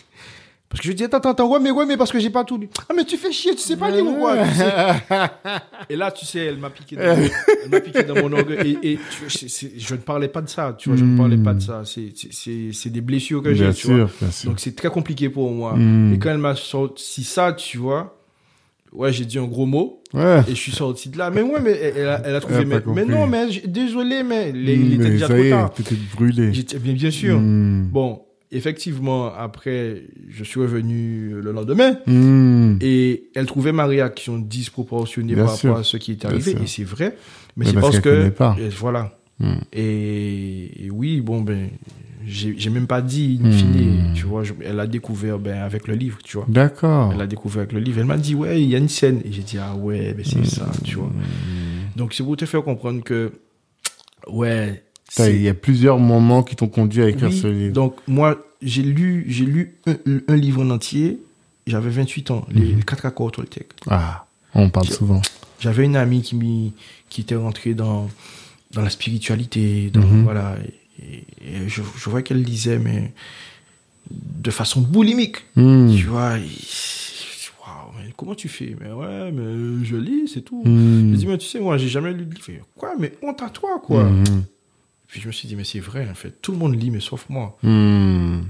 Parce 0.70 0.82
que 0.82 0.88
je 0.88 0.92
dis, 0.92 1.04
attends, 1.04 1.16
attends, 1.16 1.30
attends, 1.30 1.48
ouais, 1.50 1.60
mais 1.60 1.70
ouais, 1.70 1.86
mais 1.86 1.96
parce 1.96 2.12
que 2.12 2.18
j'ai 2.18 2.28
pas 2.28 2.44
tout 2.44 2.58
lu. 2.58 2.68
Ah, 2.90 2.92
mais 2.94 3.04
tu 3.04 3.16
fais 3.16 3.32
chier, 3.32 3.52
tu 3.54 3.62
sais 3.62 3.76
pas 3.76 3.90
lire 3.90 4.06
ou 4.06 4.16
quoi 4.16 4.36
tu 4.36 4.54
sais? 4.54 4.70
Et 5.88 5.96
là, 5.96 6.10
tu 6.10 6.26
sais, 6.26 6.40
elle 6.40 6.58
m'a 6.58 6.68
piqué, 6.68 6.94
dans, 6.96 7.02
elle 7.02 7.70
m'a 7.70 7.80
piqué 7.80 8.02
dans 8.02 8.14
mon 8.16 8.30
orgueil. 8.32 8.78
Et, 8.82 8.92
et 8.92 8.96
tu 9.10 9.20
vois, 9.20 9.30
c'est- 9.30 9.48
c'est- 9.48 9.72
je 9.78 9.94
ne 9.94 10.00
parlais 10.00 10.28
pas 10.28 10.42
de 10.42 10.48
ça, 10.50 10.74
tu 10.78 10.90
vois, 10.90 10.98
je 10.98 11.04
ne 11.04 11.16
parlais 11.16 11.38
pas 11.38 11.54
de 11.54 11.60
ça. 11.60 11.82
C'est, 11.86 12.12
c'est- 12.14 12.32
c'est, 12.32 12.68
c'est 12.74 12.90
des 12.90 13.00
blessures 13.00 13.42
que 13.42 13.54
j'ai, 13.54 13.64
Bien 13.64 13.72
tu 13.72 13.86
vois. 13.86 14.10
bien 14.20 14.30
sûr. 14.30 14.50
Donc 14.50 14.60
c'est 14.60 14.76
très 14.76 14.90
compliqué 14.90 15.30
pour 15.30 15.50
moi. 15.50 15.74
Mm. 15.74 16.12
Et 16.12 16.18
quand 16.18 16.28
elle 16.30 16.38
m'a 16.38 16.54
sorti 16.54 17.24
ça, 17.24 17.54
tu 17.54 17.78
vois, 17.78 18.18
ouais, 18.92 19.10
j'ai 19.10 19.24
dit 19.24 19.38
un 19.38 19.46
gros 19.46 19.64
mot 19.64 20.02
Ouais. 20.12 20.40
et 20.48 20.50
je 20.50 20.54
suis 20.60 20.72
sorti 20.72 21.08
de 21.08 21.16
là. 21.16 21.30
Mais 21.30 21.40
ouais, 21.40 21.60
mais 21.62 21.72
elle, 21.96 22.08
a, 22.08 22.20
elle 22.26 22.34
a 22.34 22.40
trouvé, 22.40 22.56
Elle 22.60 22.72
a 22.74 22.80
mais, 22.86 22.92
mais 22.94 23.04
non, 23.06 23.26
mais 23.26 23.46
désolé, 23.66 24.22
mais 24.22 24.50
il, 24.50 24.68
il 24.68 24.94
était 25.00 25.10
déjà 25.10 25.28
trop 25.28 25.48
tard. 25.48 25.72
t'étais 25.72 25.96
brûlé. 26.14 26.52
J'étais- 26.52 26.78
bien, 26.78 26.92
bien 26.92 27.10
sûr. 27.10 27.38
Hmm. 27.38 27.84
Bon, 27.90 28.20
effectivement, 28.52 29.32
après, 29.34 30.02
je 30.28 30.44
suis 30.44 30.60
revenu 30.60 31.34
le 31.40 31.52
lendemain. 31.52 31.98
Hmm. 32.06 32.76
Et 32.80 33.24
elle 33.34 33.46
trouvait 33.46 33.72
ma 33.72 33.86
réaction 33.86 34.38
disproportionnée 34.38 35.34
Bien 35.34 35.44
par 35.44 35.54
sûr. 35.56 35.70
rapport 35.70 35.80
à 35.80 35.84
ce 35.84 35.96
qui 35.96 36.12
est 36.12 36.24
arrivé. 36.24 36.52
Et 36.62 36.66
c'est 36.66 36.84
vrai. 36.84 37.16
Mais 37.56 37.64
Mais 37.66 37.72
c'est 37.72 37.80
parce 37.80 38.00
que. 38.00 38.28
pas. 38.30 38.56
voilà. 38.78 39.18
Hmm. 39.40 39.54
Et, 39.72 40.86
et 40.86 40.90
oui, 40.90 41.20
bon, 41.20 41.42
ben, 41.42 41.68
j'ai 42.26 42.70
même 42.70 42.86
pas 42.86 43.00
dit, 43.02 43.40
in 43.42 43.48
Hmm. 43.48 43.52
fine, 43.52 44.12
tu 44.14 44.24
vois. 44.26 44.42
je- 44.44 44.52
elle 44.64 44.80
a 44.80 44.86
découvert 44.86 45.38
ben, 45.38 45.58
avec 45.62 45.86
le 45.88 45.94
livre, 45.94 46.18
tu 46.24 46.36
vois. 46.36 46.46
D'accord. 46.48 47.12
Elle 47.14 47.20
a 47.20 47.26
découvert 47.26 47.60
avec 47.60 47.72
le 47.72 47.80
livre. 47.80 48.00
Elle 48.00 48.06
m'a 48.06 48.16
dit, 48.18 48.34
ouais, 48.34 48.60
il 48.62 48.68
y 48.68 48.74
a 48.74 48.78
une 48.78 48.88
scène. 48.88 49.20
Et 49.24 49.32
j'ai 49.32 49.42
dit, 49.42 49.58
ah 49.58 49.74
ouais, 49.76 50.12
ben 50.14 50.24
c'est 50.24 50.44
ça, 50.44 50.70
tu 50.84 50.96
vois. 50.96 51.10
Donc 51.96 52.14
c'est 52.14 52.22
pour 52.24 52.36
te 52.36 52.44
faire 52.46 52.62
comprendre 52.64 53.02
que, 53.04 53.32
ouais. 54.28 54.82
Il 55.18 55.40
y 55.42 55.48
a 55.48 55.54
plusieurs 55.54 55.98
moments 55.98 56.42
qui 56.42 56.54
t'ont 56.56 56.68
conduit 56.68 57.02
à 57.02 57.08
écrire 57.08 57.30
oui, 57.30 57.38
ce 57.38 57.46
livre. 57.46 57.72
Donc 57.72 57.96
moi, 58.06 58.38
j'ai 58.62 58.82
lu, 58.82 59.24
j'ai 59.28 59.44
lu 59.44 59.74
un, 59.86 59.96
un 60.28 60.36
livre 60.36 60.62
en 60.62 60.70
entier. 60.70 61.18
J'avais 61.66 61.90
28 61.90 62.30
ans, 62.30 62.46
les, 62.50 62.72
les 62.74 62.82
quatre 62.82 63.04
accords 63.06 63.32
Toltec. 63.32 63.68
Ah, 63.90 64.26
on 64.54 64.70
parle 64.70 64.88
souvent. 64.88 65.20
J'avais 65.60 65.84
une 65.84 65.96
amie 65.96 66.22
qui, 66.22 66.72
qui 67.10 67.20
était 67.20 67.34
rentrée 67.34 67.74
dans, 67.74 68.08
dans 68.72 68.80
la 68.82 68.90
spiritualité, 68.90 69.90
dans, 69.90 70.00
Mhm. 70.00 70.22
voilà. 70.24 70.56
Et, 71.02 71.24
et 71.42 71.68
je, 71.68 71.82
je 71.96 72.10
vois 72.10 72.22
qu'elle 72.22 72.42
lisait, 72.42 72.78
mais 72.78 73.12
de 74.10 74.50
façon 74.50 74.80
boulimique. 74.80 75.36
Hmm. 75.56 75.94
Tu 75.94 76.04
vois, 76.06 76.38
et- 76.38 76.42
waouh, 76.42 77.92
mais 77.98 78.12
comment 78.16 78.34
tu 78.34 78.48
fais? 78.48 78.74
Mais 78.80 78.90
ouais, 78.92 79.30
mais 79.30 79.84
je 79.84 79.96
lis, 79.96 80.28
c'est 80.32 80.40
tout. 80.42 80.62
Hmm. 80.64 81.12
Je 81.12 81.16
dis, 81.18 81.26
mais 81.26 81.36
tu 81.38 81.46
sais, 81.46 81.60
moi, 81.60 81.76
j'ai 81.76 81.88
jamais 81.88 82.12
lu 82.12 82.24
de 82.24 82.34
livre. 82.34 82.64
Quoi? 82.76 82.94
Mais 82.98 83.12
honte 83.22 83.42
à 83.42 83.50
toi, 83.50 83.80
quoi. 83.84 84.10
Puis 85.08 85.20
je 85.20 85.26
me 85.26 85.32
suis 85.32 85.48
dit, 85.48 85.56
mais 85.56 85.64
c'est 85.64 85.80
vrai, 85.80 86.06
en 86.10 86.14
fait. 86.14 86.40
Tout 86.42 86.52
le 86.52 86.58
monde 86.58 86.80
lit, 86.80 86.90
mais 86.90 87.00
sauf 87.00 87.26
moi. 87.28 87.56
Hmm. 87.62 88.42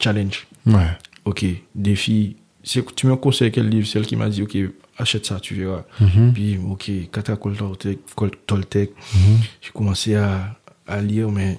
Challenge. 0.00 0.46
Ouais. 0.66 0.88
Ok, 1.24 1.44
défi. 1.74 2.36
Tu 2.62 3.06
me 3.06 3.16
conseilles 3.16 3.52
quel 3.52 3.68
livre? 3.68 3.86
C'est 3.86 3.98
elle 3.98 4.06
qui 4.06 4.16
m'a 4.16 4.28
dit, 4.28 4.42
ok, 4.42 4.56
achète 4.98 5.24
ça, 5.26 5.38
tu 5.40 5.54
verras. 5.54 5.84
Mhm. 6.00 6.32
Puis, 6.34 6.58
ok, 6.58 6.90
Katakol 7.12 7.56
Toltec, 7.56 7.98
Kol- 8.14 8.36
Toltec. 8.46 8.90
Mhm. 9.14 9.38
J'ai 9.60 9.70
commencé 9.70 10.14
à, 10.16 10.56
à 10.86 11.00
lire, 11.00 11.30
mais 11.30 11.58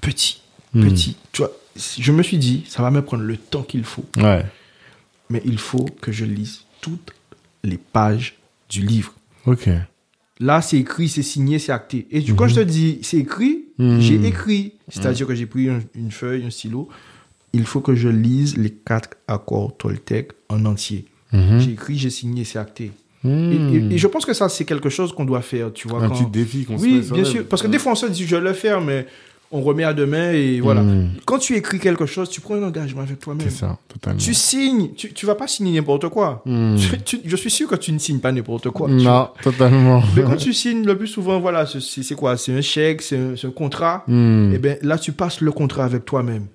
petit, 0.00 0.40
Hmm. 0.72 0.88
petit. 0.88 1.16
Tu 1.32 1.42
vois, 1.42 1.50
je 1.76 2.12
me 2.12 2.22
suis 2.22 2.38
dit, 2.38 2.64
ça 2.68 2.82
va 2.82 2.90
me 2.90 3.02
prendre 3.04 3.22
le 3.24 3.36
temps 3.36 3.62
qu'il 3.62 3.84
faut. 3.84 4.04
Ouais. 4.16 4.44
Mais 5.28 5.42
il 5.44 5.58
faut 5.58 5.84
que 6.00 6.12
je 6.12 6.24
lise 6.24 6.62
toutes 6.80 7.12
les 7.62 7.76
pages 7.78 8.36
du 8.68 8.82
livre. 8.84 9.14
Ok. 9.46 9.68
Là, 10.40 10.62
c'est 10.62 10.78
écrit, 10.78 11.08
c'est 11.08 11.22
signé, 11.22 11.58
c'est 11.58 11.70
acté. 11.72 12.06
Et 12.10 12.20
du, 12.20 12.34
quand 12.34 12.48
je 12.48 12.54
te 12.56 12.60
dis 12.60 12.98
c'est 13.02 13.18
écrit, 13.18 13.66
Mhm. 13.78 14.00
j'ai 14.00 14.14
écrit. 14.26 14.72
C'est-à-dire 14.88 15.26
que 15.26 15.34
j'ai 15.34 15.46
pris 15.46 15.68
un- 15.68 15.80
une 15.94 16.10
feuille, 16.10 16.44
un 16.44 16.50
stylo. 16.50 16.88
Il 17.52 17.64
faut 17.66 17.80
que 17.80 17.94
je 17.94 18.08
lise 18.08 18.56
les 18.56 18.70
quatre 18.70 19.10
accords 19.28 19.76
Toltec 19.76 20.32
en 20.48 20.64
entier. 20.64 21.04
Mhm. 21.32 21.60
J'ai 21.60 21.70
écrit, 21.72 21.98
j'ai 21.98 22.10
signé, 22.10 22.44
c'est 22.44 22.58
acté. 22.58 22.90
Et, 23.22 23.28
Hmm. 23.28 23.90
et- 23.90 23.94
et 23.94 23.98
je 23.98 24.06
pense 24.06 24.24
que 24.24 24.32
ça, 24.32 24.48
c'est 24.48 24.64
quelque 24.64 24.88
chose 24.88 25.12
qu'on 25.12 25.26
doit 25.26 25.42
faire, 25.42 25.72
tu 25.74 25.88
vois. 25.88 26.02
Un 26.02 26.08
quand- 26.08 26.14
petit 26.24 26.30
défi 26.30 26.64
qu'on 26.64 26.78
se 26.78 26.82
Oui, 26.84 27.02
bien 27.12 27.24
sûr. 27.24 27.44
Parce 27.46 27.60
que 27.60 27.66
des 27.68 27.78
fois, 27.78 27.92
on 27.92 27.94
se 27.94 28.06
dit, 28.06 28.24
je 28.26 28.34
vais 28.34 28.40
le 28.42 28.54
faire, 28.54 28.80
mais 28.80 29.06
on 29.52 29.62
remet 29.62 29.82
à 29.84 29.92
demain 29.92 30.30
et 30.32 30.60
voilà. 30.60 30.82
Hmm. 30.82 31.08
Quand 31.26 31.38
tu 31.38 31.56
écris 31.56 31.80
quelque 31.80 32.06
chose, 32.06 32.28
tu 32.30 32.40
prends 32.40 32.54
un 32.54 32.62
engagement 32.62 33.02
avec 33.02 33.18
toi-même. 33.18 33.48
C'est 33.48 33.56
ça, 33.56 33.78
totalement. 33.88 34.18
Tu 34.20 34.32
signes. 34.32 34.90
Tu, 34.96 35.12
tu 35.12 35.26
vas 35.26 35.34
pas 35.34 35.48
signer 35.48 35.72
n'importe 35.80 36.08
quoi. 36.08 36.42
Hmm. 36.46 36.76
Tu- 36.76 37.00
tu- 37.02 37.20
je 37.24 37.36
suis 37.36 37.50
sûr 37.50 37.66
que 37.68 37.74
tu 37.74 37.90
ne 37.92 37.98
signes 37.98 38.20
pas 38.20 38.30
n'importe 38.30 38.70
quoi. 38.70 38.88
Non, 38.88 39.28
totalement. 39.42 40.02
Mais 40.14 40.22
quand 40.22 40.36
tu 40.36 40.52
signes, 40.52 40.84
le 40.84 40.96
plus 40.96 41.08
souvent, 41.08 41.40
voilà, 41.40 41.66
c'est- 41.66 42.14
quoi? 42.14 42.36
C'est 42.36 42.56
un 42.56 42.60
chèque, 42.60 43.02
c'est 43.02 43.18
un, 43.18 43.50
contrat. 43.50 44.04
Hmm. 44.06 44.52
Et 44.54 44.58
ben 44.58 44.78
là, 44.82 44.98
tu 44.98 45.10
passes 45.12 45.40
le 45.40 45.50
contrat 45.50 45.84
avec 45.84 46.04
toi-même. 46.04 46.46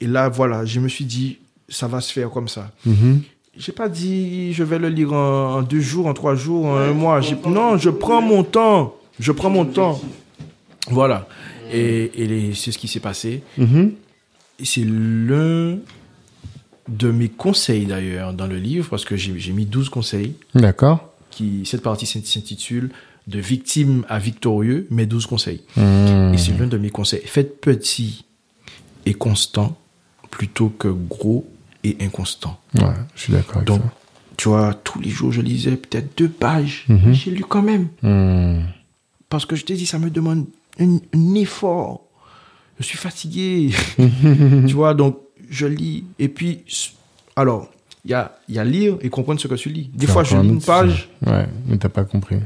Et 0.00 0.06
là, 0.06 0.28
voilà, 0.28 0.64
je 0.64 0.78
me 0.80 0.88
suis 0.88 1.04
dit, 1.04 1.38
ça 1.68 1.88
va 1.88 2.00
se 2.00 2.12
faire 2.12 2.30
comme 2.30 2.48
ça. 2.48 2.70
J'ai 3.56 3.72
pas 3.72 3.88
dit, 3.88 4.52
je 4.52 4.64
vais 4.64 4.78
le 4.78 4.88
lire 4.88 5.12
en, 5.12 5.54
en 5.58 5.62
deux 5.62 5.80
jours, 5.80 6.06
en 6.06 6.14
trois 6.14 6.34
jours, 6.34 6.66
en 6.66 6.76
un 6.76 6.92
mois. 6.92 7.20
Non, 7.46 7.76
je 7.76 7.90
prends 7.90 8.20
mon 8.22 8.42
temps. 8.44 8.94
Je 9.20 9.30
prends 9.32 9.50
mon 9.50 9.64
temps. 9.64 10.00
Voilà. 10.90 11.26
Et, 11.72 12.52
c'est 12.54 12.72
ce 12.72 12.78
qui 12.78 12.88
s'est 12.88 13.00
passé. 13.00 13.42
Mhm. 13.58 13.92
C'est 14.62 14.84
l'un 14.84 15.78
de 16.88 17.10
mes 17.10 17.28
conseils 17.28 17.86
d'ailleurs 17.86 18.32
dans 18.34 18.46
le 18.46 18.58
livre, 18.58 18.88
parce 18.90 19.04
que 19.04 19.16
j'ai 19.16 19.52
mis 19.52 19.66
12 19.66 19.88
conseils. 19.88 20.34
D'accord. 20.54 21.10
Cette 21.64 21.82
partie 21.82 22.06
s'int- 22.06 22.24
s'intitule 22.24 22.90
De 23.26 23.38
victime 23.40 24.04
à 24.10 24.18
victorieux, 24.18 24.86
mes 24.90 25.06
12 25.06 25.24
conseils. 25.26 25.62
Mhm. 25.78 26.34
Et 26.34 26.38
c'est 26.38 26.52
l'un 26.58 26.66
de 26.66 26.76
mes 26.76 26.90
conseils. 26.90 27.22
Faites 27.24 27.58
petit 27.60 28.24
et 29.06 29.14
constant 29.14 29.78
plutôt 30.30 30.68
que 30.68 30.88
gros 30.88 31.46
et 31.84 31.96
inconstant. 32.00 32.60
Ouais, 32.74 32.82
je 33.14 33.20
suis 33.22 33.32
d'accord 33.32 33.56
avec 33.56 33.66
Donc, 33.68 33.80
ça. 33.80 33.92
tu 34.36 34.48
vois, 34.50 34.74
tous 34.74 35.00
les 35.00 35.08
jours, 35.08 35.32
je 35.32 35.40
lisais 35.40 35.76
peut-être 35.76 36.16
deux 36.18 36.28
pages. 36.28 36.84
Mhm. 36.88 37.12
J'ai 37.14 37.30
lu 37.30 37.44
quand 37.48 37.62
même. 37.62 37.88
Mhm. 38.02 38.64
Parce 39.30 39.46
que 39.46 39.56
je 39.56 39.64
t'ai 39.64 39.74
dit, 39.74 39.86
ça 39.86 39.98
me 39.98 40.10
demande 40.10 40.44
un, 40.80 40.98
un 41.14 41.34
effort. 41.34 42.02
Je 42.78 42.84
suis 42.84 42.98
fatigué. 42.98 43.70
tu 44.66 44.74
vois, 44.74 44.94
donc 44.94 45.18
je 45.48 45.66
lis. 45.66 46.04
Et 46.18 46.28
puis, 46.28 46.64
alors, 47.36 47.70
il 48.04 48.10
y 48.10 48.14
a, 48.14 48.36
y 48.48 48.58
a 48.58 48.64
lire 48.64 48.96
et 49.00 49.08
comprendre 49.08 49.40
ce 49.40 49.48
que 49.48 49.54
tu 49.54 49.68
lis. 49.70 49.90
Des 49.94 50.06
fois, 50.06 50.24
je 50.24 50.36
lis 50.36 50.48
une 50.48 50.60
page. 50.60 51.08
Ouais, 51.26 51.46
mais 51.66 51.78
t'as 51.78 51.88
pas 51.88 52.04
compris. 52.04 52.36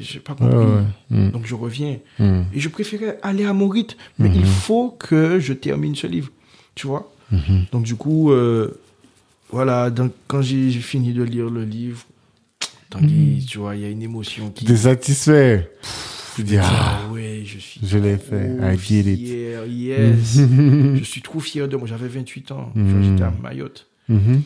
j'ai 0.00 0.20
pas 0.20 0.34
compris. 0.34 0.56
ouais. 0.56 0.82
Mhm. 1.10 1.30
Donc 1.30 1.46
je 1.46 1.54
reviens. 1.54 1.98
Mhm. 2.18 2.46
Et 2.52 2.60
je 2.60 2.68
préférais 2.68 3.18
aller 3.22 3.44
à 3.44 3.52
mon 3.52 3.68
rythme. 3.68 3.96
Mais 4.18 4.30
il 4.34 4.44
faut 4.46 4.90
que 4.90 5.38
je 5.40 5.52
termine 5.52 5.94
ce 5.94 6.06
livre. 6.06 6.30
Tu 6.74 6.86
vois? 6.86 7.10
Mhm. 7.30 7.64
Donc 7.72 7.82
du 7.84 7.96
coup, 7.96 8.30
euh, 8.30 8.78
voilà, 9.50 9.90
donc, 9.90 10.12
quand 10.26 10.42
j'ai 10.42 10.70
fini 10.72 11.12
de 11.12 11.22
lire 11.22 11.48
le 11.48 11.64
livre, 11.64 12.04
Tanguy, 12.90 13.44
tu 13.48 13.58
vois, 13.58 13.74
il 13.76 13.82
y 13.82 13.84
a 13.84 13.88
une 13.88 14.02
émotion 14.02 14.50
qui... 14.50 14.64
T'es 14.64 14.76
satisfait 14.76 15.70
Tu 16.36 16.42
dis, 16.42 16.56
ah, 16.56 16.64
Ah 17.06 17.12
ouais, 17.12 17.42
je 17.44 17.58
suis 17.58 17.80
je 17.82 17.98
l'ai 17.98 18.16
fait. 18.16 18.56
I 18.60 18.76
did 18.76 19.06
it. 19.06 19.18
fier, 19.18 19.66
yes. 19.68 20.38
je 20.98 21.04
suis 21.04 21.22
trop 21.22 21.40
fier 21.40 21.68
de 21.68 21.76
moi. 21.76 21.86
J'avais 21.86 22.08
28 22.08 22.50
ans. 22.52 22.72
Mhm. 22.74 23.02
J'étais 23.04 23.22
à 23.24 23.32
Mayotte. 23.42 23.86
Mhm. 24.08 24.42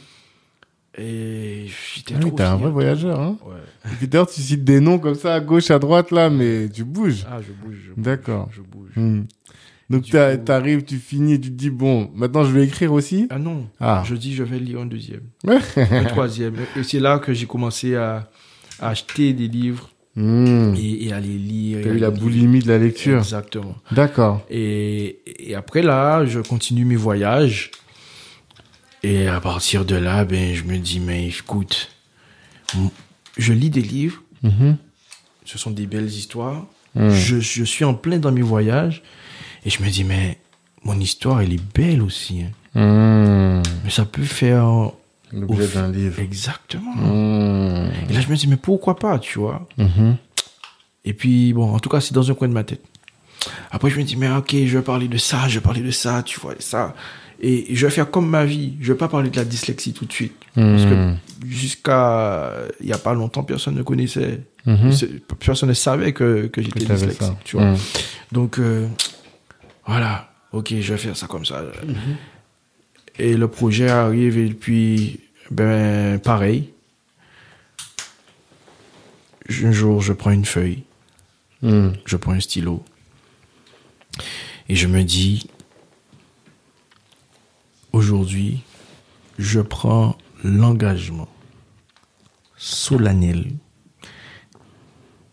Et 1.00 1.66
j'étais 1.94 2.14
Ah 2.16 2.20
trop 2.20 2.30
t'es 2.32 2.42
un 2.42 2.56
vrai 2.56 2.70
voyageur, 2.70 3.20
hein 3.20 3.38
Ouais. 3.46 3.54
Et 3.92 3.94
puis 3.96 4.08
d'ailleurs, 4.08 4.26
tu 4.28 4.40
cites 4.40 4.64
des 4.64 4.80
noms 4.80 4.98
comme 4.98 5.14
ça 5.14 5.34
à 5.34 5.40
gauche, 5.40 5.70
à 5.70 5.78
droite, 5.78 6.10
là, 6.10 6.28
mais 6.28 6.68
tu 6.68 6.82
bouges. 6.84 7.24
Ah, 7.30 7.38
je 7.40 7.52
bouge. 7.52 7.76
je 7.86 7.92
bouge, 7.92 8.04
D'accord. 8.04 8.48
Je 8.52 8.62
bouge. 8.62 8.90
Hmm. 8.96 9.22
Donc 9.90 10.02
Du 10.02 10.10
t'as- 10.10 10.36
coup- 10.36 10.44
t'arrives, 10.44 10.84
tu 10.84 10.96
finis, 10.98 11.40
tu 11.40 11.48
te 11.50 11.54
dis, 11.54 11.70
bon, 11.70 12.10
maintenant 12.14 12.44
je 12.44 12.50
vais 12.52 12.64
écrire 12.64 12.92
aussi? 12.92 13.26
Ah 13.30 13.38
non. 13.38 13.66
Ah. 13.80 14.02
Je 14.06 14.16
dis, 14.16 14.34
je 14.34 14.42
vais 14.42 14.58
lire 14.58 14.80
un 14.80 14.86
deuxième. 14.86 15.22
un 15.76 16.04
troisième. 16.04 16.56
Et 16.76 16.82
c'est 16.82 17.00
là 17.00 17.18
que 17.20 17.32
j'ai 17.32 17.46
commencé 17.46 17.94
à, 17.94 18.28
à 18.80 18.88
acheter 18.90 19.32
des 19.32 19.46
livres 19.48 19.88
Hmm. 20.20 20.74
et, 20.76 21.10
les 21.20 21.20
lire. 21.20 21.78
T'as 21.84 21.90
eu 21.90 21.98
la 21.98 22.10
lire. 22.10 22.18
boulimie 22.20 22.58
de 22.58 22.68
la 22.68 22.78
lecture. 22.78 23.18
Exactement. 23.18 23.76
D'accord. 23.92 24.44
Et, 24.50 25.20
et 25.48 25.54
après 25.54 25.80
là, 25.82 26.24
je 26.26 26.40
continue 26.40 26.84
mes 26.84 26.96
voyages. 26.96 27.70
Et 29.04 29.28
à 29.28 29.40
partir 29.40 29.84
de 29.84 29.94
là, 29.94 30.24
ben, 30.24 30.54
je 30.56 30.64
me 30.64 30.76
dis, 30.78 30.98
mais 30.98 31.28
écoute, 31.28 31.90
je 33.36 33.52
lis 33.52 33.70
des 33.70 33.82
livres, 33.82 34.22
Mhm. 34.42 34.76
ce 35.44 35.56
sont 35.58 35.70
des 35.70 35.86
belles 35.86 36.08
histoires. 36.08 36.66
Hmm. 36.96 37.10
Je, 37.10 37.38
je 37.38 37.62
suis 37.64 37.84
en 37.84 37.94
plein 37.94 38.18
dans 38.18 38.32
mes 38.32 38.42
voyages. 38.42 39.02
Et 39.64 39.70
je 39.70 39.82
me 39.82 39.88
dis, 39.88 40.02
mais 40.04 40.38
mon 40.82 40.98
histoire, 40.98 41.40
elle 41.42 41.52
est 41.52 41.62
belle 41.76 42.02
aussi. 42.02 42.42
hein. 42.74 43.58
Hmm. 43.60 43.62
Mais 43.84 43.90
ça 43.90 44.04
peut 44.04 44.22
faire... 44.24 44.90
L'objet 45.32 45.66
d'un 45.74 45.90
livre. 45.92 46.18
Exactement. 46.20 46.94
Hmm. 46.94 47.90
Et 48.08 48.12
là, 48.12 48.20
je 48.20 48.28
me 48.28 48.36
dis, 48.36 48.46
mais 48.46 48.56
pourquoi 48.56 48.96
pas, 48.96 49.18
tu 49.18 49.38
vois? 49.38 49.66
Mhm. 49.76 50.16
Et 51.04 51.12
puis, 51.12 51.52
bon, 51.52 51.74
en 51.74 51.78
tout 51.78 51.88
cas, 51.88 52.00
c'est 52.00 52.14
dans 52.14 52.30
un 52.30 52.34
coin 52.34 52.48
de 52.48 52.52
ma 52.54 52.64
tête. 52.64 52.82
Après, 53.70 53.88
je 53.90 53.96
me 53.98 54.02
dis, 54.04 54.16
mais 54.16 54.30
ok, 54.30 54.50
je 54.66 54.76
vais 54.78 54.82
parler 54.84 55.08
de 55.08 55.16
ça, 55.18 55.48
je 55.48 55.58
vais 55.58 55.62
parler 55.62 55.80
de 55.82 55.90
ça, 55.90 56.22
tu 56.22 56.38
vois, 56.40 56.54
ça. 56.58 56.94
Et 57.40 57.72
je 57.74 57.86
vais 57.86 57.92
faire 57.92 58.10
comme 58.10 58.28
ma 58.28 58.44
vie. 58.44 58.72
Je 58.80 58.92
vais 58.92 58.98
pas 58.98 59.06
parler 59.08 59.30
de 59.30 59.36
la 59.36 59.44
dyslexie 59.44 59.92
tout 59.92 60.06
de 60.06 60.12
suite. 60.12 60.34
Parce 60.56 60.82
Hmm. 60.82 61.14
que 61.40 61.46
jusqu'à 61.48 62.52
il 62.80 62.86
y 62.88 62.92
a 62.92 62.98
pas 62.98 63.14
longtemps, 63.14 63.44
personne 63.44 63.74
ne 63.76 63.82
connaissait. 63.82 64.40
Mhm. 64.66 64.92
c'est- 64.92 65.22
Personne 65.38 65.68
ne 65.68 65.74
savait 65.74 66.12
que, 66.12 66.48
que 66.48 66.60
j'étais 66.60 66.80
dyslexique, 66.80 67.22
ça. 67.22 67.36
tu 67.44 67.56
vois. 67.56 67.66
Hmm. 67.72 67.76
Donc, 68.32 68.58
euh, 68.58 68.88
voilà. 69.86 70.30
Ok, 70.52 70.74
je 70.80 70.92
vais 70.92 70.98
faire 70.98 71.16
ça 71.16 71.26
comme 71.26 71.44
ça. 71.46 71.62
Et 73.18 73.36
le 73.36 73.48
projet 73.48 73.88
arrive 73.88 74.38
et 74.38 74.50
puis, 74.54 75.20
ben, 75.50 76.18
pareil. 76.20 76.70
Un 79.62 79.72
jour, 79.72 80.02
je 80.02 80.12
prends 80.12 80.30
une 80.30 80.44
feuille, 80.44 80.84
Hmm. 81.62 81.90
je 82.04 82.16
prends 82.16 82.32
un 82.32 82.38
stylo 82.40 82.84
et 84.68 84.76
je 84.76 84.86
me 84.86 85.02
dis, 85.02 85.48
aujourd'hui, 87.92 88.62
je 89.38 89.60
prends 89.60 90.16
l'engagement 90.44 91.28
solennel 92.56 93.50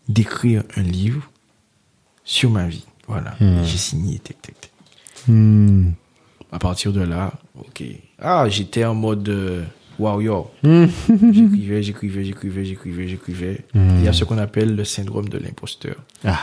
d'écrire 0.08 0.64
un 0.76 0.82
livre 0.82 1.30
sur 2.24 2.50
ma 2.50 2.66
vie. 2.66 2.86
Voilà, 3.06 3.36
j'ai 3.38 3.76
signé, 3.78 4.18
tac, 4.18 4.40
tac. 4.42 4.70
Hmm. 5.28 5.90
À 6.52 6.58
partir 6.58 6.92
de 6.92 7.02
là, 7.02 7.32
ok. 7.58 7.82
Ah, 8.20 8.46
j'étais 8.48 8.84
en 8.84 8.94
mode 8.94 9.28
euh, 9.28 9.62
warrior. 9.98 10.50
Hmm. 10.62 10.86
J'écrivais, 11.32 11.82
j'écrivais, 11.82 12.24
j'écrivais, 12.24 12.64
j'écrivais, 12.64 13.08
j'écrivais. 13.08 13.60
Il 13.74 14.04
y 14.04 14.08
a 14.08 14.12
ce 14.12 14.24
qu'on 14.24 14.38
appelle 14.38 14.76
le 14.76 14.84
syndrome 14.84 15.28
de 15.28 15.38
l'imposteur. 15.38 15.96
Ah, 16.24 16.38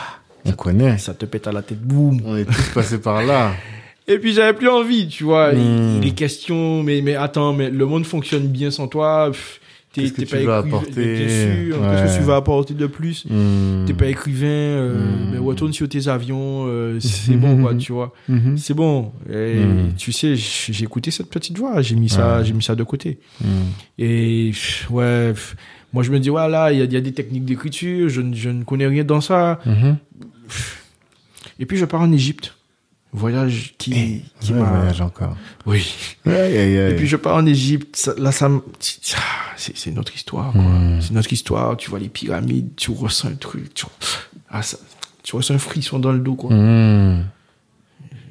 on 0.45 0.51
connaît. 0.51 0.97
Ça 0.97 1.13
te 1.13 1.25
pète 1.25 1.47
à 1.47 1.51
la 1.51 1.61
tête, 1.61 1.81
boum. 1.81 2.21
On 2.25 2.35
est 2.35 2.45
tous 2.45 2.69
passés 2.73 2.99
par 2.99 3.23
là. 3.23 3.53
Et 4.07 4.19
puis 4.19 4.33
j'avais 4.33 4.53
plus 4.53 4.67
envie, 4.67 5.07
tu 5.07 5.23
vois. 5.23 5.53
Hmm. 5.53 6.01
Les 6.01 6.11
questions, 6.11 6.83
mais, 6.83 7.01
mais 7.01 7.15
attends, 7.15 7.53
mais 7.53 7.69
le 7.69 7.85
monde 7.85 8.05
fonctionne 8.05 8.47
bien 8.47 8.69
sans 8.69 8.87
toi. 8.87 9.29
Pff, 9.31 9.61
T'es 9.93 10.01
Qu'est-ce 10.01 10.13
que 10.13 10.21
t'es 10.21 10.25
tu 10.25 10.35
pas 10.37 10.43
vas 10.43 10.57
apporter 10.57 11.29
sûr. 11.29 11.79
Ouais. 11.79 11.87
Qu'est-ce 12.01 12.15
que 12.15 12.21
tu 12.21 12.25
vas 12.27 12.35
apporter 12.37 12.73
de 12.73 12.87
plus 12.87 13.25
Hmm. 13.29 13.85
T'es 13.85 13.93
pas 13.93 14.07
écrivain, 14.07 14.47
euh, 14.47 15.05
Hmm. 15.05 15.29
mais 15.31 15.37
retourne 15.37 15.71
sur 15.71 15.87
tes 15.87 16.07
avions, 16.07 16.65
euh, 16.67 16.99
c'est 16.99 17.35
bon, 17.35 17.61
quoi, 17.61 17.75
tu 17.75 17.91
vois. 17.91 18.11
Mhm. 18.27 18.57
C'est 18.57 18.73
bon. 18.73 19.11
Et 19.31 19.59
Hmm. 19.63 19.93
tu 19.95 20.11
sais, 20.11 20.35
j'ai 20.35 20.83
écouté 20.83 21.11
cette 21.11 21.29
petite 21.29 21.57
voix, 21.59 21.79
j'ai 21.83 21.95
mis 21.95 22.09
ça, 22.09 22.43
j'ai 22.43 22.53
mis 22.53 22.63
ça 22.63 22.73
de 22.75 22.83
côté. 22.83 23.19
Hmm. 23.39 23.45
Et 23.99 24.51
ouais, 24.89 25.33
moi 25.93 26.01
je 26.01 26.09
me 26.11 26.19
dis 26.19 26.29
voilà, 26.29 26.71
il 26.73 26.79
y 26.79 26.81
a, 26.81 26.85
il 26.85 26.93
y 26.93 26.97
a 26.97 27.01
des 27.01 27.13
techniques 27.13 27.45
d'écriture, 27.45 28.09
je, 28.09 28.21
ne- 28.21 28.35
je 28.35 28.49
ne 28.49 28.63
connais 28.63 28.87
rien 28.87 29.03
dans 29.03 29.21
ça. 29.21 29.59
Et 31.59 31.65
puis 31.65 31.77
je 31.77 31.85
pars 31.85 32.01
en 32.01 32.11
Égypte, 32.11 32.55
voyage 33.13 33.75
qui, 33.77 34.23
qui 34.39 34.53
Ouais, 34.53 34.59
m'a. 34.59 34.69
voyage 34.77 35.01
encore. 35.01 35.37
Oui. 35.65 35.93
Et 36.25 36.93
puis 36.97 37.07
je 37.07 37.15
pars 37.15 37.35
en 37.37 37.45
Égypte, 37.45 37.95
ça- 37.95 38.15
là 38.17 38.31
ça, 38.31 38.49
c'est 39.55 39.91
notre 39.91 40.15
histoire 40.15 40.51
quoi. 40.51 40.61
Hmm. 40.61 40.99
C'est 41.01 41.13
notre 41.13 41.31
histoire. 41.31 41.77
Tu 41.77 41.89
vois 41.89 41.99
les 41.99 42.09
pyramides, 42.09 42.75
tu 42.75 42.91
ressens 42.91 43.29
un 43.29 43.35
truc, 43.35 43.73
tu, 43.73 43.85
ah, 44.49 44.61
ça, 44.63 44.77
tu 45.23 45.35
ressens 45.35 45.53
un 45.53 45.59
frisson 45.59 45.99
dans 45.99 46.11
le 46.11 46.19
dos 46.19 46.35
quoi. 46.35 46.51
Hmm. 46.53 47.25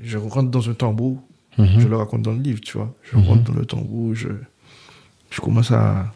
Je 0.03 0.19
rentre 0.19 0.51
dans 0.51 0.69
un 0.69 0.75
tambour. 0.75 1.23
Mhm. 1.59 1.81
Je 1.81 1.87
le 1.87 1.97
raconte 1.97 2.23
dans 2.23 2.33
le 2.33 2.41
livre, 2.41 2.61
tu 2.61 2.79
vois. 2.79 2.93
Je 3.03 3.17
Mhm. 3.17 3.25
rentre 3.27 3.43
dans 3.45 3.55
le 3.59 3.67
tambour, 3.67 4.15
je, 4.15 4.29
je 5.31 5.41
commence 5.41 5.71
à, 5.71 6.11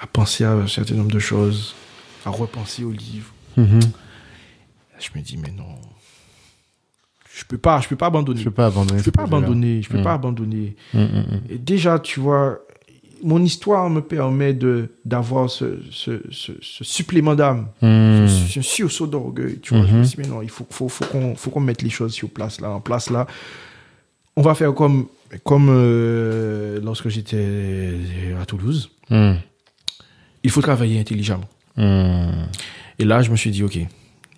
à 0.00 0.06
penser 0.06 0.44
à 0.44 0.52
un 0.52 0.66
certain 0.68 0.94
nombre 0.94 1.10
de 1.10 1.18
choses, 1.18 1.74
à 2.24 2.30
repenser 2.30 2.84
au 2.84 2.92
livre. 2.92 3.32
Je 3.56 5.08
me 5.16 5.20
dis, 5.20 5.36
mais 5.36 5.50
non. 5.50 5.64
Je 7.34 7.44
peux 7.44 7.58
pas, 7.58 7.80
je 7.80 7.88
peux 7.88 7.96
pas 7.96 8.06
abandonner. 8.06 8.40
Je 8.40 8.44
peux 8.44 8.50
pas 8.50 8.66
abandonner. 8.66 8.98
Je 8.98 9.04
peux 9.04 9.10
pas 9.12 9.22
abandonner, 9.22 9.82
je 9.82 9.88
peux 9.88 9.96
Mhm. 9.98 10.04
pas 10.04 10.12
abandonner. 10.14 10.76
Hmm, 10.92 11.02
hmm. 11.04 11.24
Et 11.50 11.58
déjà, 11.58 11.98
tu 11.98 12.20
vois, 12.20 12.58
mon 13.22 13.42
histoire 13.42 13.88
me 13.88 14.00
permet 14.02 14.52
de, 14.52 14.90
d'avoir 15.04 15.48
ce, 15.48 15.78
ce, 15.90 16.20
ce, 16.30 16.52
ce 16.60 16.84
supplément 16.84 17.34
d'âme, 17.34 17.68
Hmm. 17.80 18.26
ce, 18.28 18.52
ce 18.52 18.60
sursaut 18.62 19.06
d'orgueil, 19.06 19.60
tu 19.60 19.74
vois. 19.74 19.86
Je 19.86 19.94
me 19.94 20.02
dis, 20.04 20.14
mais 20.18 20.26
non, 20.26 20.42
il 20.42 20.50
faut, 20.50 20.66
faut, 20.68 20.88
faut 20.90 21.04
qu'on, 21.06 21.34
faut 21.34 21.50
qu'on 21.50 21.60
mette 21.60 21.80
les 21.82 21.90
choses 21.90 22.12
sur 22.12 22.28
place 22.28 22.60
là, 22.60 22.70
en 22.70 22.80
place 22.80 23.08
là. 23.10 23.26
On 24.36 24.42
va 24.42 24.54
faire 24.54 24.74
comme, 24.74 25.06
comme 25.44 25.68
euh, 25.70 26.80
lorsque 26.82 27.08
j'étais 27.08 27.94
à 28.40 28.44
Toulouse. 28.44 28.90
Il 29.10 30.50
faut 30.50 30.60
travailler 30.62 30.98
intelligemment. 31.00 31.48
Et 31.78 33.04
là, 33.04 33.22
je 33.22 33.30
me 33.30 33.36
suis 33.36 33.50
dit, 33.50 33.62
OK, 33.62 33.78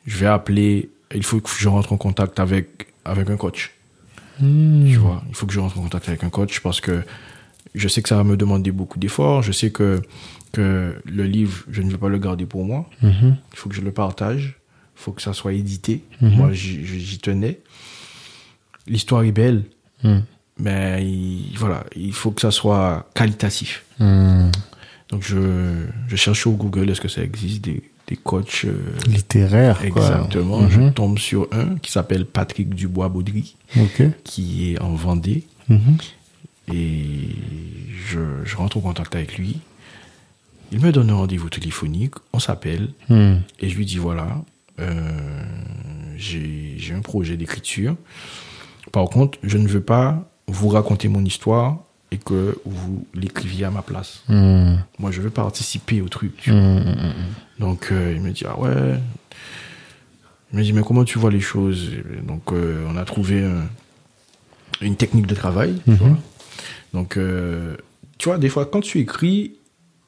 je 0.07 0.17
vais 0.19 0.27
appeler, 0.27 0.91
il 1.15 1.23
faut 1.23 1.41
que 1.41 1.51
je 1.57 1.69
rentre 1.69 1.93
en 1.93 1.97
contact 1.97 2.41
avec, 2.41 2.89
avec 3.05 3.31
un 3.31 3.37
coach. 3.37 3.73
Hmm. 4.41 4.85
Tu 4.87 4.97
vois, 4.97 5.23
il 5.29 5.35
faut 5.35 5.47
que 5.47 5.53
je 5.53 5.61
rentre 5.61 5.79
en 5.79 5.83
contact 5.83 6.09
avec 6.09 6.25
un 6.25 6.31
coach 6.31 6.61
parce 6.61 6.81
que 6.81 7.03
je 7.75 7.89
sais 7.89 8.03
que 8.03 8.09
ça 8.09 8.17
va 8.17 8.25
me 8.25 8.37
demander 8.37 8.73
beaucoup 8.73 8.99
d'efforts. 8.99 9.43
Je 9.43 9.53
sais 9.53 9.71
que, 9.71 10.03
que 10.53 10.95
le 11.05 11.25
livre, 11.25 11.65
je 11.71 11.83
ne 11.83 11.91
vais 11.91 11.99
pas 11.99 12.09
le 12.09 12.19
garder 12.19 12.47
pour 12.47 12.65
moi. 12.65 12.89
Mhm. 13.03 13.37
Il 13.53 13.59
faut 13.59 13.69
que 13.69 13.75
je 13.75 13.81
le 13.81 13.93
partage. 13.93 14.59
Il 14.97 15.03
faut 15.03 15.13
que 15.13 15.23
ça 15.23 15.33
soit 15.33 15.53
édité. 15.53 16.03
Mhm. 16.21 16.31
Moi, 16.37 16.53
j'y 16.53 16.85
j'y 16.85 17.19
tenais. 17.19 17.61
L'histoire 18.87 19.23
est 19.25 19.33
belle, 19.33 19.65
Hmm. 20.03 20.21
mais 20.59 21.03
il, 21.03 21.55
voilà, 21.57 21.85
il 21.97 22.13
faut 22.13 22.31
que 22.31 22.43
ça 22.43 22.51
soit 22.51 23.09
qualitatif. 23.15 23.85
Hmm. 23.99 24.51
Donc, 25.09 25.23
je, 25.23 25.87
je 26.09 26.17
cherche 26.17 26.41
sur 26.41 26.51
Google, 26.53 26.91
est-ce 26.91 27.01
que 27.01 27.09
ça 27.09 27.23
existe 27.23 27.63
des, 27.65 27.83
des 28.07 28.17
coachs 28.17 28.65
euh, 28.67 28.75
Littéraire, 29.07 29.79
quoi. 29.79 29.87
exactement. 29.87 30.69
Je 30.69 30.81
Mhm. 30.81 30.93
tombe 30.93 31.19
sur 31.19 31.49
un 31.53 31.77
qui 31.79 31.91
s'appelle 31.91 32.27
Patrick 32.27 32.75
Dubois-Baudry, 32.75 33.57
qui 34.25 34.73
est 34.73 34.81
en 34.83 34.95
Vendée. 34.95 35.45
Mhm. 35.69 35.97
Et 36.73 37.29
je, 38.07 38.19
je 38.45 38.57
rentre 38.57 38.77
en 38.79 38.81
contact 38.81 39.15
avec 39.15 39.37
lui. 39.39 39.59
Il 40.73 40.81
me 40.81 40.93
donne 40.93 41.11
un 41.11 41.15
rendez-vous 41.15 41.51
téléphonique, 41.51 42.15
on 42.33 42.39
s'appelle, 42.41 42.89
Hmm. 43.09 43.37
et 43.61 43.69
je 43.69 43.77
lui 43.77 43.85
dis 43.87 43.99
voilà, 43.99 44.43
euh, 44.81 45.43
j'ai 46.17 46.93
un 46.95 47.01
projet 47.01 47.37
d'écriture. 47.37 47.97
Par 48.93 49.05
contre, 49.07 49.39
je 49.43 49.59
ne 49.59 49.69
veux 49.69 49.83
pas 49.83 50.29
vous 50.49 50.69
raconter 50.69 51.09
mon 51.09 51.25
histoire 51.25 51.79
et 52.15 52.19
que 52.19 52.57
vous 52.65 53.05
l'écriviez 53.13 53.65
à 53.65 53.71
ma 53.71 53.83
place. 53.83 54.23
Hmm. 54.29 54.77
Moi, 55.01 55.11
je 55.11 55.21
veux 55.21 55.31
participer 55.31 56.01
au 56.01 56.09
truc. 56.09 56.37
tu 56.37 56.51
vois. 56.51 56.61
Hmm, 56.61 56.79
hmm. 56.79 57.13
Donc, 57.59 57.89
euh, 57.91 58.13
il 58.15 58.21
me 58.23 58.31
dit, 58.31 58.45
ah 58.47 58.59
ouais. 58.59 59.01
Il 60.53 60.59
me 60.59 60.63
dit, 60.63 60.73
mais 60.73 60.83
comment 60.83 61.05
tu 61.05 61.19
vois 61.19 61.31
les 61.33 61.41
choses? 61.41 61.91
Donc, 62.23 62.53
euh, 62.53 62.87
on 62.89 62.97
a 62.97 63.05
trouvé 63.05 63.43
un- 63.45 63.67
une 64.81 64.97
technique 64.97 65.27
de 65.27 65.35
travail. 65.35 65.75
tu 65.85 65.91
vois. 65.93 66.17
Donc, 66.93 67.17
euh, 67.17 67.77
tu 68.19 68.29
vois, 68.29 68.39
des 68.39 68.49
fois, 68.49 68.67
quand 68.67 68.81
tu 68.81 69.01
écris, 69.01 69.55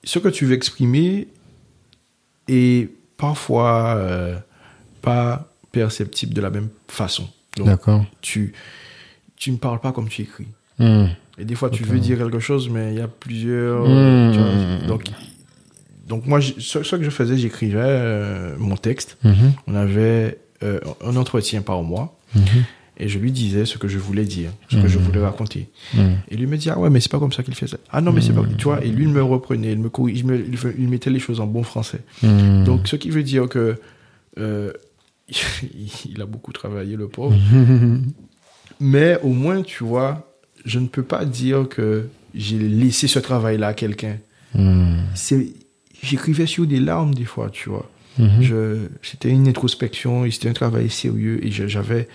ce 0.05 0.19
que 0.21 0.29
tu 0.29 0.47
veux 0.47 0.55
exprimer 0.55 1.27
est 2.47 2.89
parfois 3.17 4.01
pas 5.03 5.51
perceptible 5.73 6.33
de 6.35 6.41
la 6.41 6.51
même 6.51 6.69
façon. 6.89 7.29
D'accord. 7.57 8.05
tu, 8.21 8.53
tu 9.37 9.51
ne 9.51 9.57
parles 9.57 9.81
pas 9.81 9.91
comme 9.93 10.09
tu 10.09 10.23
écris. 10.23 10.47
Hmm. 11.37 11.43
Et 11.43 11.45
des 11.45 11.55
fois, 11.55 11.71
tu 11.71 11.83
veux 11.85 11.99
dire 11.99 12.19
quelque 12.19 12.39
chose, 12.41 12.69
mais 12.71 12.93
il 12.93 12.99
y 12.99 13.03
a 13.03 13.09
plusieurs. 13.09 13.85
Mmh. 13.87 14.33
tu 14.33 14.39
vois. 14.39 14.87
donc, 14.89 15.05
donc, 16.09 16.27
moi, 16.27 16.41
ce, 16.41 16.83
ce 16.83 16.97
que 16.97 17.03
je 17.03 17.11
faisais, 17.11 17.37
j'écrivais 17.37 17.81
euh, 17.83 18.55
mon 18.59 18.77
texte. 18.77 19.19
Mhm. 19.25 19.53
On 19.67 19.75
avait 19.75 20.39
euh, 20.63 20.79
un 21.05 21.17
entretien 21.17 21.63
par 21.63 21.83
mois. 21.83 22.17
Mhm. 22.35 22.43
Et 22.99 23.09
je 23.09 23.19
lui 23.19 23.31
disais 23.33 23.67
ce 23.67 23.77
que 23.77 23.89
je 23.89 23.99
voulais 23.99 24.25
dire, 24.25 24.51
ce 24.71 24.77
que 24.77 24.89
je 24.89 24.99
voulais 24.99 25.21
raconter. 25.21 25.69
Hmm. 25.93 26.13
Et 26.31 26.37
lui 26.37 26.47
me 26.47 26.57
dit, 26.57 26.71
ah 26.71 26.79
ouais, 26.79 26.89
mais 26.89 26.99
c'est 27.01 27.11
pas 27.11 27.19
comme 27.19 27.33
ça 27.33 27.43
qu'il 27.43 27.55
faisait. 27.55 27.77
Ah 27.91 28.01
non, 28.01 28.11
mais 28.11 28.23
c'est 28.23 28.33
pas. 28.33 28.41
Tu 28.57 28.65
vois, 28.65 28.83
et 28.83 28.89
lui, 28.89 29.03
il 29.05 29.11
me 29.11 29.23
reprenait, 29.23 29.73
il 29.73 29.79
me 29.81 29.91
corrigeait, 29.91 30.21
il, 30.21 30.27
me- 30.27 30.75
il 30.79 30.89
mettait 30.89 31.11
les 31.11 31.19
choses 31.19 31.41
en 31.41 31.47
bon 31.47 31.63
français. 31.63 32.01
Hmm. 32.23 32.65
Donc, 32.65 32.89
ce 32.89 32.97
qui 32.97 33.11
veut 33.11 33.23
dire 33.23 33.49
que. 33.51 33.79
euh, 34.39 34.73
il 36.09 36.23
a 36.23 36.25
beaucoup 36.25 36.53
travaillé, 36.53 36.97
le 36.97 37.09
pauvre. 37.09 37.37
Mais 38.81 39.19
au 39.23 39.29
moins, 39.31 39.63
tu 39.63 39.85
vois, 39.85 40.26
je 40.67 40.79
ne 40.79 40.87
peux 40.89 41.03
pas 41.03 41.25
dire 41.25 41.67
que 41.69 42.09
j'ai 42.35 42.59
laissé 42.59 43.07
ce 43.09 43.19
travail-là 43.19 43.69
à 43.69 43.75
quelqu'un. 43.75 44.19
Hmm. 44.55 44.97
C'est, 45.15 45.47
j'écrivais 46.03 46.47
sur 46.47 46.67
des 46.67 46.81
larmes 46.81 47.15
des 47.15 47.25
fois, 47.25 47.49
tu 47.51 47.71
vois. 47.71 47.89
Je, 48.41 48.89
c'était 49.03 49.29
une 49.31 49.47
introspection 49.47 50.25
et 50.25 50.31
c'était 50.31 50.49
un 50.49 50.55
travail 50.55 50.89
sérieux 50.89 51.39
et 51.45 51.51
je- 51.51 51.67
j'avais, 51.69 52.09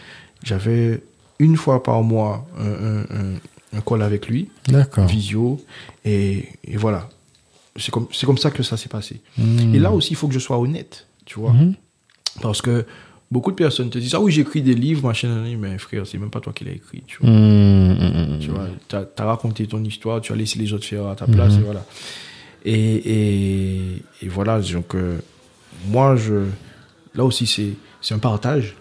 j'avais 0.43 0.99
une 1.37 1.55
fois 1.57 1.83
par 1.83 2.01
mois 2.01 2.47
un, 2.57 2.65
un, 2.65 2.99
un, 3.01 3.33
un 3.77 3.81
call 3.81 4.01
avec 4.01 4.27
lui, 4.27 4.49
D'accord. 4.67 5.05
visio, 5.05 5.63
et, 6.03 6.45
et 6.63 6.75
voilà. 6.77 7.07
C'est 7.77 7.91
comme, 7.91 8.07
c'est 8.11 8.25
comme 8.25 8.39
ça 8.39 8.49
que 8.51 8.63
ça 8.63 8.77
s'est 8.77 8.89
passé. 8.89 9.21
Hmm. 9.37 9.73
Et 9.75 9.79
là 9.79 9.91
aussi, 9.91 10.13
il 10.13 10.15
faut 10.15 10.27
que 10.27 10.33
je 10.33 10.39
sois 10.39 10.57
honnête, 10.59 11.05
tu 11.25 11.39
vois. 11.39 11.53
Parce 12.41 12.61
que 12.63 12.85
beaucoup 13.31 13.51
de 13.51 13.55
personnes 13.55 13.89
te 13.89 13.97
disent, 13.97 14.13
ah 14.13 14.19
oui, 14.19 14.31
j'écris 14.31 14.61
des 14.61 14.75
livres, 14.75 15.07
machin, 15.07 15.43
mais 15.57 15.77
frère, 15.77 16.05
c'est 16.05 16.17
même 16.17 16.29
pas 16.29 16.41
toi 16.41 16.53
qui 16.53 16.65
l'as 16.65 16.73
écrit, 16.73 17.03
tu 17.07 17.17
vois. 17.21 17.29
Hmm. 17.29 18.39
Tu 18.39 18.49
vois, 18.49 18.67
t'as 18.87 19.05
as 19.17 19.25
raconté 19.25 19.65
ton 19.67 19.83
histoire, 19.83 20.21
tu 20.21 20.33
as 20.33 20.35
laissé 20.35 20.59
les 20.59 20.73
autres 20.73 20.85
faire 20.85 21.07
à 21.07 21.15
ta 21.15 21.25
place, 21.25 21.55
et 21.55 21.61
voilà. 21.61 21.85
Et, 22.63 22.75
et, 22.75 24.03
et 24.21 24.27
voilà, 24.27 24.59
donc, 24.59 24.95
euh, 24.95 25.17
moi, 25.87 26.15
je, 26.15 26.45
là 27.15 27.23
aussi, 27.23 27.47
c'est 27.47 27.73
c'est 28.01 28.13
un 28.13 28.19
partage. 28.19 28.75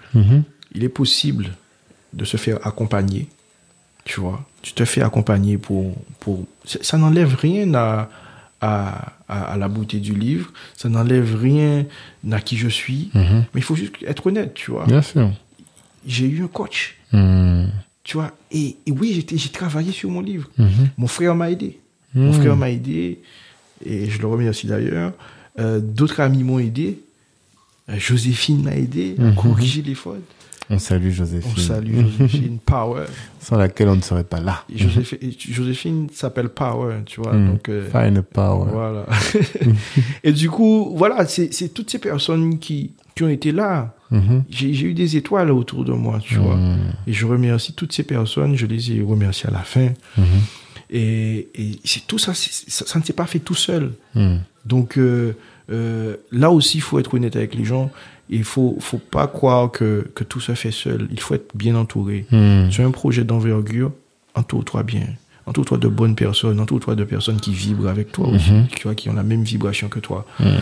Il 0.75 0.85
est 0.85 0.89
possible 0.89 1.51
de 2.13 2.25
se 2.25 2.37
faire 2.37 2.67
accompagner, 2.67 3.29
tu 4.05 4.21
vois. 4.21 4.45
Tu 4.63 4.73
te 4.73 4.85
fais 4.85 5.03
accompagner 5.03 5.59
pour... 5.59 5.95
pour 6.19 6.45
ça 6.65 6.79
ça 6.83 6.99
n'enlève 6.99 7.35
rien 7.35 7.73
à, 7.75 8.11
à, 8.61 9.13
à, 9.31 9.53
à 9.53 9.57
la 9.57 9.69
beauté 9.69 9.99
du 10.01 10.15
livre, 10.15 10.53
ça 10.77 10.89
n'enlève 10.89 11.37
rien 11.41 11.87
à 12.31 12.41
qui 12.41 12.57
je 12.57 12.69
suis, 12.69 13.11
Mhm. 13.15 13.45
mais 13.55 13.61
il 13.61 13.63
faut 13.63 13.77
juste 13.77 13.95
être 14.07 14.27
honnête, 14.27 14.53
tu 14.55 14.71
vois. 14.73 14.87
Bien 14.87 15.03
sûr. 15.03 15.31
J'ai 16.07 16.27
eu 16.27 16.43
un 16.43 16.49
coach, 16.49 16.97
Hmm. 17.13 17.67
tu 18.05 18.17
vois, 18.17 18.33
et, 18.53 18.77
et 18.87 18.93
oui, 18.93 19.25
j'ai 19.35 19.49
travaillé 19.51 19.93
sur 19.93 20.11
mon 20.11 20.21
livre. 20.21 20.49
Mhm. 20.59 20.89
Mon 20.99 21.07
frère 21.07 21.35
m'a 21.35 21.51
aidé. 21.51 21.79
Mon 22.15 22.33
Mhm. 22.33 22.41
frère 22.41 22.57
m'a 22.57 22.71
aidé, 22.71 23.21
et 23.85 24.11
je 24.11 24.19
le 24.21 24.27
remercie 24.27 24.67
d'ailleurs. 24.67 25.13
Euh, 25.59 25.81
D'autres 25.81 26.21
amis 26.21 26.43
m'ont 26.45 26.59
aidé. 26.59 27.01
Euh, 27.89 27.99
Joséphine 27.99 28.63
m'a 28.63 28.75
aidé 28.77 29.15
à 29.19 29.23
Mhm. 29.23 29.35
corriger 29.35 29.83
les 29.83 29.95
fautes. 29.95 30.23
On 30.73 30.79
salue 30.79 31.11
Joséphine. 31.11 31.51
On 31.57 31.61
salue 31.61 32.01
Joséphine 32.01 32.59
Power. 32.65 33.07
Sans 33.41 33.57
laquelle 33.57 33.89
on 33.89 33.97
ne 33.97 34.01
serait 34.01 34.25
pas 34.25 34.41
là. 34.41 34.65
Et 34.73 34.79
Joséphine, 35.39 36.09
s'appelle 36.13 36.49
Power, 36.49 36.99
tu 37.07 37.21
vois. 37.21 37.33
Donc, 37.33 37.69
euh, 37.69 37.89
Fine 37.91 38.23
power. 38.23 38.71
voilà. 38.71 39.07
et 40.25 40.33
du 40.33 40.49
coup, 40.49 40.93
voilà, 40.97 41.27
c'est 41.27 41.75
toutes 41.75 41.91
ces 41.91 41.99
personnes 41.99 42.59
qui, 42.59 42.93
qui 43.17 43.25
ont 43.25 43.29
été 43.29 43.51
là. 43.51 43.95
Mhm. 44.11 44.45
J'ai 44.49 44.83
eu 44.83 44.95
des 44.95 45.17
étoiles 45.17 45.51
autour 45.51 45.85
de 45.85 45.93
moi, 45.93 46.19
tu 46.21 46.37
vois. 46.37 46.57
Mhm. 46.57 46.93
Et 47.07 47.13
je 47.13 47.27
remercie 47.27 47.73
toutes 47.73 47.93
ces 47.93 48.05
personnes, 48.05 48.57
je 48.57 48.67
les 48.67 48.93
ai 48.93 49.03
remerciées 49.03 49.49
à 49.49 49.53
la 49.53 49.61
fin. 49.63 49.89
Mhm. 50.17 50.25
Et, 50.93 51.49
et 51.55 51.81
c'est 51.85 52.07
tout 52.07 52.19
ça, 52.19 52.33
ça, 52.35 52.87
ça 52.87 52.99
ne 52.99 53.05
s'est 53.05 53.13
pas 53.13 53.27
fait 53.27 53.39
tout 53.39 53.55
seul. 53.55 53.93
Mhm. 54.15 54.41
Donc 54.65 54.99
euh, 54.99 55.37
euh, 55.71 56.17
là 56.33 56.51
aussi, 56.51 56.79
il 56.79 56.83
faut 56.83 56.99
être 56.99 57.15
honnête 57.15 57.37
avec 57.37 57.55
les 57.55 57.65
gens. 57.65 57.91
Il 58.31 58.45
faut, 58.45 58.77
faut 58.81 58.99
pas 58.99 59.27
croire 59.27 59.71
que, 59.71 60.09
que 60.15 60.25
tout 60.25 60.41
se 60.41 60.55
fait 60.55 60.71
seul. 60.71 61.09
Il 61.11 61.21
faut 61.21 61.35
être 61.35 61.51
bien 61.55 61.75
entouré. 61.75 62.27
Tu 62.71 62.83
as 62.83 62.87
un 62.87 62.91
projet 62.93 63.25
d'envergure, 63.25 63.93
entoure-toi 64.35 64.83
bien. 64.85 65.07
Entoure-toi 65.47 65.79
de 65.79 65.89
bonnes 65.89 66.15
personnes, 66.15 66.61
entoure-toi 66.61 66.95
de 66.95 67.03
personnes 67.05 67.41
qui 67.41 67.53
vibrent 67.53 67.89
avec 67.89 68.13
toi 68.13 68.29
aussi, 68.29 68.53
tu 68.77 68.85
vois, 68.85 68.95
qui 68.95 69.09
ont 69.09 69.15
la 69.15 69.25
même 69.25 69.43
vibration 69.43 69.89
que 69.89 69.99
toi. 69.99 70.25
Mhm. 70.39 70.61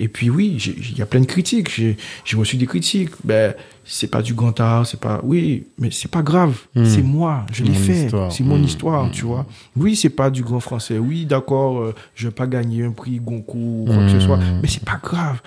Et 0.00 0.06
puis 0.08 0.30
oui, 0.30 0.56
il 0.90 0.96
y 0.96 1.02
a 1.02 1.06
plein 1.06 1.20
de 1.20 1.26
critiques. 1.26 1.70
J'ai 1.70 1.96
reçu 2.36 2.56
des 2.56 2.66
critiques. 2.66 3.10
Ben, 3.24 3.54
c'est 3.84 4.06
pas 4.06 4.22
du 4.22 4.32
grand 4.34 4.58
art, 4.60 4.86
c'est 4.86 5.00
pas. 5.00 5.20
Oui, 5.24 5.64
mais 5.78 5.90
c'est 5.90 6.10
pas 6.10 6.22
grave. 6.22 6.56
Mm. 6.76 6.84
C'est 6.84 7.02
moi, 7.02 7.44
je 7.52 7.64
l'ai 7.64 7.74
fait. 7.74 8.08
C'est 8.30 8.44
mon 8.44 8.58
Mm. 8.58 8.64
histoire, 8.64 9.10
tu 9.10 9.24
vois. 9.24 9.44
Oui, 9.76 9.96
c'est 9.96 10.10
pas 10.10 10.30
du 10.30 10.42
grand 10.42 10.60
français. 10.60 10.98
Oui, 10.98 11.26
d'accord, 11.26 11.80
euh, 11.80 11.94
je 12.14 12.28
vais 12.28 12.32
pas 12.34 12.46
gagner 12.46 12.84
un 12.84 12.92
prix 12.92 13.18
Goncourt 13.18 13.56
ou 13.82 13.84
quoi 13.86 13.96
que 14.04 14.10
ce 14.10 14.20
soit. 14.20 14.38
Mais 14.62 14.68
c'est 14.68 14.84
pas 14.84 15.00
grave. 15.02 15.40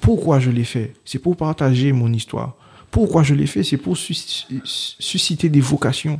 Pourquoi 0.00 0.40
je 0.40 0.50
l'ai 0.50 0.64
fait? 0.64 0.94
C'est 1.04 1.18
pour 1.18 1.36
partager 1.36 1.92
mon 1.92 2.10
histoire. 2.12 2.54
Pourquoi 2.90 3.22
je 3.22 3.34
l'ai 3.34 3.46
fait? 3.46 3.62
C'est 3.62 3.76
pour 3.76 3.96
sus- 3.96 4.46
susciter 4.64 5.48
des 5.48 5.60
vocations. 5.60 6.18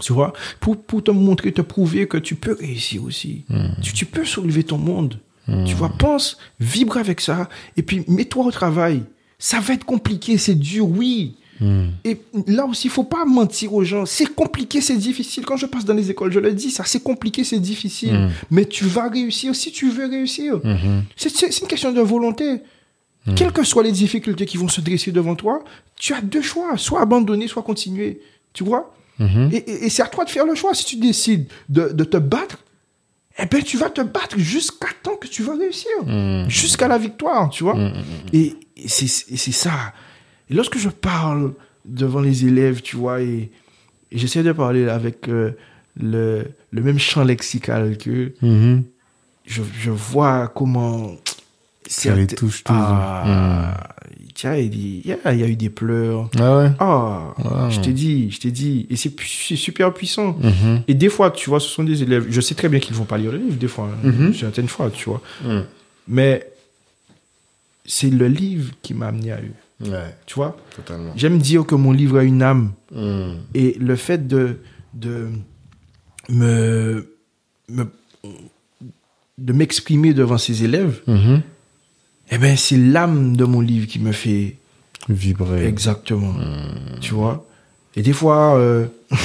Tu 0.00 0.12
vois? 0.12 0.32
Pour, 0.60 0.76
pour 0.80 1.02
te 1.02 1.10
montrer, 1.10 1.50
te 1.52 1.60
prouver 1.60 2.06
que 2.06 2.18
tu 2.18 2.34
peux 2.36 2.56
réussir 2.58 3.02
aussi. 3.04 3.44
Tu, 3.82 3.92
tu 3.92 4.04
peux 4.06 4.24
soulever 4.24 4.62
ton 4.64 4.78
monde. 4.78 5.18
Tu 5.66 5.74
vois, 5.74 5.88
pense, 5.88 6.36
vibre 6.60 6.96
avec 6.98 7.20
ça, 7.20 7.48
et 7.76 7.82
puis 7.82 8.04
mets-toi 8.06 8.44
au 8.44 8.50
travail. 8.50 9.02
Ça 9.38 9.60
va 9.60 9.74
être 9.74 9.84
compliqué, 9.84 10.36
c'est 10.36 10.54
dur, 10.54 10.88
oui. 10.88 11.36
Mhm. 11.60 11.90
Et 12.04 12.20
là 12.46 12.66
aussi, 12.66 12.86
il 12.88 12.90
faut 12.90 13.02
pas 13.04 13.24
mentir 13.24 13.72
aux 13.74 13.82
gens. 13.82 14.04
C'est 14.06 14.32
compliqué, 14.34 14.80
c'est 14.80 14.96
difficile. 14.96 15.44
Quand 15.44 15.56
je 15.56 15.66
passe 15.66 15.84
dans 15.84 15.94
les 15.94 16.10
écoles, 16.10 16.30
je 16.32 16.38
le 16.38 16.52
dis, 16.52 16.70
ça, 16.70 16.84
c'est 16.86 17.02
compliqué, 17.02 17.42
c'est 17.44 17.58
difficile. 17.58 18.14
Mm. 18.14 18.30
Mais 18.50 18.64
tu 18.64 18.84
vas 18.84 19.08
réussir 19.08 19.54
si 19.56 19.72
tu 19.72 19.90
veux 19.90 20.06
réussir. 20.06 20.60
C'est- 21.16 21.60
une 21.60 21.66
question 21.66 21.92
de 21.92 22.00
volonté. 22.00 22.60
Quelles 23.36 23.52
que 23.52 23.62
soient 23.64 23.82
les 23.82 23.92
difficultés 23.92 24.46
qui 24.46 24.56
vont 24.56 24.68
se 24.68 24.80
dresser 24.80 25.12
devant 25.12 25.34
toi, 25.34 25.62
tu 25.96 26.14
as 26.14 26.20
deux 26.20 26.42
choix. 26.42 26.76
Soit 26.78 27.00
abandonner, 27.00 27.46
soit 27.48 27.62
continuer. 27.62 28.20
Tu 28.52 28.64
vois? 28.64 28.94
Et, 29.20 29.56
et- 29.56 29.84
et 29.86 29.88
c'est 29.90 30.02
à 30.02 30.06
toi 30.06 30.24
de 30.24 30.30
faire 30.30 30.46
le 30.46 30.54
choix. 30.54 30.72
Si 30.74 30.84
tu 30.84 30.96
décides 30.96 31.46
de, 31.68 31.88
de 31.92 32.04
te 32.04 32.16
battre, 32.18 32.58
eh 33.40 33.46
ben, 33.46 33.62
tu 33.62 33.76
vas 33.76 33.90
te 33.90 34.00
battre 34.00 34.38
jusqu'à 34.38 34.88
temps 35.02 35.16
que 35.16 35.28
tu 35.28 35.42
vas 35.42 35.54
réussir. 35.56 35.90
Mhm. 36.06 36.48
Jusqu'à 36.50 36.88
la 36.88 36.98
victoire, 36.98 37.48
tu 37.50 37.62
vois. 37.64 37.74
Mhm. 37.76 37.92
Et, 38.32 38.54
et 38.76 38.88
c'est 38.88 39.52
ça. 39.52 39.92
Et 40.50 40.54
lorsque 40.54 40.78
je 40.78 40.88
parle 40.88 41.54
devant 41.84 42.20
les 42.20 42.44
élèves, 42.46 42.82
tu 42.82 42.96
vois, 42.96 43.20
et, 43.22 43.50
et 44.10 44.18
j'essaie 44.18 44.42
de 44.42 44.52
parler 44.52 44.88
avec 44.88 45.28
euh, 45.28 45.52
le, 46.00 46.44
le 46.70 46.82
même 46.82 46.98
champ 46.98 47.22
lexical 47.24 47.96
que 47.98 48.32
Mhm. 48.42 48.84
je, 49.46 49.62
je 49.80 49.90
vois 49.90 50.48
comment. 50.48 51.12
Ça 51.90 52.14
les 52.14 52.26
touche 52.26 52.64
toujours. 52.64 52.82
Ah, 52.82 53.94
tiens, 54.34 54.54
il 54.56 55.06
y, 55.06 55.12
a, 55.24 55.32
il 55.32 55.40
y 55.40 55.42
a 55.42 55.48
eu 55.48 55.56
des 55.56 55.70
pleurs. 55.70 56.28
Ah 56.38 56.58
ouais 56.58 56.70
Ah, 56.78 57.34
Wow. 57.38 57.70
je 57.70 57.80
t'ai 57.80 57.92
dit, 57.92 58.30
je 58.30 58.40
t'ai 58.40 58.50
dit. 58.50 58.86
Et 58.90 58.96
c'est 58.96 59.10
pu- 59.10 59.26
super 59.56 59.92
puissant. 59.94 60.36
Mhm. 60.40 60.82
Et 60.86 60.94
des 60.94 61.08
fois, 61.08 61.30
tu 61.30 61.48
vois, 61.48 61.60
ce 61.60 61.68
sont 61.68 61.84
des 61.84 62.02
élèves. 62.02 62.26
Je 62.28 62.40
sais 62.42 62.54
très 62.54 62.68
bien 62.68 62.78
qu'ils 62.78 62.94
vont 62.94 63.04
pas 63.06 63.16
lire 63.18 63.32
le 63.32 63.38
livre, 63.38 63.56
des 63.56 63.68
fois. 63.68 63.88
hein, 63.90 64.06
Mhm. 64.08 64.34
Certaines 64.34 64.68
fois, 64.68 64.90
tu 64.90 65.08
vois. 65.08 65.22
Mhm. 65.44 65.64
Mais 66.08 66.46
c'est 67.86 68.10
le 68.10 68.28
livre 68.28 68.72
qui 68.82 68.92
m'a 68.94 69.06
amené 69.08 69.32
à 69.32 69.38
eux. 69.40 69.88
Ouais, 69.90 70.14
Tu 70.26 70.34
vois? 70.34 70.56
Totalement. 70.76 71.12
J'aime 71.16 71.38
dire 71.38 71.64
que 71.64 71.74
mon 71.74 71.92
livre 71.92 72.18
a 72.18 72.22
une 72.24 72.42
âme. 72.42 72.72
Mhm. 72.92 73.36
Et 73.54 73.76
le 73.80 73.96
fait 73.96 74.26
de, 74.28 74.58
de 74.92 75.28
me, 76.28 77.14
me- 77.70 77.90
de 79.38 79.52
m'exprimer 79.52 80.12
devant 80.14 80.36
ces 80.38 80.64
élèves, 80.64 81.00
Mhm. 81.06 81.42
Eh 82.30 82.38
ben, 82.38 82.56
c'est 82.56 82.76
l'âme 82.76 83.36
de 83.36 83.44
mon 83.44 83.60
livre 83.60 83.86
qui 83.86 83.98
me 83.98 84.12
fait 84.12 84.56
Vibrer. 85.08 85.66
exactement. 85.66 86.34
Tu 87.00 87.14
vois? 87.14 87.46
Et 87.96 88.02
des 88.02 88.12
fois, 88.12 88.56
euh, 88.56 88.86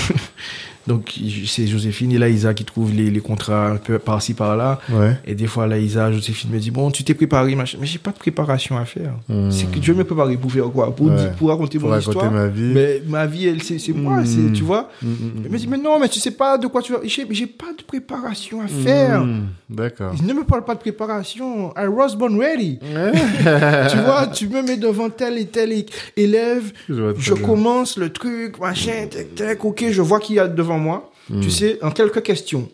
donc 0.88 1.14
c'est 1.48 1.68
Joséphine 1.68 2.12
et 2.12 2.18
Laïsa 2.18 2.54
qui 2.54 2.66
trouvent 2.66 2.94
les, 2.94 3.10
les 3.10 3.20
contrats 3.22 3.70
un 3.70 3.78
peu 3.78 4.00
par-ci 4.00 4.34
par-là. 4.34 4.80
Ouais. 4.92 5.18
Et 5.26 5.36
des 5.36 5.48
fois, 5.48 5.66
Laïsa, 5.68 6.12
Joséphine 6.12 6.52
me 6.52 6.60
dit 6.60 6.72
Bon, 6.72 6.92
tu 6.92 7.04
t'es 7.04 7.14
préparé, 7.14 7.56
machin. 7.56 7.78
Mais 7.80 7.88
j'ai 7.88 8.00
pas 8.00 8.12
de 8.12 8.18
préparation 8.18 8.78
à 8.78 8.86
faire. 8.86 9.14
C'est 9.50 9.70
que 9.72 9.80
Dieu 9.80 9.94
me 9.94 10.04
préparé 10.04 10.36
pour 10.38 10.52
faire 10.52 10.66
quoi? 10.72 10.94
Pour, 10.96 11.08
Ouais. 11.08 11.16
dire- 11.16 11.32
pour 11.34 11.50
raconter 11.50 11.80
Pour 11.80 11.90
mon 11.90 11.96
raconter 11.96 12.10
histoire. 12.18 12.32
ma 12.32 12.48
vie. 12.48 12.72
Mais 12.74 13.02
ma 13.08 13.26
vie, 13.26 13.48
elle, 13.48 13.64
c'est 13.64 13.80
c'est 13.80 13.94
moi, 13.94 14.22
Mm. 14.22 14.26
c'est, 14.26 14.52
tu 14.54 14.64
vois. 14.64 14.90
Mm, 15.02 15.08
mm, 15.08 15.32
Elle 15.46 15.52
me 15.52 15.58
dit 15.58 15.68
Mais 15.68 15.78
non, 15.78 16.00
mais 16.00 16.10
tu 16.10 16.20
sais 16.20 16.32
pas 16.32 16.58
de 16.58 16.68
quoi 16.68 16.82
tu 16.82 16.92
vas. 16.94 17.00
J'ai 17.04 17.26
j'ai 17.32 17.48
pas 17.48 17.72
de 17.78 17.84
préparation 17.84 18.62
à 18.62 18.68
faire. 18.68 19.26
D'accord. 19.70 20.14
Ne 20.24 20.34
me 20.34 20.44
parle 20.44 20.66
pas 20.66 20.76
de 20.76 20.80
préparation. 20.80 21.72
I 21.78 21.88
was 21.88 22.16
born 22.16 22.38
ready. 22.40 22.80
tu 23.90 23.98
vois, 23.98 24.28
tu 24.28 24.48
me 24.48 24.62
mets 24.62 24.78
devant 24.78 25.10
tel 25.10 25.38
et 25.38 25.46
tel 25.46 25.72
élève. 26.18 26.72
Je 26.90 27.34
commence 27.34 27.98
le 27.98 28.10
truc, 28.12 28.60
machin, 28.60 29.08
tac, 29.10 29.36
tac. 29.36 29.66
Ok, 29.66 29.86
je 29.90 30.02
vois 30.02 30.20
qui 30.20 30.34
y 30.36 30.40
a 30.40 30.48
devant 30.48 30.73
moi. 30.78 31.12
Hmm. 31.30 31.42
Tu 31.42 31.50
sais, 31.50 31.80
en 31.82 31.92
quelques 31.92 32.22
questions, 32.22 32.70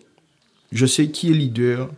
je 0.71 0.85
sais 0.85 1.07
qui 1.07 1.30
est 1.30 1.34
leader, 1.34 1.89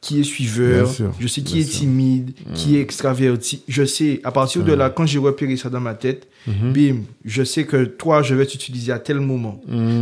qui 0.00 0.18
est 0.18 0.24
suiveur, 0.24 0.88
sûr, 0.88 1.12
je 1.20 1.28
sais 1.28 1.42
qui 1.42 1.60
est 1.60 1.62
sûr. 1.62 1.76
Hmm. 1.76 1.80
timide, 1.80 2.30
qui 2.54 2.76
est 2.76 2.80
extraverti. 2.80 3.62
Je 3.68 3.84
sais, 3.84 4.20
à 4.24 4.32
partir 4.32 4.64
de 4.64 4.72
là, 4.72 4.90
quand 4.90 5.06
j'ai 5.06 5.20
repéré 5.20 5.56
ça 5.56 5.70
dans 5.70 5.80
ma 5.80 5.94
tête, 5.94 6.26
bim, 6.46 7.02
je 7.24 7.44
sais 7.44 7.64
que 7.64 7.84
toi, 7.84 8.22
je 8.22 8.34
vais 8.34 8.46
t'utiliser 8.46 8.90
à 8.90 8.98
tel 8.98 9.20
moment. 9.20 9.60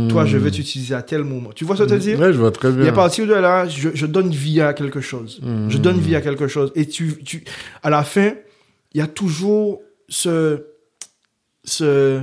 Toi, 0.09 0.25
je 0.25 0.37
vais 0.37 0.49
t'utiliser 0.49 0.95
à 0.95 1.03
tel 1.03 1.23
moment. 1.23 1.51
Tu 1.53 1.65
vois 1.65 1.75
ce 1.75 1.83
que 1.83 1.89
je 1.89 1.93
veux 1.93 1.99
dire? 1.99 2.17
Hmm. 2.17 2.21
Ouais, 2.21 2.33
je 2.33 2.39
vois 2.39 2.51
très 2.51 2.71
bien. 2.71 2.85
et 2.85 2.89
à 2.89 2.93
partir 2.93 3.27
de 3.27 3.33
là, 3.33 3.67
je, 3.67 3.89
je 3.93 4.05
donne 4.07 4.29
vie 4.31 4.59
à 4.61 4.73
quelque 4.73 5.01
chose. 5.01 5.39
Hmm. 5.43 5.69
Je 5.69 5.77
donne 5.77 5.99
vie 5.99 6.15
à 6.15 6.21
quelque 6.21 6.47
chose. 6.47 6.71
Et 6.75 6.87
tu, 6.87 7.23
tu, 7.23 7.43
à 7.83 7.91
la 7.91 8.03
fin, 8.03 8.33
il 8.93 8.97
y 8.97 9.01
a 9.01 9.07
toujours 9.07 9.81
ce, 10.09 10.63
ce, 11.63 12.21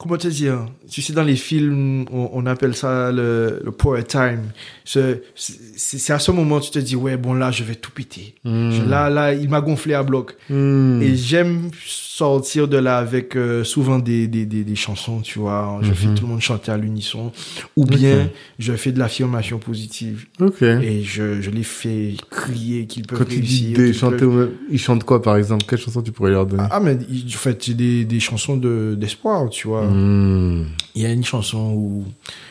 comment 0.00 0.16
te 0.16 0.28
dire? 0.28 0.66
Tu 0.90 1.02
sais, 1.02 1.12
dans 1.12 1.22
les 1.22 1.36
films, 1.36 2.06
on, 2.10 2.30
on 2.32 2.46
appelle 2.46 2.74
ça 2.74 3.12
le, 3.12 3.60
le 3.62 3.70
power 3.70 4.02
time. 4.02 4.44
Ce- 4.84 5.18
C'est 5.34 6.12
à 6.12 6.18
ce 6.18 6.30
moment 6.32 6.56
où 6.56 6.60
tu 6.60 6.70
te 6.70 6.78
dis, 6.78 6.96
ouais, 6.96 7.16
bon, 7.16 7.34
là, 7.34 7.50
je 7.50 7.62
vais 7.62 7.74
tout 7.74 7.90
péter. 7.92 8.34
Hmm. 8.44 8.70
Je- 8.72 8.82
Là, 8.82 9.08
là, 9.10 9.34
il 9.34 9.48
m'a 9.48 9.60
gonflé 9.60 9.94
à 9.94 10.02
bloc. 10.02 10.34
Mm. 10.48 11.02
Et 11.02 11.14
j'aime 11.16 11.70
sortir 11.86 12.66
de 12.66 12.76
là 12.78 12.98
avec 12.98 13.36
euh, 13.36 13.62
souvent 13.62 13.98
des, 13.98 14.26
des, 14.26 14.46
des, 14.46 14.64
des 14.64 14.74
chansons, 14.76 15.20
tu 15.20 15.38
vois. 15.38 15.78
Je 15.82 15.92
fais 15.92 16.06
tout 16.14 16.22
le 16.22 16.28
monde 16.28 16.40
chanter 16.40 16.72
à 16.72 16.76
l'unisson. 16.76 17.30
Ou 17.76 17.84
bien, 17.84 18.28
je 18.58 18.72
fais 18.72 18.90
de 18.92 18.98
l'affirmation 18.98 19.58
positive. 19.58 20.26
Ok. 20.40 20.62
Et 20.62 21.02
je, 21.02 21.40
je 21.40 21.50
les 21.50 21.62
fais 21.62 22.14
crier 22.30 22.86
qu'ils 22.86 23.06
peuvent 23.06 23.18
Quand 23.18 23.28
réussir. 23.28 23.76
des 23.76 23.92
chanter, 23.92 24.16
peuvent- 24.18 24.50
ils 24.70 24.78
chantent 24.78 25.04
quoi, 25.04 25.22
par 25.22 25.36
exemple? 25.36 25.64
Quelle 25.68 25.78
chanson 25.78 26.02
tu 26.02 26.10
pourrais 26.12 26.30
leur 26.32 26.46
donner? 26.46 26.64
Ah, 26.70 26.80
mais 26.80 26.94
en 26.96 27.28
fait, 27.38 27.62
c'est 27.62 27.74
des, 27.74 28.04
des 28.04 28.20
chansons 28.20 28.56
de, 28.56 28.96
d'espoir, 28.98 29.48
tu 29.50 29.68
vois. 29.68 29.89
Mm. 29.94 30.66
Il 30.94 31.02
y 31.02 31.06
a 31.06 31.12
une 31.12 31.24
chanson 31.24 31.72
où, 31.74 32.04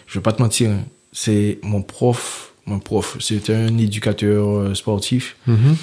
je 0.08 0.16
vais 0.20 0.24
pas 0.24 0.32
te 0.34 0.42
mentir, 0.42 0.70
hein, 0.72 0.80
c'est 1.12 1.60
mon 1.64 1.82
prof, 1.82 2.54
mon 2.66 2.80
prof, 2.80 3.18
c'était 3.20 3.54
un 3.56 3.78
éducateur 3.78 4.48
euh, 4.48 4.74
sportif, 4.76 5.36
Mhm. 5.48 5.76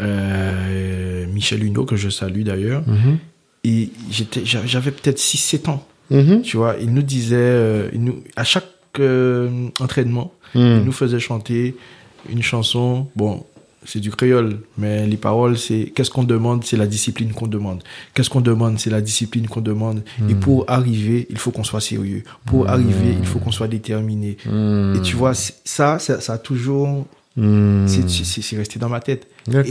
euh, 0.00 1.26
Michel 1.32 1.62
Huneau, 1.64 1.84
que 1.84 1.96
je 1.96 2.08
salue 2.10 2.42
d'ailleurs. 2.42 2.82
Mhm. 2.86 3.18
Et 3.64 3.90
j'étais, 4.10 4.44
j'a- 4.44 4.64
j'avais 4.66 4.90
peut-être 4.90 5.18
6-7 5.18 5.68
ans, 5.68 5.86
Mhm. 6.10 6.42
tu 6.42 6.56
vois. 6.56 6.76
Il 6.80 6.92
nous 6.92 7.02
disait, 7.02 7.36
euh, 7.36 7.88
il 7.92 8.02
nous, 8.04 8.22
à 8.36 8.44
chaque 8.44 8.64
euh, 8.98 9.68
entraînement, 9.80 10.32
il 10.54 10.60
Mm. 10.62 10.84
nous 10.84 10.92
faisait 10.92 11.20
chanter 11.20 11.76
une 12.30 12.42
chanson. 12.42 13.08
Bon, 13.14 13.44
c'est 13.86 14.00
du 14.00 14.10
créole, 14.10 14.58
mais 14.76 15.06
les 15.06 15.16
paroles, 15.16 15.56
c'est 15.56 15.92
qu'est-ce 15.94 16.10
qu'on 16.10 16.24
demande, 16.24 16.64
c'est 16.64 16.76
la 16.76 16.86
discipline 16.86 17.32
qu'on 17.32 17.46
demande. 17.46 17.82
Qu'est-ce 18.14 18.28
qu'on 18.30 18.40
demande, 18.40 18.78
c'est 18.78 18.90
la 18.90 19.00
discipline 19.00 19.46
qu'on 19.46 19.60
demande. 19.60 20.02
Et 20.28 20.34
pour 20.34 20.64
arriver, 20.68 21.26
il 21.30 21.38
faut 21.38 21.50
qu'on 21.52 21.64
soit 21.64 21.80
sérieux. 21.80 22.22
Pour 22.44 22.68
arriver, 22.68 23.14
il 23.18 23.26
faut 23.26 23.38
qu'on 23.38 23.52
soit 23.52 23.68
déterminé. 23.68 24.36
Mm. 24.46 24.94
Et 24.96 25.02
tu 25.02 25.16
vois, 25.16 25.34
ça, 25.34 25.98
ça, 25.98 26.20
ça 26.20 26.32
a 26.34 26.38
toujours, 26.38 27.06
c'est- 27.86 28.56
resté 28.56 28.78
dans 28.78 28.88
ma 28.88 29.00
tête. 29.00 29.28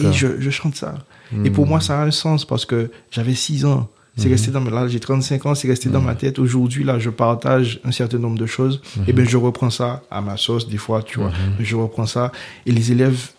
Et 0.10 0.14
je, 0.14 0.28
je 0.40 0.50
chante 0.50 0.76
ça. 0.76 0.96
Et 1.44 1.50
pour 1.50 1.66
moi, 1.68 1.82
ça 1.82 2.00
a 2.02 2.06
un 2.06 2.12
sens 2.12 2.46
parce 2.46 2.66
que 2.66 2.92
j'avais 3.12 3.34
6 3.36 3.66
ans. 3.66 3.90
C'est 4.18 4.30
resté 4.30 4.50
dans 4.50 4.62
ma, 4.62 4.70
là, 4.72 4.88
j'ai 4.88 5.02
35 5.02 5.46
ans, 5.46 5.56
c'est 5.56 5.68
resté 5.68 5.90
dans 5.90 6.00
ma 6.00 6.16
tête. 6.16 6.40
Aujourd'hui, 6.40 6.86
là, 6.86 7.00
je 7.00 7.10
partage 7.10 7.82
un 7.84 7.92
certain 7.92 8.18
nombre 8.18 8.38
de 8.38 8.46
choses. 8.46 8.82
Et 9.08 9.14
ben, 9.14 9.28
je 9.28 9.36
reprends 9.36 9.70
ça 9.70 10.04
à 10.10 10.22
ma 10.22 10.38
sauce, 10.38 10.70
des 10.70 10.78
fois, 10.78 11.04
tu 11.04 11.20
vois. 11.20 11.32
Je 11.60 11.76
reprends 11.76 12.06
ça. 12.06 12.32
Et 12.66 12.72
les 12.72 12.94
élèves 12.94 13.32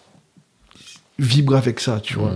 vibrent 1.19 1.57
avec 1.57 1.81
ça, 1.81 2.01
tu 2.03 2.15
vois. 2.15 2.33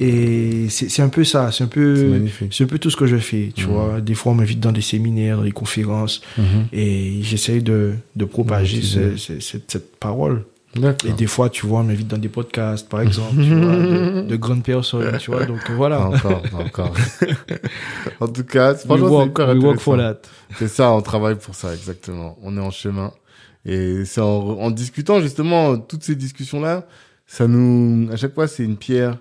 Et 0.00 0.68
c'est 0.68 0.88
c'est 0.90 1.02
un 1.02 1.08
peu 1.08 1.24
ça. 1.24 1.50
C'est 1.52 1.64
un 1.64 1.68
peu, 1.68 2.26
c'est 2.50 2.64
un 2.64 2.66
peu 2.66 2.78
tout 2.78 2.90
ce 2.90 2.96
que 2.96 3.06
je 3.06 3.16
fais, 3.16 3.50
tu 3.54 3.64
vois. 3.66 4.00
Des 4.00 4.14
fois, 4.14 4.32
on 4.32 4.34
m'invite 4.34 4.60
dans 4.60 4.72
des 4.72 4.80
séminaires, 4.82 5.38
dans 5.38 5.44
des 5.44 5.52
conférences. 5.52 6.20
Mhm. 6.36 6.66
Et 6.72 7.20
j'essaye 7.22 7.62
de, 7.62 7.94
de 8.16 8.24
propager 8.24 8.76
Motiver. 8.78 9.16
ce- 9.16 9.34
ce- 9.34 9.40
cette, 9.40 9.70
cette 9.70 9.96
parole. 9.96 10.44
D'accord. 10.76 11.08
Et 11.08 11.12
des 11.12 11.28
fois, 11.28 11.48
tu 11.50 11.66
vois, 11.66 11.80
on 11.80 11.84
m'invite 11.84 12.08
dans 12.08 12.18
des 12.18 12.28
podcasts, 12.28 12.88
par 12.88 13.00
exemple, 13.00 13.36
tu 13.40 13.54
vois, 13.54 13.76
de, 13.76 14.22
de 14.28 14.36
grandes 14.36 14.64
personnes, 14.64 15.16
tu 15.18 15.30
vois. 15.30 15.44
Donc 15.46 15.70
voilà. 15.70 16.00
Encore, 16.08 16.42
encore. 16.52 16.92
en 18.20 18.26
tout 18.28 18.42
cas, 18.44 18.74
franchement, 18.74 19.28
c'est 20.58 20.68
ça, 20.68 20.90
on 20.92 21.00
travaille 21.00 21.36
pour 21.36 21.54
ça, 21.54 21.72
exactement. 21.72 22.36
On 22.42 22.56
est 22.56 22.60
en 22.60 22.72
chemin. 22.72 23.12
Et 23.64 24.04
c'est 24.04 24.20
en, 24.20 24.24
en 24.60 24.70
discutant, 24.72 25.20
justement, 25.20 25.78
toutes 25.78 26.02
ces 26.02 26.16
discussions-là, 26.16 26.86
ça 27.26 27.46
nous, 27.48 28.08
à 28.12 28.16
chaque 28.16 28.34
fois, 28.34 28.46
c'est 28.48 28.64
une 28.64 28.76
pierre 28.76 29.18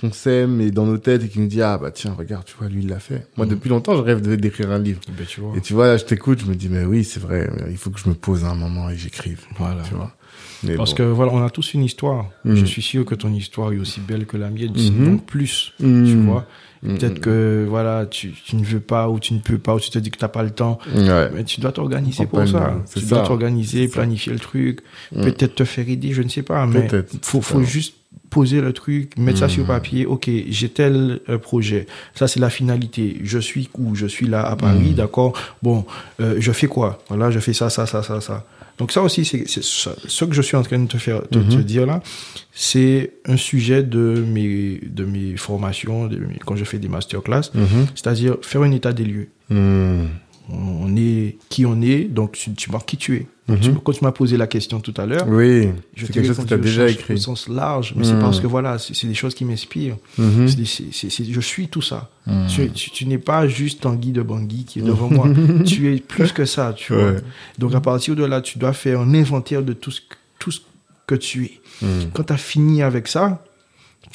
qu'on 0.00 0.12
sème 0.12 0.60
et 0.60 0.70
dans 0.70 0.86
nos 0.86 0.98
têtes 0.98 1.24
et 1.24 1.28
qui 1.28 1.40
nous 1.40 1.48
dit, 1.48 1.60
ah, 1.60 1.76
bah, 1.76 1.90
tiens, 1.90 2.14
regarde, 2.16 2.44
tu 2.44 2.54
vois, 2.56 2.68
lui, 2.68 2.82
il 2.82 2.88
l'a 2.88 3.00
fait. 3.00 3.26
Moi, 3.36 3.46
Mhm. 3.46 3.52
depuis 3.52 3.68
longtemps, 3.68 3.96
je 3.96 4.02
rêve 4.02 4.20
de- 4.20 4.36
d'écrire 4.36 4.70
un 4.70 4.78
livre. 4.78 5.00
Ben, 5.16 5.26
tu 5.26 5.40
vois. 5.40 5.56
Et 5.56 5.60
tu 5.60 5.72
vois, 5.72 5.88
là, 5.88 5.96
je 5.96 6.04
t'écoute, 6.04 6.40
je 6.40 6.46
me 6.46 6.54
dis, 6.54 6.68
mais 6.68 6.84
oui, 6.84 7.02
c'est 7.04 7.18
vrai, 7.20 7.50
il 7.68 7.76
faut 7.76 7.90
que 7.90 7.98
je 7.98 8.08
me 8.08 8.14
pose 8.14 8.44
un 8.44 8.54
moment 8.54 8.90
et 8.90 8.96
j'écrive. 8.96 9.40
Voilà. 9.58 9.82
Tu 9.82 9.94
vois. 9.94 10.14
Mais 10.62 10.76
Parce 10.76 10.90
bon. 10.90 10.96
que 10.98 11.02
voilà, 11.04 11.32
on 11.32 11.42
a 11.44 11.50
tous 11.50 11.74
une 11.74 11.82
histoire. 11.84 12.30
Mhm. 12.44 12.54
Je 12.56 12.64
suis 12.64 12.82
sûr 12.82 13.04
que 13.04 13.14
ton 13.16 13.32
histoire 13.32 13.72
est 13.72 13.78
aussi 13.78 14.00
belle 14.00 14.26
que 14.26 14.36
la 14.36 14.50
mienne, 14.50 14.76
sinon 14.76 15.18
plus. 15.18 15.72
Mhm. 15.80 16.06
Tu 16.06 16.16
vois. 16.16 16.46
Mhm. 16.82 16.98
Peut-être 16.98 17.20
que 17.20 17.66
voilà, 17.68 18.06
tu, 18.06 18.32
tu 18.32 18.56
ne 18.56 18.64
veux 18.64 18.80
pas 18.80 19.08
ou 19.08 19.18
tu 19.18 19.34
ne 19.34 19.40
peux 19.40 19.58
pas 19.58 19.74
ou 19.74 19.80
tu 19.80 19.90
te 19.90 19.98
dis 19.98 20.10
que 20.10 20.18
tu 20.18 20.24
n'as 20.24 20.28
pas 20.28 20.42
le 20.42 20.50
temps. 20.50 20.78
Ouais. 20.94 21.30
Mais 21.34 21.44
tu 21.44 21.60
dois 21.60 21.72
t'organiser 21.72 22.26
pour 22.26 22.46
ça. 22.46 22.76
Tu 22.92 23.00
ça. 23.00 23.16
dois 23.16 23.26
t'organiser, 23.26 23.88
planifier 23.88 24.32
le 24.32 24.38
truc. 24.38 24.80
Peut-être 25.12 25.56
te 25.56 25.64
faire 25.64 25.88
aider, 25.88 26.12
je 26.12 26.22
ne 26.22 26.28
sais 26.28 26.42
pas. 26.42 26.66
Mais 26.66 26.88
faut, 27.22 27.40
faut 27.40 27.62
juste 27.62 27.94
poser 28.30 28.60
le 28.60 28.72
truc, 28.72 29.16
mettre 29.16 29.38
ça 29.38 29.48
sur 29.48 29.64
papier. 29.64 30.06
Ok, 30.06 30.30
j'ai 30.48 30.68
tel 30.68 31.20
euh, 31.28 31.38
projet. 31.38 31.86
Ça, 32.14 32.28
c'est 32.28 32.40
la 32.40 32.50
finalité. 32.50 33.18
Je 33.22 33.38
suis 33.38 33.68
où? 33.78 33.94
Je 33.94 34.06
suis 34.06 34.26
là 34.26 34.46
à 34.46 34.54
Paris, 34.56 34.92
d'accord? 34.94 35.32
Bon, 35.62 35.86
euh, 36.20 36.36
je 36.38 36.52
fais 36.52 36.66
quoi? 36.66 37.02
Voilà, 37.08 37.30
je 37.30 37.38
fais 37.38 37.52
ça, 37.52 37.70
ça, 37.70 37.86
ça, 37.86 38.02
ça, 38.02 38.20
ça. 38.20 38.44
Donc 38.78 38.92
ça 38.92 39.02
aussi, 39.02 39.24
c'est 39.24 39.44
ce 39.48 40.24
que 40.24 40.32
je 40.34 40.42
suis 40.42 40.56
en 40.56 40.62
train 40.62 40.78
de 40.78 40.86
te 40.86 40.96
faire 40.98 41.22
te, 41.28 41.38
te 41.38 41.56
Mhm. 41.56 41.62
dire 41.62 41.84
là. 41.86 42.00
C'est 42.52 43.12
un 43.26 43.36
sujet 43.36 43.82
de 43.82 44.24
mes 44.26 44.80
de 44.82 45.04
mes 45.04 45.36
formations, 45.36 46.06
de 46.06 46.16
mes- 46.18 46.38
quand 46.44 46.56
je 46.56 46.64
fais 46.64 46.78
des 46.78 46.88
masterclass, 46.88 47.50
Mhm. 47.54 47.86
c'est-à-dire 47.94 48.36
faire 48.42 48.62
un 48.62 48.70
état 48.72 48.92
des 48.92 49.04
lieux. 49.04 49.28
Mhm. 49.50 50.08
On 50.50 50.96
est 50.96 51.36
qui 51.50 51.66
on 51.66 51.80
est, 51.82 52.04
donc 52.04 52.32
tu, 52.32 52.54
tu 52.54 52.70
vois 52.70 52.80
qui 52.80 52.96
tu 52.96 53.16
es. 53.16 53.26
Mhm. 53.48 53.60
Tu- 53.60 53.74
quand 53.74 53.92
tu 53.92 54.04
m'as 54.04 54.12
posé 54.12 54.36
la 54.36 54.46
question 54.46 54.80
tout 54.80 54.94
à 54.96 55.04
l'heure, 55.06 55.26
Oui, 55.28 55.68
je 55.94 56.06
t'ai 56.06 56.12
quelque 56.14 56.26
chose 56.28 56.38
que 56.38 56.42
tu 56.44 56.54
as 56.54 56.58
déjà 56.58 56.88
écrit. 56.88 57.14
Au 57.14 57.16
sens 57.18 57.48
large, 57.48 57.92
mais 57.96 58.04
Mhm. 58.06 58.12
c'est 58.14 58.18
parce 58.20 58.40
que 58.40 58.46
voilà, 58.46 58.78
c'est 58.78 59.06
des 59.06 59.14
choses 59.14 59.34
qui 59.34 59.44
m'inspirent. 59.44 59.96
Mhm. 60.18 60.46
Je 60.48 61.40
suis 61.40 61.68
tout 61.68 61.82
ça. 61.82 62.10
Mhm. 62.26 62.46
Tu, 62.48 62.70
tu, 62.70 62.90
tu 62.90 63.06
n'es 63.06 63.18
pas 63.18 63.46
juste 63.48 63.80
Tanguy 63.82 64.12
de 64.12 64.22
Bangui 64.22 64.64
qui 64.64 64.78
est 64.78 64.82
devant 64.92 65.10
moi. 65.10 65.28
tu 65.66 65.94
es 65.94 65.98
plus 66.00 66.32
que 66.32 66.44
ça, 66.44 66.72
tu 66.76 66.92
vois. 66.94 67.12
Donc 67.58 67.74
à 67.74 67.80
partir 67.80 68.16
de 68.16 68.24
là, 68.24 68.40
tu 68.40 68.58
dois 68.58 68.72
faire 68.72 69.00
un 69.00 69.14
inventaire 69.14 69.62
de 69.62 69.72
tout 69.74 69.90
ce, 69.90 70.00
que- 70.00 70.16
tout 70.38 70.50
ce 70.50 70.60
que 71.06 71.14
tu 71.14 71.44
es. 71.46 71.60
Mhm. 71.82 72.10
Quand 72.14 72.24
tu 72.24 72.32
as 72.32 72.36
fini 72.38 72.82
avec 72.82 73.08
ça, 73.08 73.44
il 74.04 74.10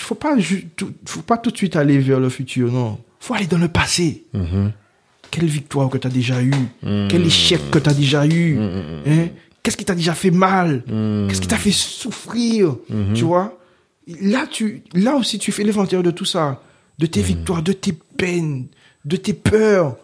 tout- 0.75 0.91
faut 1.05 1.21
pas 1.21 1.37
tout 1.37 1.51
de 1.51 1.57
suite 1.57 1.75
aller 1.75 1.99
vers 1.99 2.19
le 2.19 2.29
futur, 2.29 2.71
non. 2.71 2.99
faut 3.19 3.33
aller 3.35 3.47
dans 3.47 3.57
le 3.57 3.67
passé. 3.69 4.25
Mhm. 4.33 4.71
Quelle 5.33 5.45
victoire 5.47 5.89
que 5.89 5.97
tu 5.97 6.05
as 6.07 6.11
déjà 6.11 6.41
eue 6.43 6.53
Mhm. 6.83 7.07
Quel 7.09 7.25
échec 7.25 7.59
que 7.71 7.79
tu 7.79 7.89
as 7.89 7.93
déjà 7.93 8.25
eu 8.25 8.55
Mhm. 8.55 9.01
hein 9.07 9.27
Qu'est-ce 9.63 9.77
qui 9.77 9.85
t'a 9.85 9.95
déjà 9.95 10.13
fait 10.13 10.29
mal. 10.31 10.83
Qu'est-ce 11.27 11.41
qui 11.41 11.47
t'a 11.47 11.57
fait 11.57 11.71
souffrir. 11.71 12.75
Tu 13.15 13.23
vois 13.23 13.57
là, 14.21 14.45
tu, 14.51 14.83
là 14.93 15.15
aussi, 15.15 15.39
tu 15.39 15.51
fais 15.53 15.63
l'inventaire 15.63 16.03
de 16.03 16.11
tout 16.11 16.25
ça. 16.25 16.61
De 16.99 17.05
tes 17.07 17.21
victoires, 17.21 17.63
de 17.63 17.71
tes 17.73 17.93
peines, 17.93 18.67
de 19.05 19.15
tes 19.15 19.33
peurs. 19.33 19.95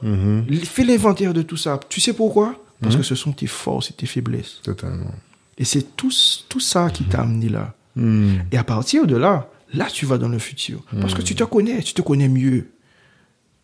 Fais 0.63 0.83
l'inventaire 0.85 1.33
de 1.33 1.41
tout 1.43 1.57
ça. 1.57 1.79
Tu 1.89 1.99
sais 2.01 2.13
pourquoi? 2.13 2.55
Parce 2.81 2.95
que 2.95 3.03
ce 3.03 3.13
sont 3.15 3.33
tes 3.33 3.47
forces 3.47 3.91
et 3.91 3.93
tes 3.93 4.05
faiblesses. 4.07 4.61
Totalement. 4.63 5.13
Et 5.57 5.65
c'est 5.65 5.95
tout, 5.97 6.11
tout 6.47 6.61
ça 6.61 6.89
qui 6.89 7.03
t'a 7.03 7.21
amené 7.21 7.49
là. 7.49 7.75
Et 8.51 8.57
à 8.57 8.63
partir 8.63 9.05
de 9.05 9.17
là, 9.17 9.49
là, 9.73 9.87
tu 9.91 10.05
vas 10.05 10.17
dans 10.17 10.29
le 10.29 10.39
futur. 10.39 10.79
Parce 11.01 11.13
que 11.13 11.21
tu 11.21 11.35
te 11.35 11.43
connais, 11.43 11.81
tu 11.83 11.93
te 11.93 12.01
connais 12.01 12.29
mieux. 12.29 12.71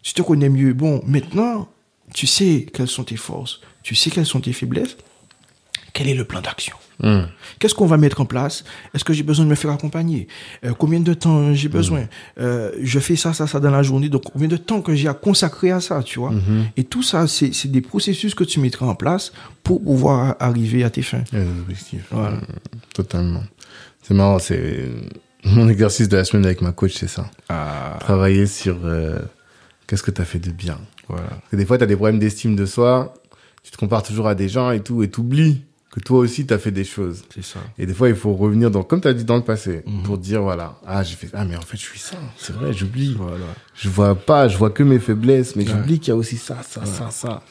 Tu 0.06 0.14
te 0.14 0.22
connais 0.22 0.49
mieux. 0.49 0.73
Bon, 0.73 1.02
maintenant, 1.07 1.68
tu 2.14 2.27
sais 2.27 2.68
quelles 2.72 2.88
sont 2.88 3.03
tes 3.03 3.18
forces, 3.18 3.60
tu 3.84 3.95
sais 3.95 4.11
quelles 4.11 4.26
sont 4.27 4.40
tes 4.40 4.53
faiblesses. 4.53 4.95
quel 5.94 6.07
est 6.07 6.14
le 6.14 6.23
plan 6.26 6.41
d'action 6.41 6.76
Hmm. 6.99 7.23
Qu'est-ce 7.60 7.76
qu'on 7.76 7.88
va 7.88 7.98
mettre 7.98 8.22
en 8.22 8.26
place 8.26 8.64
Est-ce 8.94 9.03
que 9.03 9.11
j'ai 9.11 9.23
besoin 9.23 9.44
de 9.44 9.49
me 9.49 9.56
faire 9.56 9.69
accompagner 9.72 10.30
Euh, 10.64 10.72
Combien 10.77 11.02
de 11.02 11.14
temps 11.14 11.53
j'ai 11.53 11.68
besoin 11.68 12.06
Euh, 12.40 12.72
Je 12.82 12.99
fais 12.99 13.18
ça, 13.18 13.34
ça, 13.34 13.48
ça 13.48 13.60
dans 13.60 13.69
la 13.72 13.84
journée. 13.84 14.07
Donc, 14.07 14.23
combien 14.32 14.48
de 14.48 14.56
temps 14.56 14.82
que 14.82 14.95
j'ai 14.95 15.10
à 15.10 15.14
consacrer 15.14 15.72
à 15.72 15.82
ça, 15.82 16.02
tu 16.03 16.19
vois 16.19 16.32
Et 16.77 16.86
tout 16.86 17.03
ça, 17.03 17.27
c'est 17.27 17.68
des 17.69 17.82
processus 17.82 18.34
que 18.34 18.45
tu 18.45 18.61
mettras 18.61 18.86
en 18.86 18.95
place 18.95 19.34
pour 19.61 19.84
pouvoir 19.84 20.38
arriver 20.40 20.86
à 20.86 20.90
tes 20.90 21.02
fins. 21.02 21.26
Les 21.34 21.41
objectifs. 21.41 22.06
Voilà. 22.11 22.38
Hmm. 22.38 22.45
Totalement. 22.94 23.44
C'est 24.02 24.14
marrant, 24.14 24.40
c'est 24.40 24.86
mon 25.44 25.68
exercice 25.68 26.07
de 26.07 26.15
la 26.15 26.23
semaine 26.23 26.45
avec 26.45 26.61
ma 26.61 26.72
coach, 26.72 26.94
c'est 26.95 27.10
ça. 27.10 27.30
Ah, 27.49 27.98
Travailler 27.99 28.48
sur 28.48 28.77
euh, 28.86 29.19
qu'est-ce 29.88 30.03
que 30.03 30.12
tu 30.12 30.22
as 30.22 30.26
fait 30.26 30.40
de 30.40 30.52
bien. 30.52 30.80
voilà. 31.07 31.28
Parce 31.28 31.49
que 31.52 31.56
des 31.56 31.66
fois, 31.66 31.78
tu 31.78 31.84
as 31.84 31.88
des 31.88 31.95
problèmes 31.95 32.20
d'estime 32.20 32.56
de 32.56 32.66
soi, 32.66 33.14
tu 33.64 33.72
te 33.72 33.78
compares 33.78 34.03
toujours 34.03 34.28
à 34.28 34.36
des 34.36 34.49
gens 34.49 34.72
et 34.72 34.82
tout, 34.82 35.03
et 35.03 35.10
t'oublies 35.10 35.62
que 35.91 35.99
toi 36.02 36.20
aussi, 36.20 36.45
tu 36.45 36.53
as 36.53 36.57
fait 36.57 36.72
des 36.72 36.84
choses. 36.84 37.24
C'est 37.34 37.44
ça. 37.44 37.60
Et 37.78 37.86
des 37.86 37.94
fois, 37.94 38.10
il 38.10 38.16
faut 38.16 38.34
revenir 38.34 38.70
dans, 38.70 38.84
comme 38.84 38.99
tu 38.99 39.07
as 39.07 39.14
dit 39.14 39.24
dans 39.24 39.38
le 39.38 39.44
passé, 39.44 39.82
Mhm. 39.86 40.03
pour 40.03 40.18
dire, 40.18 40.41
voilà, 40.41 40.78
ah, 40.86 41.03
j'ai 41.03 41.16
fait, 41.16 41.30
ah, 41.34 41.45
mais 41.45 41.56
en 41.56 41.62
fait, 41.62 41.78
je 41.78 41.84
suis 41.84 41.99
ça. 41.99 42.18
C'est 42.38 42.53
vrai, 42.53 42.74
j'oublie. 42.74 43.16
Voilà. 43.18 43.45
Je 43.76 43.88
vois 43.88 44.14
pas, 44.16 44.49
je 44.49 44.57
vois 44.57 44.72
que 44.72 44.84
mes 44.84 44.99
faiblesses, 44.99 45.56
mais 45.56 45.64
Ouais. 45.64 45.72
j'oublie 45.72 45.99
qu'il 45.99 46.10
y 46.10 46.12
a 46.12 46.18
aussi 46.18 46.36
ça, 46.38 46.57
ça, 46.68 46.86
ça, 46.86 47.10
ça. 47.12 47.44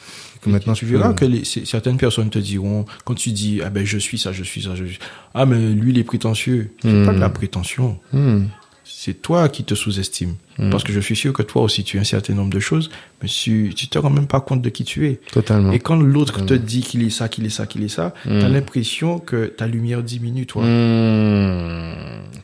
Que 0.43 0.51
maintenant, 0.51 0.75
tu 0.75 0.85
verras 0.85 1.15
que 1.15 1.25
les- 1.25 1.43
certaines 1.45 1.97
personnes 1.97 2.29
te 2.29 2.39
diront, 2.39 2.85
quand 3.07 3.15
tu 3.15 3.33
dis, 3.33 3.63
ah 3.65 3.71
ben 3.71 3.87
je 3.87 3.97
suis 3.97 4.19
ça, 4.19 4.31
je 4.33 4.43
suis 4.45 4.61
ça, 4.63 4.75
je 4.75 4.85
suis 4.85 4.99
Ah 5.33 5.47
mais 5.47 5.59
lui 5.73 5.93
il 5.93 5.99
est 5.99 6.05
prétentieux. 6.05 6.71
C'est 6.83 6.93
Hmm. 6.93 7.07
pas 7.07 7.15
de 7.15 7.19
la 7.19 7.31
prétention. 7.31 7.99
Hmm. 8.13 8.45
C'est 8.85 9.23
toi 9.23 9.49
qui 9.49 9.65
te 9.65 9.75
sous-estimes. 9.75 10.35
Hmm. 10.59 10.71
Parce 10.71 10.85
que 10.85 10.93
je 10.93 11.01
suis 11.01 11.17
sûr 11.17 11.33
que 11.33 11.43
toi 11.43 11.63
aussi 11.63 11.85
tu 11.85 11.99
as 11.99 12.03
un 12.03 12.05
certain 12.05 12.35
nombre 12.35 12.53
de 12.53 12.61
choses, 12.61 12.91
mais 13.23 13.29
tu, 13.29 13.73
tu 13.75 13.89
te 13.89 13.99
rends 13.99 14.11
même 14.11 14.27
pas 14.27 14.41
compte 14.41 14.63
de 14.63 14.69
qui 14.69 14.85
tu 14.85 15.09
es. 15.09 15.21
Totalement. 15.33 15.73
Et 15.73 15.79
quand 15.81 15.97
l'autre 15.97 16.45
te 16.45 16.55
dit 16.55 16.83
qu'il 16.83 17.03
est 17.03 17.11
ça, 17.11 17.29
qu'il 17.29 17.45
est 17.47 17.51
ça, 17.51 17.67
qu'il 17.67 17.83
est 17.83 17.89
ça, 17.89 18.15
Hmm. 18.25 18.41
t'as 18.41 18.49
l'impression 18.49 19.19
que 19.19 19.47
ta 19.47 19.67
lumière 19.67 20.03
diminue, 20.03 20.47
toi. 20.47 20.63
Hmm. 20.65 21.95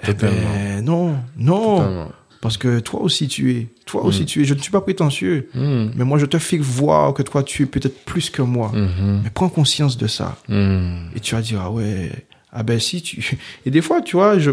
Eh 0.02 0.06
Totalement. 0.06 0.36
ben, 0.54 0.84
non, 0.84 1.16
non. 1.36 1.76
Totalement. 1.78 2.12
Parce 2.40 2.56
que 2.56 2.80
toi 2.80 3.02
aussi 3.02 3.28
tu 3.28 3.50
es. 3.52 3.66
Toi 3.84 4.02
aussi 4.02 4.24
tu 4.24 4.40
es. 4.40 4.44
Je 4.46 4.54
ne 4.54 4.60
suis 4.60 4.70
pas 4.70 4.80
prétentieux. 4.80 5.50
Hmm. 5.54 5.88
Mais 5.94 6.04
moi 6.04 6.18
je 6.18 6.24
te 6.24 6.38
fais 6.38 6.56
voir 6.56 7.12
que 7.12 7.22
toi 7.22 7.42
tu 7.42 7.64
es 7.64 7.66
peut-être 7.66 8.02
plus 8.06 8.30
que 8.30 8.40
moi. 8.40 8.72
Mais 8.74 9.28
prends 9.28 9.50
conscience 9.50 9.98
de 9.98 10.06
ça. 10.06 10.38
Hmm. 10.48 11.08
Et 11.14 11.20
tu 11.20 11.34
vas 11.34 11.42
dire, 11.42 11.60
ah 11.62 11.70
ouais, 11.70 12.10
ah 12.52 12.62
ben 12.62 12.78
si 12.80 13.00
tu... 13.02 13.38
Et 13.66 13.70
des 13.70 13.80
fois, 13.82 14.00
tu 14.02 14.16
vois, 14.16 14.38
je, 14.38 14.50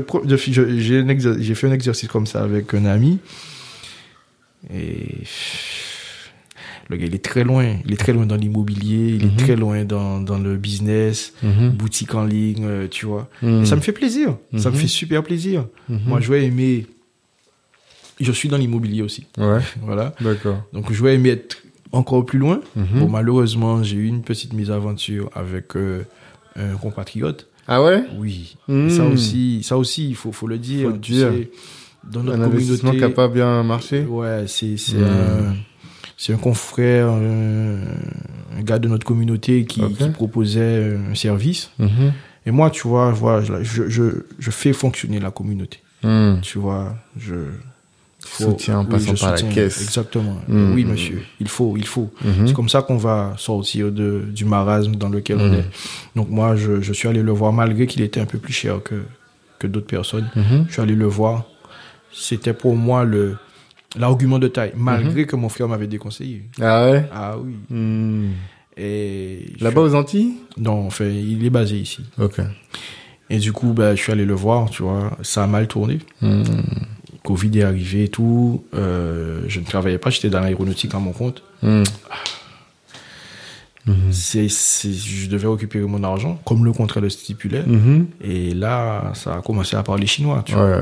j'ai, 0.78 1.02
exer- 1.03 1.53
fait 1.56 1.68
un 1.68 1.72
exercice 1.72 2.07
comme 2.10 2.28
ça 2.28 2.44
avec 2.44 2.74
un 2.74 2.86
ami. 2.86 3.19
Et 4.74 5.24
le 6.90 6.98
gars, 6.98 7.06
il 7.06 7.15
est 7.15 7.24
très 7.24 7.44
loin. 7.44 7.78
Il 7.86 7.94
est 7.94 7.98
très 7.98 8.14
loin 8.14 8.26
dans 8.26 8.36
l'immobilier, 8.36 9.15
il 9.19 9.26
Mhm. 9.26 9.32
est 9.32 9.38
très 9.38 9.56
loin 9.56 9.84
dans, 9.86 10.19
dans 10.22 10.38
le 10.40 10.56
business, 10.57 11.34
Mhm. 11.44 11.69
boutique 11.72 12.15
en 12.15 12.24
ligne, 12.24 12.65
euh, 12.65 12.88
tu 12.88 13.06
vois. 13.06 13.30
Mhm. 13.41 13.64
Et 13.64 13.65
ça 13.65 13.76
me 13.76 13.82
fait 13.82 13.91
plaisir. 13.91 14.38
Ça 14.57 14.69
me 14.69 14.76
Mhm. 14.76 14.82
fait 14.82 14.88
super 14.88 15.24
plaisir. 15.24 15.65
Mhm. 15.90 15.99
Moi, 16.06 16.19
je 16.22 16.32
vais 16.32 16.45
aimer... 16.45 16.86
Je 18.19 18.32
suis 18.32 18.49
dans 18.49 18.57
l'immobilier 18.57 19.03
aussi. 19.03 19.28
Ouais, 19.38 19.60
Voilà. 19.82 20.14
d'accord. 20.22 20.64
Donc, 20.74 20.91
je 20.91 21.03
vais 21.03 21.14
aimer 21.15 21.30
être 21.30 21.57
encore 21.91 22.26
plus 22.26 22.40
loin. 22.40 22.61
Mhm. 22.76 22.99
Bon, 22.99 23.10
malheureusement, 23.10 23.84
j'ai 23.84 23.98
eu 23.98 24.07
une 24.07 24.24
petite 24.24 24.53
mésaventure 24.53 25.30
avec 25.36 25.76
euh, 25.76 26.03
un 26.56 26.76
compatriote. 26.78 27.48
Ah 27.68 27.84
ouais? 27.84 28.03
Oui. 28.18 28.56
Hmm. 28.68 28.89
Ça 28.89 29.03
aussi, 29.06 29.61
ça 29.64 29.77
aussi, 29.77 30.10
il 30.10 30.15
faut, 30.15 30.31
faut 30.31 30.48
le 30.48 30.57
dire. 30.57 30.89
Faut 30.91 30.98
tu 30.98 31.11
dire. 31.14 31.31
sais, 31.31 31.52
dans 32.10 32.23
notre 32.23 32.39
Un 32.39 32.44
investissement 32.44 32.91
qui 32.91 32.99
n'a 32.99 33.10
pas 33.10 33.27
bien 33.27 33.64
marché? 33.64 34.03
Ouais, 34.06 34.45
c'est, 34.48 34.77
c'est 34.77 34.95
Hmm. 34.98 35.03
un, 35.03 35.56
c'est 36.15 36.34
un 36.34 36.38
confrère, 36.38 37.10
un, 37.10 37.76
un 38.57 38.61
gars 38.64 38.80
de 38.80 38.88
notre 38.88 39.06
communauté 39.06 39.65
qui, 39.65 39.81
qui 39.94 40.10
proposait 40.10 40.95
un 41.11 41.14
service. 41.15 41.69
Mhm. 41.80 42.14
Et 42.45 42.52
moi, 42.52 42.69
tu 42.69 42.88
vois, 42.88 43.11
voilà, 43.11 43.61
je, 43.61 43.89
je, 43.89 44.03
je 44.39 44.52
fais 44.52 44.72
fonctionner 44.72 45.19
la 45.19 45.31
communauté. 45.31 45.80
Hmm. 46.03 46.35
Tu 46.41 46.57
vois, 46.60 46.95
je. 47.18 47.35
Faut- 48.28 48.52
Soutien 48.52 48.80
en 48.80 48.84
oui, 48.84 48.90
passant 48.91 49.14
par 49.16 49.32
la 49.36 49.41
caisse. 49.41 49.82
Exactement. 49.82 50.38
Hmm. 50.48 50.74
Oui, 50.74 50.86
monsieur. 50.86 51.24
Il 51.40 51.48
faut, 51.48 51.76
il 51.78 51.86
faut. 51.88 52.10
Mhm. 52.24 52.48
C'est 52.48 52.54
comme 52.54 52.70
ça 52.70 52.82
qu'on 52.82 52.98
va 52.98 53.34
sortir 53.38 53.91
de, 53.91 54.24
du 54.34 54.45
marasme 54.45 54.95
dans 54.95 55.10
lequel 55.10 55.38
on 55.40 55.54
est. 55.54 55.66
Donc 56.16 56.30
moi, 56.30 56.56
je, 56.56 56.82
je 56.82 56.94
suis 56.94 57.08
allé 57.08 57.22
le 57.24 57.32
voir 57.32 57.52
malgré 57.54 57.88
qu'il 57.88 58.02
était 58.02 58.20
un 58.20 58.26
peu 58.26 58.38
plus 58.38 58.54
cher 58.54 58.82
que, 58.84 58.95
que 59.60 59.68
d'autres 59.68 59.88
personnes. 59.88 60.30
Mhm. 60.36 60.66
Je 60.68 60.74
suis 60.74 60.82
allé 60.82 60.95
le 60.95 61.06
voir. 61.08 61.45
C'était 62.12 62.54
pour 62.54 62.76
moi 62.76 63.04
le 63.04 63.38
l'argument 63.98 64.38
de 64.38 64.48
taille, 64.48 64.74
malgré 64.76 65.22
Mhm. 65.22 65.26
que 65.28 65.36
mon 65.36 65.49
frère 65.49 65.68
m'avait 65.68 65.88
déconseillé. 65.88 66.44
Ah 66.62 66.91
ouais? 66.91 67.10
Ah 67.12 67.36
oui. 67.38 67.56
Et 68.78 69.54
Là-bas 69.60 69.82
aux 69.82 69.95
Antilles? 69.95 70.34
Non, 70.58 70.86
enfin, 70.86 71.06
il 71.06 71.44
est 71.45 71.49
basé 71.49 71.78
ici. 71.78 72.04
Ok. 72.20 72.40
Et 73.30 73.40
du 73.40 73.52
coup, 73.52 73.74
ben, 73.74 73.95
je 73.95 74.02
suis 74.02 74.12
allé 74.12 74.24
le 74.26 74.34
voir, 74.36 74.70
tu 74.70 74.84
vois. 74.84 75.18
Ça 75.24 75.44
a 75.44 75.48
mal 75.48 75.68
tourné. 75.68 75.99
Hmm. 77.30 77.34
Covid 77.34 77.60
est 77.60 77.64
arrivé 77.64 78.04
et 78.06 78.08
tout. 78.10 78.64
Euh, 78.74 79.41
je 79.48 79.60
ne 79.60 79.66
travaillais 79.66 79.98
pas, 79.98 80.10
j'étais 80.10 80.30
dans 80.30 80.40
l'aéronautique 80.40 80.94
à 80.95 80.99
mon 80.99 81.12
compte. 81.12 81.44
Hmm. 81.62 81.84
C'est, 84.12 84.49
c'est, 84.49 84.91
je 84.91 85.30
devais 85.30 85.48
récupérer 85.48 85.86
mon 85.86 86.04
argent, 86.04 86.38
comme 86.45 86.66
le 86.66 86.74
contrat 86.74 86.99
le 86.99 87.10
stipulait. 87.10 87.64
Mhm. 87.66 88.08
Et 88.22 88.54
là, 88.54 89.14
ça 89.14 89.36
a 89.38 89.41
commencé 89.41 89.78
à 89.78 89.84
parler 89.84 90.06
chinois, 90.06 90.44
tu 90.45 90.56
Ouais, 90.56 90.60
vois. 90.62 90.82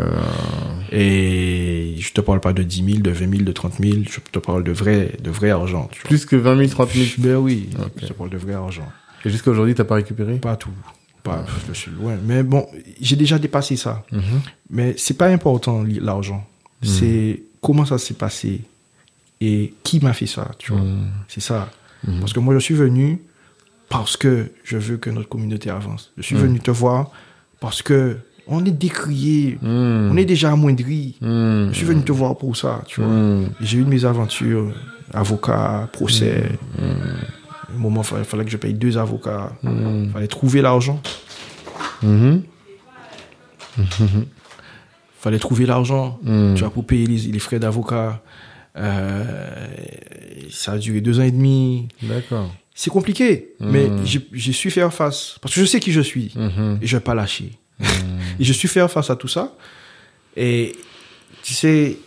Et 0.92 1.94
je 2.00 2.12
te 2.14 2.22
parle 2.22 2.40
pas 2.40 2.52
de 2.52 2.64
10 2.64 2.84
000, 2.84 2.98
de 3.02 3.12
20 3.12 3.30
000, 3.30 3.44
de 3.44 3.52
30 3.52 3.74
000. 3.80 3.98
Je 4.10 4.20
te 4.32 4.40
parle 4.40 4.64
de 4.64 4.72
vrai, 4.72 5.12
de 5.24 5.30
vrai 5.30 5.52
argent, 5.52 5.88
tu 5.92 6.02
vois. 6.02 6.08
Plus 6.08 6.26
que 6.26 6.36
20 6.36 6.58
000, 6.58 6.70
30 6.70 6.90
000. 6.94 7.06
Ben 7.20 7.36
oui, 7.36 7.70
Ok. 7.78 7.92
je 8.02 8.08
te 8.08 8.14
parle 8.14 8.32
de 8.32 8.38
vrai 8.38 8.54
argent. 8.54 8.88
Et 9.24 9.30
jusqu'à 9.30 9.52
aujourd'hui, 9.52 9.76
t'as 9.76 9.84
pas 9.84 9.96
récupéré? 9.96 10.38
Pas 10.38 10.56
tout. 10.56 10.70
Pas, 11.26 11.43
je 11.68 11.73
suis 11.73 11.91
loin. 11.91 12.15
Mais 12.23 12.43
bon, 12.43 12.68
j'ai 13.02 13.15
déjà 13.15 13.38
dépassé 13.39 13.76
ça. 13.76 14.06
Mhm. 14.11 14.22
Mais 14.69 14.93
c'est 14.97 15.18
pas 15.18 15.27
important, 15.27 15.84
l'argent. 16.02 16.45
C'est 16.84 17.41
comment 17.61 17.85
ça 17.85 17.97
s'est 17.97 18.14
passé 18.14 18.61
et 19.41 19.73
qui 19.84 19.99
m'a 19.99 20.14
fait 20.14 20.27
ça, 20.27 20.52
tu 20.60 20.72
vois. 20.72 20.81
Mhm. 20.81 21.07
C'est 21.27 21.41
ça. 21.41 21.69
Mhm. 22.07 22.19
Parce 22.19 22.31
que 22.34 22.39
moi, 22.39 22.53
je 22.53 22.60
suis 22.60 22.76
venu 22.76 23.19
parce 23.89 24.15
que 24.18 24.52
je 24.64 24.77
veux 24.77 24.97
que 24.97 25.10
notre 25.10 25.27
communauté 25.30 25.69
avance. 25.72 26.11
Je 26.18 26.22
suis 26.23 26.35
Mhm. 26.35 26.41
venu 26.41 26.60
te 26.60 26.72
voir 26.72 27.11
parce 27.60 27.81
que 27.81 28.18
on 28.47 28.64
est 28.64 28.77
décrié, 28.88 29.57
on 29.64 30.15
est 30.18 30.26
déjà 30.26 30.52
amoindri. 30.52 31.15
Je 31.22 31.72
suis 31.73 31.85
venu 31.85 32.03
te 32.03 32.11
voir 32.11 32.38
pour 32.38 32.56
ça, 32.56 32.84
tu 32.85 33.02
vois. 33.02 33.10
J'ai 33.61 33.80
eu 33.80 33.85
mes 33.85 34.06
aventures, 34.06 34.72
avocat, 35.11 35.89
procès. 35.91 36.52
Hmm. 37.76 37.80
Un 37.80 37.81
moment, 37.81 38.02
il 38.02 38.06
fallait, 38.07 38.23
fallait 38.23 38.45
que 38.45 38.52
je 38.52 38.57
paye 38.57 38.73
deux 38.73 38.97
avocats. 38.97 39.53
Hmm. 39.64 40.06
Il 40.06 40.11
fallait 40.11 40.27
trouver 40.27 40.61
l'argent. 40.61 41.02
Mhm. 42.03 42.43
fallait 45.19 45.39
trouver 45.39 45.65
l'argent, 45.65 46.19
Hmm. 46.23 46.53
tu 46.56 46.61
vois, 46.61 46.69
pour 46.72 46.85
payer 46.85 47.06
les, 47.07 47.18
les 47.31 47.39
frais 47.39 47.60
d'avocat. 47.60 48.22
Euh, 48.77 49.68
ça 50.52 50.73
a 50.73 50.77
duré 50.77 51.02
deux 51.02 51.19
ans 51.19 51.23
et 51.23 51.31
demi. 51.31 51.88
D'accord. 52.02 52.53
C'est 52.73 52.89
compliqué, 52.89 53.53
mais 53.61 53.88
Mm. 53.88 54.06
j'ai 54.34 54.52
su 54.52 54.69
faire 54.69 54.93
face. 54.93 55.38
Parce 55.41 55.56
que 55.56 55.61
je 55.61 55.65
sais 55.65 55.80
qui 55.80 55.93
je 55.93 56.02
suis. 56.02 56.34
Mhm. 56.35 56.80
Et 56.81 56.88
je 56.88 56.97
vais 56.97 57.02
pas 57.02 57.15
lâcher. 57.15 57.52
Hmm. 57.80 57.85
Et 58.39 58.43
je 58.43 58.52
suis 58.52 58.68
faire 58.68 58.91
face 58.91 59.10
à 59.10 59.15
tout 59.15 59.30
ça. 59.30 59.56
Et 60.35 60.76
tu 61.41 61.53
sais, 61.53 61.97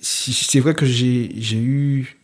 c'est 0.00 0.58
vrai 0.58 0.74
que 0.74 0.84
j'ai 0.86 1.56
eu 1.56 2.17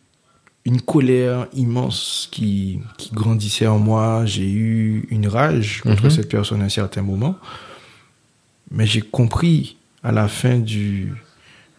une 0.65 0.81
colère 0.81 1.47
immense 1.53 2.27
qui, 2.31 2.79
qui 2.97 3.11
grandissait 3.13 3.67
en 3.67 3.77
moi. 3.79 4.25
J'ai 4.25 4.49
eu 4.49 5.05
une 5.11 5.27
rage 5.27 5.81
contre 5.81 6.05
Mhm. 6.05 6.09
cette 6.09 6.29
personne 6.29 6.61
à 6.61 6.65
un 6.65 6.69
certain 6.69 7.03
moment. 7.03 7.35
Mais 8.71 8.87
j'ai 8.87 9.01
compris 9.01 9.77
à 10.03 10.11
la 10.11 10.27
fin 10.27 10.57
du, 10.57 11.13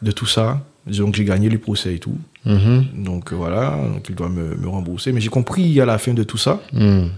de 0.03 0.13
tout 0.13 0.27
ça. 0.27 0.65
Donc 0.87 1.17
j'ai 1.17 1.25
gagné 1.25 1.49
les 1.49 1.59
procès 1.59 1.97
et 1.97 1.99
tout. 1.99 2.17
Mhm. 2.45 2.87
Donc 3.05 3.33
voilà, 3.33 3.77
donc 3.93 4.07
il 4.09 4.15
doit 4.15 4.29
me, 4.29 4.55
me 4.55 4.69
rembourser. 4.69 5.11
Mais 5.13 5.21
j'ai 5.21 5.31
compris 5.31 5.81
à 5.81 5.85
la 5.85 5.99
fin 5.99 6.15
de 6.15 6.23
tout 6.23 6.39
ça 6.39 6.61
Hmm. 6.73 7.09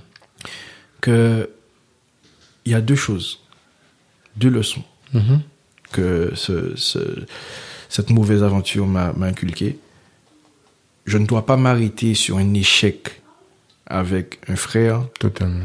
que 1.02 1.50
il 2.64 2.72
y 2.72 2.74
a 2.74 2.80
deux 2.80 2.96
choses, 2.96 3.40
deux 4.36 4.48
leçons 4.50 4.82
Mhm. 5.14 5.40
que 5.92 6.32
ce, 6.34 6.74
ce- 6.76 7.24
cette 7.90 8.10
mauvaise 8.10 8.42
aventure 8.42 8.86
m'a 8.86 9.12
m'a 9.12 9.26
inculqué. 9.26 9.78
Je 11.08 11.18
ne 11.18 11.26
dois 11.26 11.44
pas 11.46 11.56
m'arrêter 11.56 12.14
sur 12.14 12.36
un 12.38 12.52
échec 12.54 13.22
avec 13.86 14.38
un 14.48 14.56
frère 14.56 15.02
Totalement. 15.18 15.64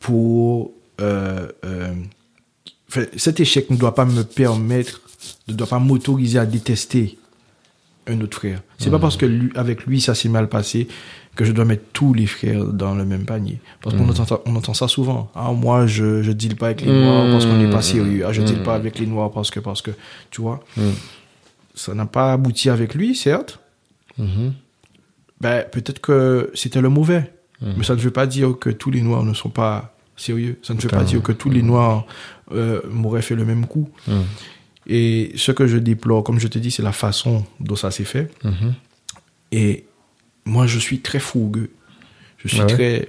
pour... 0.00 0.72
euh, 1.00 1.48
euh, 1.64 1.94
cet 3.16 3.40
échec 3.40 3.68
ne 3.70 3.76
doit 3.76 3.94
pas 3.94 4.04
me 4.04 4.22
permettre, 4.22 5.00
ne 5.48 5.54
doit 5.54 5.66
pas 5.66 5.78
m'autoriser 5.78 6.38
à 6.38 6.46
détester 6.46 7.18
un 8.06 8.20
autre 8.20 8.38
frère. 8.38 8.62
C'est 8.78 8.90
pas 8.90 8.98
parce 9.00 9.16
que 9.16 9.26
lui, 9.26 9.50
avec 9.56 9.84
lui 9.86 10.00
ça 10.00 10.14
s'est 10.14 10.28
mal 10.28 10.48
passé 10.48 10.86
que 11.34 11.44
je 11.44 11.52
dois 11.52 11.64
mettre 11.66 11.84
tous 11.92 12.14
les 12.14 12.26
frères 12.26 12.64
dans 12.64 12.94
le 12.94 13.04
même 13.04 13.26
panier. 13.26 13.58
Parce 13.82 13.94
qu'on 13.96 14.08
entend, 14.08 14.24
ça- 14.24 14.40
on 14.46 14.56
entend 14.56 14.72
ça 14.72 14.88
souvent. 14.88 15.30
Ah, 15.34 15.52
moi, 15.52 15.86
je, 15.86 16.22
je 16.22 16.32
deal 16.32 16.56
pas 16.56 16.66
avec 16.66 16.80
les 16.82 16.90
noirs 16.92 17.30
parce 17.32 17.44
qu'on 17.44 17.58
n'est 17.58 17.70
pas 17.70 17.82
sérieux. 17.82 18.24
Ah, 18.26 18.32
je 18.32 18.40
deal 18.42 18.62
pas 18.62 18.74
avec 18.74 18.98
les 18.98 19.06
noirs 19.06 19.30
parce 19.32 19.50
que, 19.50 19.60
parce 19.60 19.82
que, 19.82 19.90
tu 20.30 20.40
vois. 20.40 20.64
Ça 21.74 21.92
n'a 21.92 22.06
pas 22.06 22.32
abouti 22.32 22.70
avec 22.70 22.94
lui, 22.94 23.14
certes. 23.14 23.58
Mhm. 24.18 24.52
Ben, 25.40 25.64
peut-être 25.70 26.00
que 26.00 26.50
c'était 26.54 26.80
le 26.80 26.88
mauvais. 26.88 27.32
Mais 27.62 27.84
ça 27.84 27.94
ne 27.94 28.00
veut 28.00 28.10
pas 28.10 28.26
dire 28.26 28.54
que 28.58 28.68
tous 28.68 28.90
les 28.90 29.00
Noirs 29.00 29.22
ne 29.24 29.32
sont 29.32 29.48
pas 29.48 29.96
sérieux. 30.16 30.58
Ça 30.62 30.74
ne 30.74 30.80
veut 30.80 30.88
pas 30.88 31.04
dire 31.04 31.22
que 31.22 31.32
tous 31.32 31.48
les 31.50 31.62
Noirs 31.62 32.06
euh, 32.52 32.80
m'auraient 32.90 33.22
fait 33.22 33.34
le 33.34 33.44
même 33.46 33.66
coup. 33.66 33.88
Et 34.86 35.32
ce 35.36 35.52
que 35.52 35.66
je 35.66 35.78
déplore, 35.78 36.22
comme 36.22 36.38
je 36.38 36.48
te 36.48 36.58
dis, 36.58 36.70
c'est 36.70 36.82
la 36.82 36.92
façon 36.92 37.44
dont 37.60 37.74
ça 37.76 37.90
s'est 37.90 38.04
fait. 38.04 38.30
Mhm. 38.44 38.74
Et 39.52 39.84
moi, 40.44 40.66
je 40.66 40.78
suis 40.78 41.00
très 41.00 41.18
fougueux. 41.18 41.70
Je 42.38 42.48
suis 42.48 42.60
Ah 42.60 42.66
ouais? 42.66 42.72
très. 42.74 43.08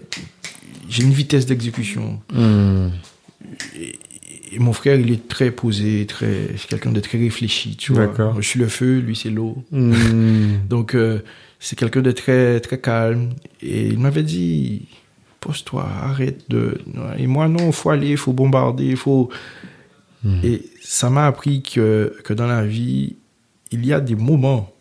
J'ai 0.90 1.04
une 1.04 1.12
vitesse 1.12 1.46
d'exécution. 1.46 2.22
Et 4.52 4.60
mon 4.60 4.74
frère, 4.74 5.00
il 5.00 5.12
est 5.12 5.28
très 5.28 5.52
posé, 5.52 6.06
très. 6.06 6.50
C'est 6.58 6.68
quelqu'un 6.70 6.92
de 6.92 7.00
très 7.00 7.18
réfléchi, 7.18 7.76
tu 7.76 7.92
vois. 7.94 8.08
Moi, 8.18 8.36
je 8.40 8.48
suis 8.48 8.60
le 8.60 8.68
feu, 8.68 9.00
lui, 9.00 9.16
c'est 9.16 9.30
l'eau. 9.30 9.64
Mm. 9.72 9.94
Donc, 10.70 10.96
euh, 10.96 11.20
c'est 11.60 11.78
quelqu'un 11.78 12.02
de 12.02 12.12
très, 12.12 12.60
très 12.60 12.80
calme. 12.80 13.32
Et 13.62 13.88
il 13.88 14.00
m'avait 14.00 14.24
dit, 14.24 14.88
pose-toi, 15.42 15.88
arrête 16.02 16.50
de... 16.50 16.80
Et 17.18 17.28
moi, 17.28 17.48
non, 17.48 17.72
faut 17.72 17.90
aller, 17.90 18.16
faut 18.16 18.34
bombarder, 18.34 18.96
faut... 18.96 19.30
Mm. 20.24 20.40
Et 20.44 20.66
ça 20.82 21.10
m'a 21.10 21.28
appris 21.28 21.62
que, 21.62 22.16
que 22.24 22.34
dans 22.34 22.48
la 22.48 22.66
vie, 22.66 23.16
il 23.72 23.86
y 23.86 23.92
a 23.92 24.00
des 24.00 24.16
moments 24.16 24.72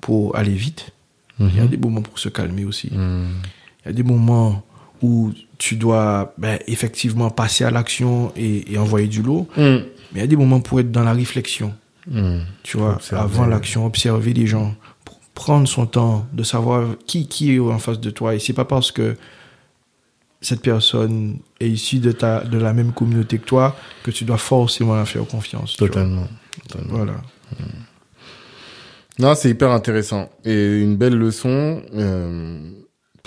pour 0.00 0.36
aller 0.36 0.54
vite. 0.54 0.90
Il 1.38 1.54
y 1.54 1.60
a 1.60 1.64
Mhm. 1.64 1.68
des 1.68 1.76
moments 1.76 2.02
pour 2.02 2.18
se 2.18 2.28
calmer 2.30 2.64
aussi. 2.64 2.88
Mm. 2.92 3.26
Il 3.84 3.86
y 3.86 3.90
a 3.90 3.92
des 3.92 4.02
moments 4.02 4.64
où 5.02 5.32
tu 5.58 5.76
dois 5.76 6.34
ben, 6.38 6.58
effectivement 6.66 7.30
passer 7.30 7.64
à 7.64 7.70
l'action 7.70 8.32
et, 8.36 8.72
et 8.72 8.78
envoyer 8.78 9.08
du 9.08 9.22
lot. 9.22 9.48
Mm. 9.56 9.60
Mais 9.60 9.84
il 10.14 10.20
y 10.20 10.24
a 10.24 10.26
des 10.26 10.36
moments 10.36 10.60
pour 10.60 10.80
être 10.80 10.92
dans 10.92 11.04
la 11.04 11.12
réflexion. 11.12 11.74
Mm. 12.08 12.40
Tu 12.62 12.76
vois, 12.76 12.94
Observer. 12.94 13.22
avant 13.22 13.46
l'action, 13.46 13.86
observer 13.86 14.32
les 14.32 14.46
gens, 14.46 14.74
prendre 15.34 15.66
son 15.68 15.86
temps 15.86 16.26
de 16.32 16.42
savoir 16.42 16.96
qui, 17.06 17.26
qui 17.28 17.54
est 17.54 17.58
en 17.58 17.78
face 17.78 18.00
de 18.00 18.10
toi. 18.10 18.34
Et 18.34 18.38
c'est 18.38 18.52
pas 18.52 18.64
parce 18.64 18.92
que 18.92 19.16
cette 20.40 20.62
personne 20.62 21.38
est 21.60 21.68
issue 21.68 21.98
de, 21.98 22.12
ta, 22.12 22.40
de 22.44 22.58
la 22.58 22.72
même 22.72 22.92
communauté 22.92 23.38
que 23.38 23.46
toi 23.46 23.76
que 24.02 24.10
tu 24.10 24.24
dois 24.24 24.38
forcément 24.38 24.94
la 24.94 25.04
faire 25.04 25.26
confiance. 25.26 25.76
Totalement. 25.76 26.28
Totalement. 26.68 26.96
Voilà. 26.96 27.14
Non, 29.18 29.34
c'est 29.34 29.48
hyper 29.50 29.70
intéressant 29.70 30.28
et 30.44 30.78
une 30.78 30.96
belle 30.96 31.14
leçon 31.16 31.82
euh, 31.94 32.60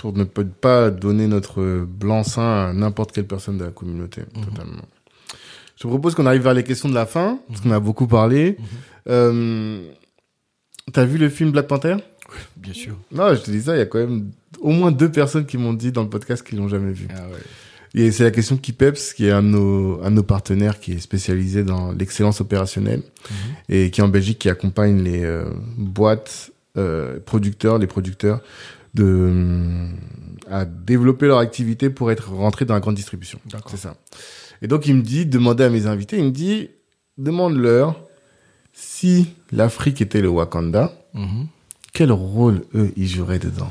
pour 0.00 0.14
ne 0.14 0.24
pas 0.24 0.90
donner 0.90 1.26
notre 1.26 1.84
blanc-seing 1.84 2.42
à 2.42 2.72
n'importe 2.72 3.12
quelle 3.12 3.26
personne 3.26 3.58
de 3.58 3.64
la 3.64 3.70
communauté. 3.70 4.22
Totalement. 4.32 4.82
Je 5.76 5.82
te 5.82 5.88
propose 5.88 6.14
qu'on 6.14 6.24
arrive 6.24 6.42
vers 6.42 6.54
les 6.54 6.64
questions 6.64 6.88
de 6.88 6.94
la 6.94 7.04
fin 7.04 7.38
parce 7.48 7.60
qu'on 7.60 7.70
a 7.70 7.80
beaucoup 7.80 8.06
parlé. 8.06 8.56
Euh, 9.08 9.82
T'as 10.92 11.04
vu 11.04 11.18
le 11.18 11.28
film 11.28 11.50
Black 11.50 11.66
Panther? 11.66 11.96
Bien 12.56 12.72
sûr. 12.72 12.96
Non, 13.12 13.34
je 13.34 13.40
te 13.40 13.50
dis 13.50 13.62
ça. 13.62 13.76
Il 13.76 13.78
y 13.78 13.82
a 13.82 13.86
quand 13.86 13.98
même 13.98 14.30
au 14.60 14.70
moins 14.70 14.90
deux 14.90 15.10
personnes 15.10 15.46
qui 15.46 15.58
m'ont 15.58 15.74
dit 15.74 15.92
dans 15.92 16.02
le 16.02 16.08
podcast 16.08 16.46
qu'ils 16.46 16.58
l'ont 16.58 16.68
jamais 16.68 16.92
vu. 16.92 17.06
Ah 17.14 17.26
ouais. 17.28 18.00
Et 18.02 18.12
c'est 18.12 18.24
la 18.24 18.30
question 18.30 18.56
Kipeps, 18.56 19.12
qui 19.14 19.26
est 19.26 19.32
un 19.32 19.42
de 19.42 19.48
nos, 19.48 20.02
un 20.02 20.10
de 20.10 20.16
nos 20.16 20.22
partenaires 20.22 20.80
qui 20.80 20.92
est 20.92 21.00
spécialisé 21.00 21.62
dans 21.64 21.92
l'excellence 21.92 22.40
opérationnelle 22.40 23.02
et 23.68 23.90
qui 23.90 24.00
est 24.00 24.04
en 24.04 24.08
Belgique, 24.08 24.38
qui 24.38 24.48
accompagne 24.48 25.02
les 25.02 25.24
euh, 25.24 25.44
boîtes, 25.76 26.52
euh, 26.76 27.18
producteurs, 27.20 27.78
les 27.78 27.88
producteurs 27.88 28.40
de 28.94 29.04
hum, 29.04 29.96
à 30.50 30.64
développer 30.64 31.26
leur 31.26 31.38
activité 31.38 31.90
pour 31.90 32.10
être 32.10 32.30
rentrés 32.32 32.64
dans 32.64 32.74
la 32.74 32.80
grande 32.80 32.96
distribution. 32.96 33.38
C'est 33.68 33.76
ça. 33.76 33.94
Et 34.62 34.66
donc 34.68 34.86
il 34.86 34.94
me 34.96 35.02
dit, 35.02 35.26
demandez 35.26 35.64
à 35.64 35.70
mes 35.70 35.86
invités, 35.86 36.18
il 36.18 36.24
me 36.24 36.30
dit, 36.30 36.68
demande-leur 37.18 38.00
si 38.72 39.28
l'Afrique 39.52 40.00
était 40.00 40.20
le 40.20 40.28
Wakanda, 40.28 40.92
Mhm. 41.14 41.46
quel 41.92 42.12
rôle 42.12 42.64
eux 42.74 42.92
ils 42.96 43.08
joueraient 43.08 43.38
dedans? 43.38 43.70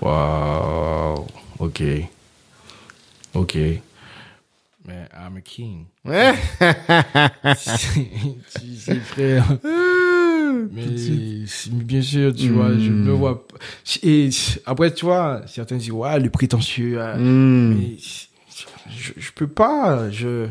Wow. 0.00 1.26
Ok. 1.58 1.82
Ok. 3.34 3.54
Mais 4.84 5.08
I'm 5.14 5.36
a 5.36 5.40
king. 5.42 5.84
Ouais. 6.04 6.34
tu 7.56 8.76
sais, 8.76 9.40
Mais 10.72 11.44
bien 11.84 12.02
sûr, 12.02 12.34
tu 12.34 12.48
vois, 12.50 12.72
je 12.78 12.90
Hmm. 12.90 13.04
me 13.04 13.12
vois. 13.12 13.46
pas- 13.46 13.56
Et 14.02 14.28
après, 14.66 14.92
tu 14.92 15.04
vois, 15.04 15.42
certains 15.46 15.76
disent, 15.76 15.90
ouais, 15.92 16.18
le 16.20 16.30
prétentieux. 16.30 17.00
ah, 17.00 17.16
Hmm. 17.18 17.74
Mais 17.78 17.96
je, 18.96 19.12
je 19.16 19.30
peux 19.34 19.46
pas. 19.46 20.10
Je. 20.10 20.46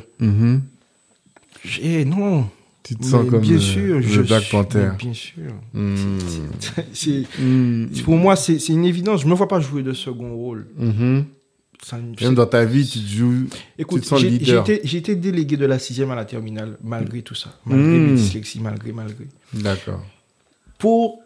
J'ai- 1.63 2.05
non. 2.05 2.47
Tu 2.83 2.95
te 2.95 3.05
sens 3.05 3.29
comme 3.29 3.41
bien 3.41 3.55
euh, 3.57 3.59
sûr, 3.59 3.95
le 3.97 4.01
je 4.01 4.21
Black 4.21 4.41
suis- 4.41 4.51
Panther. 4.51 4.89
Bien 4.97 5.13
sûr. 5.13 5.51
Hmm. 5.73 6.17
Hmm. 7.39 7.85
Pour 8.03 8.15
moi, 8.17 8.35
c'est 8.35 8.57
c'est 8.59 8.73
une 8.73 8.85
évidence. 8.85 9.21
Je 9.21 9.27
me 9.27 9.35
vois 9.35 9.47
pas 9.47 9.59
jouer 9.59 9.83
de 9.83 9.93
second 9.93 10.33
rôle. 10.35 10.65
Mhm. 11.91 12.15
Ça 12.17 12.25
Même 12.25 12.35
dans 12.35 12.45
ta 12.45 12.63
vie, 12.65 12.87
tu 12.87 12.99
te 12.99 13.07
joues. 13.07 13.47
Écoute, 13.77 14.05
été 14.99 15.15
délégué 15.15 15.57
de 15.57 15.65
la 15.65 15.79
sixième 15.79 16.11
à 16.11 16.15
la 16.15 16.25
terminale, 16.25 16.77
malgré 16.83 17.21
tout 17.23 17.33
ça. 17.35 17.57
Malgré 17.65 17.97
Mm. 17.97 18.07
mes 18.07 18.15
dyslexies, 18.15 18.59
malgré, 18.59 18.91
malgré. 18.91 19.27
D'accord. 19.53 20.01
Pour, 20.77 21.19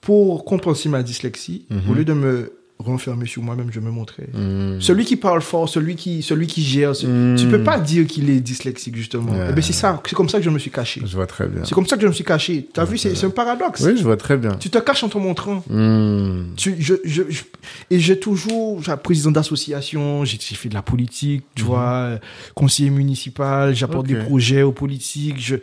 pour 0.00 0.44
compenser 0.44 0.88
ma 0.88 1.02
dyslexie, 1.02 1.64
Mhm. 1.70 1.90
au 1.90 1.94
lieu 1.94 2.04
de 2.04 2.12
me 2.12 2.52
renfermer 2.78 3.26
sur 3.26 3.42
moi-même, 3.42 3.68
je 3.72 3.80
me 3.80 3.90
montrais. 3.90 4.28
Hmm. 4.34 4.80
Celui 4.80 5.04
qui 5.04 5.16
parle 5.16 5.40
fort, 5.40 5.68
celui 5.68 5.96
qui, 5.96 6.22
celui 6.22 6.46
qui 6.46 6.62
gère, 6.62 6.94
ce- 6.94 7.06
Mm. 7.06 7.36
tu 7.36 7.46
peux 7.48 7.62
pas 7.62 7.78
dire 7.80 8.06
qu'il 8.06 8.28
est 8.30 8.40
dyslexique, 8.40 8.94
justement. 8.96 9.32
Eh 9.48 9.52
ben, 9.52 9.62
c'est 9.62 9.72
ça, 9.72 10.00
c'est 10.06 10.14
comme 10.14 10.28
ça 10.28 10.38
que 10.38 10.44
je 10.44 10.50
me 10.50 10.58
suis 10.58 10.70
caché. 10.70 11.00
Je 11.04 11.16
vois 11.16 11.26
très 11.26 11.48
bien. 11.48 11.62
C'est 11.64 11.74
comme 11.74 11.86
ça 11.86 11.96
que 11.96 12.02
je 12.02 12.06
me 12.08 12.12
suis 12.12 12.22
caché. 12.24 12.68
T'as 12.72 12.84
vu, 12.84 12.98
c'est 12.98 13.14
c'est 13.14 13.26
un 13.26 13.30
paradoxe. 13.30 13.80
Oui, 13.82 13.96
je 13.96 14.02
vois 14.02 14.16
très 14.18 14.36
bien. 14.36 14.52
Tu 14.56 14.68
te 14.70 14.78
caches 14.78 15.02
en 15.04 15.08
te 15.08 15.18
montrant. 15.18 15.64
Hmm. 15.70 16.54
Tu, 16.56 16.76
je, 16.78 16.94
je, 17.04 17.22
je- 17.28 17.42
et 17.90 17.98
j'ai 17.98 18.18
toujours, 18.20 18.82
j'ai 18.82 18.94
président 19.02 19.30
d'association, 19.30 20.24
j'ai 20.24 20.36
fait 20.38 20.68
de 20.68 20.74
la 20.74 20.82
politique, 20.82 21.44
tu 21.54 21.62
vois, 21.64 21.90
euh, 21.90 22.18
conseiller 22.54 22.90
municipal, 22.90 23.74
j'apporte 23.74 24.06
des 24.06 24.16
projets 24.16 24.62
aux 24.62 24.72
politiques, 24.72 25.36
je, 25.40 25.56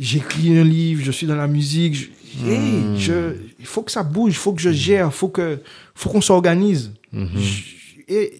j'écris 0.00 0.56
un 0.58 0.64
livre, 0.64 1.02
je 1.04 1.12
suis 1.12 1.26
dans 1.28 1.36
la 1.36 1.46
musique, 1.46 1.94
je, 1.94 2.06
hey, 2.50 2.58
Mhm. 2.58 2.96
je, 2.98 3.12
il 3.60 3.66
faut 3.66 3.82
que 3.82 3.92
ça 3.92 4.02
bouge, 4.02 4.32
il 4.32 4.36
faut 4.36 4.52
que 4.52 4.60
je 4.60 4.70
gère, 4.72 5.12
faut 5.14 5.28
que, 5.28 5.60
faut 5.94 6.08
qu'on 6.08 6.20
s'organise. 6.22 6.90
Mhm. 7.12 7.28
Et 8.08 8.32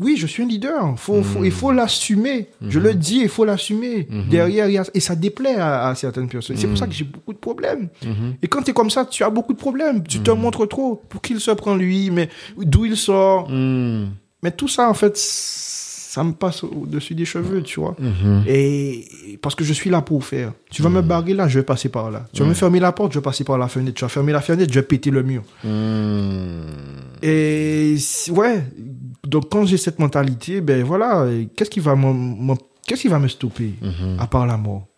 oui, 0.00 0.16
je 0.16 0.26
suis 0.26 0.42
un 0.42 0.46
leader, 0.46 0.94
faut, 0.98 1.22
faut, 1.22 1.44
il 1.44 1.50
faut 1.52 1.70
l'assumer. 1.70 2.46
Je 2.66 2.78
le 2.78 2.94
dis, 2.94 3.18
il 3.22 3.28
faut 3.28 3.44
l'assumer. 3.44 4.06
Mhm. 4.08 4.28
Derrière, 4.30 4.66
il 4.68 4.72
y 4.72 4.78
a- 4.78 4.84
et 4.94 5.00
ça 5.00 5.14
déplaît 5.14 5.56
à, 5.56 5.88
à 5.88 5.94
certaines 5.94 6.28
personnes. 6.28 6.56
C'est 6.56 6.66
pour 6.66 6.78
ça 6.78 6.86
que 6.86 6.94
j'ai 6.94 7.04
beaucoup 7.04 7.34
de 7.34 7.38
problèmes. 7.38 7.88
Et 8.42 8.48
quand 8.48 8.62
tu 8.62 8.70
es 8.70 8.74
comme 8.74 8.88
ça, 8.90 9.04
tu 9.04 9.22
as 9.22 9.28
beaucoup 9.30 9.52
de 9.52 9.58
problèmes. 9.58 10.02
Tu 10.02 10.20
te 10.20 10.30
montres 10.30 10.66
trop. 10.66 11.02
Pour 11.10 11.20
qu'il 11.20 11.38
se 11.40 11.50
prend 11.50 11.74
lui, 11.76 12.10
mais 12.10 12.30
d'où 12.56 12.86
il 12.86 12.96
sort. 12.96 13.50
Hmm. 13.50 14.06
Mais 14.42 14.50
tout 14.50 14.66
ça, 14.66 14.88
en 14.88 14.94
fait, 14.94 15.16
ça 16.12 16.22
me 16.22 16.32
passe 16.32 16.62
au-dessus 16.62 17.14
des 17.14 17.24
cheveux, 17.24 17.62
tu 17.62 17.80
vois. 17.80 17.96
Mhm. 17.98 18.44
Et 18.46 19.38
parce 19.40 19.54
que 19.54 19.64
je 19.64 19.72
suis 19.72 19.88
là 19.88 20.02
pour 20.02 20.22
faire. 20.26 20.52
Tu 20.70 20.82
vas 20.82 20.90
me 20.90 21.00
barrer 21.00 21.32
là, 21.32 21.48
je 21.48 21.58
vais 21.58 21.64
passer 21.64 21.88
par 21.88 22.10
là. 22.10 22.26
Tu 22.34 22.42
vas 22.42 22.48
me 22.50 22.52
fermer 22.52 22.80
la 22.80 22.92
porte, 22.92 23.12
je 23.14 23.18
vais 23.18 23.22
passer 23.22 23.44
par 23.44 23.56
la 23.56 23.66
fenêtre. 23.66 23.94
Tu 23.94 24.04
vas 24.04 24.10
fermer 24.10 24.32
la 24.32 24.42
fenêtre, 24.42 24.70
je 24.70 24.78
vais 24.78 24.84
péter 24.84 25.10
le 25.10 25.22
mur. 25.22 25.42
Et 27.22 27.96
ouais, 28.28 28.62
donc 29.26 29.50
quand 29.50 29.64
j'ai 29.64 29.78
cette 29.78 29.98
mentalité, 29.98 30.60
ben 30.60 30.84
voilà, 30.84 31.26
qu'est-ce 31.56 31.70
qui 31.70 31.80
va 31.80 31.96
qu'est-ce 32.86 33.00
qui 33.00 33.08
va 33.08 33.18
me 33.18 33.28
stopper? 33.28 33.72
Mhm. 33.80 34.18
à 34.18 34.26
part 34.26 34.46
la 34.46 34.58
mort. 34.58 34.88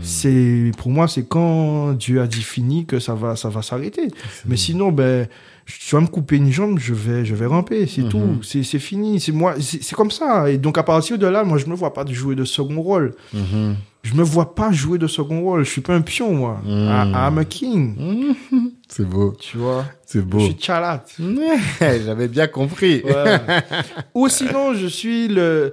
C'est 0.00 0.70
pour 0.78 0.90
moi, 0.90 1.08
c'est 1.08 1.28
quand 1.28 1.92
Dieu 1.92 2.22
a 2.22 2.26
dit 2.26 2.42
fini 2.42 2.86
que 2.86 2.98
ça 3.00 3.14
va, 3.14 3.36
ça 3.36 3.50
va 3.50 3.60
s'arrêter. 3.60 4.08
Mais 4.46 4.56
sinon, 4.56 4.92
ben, 4.92 5.28
tu 5.66 5.94
vas 5.94 6.00
me 6.02 6.06
couper 6.06 6.36
une 6.36 6.50
jambe, 6.52 6.78
je 6.78 6.92
vais, 6.94 7.24
je 7.24 7.34
vais 7.34 7.46
ramper, 7.46 7.86
c'est 7.86 8.08
tout, 8.08 8.40
c'est 8.42 8.62
fini. 8.78 9.20
C'est 9.20 9.32
moi, 9.32 9.54
c'est 9.60 9.94
comme 9.94 10.10
ça. 10.10 10.50
Et 10.50 10.58
donc 10.58 10.76
à 10.78 10.82
partir 10.82 11.16
de 11.18 11.26
là, 11.26 11.44
moi, 11.44 11.58
je 11.58 11.66
me 11.66 11.74
vois 11.74 11.92
pas 11.94 12.04
jouer 12.06 12.34
de 12.34 12.44
second 12.44 12.80
rôle. 12.80 13.14
Mhm. 13.32 13.76
Je 14.02 14.12
me 14.14 14.22
vois 14.22 14.54
pas 14.54 14.70
jouer 14.70 14.98
de 14.98 15.06
second 15.06 15.40
rôle. 15.40 15.64
Je 15.64 15.70
suis 15.70 15.80
pas 15.80 15.94
un 15.94 16.02
pion, 16.02 16.34
moi. 16.34 16.60
Mm. 16.62 16.68
I- 16.68 17.12
I'm 17.30 17.38
a 17.38 17.44
king. 17.46 18.34
C'est 18.88 19.08
beau. 19.08 19.32
Tu 19.40 19.56
vois? 19.56 19.86
C'est 20.04 20.18
Je 20.20 20.24
beau. 20.26 20.40
suis 20.40 20.56
chalat. 20.60 21.02
J'avais 21.80 22.28
bien 22.28 22.46
compris. 22.46 23.00
Ouais. 23.02 23.38
Ou 24.14 24.28
sinon, 24.28 24.74
je 24.74 24.86
suis 24.88 25.28
le, 25.28 25.72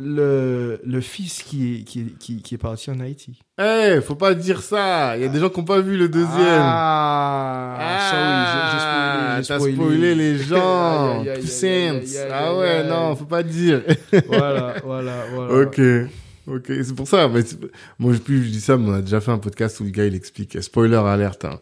le, 0.00 0.80
le 0.84 1.00
fils 1.00 1.42
qui 1.42 1.76
est, 1.76 1.82
qui, 1.82 2.00
est, 2.00 2.18
qui, 2.18 2.42
qui 2.42 2.54
est 2.54 2.58
parti 2.58 2.90
en 2.90 2.98
Haïti. 3.00 3.38
Eh, 3.60 4.00
faut 4.00 4.14
pas 4.14 4.34
dire 4.34 4.62
ça. 4.62 5.16
Il 5.16 5.22
y 5.22 5.26
a 5.26 5.28
des 5.28 5.38
gens 5.38 5.50
qui 5.50 5.58
n'ont 5.60 5.64
pas 5.66 5.80
vu 5.80 5.96
le 5.96 6.08
deuxième. 6.08 6.62
Ah, 6.62 7.76
Ah, 7.78 8.10
sorry, 8.10 9.36
j'ai- 9.36 9.42
j'ai 9.42 9.48
t'as 9.48 9.56
spoilé. 9.58 9.74
spoilé 9.74 10.14
les 10.14 10.38
gens. 10.42 11.24
Ah 12.32 12.56
ouais, 12.56 12.84
non, 12.88 13.14
faut 13.16 13.24
pas 13.26 13.42
dire. 13.42 13.82
voilà, 14.28 14.74
voilà, 14.84 15.24
voilà. 15.34 15.54
ok. 15.66 15.80
Ok, 16.46 16.64
c'est 16.68 16.94
pour 16.94 17.06
ça. 17.06 17.28
Mais 17.28 17.42
moi, 17.98 18.12
je, 18.12 18.18
plus 18.18 18.44
je 18.44 18.50
dis 18.50 18.60
ça, 18.60 18.76
mais 18.76 18.88
on 18.88 18.94
a 18.94 19.00
déjà 19.02 19.20
fait 19.20 19.30
un 19.30 19.38
podcast 19.38 19.78
où 19.80 19.84
le 19.84 19.90
gars, 19.90 20.04
il 20.06 20.14
explique. 20.14 20.60
Spoiler 20.62 20.96
alerte. 20.96 21.44
hein. 21.44 21.60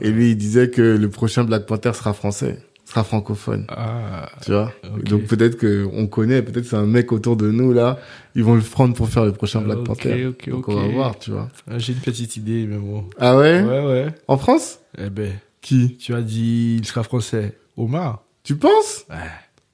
Et 0.00 0.10
lui, 0.10 0.32
il 0.32 0.36
disait 0.36 0.68
que 0.68 0.82
le 0.82 1.08
prochain 1.08 1.44
Black 1.44 1.64
Panther 1.64 1.92
sera 1.94 2.12
français, 2.12 2.58
sera 2.96 3.04
francophone. 3.04 3.66
Ah, 3.68 4.28
Tu 4.42 4.52
vois 4.52 4.72
Ok. 4.84 5.04
Donc 5.04 5.24
peut-être 5.24 5.56
que 5.56 5.86
on 5.92 6.06
connaît, 6.06 6.40
peut-être 6.42 6.64
c'est 6.66 6.76
un 6.76 6.86
mec 6.86 7.12
autour 7.12 7.36
de 7.36 7.50
nous 7.50 7.72
là, 7.72 7.98
ils 8.34 8.42
vont 8.42 8.54
le 8.54 8.62
prendre 8.62 8.94
pour 8.94 9.08
faire 9.08 9.24
le 9.24 9.32
prochain 9.32 9.60
Black 9.60 9.78
Ok, 9.78 9.86
Panther. 9.86 10.26
ok, 10.26 10.48
Donc 10.50 10.68
ok. 10.68 10.74
on 10.76 10.80
va 10.80 10.88
voir, 10.88 11.18
tu 11.18 11.30
vois. 11.30 11.48
j'ai 11.76 11.92
une 11.92 11.98
petite 12.00 12.36
idée, 12.36 12.66
mais 12.66 12.78
bon. 12.78 13.04
Ah 13.18 13.36
ouais, 13.36 13.62
Ouais, 13.62 13.84
ouais. 13.86 14.06
En 14.28 14.38
France? 14.38 14.78
Eh 14.98 15.10
ben, 15.10 15.32
Qui? 15.60 15.96
tu 15.98 16.14
as 16.14 16.22
dit, 16.22 16.76
il 16.80 16.86
sera 16.86 17.02
français. 17.02 17.56
Omar. 17.76 18.22
Tu 18.42 18.56
penses? 18.56 19.04
Ouais. 19.10 19.16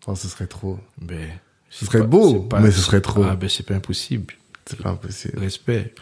Oh, 0.09 0.15
ce 0.17 0.27
serait 0.27 0.47
trop. 0.49 0.79
Ben, 1.01 1.29
Ce 1.71 1.85
serait 1.87 2.01
pas- 2.01 2.07
beau, 2.07 2.41
pas- 2.41 2.59
mais 2.61 2.71
ce 2.73 2.81
serait 2.81 3.01
trop. 3.01 3.23
Ah, 3.23 3.37
ben, 3.37 3.49
c'est 3.49 3.65
pas 3.65 3.75
impossible. 3.75 4.35
C'est 4.67 4.81
pas 4.83 4.91
impossible. 4.91 5.39
Respect. 5.39 5.95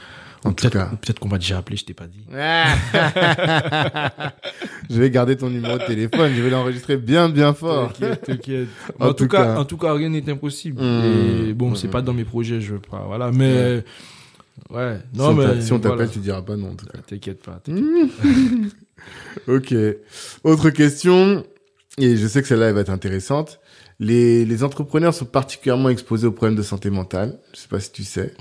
En 0.42 0.50
Ou 0.50 0.52
tout 0.54 0.70
cas. 0.70 0.86
peut-être 1.02 1.18
qu'on 1.18 1.28
m'a 1.28 1.36
déjà 1.38 1.58
appelé, 1.58 1.76
je 1.76 1.84
t'ai 1.84 1.92
pas 1.92 2.06
dit. 2.06 2.24
je 4.90 5.00
vais 5.00 5.10
garder 5.10 5.36
ton 5.36 5.50
numéro 5.50 5.78
de 5.78 5.84
téléphone, 5.84 6.32
je 6.34 6.42
vais 6.42 6.50
l'enregistrer 6.50 6.96
bien, 6.96 7.28
bien 7.28 7.52
fort. 7.54 7.92
T'inquiète, 7.92 8.22
t'inquiète. 8.22 8.68
En 8.98 9.08
En, 9.08 9.14
tout 9.14 9.24
tout 9.24 9.28
cas, 9.28 9.44
cas. 9.44 9.56
en 9.58 9.64
tout 9.64 9.76
cas, 9.76 9.92
rien 9.92 10.08
n'est 10.08 10.28
impossible. 10.30 10.82
Mmh. 10.82 11.48
Et 11.48 11.52
bon, 11.52 11.74
c'est 11.74 11.88
pas 11.88 12.02
dans 12.02 12.12
mes 12.14 12.24
projets, 12.24 12.60
je 12.60 12.72
veux 12.74 12.80
pas. 12.80 13.04
Voilà, 13.06 13.30
mais 13.32 13.84
ouais. 14.70 14.98
Non, 15.14 15.24
si 15.24 15.30
on 15.30 15.34
mais 15.34 15.44
t'a- 15.44 15.60
si 15.60 15.72
on 15.72 15.78
voilà. 15.78 15.96
t'appelle, 15.96 16.10
tu 16.10 16.18
diras 16.20 16.42
pas 16.42 16.56
non, 16.56 16.70
en 16.70 16.74
tout 16.74 16.86
cas. 16.86 16.98
T'inquiète 17.06 17.42
pas. 17.42 17.60
t'inquiète. 17.62 18.10
Ok. 19.48 19.74
Autre 20.44 20.68
question, 20.70 21.42
et 21.96 22.16
je 22.18 22.26
sais 22.26 22.42
que 22.42 22.48
celle-là 22.48 22.66
elle 22.68 22.74
va 22.74 22.82
être 22.82 22.90
intéressante. 22.90 23.58
Les, 24.02 24.46
les 24.46 24.64
entrepreneurs 24.64 25.12
sont 25.12 25.26
particulièrement 25.26 25.90
exposés 25.90 26.26
aux 26.26 26.32
problèmes 26.32 26.56
de 26.56 26.62
santé 26.62 26.88
mentale. 26.88 27.38
Je 27.54 27.60
sais 27.60 27.68
pas 27.68 27.80
si 27.80 27.92
tu 27.92 28.02
sais. 28.02 28.34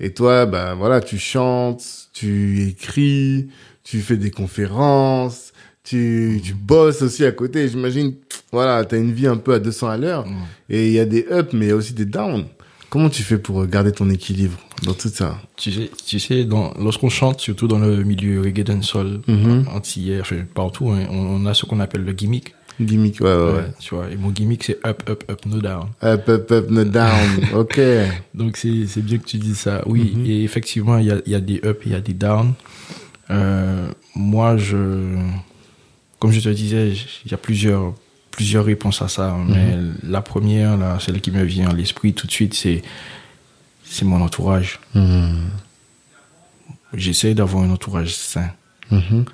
Et 0.00 0.12
toi, 0.12 0.44
bah 0.44 0.74
voilà, 0.74 1.00
tu 1.00 1.18
chantes, 1.18 1.82
tu 2.12 2.68
écris, 2.68 3.48
tu 3.84 4.00
fais 4.00 4.18
des 4.18 4.30
conférences, 4.30 5.52
tu, 5.82 6.40
tu 6.44 6.52
bosses 6.52 7.00
aussi 7.00 7.24
à 7.24 7.32
côté. 7.32 7.68
J'imagine, 7.68 8.14
voilà, 8.52 8.84
t'as 8.84 8.98
une 8.98 9.12
vie 9.12 9.26
un 9.26 9.38
peu 9.38 9.54
à 9.54 9.58
200 9.58 9.88
à 9.88 9.96
l'heure. 9.96 10.26
Mm. 10.26 10.36
Et 10.68 10.86
il 10.88 10.92
y 10.92 10.98
a 11.00 11.06
des 11.06 11.26
ups, 11.30 11.52
mais 11.54 11.66
il 11.66 11.68
y 11.70 11.72
a 11.72 11.76
aussi 11.76 11.94
des 11.94 12.04
downs. 12.04 12.44
Comment 12.90 13.08
tu 13.10 13.22
fais 13.22 13.38
pour 13.38 13.66
garder 13.66 13.92
ton 13.92 14.08
équilibre 14.10 14.58
dans 14.82 14.94
tout 14.94 15.08
ça? 15.08 15.38
Tu 15.56 15.72
sais, 15.72 15.90
tu 16.06 16.18
sais 16.18 16.44
dans, 16.44 16.72
lorsqu'on 16.78 17.10
chante, 17.10 17.40
surtout 17.40 17.68
dans 17.68 17.78
le 17.78 18.02
milieu 18.02 18.40
reggae 18.42 18.62
dancehall, 18.64 19.20
Mhm. 19.26 19.66
antillais, 19.74 20.20
enfin, 20.20 20.36
partout, 20.54 20.90
hein, 20.90 21.06
on, 21.10 21.16
on 21.16 21.46
a 21.46 21.52
ce 21.54 21.64
qu'on 21.66 21.80
appelle 21.80 22.04
le 22.04 22.12
gimmick. 22.12 22.54
Gimmick, 22.80 23.20
ouais, 23.20 23.26
ouais, 23.34 23.72
tu 23.80 23.94
vois, 23.94 24.08
et 24.10 24.16
mon 24.16 24.30
gimmick, 24.30 24.62
c'est 24.64 24.78
up, 24.86 25.02
up, 25.08 25.24
up, 25.30 25.44
no 25.46 25.60
down. 25.60 25.88
Up, 26.02 26.28
up, 26.28 26.50
up, 26.52 26.70
no 26.70 26.84
down. 26.84 27.28
ok. 27.54 27.80
Donc 28.34 28.56
c'est 28.56 28.86
c'est 28.86 29.02
bien 29.02 29.18
que 29.18 29.24
tu 29.26 29.36
dis 29.38 29.54
ça. 29.56 29.82
Oui, 29.86 30.12
Mhm. 30.16 30.26
et 30.26 30.44
effectivement, 30.44 30.98
il 30.98 31.06
y 31.06 31.10
a, 31.10 31.20
y 31.26 31.34
a 31.34 31.40
des 31.40 31.60
up, 31.64 31.82
il 31.84 31.92
y 31.92 31.94
a 31.96 32.00
des 32.00 32.14
down. 32.14 32.54
Euh, 33.30 33.88
moi, 34.14 34.56
je, 34.56 35.16
comme 36.18 36.30
je 36.30 36.40
te 36.40 36.48
disais, 36.48 36.92
il 37.24 37.30
y 37.30 37.34
a 37.34 37.36
plusieurs, 37.36 37.94
plusieurs 38.30 38.64
réponses 38.64 39.02
à 39.02 39.08
ça. 39.08 39.36
Mais 39.48 39.76
la 40.02 40.22
première, 40.22 40.76
là, 40.76 40.98
celle 41.00 41.20
qui 41.20 41.30
me 41.32 41.42
vient 41.42 41.68
à 41.70 41.74
l'esprit 41.74 42.14
tout 42.14 42.26
de 42.26 42.32
suite, 42.32 42.54
c'est 42.54 42.82
c'est 43.84 44.04
mon 44.04 44.20
entourage. 44.22 44.78
Mhm. 44.94 45.50
J'essaie 46.94 47.34
d'avoir 47.34 47.64
un 47.64 47.70
entourage 47.70 48.14
sain. 48.14 48.50
Mhm. 48.90 49.24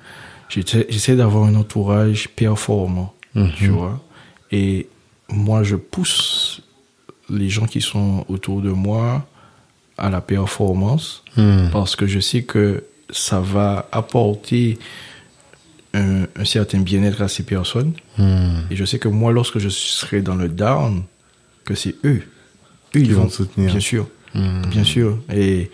J'essaie 0.49 1.15
d'avoir 1.15 1.45
un 1.45 1.55
entourage 1.55 2.29
performant, 2.29 3.13
Mhm. 3.35 3.51
tu 3.57 3.67
vois. 3.67 4.01
Et 4.51 4.87
moi, 5.29 5.63
je 5.63 5.75
pousse 5.75 6.61
les 7.29 7.49
gens 7.49 7.65
qui 7.65 7.81
sont 7.81 8.25
autour 8.29 8.61
de 8.61 8.69
moi 8.69 9.25
à 9.97 10.09
la 10.09 10.21
performance 10.21 11.23
Mhm. 11.37 11.69
parce 11.71 11.95
que 11.95 12.05
je 12.07 12.19
sais 12.19 12.43
que 12.43 12.83
ça 13.11 13.39
va 13.39 13.87
apporter 13.91 14.77
un, 15.93 16.23
un 16.35 16.45
certain 16.45 16.79
bien-être 16.79 17.21
à 17.21 17.27
ces 17.27 17.43
personnes. 17.43 17.93
Mhm. 18.17 18.65
Et 18.71 18.75
je 18.75 18.85
sais 18.85 18.99
que 18.99 19.07
moi, 19.07 19.31
lorsque 19.31 19.59
je 19.59 19.69
serai 19.69 20.21
dans 20.21 20.35
le 20.35 20.49
down, 20.49 21.03
que 21.63 21.75
c'est 21.75 21.95
eux. 22.03 22.21
Eux, 22.95 22.99
ils 22.99 23.13
vont 23.13 23.23
vont 23.23 23.27
te 23.27 23.33
soutenir. 23.33 23.71
Bien 23.71 23.79
sûr, 23.79 24.07
bien 24.33 24.83
sûr. 24.83 25.17
Et, 25.33 25.71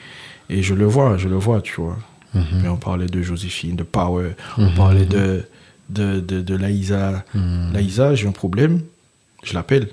et 0.49 0.63
je 0.63 0.73
le 0.73 0.85
vois, 0.85 1.17
je 1.17 1.27
le 1.27 1.35
vois, 1.35 1.61
tu 1.61 1.75
vois. 1.81 1.97
Mais 2.33 2.69
on 2.69 2.77
parlait 2.77 3.07
de 3.07 3.21
Joséphine, 3.21 3.75
de 3.75 3.83
Power, 3.83 4.31
on 4.57 4.69
parlait 4.71 5.05
de, 5.05 5.43
de, 5.91 6.19
de, 6.19 6.41
de 6.41 6.55
Laïsa. 6.55 7.23
Mhm. 7.33 7.73
Laïsa, 7.73 8.15
j'ai 8.15 8.27
un 8.27 8.31
problème, 8.31 8.81
je 9.43 9.53
l'appelle. 9.53 9.89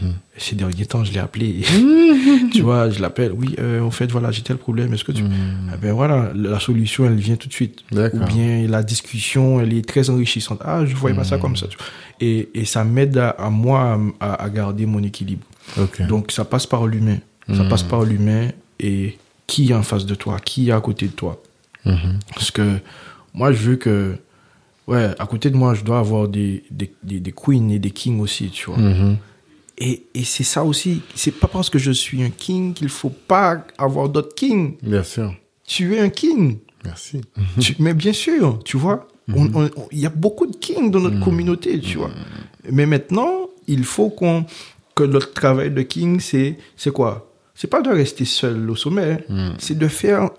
Et 0.00 0.06
Ces 0.40 0.54
derniers 0.54 0.86
temps, 0.86 1.02
je 1.02 1.12
l'ai 1.12 1.18
appelé. 1.18 1.64
tu 2.52 2.62
vois, 2.62 2.88
je 2.88 3.00
l'appelle. 3.00 3.32
Oui, 3.32 3.56
euh, 3.58 3.80
en 3.80 3.90
fait, 3.90 4.10
voilà, 4.12 4.30
j'ai 4.30 4.42
tel 4.42 4.56
problème. 4.56 4.94
Est-ce 4.94 5.02
que 5.02 5.10
tu. 5.10 5.24
Mhm. 5.24 5.72
Eh 5.74 5.76
ben 5.76 5.92
voilà, 5.92 6.30
la 6.36 6.60
solution, 6.60 7.04
elle 7.06 7.16
vient 7.16 7.34
tout 7.36 7.48
de 7.48 7.52
suite. 7.52 7.82
Ou 7.92 8.24
bien 8.26 8.66
la 8.68 8.82
discussion, 8.84 9.60
elle 9.60 9.72
est 9.72 9.86
très 9.86 10.08
enrichissante. 10.08 10.60
Ah, 10.64 10.86
je 10.86 10.94
voyais 10.94 11.16
pas 11.16 11.24
ça 11.24 11.38
comme 11.38 11.56
ça. 11.56 11.66
Et, 12.20 12.48
et 12.54 12.64
ça 12.64 12.84
m'aide 12.84 13.18
à, 13.18 13.30
à 13.30 13.50
moi 13.50 13.98
à, 14.20 14.34
à 14.34 14.48
garder 14.50 14.86
mon 14.86 15.02
équilibre. 15.02 15.44
Donc 16.08 16.30
ça 16.30 16.44
passe 16.44 16.66
par 16.66 16.86
l'humain. 16.86 17.18
Ça 17.52 17.64
passe 17.64 17.82
par 17.82 18.04
l'humain 18.04 18.50
et 18.78 19.18
qui 19.48 19.70
est 19.70 19.74
en 19.74 19.82
face 19.82 20.06
de 20.06 20.14
toi, 20.14 20.36
qui 20.38 20.68
est 20.68 20.72
à 20.72 20.80
côté 20.80 21.06
de 21.06 21.12
toi. 21.12 21.42
Parce 22.34 22.50
que 22.52 22.78
moi, 23.34 23.52
je 23.52 23.58
veux 23.58 23.76
que, 23.76 24.16
ouais, 24.88 25.10
à 25.18 25.26
côté 25.26 25.50
de 25.50 25.56
moi, 25.56 25.74
je 25.74 25.84
dois 25.84 26.00
avoir 26.00 26.26
des, 26.28 26.64
des, 26.70 26.92
des, 27.02 27.20
des 27.20 27.32
queens 27.32 27.68
et 27.70 27.78
des 27.78 27.90
kings 27.92 28.18
aussi, 28.20 28.50
tu 28.50 28.66
vois. 28.70 28.78
Mhm. 28.78 29.16
Et, 29.78 30.02
et 30.14 30.24
c'est 30.24 30.42
ça 30.44 30.64
aussi. 30.64 31.02
C'est 31.14 31.30
pas 31.38 31.46
parce 31.46 31.70
que 31.70 31.78
je 31.78 31.92
suis 31.92 32.22
un 32.24 32.30
king 32.30 32.74
qu'il 32.74 32.88
faut 32.88 33.10
pas 33.28 33.64
avoir 33.78 34.08
d'autres 34.08 34.34
kings. 34.34 34.76
Bien 34.82 35.04
sûr. 35.04 35.32
Tu 35.64 35.94
es 35.94 36.00
un 36.00 36.08
king. 36.08 36.58
Merci. 36.84 37.20
Tu- 37.60 37.76
mais 37.78 37.94
bien 37.94 38.12
sûr, 38.12 38.58
tu 38.64 38.76
vois. 38.76 39.06
on- 39.32 39.68
Il 39.92 40.00
y 40.00 40.06
a 40.06 40.10
beaucoup 40.10 40.46
de 40.46 40.56
kings 40.56 40.90
dans 40.90 41.00
notre 41.00 41.20
communauté, 41.20 41.78
tu 41.80 41.98
vois. 41.98 42.10
Mais 42.70 42.86
maintenant, 42.86 43.30
il 43.68 43.84
faut 43.84 44.08
qu'on 44.10 44.44
que 44.96 45.04
notre 45.04 45.32
travail 45.32 45.70
de 45.70 45.82
king, 45.82 46.18
c'est 46.18 46.56
c'est 46.76 46.90
quoi? 46.92 47.30
C'est 47.54 47.68
pas 47.68 47.82
de 47.82 47.90
rester 47.90 48.24
seul 48.24 48.68
au 48.70 48.74
sommet, 48.76 49.24
hein. 49.30 49.54
c'est 49.58 49.78
de 49.78 49.86
faire 49.88 50.30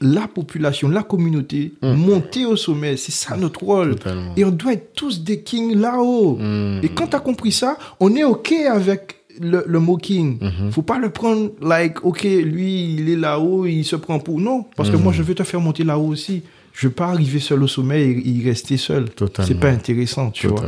la 0.00 0.26
population, 0.26 0.88
la 0.88 1.02
communauté 1.02 1.72
monter 1.82 2.44
au 2.46 2.56
sommet. 2.56 2.96
C'est 2.96 3.12
ça 3.12 3.36
notre 3.36 3.62
rôle. 3.62 3.96
Totalement. 3.96 4.32
Et 4.36 4.44
on 4.44 4.50
doit 4.50 4.72
être 4.72 4.94
tous 4.94 5.22
des 5.22 5.40
kings 5.40 5.76
là-haut. 5.78 6.36
Mhm. 6.36 6.80
Et 6.82 6.88
quand 6.88 7.08
tu 7.08 7.16
as 7.16 7.20
compris 7.20 7.52
ça, 7.52 7.76
on 8.00 8.14
est 8.16 8.24
OK 8.24 8.52
avec 8.52 9.16
le, 9.40 9.64
le 9.66 9.78
mot 9.80 9.96
king. 9.96 10.38
Faut 10.70 10.82
pas 10.82 10.98
le 10.98 11.10
prendre 11.10 11.50
like, 11.60 12.04
OK, 12.04 12.22
lui, 12.22 12.94
il 12.94 13.08
est 13.08 13.16
là-haut, 13.16 13.66
il 13.66 13.84
se 13.84 13.96
prend 13.96 14.18
pour. 14.18 14.40
Non, 14.40 14.66
parce 14.76 14.90
que 14.90 14.96
moi, 14.96 15.12
je 15.12 15.22
veux 15.22 15.34
te 15.34 15.42
faire 15.42 15.60
monter 15.60 15.84
là-haut 15.84 16.08
aussi. 16.08 16.42
Je 16.72 16.86
veux 16.86 16.92
pas 16.92 17.08
arriver 17.08 17.38
seul 17.38 17.62
au 17.62 17.68
sommet 17.68 18.02
et, 18.02 18.28
y 18.28 18.44
rester 18.48 18.76
seul. 18.76 19.06
C'est 19.44 19.58
pas 19.60 19.68
intéressant, 19.70 20.30
tu 20.30 20.46
vois. 20.48 20.64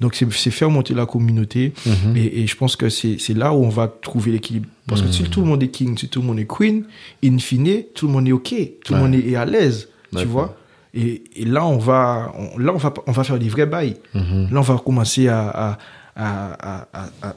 Donc, 0.00 0.14
c'est 0.14 0.50
faire 0.50 0.70
monter 0.70 0.94
la 0.94 1.06
communauté. 1.06 1.72
Mhm. 1.86 2.16
Et, 2.16 2.40
et 2.42 2.46
je 2.46 2.56
pense 2.56 2.74
que 2.74 2.88
c'est 2.88 3.34
là 3.34 3.52
où 3.52 3.62
on 3.64 3.68
va 3.68 3.86
trouver 3.88 4.32
l'équilibre. 4.32 4.66
Parce 4.86 5.02
que 5.02 5.12
si 5.12 5.22
tout 5.24 5.40
le 5.42 5.46
monde 5.46 5.62
est 5.62 5.68
king, 5.68 5.96
si 5.98 6.08
tout 6.08 6.20
le 6.20 6.26
monde 6.26 6.38
est 6.38 6.46
queen, 6.46 6.84
in 7.24 7.38
fine, 7.38 7.82
tout 7.94 8.06
le 8.06 8.12
monde 8.12 8.26
est 8.28 8.32
OK. 8.32 8.54
Tout 8.84 8.94
le 8.94 9.00
Ouais. 9.00 9.08
monde 9.08 9.14
est, 9.14 9.36
à 9.36 9.44
l'aise, 9.44 9.88
tu 10.16 10.24
vois. 10.24 10.56
Et, 10.94 11.22
et 11.36 11.44
là, 11.44 11.64
on 11.66 11.78
va, 11.78 12.32
on, 12.36 12.58
là, 12.58 12.72
on 12.74 12.78
va, 12.78 12.92
on 13.06 13.12
va 13.12 13.24
faire 13.24 13.38
des 13.38 13.48
vrais 13.48 13.66
bails. 13.66 13.96
Mhm. 14.14 14.48
Là, 14.52 14.58
on 14.58 14.62
va 14.62 14.76
commencer 14.84 15.28
à, 15.28 15.48
à, 15.48 15.78
à, 16.16 16.52
à, 16.52 16.88
à, 16.92 17.08
à- 17.22 17.36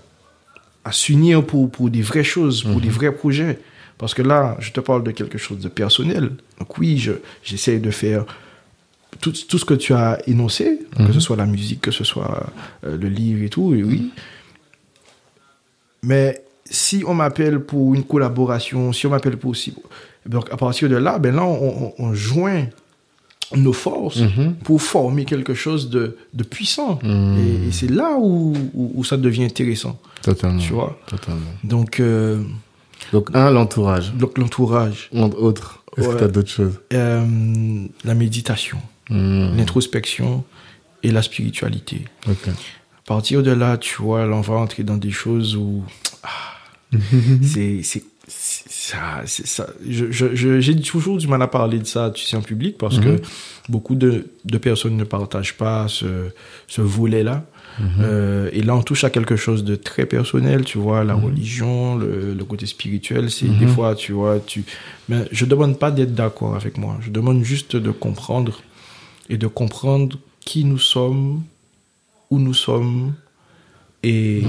à 0.87 0.91
s'unir 0.91 1.43
pour, 1.43 1.69
pour 1.71 1.89
des 1.89 2.01
vraies 2.01 2.23
choses, 2.23 2.63
pour 2.63 2.79
des 2.79 2.89
vrais 2.89 3.11
projets. 3.11 3.59
Parce 3.97 4.13
que 4.13 4.21
là, 4.21 4.57
je 4.59 4.71
te 4.71 4.79
parle 4.81 5.03
de 5.03 5.11
quelque 5.11 5.37
chose 5.37 5.59
de 5.59 5.69
personnel. 5.69 6.31
Donc 6.59 6.77
oui, 6.77 6.97
je, 6.97 7.13
j'essaie 7.43 7.79
de 7.79 7.91
faire 7.91 8.25
tout, 9.21 9.31
tout 9.47 9.57
ce 9.57 9.65
que 9.65 9.73
tu 9.73 9.93
as 9.93 10.19
énoncé, 10.27 10.79
que 10.97 11.13
ce 11.13 11.19
soit 11.21 11.37
la 11.37 11.45
musique, 11.45 11.81
que 11.81 11.91
ce 11.91 12.03
soit 12.03 12.47
euh, 12.83 12.97
le 12.97 13.07
livre 13.07 13.43
et 13.43 13.49
tout, 13.49 13.73
et 13.73 13.83
oui. 13.83 14.11
Mais 16.03 16.43
si 16.69 17.03
on 17.07 17.13
m'appelle 17.13 17.59
pour 17.59 17.95
une 17.95 18.03
collaboration, 18.03 18.91
si 18.93 19.07
on 19.07 19.11
m'appelle 19.11 19.37
pour 19.37 19.51
aussi... 19.51 19.73
Donc 20.25 20.51
à 20.51 20.57
partir 20.57 20.89
de 20.89 20.95
là, 20.95 21.19
ben 21.19 21.35
là, 21.35 21.43
on, 21.45 21.85
on- 21.85 21.93
on 21.99 22.13
joint 22.13 22.65
nos 23.55 23.73
forces 23.73 24.21
pour 24.63 24.81
former 24.81 25.23
quelque 25.23 25.53
chose 25.53 25.89
de, 25.91 26.17
de 26.33 26.43
puissant. 26.43 26.99
Et, 27.03 27.67
et 27.67 27.71
c'est 27.71 27.89
là 27.91 28.15
où, 28.19 28.53
où, 28.73 28.91
où 28.95 29.03
ça 29.03 29.17
devient 29.17 29.43
intéressant. 29.45 29.99
Totalement. 30.23 30.57
Tu 30.59 30.73
vois? 30.73 30.99
Totalement. 31.05 31.41
Donc, 31.63 31.99
euh, 31.99 32.41
Donc, 33.13 33.29
un, 33.33 33.51
l'entourage. 33.51 34.13
donc 34.13 34.37
l'entourage, 34.37 35.09
Entre 35.15 35.37
autres. 35.41 35.83
Est-ce 35.97 36.07
que 36.07 36.11
Ouais. 36.13 36.17
tu 36.19 36.23
as 36.25 36.27
d'autres 36.27 36.49
choses 36.49 36.79
euh, 36.93 37.85
la 38.03 38.13
méditation, 38.15 38.77
Mhm. 39.09 39.55
l'introspection 39.57 40.43
et 41.03 41.11
la 41.11 41.21
spiritualité. 41.21 42.05
À 42.27 42.31
partir 43.05 43.43
de 43.43 43.51
là, 43.51 43.77
tu 43.77 44.01
vois, 44.01 44.25
là, 44.25 44.35
on 44.35 44.41
va 44.41 44.55
entrer 44.55 44.83
dans 44.83 44.97
des 44.97 45.11
choses 45.11 45.55
où 45.55 45.83
ah, 46.23 46.29
c'est 47.43 47.81
ça, 48.27 49.21
c'est 49.25 49.45
ça. 49.47 49.67
Je- 49.87 50.11
je- 50.11 50.35
je- 50.35 50.59
J'ai 50.59 50.79
toujours 50.81 51.17
du 51.17 51.27
mal 51.27 51.41
à 51.41 51.47
parler 51.47 51.77
de 51.79 51.85
ça, 51.85 52.09
tu 52.13 52.25
sais, 52.25 52.35
en 52.35 52.41
public, 52.41 52.77
parce 52.77 52.99
que 52.99 53.21
beaucoup 53.69 53.95
de, 53.95 54.25
de 54.45 54.57
personnes 54.57 54.97
ne 54.97 55.03
partagent 55.03 55.55
pas 55.57 55.87
ce, 55.87 56.29
ce 56.67 56.81
volet-là. 56.81 57.45
Euh, 57.99 58.49
et 58.53 58.61
là, 58.61 58.75
on 58.75 58.81
touche 58.81 59.03
à 59.03 59.09
quelque 59.09 59.35
chose 59.35 59.63
de 59.63 59.75
très 59.75 60.05
personnel, 60.05 60.63
tu 60.63 60.77
vois, 60.77 61.03
la 61.03 61.13
religion, 61.13 61.97
le, 61.97 62.33
le 62.33 62.45
côté 62.45 62.65
spirituel. 62.65 63.29
C'est 63.29 63.47
des 63.47 63.67
fois, 63.67 63.95
tu 63.95 64.13
vois, 64.13 64.39
tu. 64.39 64.63
Mais 65.09 65.27
je 65.31 65.45
demande 65.45 65.77
pas 65.77 65.91
d'être 65.91 66.13
d'accord 66.15 66.55
avec 66.55 66.77
moi. 66.77 66.97
Je 67.01 67.09
demande 67.11 67.43
juste 67.43 67.75
de 67.75 67.91
comprendre 67.91 68.61
et 69.29 69.37
de 69.37 69.47
comprendre 69.47 70.17
qui 70.39 70.63
nous 70.63 70.77
sommes, 70.77 71.43
où 72.29 72.39
nous 72.39 72.53
sommes, 72.53 73.13
et, 74.03 74.43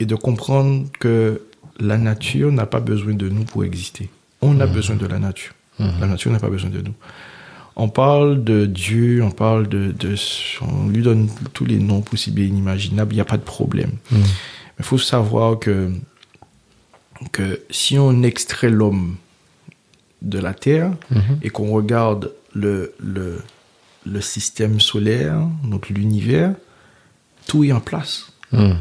et 0.00 0.06
de 0.06 0.14
comprendre 0.14 0.86
que 0.98 1.40
la 1.80 1.96
nature 1.96 2.50
n'a 2.50 2.66
pas 2.66 2.80
besoin 2.80 3.14
de 3.14 3.28
nous 3.28 3.44
pour 3.44 3.64
exister. 3.64 4.10
On 4.42 4.60
a 4.60 4.66
besoin 4.66 4.96
de 4.96 5.06
la 5.06 5.18
nature. 5.18 5.54
La 5.78 6.06
nature 6.08 6.32
n'a 6.32 6.40
pas 6.40 6.50
besoin 6.50 6.70
de 6.70 6.80
nous. 6.80 6.94
On 7.78 7.88
parle 7.88 8.42
de 8.44 8.66
Dieu, 8.66 9.22
on 9.22 9.30
parle 9.30 9.68
de, 9.68 9.92
de, 9.92 10.14
on 10.60 10.88
lui 10.88 11.02
donne 11.02 11.28
tous 11.54 11.64
les 11.64 11.78
noms 11.78 12.00
possibles 12.02 12.40
et 12.40 12.46
inimaginables, 12.46 13.12
il 13.12 13.16
n'y 13.16 13.20
a 13.20 13.24
pas 13.24 13.36
de 13.38 13.42
problème. 13.42 13.92
Mm. 14.10 14.16
Il 14.80 14.84
faut 14.84 14.98
savoir 14.98 15.58
que, 15.58 15.90
que 17.32 17.60
si 17.70 17.98
on 17.98 18.22
extrait 18.22 18.68
l'homme 18.70 19.16
de 20.22 20.38
la 20.38 20.54
Terre 20.54 20.92
Mhm. 21.10 21.38
et 21.42 21.50
qu'on 21.50 21.70
regarde 21.70 22.32
le, 22.52 22.92
le, 22.98 23.40
le 24.04 24.20
système 24.20 24.80
solaire, 24.80 25.40
donc 25.64 25.88
l'univers, 25.88 26.54
tout 27.46 27.62
est 27.64 27.72
en 27.72 27.80
place. 27.80 28.32
Mm. 28.52 28.72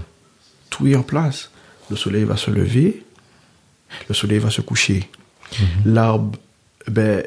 Tout 0.69 0.87
est 0.87 0.95
en 0.95 1.03
place. 1.03 1.51
Le 1.89 1.95
soleil 1.95 2.23
va 2.25 2.35
se 2.37 2.51
lever, 2.51 3.03
le 4.09 4.13
soleil 4.15 4.39
va 4.39 4.49
se 4.49 4.61
coucher. 4.61 5.09
L'arbre, 5.85 6.37
ben, 6.89 7.23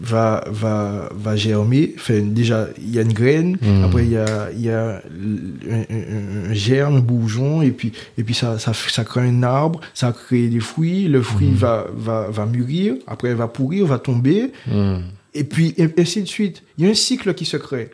va, 0.00 0.44
va, 0.50 1.08
va 1.14 1.36
germer. 1.36 1.94
Enfin, 1.96 2.20
déjà, 2.22 2.68
il 2.78 2.90
y 2.94 2.98
a 2.98 3.02
une 3.02 3.12
graine, 3.12 3.56
Mhm. 3.60 3.84
après, 3.84 4.04
il 4.04 4.12
y 4.12 4.16
a, 4.16 4.50
y 4.52 4.68
a 4.70 5.02
un, 6.48 6.52
germe, 6.52 6.96
un 6.96 7.00
bourgeon, 7.00 7.62
et 7.62 7.70
puis, 7.70 7.92
et 8.18 8.22
puis 8.24 8.34
ça, 8.34 8.58
ça, 8.58 8.72
ça 8.74 9.04
crée 9.04 9.28
un 9.28 9.42
arbre, 9.42 9.80
ça 9.94 10.12
crée 10.12 10.48
des 10.48 10.60
fruits, 10.60 11.08
le 11.08 11.22
fruit 11.22 11.50
va, 11.54 11.86
va, 11.94 12.28
va 12.30 12.46
mûrir, 12.46 12.94
après, 13.06 13.30
il 13.30 13.36
va 13.36 13.48
pourrir, 13.48 13.86
va 13.86 13.98
tomber, 13.98 14.52
Mm. 14.66 14.98
et 15.34 15.44
puis, 15.44 15.74
et 15.76 15.88
ainsi 15.98 16.22
de 16.22 16.26
suite. 16.28 16.62
Il 16.78 16.84
y 16.84 16.88
a 16.88 16.90
un 16.90 16.94
cycle 16.94 17.34
qui 17.34 17.44
se 17.44 17.56
crée. 17.56 17.90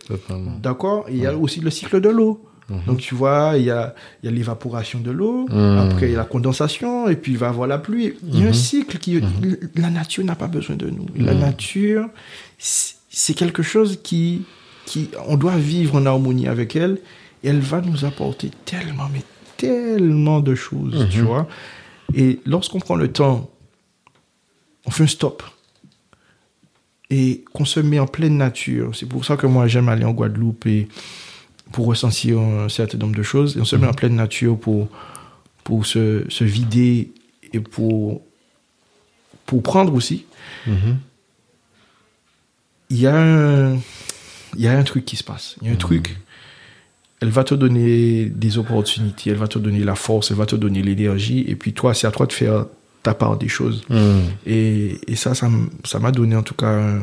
D'accord? 0.62 1.06
Il 1.10 1.16
y 1.18 1.26
a 1.26 1.36
aussi 1.36 1.60
le 1.60 1.70
cycle 1.70 2.00
de 2.00 2.08
l'eau. 2.08 2.44
Donc, 2.86 2.98
tu 2.98 3.14
vois, 3.14 3.54
il 3.56 3.64
y 3.64 3.70
a, 3.70 3.94
il 4.22 4.26
y 4.26 4.32
a 4.32 4.34
l'évaporation 4.34 4.98
de 5.00 5.10
l'eau, 5.10 5.46
Mhm. 5.50 5.78
après, 5.78 6.06
il 6.08 6.12
y 6.12 6.14
a 6.14 6.18
la 6.18 6.24
condensation, 6.24 7.08
et 7.08 7.16
puis 7.16 7.32
il 7.32 7.38
va 7.38 7.46
y 7.46 7.50
avoir 7.50 7.66
la 7.68 7.78
pluie. 7.78 8.14
Il 8.26 8.40
y 8.40 8.46
a 8.46 8.48
un 8.48 8.52
cycle 8.54 8.98
qui. 8.98 9.20
La 9.76 9.90
nature 9.90 10.24
n'a 10.24 10.36
pas 10.36 10.46
besoin 10.46 10.76
de 10.76 10.88
nous. 10.88 11.06
La 11.16 11.34
nature, 11.34 12.08
c'est 12.58 12.94
c'est 13.14 13.34
quelque 13.34 13.62
chose 13.62 13.98
qui, 14.02 14.44
qui. 14.86 15.10
On 15.26 15.36
doit 15.36 15.56
vivre 15.58 15.96
en 15.96 16.06
harmonie 16.06 16.48
avec 16.48 16.74
elle, 16.76 16.98
et 17.44 17.48
elle 17.48 17.60
va 17.60 17.82
nous 17.82 18.06
apporter 18.06 18.50
tellement, 18.64 19.08
mais 19.12 19.22
tellement 19.58 20.40
de 20.40 20.54
choses, 20.54 21.08
tu 21.10 21.20
vois. 21.20 21.46
Et 22.14 22.40
lorsqu'on 22.46 22.78
prend 22.80 22.96
le 22.96 23.08
temps, 23.12 23.50
on 24.86 24.90
fait 24.90 25.04
un 25.04 25.08
stop 25.08 25.42
et 27.10 27.44
qu'on 27.52 27.64
se 27.66 27.80
met 27.80 27.98
en 27.98 28.06
pleine 28.06 28.36
nature. 28.38 28.92
C'est 28.96 29.06
pour 29.06 29.24
ça 29.24 29.36
que 29.36 29.46
moi 29.46 29.66
j'aime 29.66 29.88
aller 29.88 30.04
en 30.04 30.12
Guadeloupe 30.12 30.66
et 30.66 30.88
pour 31.72 31.86
ressentir 31.86 32.38
un 32.38 32.68
certain 32.68 32.98
nombre 32.98 33.16
de 33.16 33.22
choses. 33.22 33.56
Et 33.56 33.60
on 33.60 33.64
se 33.64 33.76
met 33.76 33.86
en 33.86 33.94
pleine 33.94 34.14
nature 34.14 34.58
pour, 34.58 34.88
pour 35.64 35.86
se, 35.86 36.24
se 36.28 36.44
vider 36.44 37.12
et 37.52 37.60
pour, 37.60 38.22
pour 39.46 39.62
prendre 39.62 39.94
aussi. 39.94 40.26
Mhm. 40.66 40.98
Il 42.90 43.00
y, 43.00 43.06
a 43.06 43.16
un, 43.16 43.76
il 44.54 44.60
y 44.60 44.66
a 44.66 44.76
un 44.76 44.82
truc 44.82 45.06
qui 45.06 45.16
se 45.16 45.24
passe. 45.24 45.56
Il 45.62 45.68
y 45.68 45.70
a 45.70 45.72
un 45.72 45.76
truc. 45.76 46.18
Elle 47.20 47.30
va 47.30 47.42
te 47.42 47.54
donner 47.54 48.26
des 48.26 48.58
opportunités, 48.58 49.30
elle 49.30 49.36
va 49.36 49.48
te 49.48 49.58
donner 49.58 49.82
la 49.82 49.94
force, 49.94 50.30
elle 50.30 50.36
va 50.36 50.44
te 50.44 50.56
donner 50.56 50.82
l'énergie. 50.82 51.42
Et 51.48 51.56
puis 51.56 51.72
toi, 51.72 51.94
c'est 51.94 52.06
à 52.06 52.10
toi 52.10 52.26
de 52.26 52.32
faire 52.34 52.66
ta 53.02 53.14
part 53.14 53.38
des 53.38 53.48
choses. 53.48 53.82
Mm. 53.88 54.20
Et, 54.44 55.00
et 55.08 55.16
ça, 55.16 55.32
ça 55.34 55.98
m'a 55.98 56.12
donné 56.12 56.36
en 56.36 56.42
tout 56.42 56.54
cas 56.54 56.66
un, 56.66 56.98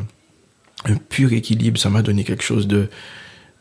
un 0.84 0.96
pur 1.08 1.32
équilibre. 1.32 1.80
Ça 1.80 1.90
m'a 1.90 2.02
donné 2.02 2.22
quelque 2.22 2.44
chose 2.44 2.68
de, 2.68 2.88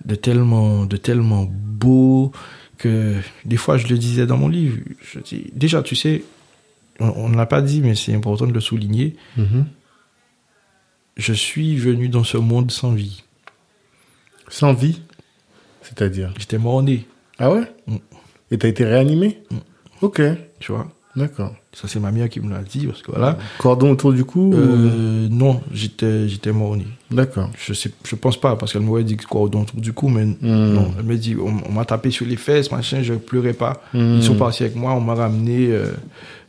de 0.06 0.16
tellement, 0.16 0.86
de 0.86 0.98
tellement 0.98 1.48
beau 1.50 2.32
que 2.78 3.16
des 3.46 3.58
fois 3.58 3.78
je 3.78 3.88
le 3.88 3.98
disais 3.98 4.26
dans 4.26 4.38
mon 4.38 4.48
livre. 4.48 4.78
Je 5.02 5.20
dis, 5.20 5.52
déjà, 5.54 5.84
tu 5.84 5.96
sais, 5.96 6.24
on 7.00 7.30
ne 7.30 7.36
l'a 7.38 7.46
pas 7.46 7.62
dit, 7.62 7.82
mais 7.82 7.96
c'est 7.96 8.14
important 8.14 8.48
de 8.48 8.54
le 8.54 8.60
souligner. 8.60 9.16
Mhm. 9.38 9.66
Je 11.18 11.34
suis 11.34 11.76
venu 11.76 12.08
dans 12.10 12.24
ce 12.24 12.38
monde 12.38 12.72
sans 12.72 12.94
vie. 12.94 13.24
Sans 14.48 14.74
vie 14.74 15.02
C'est-à-dire? 15.82 16.34
J'étais 16.40 16.58
mort-né, 16.58 17.06
Ah 17.38 17.52
ouais? 17.52 17.64
Mm. 17.88 17.98
Et 18.52 18.58
t'as 18.58 18.68
été 18.68 18.86
réanimé? 18.86 19.42
Ok, 20.02 20.22
tu 20.60 20.72
vois? 20.72 20.90
d'accord. 21.16 21.54
Ça, 21.82 21.88
c'est 21.88 22.00
ma 22.02 22.12
mère 22.12 22.28
qui 22.28 22.42
me 22.42 22.50
l'a 22.52 22.62
dit, 22.62 22.88
parce 22.88 23.02
que 23.02 23.12
voilà. 23.12 23.38
Cordon 23.58 23.92
autour 23.92 24.12
du 24.12 24.26
cou 24.26 24.52
ou- 24.52 24.54
Euh, 24.54 25.28
non, 25.32 25.62
j'étais, 25.72 26.28
j'étais 26.28 26.52
mort-né. 26.52 26.86
D'accord. 27.10 27.50
Je 27.58 27.72
sais, 27.74 27.90
je 28.06 28.16
pense 28.16 28.40
pas, 28.40 28.58
parce 28.58 28.74
qu'elle 28.74 28.82
m'aurait 28.82 29.06
dit 29.06 29.16
quoi 29.16 29.42
autour 29.42 29.66
du 29.76 29.94
coup, 29.94 30.10
mais 30.10 30.26
Mm. 30.26 30.36
non. 30.42 30.92
Elle 31.00 31.06
m'a 31.06 31.16
dit, 31.16 31.36
on, 31.42 31.54
on 31.70 31.72
m'a 31.72 31.86
tapé 31.86 32.12
sur 32.12 32.26
les 32.26 32.36
fesses, 32.36 32.70
machin, 32.72 33.02
je 33.02 33.14
pleurais 33.14 33.54
pas. 33.54 33.82
Mm. 33.94 34.16
Ils 34.18 34.24
sont 34.24 34.36
partis 34.36 34.64
avec 34.64 34.76
moi, 34.76 34.92
on 34.94 35.00
m'a 35.00 35.14
ramené 35.16 35.68
euh, 35.68 35.86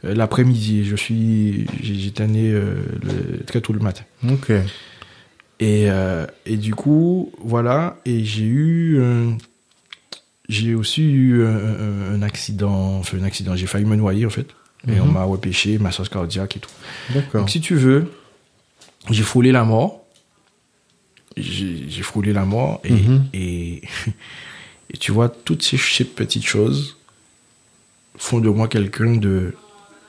euh, 0.05 0.15
l'après-midi. 0.15 0.85
Je 0.85 0.97
suis, 0.97 1.67
j'étais 1.81 2.27
né 2.27 2.51
euh, 2.51 2.75
le- 3.03 3.45
très 3.45 3.61
tôt 3.61 3.73
le 3.73 3.79
matin. 3.81 4.03
Ok. 4.29 4.51
Et, 5.61 5.89
et 6.47 6.57
du 6.57 6.75
coup, 6.75 7.31
voilà, 7.45 7.99
et 8.07 8.25
j'ai 8.25 8.45
eu, 8.47 8.99
j'ai 10.49 10.75
aussi 10.75 11.03
eu 11.05 11.45
un, 11.45 11.49
un- 11.55 12.15
un 12.15 12.23
accident, 12.23 12.97
enfin 12.99 13.19
un 13.21 13.25
accident, 13.25 13.55
j'ai 13.55 13.67
failli 13.67 13.85
me 13.85 13.95
noyer 13.97 14.25
en 14.27 14.31
fait. 14.31 14.47
Et 14.89 14.93
Mhm. 14.93 15.01
on 15.03 15.07
m'a 15.13 15.25
repêché, 15.25 15.79
massage 15.79 16.09
cardiaque 16.09 16.57
et 16.57 16.61
tout. 16.61 16.71
D'accord. 17.15 17.41
Donc 17.43 17.51
si 17.51 17.61
tu 17.61 17.75
veux, 17.75 18.11
j'ai 19.11 19.23
frôlé 19.23 19.53
la 19.53 19.65
mort. 19.65 20.05
J'ai 21.37 21.89
j'ai 21.89 22.03
frôlé 22.03 22.33
la 22.33 22.45
mort 22.45 22.81
et, 22.85 22.93
Mhm. 22.93 23.27
et, 23.35 23.83
et 24.91 24.97
tu 24.99 25.13
vois, 25.13 25.29
toutes 25.29 25.63
ces, 25.63 25.77
ces 25.77 26.05
petites 26.05 26.47
choses 26.47 26.97
font 28.17 28.41
de 28.41 28.49
moi 28.49 28.69
quelqu'un 28.69 29.17
de 29.17 29.55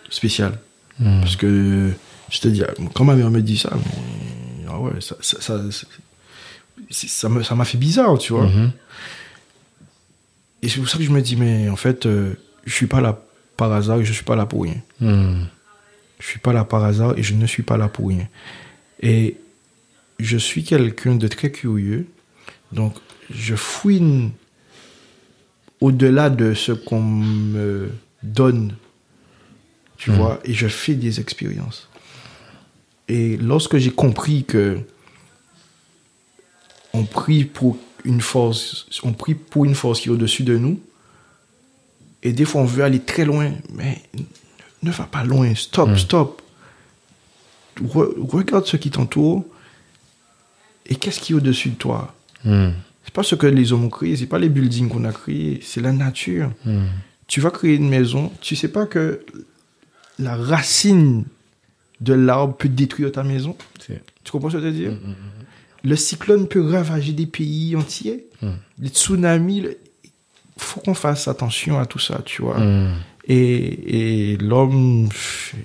spécial. 0.10 0.60
Mm. 1.00 1.22
Parce 1.22 1.36
que, 1.36 1.92
je 2.30 2.40
te 2.40 2.48
dis, 2.48 2.64
quand 2.94 3.06
ma 3.06 3.16
mère 3.16 3.30
me 3.32 3.42
dit 3.42 3.58
ça, 3.58 3.72
mais, 3.76 4.66
ah 4.70 4.80
ouais, 4.80 5.00
ça, 5.00 5.16
ça, 5.22 5.40
ça, 5.42 5.62
ça 6.92 7.30
me- 7.30 7.44
ça 7.44 7.56
m'a 7.56 7.66
fait 7.66 7.78
bizarre, 7.78 8.18
tu 8.18 8.34
vois. 8.34 8.48
Mhm. 8.48 8.72
Et 10.64 10.70
c'est 10.70 10.80
pour 10.80 10.90
ça 10.90 10.98
que 10.98 11.04
je 11.04 11.10
me 11.12 11.22
dis, 11.22 11.36
mais 11.36 11.70
en 11.70 11.76
fait, 11.76 12.06
euh, 12.06 12.34
je 12.66 12.74
suis 12.74 12.88
pas 12.88 13.02
là 13.02 13.22
par 13.58 13.72
hasard 13.72 14.00
et 14.00 14.06
je 14.06 14.14
suis 14.14 14.24
pas 14.24 14.36
là 14.36 14.46
pour 14.46 14.64
rien. 14.64 14.82
Mm. 15.00 15.44
Je 16.20 16.28
suis 16.28 16.40
pas 16.40 16.54
là 16.54 16.64
par 16.64 16.84
hasard 16.84 17.18
et 17.18 17.24
je 17.24 17.34
ne 17.34 17.46
suis 17.46 17.64
pas 17.64 17.78
là 17.78 17.88
pour 17.88 18.10
rien. 18.10 18.28
Et 19.02 19.38
je 20.20 20.38
suis 20.38 20.64
quelqu'un 20.64 21.16
de 21.16 21.28
très 21.28 21.52
curieux. 21.52 22.08
Donc, 22.72 22.96
je 23.30 23.56
fouine 23.56 24.32
au-delà 25.80 26.30
de 26.30 26.54
ce 26.54 26.72
qu'on 26.72 27.02
me 27.02 27.90
donne, 28.22 28.76
tu 29.98 30.12
vois, 30.12 30.40
et 30.46 30.54
je 30.54 30.68
fais 30.68 30.94
des 30.94 31.20
expériences. 31.20 31.90
Et 33.08 33.36
lorsque 33.38 33.78
j'ai 33.78 33.90
compris 33.90 34.46
que 34.46 34.80
on 36.94 37.04
prie 37.04 37.46
pour 37.46 37.78
une 38.06 38.22
force, 38.22 38.88
on 39.04 39.14
prie 39.14 39.34
pour 39.34 39.66
une 39.66 39.76
force 39.76 40.02
qui 40.02 40.10
est 40.10 40.12
au-dessus 40.12 40.44
de 40.44 40.58
nous, 40.58 40.80
et 42.24 42.34
des 42.34 42.46
fois 42.46 42.62
on 42.62 42.66
veut 42.66 42.84
aller 42.84 43.00
très 43.00 43.26
loin, 43.26 43.52
mais 43.74 44.02
ne 44.84 44.92
va 44.92 45.06
pas 45.06 45.24
loin, 45.24 45.54
stop, 45.56 45.98
stop. 45.98 46.42
Re- 47.82 48.14
regarde 48.30 48.66
ce 48.66 48.78
qui 48.78 48.92
t'entoure, 48.92 49.46
et 50.88 50.96
qu'est-ce 50.96 51.20
qui 51.20 51.34
est 51.34 51.36
au-dessus 51.36 51.70
de 51.70 51.76
toi 51.76 52.16
Mm. 52.44 52.70
C'est 53.04 53.14
pas 53.14 53.22
ce 53.22 53.36
que 53.36 53.46
les 53.46 53.72
hommes 53.72 53.84
ont 53.86 53.90
créé, 53.90 54.16
c'est 54.18 54.26
pas 54.26 54.40
les 54.40 54.50
buildings 54.50 54.90
qu'on 54.90 55.04
a 55.06 55.12
créés, 55.12 55.60
c'est 55.62 55.80
la 55.80 55.92
nature. 55.92 56.52
Mm. 56.66 56.86
Tu 57.28 57.40
vas 57.40 57.52
créer 57.52 57.76
une 57.76 57.88
maison, 57.88 58.32
tu 58.42 58.56
sais 58.56 58.68
pas 58.68 58.88
que 58.88 59.24
la 60.18 60.36
racine 60.36 61.26
de 62.00 62.14
l'arbre 62.14 62.56
peut 62.58 62.68
détruire 62.68 63.12
ta 63.12 63.22
maison? 63.24 63.56
Tu 63.78 64.32
comprends 64.32 64.50
ce 64.50 64.56
que 64.58 64.64
je 64.64 64.68
veux 64.70 64.74
dire? 64.74 64.94
Le 65.84 65.96
cyclone 65.96 66.48
peut 66.48 66.68
ravager 66.68 67.14
des 67.14 67.28
pays 67.28 67.76
entiers. 67.76 68.26
Mm. 68.42 68.48
Les 68.80 68.90
tsunamis, 68.90 69.68
faut 70.58 70.80
qu'on 70.82 70.94
fasse 70.94 71.28
attention 71.28 71.80
à 71.80 71.86
tout 71.86 72.00
ça, 72.00 72.22
tu 72.26 72.42
vois. 72.42 72.60
Mm. 72.60 72.94
Et, 73.28 74.32
et 74.34 74.38
l'homme 74.38 75.10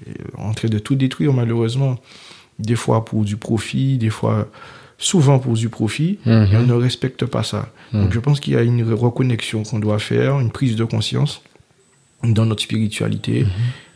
est 0.07 0.41
en 0.41 0.53
train 0.53 0.69
de 0.69 0.79
tout 0.79 0.95
détruire, 0.95 1.33
malheureusement. 1.33 1.99
Des 2.59 2.77
fois 2.77 3.05
pour 3.05 3.25
du 3.25 3.37
profit, 3.37 3.99
des 3.99 4.09
fois, 4.09 4.49
souvent 4.99 5.39
pour 5.39 5.55
du 5.55 5.69
profit. 5.69 6.19
Mhm. 6.25 6.49
Et 6.53 6.57
on 6.57 6.63
ne 6.63 6.73
respecte 6.73 7.27
pas 7.27 7.43
ça. 7.43 7.71
Donc 7.93 8.13
je 8.13 8.19
pense 8.19 8.41
qu'il 8.41 8.55
y 8.55 8.57
a 8.57 8.63
une 8.63 8.83
reconnexion 8.95 9.63
qu'on 9.63 9.79
doit 9.79 9.99
faire, 9.99 10.41
une 10.41 10.51
prise 10.51 10.75
de 10.75 10.85
conscience 10.85 11.43
dans 12.23 12.47
notre 12.47 12.63
spiritualité 12.63 13.47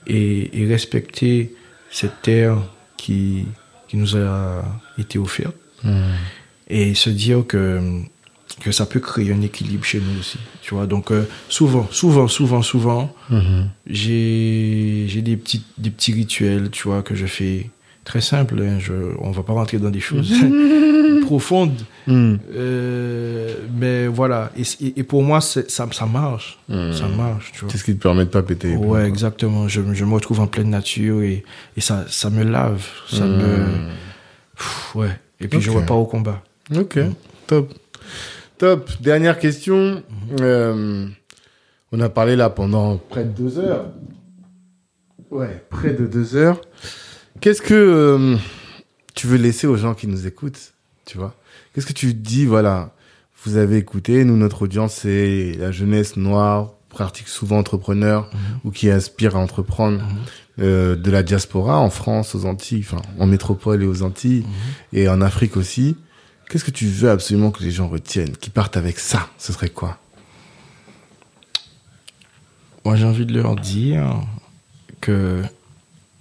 et, 0.06 0.62
et 0.62 0.66
respecter 0.66 1.54
cette 1.90 2.20
terre 2.20 2.58
qui, 2.98 3.46
qui 3.88 3.96
nous 3.96 4.14
a 4.16 4.62
été 4.98 5.18
offerte 5.18 5.56
Mm. 5.82 6.12
et 6.68 6.94
se 6.94 7.10
dire 7.10 7.46
que 7.46 8.02
que 8.58 8.72
ça 8.72 8.84
peut 8.86 9.00
créer 9.00 9.32
un 9.32 9.42
équilibre 9.42 9.84
chez 9.84 10.00
nous 10.00 10.18
aussi 10.18 10.38
tu 10.62 10.74
vois 10.74 10.86
donc 10.86 11.12
euh, 11.12 11.24
souvent 11.48 11.86
souvent 11.90 12.26
souvent 12.28 12.62
souvent 12.62 13.14
Mhm. 13.30 13.68
j'ai 13.86 15.04
j'ai 15.08 15.22
des 15.22 15.36
petits 15.36 15.62
des 15.78 15.90
petits 15.90 16.12
rituels 16.12 16.70
tu 16.70 16.88
vois 16.88 17.02
que 17.02 17.14
je 17.14 17.26
fais 17.26 17.70
très 18.04 18.20
simples 18.20 18.60
hein, 18.60 18.78
je 18.80 18.92
on 19.20 19.30
va 19.30 19.42
pas 19.42 19.52
rentrer 19.52 19.78
dans 19.78 19.90
des 19.90 20.00
choses 20.00 20.32
profondes 21.22 21.80
Mm. 22.06 22.36
euh, 22.54 23.54
mais 23.76 24.06
voilà 24.06 24.50
et, 24.96 25.02
pour 25.04 25.22
moi 25.22 25.40
ça 25.40 25.60
ça 25.68 26.06
marche 26.06 26.58
Mm. 26.68 26.92
ça 26.92 27.06
marche 27.08 27.52
tu 27.52 27.60
vois 27.64 27.70
ce 27.72 27.84
qui 27.84 27.94
te 27.96 28.02
permet 28.02 28.24
de 28.24 28.30
pas 28.30 28.42
péter. 28.42 28.74
ouais 28.74 29.06
exactement 29.06 29.68
je, 29.68 29.80
je 29.92 30.04
me 30.04 30.14
retrouve 30.14 30.40
en 30.40 30.46
pleine 30.46 30.70
nature 30.70 31.22
et, 31.22 31.44
et 31.76 31.80
ça 31.80 32.04
ça 32.08 32.30
me 32.30 32.42
lave 32.42 32.84
ça 33.08 33.26
Mm. 33.26 33.36
me 33.36 33.54
Pff, 34.56 34.94
ouais 34.96 35.10
Et 35.40 35.46
puis 35.48 35.60
je 35.60 35.70
Ok. 35.70 35.76
repars 35.78 35.98
au 35.98 36.04
combat. 36.06 36.42
Ok, 36.76 36.98
top. 37.46 37.72
Top. 38.60 38.90
Dernière 39.00 39.38
question. 39.38 40.02
Euh, 40.42 41.06
on 41.92 42.00
a 42.00 42.10
parlé 42.10 42.36
là 42.36 42.50
pendant 42.50 42.98
près 42.98 43.24
de 43.24 43.30
deux 43.30 43.58
heures. 43.58 43.86
Ouais, 45.30 45.64
près 45.70 45.94
de 45.94 46.06
deux 46.06 46.36
heures. 46.36 46.60
Qu'est-ce 47.40 47.62
que 47.62 47.72
euh, 47.72 48.36
tu 49.14 49.26
veux 49.28 49.38
laisser 49.38 49.66
aux 49.66 49.76
gens 49.76 49.94
qui 49.94 50.06
nous 50.08 50.26
écoutent 50.26 50.74
Tu 51.06 51.16
vois? 51.16 51.34
Qu'est-ce 51.72 51.86
que 51.86 51.94
tu 51.94 52.12
dis 52.12 52.44
Voilà, 52.44 52.92
vous 53.46 53.56
avez 53.56 53.78
écouté. 53.78 54.26
Nous, 54.26 54.36
notre 54.36 54.60
audience, 54.60 54.92
c'est 54.92 55.56
la 55.58 55.72
jeunesse 55.72 56.18
noire, 56.18 56.74
pratique 56.90 57.28
souvent 57.28 57.56
entrepreneur 57.56 58.28
ou 58.66 58.70
qui 58.72 58.90
aspire 58.90 59.36
à 59.36 59.38
entreprendre 59.38 60.02
euh, 60.58 60.96
de 60.96 61.10
la 61.10 61.22
diaspora 61.22 61.78
en 61.78 61.88
France, 61.88 62.34
aux 62.34 62.44
Antilles, 62.44 62.84
enfin 62.86 63.00
en 63.18 63.24
métropole 63.24 63.82
et 63.82 63.86
aux 63.86 64.02
Antilles 64.02 64.44
et 64.92 65.08
en 65.08 65.22
Afrique 65.22 65.56
aussi. 65.56 65.96
Qu'est-ce 66.50 66.64
que 66.64 66.72
tu 66.72 66.86
veux 66.86 67.08
absolument 67.08 67.52
que 67.52 67.62
les 67.62 67.70
gens 67.70 67.88
retiennent, 67.88 68.36
qui 68.36 68.50
partent 68.50 68.76
avec 68.76 68.98
ça? 68.98 69.30
Ce 69.38 69.52
serait 69.52 69.68
quoi? 69.68 70.00
Moi, 72.84 72.96
j'ai 72.96 73.04
envie 73.04 73.24
de 73.24 73.32
leur 73.32 73.54
dire 73.54 74.20
que 75.00 75.44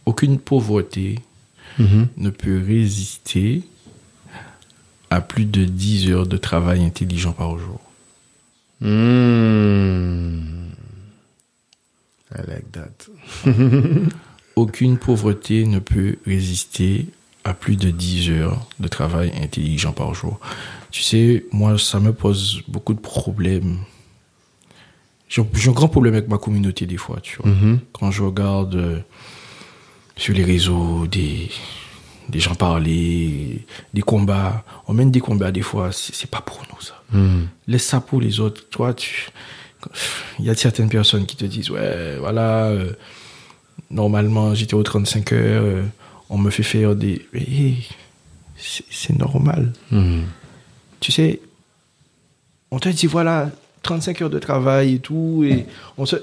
aucune 0.06 0.38
pauvreté 0.38 1.18
ne 1.80 2.30
peut 2.30 2.62
résister 2.64 3.64
à 5.10 5.20
plus 5.20 5.46
de 5.46 5.66
10 5.66 6.12
heures 6.12 6.28
de 6.28 6.38
travail 6.38 6.86
intelligent 6.86 7.34
par 7.34 7.58
jour. 7.58 7.80
Mmh. 8.82 8.90
I 12.36 12.42
like 12.48 12.72
that. 12.72 13.50
Aucune 14.56 15.00
pauvreté 15.00 15.66
ne 15.66 15.80
peut 15.80 16.18
résister 16.28 17.08
à 17.44 17.54
plus 17.54 17.76
de 17.76 17.90
10 17.90 18.32
heures 18.32 18.68
de 18.80 18.88
travail 18.88 19.32
intelligent 19.42 19.92
par 19.92 20.14
jour. 20.14 20.40
Tu 20.92 21.02
sais, 21.02 21.46
moi, 21.52 21.78
ça 21.78 22.00
me 22.00 22.14
pose 22.14 22.62
beaucoup 22.68 22.94
de 22.94 23.00
problèmes. 23.00 23.78
J'ai 25.28 25.42
un 25.42 25.72
grand 25.72 25.88
problème 25.88 26.16
avec 26.16 26.28
ma 26.28 26.38
communauté 26.38 26.86
des 26.86 26.98
fois, 26.98 27.20
tu 27.22 27.38
vois. 27.38 27.52
Mhm. 27.52 27.80
Quand 27.94 28.12
je 28.12 28.24
regarde 28.24 28.76
euh, 28.76 29.00
sur 30.16 30.34
les 30.34 30.44
réseaux 30.44 31.06
des, 31.08 31.50
des 32.30 32.40
gens 32.40 32.56
parler, 32.56 33.66
des 33.94 34.02
combats, 34.02 34.64
on 34.88 34.94
mène 34.94 35.12
des 35.12 35.20
combats 35.20 35.52
des 35.52 35.62
fois, 35.62 35.92
c'est 35.92 36.30
pas 36.30 36.42
pour 36.42 36.64
nous 36.74 36.82
ça. 36.82 37.02
Mmh. 37.12 37.46
Laisse 37.68 37.86
ça 37.86 38.02
pour 38.02 38.22
les 38.22 38.40
autres. 38.40 38.70
Toi, 38.70 38.94
tu, 38.94 39.30
il 40.40 40.46
y 40.46 40.50
a 40.50 40.56
certaines 40.56 40.90
personnes 40.90 41.26
qui 41.26 41.36
te 41.36 41.46
disent, 41.46 41.70
ouais, 41.72 42.18
voilà, 42.20 42.66
euh, 42.66 42.92
normalement, 43.90 44.54
j'étais 44.54 44.74
aux 44.76 44.84
35 44.84 45.34
heures, 45.34 45.64
euh, 45.64 45.84
on 46.30 46.38
me 46.38 46.50
fait 46.50 46.64
faire 46.64 46.96
des, 46.96 47.28
hey, 47.34 47.88
c'est 48.58 49.18
normal. 49.18 49.74
Mmh. 49.92 50.22
Tu 51.00 51.12
sais, 51.12 51.42
on 52.72 52.80
te 52.80 52.90
dit, 52.90 53.08
voilà, 53.08 53.52
35 53.84 54.22
heures 54.22 54.30
de 54.30 54.40
travail 54.40 54.96
et 54.96 55.00
tout, 55.00 55.44
et 55.44 55.66
on 55.98 56.06
se, 56.06 56.18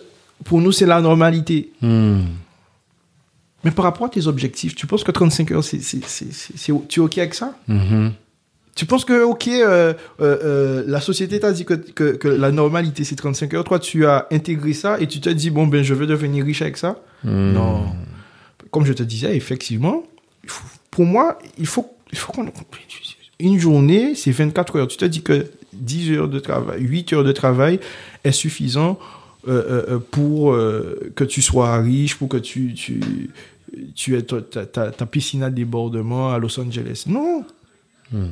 pour 0.45 0.61
nous, 0.61 0.73
c'est 0.73 0.87
la 0.87 1.01
normalité. 1.01 1.71
Mmh. 1.83 2.21
Mais 3.67 3.73
par 3.73 3.85
rapport 3.85 4.07
à 4.07 4.11
tes 4.11 4.29
objectifs, 4.29 4.77
tu 4.77 4.87
penses 4.87 5.03
que 5.03 5.11
35 5.11 5.51
heures, 5.51 5.65
c'est, 5.65 5.81
tu 5.81 7.01
es 7.01 7.03
OK 7.03 7.19
avec 7.19 7.35
ça? 7.35 7.59
Mhm. 7.67 8.13
Tu 8.77 8.87
penses 8.87 9.05
que, 9.05 9.25
OK, 9.25 9.49
euh, 9.49 9.93
euh, 10.21 10.39
euh, 10.45 10.85
la 10.87 11.01
société 11.01 11.41
t'a 11.41 11.51
dit 11.51 11.65
que, 11.65 11.75
que, 11.75 12.15
que 12.15 12.29
la 12.29 12.53
normalité, 12.53 13.03
c'est 13.03 13.17
35 13.17 13.55
heures. 13.55 13.65
Toi, 13.65 13.81
tu 13.81 14.07
as 14.07 14.29
intégré 14.31 14.73
ça 14.73 15.01
et 15.01 15.09
tu 15.09 15.19
te 15.19 15.31
dis, 15.31 15.51
bon, 15.51 15.67
ben, 15.67 15.83
je 15.83 15.95
veux 15.95 16.07
devenir 16.07 16.45
riche 16.45 16.63
avec 16.63 16.77
ça? 16.77 17.01
Non. 17.25 17.87
Comme 18.71 18.85
je 18.85 18.93
te 18.93 19.03
disais, 19.03 19.37
effectivement, 19.37 20.03
faut- 20.47 20.65
pour 20.91 21.05
moi, 21.05 21.39
il 21.59 21.67
faut, 21.67 21.87
il 22.13 22.19
faut 22.19 22.33
qu'on... 22.33 22.47
Une 23.39 23.59
journée, 23.59 24.15
c'est 24.15 24.31
24 24.31 24.77
heures. 24.79 24.89
Tu 24.89 24.97
te 24.97 25.05
dis 25.05 25.23
que 25.23 25.47
10 25.75 26.13
heures 26.13 26.29
de 26.29 26.39
travail, 26.39 26.81
8 26.83 27.13
heures 27.13 27.25
de 27.25 27.33
travail 27.33 27.81
est 28.25 28.33
suffisant 28.33 28.99
euh, 29.47 29.53
euh, 29.53 29.85
euh, 29.91 29.99
pour 29.99 30.53
euh, 30.55 31.13
que 31.15 31.23
tu 31.25 31.43
sois 31.43 31.77
riche, 31.81 32.17
pour 32.17 32.29
que 32.29 32.39
tu, 32.39 32.73
tu, 32.75 33.01
tu 33.95 34.17
aies 34.17 34.23
ta, 34.23 34.41
ta- 34.41 34.67
ta- 34.67 34.91
ta 34.91 35.07
piscine 35.07 35.43
à 35.43 35.51
débordement 35.51 36.33
à 36.33 36.39
Los 36.39 36.59
Angeles. 36.59 37.05
Non. 37.07 37.45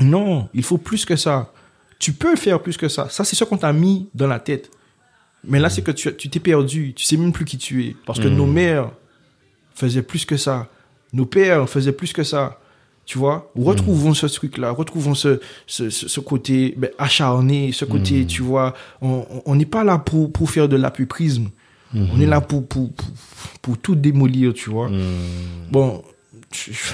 Non, 0.01 0.49
il 0.55 0.63
faut 0.63 0.79
plus 0.79 1.05
que 1.05 1.17
ça. 1.17 1.53
Tu 1.99 2.13
peux 2.13 2.37
faire 2.37 2.61
plus 2.63 2.77
que 2.77 2.89
ça. 2.89 3.09
Ça, 3.11 3.25
c'est 3.25 3.35
ce 3.37 3.45
qu'on 3.45 3.57
t'a 3.59 3.73
mis 3.73 4.09
dans 4.15 4.27
la 4.29 4.39
tête. 4.39 4.71
Mais 5.47 5.59
là, 5.59 5.69
c'est 5.69 5.83
que 5.83 5.91
tu 5.91 6.15
tu 6.17 6.29
t'es 6.31 6.41
perdu. 6.41 6.93
Tu 6.95 7.05
sais 7.05 7.17
même 7.17 7.33
plus 7.33 7.45
qui 7.45 7.59
tu 7.59 7.85
es. 7.85 7.97
Parce 8.07 8.19
que 8.21 8.29
nos 8.29 8.47
mères 8.47 8.91
faisaient 9.75 10.03
plus 10.03 10.25
que 10.25 10.37
ça. 10.37 10.69
Nos 11.13 11.27
pères 11.27 11.69
faisaient 11.69 11.93
plus 11.93 12.13
que 12.13 12.23
ça. 12.25 12.59
Tu 13.07 13.19
vois? 13.19 13.53
Retrouvons 13.55 14.15
ce 14.15 14.25
truc-là. 14.27 14.71
Retrouvons 14.71 15.15
ce, 15.15 15.39
ce, 15.67 15.91
ce, 15.91 16.09
ce 16.09 16.21
côté 16.21 16.75
ben, 16.77 16.91
acharné, 16.99 17.71
ce 17.73 17.85
côté, 17.85 18.25
tu 18.27 18.41
vois. 18.43 18.73
On 19.03 19.55
n'est 19.55 19.67
pas 19.67 19.85
là 19.85 19.99
pour, 19.99 20.33
pour 20.33 20.51
faire 20.51 20.69
de 20.69 20.77
l'apuprisme. 20.77 21.51
On 21.95 22.21
est 22.21 22.27
là 22.27 22.41
pour, 22.41 22.67
pour, 22.67 22.93
pour, 22.93 23.09
pour 23.63 23.79
tout 23.79 23.95
démolir, 23.95 24.53
tu 24.55 24.71
vois. 24.71 24.91
Bon, 25.71 26.03
je- 26.53 26.73
je- 26.73 26.93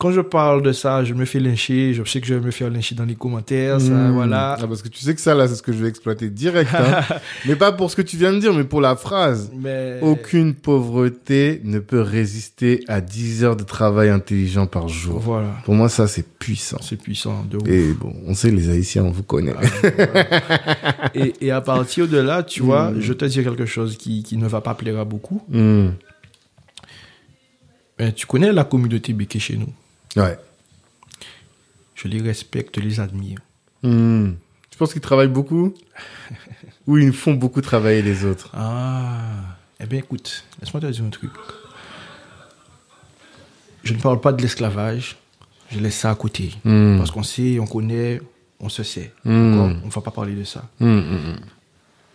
quand 0.00 0.10
je 0.12 0.20
parle 0.22 0.62
de 0.62 0.72
ça, 0.72 1.04
je 1.04 1.12
me 1.14 1.24
fais 1.26 1.38
lyncher. 1.40 1.92
Je 1.94 2.02
sais 2.04 2.20
que 2.20 2.26
je 2.26 2.34
vais 2.34 2.40
me 2.40 2.50
faire 2.50 2.70
lyncher 2.70 2.94
dans 2.94 3.04
les 3.04 3.14
commentaires. 3.14 3.80
Ça, 3.80 3.90
Mmh. 3.92 4.12
voilà. 4.12 4.56
Ah, 4.58 4.66
parce 4.66 4.80
que 4.82 4.88
tu 4.88 4.98
sais 5.00 5.14
que 5.14 5.20
ça, 5.20 5.34
là, 5.34 5.46
c'est 5.46 5.54
ce 5.56 5.62
que 5.62 5.72
je 5.72 5.78
vais 5.82 5.88
exploiter 5.88 6.30
direct. 6.30 6.70
hein. 6.74 7.02
mais 7.46 7.54
pas 7.54 7.70
pour 7.72 7.90
ce 7.90 7.96
que 7.96 8.02
tu 8.02 8.16
viens 8.16 8.32
de 8.32 8.38
dire, 8.38 8.54
mais 8.54 8.64
pour 8.64 8.80
la 8.80 8.96
phrase. 8.96 9.50
Mais 9.54 9.98
Aucune 10.00 10.54
pauvreté 10.54 11.60
ne 11.64 11.78
peut 11.78 12.00
résister 12.00 12.82
à 12.88 13.00
10 13.00 13.44
heures 13.44 13.56
de 13.56 13.62
travail 13.62 14.08
intelligent 14.08 14.66
par 14.66 14.88
jour. 14.88 15.18
voilà, 15.20 15.48
Pour 15.64 15.74
moi, 15.74 15.88
ça, 15.90 16.08
c'est 16.08 16.26
puissant. 16.26 16.78
c'est 16.80 16.96
puissant. 17.00 17.44
De 17.50 17.58
ouf. 17.58 17.68
Et 17.68 17.92
bon, 17.92 18.14
on 18.26 18.32
sait, 18.34 18.50
les 18.50 18.70
Haïtiens, 18.70 19.04
on 19.04 19.10
vous 19.10 19.22
connaît. 19.22 19.52
et, 21.14 21.34
et 21.42 21.50
à 21.50 21.60
partir 21.60 22.08
de 22.08 22.16
là, 22.18 22.42
tu 22.42 22.62
vois, 22.62 22.92
je 22.98 23.12
te 23.12 23.24
dis 23.26 23.42
quelque 23.44 23.66
chose 23.66 23.96
qui, 23.98 24.22
qui 24.22 24.36
ne 24.38 24.48
va 24.48 24.60
pas 24.62 24.74
plaire 24.74 24.98
à 24.98 25.04
beaucoup. 25.04 25.42
Mmh. 25.50 25.88
Mais 27.98 28.12
tu 28.12 28.26
connais 28.26 28.52
la 28.52 28.64
communauté 28.64 29.12
béquée 29.12 29.38
chez 29.38 29.56
nous? 29.56 29.68
Ouais. 30.16 30.38
Je 31.94 32.08
les 32.08 32.20
respecte, 32.20 32.80
je 32.80 32.84
les 32.84 33.00
admire. 33.00 33.38
Mmh. 33.82 34.32
Tu 34.70 34.78
penses 34.78 34.92
qu'ils 34.92 35.02
travaillent 35.02 35.28
beaucoup 35.28 35.74
Ou 36.86 36.98
ils 36.98 37.12
font 37.12 37.34
beaucoup 37.34 37.60
travailler 37.60 38.02
les 38.02 38.24
autres? 38.24 38.50
Ah, 38.54 39.56
eh 39.78 39.86
bien 39.86 39.98
écoute, 39.98 40.44
laisse-moi 40.60 40.80
te 40.80 40.86
dire 40.86 41.04
un 41.04 41.10
truc. 41.10 41.30
Je 43.84 43.94
ne 43.94 44.00
parle 44.00 44.20
pas 44.20 44.32
de 44.32 44.42
l'esclavage, 44.42 45.16
je 45.70 45.78
laisse 45.78 45.96
ça 45.96 46.10
à 46.10 46.14
côté. 46.14 46.54
Mmh. 46.64 46.98
Parce 46.98 47.10
qu'on 47.10 47.22
sait, 47.22 47.58
on 47.58 47.66
connaît, 47.66 48.20
on 48.58 48.68
se 48.68 48.82
sait. 48.82 49.12
Mmh. 49.24 49.50
D'accord? 49.50 49.80
On 49.82 49.86
ne 49.86 49.90
va 49.90 50.00
pas 50.00 50.10
parler 50.10 50.34
de 50.34 50.44
ça. 50.44 50.68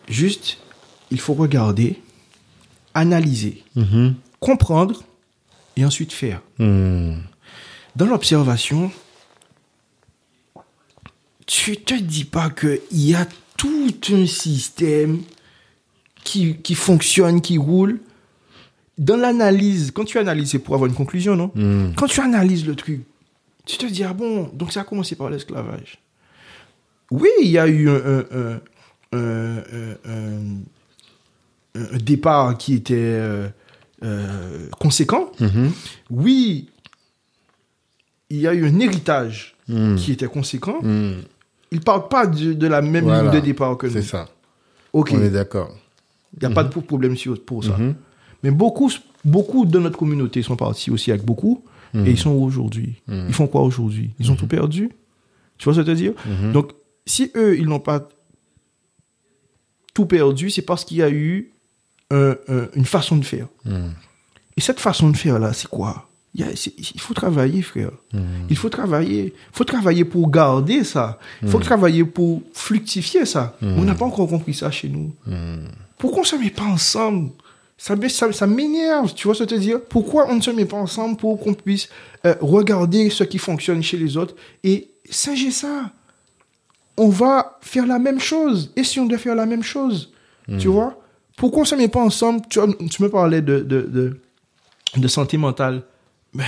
Juste, 0.08 0.58
il 1.12 1.20
faut 1.20 1.34
regarder, 1.34 2.02
analyser, 2.94 3.64
comprendre 4.40 5.04
et 5.78 5.86
ensuite 5.86 6.12
faire. 6.12 6.42
Dans 7.96 8.06
l'observation, 8.06 8.92
tu 11.46 11.78
te 11.78 11.94
dis 11.94 12.26
pas 12.26 12.50
qu'il 12.50 12.80
y 12.92 13.16
a 13.16 13.26
tout 13.58 13.94
un 14.12 14.26
système 14.26 15.22
qui, 16.24 16.56
qui 16.58 16.76
fonctionne, 16.76 17.42
qui 17.42 17.58
roule. 17.58 18.00
Dans 18.98 19.18
l'analyse, 19.18 19.92
quand 19.92 20.06
tu 20.06 20.18
analyses, 20.18 20.52
c'est 20.52 20.60
pour 20.60 20.74
avoir 20.76 20.90
une 20.90 20.96
conclusion, 20.96 21.36
non? 21.36 21.52
Mmh. 21.56 21.94
Quand 21.96 22.08
tu 22.08 22.22
analyses 22.22 22.66
le 22.66 22.76
truc, 22.76 23.02
tu 23.66 23.78
te 23.78 23.86
dis, 23.86 24.04
ah 24.04 24.14
bon, 24.14 24.50
donc 24.54 24.72
ça 24.72 24.82
a 24.82 24.84
commencé 24.84 25.16
par 25.16 25.30
l'esclavage. 25.30 25.98
Oui, 27.12 27.30
il 27.42 27.50
y 27.50 27.58
a 27.58 27.68
eu 27.68 27.90
un, 27.90 27.96
un- 28.32 28.60
un- 29.14 29.64
un- 30.06 31.98
départ 32.00 32.58
qui 32.58 32.74
était 32.74 32.96
euh, 32.96 33.48
euh, 34.04 34.68
conséquent. 34.80 35.32
Mhm. 35.40 35.72
Oui, 36.10 36.70
il 38.36 38.42
y 38.42 38.48
a 38.48 38.54
eu 38.54 38.66
un 38.68 38.80
héritage 38.80 39.56
Mm. 39.68 39.96
qui 39.96 40.12
était 40.12 40.28
conséquent. 40.28 40.78
Mmh. 40.84 41.14
Ils 41.72 41.80
ne 41.80 41.84
partent 41.84 42.12
pas 42.12 42.28
de, 42.28 42.54
de 42.54 42.68
la 42.68 42.84
même 42.84 43.06
Voilà. 43.06 43.24
ligne 43.24 43.32
de 43.32 43.40
départ 43.40 43.76
que 43.78 43.88
nous. 43.88 43.94
C'est 43.94 44.04
ça. 44.04 44.30
Ok, 44.94 45.10
On 45.14 45.20
est 45.22 45.26
il 45.26 45.32
d'accord. 45.32 45.76
n'y 46.40 46.46
a 46.46 46.52
pas 46.52 46.64
de 46.64 46.70
problème 46.70 47.18
sur- 47.18 47.44
pour 47.44 47.64
ça. 47.64 47.76
Mhm. 47.76 47.96
Mais 48.44 48.52
beaucoup, 48.52 48.92
beaucoup 49.24 49.66
de 49.66 49.80
notre 49.80 49.98
communauté 49.98 50.44
sont 50.44 50.56
partis 50.56 50.92
aussi 50.92 51.10
avec 51.12 51.24
beaucoup. 51.26 51.64
Et 51.96 52.12
ils 52.12 52.18
sont 52.20 52.30
où 52.32 52.44
aujourd'hui 52.44 53.02
Ils 53.08 53.34
font 53.34 53.48
quoi 53.48 53.62
aujourd'hui? 53.62 54.12
Ils 54.20 54.30
ont 54.32 54.36
tout 54.36 54.48
perdu 54.48 54.92
Tu 55.58 55.64
vois 55.66 55.74
ce 55.74 55.80
que 55.80 55.86
je 55.86 55.92
veux 55.92 55.98
dire? 55.98 56.14
Donc, 56.54 56.74
si 57.08 57.32
eux, 57.36 57.58
ils 57.58 57.66
n'ont 57.66 57.80
pas 57.80 58.08
tout 59.94 60.06
perdu, 60.06 60.50
c'est 60.50 60.62
parce 60.62 60.84
qu'il 60.86 60.98
y 60.98 61.02
a 61.04 61.10
eu 61.10 61.52
un- 62.12 62.36
un- 62.50 62.68
une 62.76 62.86
façon 62.86 63.16
de 63.18 63.26
faire. 63.26 63.48
Et 64.58 64.62
cette 64.62 64.80
façon 64.80 65.10
de 65.10 65.18
faire-là, 65.18 65.54
c'est 65.54 65.68
quoi? 65.70 66.08
Il, 66.36 66.44
a- 66.44 67.00
faut 67.00 67.14
travailler, 67.14 67.62
frère. 67.62 67.92
Il 68.50 68.58
faut 68.58 68.70
travailler. 68.70 69.34
Il 69.36 69.56
faut 69.58 69.64
travailler 69.64 70.04
pour 70.06 70.30
garder 70.30 70.84
ça. 70.84 71.18
Il 71.42 71.48
faut 71.50 71.60
travailler 71.60 72.04
pour 72.04 72.42
fructifier 72.54 73.26
ça. 73.26 73.56
Mais 73.62 73.70
On 73.80 73.84
n'a 73.84 73.96
pas 73.96 74.06
encore 74.06 74.28
compris 74.28 74.54
ça 74.54 74.70
chez 74.72 74.90
nous. 74.90 75.14
Pourquoi 75.98 76.20
on 76.20 76.22
ne 76.24 76.28
se 76.28 76.36
met 76.36 76.50
pas 76.50 76.64
ensemble? 76.64 77.32
Ça, 77.78 77.96
ça, 78.10 78.32
ça 78.32 78.48
m'énerve, 78.48 79.14
tu 79.14 79.28
vois 79.28 79.36
ce 79.36 79.44
que 79.44 79.50
je 79.50 79.56
veux 79.56 79.62
dire? 79.62 79.82
Pourquoi 79.82 80.28
on 80.30 80.36
ne 80.36 80.42
se 80.42 80.50
met 80.52 80.66
pas 80.66 80.78
ensemble 80.78 81.18
pour 81.18 81.40
qu'on 81.42 81.54
puisse 81.54 81.90
euh, 82.26 82.34
regarder 82.40 83.10
ce 83.10 83.24
qui 83.26 83.38
fonctionne 83.38 83.84
chez 83.84 83.98
les 83.98 84.16
autres 84.16 84.34
et 84.64 84.90
singez 85.10 85.52
ça? 85.52 85.92
On 86.98 87.10
va 87.10 87.58
faire 87.62 87.86
la 87.86 88.00
même 88.00 88.20
chose. 88.20 88.72
Et 88.78 88.84
si 88.86 89.00
on 89.02 89.06
doit 89.06 89.18
faire 89.18 89.36
la 89.36 89.46
même 89.46 89.64
chose, 89.64 90.12
tu 90.58 90.68
vois? 90.70 90.98
Pourquoi 91.36 91.60
on 91.60 91.62
ne 91.64 91.68
se 91.68 91.76
met 91.76 91.90
pas 91.90 92.00
ensemble? 92.02 92.42
Tu, 92.50 92.60
tu 92.90 93.04
me 93.04 93.10
parlais 93.10 93.42
de, 93.42 93.60
de, 93.60 93.82
de, 93.82 94.20
de 94.96 95.08
santé 95.10 95.36
mentale. 95.38 95.82
Mais, 96.36 96.44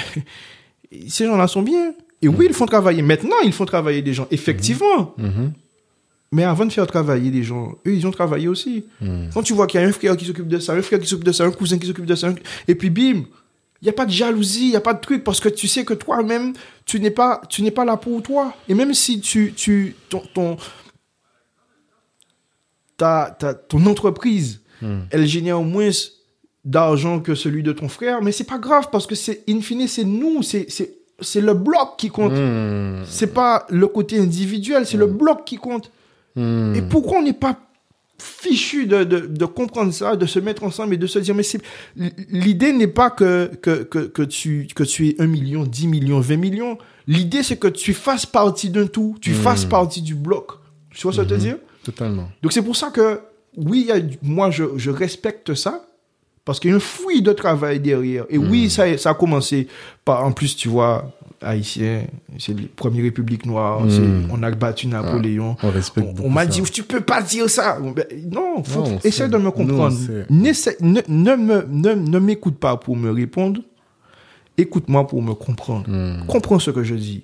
ces 1.09 1.25
gens-là 1.25 1.47
sont 1.47 1.63
bien. 1.63 1.93
Et 2.21 2.27
oui, 2.27 2.45
ils 2.49 2.53
font 2.53 2.65
travailler. 2.65 3.01
Maintenant, 3.01 3.35
ils 3.43 3.51
font 3.53 3.65
travailler 3.65 4.01
des 4.01 4.13
gens, 4.13 4.27
effectivement. 4.31 5.13
Mhm. 5.17 5.53
Mais 6.31 6.43
avant 6.43 6.65
de 6.65 6.71
faire 6.73 6.87
travailler 6.87 7.31
des 7.31 7.43
gens, 7.43 7.75
eux, 7.85 7.93
ils 7.95 8.05
ont 8.05 8.11
travaillé 8.11 8.47
aussi. 8.47 8.85
Mhm. 9.01 9.29
Quand 9.33 9.43
tu 9.43 9.53
vois 9.53 9.65
qu'il 9.67 9.79
y 9.79 9.83
a 9.83 9.87
un 9.87 9.91
frère 9.91 10.17
qui 10.17 10.25
s'occupe 10.25 10.47
de 10.47 10.59
ça, 10.59 10.73
un 10.73 10.81
frère 10.81 10.99
qui 10.99 11.07
s'occupe 11.07 11.25
de 11.25 11.31
ça, 11.31 11.45
un 11.45 11.51
cousin 11.51 11.77
qui 11.77 11.87
s'occupe 11.87 12.05
de 12.05 12.15
ça, 12.15 12.27
un- 12.27 12.35
et 12.67 12.75
puis 12.75 12.89
bim, 12.89 13.23
il 13.81 13.83
n'y 13.85 13.89
a 13.89 13.93
pas 13.93 14.05
de 14.07 14.11
jalousie, 14.11 14.65
il 14.65 14.69
n'y 14.71 14.75
a 14.75 14.81
pas 14.81 14.93
de 14.95 14.99
truc, 14.99 15.23
parce 15.23 15.39
que 15.39 15.47
tu 15.49 15.67
sais 15.67 15.85
que 15.85 15.93
toi-même, 15.93 16.53
tu 16.85 16.99
n'es 16.99 17.11
pas, 17.11 17.41
tu 17.47 17.61
n'es 17.61 17.71
pas 17.71 17.85
là 17.85 17.95
pour 17.95 18.21
toi. 18.23 18.53
Et 18.67 18.73
même 18.73 18.93
si 18.93 19.21
tu, 19.21 19.53
tu, 19.55 19.95
ton, 20.09 20.21
ton, 20.33 20.57
ta, 22.97 23.35
ta- 23.39 23.53
ton 23.53 23.85
entreprise, 23.85 24.61
elle 25.11 25.27
génère 25.27 25.61
moins 25.61 25.89
d'argent 26.67 27.21
que 27.21 27.33
celui 27.33 27.63
de 27.63 27.71
ton 27.71 27.87
frère, 27.87 28.21
mais 28.21 28.33
c'est 28.33 28.43
pas 28.43 28.59
grave, 28.59 28.89
parce 28.91 29.07
que 29.07 29.15
c'est, 29.15 29.43
in 29.49 29.61
fine, 29.61 29.87
c'est 29.87 30.03
nous, 30.03 30.43
c'est, 30.43 30.65
c'est, 30.69 30.97
c'est 31.21 31.39
le 31.39 31.53
bloc 31.53 31.95
qui 31.97 32.09
compte. 32.09 32.33
Mhm. 32.33 33.03
C'est 33.05 33.33
pas 33.33 33.65
le 33.69 33.87
côté 33.87 34.19
individuel, 34.19 34.85
c'est 34.85 34.97
le 34.97 35.07
bloc 35.07 35.45
qui 35.45 35.55
compte. 35.55 35.91
Mhm. 36.35 36.75
Et 36.75 36.81
pourquoi 36.81 37.19
on 37.19 37.23
n'est 37.23 37.31
pas 37.31 37.57
fichu 38.19 38.85
de, 38.85 39.03
de, 39.05 39.19
de 39.19 39.45
comprendre 39.45 39.93
ça, 39.93 40.15
de 40.17 40.25
se 40.25 40.39
mettre 40.39 40.63
ensemble 40.63 40.93
et 40.95 40.97
de 40.97 41.07
se 41.07 41.19
dire, 41.19 41.33
mais 41.35 41.43
c'est, 41.43 41.61
l'idée 41.95 42.73
n'est 42.73 42.87
pas 42.87 43.11
que, 43.11 43.49
que, 43.61 43.83
que, 43.83 43.99
que 43.99 44.23
tu, 44.23 44.67
que 44.75 44.83
tu 44.83 45.07
aies 45.07 45.15
1 45.19 45.27
million, 45.27 45.63
10 45.63 45.87
millions, 45.87 46.19
20 46.19 46.35
millions. 46.35 46.77
L'idée, 47.07 47.43
c'est 47.43 47.57
que 47.57 47.69
tu 47.69 47.93
fasses 47.93 48.25
partie 48.25 48.69
d'un 48.69 48.87
tout, 48.87 49.15
tu 49.21 49.31
fasses 49.31 49.63
partie 49.63 50.01
du 50.01 50.15
bloc. 50.15 50.51
Tu 50.89 51.03
vois 51.03 51.13
ce 51.13 51.21
que 51.21 51.23
je 51.23 51.29
veux 51.29 51.35
te 51.37 51.41
dire? 51.41 51.57
Totalement. 51.83 52.27
Donc 52.41 52.51
c'est 52.51 52.61
pour 52.61 52.75
ça 52.75 52.89
que, 52.89 53.21
oui, 53.55 53.85
y 53.87 53.91
a 53.91 53.99
moi, 54.21 54.51
je, 54.51 54.65
je 54.75 54.91
respecte 54.91 55.53
ça. 55.53 55.86
Parce 56.47 56.59
qu'il 56.61 56.69
y 56.69 56.73
a 56.73 56.75
une 56.75 56.81
fouille 56.81 57.21
de 57.21 57.33
travail 57.33 57.79
derrière. 57.81 58.23
Et 58.29 58.37
oui, 58.37 58.69
ça, 58.69 58.97
ça 58.97 59.09
a 59.09 59.13
commencé 59.13 59.67
par, 60.05 60.23
en 60.25 60.31
plus, 60.31 60.55
tu 60.55 60.69
vois, 60.69 61.11
haïtien, 61.41 62.05
c'est 62.39 62.53
la 62.53 62.63
première 62.75 63.03
république 63.03 63.45
noire, 63.45 63.81
c'est- 63.89 64.01
on 64.33 64.41
a 64.41 64.49
battu 64.51 64.87
Napoléon. 64.87 65.55
On 65.61 65.69
respecte 65.69 66.07
On, 66.21 66.27
on 66.27 66.29
m'a 66.29 66.45
dit, 66.45 66.61
tu 66.71 66.83
peux 66.83 67.01
pas 67.01 67.21
dire 67.21 67.49
ça. 67.49 67.77
Ben, 67.79 68.05
non, 68.31 68.63
faut, 68.63 68.79
Non, 68.79 68.85
on 69.03 69.07
essaie 69.07 69.27
de 69.27 69.37
me 69.37 69.51
comprendre. 69.51 69.97
sait. 69.97 70.25
N'essaie- 70.29 70.77
ne, 70.79 71.01
ne 71.09 71.35
me, 71.35 71.65
ne, 71.69 71.93
ne 71.93 72.19
m'écoute 72.19 72.57
pas 72.57 72.77
pour 72.77 72.95
me 72.95 73.11
répondre. 73.11 73.59
Écoute-moi 74.59 75.05
pour 75.05 75.21
me 75.21 75.33
comprendre. 75.35 75.87
Hmm. 75.87 76.25
Comprends 76.25 76.57
ce 76.57 76.71
que 76.71 76.83
je 76.83 76.95
dis. 76.95 77.23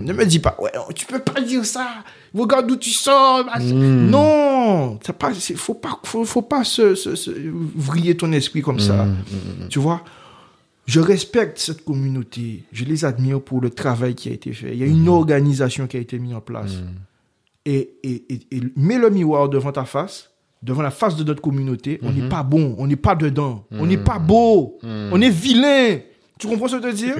Ne 0.00 0.12
me 0.12 0.24
dis 0.26 0.40
pas, 0.40 0.56
ouais, 0.60 0.72
tu 0.96 1.06
peux 1.06 1.20
pas 1.20 1.40
dire 1.40 1.64
ça. 1.64 1.86
Regarde 2.34 2.66
d'où 2.66 2.76
tu 2.76 2.90
sors. 2.90 3.44
machin. 3.46 3.72
Hmm. 3.74 4.10
Non, 4.10 4.98
ça 5.06 5.12
pas, 5.12 5.32
faut 5.32 5.74
pas, 5.74 6.00
faut, 6.02 6.24
faut 6.24 6.42
pas 6.42 6.64
se, 6.64 6.96
se- 6.96 7.14
se- 7.14 7.30
vriller 7.76 8.16
ton 8.16 8.32
esprit 8.32 8.62
comme 8.62 8.80
ça. 8.80 9.04
Hmm. 9.04 9.68
Tu 9.68 9.78
vois? 9.78 10.02
Je 10.86 10.98
respecte 10.98 11.58
cette 11.58 11.84
communauté. 11.84 12.64
Je 12.72 12.84
les 12.84 13.04
admire 13.04 13.40
pour 13.40 13.60
le 13.60 13.70
travail 13.70 14.16
qui 14.16 14.28
a 14.30 14.32
été 14.32 14.52
fait. 14.52 14.72
Il 14.72 14.78
y 14.78 14.82
a 14.82 14.86
Hmm. 14.88 14.98
une 15.02 15.08
organisation 15.08 15.86
qui 15.86 15.96
a 15.96 16.00
été 16.00 16.18
mise 16.18 16.34
en 16.34 16.40
place. 16.40 16.72
Et, 17.64 17.90
et, 18.02 18.24
et, 18.28 18.40
et 18.56 18.60
mets 18.76 18.98
le 18.98 19.08
miroir 19.08 19.48
devant 19.48 19.70
ta 19.70 19.84
face, 19.84 20.30
devant 20.64 20.82
la 20.82 20.90
face 20.90 21.14
de 21.14 21.22
notre 21.22 21.40
communauté. 21.40 22.00
On 22.02 22.10
Hmm. 22.10 22.16
n'est 22.22 22.28
pas 22.28 22.42
bon, 22.42 22.74
on 22.78 22.88
n'est 22.88 22.96
pas 22.96 23.14
dedans, 23.14 23.64
on 23.70 23.86
n'est 23.86 23.98
pas 23.98 24.18
beau, 24.18 24.78
on 24.82 25.20
est 25.20 25.30
vilain. 25.30 25.98
Tu 26.42 26.48
comprends 26.48 26.68
ce 26.68 26.76
que 26.76 26.82
je 26.82 26.86
veux 26.88 26.92
dire? 26.92 27.16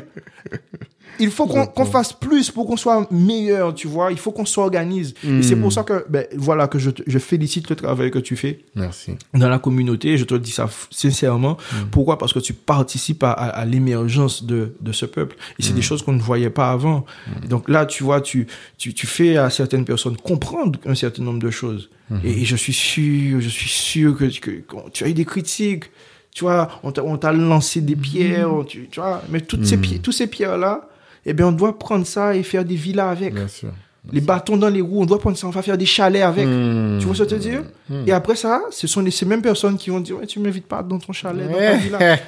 Il 1.21 1.31
faut 1.31 1.47
qu'on 1.47 1.67
qu'on 1.67 1.85
fasse 1.85 2.13
plus 2.15 2.51
pour 2.51 2.67
qu'on 2.67 2.77
soit 2.79 3.07
meilleur, 3.13 3.75
tu 3.75 3.87
vois. 3.87 4.11
Il 4.11 4.19
faut 4.19 4.33
qu'on 4.33 4.47
s'organise. 4.47 5.13
Et 5.23 5.43
c'est 5.43 5.57
pour 5.57 5.71
ça 5.73 5.83
que, 5.85 6.05
ben, 6.09 6.25
voilà, 6.37 6.67
que 6.69 6.79
je, 6.79 6.91
je 7.07 7.19
félicite 7.19 7.69
le 7.69 7.77
travail 7.77 8.11
que 8.11 8.19
tu 8.19 8.35
fais 8.35 8.61
Merci. 8.75 9.13
dans 9.35 9.49
la 9.51 9.59
communauté. 9.59 10.17
Je 10.17 10.25
te 10.25 10.35
dis 10.35 10.51
ça 10.51 10.69
sincèrement. 10.91 11.59
Pourquoi? 11.91 12.17
Parce 12.17 12.33
que 12.33 12.39
tu 12.39 12.55
participes 12.55 13.23
à, 13.25 13.33
à- 13.33 13.49
à 13.51 13.65
l'émergence 13.67 14.45
de, 14.45 14.75
de 14.81 14.93
ce 14.93 15.05
peuple. 15.05 15.37
Et 15.59 15.63
c'est 15.63 15.75
des 15.75 15.83
choses 15.83 16.03
qu'on 16.03 16.15
ne 16.15 16.21
voyait 16.23 16.51
pas 16.51 16.71
avant. 16.73 17.05
Donc 17.49 17.69
là, 17.69 17.85
tu 17.85 18.03
vois, 18.05 18.21
tu, 18.23 18.47
tu, 18.79 18.95
tu 18.95 19.07
fais 19.07 19.37
à 19.37 19.51
certaines 19.51 19.85
personnes 19.85 20.17
comprendre 20.17 20.79
un 20.87 20.95
certain 20.95 21.23
nombre 21.23 21.41
de 21.41 21.51
choses. 21.51 21.91
Et, 22.25 22.41
et 22.43 22.45
je 22.47 22.57
suis 22.57 22.73
sûr, 22.73 23.41
je 23.41 23.49
suis 23.49 23.69
sûr 23.71 24.17
que, 24.17 24.25
que, 24.41 24.51
que 24.51 24.77
tu 24.93 25.05
as 25.05 25.09
eu 25.09 25.15
des 25.15 25.25
critiques. 25.27 25.85
Tu 26.35 26.45
vois, 26.45 26.69
on 26.83 26.93
t'a 26.93 27.03
on 27.05 27.17
t'a 27.19 27.33
lancé 27.33 27.81
des 27.83 27.97
pierres, 27.97 28.49
tu, 28.67 28.89
tu 28.91 29.01
vois. 29.01 29.23
Mais 29.31 29.41
toutes 29.43 29.67
ces 29.67 29.77
pierres, 29.77 30.01
tous 30.03 30.13
ces 30.13 30.27
pierres-là, 30.27 30.89
eh 31.27 31.33
bien, 31.35 31.47
on 31.49 31.53
doit 31.53 31.79
prendre 31.79 32.07
ça 32.07 32.35
et 32.35 32.43
faire 32.43 32.65
des 32.65 32.75
villas 32.77 33.11
avec. 33.11 33.35
Bien 33.35 33.49
sûr. 33.49 33.69
Les 34.13 34.21
bâtons 34.21 34.57
dans 34.57 34.69
les 34.69 34.81
roues, 34.81 35.03
on 35.03 35.07
doit 35.07 35.21
prendre 35.21 35.37
ça, 35.37 35.47
on 35.47 35.51
va 35.51 35.63
faire 35.63 35.79
des 35.79 35.87
chalets 35.87 36.23
avec. 36.23 36.45
Hmm. 36.47 36.99
Tu 36.99 37.07
vois 37.07 37.15
ce 37.15 37.23
que 37.23 37.29
je 37.29 37.35
veux 37.35 37.41
dire? 37.41 37.63
Et 38.07 38.13
après 38.13 38.35
ça, 38.35 38.63
ce 38.71 38.87
sont 38.89 39.01
les, 39.01 39.11
ces 39.13 39.27
mêmes 39.27 39.43
personnes 39.43 39.77
qui 39.77 39.91
vont 39.91 40.01
dire 40.01 40.19
ouais, 40.19 40.27
tu 40.27 40.41
m'invites 40.41 40.67
pas 40.67 40.83
dans 40.83 40.99
ton 40.99 41.13
chalet, 41.13 41.47
dans 41.49 41.57
ta 41.57 41.77
villa. 41.77 42.19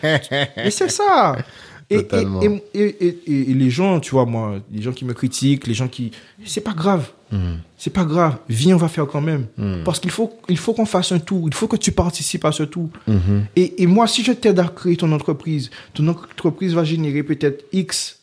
Et 0.65 0.71
c'est 0.71 0.91
ça. 0.91 1.37
Et, 1.91 1.97
et, 1.97 1.99
Totalement. 1.99 2.41
et, 2.41 2.63
et, 2.73 3.07
et- 3.27 3.51
et 3.51 3.55
les 3.55 3.69
gens, 3.69 4.01
tu 4.01 4.13
vois, 4.13 4.25
moi, 4.25 4.55
les 4.73 4.81
gens 4.81 4.93
qui 4.93 5.05
me 5.05 5.13
critiquent, 5.13 5.67
les 5.67 5.75
gens 5.75 5.87
qui. 5.87 6.13
C'est 6.43 6.63
pas 6.63 6.73
grave. 6.73 7.11
Hmm. 7.35 7.57
C'est 7.77 7.93
pas 7.93 8.05
grave. 8.05 8.37
Viens, 8.49 8.77
on 8.77 8.79
va 8.79 8.89
faire 8.89 9.07
quand 9.07 9.21
même. 9.21 9.47
Parce 9.85 9.99
qu'il 9.99 10.13
faut, 10.13 10.33
il 10.49 10.57
faut 10.57 10.73
qu'on 10.73 10.87
fasse 10.87 11.11
un 11.11 11.19
tout. 11.19 11.43
Il 11.49 11.55
faut 11.55 11.67
que 11.67 11.77
tu 11.77 11.91
participes 11.91 12.45
à 12.45 12.53
ce 12.53 12.63
tout. 12.63 12.91
Mhm. 13.09 13.47
Et, 13.57 13.83
et 13.83 13.87
moi, 13.87 14.07
si 14.07 14.23
je 14.23 14.33
t'aide 14.33 14.59
à 14.61 14.69
créer 14.69 14.97
ton 14.97 15.11
entreprise, 15.11 15.71
ton 15.95 16.07
entreprise 16.07 16.75
va 16.75 16.85
générer 16.85 17.25
peut-être 17.25 17.65
X 17.73 18.21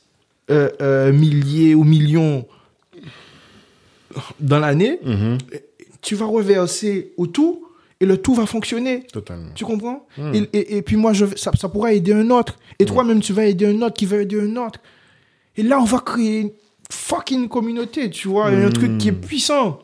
euh, 0.50 0.70
euh, 0.82 1.12
milliers 1.12 1.76
ou 1.76 1.84
millions 1.84 2.46
dans 4.40 4.60
l'année. 4.60 5.00
Mhm. 5.04 5.38
Tu 6.02 6.16
vas 6.16 6.26
reverser 6.26 7.12
au 7.18 7.28
tout 7.28 7.68
et 8.00 8.06
le 8.06 8.18
tout 8.18 8.34
va 8.34 8.46
fonctionner. 8.46 9.04
Totalement. 9.12 9.52
Tu 9.54 9.66
comprends? 9.66 10.08
Et, 10.34 10.48
et, 10.54 10.78
et 10.78 10.82
puis 10.82 10.96
moi, 10.96 11.12
je, 11.14 11.26
ça, 11.36 11.52
ça 11.60 11.68
pourra 11.68 11.94
aider 11.94 12.14
un 12.14 12.30
autre. 12.30 12.58
Et 12.80 12.86
toi-même, 12.86 13.20
tu 13.20 13.34
vas 13.34 13.46
aider 13.46 13.66
un 13.66 13.82
autre 13.82 13.96
qui 13.96 14.06
va 14.06 14.18
aider 14.18 14.40
un 14.40 14.56
autre. 14.56 14.80
Et 15.58 15.64
là, 15.64 15.80
on 15.80 15.86
va 15.86 16.00
créer 16.00 16.56
fucking 16.92 17.48
communauté, 17.48 18.10
tu 18.10 18.28
vois, 18.28 18.48
un 18.48 18.70
truc 18.70 18.98
qui 18.98 19.08
est 19.10 19.14
puissant. 19.14 19.80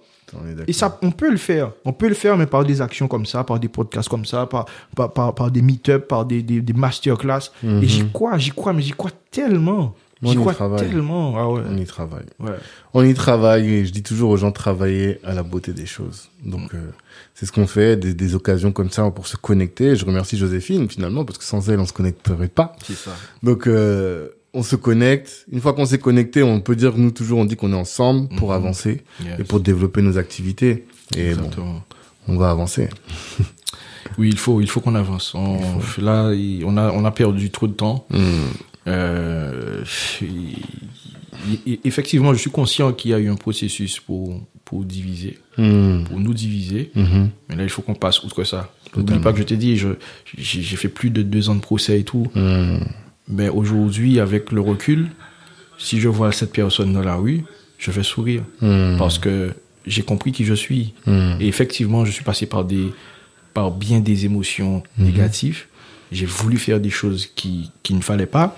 Et 0.67 0.73
ça, 0.73 0.99
on 1.01 1.11
peut 1.11 1.31
le 1.31 1.37
faire. 1.37 1.71
On 1.85 1.93
peut 1.93 2.09
le 2.09 2.13
faire, 2.13 2.35
mais 2.35 2.47
par 2.47 2.65
des 2.65 2.81
actions 2.81 3.07
comme 3.07 3.25
ça, 3.25 3.45
par 3.45 3.59
des 3.61 3.69
podcasts 3.69 4.09
comme 4.09 4.25
ça, 4.25 4.45
par, 4.45 4.65
par, 4.95 5.13
par, 5.13 5.33
par 5.33 5.51
des 5.51 5.61
meet-up, 5.61 6.07
par 6.09 6.25
des, 6.25 6.43
des, 6.43 6.59
des 6.61 6.73
masterclass. 6.73 7.49
Et 7.63 7.87
j'y 7.87 8.05
crois, 8.11 8.37
j'y 8.37 8.51
crois, 8.51 8.73
mais 8.73 8.81
j'y 8.81 8.91
crois 8.91 9.11
tellement. 9.31 9.95
On 10.23 10.29
J'y 10.31 10.33
y 10.33 10.39
crois 10.39 10.53
travaille. 10.55 10.79
tellement. 10.79 11.35
Ah 11.37 11.47
ouais. 11.49 11.61
On 11.69 11.77
y 11.77 11.85
travaille. 11.85 12.25
ouais. 12.39 12.55
On 12.95 13.03
y 13.05 13.13
travaille 13.13 13.71
et 13.71 13.85
je 13.85 13.91
dis 13.93 14.01
toujours 14.01 14.31
aux 14.31 14.37
gens 14.37 14.51
travailler 14.51 15.19
à 15.23 15.35
la 15.35 15.43
beauté 15.43 15.73
des 15.73 15.85
choses. 15.85 16.29
Donc 16.43 16.73
euh, 16.73 16.89
c'est 17.35 17.45
ce 17.45 17.51
qu'on 17.51 17.67
fait, 17.67 17.95
des, 17.97 18.15
des 18.15 18.33
occasions 18.33 18.71
comme 18.71 18.89
ça 18.89 19.09
pour 19.11 19.27
se 19.27 19.37
connecter. 19.37 19.95
Je 19.95 20.03
remercie 20.05 20.35
Joséphine 20.35 20.89
finalement 20.89 21.23
parce 21.23 21.37
que 21.37 21.43
sans 21.43 21.69
elle 21.69 21.79
on 21.79 21.85
se 21.85 21.93
connecterait 21.93 22.47
pas. 22.47 22.75
C'est 22.83 22.95
ça. 22.97 23.11
Donc 23.43 23.67
euh, 23.67 24.29
on 24.57 24.63
se 24.63 24.75
connecte. 24.75 25.45
Une 25.51 25.61
fois 25.61 25.73
qu'on 25.73 25.85
s'est 25.85 25.99
connecté, 25.99 26.41
on 26.43 26.59
peut 26.61 26.75
dire 26.75 26.97
nous 26.97 27.11
toujours 27.11 27.39
on 27.39 27.45
dit 27.45 27.55
qu'on 27.55 27.71
est 27.73 27.75
ensemble 27.75 28.27
pour 28.37 28.53
avancer 28.53 29.03
Yes. 29.23 29.39
et 29.39 29.43
pour 29.43 29.59
développer 29.59 30.01
nos 30.01 30.17
activités. 30.17 30.85
Et 31.15 31.33
bon, 31.35 31.49
on 32.27 32.37
va 32.37 32.49
avancer. 32.51 32.89
Oui, 34.17 34.29
il 34.31 34.37
faut, 34.37 34.61
il 34.61 34.69
faut 34.69 34.79
qu'on 34.79 34.95
avance. 34.95 35.35
On, 35.35 35.59
là, 36.01 36.31
on 36.65 36.77
a, 36.77 36.91
on 36.91 37.03
a 37.03 37.11
perdu 37.11 37.49
trop 37.51 37.67
de 37.67 37.73
temps. 37.73 38.07
Hmm. 38.09 38.45
Euh, 38.87 39.83
effectivement, 41.83 42.33
je 42.33 42.39
suis 42.39 42.49
conscient 42.49 42.93
qu'il 42.93 43.11
y 43.11 43.13
a 43.13 43.19
eu 43.19 43.29
un 43.29 43.35
processus 43.35 43.99
pour, 43.99 44.41
pour 44.65 44.85
diviser, 44.85 45.37
Hmm. 45.57 46.03
pour 46.05 46.19
nous 46.19 46.33
diviser. 46.33 46.91
Mhm. 46.95 47.29
Mais 47.49 47.55
là, 47.57 47.63
il 47.63 47.69
faut 47.69 47.81
qu'on 47.81 47.95
passe 47.95 48.23
outre 48.23 48.43
ça. 48.45 48.71
N'oublie 48.95 49.19
pas 49.19 49.33
que 49.33 49.39
je 49.39 49.43
t'ai 49.43 49.57
dit, 49.57 49.77
j'ai 50.37 50.77
fait 50.77 50.87
plus 50.89 51.09
de 51.09 51.21
deux 51.21 51.49
ans 51.49 51.55
de 51.55 51.59
procès 51.61 51.99
et 51.99 52.03
tout. 52.03 52.27
Hmm. 52.33 52.77
Mais 53.27 53.49
aujourd'hui, 53.49 54.19
avec 54.19 54.51
le 54.51 54.61
recul, 54.61 55.09
si 55.77 55.99
je 55.99 56.07
vois 56.07 56.31
cette 56.31 56.53
personne 56.53 56.93
dans 56.93 57.01
la 57.01 57.15
rue, 57.15 57.43
je 57.77 57.91
vais 57.91 58.03
sourire. 58.03 58.43
Hmm. 58.61 58.97
Parce 58.97 59.19
que 59.19 59.53
j'ai 59.85 60.03
compris 60.03 60.31
qui 60.31 60.45
je 60.45 60.53
suis. 60.53 60.93
Hmm. 61.05 61.33
Et 61.39 61.47
effectivement, 61.47 62.05
je 62.05 62.11
suis 62.11 62.23
passé 62.23 62.45
par 62.45 62.63
des, 62.65 62.93
par 63.53 63.71
bien 63.71 63.99
des 63.99 64.25
émotions 64.25 64.83
négatives. 64.97 65.65
J'ai 66.11 66.25
voulu 66.25 66.57
faire 66.57 66.79
des 66.79 66.89
choses 66.89 67.27
qui, 67.35 67.71
qui 67.83 67.93
ne 67.93 68.01
fallait 68.01 68.27
pas. 68.27 68.55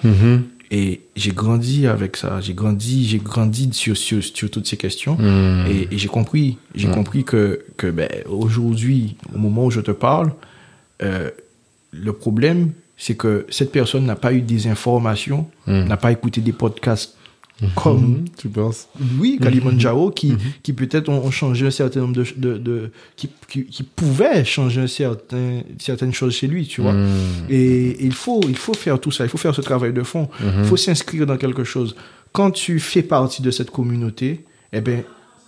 Et 0.71 1.01
j'ai 1.15 1.31
grandi 1.31 1.87
avec 1.87 2.15
ça. 2.15 2.41
J'ai 2.41 2.53
grandi, 2.53 3.07
j'ai 3.07 3.17
grandi 3.17 3.69
sur, 3.73 3.97
sur, 3.97 4.23
sur 4.23 4.51
toutes 4.51 4.67
ces 4.67 4.77
questions. 4.77 5.17
Hmm. 5.17 5.65
Et, 5.67 5.87
et 5.91 5.97
j'ai 5.97 6.07
compris, 6.07 6.57
j'ai 6.75 6.87
compris 6.89 7.23
que, 7.23 7.65
que 7.75 7.87
ben, 7.87 8.07
aujourd'hui, 8.27 9.15
au 9.33 9.39
moment 9.39 9.65
où 9.65 9.71
je 9.71 9.81
te 9.81 9.91
parle, 9.91 10.31
euh, 11.01 11.31
le 11.91 12.13
problème, 12.13 12.73
c'est 12.99 13.15
que 13.15 13.47
cette 13.49 13.71
personne 13.71 14.05
n'a 14.05 14.15
pas 14.15 14.33
eu 14.33 14.41
des 14.41 14.67
informations, 14.67 15.47
n'a 15.65 15.97
pas 15.97 16.11
écouté 16.11 16.41
des 16.41 16.53
podcasts 16.53 17.15
comme 17.75 17.99
Mhm. 17.99 18.25
Tu 18.37 18.47
penses 18.49 18.87
oui, 19.19 19.37
Kalimandjaro, 19.41 20.11
qui, 20.11 20.35
qui 20.63 20.73
peut-être 20.73 21.09
ont, 21.09 21.23
ont 21.25 21.31
changé 21.31 21.65
un 21.65 21.71
certain 21.71 22.01
nombre 22.01 22.15
de, 22.15 22.25
de, 22.37 22.57
de 22.57 22.91
qui, 23.15 23.29
qui, 23.47 23.65
qui 23.65 23.83
pouvaient 23.83 24.45
changer 24.45 24.81
un 24.81 24.87
certain, 24.87 25.61
certaines 25.77 26.13
choses 26.13 26.35
chez 26.35 26.47
lui, 26.47 26.67
tu 26.67 26.81
vois. 26.81 26.93
Hmm. 26.93 27.07
Et, 27.49 28.03
il 28.03 28.13
faut, 28.13 28.41
il 28.47 28.57
faut 28.57 28.73
faire 28.73 28.99
tout 28.99 29.11
ça, 29.11 29.25
il 29.25 29.29
faut 29.29 29.37
faire 29.37 29.55
ce 29.55 29.61
travail 29.61 29.93
de 29.93 30.03
fond, 30.03 30.29
il 30.41 30.65
faut 30.65 30.77
s'inscrire 30.77 31.25
dans 31.25 31.37
quelque 31.37 31.63
chose. 31.63 31.95
Quand 32.31 32.51
tu 32.51 32.79
fais 32.79 33.03
partie 33.03 33.41
de 33.41 33.51
cette 33.51 33.71
communauté, 33.71 34.45
eh 34.71 34.81
ben, 34.81 35.03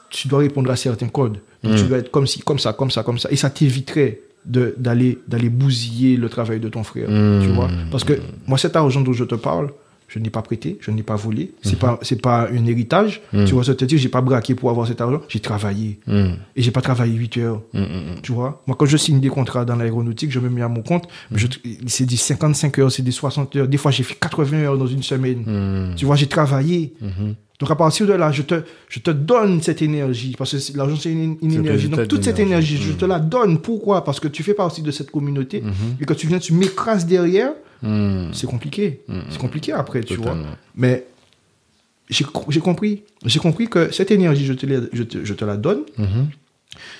tu 0.09 0.27
dois 0.27 0.39
répondre 0.39 0.69
à 0.71 0.75
certains 0.75 1.07
codes. 1.07 1.39
Donc, 1.63 1.75
tu 1.77 1.83
dois 1.83 1.99
être 1.99 2.11
comme 2.11 2.27
ci, 2.27 2.39
comme 2.39 2.59
ça, 2.59 2.73
comme 2.73 2.91
ça, 2.91 3.03
comme 3.03 3.19
ça. 3.19 3.29
Et 3.31 3.35
ça 3.35 3.49
t'éviterait 3.49 4.19
d'aller 4.45 5.19
d'aller 5.27 5.49
bousiller 5.49 6.17
le 6.17 6.27
travail 6.29 6.59
de 6.59 6.69
ton 6.69 6.83
frère. 6.83 7.07
Tu 7.07 7.47
vois 7.49 7.69
Parce 7.91 8.03
que 8.03 8.13
moi, 8.47 8.57
cet 8.57 8.75
argent 8.75 9.01
dont 9.01 9.13
je 9.13 9.23
te 9.23 9.35
parle, 9.35 9.69
je 10.13 10.19
n'ai 10.19 10.29
pas 10.29 10.41
prêté, 10.41 10.77
je 10.81 10.91
n'ai 10.91 11.03
pas 11.03 11.15
volé. 11.15 11.51
C'est 11.63 11.79
pas 11.79 11.97
c'est 12.01 12.21
pas 12.21 12.49
un 12.51 12.65
héritage. 12.65 13.21
Tu 13.45 13.53
vois, 13.53 13.63
ça 13.63 13.73
te 13.75 13.85
dire, 13.85 13.97
j'ai 13.97 14.09
pas 14.09 14.19
braqué 14.21 14.55
pour 14.55 14.69
avoir 14.69 14.85
cet 14.85 14.99
argent. 14.99 15.21
J'ai 15.29 15.39
travaillé. 15.39 15.99
Et 16.55 16.61
j'ai 16.61 16.71
pas 16.71 16.81
travaillé 16.81 17.13
8 17.13 17.37
heures. 17.37 17.61
Tu 18.21 18.33
vois? 18.33 18.61
Moi, 18.67 18.75
quand 18.77 18.85
je 18.85 18.97
signe 18.97 19.21
des 19.21 19.29
contrats 19.29 19.63
dans 19.63 19.77
l'aéronautique, 19.77 20.29
je 20.31 20.39
me 20.39 20.49
mets 20.49 20.61
à 20.63 20.67
mon 20.67 20.81
compte. 20.81 21.05
je- 21.33 21.47
C'est 21.87 22.05
des 22.05 22.17
55 22.17 22.77
heures, 22.79 22.91
c'est 22.91 23.03
des 23.03 23.11
60 23.11 23.55
heures. 23.55 23.67
Des 23.69 23.77
fois, 23.77 23.91
j'ai 23.91 24.03
fait 24.03 24.15
80 24.15 24.63
heures 24.65 24.77
dans 24.77 24.87
une 24.87 25.03
semaine. 25.03 25.93
Tu 25.95 26.05
vois, 26.05 26.17
j'ai 26.17 26.27
travaillé. 26.27 26.93
Donc, 27.59 27.69
à 27.69 27.75
partir 27.75 28.07
de 28.07 28.13
là, 28.13 28.31
je 28.31 28.41
te, 28.41 28.55
je 28.89 28.99
te 28.99 29.11
donne 29.11 29.61
cette 29.61 29.81
énergie. 29.83 30.33
Parce 30.37 30.51
que 30.71 30.77
l'argent, 30.77 30.95
c'est 30.99 31.11
une, 31.11 31.37
une 31.43 31.51
énergie. 31.59 31.87
Donc, 31.89 31.99
toute 32.09 32.23
cette 32.23 32.39
énergie, 32.47 32.77
je 32.77 32.91
te 32.93 33.05
la 33.05 33.19
donne. 33.19 33.59
Pourquoi? 33.59 34.03
Parce 34.03 34.19
que 34.19 34.27
tu 34.27 34.41
fais 34.43 34.55
partie 34.55 34.81
de 34.81 34.89
cette 34.91 35.11
communauté. 35.11 35.63
Et 36.01 36.05
quand 36.05 36.15
tu 36.15 36.25
viens, 36.27 36.39
tu 36.39 36.53
m'écrases 36.53 37.05
derrière. 37.05 37.51
C'est 38.33 38.47
compliqué. 38.47 39.01
C'est 39.29 39.39
compliqué 39.39 39.71
après, 39.73 40.01
tu 40.01 40.15
vois. 40.23 40.33
Mais 40.75 41.05
j'ai 42.09 42.23
co- 42.25 42.45
j'ai 42.49 42.59
compris. 42.59 43.03
J'ai 43.25 43.39
compris 43.39 43.67
que 43.67 43.91
cette 43.91 44.11
énergie, 44.11 44.45
je 44.45 44.53
te, 44.53 44.65
la- 44.65 44.87
je 44.93 45.03
te, 45.03 45.23
je 45.25 45.33
te 45.33 45.45
la 45.45 45.57
donne. 45.57 45.81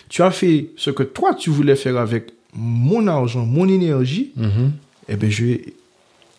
Tu 0.10 0.22
as 0.24 0.32
fait 0.32 0.68
ce 0.78 0.90
que 0.90 1.04
toi, 1.04 1.34
tu 1.34 1.50
voulais 1.50 1.76
faire 1.76 1.98
avec 1.98 2.32
mon 2.54 3.08
argent, 3.08 3.46
mon 3.46 3.68
énergie. 3.68 4.32
Eh 5.08 5.16
bien, 5.16 5.30
j'ai 5.30 5.74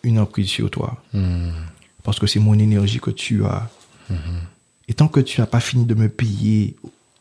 une 0.03 0.19
emprise 0.19 0.47
sur 0.47 0.69
toi. 0.69 1.01
Parce 2.03 2.19
que 2.19 2.27
c'est 2.27 2.39
mon 2.39 2.57
énergie 2.59 2.99
que 2.99 3.11
tu 3.11 3.43
as. 3.45 3.69
Et 4.87 4.93
tant 4.93 5.07
que 5.07 5.21
tu 5.21 5.39
n'as 5.39 5.47
pas 5.47 5.61
fini 5.61 5.85
de 5.85 5.95
me 5.95 6.09
payer 6.09 6.75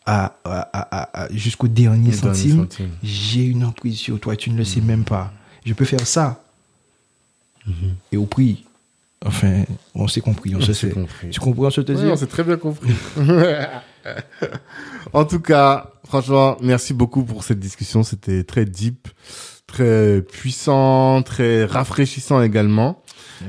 à, 0.05 0.35
à- 0.45 0.61
à- 0.73 1.23
à- 1.23 1.33
jusqu'au 1.33 1.69
dernier 1.69 2.11
dernier 2.11 2.17
centime, 2.17 2.57
centime. 2.63 2.89
j'ai 3.05 3.45
une 3.45 3.65
emprise 3.65 3.97
sur 3.99 4.19
toi 4.19 4.35
et 4.35 4.37
tu 4.37 4.51
ne 4.51 4.57
le 4.59 4.65
sais 4.65 4.81
même 4.81 5.05
pas. 5.05 5.33
Je 5.65 5.73
peux 5.75 5.85
faire 5.85 6.05
ça. 6.07 6.42
Et 8.11 8.17
au 8.17 8.27
prix, 8.27 8.65
enfin, 9.25 9.65
on 9.95 10.09
s'est 10.09 10.21
compris, 10.21 10.55
on, 10.55 10.61
se 10.61 10.73
s'est 10.73 10.89
sait. 10.89 10.95
compris. 10.95 11.31
Tu 11.31 11.41
comprends 11.41 11.71
ce 11.71 11.81
que 11.81 11.87
je 11.89 11.93
te 11.93 12.01
dis? 12.01 12.11
on 12.11 12.17
s'est 12.17 12.27
très 12.27 12.45
bien 12.45 12.57
compris. 12.57 12.93
en 15.13 15.25
tout 15.25 15.41
cas, 15.41 15.93
franchement, 16.07 16.57
merci 16.61 16.95
beaucoup 16.95 17.25
pour 17.25 17.45
cette 17.45 17.61
discussion. 17.61 18.03
C'était 18.03 18.45
très 18.45 18.65
deep, 18.65 19.09
très 19.67 20.23
puissant, 20.23 21.23
très 21.23 21.65
rafraîchissant 21.65 22.43
également. 22.43 23.02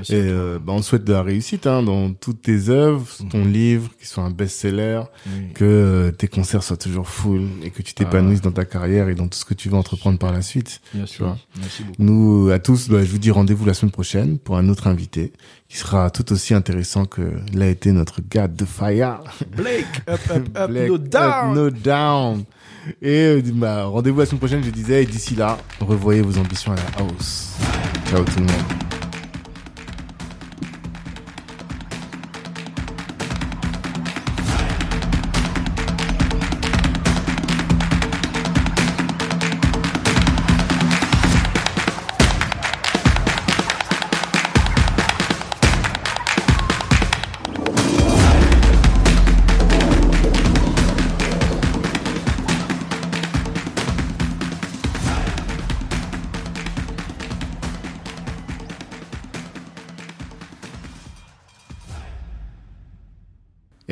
Et 0.10 0.14
euh, 0.16 0.60
bah, 0.60 0.74
on 0.74 0.80
te 0.80 0.86
souhaite 0.86 1.04
de 1.04 1.14
la 1.14 1.24
réussite 1.24 1.68
hein, 1.68 1.84
dans 1.84 2.14
toutes 2.14 2.42
tes 2.42 2.70
œuvres, 2.70 3.06
ton 3.30 3.46
livre, 3.46 3.90
qui 4.00 4.08
soit 4.08 4.24
un 4.24 4.30
best-seller, 4.32 5.02
Oui. 5.28 5.54
que 5.54 5.64
euh, 5.66 6.12
tes 6.12 6.28
concerts 6.28 6.64
soient 6.64 6.78
toujours 6.78 7.08
full 7.08 7.48
et 7.64 7.70
que 7.70 7.82
tu 7.82 7.94
t'épanouisses 7.94 8.42
dans 8.42 8.52
ta 8.52 8.66
carrière 8.66 9.10
et 9.10 9.16
dans 9.16 9.28
tout 9.28 9.38
ce 9.38 9.46
que 9.46 9.54
tu 9.54 9.70
veux 9.70 9.76
entreprendre 9.78 10.18
par 10.20 10.32
la 10.32 10.42
suite. 10.42 10.82
Tu 11.06 11.22
vois. 11.24 11.38
Merci 11.60 11.84
beaucoup. 11.84 11.96
Nous, 12.04 12.50
à 12.52 12.60
tous, 12.60 12.90
bah, 12.90 13.04
je 13.04 13.10
vous 13.12 13.18
dis 13.20 13.32
rendez-vous 13.32 13.66
la 13.66 13.74
semaine 13.74 13.92
prochaine 13.92 14.38
pour 14.40 14.58
un 14.58 14.68
autre 14.70 14.88
invité 14.88 15.34
qui 15.70 15.78
sera 15.78 16.10
tout 16.12 16.32
aussi 16.32 16.54
intéressant 16.54 17.06
que 17.06 17.22
l'a 17.54 17.68
été 17.68 17.92
notre 17.92 18.22
gars 18.22 18.48
de 18.48 18.66
Fire. 18.66 19.20
Blake, 19.56 19.86
up, 20.10 20.20
up, 20.30 20.58
up, 20.58 20.70
no 20.88 20.96
Up, 20.96 21.04
down. 21.10 21.54
no 21.56 21.70
down. 21.72 22.44
Et 23.02 23.26
euh, 23.26 23.42
bah, 23.54 23.86
rendez-vous 23.86 24.20
la 24.20 24.26
semaine 24.26 24.40
prochaine, 24.40 24.64
je 24.64 24.70
disais, 24.70 25.04
et 25.04 25.06
d'ici 25.06 25.36
là, 25.36 25.58
revoyez 25.80 26.22
vos 26.22 26.38
ambitions 26.38 26.74
à 26.74 26.76
la 26.76 27.04
hausse. 27.06 27.54
Ciao 28.10 28.24
tout 28.26 28.40
le 28.40 28.46
monde. 28.46 28.93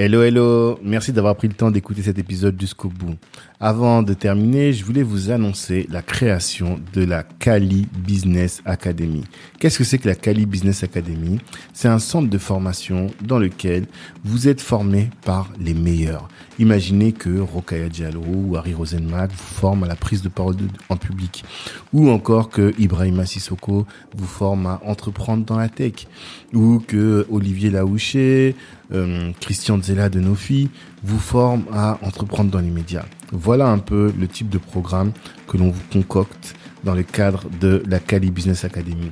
Hello, 0.04 0.24
hello. 0.24 0.80
Merci 0.82 1.14
d'avoir 1.14 1.36
pris 1.36 1.48
le 1.48 1.54
temps 1.54 1.70
d'écouter 1.70 2.02
cet 2.02 2.18
épisode 2.18 2.60
jusqu'au 2.60 2.90
bout. 2.90 3.18
Avant 3.60 4.02
de 4.02 4.16
terminer, 4.16 4.74
je 4.74 4.84
voulais 4.84 5.04
vous 5.04 5.30
annoncer 5.30 5.86
la 5.92 6.02
création 6.02 6.80
de 6.94 7.04
la 7.04 7.22
Cali 7.22 7.88
Business 8.00 8.64
Academy. 8.66 9.24
Qu'est-ce 9.60 9.78
que 9.78 9.84
c'est 9.84 10.00
que 10.00 10.08
la 10.08 10.16
Cali 10.16 10.48
Business 10.48 10.82
Academy? 10.82 11.38
C'est 11.72 11.88
un 11.88 12.00
centre 12.00 12.32
de 12.32 12.38
formation 12.40 13.12
dans 13.22 13.38
lequel 13.38 13.86
vous 14.24 14.48
êtes 14.48 14.60
formé 14.60 15.12
par 15.24 15.52
les 15.60 15.76
meilleurs. 15.76 16.30
Imaginez 16.62 17.12
que 17.12 17.40
Rokaya 17.40 17.90
Diallo 17.90 18.22
ou 18.24 18.56
Harry 18.56 18.76
Rosenmack 18.76 19.32
vous 19.32 19.56
forment 19.56 19.86
à 19.86 19.88
la 19.88 19.96
prise 19.96 20.22
de 20.22 20.30
parole 20.30 20.58
en 20.90 20.96
public. 20.96 21.44
Ou 21.92 22.12
encore 22.12 22.50
que 22.50 22.76
Ibrahima 22.78 23.26
Sissoko 23.26 23.88
vous 24.16 24.28
forme 24.28 24.68
à 24.68 24.80
entreprendre 24.86 25.44
dans 25.44 25.58
la 25.58 25.70
tech. 25.70 26.06
Ou 26.54 26.78
que 26.78 27.26
Olivier 27.32 27.72
Laouché, 27.72 28.56
euh, 28.94 29.32
Christian 29.40 29.82
Zella 29.82 30.10
de 30.10 30.20
Nofi 30.20 30.70
vous 31.02 31.18
forment 31.18 31.66
à 31.74 31.98
entreprendre 32.04 32.52
dans 32.52 32.60
les 32.60 32.70
médias. 32.70 33.06
Voilà 33.32 33.68
un 33.68 33.80
peu 33.80 34.14
le 34.16 34.28
type 34.28 34.50
de 34.50 34.60
programme 34.60 35.14
que 35.48 35.58
l'on 35.58 35.72
vous 35.72 35.82
concocte 35.92 36.54
dans 36.84 36.94
le 36.94 37.02
cadre 37.02 37.46
de 37.60 37.82
la 37.88 37.98
Cali 37.98 38.30
Business 38.30 38.66
Academy. 38.66 39.10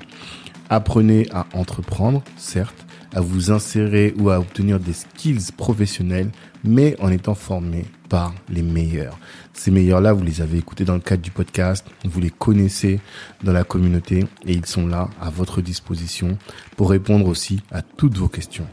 Apprenez 0.69 1.25
à 1.31 1.47
entreprendre, 1.53 2.21
certes, 2.37 2.85
à 3.15 3.21
vous 3.21 3.51
insérer 3.51 4.13
ou 4.19 4.29
à 4.29 4.39
obtenir 4.39 4.79
des 4.79 4.93
skills 4.93 5.51
professionnels, 5.57 6.29
mais 6.63 6.95
en 6.99 7.11
étant 7.11 7.35
formé 7.35 7.85
par 8.09 8.33
les 8.49 8.61
meilleurs. 8.61 9.17
Ces 9.53 9.71
meilleurs-là, 9.71 10.13
vous 10.13 10.23
les 10.23 10.41
avez 10.41 10.57
écoutés 10.57 10.85
dans 10.85 10.95
le 10.95 10.99
cadre 10.99 11.21
du 11.21 11.31
podcast, 11.31 11.85
vous 12.03 12.19
les 12.19 12.29
connaissez 12.29 12.99
dans 13.43 13.53
la 13.53 13.63
communauté 13.63 14.25
et 14.45 14.53
ils 14.53 14.65
sont 14.65 14.87
là 14.87 15.09
à 15.21 15.29
votre 15.29 15.61
disposition 15.61 16.37
pour 16.75 16.89
répondre 16.89 17.27
aussi 17.27 17.61
à 17.71 17.81
toutes 17.81 18.17
vos 18.17 18.27
questions. 18.27 18.67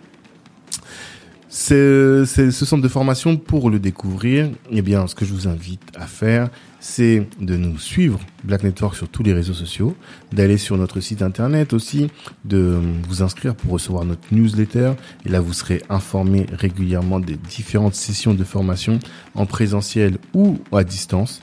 C'est 1.48 2.26
ce 2.26 2.64
centre 2.64 2.82
de 2.82 2.88
formation 2.88 3.36
pour 3.36 3.70
le 3.70 3.78
découvrir. 3.78 4.50
Eh 4.70 4.82
bien, 4.82 5.06
ce 5.06 5.14
que 5.14 5.24
je 5.24 5.32
vous 5.32 5.48
invite 5.48 5.80
à 5.94 6.06
faire, 6.06 6.50
c'est 6.80 7.26
de 7.40 7.56
nous 7.56 7.78
suivre 7.78 8.20
Black 8.44 8.62
Network 8.62 8.94
sur 8.96 9.08
tous 9.08 9.22
les 9.22 9.32
réseaux 9.32 9.54
sociaux, 9.54 9.96
d'aller 10.32 10.56
sur 10.56 10.76
notre 10.76 11.00
site 11.00 11.22
internet 11.22 11.72
aussi, 11.72 12.08
de 12.44 12.78
vous 13.08 13.22
inscrire 13.22 13.54
pour 13.54 13.72
recevoir 13.72 14.04
notre 14.04 14.22
newsletter. 14.32 14.92
Et 15.24 15.28
là, 15.28 15.40
vous 15.40 15.52
serez 15.52 15.82
informé 15.88 16.46
régulièrement 16.52 17.20
des 17.20 17.36
différentes 17.36 17.94
sessions 17.94 18.34
de 18.34 18.44
formation 18.44 18.98
en 19.34 19.46
présentiel 19.46 20.18
ou 20.34 20.58
à 20.72 20.84
distance 20.84 21.42